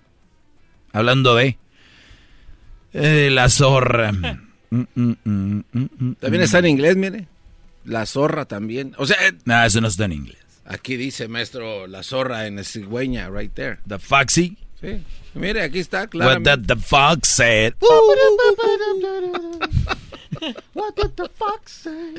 hablando 0.92 1.36
de 1.36 1.58
eh, 2.94 3.30
la 3.32 3.50
zorra. 3.50 4.12
Mm, 4.72 4.84
mm, 4.94 5.64
mm, 5.74 6.14
También 6.20 6.44
está 6.44 6.60
en 6.60 6.68
inglés, 6.68 6.96
mire. 6.96 7.26
La 7.90 8.06
zorra 8.06 8.46
también. 8.46 8.94
O 8.98 9.06
sea, 9.06 9.18
eh, 9.28 9.34
No, 9.46 9.64
eso 9.66 9.82
no 9.82 9.88
está 9.88 10.06
en 10.06 10.14
inglés. 10.14 10.38
aquí 10.66 10.96
dice, 10.96 11.28
maestro, 11.28 11.88
la 11.88 12.04
zorra 12.04 12.46
en 12.48 12.64
cigüeña, 12.64 13.30
right 13.30 13.54
there. 13.54 13.80
The 13.88 13.98
Foxy. 14.00 14.58
Sí. 14.80 15.04
Mire, 15.34 15.64
aquí 15.64 15.80
está, 15.80 16.08
claro. 16.08 16.40
What 16.42 16.58
did 16.58 16.66
the 16.68 16.76
fox 16.76 17.28
said. 17.30 17.74
What 20.74 20.96
did 20.96 21.12
the 21.16 21.30
fox 21.36 21.72
say? 21.84 22.14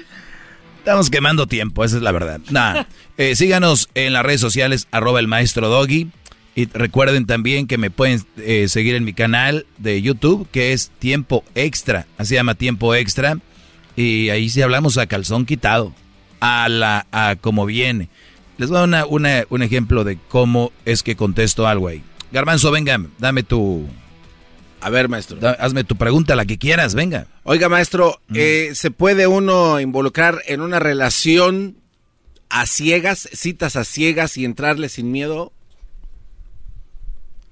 Estamos 0.78 1.10
quemando 1.10 1.46
tiempo, 1.46 1.84
esa 1.84 1.96
es 1.96 2.02
la 2.02 2.12
verdad. 2.12 2.40
Nada. 2.50 2.86
Eh, 3.18 3.36
síganos 3.36 3.88
en 3.94 4.12
las 4.12 4.24
redes 4.24 4.40
sociales, 4.40 4.88
arroba 4.90 5.20
el 5.20 5.28
maestro 5.28 5.68
Doggy. 5.68 6.10
Y 6.54 6.66
recuerden 6.66 7.26
también 7.26 7.66
que 7.66 7.78
me 7.78 7.90
pueden 7.90 8.22
eh, 8.38 8.66
seguir 8.68 8.94
en 8.96 9.04
mi 9.04 9.12
canal 9.14 9.66
de 9.78 10.02
YouTube, 10.02 10.48
que 10.50 10.72
es 10.72 10.90
Tiempo 10.98 11.44
Extra. 11.54 12.06
Así 12.18 12.30
se 12.30 12.34
llama 12.34 12.54
Tiempo 12.56 12.94
Extra. 12.94 13.38
Y 13.96 14.30
ahí 14.30 14.48
sí 14.50 14.62
hablamos 14.62 14.98
a 14.98 15.06
calzón 15.06 15.46
quitado. 15.46 15.94
A 16.40 16.68
la, 16.68 17.06
a 17.12 17.36
como 17.40 17.66
viene. 17.66 18.08
Les 18.56 18.68
voy 18.70 18.76
a 18.78 18.80
dar 18.80 18.88
una, 18.88 19.06
una- 19.06 19.44
un 19.50 19.62
ejemplo 19.62 20.04
de 20.04 20.18
cómo 20.28 20.72
es 20.84 21.02
que 21.02 21.16
contesto 21.16 21.66
algo 21.66 21.88
ahí. 21.88 22.02
Garbanzo, 22.32 22.70
venga, 22.70 22.98
dame 23.18 23.42
tu... 23.42 23.86
A 24.82 24.88
ver, 24.88 25.08
maestro. 25.10 25.36
da- 25.36 25.52
hazme 25.60 25.84
tu 25.84 25.96
pregunta, 25.96 26.34
la 26.36 26.46
que 26.46 26.56
quieras, 26.56 26.94
venga. 26.94 27.26
Oiga, 27.42 27.68
maestro, 27.68 28.20
eh, 28.32 28.70
¿se 28.74 28.90
puede 28.90 29.26
uno 29.26 29.78
involucrar 29.80 30.40
en 30.46 30.62
una 30.62 30.78
relación 30.78 31.76
a 32.48 32.64
ciegas, 32.66 33.28
citas 33.32 33.76
a 33.76 33.84
ciegas 33.84 34.38
y 34.38 34.44
entrarle 34.46 34.88
sin 34.88 35.12
miedo? 35.12 35.52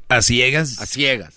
¿A 0.08 0.22
ciegas? 0.22 0.80
A 0.80 0.86
ciegas. 0.86 1.34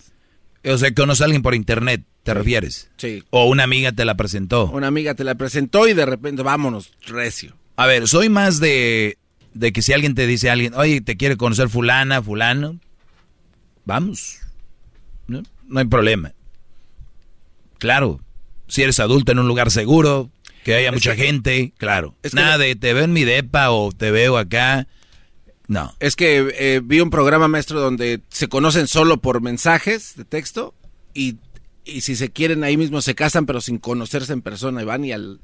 O 0.63 0.77
sea, 0.77 0.93
conoce 0.93 1.23
a 1.23 1.25
alguien 1.25 1.41
por 1.41 1.55
internet, 1.55 2.03
¿te 2.23 2.33
refieres? 2.33 2.89
Sí. 2.97 3.23
O 3.31 3.45
una 3.45 3.63
amiga 3.63 3.91
te 3.91 4.05
la 4.05 4.15
presentó. 4.15 4.69
Una 4.71 4.87
amiga 4.87 5.15
te 5.15 5.23
la 5.23 5.35
presentó 5.35 5.87
y 5.87 5.93
de 5.93 6.05
repente, 6.05 6.43
vámonos, 6.43 6.91
recio. 7.07 7.55
A 7.77 7.87
ver, 7.87 8.07
soy 8.07 8.29
más 8.29 8.59
de, 8.59 9.17
de 9.53 9.71
que 9.73 9.81
si 9.81 9.91
alguien 9.93 10.13
te 10.13 10.27
dice 10.27 10.49
a 10.49 10.53
alguien, 10.53 10.73
oye, 10.75 11.01
te 11.01 11.17
quiere 11.17 11.35
conocer 11.37 11.67
fulana, 11.69 12.21
fulano, 12.21 12.79
vamos. 13.85 14.37
No, 15.27 15.41
no 15.67 15.79
hay 15.79 15.87
problema. 15.87 16.33
Claro, 17.79 18.19
si 18.67 18.83
eres 18.83 18.99
adulto 18.99 19.31
en 19.31 19.39
un 19.39 19.47
lugar 19.47 19.71
seguro, 19.71 20.29
que 20.63 20.75
haya 20.75 20.89
Es 20.89 20.93
mucha 20.93 21.15
que- 21.15 21.23
gente, 21.25 21.73
claro. 21.77 22.15
es 22.21 22.31
que- 22.31 22.35
Nada 22.39 22.57
de 22.59 22.75
te 22.75 22.93
veo 22.93 23.03
en 23.05 23.13
mi 23.13 23.23
depa 23.23 23.71
o 23.71 23.91
te 23.91 24.11
veo 24.11 24.37
acá. 24.37 24.87
No. 25.71 25.95
Es 26.01 26.17
que 26.17 26.53
eh, 26.59 26.81
vi 26.83 26.99
un 26.99 27.09
programa, 27.09 27.47
maestro, 27.47 27.79
donde 27.79 28.19
se 28.27 28.49
conocen 28.49 28.87
solo 28.87 29.21
por 29.21 29.39
mensajes 29.39 30.17
de 30.17 30.25
texto 30.25 30.73
y, 31.13 31.37
y 31.85 32.01
si 32.01 32.17
se 32.17 32.29
quieren 32.29 32.65
ahí 32.65 32.75
mismo 32.75 33.01
se 33.01 33.15
casan, 33.15 33.45
pero 33.45 33.61
sin 33.61 33.77
conocerse 33.77 34.33
en 34.33 34.41
persona 34.41 34.81
y 34.81 34.85
van 34.85 35.05
y 35.05 35.13
al... 35.13 35.39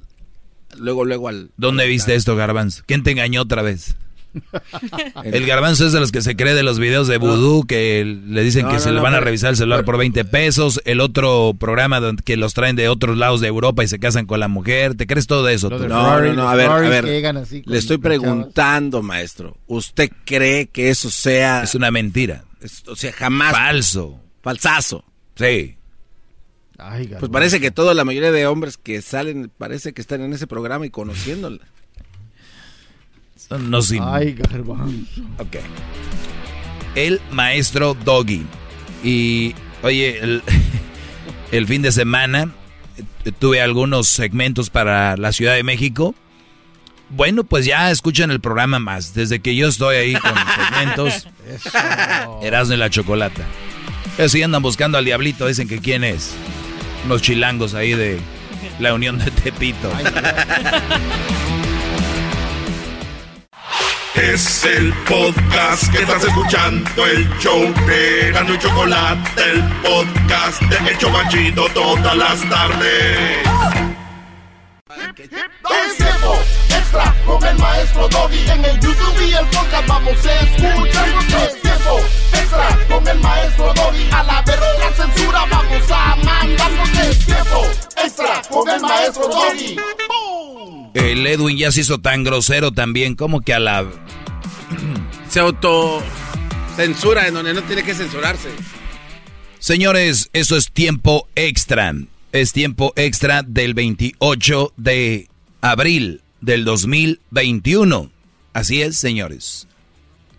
Luego, 0.78 1.06
luego 1.06 1.30
al... 1.30 1.52
¿Dónde 1.56 1.88
viste 1.88 2.14
esto, 2.14 2.36
Garbanzo? 2.36 2.84
¿Quién 2.86 3.04
te 3.04 3.12
engañó 3.12 3.42
otra 3.42 3.62
vez? 3.62 3.96
El 5.24 5.46
garbanzo 5.46 5.86
es 5.88 5.94
de 5.94 6.00
los 6.00 6.12
que 6.12 6.22
se 6.22 6.36
cree 6.36 6.54
de 6.54 6.64
los 6.64 6.80
videos 6.80 7.08
de 7.08 7.18
vudú 7.18 7.66
que 7.66 8.04
le 8.06 8.44
dicen 8.44 8.64
No, 8.64 8.70
que 8.70 8.76
no, 8.76 8.80
se 8.82 8.90
le 8.92 8.98
no, 8.98 9.02
van 9.04 9.14
a 9.16 9.20
revisar 9.20 9.52
el 9.52 9.58
celular 9.58 9.84
por 9.86 9.98
20 9.98 10.26
pesos. 10.26 10.82
El 10.86 11.02
otro 11.02 11.56
programa 11.60 12.00
donde, 12.00 12.24
que 12.24 12.38
los 12.38 12.54
traen 12.54 12.76
de 12.76 12.90
otros 12.90 13.18
lados 13.18 13.42
de 13.42 13.48
Europa 13.48 13.84
y 13.84 13.88
se 13.88 14.00
casan 14.00 14.26
con 14.26 14.40
la 14.40 14.48
mujer. 14.48 14.96
¿Te 14.96 15.08
crees 15.08 15.28
todo 15.28 15.48
eso? 15.50 15.70
Tú? 15.70 15.76
No, 15.80 15.80
Ferrari, 16.06 16.30
no, 16.30 16.36
no, 16.44 16.50
a 16.50 16.56
ver, 16.56 16.70
a 16.70 16.80
ver. 16.80 17.06
Le 17.66 17.78
estoy 17.78 17.98
preguntando, 17.98 19.02
maestro. 19.02 19.58
¿Usted 19.68 20.12
cree 20.26 20.68
que 20.68 20.90
eso 20.90 21.10
sea... 21.10 21.64
Es 21.64 21.76
una 21.76 21.92
mentira. 21.92 22.44
es- 22.62 22.84
o 22.88 22.96
sea, 22.96 23.12
jamás... 23.14 23.52
Falso. 23.54 24.20
Falsazo. 24.42 25.04
Sí. 25.36 25.76
Ay, 26.78 27.08
Pues 27.20 27.32
parece 27.32 27.60
que 27.60 27.72
toda 27.72 27.94
la 27.96 28.06
mayoría 28.06 28.32
de 28.32 28.46
hombres 28.46 28.78
que 28.78 29.02
salen, 29.02 29.52
parece 29.58 29.94
que 29.94 30.02
están 30.02 30.22
en 30.22 30.34
ese 30.34 30.46
programa 30.48 30.86
y 30.86 30.90
conociéndola. 30.92 31.60
No 33.50 33.82
sin... 33.82 34.04
Ay, 34.04 34.34
garbanzo. 34.34 35.22
Ok. 35.40 35.58
El 36.96 37.22
maestro 37.32 37.96
Doggy. 38.04 38.46
Y, 39.04 39.56
oye, 39.84 40.20
el, 40.20 40.44
el 41.52 41.68
fin 41.68 41.82
de 41.82 41.92
semana 41.92 42.52
eh, 43.26 43.32
tuve 43.38 43.62
algunos 43.62 44.08
segmentos 44.08 44.70
para 44.70 45.16
la 45.18 45.32
Ciudad 45.32 45.56
de 45.56 45.64
México. 45.64 46.16
Bueno, 47.10 47.46
pues 47.46 47.66
ya 47.66 47.90
escuchan 47.90 48.32
el 48.32 48.42
programa 48.42 48.80
más. 48.80 49.14
Desde 49.14 49.40
que 49.40 49.56
yo 49.56 49.70
estoy 49.70 49.96
ahí 49.96 50.14
con 50.14 50.34
segmentos. 50.34 51.28
Erasmo 52.42 52.74
y 52.74 52.78
la 52.78 52.90
chocolata. 52.90 53.44
Pero 54.18 54.30
si 54.30 54.44
andan 54.44 54.62
buscando 54.62 54.98
al 54.98 55.06
diablito, 55.06 55.48
dicen 55.48 55.68
que 55.68 55.80
quién 55.80 56.04
es. 56.04 56.34
Unos 57.06 57.22
chilangos 57.22 57.74
ahí 57.76 57.94
de 57.94 58.20
la 58.80 58.94
Unión 58.94 59.20
de 59.20 59.32
Tepito. 59.32 59.90
Es 64.18 64.66
el 64.66 64.92
podcast 65.08 65.92
que 65.92 66.00
estás 66.00 66.24
escuchando, 66.24 67.06
el 67.06 67.30
show 67.38 67.62
de 67.86 68.32
Gano 68.32 68.56
y 68.56 68.58
Chocolate, 68.58 69.44
el 69.52 69.64
podcast 69.84 70.60
de 70.64 70.90
El 70.90 70.98
Chobachito 70.98 71.70
todas 71.70 72.18
las 72.18 72.50
tardes. 72.50 73.38
Es 75.08 75.98
tiempo 75.98 76.40
extra 76.70 77.16
con 77.28 77.46
el 77.46 77.58
maestro 77.60 78.08
Doggy. 78.10 78.50
En 78.50 78.66
el 78.66 78.80
YouTube 78.80 79.22
y 79.22 79.34
el 79.34 79.46
podcast 79.46 79.88
vamos 79.88 80.26
a 80.26 80.40
escuchar. 80.42 81.10
Es 81.44 81.62
tiempo 81.62 82.00
extra 82.34 82.80
con 82.90 83.08
el 83.08 83.20
maestro 83.20 83.74
Doggy. 83.76 84.10
A 84.12 84.24
la 84.24 84.42
verga 84.42 84.68
la 84.80 84.96
censura 84.96 85.46
vamos 85.52 85.92
a 85.92 86.16
mandar. 86.16 86.72
Es 87.08 87.24
tiempo 87.24 87.68
extra 87.96 88.42
con 88.50 88.68
el 88.68 88.82
maestro 88.82 89.28
Doggy. 89.28 89.78
El 90.98 91.28
Edwin 91.28 91.58
ya 91.58 91.72
se 91.72 91.82
hizo 91.82 92.00
tan 92.00 92.24
grosero 92.24 92.72
también, 92.72 93.16
como 93.16 93.42
que 93.42 93.54
a 93.54 93.60
la... 93.60 93.86
Se 95.30 95.40
auto 95.40 96.02
censura 96.76 97.28
en 97.28 97.36
donde 97.36 97.54
no 97.54 97.62
tiene 97.64 97.84
que 97.84 97.94
censurarse. 97.94 98.50
Señores, 99.60 100.30
eso 100.34 100.58
es 100.58 100.72
tiempo 100.72 101.28
extra. 101.36 101.94
Es 102.32 102.52
tiempo 102.52 102.94
extra 102.96 103.44
del 103.44 103.76
28 103.76 104.74
de 104.76 105.30
abril 105.62 106.22
del 106.42 106.66
2021. 106.66 108.10
Así 108.54 108.82
es, 108.82 108.98
señores. 108.98 109.68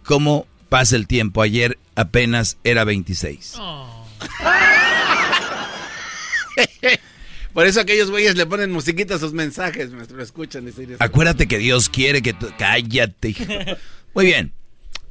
¿Cómo 0.04 0.48
pasa 0.68 0.96
el 0.96 1.06
tiempo? 1.06 1.42
Ayer 1.42 1.78
apenas 1.94 2.58
era 2.64 2.82
26. 2.82 3.54
Por 7.52 7.67
eso 7.67 7.81
aquellos 7.81 8.10
güeyes 8.10 8.36
le 8.36 8.47
ponen 8.47 8.70
musiquita 8.70 9.17
a 9.17 9.18
sus 9.18 9.33
mensajes, 9.33 9.91
maestro. 9.91 10.23
Escuchan 10.23 10.70
Acuérdate 10.99 11.49
que 11.49 11.59
Dios 11.59 11.89
quiere 11.89 12.23
que 12.23 12.35
tú... 12.35 12.49
Cállate. 12.59 13.31
hijo. 13.31 13.44
Muy 14.15 14.27
bien. 14.27 14.52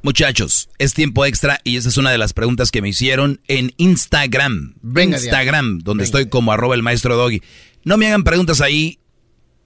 Muchachos, 0.02 0.68
es 0.78 0.94
tiempo 0.94 1.24
extra 1.26 1.60
y 1.64 1.76
esa 1.76 1.88
es 1.88 1.96
una 1.96 2.12
de 2.12 2.18
las 2.18 2.32
preguntas 2.32 2.70
que 2.70 2.80
me 2.80 2.88
hicieron 2.88 3.40
en 3.48 3.72
Instagram. 3.78 4.74
Venga, 4.80 5.16
Instagram, 5.16 5.80
donde 5.80 6.02
Venga. 6.02 6.04
estoy 6.04 6.28
como 6.28 6.52
arroba 6.52 6.76
el 6.76 6.84
maestro 6.84 7.16
Doggy. 7.16 7.42
No 7.84 7.96
me 7.96 8.06
hagan 8.06 8.22
preguntas 8.22 8.60
ahí. 8.60 9.00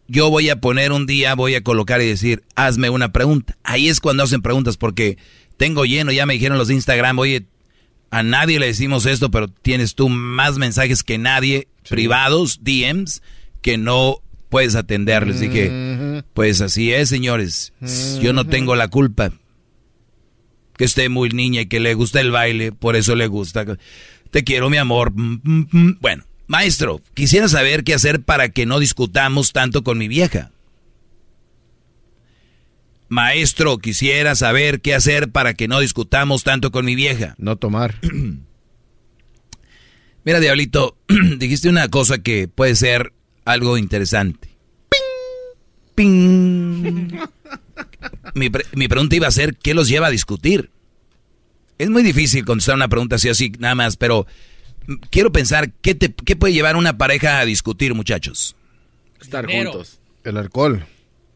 Yo 0.09 0.31
voy 0.31 0.49
a 0.49 0.61
poner 0.61 0.93
un 0.93 1.07
día, 1.07 1.35
voy 1.35 1.55
a 1.55 1.63
colocar 1.63 2.01
y 2.01 2.07
decir, 2.07 2.43
hazme 2.55 2.89
una 2.89 3.13
pregunta. 3.13 3.57
Ahí 3.63 3.89
es 3.89 4.01
cuando 4.01 4.23
hacen 4.23 4.43
preguntas 4.43 4.77
porque 4.79 5.19
tengo 5.59 5.85
lleno, 5.85 6.13
ya 6.13 6.27
me 6.27 6.35
dijeron 6.35 6.59
los 6.59 6.69
de 6.69 6.75
Instagram, 6.75 7.19
oye, 7.19 7.47
a 8.13 8.23
nadie 8.23 8.61
le 8.61 8.67
decimos 8.67 9.07
esto, 9.07 9.31
pero 9.31 9.49
tienes 9.49 9.95
tú 9.95 10.11
más 10.11 10.59
mensajes 10.59 11.03
que 11.03 11.17
nadie, 11.17 11.69
privados, 11.89 12.61
DMs, 12.63 13.23
que 13.63 13.79
no 13.79 14.19
puedes 14.51 14.75
atender. 14.75 15.27
Les 15.27 15.41
dije, 15.41 16.23
pues 16.35 16.61
así 16.61 16.93
es, 16.93 17.09
señores. 17.09 17.73
Yo 18.21 18.35
no 18.35 18.47
tengo 18.47 18.77
la 18.77 18.89
culpa. 18.89 19.33
Que 20.77 20.85
esté 20.85 21.09
muy 21.09 21.31
niña 21.31 21.63
y 21.63 21.67
que 21.67 21.81
le 21.81 21.95
gusta 21.95 22.21
el 22.21 22.31
baile, 22.31 22.71
por 22.71 22.97
eso 22.97 23.17
le 23.17 23.29
gusta. 23.29 23.65
Te 24.31 24.45
quiero, 24.45 24.69
mi 24.69 24.77
amor. 24.77 25.13
Mm, 25.15 25.41
mm, 25.43 25.69
mm. 25.73 25.99
Bueno, 26.03 26.25
maestro, 26.47 27.01
quisiera 27.15 27.49
saber 27.49 27.83
qué 27.83 27.95
hacer 27.95 28.21
para 28.21 28.51
que 28.51 28.67
no 28.67 28.79
discutamos 28.79 29.53
tanto 29.53 29.83
con 29.85 29.97
mi 29.97 30.09
vieja. 30.09 30.51
Maestro, 33.13 33.77
quisiera 33.77 34.35
saber 34.35 34.81
qué 34.81 34.95
hacer 34.95 35.31
para 35.31 35.53
que 35.53 35.69
no 35.69 35.81
discutamos 35.81 36.45
tanto 36.45 36.71
con 36.71 36.87
mi 36.87 36.95
vieja. 36.95 37.35
No 37.43 37.57
tomar. 37.57 37.97
Mira, 40.25 40.41
Diablito, 40.41 40.97
dijiste 41.39 41.69
una 41.69 41.89
cosa 41.89 42.19
que 42.23 42.49
puede 42.49 42.75
ser 42.75 43.13
algo 43.45 43.77
interesante. 43.77 44.49
¡Ping! 45.95 46.83
¡Ping! 46.83 47.09
Mi, 48.35 48.49
pre- 48.49 48.65
mi 48.75 48.89
pregunta 48.89 49.15
iba 49.15 49.27
a 49.29 49.31
ser, 49.31 49.57
¿qué 49.57 49.75
los 49.75 49.89
lleva 49.89 50.07
a 50.07 50.11
discutir? 50.11 50.71
Es 51.79 51.91
muy 51.91 52.03
difícil 52.03 52.45
contestar 52.47 52.77
una 52.77 52.89
pregunta 52.89 53.17
así, 53.17 53.29
así, 53.29 53.53
nada 53.59 53.75
más, 53.75 53.97
pero 53.99 54.27
mm, 54.87 54.95
quiero 55.11 55.31
pensar, 55.33 55.71
¿qué, 55.83 55.95
te, 55.95 56.13
qué 56.15 56.35
puede 56.35 56.55
llevar 56.55 56.77
a 56.77 56.79
una 56.79 56.97
pareja 56.97 57.41
a 57.41 57.45
discutir, 57.45 57.95
muchachos? 57.95 58.57
Estar 59.21 59.47
Dinero. 59.47 59.73
juntos. 59.73 60.01
El 60.25 60.37
alcohol. 60.39 60.87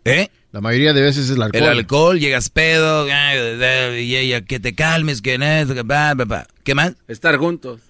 ¿Eh? 0.07 0.31
La 0.57 0.63
mayoría 0.63 0.95
de 0.95 1.03
veces 1.03 1.27
es 1.27 1.37
el 1.37 1.43
alcohol. 1.43 1.63
El 1.65 1.69
alcohol, 1.69 2.19
llegas 2.19 2.49
pedo, 2.49 3.07
y 3.07 4.17
ella, 4.17 4.41
que 4.41 4.59
te 4.59 4.75
calmes, 4.75 5.21
que 5.21 5.37
bla. 5.37 6.47
¿Qué 6.65 6.75
más? 6.75 6.95
Estar 7.09 7.37
juntos. 7.37 7.83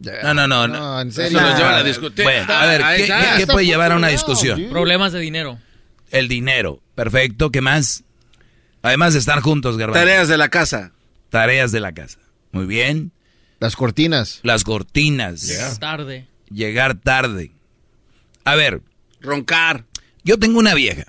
No, 0.00 0.34
no, 0.34 0.48
no. 0.48 0.66
No, 0.66 1.00
en 1.00 1.06
Eso 1.10 1.22
serio. 1.22 1.40
nos 1.40 1.56
lleva 1.56 1.76
a 1.76 1.84
discutir. 1.84 2.24
Bueno, 2.24 2.52
a 2.52 2.66
ver, 2.66 2.82
¿qué, 2.96 3.02
está. 3.04 3.20
qué- 3.36 3.38
qué 3.38 3.46
puede 3.46 3.64
llevar 3.64 3.92
a 3.92 3.96
una 3.96 4.08
discusión? 4.08 4.70
Problemas 4.70 5.12
de 5.12 5.20
dinero. 5.20 5.60
El 6.10 6.26
dinero. 6.26 6.82
Perfecto, 6.96 7.50
¿qué 7.52 7.60
más? 7.60 8.02
Además 8.82 9.12
de 9.12 9.20
estar 9.20 9.38
juntos, 9.38 9.78
Garbanzo. 9.78 10.00
Tareas 10.04 10.26
de 10.26 10.38
la 10.38 10.48
casa. 10.48 10.90
Tareas 11.30 11.70
de 11.70 11.78
la 11.78 11.92
casa. 11.92 12.18
Muy 12.50 12.66
bien. 12.66 13.12
Las 13.60 13.76
cortinas. 13.76 14.40
Las 14.42 14.64
cortinas. 14.64 15.78
Tarde. 15.78 16.26
Llegar 16.50 16.96
tarde. 16.96 17.52
A 18.44 18.56
ver, 18.56 18.80
Roncar. 19.20 19.84
yo 20.24 20.40
tengo 20.40 20.58
una 20.58 20.74
vieja 20.74 21.04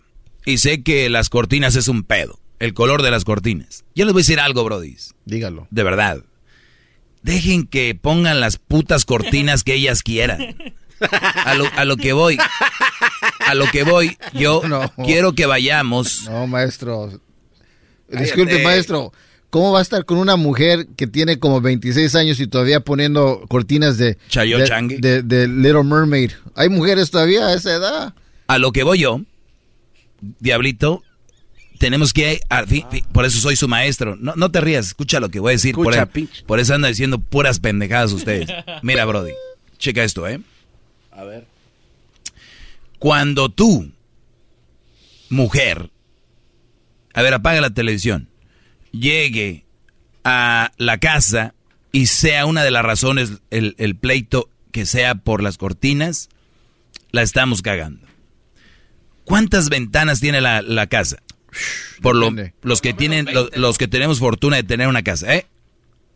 y 0.45 0.57
sé 0.59 0.83
que 0.83 1.09
las 1.09 1.29
cortinas 1.29 1.75
es 1.75 1.87
un 1.87 2.03
pedo. 2.03 2.39
El 2.59 2.73
color 2.73 3.01
de 3.01 3.11
las 3.11 3.25
cortinas. 3.25 3.83
Yo 3.95 4.05
les 4.05 4.13
voy 4.13 4.21
a 4.21 4.23
decir 4.23 4.39
algo, 4.39 4.63
brodis. 4.63 5.13
Dígalo. 5.25 5.67
De 5.69 5.83
verdad. 5.83 6.23
Dejen 7.21 7.65
que 7.67 7.95
pongan 7.99 8.39
las 8.39 8.57
putas 8.57 9.05
cortinas 9.05 9.63
que 9.63 9.73
ellas 9.75 10.03
quieran. 10.03 10.55
A 11.45 11.53
lo, 11.55 11.65
a 11.75 11.85
lo 11.85 11.97
que 11.97 12.13
voy. 12.13 12.37
A 13.45 13.55
lo 13.55 13.65
que 13.71 13.83
voy, 13.83 14.17
yo 14.33 14.61
No. 14.67 14.91
quiero 15.03 15.33
que 15.33 15.45
vayamos. 15.45 16.23
No, 16.29 16.47
maestro. 16.47 17.09
Disculpe, 18.09 18.51
Cállate. 18.51 18.63
maestro. 18.63 19.11
¿Cómo 19.49 19.71
va 19.71 19.79
a 19.79 19.81
estar 19.83 20.03
con 20.05 20.17
una 20.17 20.35
mujer 20.35 20.87
que 20.97 21.05
tiene 21.07 21.37
como 21.39 21.61
26 21.61 22.15
años 22.15 22.39
y 22.39 22.47
todavía 22.47 22.79
poniendo 22.79 23.45
cortinas 23.49 23.97
de, 23.97 24.17
Chayo 24.27 24.57
de, 24.57 24.97
de- 24.99 25.21
de 25.21 25.47
Little 25.47 25.83
Mermaid? 25.83 26.31
Hay 26.55 26.69
mujeres 26.69 27.11
todavía 27.11 27.47
a 27.47 27.53
esa 27.53 27.73
edad. 27.75 28.13
A 28.47 28.57
lo 28.57 28.71
que 28.71 28.83
voy 28.83 28.99
yo, 28.99 29.21
Diablito, 30.39 31.03
tenemos 31.79 32.13
que... 32.13 32.39
a- 32.49 32.65
fi- 32.65 32.85
fi- 32.89 33.03
por 33.11 33.25
eso 33.25 33.39
soy 33.39 33.55
su 33.55 33.67
maestro. 33.67 34.15
No, 34.15 34.33
no 34.35 34.51
te 34.51 34.61
rías, 34.61 34.87
escucha 34.87 35.19
lo 35.19 35.29
que 35.29 35.39
voy 35.39 35.51
a 35.51 35.55
decir. 35.55 35.75
Por, 35.75 35.93
Escucha, 35.93 36.43
por 36.45 36.59
eso 36.59 36.73
ando 36.73 36.87
diciendo 36.87 37.19
puras 37.19 37.59
pendejadas 37.59 38.11
ustedes. 38.13 38.47
Mira, 38.81 39.05
Brody, 39.05 39.31
checa 39.77 40.03
esto, 40.03 40.27
¿eh? 40.27 40.39
A 41.11 41.23
ver. 41.23 41.45
Cuando 42.99 43.49
tú, 43.49 43.91
mujer, 45.29 45.89
a 47.13 47.21
ver, 47.21 47.33
apaga 47.33 47.61
la 47.61 47.69
televisión, 47.73 48.29
llegue 48.91 49.65
a 50.23 50.71
la 50.77 50.97
casa 50.99 51.53
y 51.91 52.05
sea 52.07 52.45
una 52.45 52.63
de 52.63 52.71
las 52.71 52.83
razones 52.83 53.33
el, 53.49 53.75
el 53.77 53.95
pleito 53.95 54.49
que 54.71 54.85
sea 54.85 55.15
por 55.15 55.43
las 55.43 55.57
cortinas, 55.57 56.29
la 57.11 57.21
estamos 57.21 57.61
cagando. 57.61 58.07
¿Cuántas 59.25 59.69
ventanas 59.69 60.19
tiene 60.19 60.41
la, 60.41 60.61
la 60.61 60.87
casa? 60.87 61.17
Por 62.01 62.15
lo, 62.15 62.33
los 62.61 62.81
que 62.81 62.93
tienen, 62.93 63.27
lo- 63.31 63.49
los 63.55 63.77
que 63.77 63.87
tenemos 63.87 64.19
fortuna 64.19 64.55
de 64.57 64.63
tener 64.63 64.87
una 64.87 65.03
casa, 65.03 65.33
¿eh? 65.35 65.47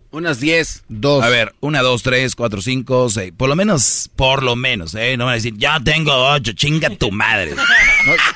Unas 0.09 0.39
10. 0.39 0.85
Dos. 0.87 1.23
A 1.23 1.27
ver, 1.29 1.53
una, 1.59 1.81
dos, 1.81 2.01
tres, 2.01 2.33
cuatro, 2.35 2.61
cinco, 2.61 3.09
seis. 3.09 3.33
Por 3.35 3.49
lo 3.49 3.55
menos, 3.55 4.09
por 4.15 4.41
lo 4.41 4.55
menos, 4.55 4.95
¿eh? 4.95 5.17
No 5.17 5.25
van 5.25 5.33
a 5.33 5.35
decir, 5.35 5.53
ya 5.57 5.79
tengo 5.81 6.13
ocho, 6.31 6.53
chinga 6.53 6.89
tu 6.91 7.11
madre. 7.11 7.53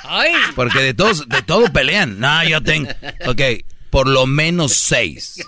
Ay. 0.03 0.33
Porque 0.56 0.80
de 0.80 0.93
todos, 0.93 1.27
de 1.30 1.41
todo 1.41 1.72
pelean. 1.72 2.19
No, 2.19 2.43
yo 2.43 2.61
tengo. 2.61 2.90
Ok, 3.25 3.41
por 3.90 4.08
lo 4.08 4.27
menos 4.27 4.74
seis. 4.74 5.48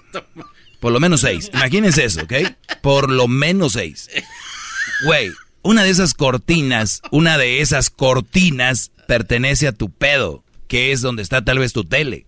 Por 0.80 0.94
lo 0.94 1.00
menos 1.02 1.22
seis. 1.22 1.52
Imagínense 1.54 2.06
eso, 2.06 2.22
¿ok? 2.24 2.34
Por 2.82 3.12
lo 3.12 3.28
menos 3.28 3.74
seis. 3.74 4.10
Güey, 5.06 5.30
una 5.62 5.84
de 5.84 5.90
esas 5.90 6.14
cortinas, 6.14 7.02
una 7.12 7.38
de 7.38 7.60
esas 7.62 7.90
cortinas 7.90 8.92
pertenece 9.08 9.68
a 9.68 9.72
tu 9.74 9.90
pedo, 9.90 10.44
que 10.68 10.92
es 10.92 11.02
donde 11.02 11.22
está 11.24 11.44
tal 11.44 11.60
vez 11.60 11.74
tu 11.74 11.84
tele. 11.86 12.26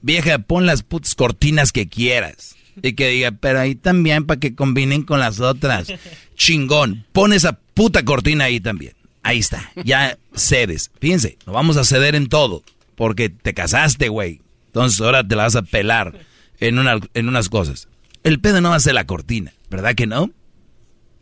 Vieja, 0.00 0.38
pon 0.40 0.66
las 0.66 0.82
putas 0.82 1.14
cortinas 1.14 1.72
que 1.72 1.88
quieras. 1.88 2.56
Y 2.82 2.94
que 2.94 3.08
diga, 3.08 3.32
pero 3.32 3.60
ahí 3.60 3.74
también 3.74 4.24
para 4.24 4.40
que 4.40 4.54
combinen 4.54 5.02
con 5.02 5.20
las 5.20 5.40
otras. 5.40 5.88
Chingón, 6.36 7.04
pon 7.12 7.32
esa 7.32 7.58
puta 7.74 8.02
cortina 8.04 8.44
ahí 8.44 8.60
también. 8.60 8.94
Ahí 9.22 9.38
está, 9.38 9.70
ya 9.84 10.18
cedes. 10.34 10.90
Fíjense, 11.00 11.38
no 11.46 11.52
vamos 11.52 11.76
a 11.76 11.84
ceder 11.84 12.14
en 12.16 12.28
todo, 12.28 12.64
porque 12.96 13.28
te 13.28 13.54
casaste, 13.54 14.08
güey. 14.08 14.40
Entonces 14.66 15.00
ahora 15.00 15.22
te 15.26 15.36
la 15.36 15.44
vas 15.44 15.54
a 15.54 15.62
pelar 15.62 16.18
en, 16.58 16.78
una- 16.78 16.98
en 17.14 17.28
unas 17.28 17.48
cosas. 17.48 17.88
El 18.24 18.40
pedo 18.40 18.60
no 18.60 18.70
va 18.70 18.76
a 18.76 18.80
ser 18.80 18.94
la 18.94 19.06
cortina, 19.06 19.52
¿verdad 19.70 19.94
que 19.94 20.06
no? 20.06 20.30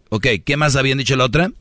Ok, 0.08 0.26
¿qué 0.44 0.56
más 0.56 0.76
habían 0.76 0.98
dicho 0.98 1.16
la 1.16 1.24
otra? 1.24 1.52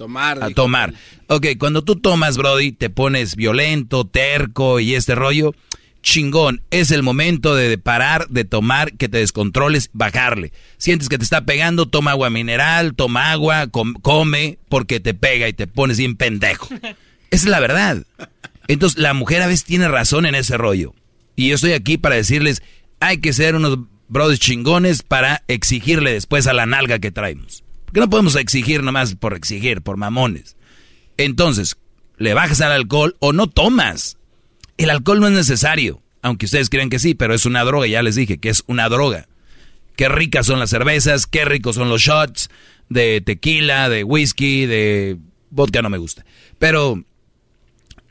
Tomar. 0.00 0.42
A 0.42 0.48
tomar. 0.48 0.94
Ok, 1.26 1.46
cuando 1.58 1.84
tú 1.84 1.96
tomas, 1.96 2.38
Brody, 2.38 2.72
te 2.72 2.88
pones 2.88 3.36
violento, 3.36 4.06
terco 4.06 4.80
y 4.80 4.94
este 4.94 5.14
rollo. 5.14 5.54
Chingón, 6.02 6.62
es 6.70 6.90
el 6.90 7.02
momento 7.02 7.54
de 7.54 7.76
parar, 7.76 8.26
de 8.28 8.46
tomar, 8.46 8.94
que 8.94 9.10
te 9.10 9.18
descontroles, 9.18 9.90
bajarle. 9.92 10.54
Sientes 10.78 11.10
que 11.10 11.18
te 11.18 11.24
está 11.24 11.44
pegando, 11.44 11.86
toma 11.86 12.12
agua 12.12 12.30
mineral, 12.30 12.94
toma 12.94 13.30
agua, 13.30 13.66
com- 13.66 13.92
come, 14.00 14.56
porque 14.70 15.00
te 15.00 15.12
pega 15.12 15.46
y 15.48 15.52
te 15.52 15.66
pones 15.66 15.98
bien 15.98 16.16
pendejo. 16.16 16.68
Esa 17.30 17.44
es 17.44 17.50
la 17.50 17.60
verdad. 17.60 18.06
Entonces, 18.68 18.98
la 18.98 19.12
mujer 19.12 19.42
a 19.42 19.48
veces 19.48 19.64
tiene 19.64 19.88
razón 19.88 20.24
en 20.24 20.34
ese 20.34 20.56
rollo. 20.56 20.94
Y 21.36 21.48
yo 21.48 21.56
estoy 21.56 21.72
aquí 21.74 21.98
para 21.98 22.14
decirles, 22.16 22.62
hay 23.00 23.18
que 23.18 23.34
ser 23.34 23.54
unos 23.54 23.78
brothers 24.08 24.40
chingones 24.40 25.02
para 25.02 25.42
exigirle 25.46 26.14
después 26.14 26.46
a 26.46 26.54
la 26.54 26.64
nalga 26.64 26.98
que 27.00 27.10
traemos. 27.10 27.64
Porque 27.90 28.00
no 28.02 28.10
podemos 28.10 28.36
exigir 28.36 28.84
nomás 28.84 29.16
por 29.16 29.34
exigir, 29.34 29.82
por 29.82 29.96
mamones. 29.96 30.56
Entonces, 31.16 31.76
le 32.18 32.34
bajas 32.34 32.60
al 32.60 32.70
alcohol 32.70 33.16
o 33.18 33.32
no 33.32 33.48
tomas. 33.48 34.16
El 34.76 34.90
alcohol 34.90 35.18
no 35.18 35.26
es 35.26 35.32
necesario, 35.32 36.00
aunque 36.22 36.46
ustedes 36.46 36.70
crean 36.70 36.88
que 36.88 37.00
sí, 37.00 37.14
pero 37.14 37.34
es 37.34 37.46
una 37.46 37.64
droga, 37.64 37.88
ya 37.88 38.04
les 38.04 38.14
dije 38.14 38.38
que 38.38 38.48
es 38.48 38.62
una 38.68 38.88
droga. 38.88 39.26
Qué 39.96 40.08
ricas 40.08 40.46
son 40.46 40.60
las 40.60 40.70
cervezas, 40.70 41.26
qué 41.26 41.44
ricos 41.44 41.74
son 41.74 41.88
los 41.88 42.00
shots 42.00 42.48
de 42.88 43.22
tequila, 43.22 43.88
de 43.88 44.04
whisky, 44.04 44.66
de 44.66 45.18
vodka 45.50 45.82
no 45.82 45.90
me 45.90 45.98
gusta. 45.98 46.24
Pero 46.60 47.02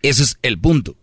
ese 0.02 0.24
es 0.24 0.40
el 0.42 0.60
punto. 0.60 0.98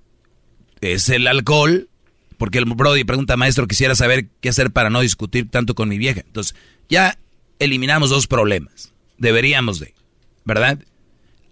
Es 0.82 1.08
el 1.08 1.26
alcohol, 1.28 1.88
porque 2.36 2.58
el 2.58 2.66
Brody 2.66 3.04
pregunta, 3.04 3.38
maestro, 3.38 3.66
quisiera 3.66 3.94
saber 3.94 4.28
qué 4.42 4.50
hacer 4.50 4.70
para 4.70 4.90
no 4.90 5.00
discutir 5.00 5.48
tanto 5.50 5.74
con 5.74 5.88
mi 5.88 5.96
vieja. 5.96 6.20
Entonces, 6.20 6.54
ya 6.90 7.16
eliminamos 7.58 8.10
dos 8.10 8.26
problemas. 8.26 8.92
Deberíamos 9.18 9.80
de, 9.80 9.94
¿verdad? 10.44 10.78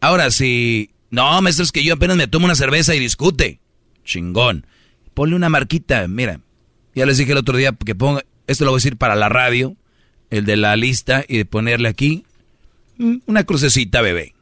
Ahora, 0.01 0.31
si... 0.31 0.91
No, 1.11 1.41
maestro, 1.41 1.65
es 1.65 1.73
que 1.73 1.85
yo 1.85 1.95
apenas 1.95 2.17
me 2.17 2.27
tomo 2.27 2.47
una 2.47 2.57
cerveza 2.57 2.95
y 2.95 2.99
discute. 2.99 3.61
Chingón. 4.05 4.67
Ponle 5.15 5.37
una 5.37 5.49
marquita, 5.49 6.07
mira. 6.09 6.41
Ya 6.95 7.07
les 7.07 7.19
dije 7.19 7.33
el 7.33 7.39
otro 7.39 7.57
día 7.57 7.73
que 7.73 7.95
ponga... 7.95 8.25
Esto 8.47 8.65
lo 8.65 8.73
voy 8.73 8.79
a 8.79 8.81
decir 8.81 8.97
para 8.97 9.15
la 9.15 9.29
radio, 9.29 9.77
el 10.31 10.45
de 10.45 10.57
la 10.57 10.77
lista, 10.77 11.25
y 11.27 11.39
de 11.39 11.45
ponerle 11.47 11.89
aquí 11.89 12.25
una 13.27 13.45
crucecita, 13.45 14.03
bebé. 14.03 14.35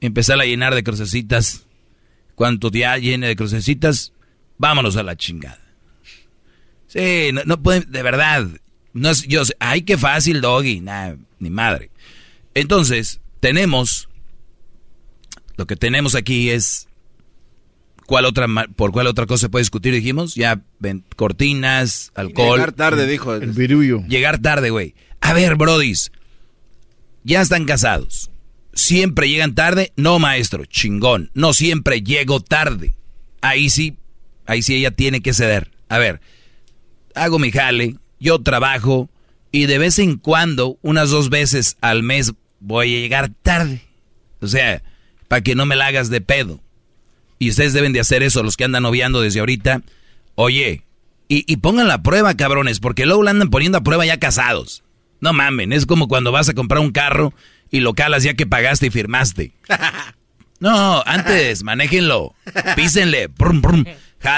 Empezar 0.00 0.40
a 0.40 0.44
llenar 0.44 0.74
de 0.74 0.82
crucecitas. 0.82 1.66
Cuanto 2.34 2.70
ya 2.70 2.96
llene 2.96 3.28
de 3.28 3.36
crucecitas, 3.36 4.14
vámonos 4.56 4.96
a 4.96 5.02
la 5.02 5.16
chingada. 5.16 5.60
Sí, 6.86 7.30
no, 7.32 7.42
no 7.44 7.62
pueden, 7.62 7.90
de 7.90 8.02
verdad. 8.02 8.48
No 8.92 9.10
es, 9.10 9.22
yo 9.26 9.44
sé, 9.44 9.54
ay, 9.60 9.82
qué 9.82 9.96
fácil, 9.96 10.40
doggy. 10.40 10.80
Nah, 10.80 11.14
ni 11.38 11.50
madre. 11.50 11.90
Entonces, 12.54 13.20
tenemos, 13.40 14.08
lo 15.56 15.66
que 15.66 15.76
tenemos 15.76 16.14
aquí 16.14 16.50
es, 16.50 16.88
¿cuál 18.06 18.24
otra, 18.24 18.46
por 18.76 18.92
cuál 18.92 19.06
otra 19.06 19.26
cosa 19.26 19.42
se 19.42 19.48
puede 19.48 19.62
discutir? 19.62 19.94
Dijimos, 19.94 20.34
ya, 20.34 20.62
ven, 20.78 21.04
cortinas, 21.16 22.10
alcohol. 22.14 22.58
Llegar 22.58 22.72
tarde, 22.72 23.06
dijo. 23.06 23.34
El 23.34 23.52
virullo. 23.52 24.02
Llegar 24.08 24.38
tarde, 24.38 24.70
güey. 24.70 24.94
A 25.20 25.32
ver, 25.32 25.56
brodis, 25.56 26.10
ya 27.22 27.40
están 27.40 27.64
casados. 27.64 28.30
¿Siempre 28.72 29.28
llegan 29.28 29.54
tarde? 29.54 29.92
No, 29.96 30.18
maestro, 30.18 30.64
chingón. 30.64 31.30
No 31.34 31.52
siempre 31.52 32.02
llego 32.02 32.40
tarde. 32.40 32.94
Ahí 33.40 33.68
sí, 33.68 33.96
ahí 34.46 34.62
sí 34.62 34.76
ella 34.76 34.90
tiene 34.90 35.20
que 35.20 35.34
ceder. 35.34 35.70
A 35.88 35.98
ver, 35.98 36.20
hago 37.14 37.38
mi 37.38 37.50
jale, 37.50 37.96
yo 38.20 38.40
trabajo 38.40 39.10
y 39.52 39.66
de 39.66 39.78
vez 39.78 39.98
en 39.98 40.16
cuando, 40.16 40.78
unas 40.82 41.10
dos 41.10 41.28
veces 41.30 41.76
al 41.80 42.02
mes, 42.02 42.32
voy 42.60 42.86
a 42.94 43.00
llegar 43.00 43.30
tarde. 43.42 43.82
O 44.40 44.46
sea, 44.46 44.82
para 45.26 45.42
que 45.42 45.54
no 45.54 45.66
me 45.66 45.76
la 45.76 45.86
hagas 45.86 46.10
de 46.10 46.20
pedo. 46.20 46.60
Y 47.38 47.50
ustedes 47.50 47.72
deben 47.72 47.92
de 47.92 48.00
hacer 48.00 48.22
eso, 48.22 48.42
los 48.42 48.56
que 48.56 48.64
andan 48.64 48.84
noviando 48.84 49.20
desde 49.20 49.40
ahorita. 49.40 49.82
Oye, 50.36 50.84
y, 51.26 51.50
y 51.52 51.56
pongan 51.56 51.88
la 51.88 52.02
prueba, 52.02 52.34
cabrones, 52.34 52.80
porque 52.80 53.06
luego 53.06 53.22
la 53.22 53.32
andan 53.32 53.50
poniendo 53.50 53.78
a 53.78 53.82
prueba 53.82 54.06
ya 54.06 54.18
casados. 54.18 54.84
No 55.20 55.32
mamen, 55.32 55.72
es 55.72 55.86
como 55.86 56.06
cuando 56.08 56.32
vas 56.32 56.48
a 56.48 56.54
comprar 56.54 56.80
un 56.80 56.92
carro 56.92 57.34
y 57.70 57.80
lo 57.80 57.94
calas 57.94 58.22
ya 58.22 58.34
que 58.34 58.46
pagaste 58.46 58.86
y 58.86 58.90
firmaste. 58.90 59.52
No, 60.60 61.02
antes, 61.06 61.62
manéjenlo. 61.62 62.34
Písenle. 62.76 63.28
Brum, 63.28 63.62
brum. 63.62 63.84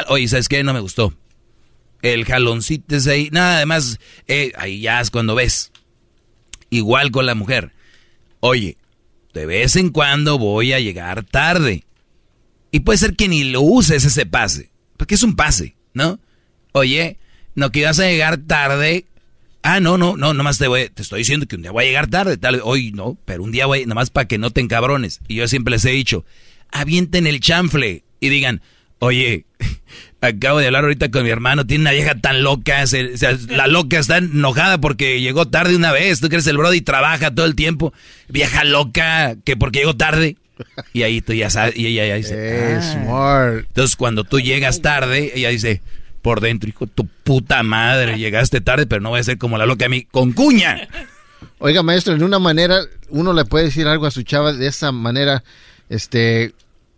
Oye, 0.06 0.28
¿sabes 0.28 0.48
qué? 0.48 0.62
No 0.62 0.72
me 0.72 0.78
gustó. 0.78 1.12
El 2.02 2.24
jaloncito 2.24 2.96
es 2.96 3.06
ahí. 3.06 3.28
Nada, 3.32 3.56
además, 3.56 3.98
eh, 4.26 4.52
ahí 4.56 4.80
ya 4.80 5.00
es 5.00 5.10
cuando 5.10 5.34
ves. 5.34 5.72
Igual 6.68 7.10
con 7.10 7.26
la 7.26 7.34
mujer. 7.34 7.72
Oye, 8.40 8.76
de 9.32 9.46
vez 9.46 9.76
en 9.76 9.90
cuando 9.90 10.38
voy 10.38 10.72
a 10.72 10.80
llegar 10.80 11.24
tarde. 11.24 11.84
Y 12.72 12.80
puede 12.80 12.98
ser 12.98 13.14
que 13.14 13.28
ni 13.28 13.44
lo 13.44 13.62
uses 13.62 14.04
ese 14.04 14.26
pase. 14.26 14.70
Porque 14.96 15.14
es 15.14 15.22
un 15.22 15.36
pase, 15.36 15.76
¿no? 15.94 16.18
Oye, 16.72 17.18
no 17.54 17.70
que 17.70 17.80
ibas 17.80 18.00
a 18.00 18.04
llegar 18.04 18.38
tarde. 18.38 19.06
Ah, 19.62 19.78
no, 19.78 19.96
no, 19.96 20.16
no, 20.16 20.34
nomás 20.34 20.58
te, 20.58 20.66
voy, 20.66 20.88
te 20.88 21.02
estoy 21.02 21.20
diciendo 21.20 21.46
que 21.46 21.54
un 21.54 21.62
día 21.62 21.70
voy 21.70 21.84
a 21.84 21.86
llegar 21.86 22.08
tarde. 22.08 22.36
Tal, 22.36 22.60
hoy 22.64 22.90
no, 22.92 23.16
pero 23.24 23.44
un 23.44 23.52
día 23.52 23.66
voy, 23.66 23.86
nomás 23.86 24.10
para 24.10 24.26
que 24.26 24.38
no 24.38 24.50
te 24.50 24.60
encabrones. 24.60 25.20
Y 25.28 25.36
yo 25.36 25.46
siempre 25.46 25.72
les 25.72 25.84
he 25.84 25.90
dicho, 25.90 26.24
avienten 26.72 27.26
el 27.26 27.40
chanfle 27.40 28.04
y 28.18 28.28
digan, 28.28 28.62
oye, 28.98 29.46
acabo 30.22 30.58
de 30.60 30.66
hablar 30.66 30.84
ahorita 30.84 31.10
con 31.10 31.24
mi 31.24 31.30
hermano, 31.30 31.66
tiene 31.66 31.82
una 31.82 31.90
vieja 31.92 32.14
tan 32.14 32.42
loca, 32.42 32.86
se- 32.86 33.18
se- 33.18 33.38
la 33.48 33.66
loca 33.66 33.98
está 33.98 34.16
enojada 34.18 34.78
porque 34.78 35.20
llegó 35.20 35.46
tarde 35.46 35.76
una 35.76 35.92
vez, 35.92 36.20
tú 36.20 36.28
crees 36.28 36.46
el 36.46 36.56
brody 36.56 36.80
trabaja 36.80 37.34
todo 37.34 37.44
el 37.44 37.54
tiempo, 37.54 37.92
vieja 38.28 38.64
loca, 38.64 39.34
que 39.44 39.56
porque 39.56 39.80
llegó 39.80 39.94
tarde. 39.96 40.36
Y 40.92 41.02
ahí 41.02 41.20
tú 41.20 41.32
ya 41.32 41.50
sabes, 41.50 41.76
y 41.76 41.86
ella 41.88 42.06
ya 42.06 42.14
dice, 42.16 42.34
Eh, 42.36 42.78
"Ah". 42.78 42.82
smart. 42.82 43.66
Entonces 43.66 43.96
cuando 43.96 44.22
tú 44.24 44.38
llegas 44.40 44.80
tarde, 44.80 45.32
ella 45.34 45.48
dice, 45.48 45.82
por 46.22 46.40
dentro, 46.40 46.68
hijo 46.68 46.86
tu 46.86 47.06
puta 47.24 47.62
madre, 47.64 48.16
llegaste 48.16 48.60
tarde, 48.60 48.86
pero 48.86 49.00
no 49.00 49.08
voy 49.10 49.18
a 49.20 49.24
ser 49.24 49.38
como 49.38 49.58
la 49.58 49.66
loca 49.66 49.86
a 49.86 49.88
mí, 49.88 50.06
con 50.10 50.32
cuña. 50.32 50.88
Oiga, 51.58 51.82
maestro, 51.82 52.14
en 52.14 52.22
una 52.22 52.38
manera, 52.38 52.80
uno 53.08 53.32
le 53.32 53.44
puede 53.44 53.64
decir 53.64 53.88
algo 53.88 54.06
a 54.06 54.12
su 54.12 54.22
chava 54.22 54.52
de 54.52 54.68
esa 54.68 54.92
manera, 54.92 55.42
este, 55.88 56.52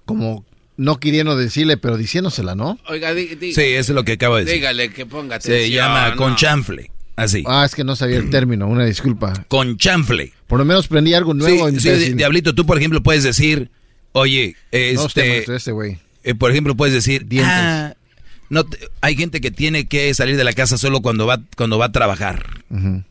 como 0.04 0.44
no 0.76 0.98
queriendo 0.98 1.36
decirle, 1.36 1.76
pero 1.76 1.96
diciéndosela, 1.96 2.54
¿no? 2.54 2.78
Oiga, 2.88 3.14
di- 3.14 3.34
di- 3.36 3.52
Sí, 3.54 3.62
eso 3.62 3.92
es 3.92 3.96
lo 3.96 4.04
que 4.04 4.12
acabo 4.12 4.36
de 4.36 4.44
decir. 4.44 4.60
dígale 4.60 4.90
que 4.90 5.06
ponga 5.06 5.40
Se 5.40 5.70
llama 5.70 6.10
¿no? 6.10 6.16
con 6.16 6.36
chanfle, 6.36 6.90
así. 7.16 7.44
Ah, 7.46 7.64
es 7.64 7.74
que 7.74 7.84
no 7.84 7.94
sabía 7.96 8.18
el 8.18 8.30
término, 8.30 8.66
una 8.66 8.84
disculpa. 8.84 9.32
Con 9.48 9.76
chanfle. 9.76 10.32
Por 10.46 10.58
lo 10.58 10.64
menos 10.64 10.86
aprendí 10.86 11.14
algo 11.14 11.32
nuevo. 11.34 11.70
Sí, 11.70 11.80
sí. 11.80 12.12
Diablito, 12.14 12.54
tú 12.54 12.66
por 12.66 12.76
ejemplo 12.78 13.02
puedes 13.02 13.22
decir, 13.24 13.70
oye, 14.12 14.56
No, 14.72 15.04
usted, 15.04 15.22
este, 15.22 15.28
maestro, 15.28 15.56
ese 15.56 15.72
güey. 15.72 15.98
eh, 16.24 16.34
por 16.34 16.50
ejemplo 16.50 16.74
puedes 16.76 16.94
decir, 16.94 17.26
Dientes. 17.26 17.52
"Ah, 17.52 17.94
no 18.50 18.64
te- 18.64 18.78
hay 19.00 19.16
gente 19.16 19.40
que 19.40 19.50
tiene 19.50 19.86
que 19.86 20.12
salir 20.14 20.36
de 20.36 20.44
la 20.44 20.52
casa 20.52 20.76
solo 20.76 21.00
cuando 21.00 21.26
va 21.26 21.40
cuando 21.56 21.78
va 21.78 21.86
a 21.86 21.92
trabajar. 21.92 22.46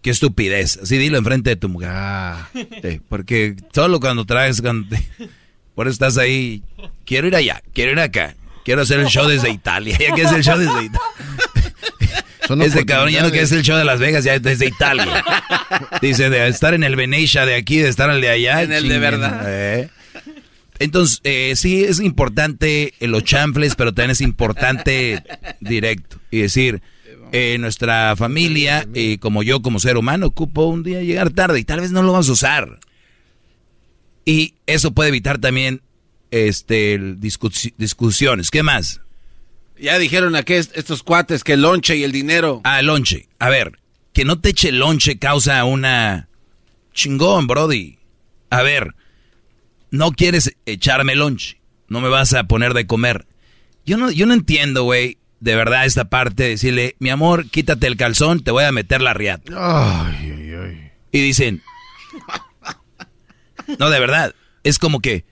Qué 0.01 0.09
estupidez. 0.09 0.77
Así 0.83 0.97
dilo 0.97 1.17
enfrente 1.17 1.49
de 1.49 1.55
tu 1.55 1.69
mujer. 1.69 1.89
Ah. 1.91 2.49
Sí, 2.53 2.99
porque 3.09 3.55
solo 3.73 3.99
cuando 3.99 4.25
traes, 4.25 4.61
cuando 4.61 4.89
te- 4.95 5.03
por 5.75 5.87
eso 5.87 5.93
estás 5.93 6.17
ahí. 6.17 6.61
Quiero 7.05 7.27
ir 7.27 7.35
allá, 7.35 7.61
quiero 7.73 7.91
ir 7.91 7.99
acá, 7.99 8.35
quiero 8.65 8.81
hacer 8.81 8.99
el 8.99 9.07
show 9.07 9.27
desde 9.27 9.49
Italia. 9.49 9.97
Ya 9.99 10.15
que 10.15 10.21
es 10.23 10.31
el 10.31 10.43
show 10.43 10.57
desde 10.57 10.85
Italia. 10.85 10.99
Ese 12.65 12.85
cabrón 12.85 13.11
ya 13.13 13.21
no 13.23 13.31
que 13.31 13.41
es 13.41 13.51
el 13.53 13.63
show 13.63 13.77
de 13.77 13.85
Las 13.85 13.99
Vegas, 13.99 14.25
ya 14.25 14.35
es 14.35 14.41
desde 14.43 14.67
Italia. 14.67 15.23
Dice, 16.01 16.29
de 16.29 16.45
estar 16.49 16.73
en 16.73 16.83
el 16.83 16.97
Venetia 16.97 17.45
de 17.45 17.55
aquí, 17.55 17.77
de 17.77 17.87
estar 17.87 18.09
al 18.09 18.19
de 18.19 18.29
allá. 18.29 18.63
En 18.63 18.73
el 18.73 18.89
de 18.89 18.99
verdad. 18.99 19.43
eh. 19.47 19.89
Entonces, 20.79 21.21
eh, 21.23 21.53
sí, 21.55 21.83
es 21.85 22.01
importante 22.01 22.93
los 22.99 23.23
chanfles, 23.23 23.75
pero 23.75 23.93
también 23.93 24.11
es 24.11 24.19
importante 24.21 25.23
directo. 25.61 26.17
Y 26.31 26.39
decir, 26.39 26.81
eh, 27.31 27.57
nuestra 27.59 28.15
familia, 28.17 28.85
eh, 28.93 29.17
como 29.19 29.43
yo 29.43 29.61
como 29.61 29.79
ser 29.79 29.95
humano, 29.97 30.27
ocupo 30.27 30.65
un 30.65 30.83
día 30.83 31.01
llegar 31.01 31.29
tarde 31.29 31.59
y 31.59 31.63
tal 31.63 31.79
vez 31.79 31.91
no 31.91 32.01
lo 32.03 32.11
vamos 32.11 32.27
a 32.27 32.33
usar. 32.33 32.79
Y 34.25 34.55
eso 34.67 34.91
puede 34.91 35.09
evitar 35.09 35.37
también 35.39 35.81
este 36.31 36.93
el 36.93 37.19
discusi- 37.19 37.73
discusiones. 37.77 38.49
¿Qué 38.51 38.63
más? 38.63 39.01
Ya 39.77 39.97
dijeron 39.99 40.35
aquí 40.35 40.53
est- 40.53 40.75
estos 40.77 41.03
cuates 41.03 41.43
que 41.43 41.53
el 41.53 41.61
lonche 41.61 41.95
y 41.97 42.03
el 42.03 42.11
dinero. 42.11 42.61
Ah, 42.63 42.79
el 42.79 42.85
lonche. 42.87 43.27
A 43.39 43.49
ver, 43.49 43.79
que 44.13 44.23
no 44.25 44.39
te 44.39 44.49
eche 44.49 44.69
el 44.69 44.79
lonche 44.79 45.17
causa 45.19 45.63
una 45.65 46.29
chingón, 46.93 47.47
Brody. 47.47 47.97
A 48.49 48.61
ver, 48.61 48.93
no 49.91 50.11
quieres 50.11 50.55
echarme 50.65 51.15
lonche. 51.15 51.59
No 51.89 52.01
me 52.01 52.09
vas 52.09 52.33
a 52.33 52.45
poner 52.45 52.73
de 52.73 52.87
comer. 52.87 53.25
Yo 53.85 53.97
no, 53.97 54.09
yo 54.11 54.25
no 54.25 54.33
entiendo, 54.33 54.83
güey, 54.83 55.17
de 55.41 55.55
verdad 55.55 55.85
esta 55.85 56.05
parte 56.05 56.43
de 56.43 56.49
decirle, 56.49 56.95
mi 56.99 57.09
amor, 57.09 57.49
quítate 57.49 57.87
el 57.87 57.97
calzón, 57.97 58.41
te 58.43 58.51
voy 58.51 58.63
a 58.63 58.71
meter 58.71 59.01
la 59.01 59.13
riata. 59.13 59.51
Ay, 59.57 60.31
ay, 60.31 60.53
ay. 60.53 60.91
Y 61.11 61.19
dicen, 61.21 61.61
no, 63.79 63.89
de 63.89 63.99
verdad, 63.99 64.35
es 64.63 64.79
como 64.79 64.99
que 64.99 65.25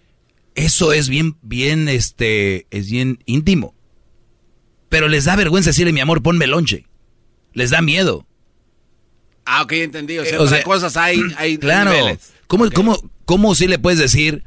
eso 0.55 0.93
es 0.93 1.09
bien, 1.09 1.37
bien, 1.41 1.87
este, 1.89 2.67
es 2.71 2.89
bien 2.89 3.19
íntimo. 3.25 3.73
Pero 4.89 5.07
les 5.07 5.25
da 5.25 5.35
vergüenza 5.35 5.69
decirle, 5.69 5.93
mi 5.93 6.01
amor, 6.01 6.21
ponme 6.21 6.47
lonche. 6.47 6.85
Les 7.53 7.69
da 7.69 7.81
miedo. 7.81 8.27
Ah, 9.45 9.61
ok, 9.63 9.71
entendí. 9.73 10.17
O 10.19 10.25
sea, 10.25 10.35
o 10.39 10.45
para 10.45 10.57
sea, 10.57 10.63
cosas 10.63 10.97
hay, 10.97 11.19
hay 11.37 11.57
Claro. 11.57 11.91
niveles. 11.91 12.33
¿Cómo, 12.47 12.69
cómo, 12.71 13.11
¿Cómo 13.25 13.55
sí 13.55 13.67
le 13.67 13.79
puedes 13.79 13.99
decir, 13.99 14.43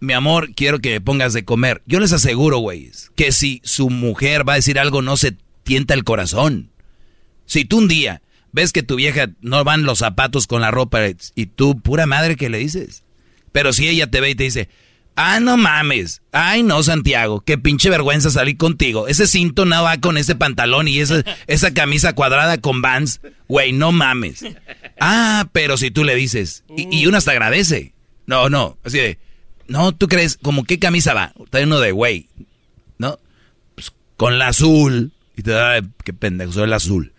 mi 0.00 0.12
amor, 0.12 0.52
quiero 0.54 0.80
que 0.80 0.90
me 0.90 1.00
pongas 1.00 1.32
de 1.32 1.44
comer. 1.44 1.82
Yo 1.86 2.00
les 2.00 2.12
aseguro, 2.12 2.58
güey, 2.58 2.90
que 3.14 3.30
si 3.30 3.60
su 3.64 3.88
mujer 3.90 4.48
va 4.48 4.54
a 4.54 4.56
decir 4.56 4.78
algo, 4.78 5.02
no 5.02 5.16
se 5.16 5.36
tienta 5.62 5.94
el 5.94 6.02
corazón. 6.04 6.70
Si 7.46 7.64
tú 7.64 7.78
un 7.78 7.88
día 7.88 8.20
ves 8.52 8.72
que 8.72 8.82
tu 8.82 8.96
vieja 8.96 9.30
no 9.40 9.62
van 9.64 9.84
los 9.84 10.00
zapatos 10.00 10.46
con 10.46 10.60
la 10.60 10.70
ropa 10.72 11.00
y 11.34 11.46
tú, 11.46 11.80
pura 11.80 12.06
madre, 12.06 12.36
que 12.36 12.48
le 12.48 12.58
dices? 12.58 13.03
Pero 13.54 13.72
si 13.72 13.88
ella 13.88 14.10
te 14.10 14.20
ve 14.20 14.30
y 14.30 14.34
te 14.34 14.42
dice, 14.42 14.68
ah, 15.14 15.38
no 15.38 15.56
mames, 15.56 16.22
ay 16.32 16.64
no, 16.64 16.82
Santiago, 16.82 17.40
qué 17.42 17.56
pinche 17.56 17.88
vergüenza 17.88 18.28
salir 18.30 18.56
contigo. 18.56 19.06
Ese 19.06 19.28
cinto 19.28 19.64
no 19.64 19.80
va 19.80 19.98
con 19.98 20.18
ese 20.18 20.34
pantalón 20.34 20.88
y 20.88 20.98
esa, 20.98 21.22
esa 21.46 21.72
camisa 21.72 22.14
cuadrada 22.14 22.58
con 22.58 22.82
vans, 22.82 23.20
güey, 23.46 23.70
no 23.70 23.92
mames. 23.92 24.44
Ah, 24.98 25.48
pero 25.52 25.76
si 25.76 25.92
tú 25.92 26.02
le 26.02 26.16
dices, 26.16 26.64
y, 26.76 26.88
y 26.96 27.06
uno 27.06 27.16
hasta 27.16 27.30
agradece. 27.30 27.92
No, 28.26 28.48
no, 28.48 28.76
así 28.82 28.98
de, 28.98 29.18
no, 29.68 29.92
tú 29.92 30.08
crees, 30.08 30.36
como 30.42 30.64
qué 30.64 30.80
camisa 30.80 31.14
va? 31.14 31.32
Trae 31.50 31.62
uno 31.62 31.78
de 31.78 31.92
güey, 31.92 32.28
¿no? 32.98 33.20
Pues 33.76 33.92
con 34.16 34.36
la 34.36 34.48
azul. 34.48 35.12
Y 35.36 35.42
te 35.42 35.52
da, 35.52 35.80
qué 36.02 36.12
pendejo, 36.12 36.50
soy 36.50 36.64
el 36.64 36.72
azul. 36.72 37.12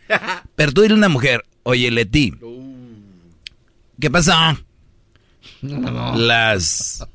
Pero 0.57 0.73
tú 0.73 0.81
dile 0.81 0.95
a 0.95 0.97
una 0.97 1.07
mujer, 1.07 1.45
oye, 1.63 1.89
Leti, 1.91 2.33
¿qué 4.01 4.11
pasa? 4.11 4.57
Las... 6.17 7.07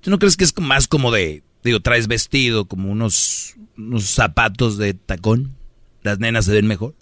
¿Tú 0.00 0.10
no 0.10 0.18
crees 0.18 0.36
que 0.36 0.44
es 0.44 0.58
más 0.58 0.88
como 0.88 1.12
de, 1.12 1.42
digo, 1.62 1.80
traes 1.80 2.08
vestido, 2.08 2.66
como 2.66 2.90
unos, 2.90 3.54
unos 3.76 4.04
zapatos 4.04 4.78
de 4.78 4.94
tacón? 4.94 5.56
Las 6.02 6.18
nenas 6.18 6.46
se 6.46 6.52
ven 6.52 6.66
mejor. 6.66 6.94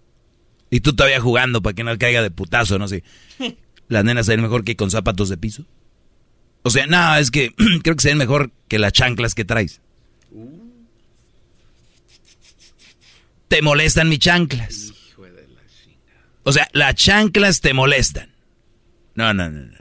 Y 0.70 0.80
tú 0.80 0.94
todavía 0.94 1.20
jugando 1.20 1.62
para 1.62 1.74
que 1.74 1.84
no 1.84 1.96
caiga 1.98 2.22
de 2.22 2.30
putazo, 2.30 2.78
no 2.78 2.86
sé. 2.88 3.02
Las 3.88 4.04
nenas 4.04 4.26
se 4.26 4.32
ven 4.32 4.42
mejor 4.42 4.62
que 4.64 4.76
con 4.76 4.90
zapatos 4.90 5.28
de 5.28 5.36
piso. 5.36 5.66
O 6.62 6.70
sea, 6.70 6.86
no, 6.86 7.16
es 7.16 7.30
que 7.30 7.52
creo 7.82 7.96
que 7.96 8.02
se 8.02 8.10
ven 8.10 8.18
mejor 8.18 8.52
que 8.68 8.78
las 8.78 8.92
chanclas 8.92 9.34
que 9.34 9.44
traes. 9.44 9.80
Te 13.48 13.62
molestan 13.62 14.08
mis 14.08 14.20
chanclas. 14.20 14.92
O 16.44 16.52
sea, 16.52 16.68
las 16.72 16.94
chanclas 16.94 17.60
te 17.60 17.74
molestan. 17.74 18.30
No, 19.14 19.34
no, 19.34 19.50
no, 19.50 19.60
no. 19.60 19.78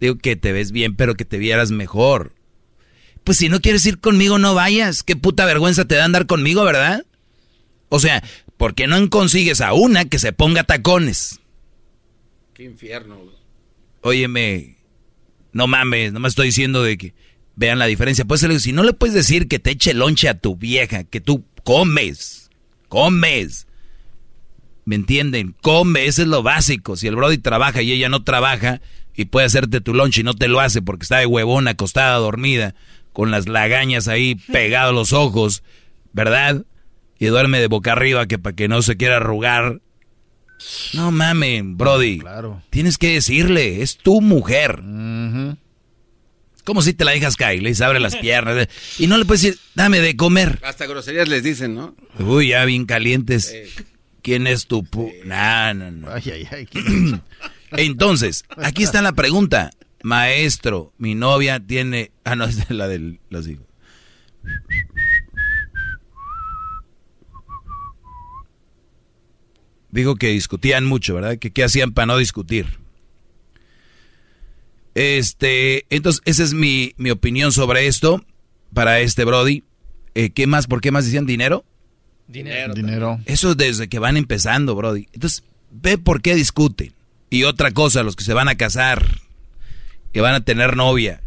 Digo 0.00 0.16
que 0.16 0.36
te 0.36 0.52
ves 0.52 0.72
bien, 0.72 0.94
pero 0.96 1.14
que 1.14 1.24
te 1.24 1.38
vieras 1.38 1.70
mejor. 1.70 2.34
Pues 3.24 3.38
si 3.38 3.48
no 3.48 3.60
quieres 3.60 3.84
ir 3.86 3.98
conmigo, 3.98 4.38
no 4.38 4.54
vayas. 4.54 5.02
Qué 5.02 5.16
puta 5.16 5.44
vergüenza 5.44 5.84
te 5.84 5.96
da 5.96 6.04
andar 6.04 6.26
conmigo, 6.26 6.64
¿verdad? 6.64 7.04
O 7.88 8.00
sea, 8.00 8.22
¿por 8.56 8.74
qué 8.74 8.86
no 8.86 9.10
consigues 9.10 9.60
a 9.60 9.72
una 9.72 10.04
que 10.04 10.18
se 10.18 10.32
ponga 10.32 10.64
tacones? 10.64 11.40
Qué 12.54 12.64
infierno. 12.64 13.18
Óyeme, 14.02 14.76
no 15.52 15.66
mames, 15.66 16.12
no 16.12 16.20
me 16.20 16.28
estoy 16.28 16.46
diciendo 16.46 16.82
de 16.82 16.96
que 16.96 17.14
vean 17.56 17.78
la 17.78 17.86
diferencia. 17.86 18.24
Pues 18.24 18.46
si 18.60 18.72
no 18.72 18.82
le 18.84 18.92
puedes 18.92 19.14
decir 19.14 19.48
que 19.48 19.58
te 19.58 19.70
eche 19.70 19.94
lonche 19.94 20.28
a 20.28 20.38
tu 20.38 20.56
vieja, 20.56 21.04
que 21.04 21.20
tú 21.20 21.44
comes, 21.64 22.50
comes. 22.88 23.66
¿Me 24.84 24.94
entienden? 24.94 25.54
Come, 25.60 26.06
eso 26.06 26.22
es 26.22 26.28
lo 26.28 26.42
básico. 26.42 26.96
Si 26.96 27.06
el 27.06 27.16
Brody 27.16 27.38
trabaja 27.38 27.82
y 27.82 27.92
ella 27.92 28.08
no 28.08 28.24
trabaja 28.24 28.80
y 29.18 29.24
puede 29.24 29.46
hacerte 29.46 29.80
tu 29.80 29.94
lonche 29.94 30.20
y 30.20 30.24
no 30.24 30.32
te 30.32 30.46
lo 30.46 30.60
hace 30.60 30.80
porque 30.80 31.02
está 31.02 31.18
de 31.18 31.26
huevón, 31.26 31.66
acostada, 31.66 32.16
dormida, 32.18 32.76
con 33.12 33.32
las 33.32 33.48
lagañas 33.48 34.06
ahí 34.06 34.36
pegados 34.36 34.94
los 34.94 35.12
ojos, 35.12 35.64
¿verdad? 36.12 36.64
Y 37.18 37.26
duerme 37.26 37.58
de 37.58 37.66
boca 37.66 37.90
arriba 37.92 38.28
que 38.28 38.38
para 38.38 38.54
que 38.54 38.68
no 38.68 38.80
se 38.80 38.96
quiera 38.96 39.16
arrugar. 39.16 39.80
No 40.92 41.10
mames, 41.10 41.64
Brody. 41.64 42.20
Claro. 42.20 42.62
Tienes 42.70 42.96
que 42.96 43.14
decirle, 43.14 43.82
es 43.82 43.98
tu 43.98 44.20
mujer. 44.20 44.84
Como 46.64 46.80
si 46.80 46.94
te 46.94 47.04
la 47.04 47.10
dejas 47.10 47.34
caer, 47.34 47.60
le 47.60 47.74
abre 47.84 47.98
las 47.98 48.14
piernas. 48.14 48.68
Y 49.00 49.08
no 49.08 49.18
le 49.18 49.24
puedes 49.24 49.42
decir, 49.42 49.58
dame 49.74 49.98
de 49.98 50.14
comer. 50.14 50.60
Hasta 50.62 50.86
groserías 50.86 51.26
les 51.26 51.42
dicen, 51.42 51.74
¿no? 51.74 51.96
Uy, 52.20 52.50
ya 52.50 52.64
bien 52.64 52.86
calientes. 52.86 53.52
¿Quién 54.22 54.46
es 54.46 54.68
tu 54.68 54.84
pu... 54.84 55.10
No, 55.24 55.74
no, 55.74 55.90
no. 55.90 56.08
Ay, 56.12 56.22
ay, 56.32 56.48
ay. 56.52 56.68
Entonces, 57.72 58.44
aquí 58.56 58.82
está 58.82 59.02
la 59.02 59.12
pregunta. 59.12 59.70
Maestro, 60.02 60.92
mi 60.98 61.14
novia 61.14 61.60
tiene... 61.60 62.12
Ah, 62.24 62.36
no, 62.36 62.44
es 62.46 62.70
la 62.70 62.88
del... 62.88 63.20
Los 63.30 63.48
hijos. 63.48 63.66
Dijo 69.90 70.16
que 70.16 70.28
discutían 70.28 70.84
mucho, 70.84 71.14
¿verdad? 71.14 71.38
Que 71.38 71.50
qué 71.50 71.64
hacían 71.64 71.92
para 71.92 72.06
no 72.06 72.18
discutir. 72.18 72.78
Este, 74.94 75.86
entonces, 75.90 76.22
esa 76.24 76.42
es 76.42 76.54
mi, 76.54 76.92
mi 76.96 77.10
opinión 77.10 77.52
sobre 77.52 77.86
esto 77.86 78.24
para 78.74 79.00
este 79.00 79.24
Brody. 79.24 79.64
Eh, 80.14 80.30
¿Qué 80.30 80.46
más? 80.46 80.66
¿Por 80.66 80.80
qué 80.80 80.90
más 80.90 81.04
decían 81.04 81.26
dinero? 81.26 81.64
Dinero. 82.26 82.74
Dinero. 82.74 83.20
Eso 83.24 83.54
desde 83.54 83.88
que 83.88 83.98
van 83.98 84.16
empezando, 84.16 84.74
Brody. 84.74 85.06
Entonces, 85.12 85.44
ve 85.70 85.98
por 85.98 86.20
qué 86.20 86.34
discuten. 86.34 86.92
Y 87.30 87.44
otra 87.44 87.70
cosa, 87.72 88.02
los 88.02 88.16
que 88.16 88.24
se 88.24 88.34
van 88.34 88.48
a 88.48 88.56
casar, 88.56 89.20
que 90.12 90.20
van 90.20 90.34
a 90.34 90.40
tener 90.44 90.76
novia, 90.76 91.20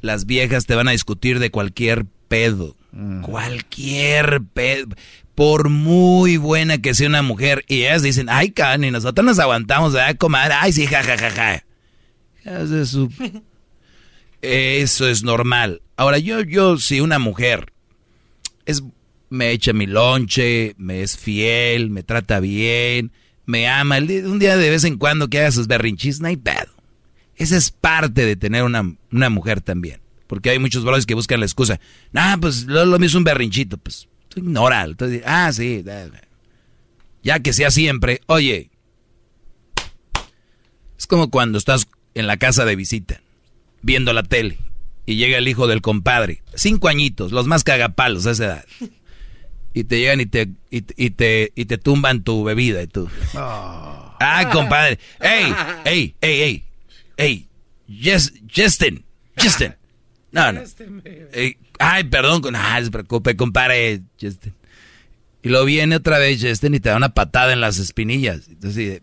las 0.00 0.26
viejas 0.26 0.66
te 0.66 0.74
van 0.74 0.88
a 0.88 0.92
discutir 0.92 1.38
de 1.38 1.50
cualquier 1.50 2.06
pedo. 2.28 2.76
Cualquier 3.22 4.40
pedo. 4.54 4.94
Por 5.34 5.68
muy 5.68 6.38
buena 6.38 6.78
que 6.78 6.94
sea 6.94 7.08
una 7.08 7.22
mujer. 7.22 7.64
Y 7.68 7.82
ellas 7.82 8.02
dicen, 8.02 8.28
ay, 8.30 8.50
Cani, 8.50 8.90
nosotros 8.90 9.24
nos 9.24 9.38
aguantamos, 9.38 9.92
¿verdad, 9.92 10.16
comadre? 10.16 10.54
Ay, 10.58 10.72
sí, 10.72 10.86
jajajaja. 10.86 11.30
Ja, 11.30 11.30
ja, 11.30 11.52
ja. 11.58 11.64
Hijas 12.50 12.70
de 12.70 12.86
su- 12.86 13.10
Eso 14.42 15.08
es 15.08 15.22
normal. 15.22 15.82
Ahora, 15.96 16.18
yo, 16.18 16.40
yo, 16.40 16.78
si 16.78 17.00
una 17.00 17.18
mujer 17.18 17.72
es, 18.64 18.82
me 19.28 19.50
echa 19.50 19.72
mi 19.72 19.86
lonche, 19.86 20.74
me 20.78 21.02
es 21.02 21.16
fiel, 21.18 21.90
me 21.90 22.02
trata 22.02 22.40
bien, 22.40 23.12
me 23.46 23.68
ama, 23.68 23.98
un 23.98 24.38
día 24.38 24.56
de 24.56 24.70
vez 24.70 24.84
en 24.84 24.98
cuando 24.98 25.28
que 25.28 25.38
haga 25.38 25.52
sus 25.52 25.66
berrinchis, 25.66 26.20
no 26.20 26.28
hay 26.28 26.36
pedo. 26.36 26.74
Esa 27.36 27.56
es 27.56 27.70
parte 27.70 28.24
de 28.24 28.36
tener 28.36 28.64
una, 28.64 28.96
una 29.10 29.30
mujer 29.30 29.60
también. 29.60 30.00
Porque 30.26 30.50
hay 30.50 30.58
muchos 30.58 30.82
brothers 30.82 31.06
que 31.06 31.14
buscan 31.14 31.40
la 31.40 31.46
excusa. 31.46 31.80
Nah, 32.12 32.36
pues 32.38 32.64
lo, 32.64 32.84
lo 32.84 32.96
es 32.96 33.14
un 33.14 33.24
berrinchito. 33.24 33.76
Pues 33.78 34.08
tú 34.28 34.40
ignora. 34.40 34.84
Entonces, 34.84 35.22
ah, 35.24 35.52
sí. 35.52 35.84
Ya 37.22 37.38
que 37.40 37.52
sea 37.52 37.70
siempre. 37.70 38.20
Oye, 38.26 38.70
es 40.98 41.06
como 41.06 41.30
cuando 41.30 41.58
estás 41.58 41.86
en 42.14 42.26
la 42.26 42.38
casa 42.38 42.64
de 42.64 42.74
visita, 42.74 43.20
viendo 43.82 44.12
la 44.12 44.22
tele, 44.22 44.58
y 45.04 45.16
llega 45.16 45.38
el 45.38 45.46
hijo 45.46 45.66
del 45.66 45.82
compadre. 45.82 46.42
Cinco 46.54 46.88
añitos, 46.88 47.30
los 47.30 47.46
más 47.46 47.62
cagapalos 47.62 48.26
a 48.26 48.32
esa 48.32 48.44
edad. 48.44 48.64
Y 49.76 49.84
te 49.84 49.98
llegan 49.98 50.22
y 50.22 50.26
te, 50.26 50.48
y, 50.70 50.80
te- 50.80 50.94
y 50.96 51.10
te, 51.10 51.52
y 51.54 51.66
te 51.66 51.76
tumban 51.76 52.22
tu 52.24 52.42
bebida 52.44 52.82
y 52.82 52.86
tú. 52.86 53.10
Ah, 53.34 54.48
compadre. 54.50 54.98
¡Ey! 55.20 55.54
¡Ey! 55.84 56.14
¡Ey! 56.22 56.40
¡Ey! 56.42 56.64
¡Ey! 57.18 57.48
Yes, 57.86 58.32
Justin. 58.54 59.04
Justin. 59.38 59.74
No, 60.32 60.50
no. 60.50 60.62
Ey, 61.34 61.58
ay, 61.78 62.04
perdón. 62.04 62.40
con- 62.40 62.56
Ah, 62.56 62.78
no 62.80 62.86
se 62.86 62.90
preocupe, 62.90 63.36
compadre. 63.36 64.00
Justin. 64.18 64.54
Y 65.42 65.50
luego 65.50 65.66
viene 65.66 65.94
otra 65.96 66.18
vez 66.18 66.40
Justin 66.42 66.74
y 66.74 66.80
te 66.80 66.88
da 66.88 66.96
una 66.96 67.10
patada 67.10 67.52
en 67.52 67.60
las 67.60 67.76
espinillas. 67.76 68.48
Entonces, 68.48 69.02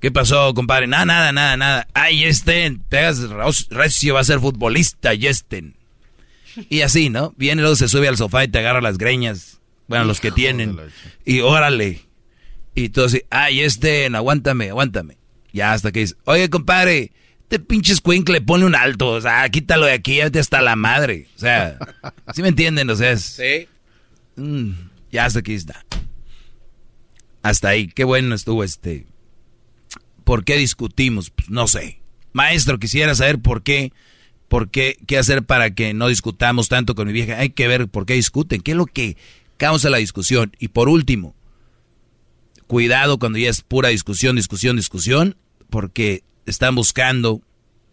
¿Qué 0.00 0.10
pasó, 0.12 0.52
compadre? 0.52 0.86
Nada, 0.86 1.06
nada, 1.06 1.32
nada, 1.32 1.56
nada. 1.56 1.88
Ay, 1.94 2.22
Justin, 2.26 2.80
pegas 2.90 3.20
recio, 3.70 4.12
va 4.14 4.20
a 4.20 4.24
ser 4.24 4.38
futbolista, 4.38 5.12
Justin. 5.18 5.74
Y 6.68 6.80
así, 6.80 7.10
¿no? 7.10 7.34
Viene, 7.36 7.62
luego 7.62 7.76
se 7.76 7.88
sube 7.88 8.08
al 8.08 8.16
sofá 8.16 8.44
y 8.44 8.48
te 8.48 8.58
agarra 8.58 8.80
las 8.80 8.98
greñas. 8.98 9.60
Bueno, 9.86 10.04
los 10.04 10.20
que 10.20 10.30
tienen. 10.30 10.78
Y 11.24 11.40
órale. 11.40 12.02
Y 12.74 12.90
tú 12.90 13.04
así, 13.04 13.22
ay, 13.30 13.62
Justin, 13.62 14.14
aguántame, 14.14 14.70
aguántame. 14.70 15.16
Ya 15.52 15.72
hasta 15.72 15.90
que 15.90 16.00
dice, 16.00 16.14
oye, 16.24 16.48
compadre, 16.50 17.12
este 17.42 17.58
pinche 17.58 17.92
escuincle, 17.94 18.40
ponle 18.40 18.66
un 18.66 18.74
alto. 18.74 19.08
O 19.08 19.20
sea, 19.20 19.48
quítalo 19.48 19.86
de 19.86 19.92
aquí, 19.92 20.16
ya 20.16 20.30
te 20.30 20.38
hasta 20.38 20.60
la 20.60 20.76
madre. 20.76 21.26
O 21.36 21.38
sea, 21.38 21.78
¿sí 22.34 22.42
me 22.42 22.48
entienden? 22.48 22.90
O 22.90 22.96
sea, 22.96 23.12
es... 23.12 23.22
Sí. 23.22 23.66
Mm, 24.36 24.72
ya 25.10 25.24
hasta 25.24 25.40
aquí 25.40 25.54
está. 25.54 25.84
Hasta 27.42 27.68
ahí. 27.68 27.88
Qué 27.88 28.04
bueno 28.04 28.34
estuvo 28.34 28.62
este. 28.62 29.06
¿Por 30.24 30.44
qué 30.44 30.56
discutimos? 30.56 31.30
Pues 31.30 31.48
no 31.48 31.66
sé. 31.66 32.00
Maestro, 32.32 32.78
quisiera 32.78 33.14
saber 33.14 33.38
por 33.38 33.62
qué. 33.62 33.92
¿Por 34.48 34.70
qué? 34.70 34.98
¿Qué 35.06 35.18
hacer 35.18 35.44
para 35.44 35.74
que 35.74 35.94
no 35.94 36.08
discutamos 36.08 36.68
tanto 36.68 36.94
con 36.94 37.06
mi 37.06 37.12
vieja? 37.12 37.38
Hay 37.38 37.50
que 37.50 37.68
ver 37.68 37.88
por 37.88 38.06
qué 38.06 38.14
discuten. 38.14 38.62
¿Qué 38.62 38.72
es 38.72 38.76
lo 38.76 38.86
que 38.86 39.16
causa 39.56 39.90
la 39.90 39.98
discusión? 39.98 40.52
Y 40.58 40.68
por 40.68 40.88
último, 40.88 41.34
cuidado 42.66 43.18
cuando 43.18 43.38
ya 43.38 43.50
es 43.50 43.60
pura 43.60 43.90
discusión, 43.90 44.36
discusión, 44.36 44.76
discusión, 44.76 45.36
porque 45.68 46.22
están 46.46 46.74
buscando 46.74 47.42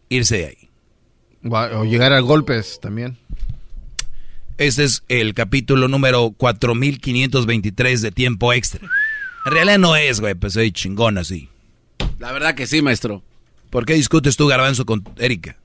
irse 0.09 0.37
de 0.37 0.45
ahí. 0.45 0.69
O 1.75 1.83
llegar 1.83 2.13
a 2.13 2.19
golpes 2.21 2.79
también. 2.81 3.17
Este 4.57 4.85
es 4.85 5.03
el 5.09 5.33
capítulo 5.33 5.89
número 5.89 6.31
4523 6.31 8.01
de 8.01 8.11
Tiempo 8.11 8.53
Extra. 8.53 8.87
En 9.45 9.51
realidad 9.51 9.77
no 9.77 9.97
es, 9.97 10.21
güey, 10.21 10.33
pues 10.33 10.53
soy 10.53 10.71
chingón 10.71 11.17
así. 11.17 11.49
La 12.19 12.31
verdad 12.31 12.55
que 12.55 12.65
sí, 12.65 12.81
maestro. 12.81 13.21
¿Por 13.69 13.85
qué 13.85 13.93
discutes 13.93 14.37
tú, 14.37 14.47
Garbanzo, 14.47 14.85
con 14.85 15.03
Erika? 15.17 15.57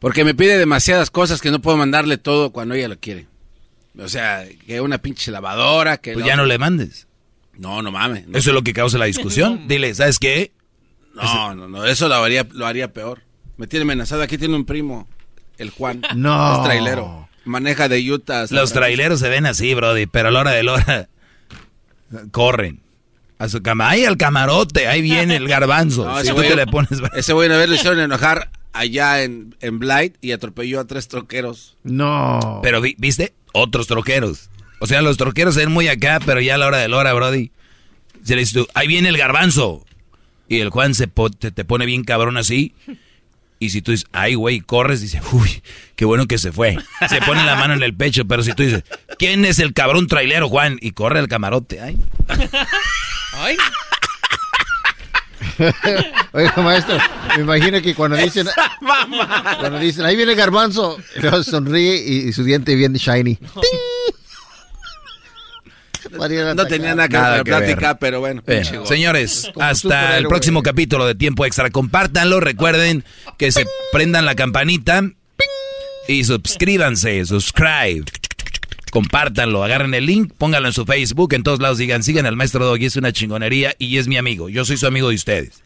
Porque 0.00 0.24
me 0.24 0.34
pide 0.34 0.58
demasiadas 0.58 1.10
cosas 1.10 1.40
que 1.40 1.50
no 1.50 1.60
puedo 1.60 1.76
mandarle 1.76 2.18
todo 2.18 2.50
cuando 2.50 2.74
ella 2.74 2.88
lo 2.88 2.98
quiere. 2.98 3.26
O 3.98 4.08
sea, 4.08 4.44
que 4.66 4.80
una 4.80 4.98
pinche 4.98 5.30
lavadora, 5.30 5.98
que... 5.98 6.14
Pues 6.14 6.24
ya 6.24 6.36
no 6.36 6.46
le 6.46 6.58
mandes. 6.58 7.06
No, 7.58 7.82
no 7.82 7.92
mames. 7.92 8.26
no. 8.26 8.38
Eso 8.38 8.50
es 8.50 8.54
lo 8.54 8.62
que 8.62 8.72
causa 8.72 8.96
la 8.98 9.04
discusión. 9.04 9.64
Dile, 9.68 9.94
¿sabes 9.94 10.18
qué? 10.18 10.52
No, 11.14 11.54
no, 11.54 11.68
no, 11.68 11.84
eso 11.84 12.08
lo 12.08 12.14
haría, 12.16 12.46
lo 12.52 12.66
haría 12.66 12.92
peor. 12.92 13.20
Me 13.58 13.66
tiene 13.66 13.82
amenazado. 13.82 14.22
Aquí 14.22 14.38
tiene 14.38 14.56
un 14.56 14.64
primo, 14.64 15.06
el 15.58 15.68
Juan. 15.70 16.00
No. 16.14 16.56
Es 16.56 16.64
trailero. 16.64 17.28
Maneja 17.44 17.88
de 17.88 17.98
Utah. 18.10 18.38
a 18.38 18.40
Los 18.42 18.50
Francisco. 18.50 18.78
traileros 18.78 19.20
se 19.20 19.28
ven 19.28 19.44
así, 19.44 19.74
Brody, 19.74 20.06
pero 20.06 20.28
a 20.28 20.30
la 20.30 20.40
hora 20.40 20.50
de 20.52 20.62
la 20.62 20.72
hora 20.74 21.08
corren. 22.30 22.80
A 23.38 23.48
su 23.48 23.62
cama, 23.62 23.88
ahí 23.88 24.04
al 24.04 24.16
camarote, 24.18 24.86
ahí 24.86 25.00
viene 25.02 25.36
el 25.36 25.48
garbanzo. 25.48 26.04
No, 26.06 26.14
si 26.20 26.26
ese 26.28 26.34
tú 26.34 26.42
te 26.42 26.56
le 26.56 26.66
pones... 26.66 26.90
Ese 27.14 27.32
güey 27.32 27.48
una 27.48 27.56
vez 27.58 27.68
le 27.70 27.76
hicieron 27.76 27.98
enojar 27.98 28.50
allá 28.72 29.22
en, 29.22 29.54
en 29.60 29.78
Blight 29.78 30.14
y 30.20 30.32
atropelló 30.32 30.80
a 30.80 30.86
tres 30.86 31.08
troqueros. 31.08 31.76
No. 31.82 32.60
Pero 32.62 32.80
vi- 32.80 32.96
viste, 32.98 33.32
otros 33.52 33.86
troqueros. 33.86 34.50
O 34.80 34.86
sea, 34.86 35.02
los 35.02 35.16
troqueros 35.16 35.54
se 35.54 35.60
ven 35.60 35.72
muy 35.72 35.88
acá, 35.88 36.20
pero 36.24 36.40
ya 36.40 36.54
a 36.54 36.58
la 36.58 36.66
hora 36.66 36.78
de 36.78 36.88
la 36.88 36.96
hora, 36.96 37.12
Brody. 37.12 37.50
Se 38.24 38.34
le 38.34 38.40
dice 38.42 38.60
tú, 38.60 38.68
ahí 38.74 38.86
viene 38.86 39.08
el 39.08 39.16
garbanzo. 39.18 39.84
Y 40.48 40.58
el 40.60 40.70
Juan 40.70 40.94
se 40.94 41.06
po- 41.08 41.30
te, 41.30 41.50
te 41.50 41.64
pone 41.64 41.86
bien 41.86 42.02
cabrón 42.04 42.36
así. 42.36 42.74
Y 43.58 43.70
si 43.70 43.82
tú 43.82 43.90
dices, 43.92 44.06
ay, 44.12 44.34
güey, 44.36 44.60
corres, 44.60 45.00
dice, 45.02 45.20
uy, 45.32 45.62
qué 45.96 46.06
bueno 46.06 46.26
que 46.26 46.38
se 46.38 46.50
fue. 46.50 46.76
Se 47.10 47.20
pone 47.20 47.44
la 47.44 47.56
mano 47.56 47.74
en 47.74 47.82
el 47.82 47.94
pecho, 47.94 48.24
pero 48.24 48.42
si 48.42 48.54
tú 48.54 48.62
dices, 48.62 48.84
¿quién 49.18 49.44
es 49.44 49.58
el 49.58 49.74
cabrón 49.74 50.06
trailero, 50.06 50.48
Juan? 50.48 50.78
Y 50.80 50.92
corre 50.92 51.18
al 51.18 51.28
camarote, 51.28 51.80
ay. 51.80 51.98
Ay. 53.34 53.56
Oiga, 56.32 56.54
maestro, 56.58 56.98
me 57.36 57.42
imagino 57.42 57.80
que 57.80 57.94
cuando 57.94 58.16
dicen, 58.16 58.46
cuando 59.60 59.78
dicen, 59.78 60.04
ahí 60.04 60.16
viene 60.16 60.32
el 60.32 60.38
garbanzo, 60.38 60.98
luego 61.16 61.42
sonríe 61.42 61.96
y, 61.96 62.28
y 62.28 62.32
su 62.32 62.44
diente 62.44 62.74
bien 62.74 62.92
shiny. 62.94 63.38
No 66.10 66.66
tenía 66.66 66.94
nada 66.94 67.08
que 67.08 67.16
ver 67.16 67.24
con 67.24 67.36
la 67.36 67.44
plática, 67.44 67.98
pero 67.98 68.20
bueno. 68.20 68.42
Señores, 68.84 69.50
hasta 69.58 70.18
el 70.18 70.26
próximo 70.26 70.62
capítulo 70.62 71.06
de 71.06 71.14
Tiempo 71.14 71.44
Extra. 71.44 71.70
Compártanlo, 71.70 72.40
recuerden 72.40 73.04
que 73.38 73.52
se 73.52 73.66
prendan 73.92 74.24
la 74.24 74.34
campanita 74.34 75.02
y 76.08 76.24
suscríbanse, 76.24 77.24
subscribe. 77.24 78.04
Compártanlo, 78.90 79.62
agarren 79.64 79.94
el 79.94 80.06
link, 80.06 80.32
pónganlo 80.36 80.68
en 80.68 80.74
su 80.74 80.84
Facebook, 80.84 81.32
en 81.34 81.42
todos 81.42 81.60
lados 81.60 81.78
digan, 81.78 82.02
sigan 82.02 82.26
al 82.26 82.36
maestro 82.36 82.66
Doggy, 82.66 82.86
es 82.86 82.96
una 82.96 83.12
chingonería 83.12 83.74
y 83.78 83.98
es 83.98 84.08
mi 84.08 84.16
amigo. 84.16 84.48
Yo 84.48 84.64
soy 84.64 84.76
su 84.76 84.86
amigo 84.86 85.08
de 85.08 85.14
ustedes. 85.14 85.62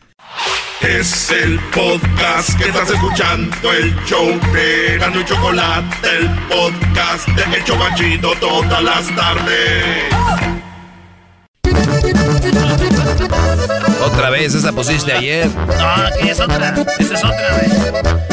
Es 0.80 1.30
el 1.30 1.58
podcast 1.74 2.58
que 2.58 2.68
estás 2.68 2.90
escuchando, 2.90 3.72
el 3.72 3.94
show 4.04 4.38
de 4.52 4.98
Gano 4.98 5.20
y 5.20 5.24
Chocolate, 5.24 6.08
el 6.18 6.28
podcast 6.48 7.28
de 7.28 7.56
El 7.56 7.64
Chobachito 7.64 8.34
todas 8.38 8.82
las 8.82 9.16
tardes. 9.16 10.04
Otra 14.04 14.30
vez, 14.30 14.54
esa 14.54 14.72
pusiste 14.72 15.12
ayer. 15.12 15.48
No, 15.48 16.20
que 16.20 16.30
es 16.30 16.40
otra. 16.40 16.74
Esa 16.98 17.14
es 17.14 17.24
otra, 17.24 17.58
güey. 17.58 18.23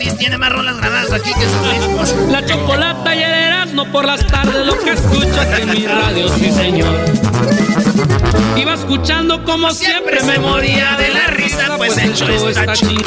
Ortiz 0.00 0.16
tiene 0.16 0.38
más 0.38 0.50
rolas 0.50 0.78
grabadas 0.78 1.12
aquí 1.12 1.30
que 1.34 1.44
sus 1.44 1.72
discos. 1.74 2.14
La 2.30 2.42
chocolata 2.46 3.14
y 3.14 3.22
el 3.22 3.32
Erasmo 3.32 3.84
por 3.92 4.06
las 4.06 4.26
tardes 4.26 4.64
lo 4.64 4.78
que 4.78 4.92
escucho 4.92 5.38
aquí 5.38 5.60
en 5.60 5.70
mi 5.72 5.86
radio, 5.86 6.26
sí 6.36 6.50
señor. 6.50 6.98
Iba 8.56 8.74
escuchando 8.74 9.44
como 9.44 9.70
siempre, 9.72 10.22
me 10.22 10.38
moría 10.38 10.96
de 10.96 11.10
la 11.10 11.26
risa, 11.26 11.76
pues 11.76 11.98
el 11.98 12.14
show 12.14 12.48
está 12.48 12.72
chido. 12.72 13.04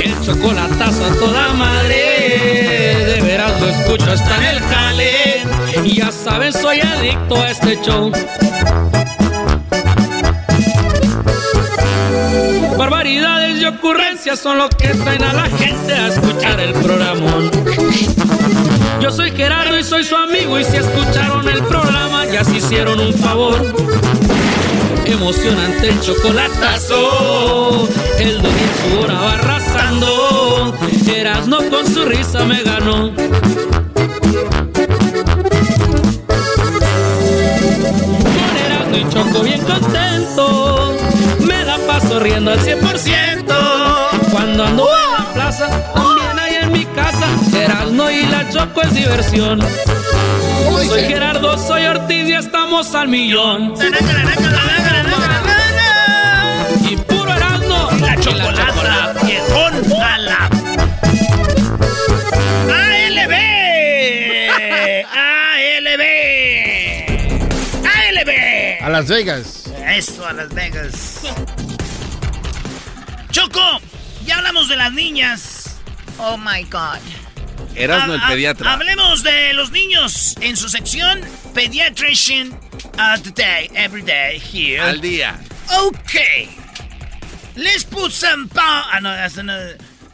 El 0.00 0.20
chocolatazo 0.24 1.06
a 1.06 1.14
toda 1.14 1.52
madre, 1.54 3.04
de 3.04 3.20
veras 3.22 3.60
lo 3.60 3.66
escucho 3.66 4.12
hasta 4.12 4.36
en 4.36 4.44
el 4.44 4.60
jale. 4.60 5.42
Y 5.84 5.96
ya 5.96 6.12
saben, 6.12 6.52
soy 6.52 6.82
adicto 6.82 7.42
a 7.42 7.50
este 7.50 7.80
show. 7.82 8.12
Barbaridades 12.76 13.60
y 13.60 13.64
ocurrencias 13.64 14.38
son 14.38 14.58
lo 14.58 14.68
que 14.68 14.88
traen 14.88 15.24
a 15.24 15.32
la 15.32 15.44
gente 15.44 15.92
a 15.92 16.08
escuchar 16.08 16.60
el 16.60 16.72
programón. 16.72 17.50
Yo 19.00 19.10
soy 19.10 19.30
Gerardo 19.32 19.78
y 19.78 19.84
soy 19.84 20.04
su 20.04 20.16
amigo 20.16 20.58
y 20.58 20.64
si 20.64 20.76
escucharon 20.76 21.48
el 21.48 21.62
programa 21.64 22.26
ya 22.26 22.44
se 22.44 22.56
hicieron 22.56 23.00
un 23.00 23.14
favor. 23.14 23.56
Emocionante 25.04 25.88
el 25.88 26.00
chocolatazo, 26.00 27.88
el 28.18 28.42
don 28.42 28.52
en 28.52 28.90
su 28.90 29.00
hora 29.00 29.14
va 29.14 29.32
arrasando. 29.32 30.74
Erasno 31.06 31.58
con 31.70 31.86
su 31.86 32.04
risa 32.04 32.44
me 32.44 32.62
ganó. 32.62 33.14
Con 33.14 33.32
y 38.94 39.08
Choco 39.08 39.42
bien 39.42 39.60
contento, 39.62 40.21
paso 41.92 42.20
riendo 42.20 42.50
al 42.52 42.58
100%. 42.58 44.30
Cuando 44.30 44.64
ando 44.64 44.88
en 44.88 45.24
la 45.24 45.32
plaza, 45.34 45.68
también 45.92 46.38
hay 46.38 46.54
en 46.62 46.72
mi 46.72 46.84
casa, 46.86 47.26
Erasmo 47.54 48.10
y 48.10 48.24
la 48.26 48.48
Choco 48.50 48.80
es 48.80 48.94
diversión. 48.94 49.60
Soy 50.88 51.02
Gerardo, 51.02 51.58
soy 51.58 51.84
Ortiz 51.84 52.28
y 52.28 52.32
estamos 52.32 52.94
al 52.94 53.08
millón. 53.08 53.74
Y 56.88 56.96
puro 56.96 57.30
Erasmo, 57.34 57.90
La 58.00 58.16
chocolata, 58.16 59.14
viejón, 59.24 60.02
a 60.02 60.18
la... 60.18 60.50
ALB. 62.86 63.34
ALB. 65.76 66.02
ALB. 67.84 68.30
A 68.82 68.88
Las 68.88 69.08
Vegas. 69.08 69.64
Eso, 69.86 70.26
a 70.26 70.32
Las 70.32 70.48
Vegas. 70.54 71.20
Ya 74.68 74.68
hablamos 74.68 74.68
de 74.68 74.76
las 74.76 74.92
niñas. 74.92 75.76
Oh 76.18 76.36
my 76.36 76.62
God. 76.64 76.98
Erasmo 77.74 78.14
el 78.14 78.20
pediatra. 78.22 78.72
Hablemos 78.72 79.22
de 79.22 79.52
los 79.54 79.70
niños 79.70 80.34
en 80.40 80.56
su 80.56 80.68
sección 80.68 81.20
Pediatrician 81.54 82.48
uh, 82.52 83.20
Today, 83.22 83.70
every 83.74 84.02
day 84.02 84.38
here. 84.38 84.80
Al 84.80 85.00
día. 85.00 85.38
Ok. 85.80 86.12
Let's 87.56 87.84
put 87.84 88.10
some 88.12 88.48
pa- 88.48 88.88
Ah, 88.92 89.00
no. 89.00 89.10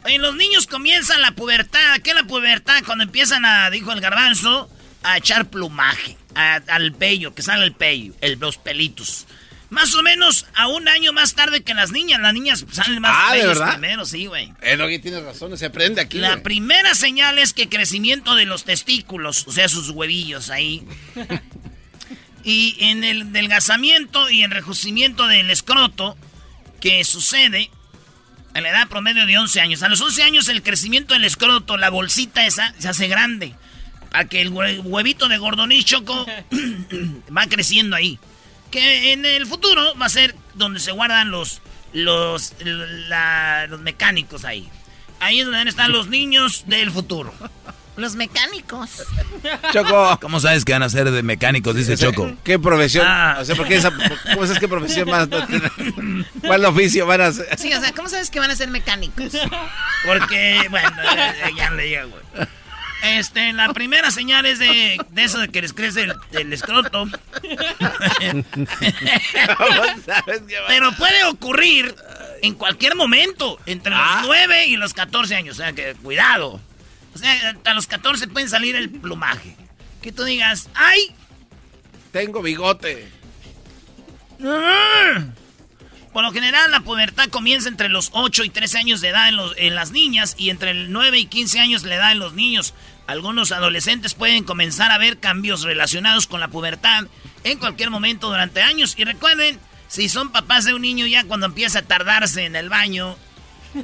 Oye, 0.04 0.18
los 0.18 0.36
niños 0.36 0.66
comienzan 0.66 1.20
la 1.20 1.32
pubertad. 1.32 2.00
¿Qué 2.02 2.10
es 2.10 2.16
la 2.16 2.24
pubertad? 2.24 2.82
Cuando 2.86 3.04
empiezan 3.04 3.44
a, 3.44 3.70
dijo 3.70 3.92
el 3.92 4.00
garbanzo, 4.00 4.70
a 5.02 5.16
echar 5.18 5.46
plumaje. 5.48 6.16
a- 6.34 6.60
al 6.68 6.92
pello, 6.92 7.34
que 7.34 7.42
sale 7.42 7.64
el 7.64 7.72
pello, 7.72 8.14
el, 8.20 8.38
los 8.38 8.58
pelitos. 8.58 9.26
Más 9.70 9.94
o 9.94 10.02
menos 10.02 10.46
a 10.54 10.66
un 10.68 10.88
año 10.88 11.12
más 11.12 11.34
tarde 11.34 11.62
que 11.62 11.74
las 11.74 11.90
niñas. 11.90 12.20
Las 12.20 12.32
niñas 12.32 12.64
salen 12.72 13.00
más 13.02 13.12
Ah, 13.14 13.34
¿de 13.34 13.46
verdad? 13.46 13.72
primero, 13.72 14.06
sí, 14.06 14.24
güey. 14.26 14.52
Eh, 14.62 14.78
que 14.78 14.98
tienes 14.98 15.22
razón, 15.22 15.56
se 15.58 15.66
aprende 15.66 16.00
aquí. 16.00 16.18
La 16.18 16.42
primera 16.42 16.94
señal 16.94 17.38
es 17.38 17.52
que 17.52 17.68
crecimiento 17.68 18.34
de 18.34 18.46
los 18.46 18.64
testículos, 18.64 19.46
o 19.46 19.52
sea, 19.52 19.68
sus 19.68 19.90
huevillos 19.90 20.48
ahí. 20.50 20.84
y 22.44 22.76
en 22.80 23.04
el 23.04 23.32
delgazamiento 23.32 24.30
y 24.30 24.42
enrejecimiento 24.42 25.26
del 25.26 25.50
escroto, 25.50 26.16
que 26.80 27.04
sucede 27.04 27.70
a 28.54 28.60
la 28.60 28.70
edad 28.70 28.88
promedio 28.88 29.26
de 29.26 29.36
11 29.36 29.60
años. 29.60 29.82
A 29.82 29.88
los 29.88 30.00
11 30.00 30.22
años 30.22 30.48
el 30.48 30.62
crecimiento 30.62 31.12
del 31.14 31.24
escroto, 31.24 31.76
la 31.76 31.90
bolsita 31.90 32.46
esa, 32.46 32.74
se 32.78 32.88
hace 32.88 33.08
grande. 33.08 33.54
Para 34.10 34.24
que 34.26 34.40
el 34.40 34.50
hue- 34.50 34.80
huevito 34.82 35.28
de 35.28 35.36
gordoniz 35.36 35.84
choco 35.84 36.24
va 37.36 37.46
creciendo 37.48 37.96
ahí. 37.96 38.18
Que 38.70 39.12
en 39.12 39.24
el 39.24 39.46
futuro 39.46 39.94
va 40.00 40.06
a 40.06 40.10
ser 40.10 40.34
donde 40.54 40.80
se 40.80 40.92
guardan 40.92 41.30
los, 41.30 41.62
los, 41.92 42.54
la- 43.08 43.66
los 43.68 43.80
mecánicos 43.80 44.44
ahí. 44.44 44.68
Ahí 45.20 45.40
es 45.40 45.46
donde 45.46 45.68
están 45.68 45.90
los 45.92 46.08
niños 46.08 46.64
del 46.66 46.90
futuro. 46.90 47.32
Los 47.96 48.14
mecánicos. 48.14 48.90
Choco. 49.72 50.18
¿Cómo 50.20 50.38
sabes 50.38 50.64
que 50.64 50.72
van 50.72 50.84
a 50.84 50.88
ser 50.88 51.10
de 51.10 51.22
mecánicos? 51.24 51.74
Dice 51.74 51.96
Choco. 51.96 52.30
¿Qué 52.44 52.56
profesión? 52.58 53.04
Ah. 53.08 53.38
O 53.40 53.44
sea, 53.44 53.56
¿por 53.56 53.66
qué 53.66 53.74
esa, 53.76 53.90
¿cómo 53.90 54.46
sabes 54.46 54.60
qué 54.60 54.68
profesión 54.68 55.10
más? 55.10 55.28
no 55.28 55.44
tiene? 55.46 55.68
¿Cuál 56.46 56.64
oficio 56.66 57.06
van 57.06 57.22
a 57.22 57.26
hacer? 57.26 57.48
Sí, 57.58 57.72
o 57.74 57.80
sea, 57.80 57.92
¿cómo 57.92 58.08
sabes 58.08 58.30
que 58.30 58.38
van 58.38 58.52
a 58.52 58.54
ser 58.54 58.68
mecánicos? 58.70 59.32
Porque, 60.06 60.68
bueno, 60.70 60.90
ya, 61.02 61.34
ya 61.56 61.70
le 61.72 61.82
digo, 61.84 62.08
güey. 62.10 62.46
Este, 63.02 63.52
la 63.52 63.72
primera 63.72 64.10
señal 64.10 64.44
es 64.46 64.58
de, 64.58 64.98
de 65.10 65.24
eso 65.24 65.38
de 65.38 65.48
que 65.48 65.62
les 65.62 65.72
crece 65.72 66.02
el, 66.02 66.14
el 66.32 66.52
escroto. 66.52 67.06
Pero 70.68 70.92
puede 70.92 71.24
ocurrir 71.24 71.94
en 72.42 72.54
cualquier 72.54 72.94
momento, 72.96 73.58
entre 73.66 73.92
los 73.94 74.22
9 74.24 74.66
y 74.66 74.76
los 74.76 74.94
14 74.94 75.36
años. 75.36 75.56
O 75.56 75.58
sea 75.58 75.72
que, 75.72 75.94
cuidado. 75.94 76.60
O 77.14 77.18
sea, 77.18 77.50
hasta 77.50 77.74
los 77.74 77.86
14 77.86 78.28
pueden 78.28 78.48
salir 78.48 78.76
el 78.76 78.90
plumaje. 78.90 79.56
Que 80.02 80.12
tú 80.12 80.24
digas, 80.24 80.68
¡ay! 80.74 81.14
Tengo 82.12 82.42
bigote. 82.42 83.08
Por 86.18 86.24
lo 86.24 86.32
general, 86.32 86.72
la 86.72 86.80
pubertad 86.80 87.28
comienza 87.28 87.68
entre 87.68 87.88
los 87.88 88.10
8 88.12 88.42
y 88.42 88.50
13 88.50 88.78
años 88.78 89.00
de 89.00 89.10
edad 89.10 89.28
en, 89.28 89.36
los, 89.36 89.54
en 89.56 89.76
las 89.76 89.92
niñas 89.92 90.34
y 90.36 90.50
entre 90.50 90.72
el 90.72 90.90
9 90.90 91.16
y 91.16 91.26
15 91.26 91.60
años 91.60 91.84
de 91.84 91.94
edad 91.94 92.10
en 92.10 92.18
los 92.18 92.32
niños. 92.32 92.74
Algunos 93.06 93.52
adolescentes 93.52 94.14
pueden 94.14 94.42
comenzar 94.42 94.90
a 94.90 94.98
ver 94.98 95.18
cambios 95.20 95.62
relacionados 95.62 96.26
con 96.26 96.40
la 96.40 96.48
pubertad 96.48 97.04
en 97.44 97.60
cualquier 97.60 97.90
momento 97.90 98.26
durante 98.26 98.62
años. 98.62 98.96
Y 98.98 99.04
recuerden, 99.04 99.60
si 99.86 100.08
son 100.08 100.32
papás 100.32 100.64
de 100.64 100.74
un 100.74 100.82
niño 100.82 101.06
ya 101.06 101.22
cuando 101.22 101.46
empieza 101.46 101.78
a 101.78 101.82
tardarse 101.82 102.46
en 102.46 102.56
el 102.56 102.68
baño, 102.68 103.16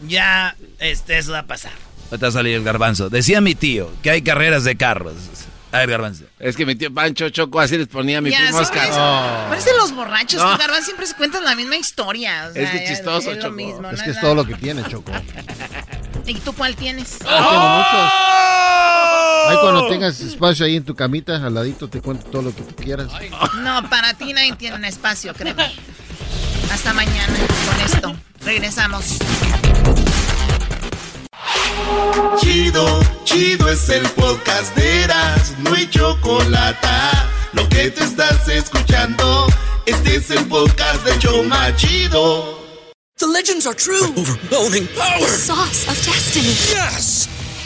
ya 0.08 0.56
este, 0.80 1.18
eso 1.18 1.30
va 1.30 1.38
a 1.38 1.46
pasar. 1.46 1.70
Va 2.12 2.32
salir 2.32 2.56
el 2.56 2.64
garbanzo. 2.64 3.10
Decía 3.10 3.40
mi 3.40 3.54
tío 3.54 3.92
que 4.02 4.10
hay 4.10 4.22
carreras 4.22 4.64
de 4.64 4.76
carros. 4.76 5.14
A 5.74 5.78
ver, 5.78 5.90
garbanzo. 5.90 6.24
Es 6.38 6.54
que 6.56 6.64
mi 6.64 6.76
tío 6.76 6.94
Pancho 6.94 7.28
Choco 7.30 7.58
así 7.58 7.76
les 7.76 7.88
ponía 7.88 8.18
a 8.18 8.20
mi 8.20 8.30
Ya, 8.30 8.38
primo 8.44 8.58
Oscar. 8.58 8.88
Oh. 8.92 9.48
Parecen 9.48 9.76
los 9.76 9.92
borrachos, 9.92 10.40
No. 10.40 10.56
Garbanzo, 10.56 10.84
siempre 10.84 11.04
se 11.06 11.14
cuentan 11.16 11.44
la 11.44 11.56
misma 11.56 11.76
historia. 11.76 12.46
o 12.48 12.52
sea, 12.52 12.62
Es 12.62 12.70
que 12.70 12.86
chistoso, 12.86 13.30
es 13.32 13.36
lo 13.38 13.42
Choco. 13.42 13.54
mismo, 13.56 13.90
Es 13.90 14.00
que 14.02 14.10
es 14.10 14.20
todo 14.20 14.36
lo 14.36 14.44
que 14.46 14.54
tiene, 14.54 14.84
Choco. 14.88 15.10
¿Y 16.26 16.34
tú 16.34 16.52
cuál 16.54 16.76
tienes? 16.76 17.18
Yo 17.18 17.26
tengo 17.26 17.68
muchos. 17.68 18.12
Ahí 19.48 19.56
cuando 19.60 19.88
tengas 19.88 20.20
espacio 20.20 20.64
ahí 20.64 20.76
en 20.76 20.84
tu 20.84 20.94
camita, 20.94 21.36
al 21.44 21.52
ladito 21.52 21.88
te 21.88 22.00
cuento 22.00 22.30
todo 22.30 22.42
lo 22.42 22.54
que 22.54 22.62
tú 22.62 22.76
quieras. 22.76 23.08
No, 23.56 23.90
para 23.90 24.14
ti 24.14 24.32
nadie 24.32 24.54
tiene 24.54 24.76
un 24.76 24.84
espacio, 24.84 25.34
créeme. 25.34 25.72
Hasta 26.72 26.94
mañana 26.94 27.34
con 27.66 27.80
esto. 27.84 28.16
Regresamos. 28.44 29.18
Chido, 32.40 33.00
chido 33.24 33.68
es 33.68 33.88
el 33.88 34.08
podcast 34.10 34.74
de 34.76 35.02
Eras, 35.02 35.54
no 35.58 35.74
hay 35.74 35.88
chocolate. 35.88 36.88
Lo 37.52 37.68
que 37.68 37.90
te 37.90 38.04
estás 38.04 38.48
escuchando, 38.48 39.46
este 39.86 40.16
es 40.16 40.30
el 40.30 40.44
podcast 40.46 41.04
de 41.04 41.18
Choma 41.18 41.74
Chido. 41.76 42.62
The 43.18 43.26
legends 43.26 43.66
are 43.66 43.74
true. 43.74 44.12
overwhelming 44.16 44.88
power! 44.96 45.20
The 45.20 45.26
sauce 45.26 45.88
of 45.88 45.96
destiny. 46.04 46.54
Yes! 46.72 47.28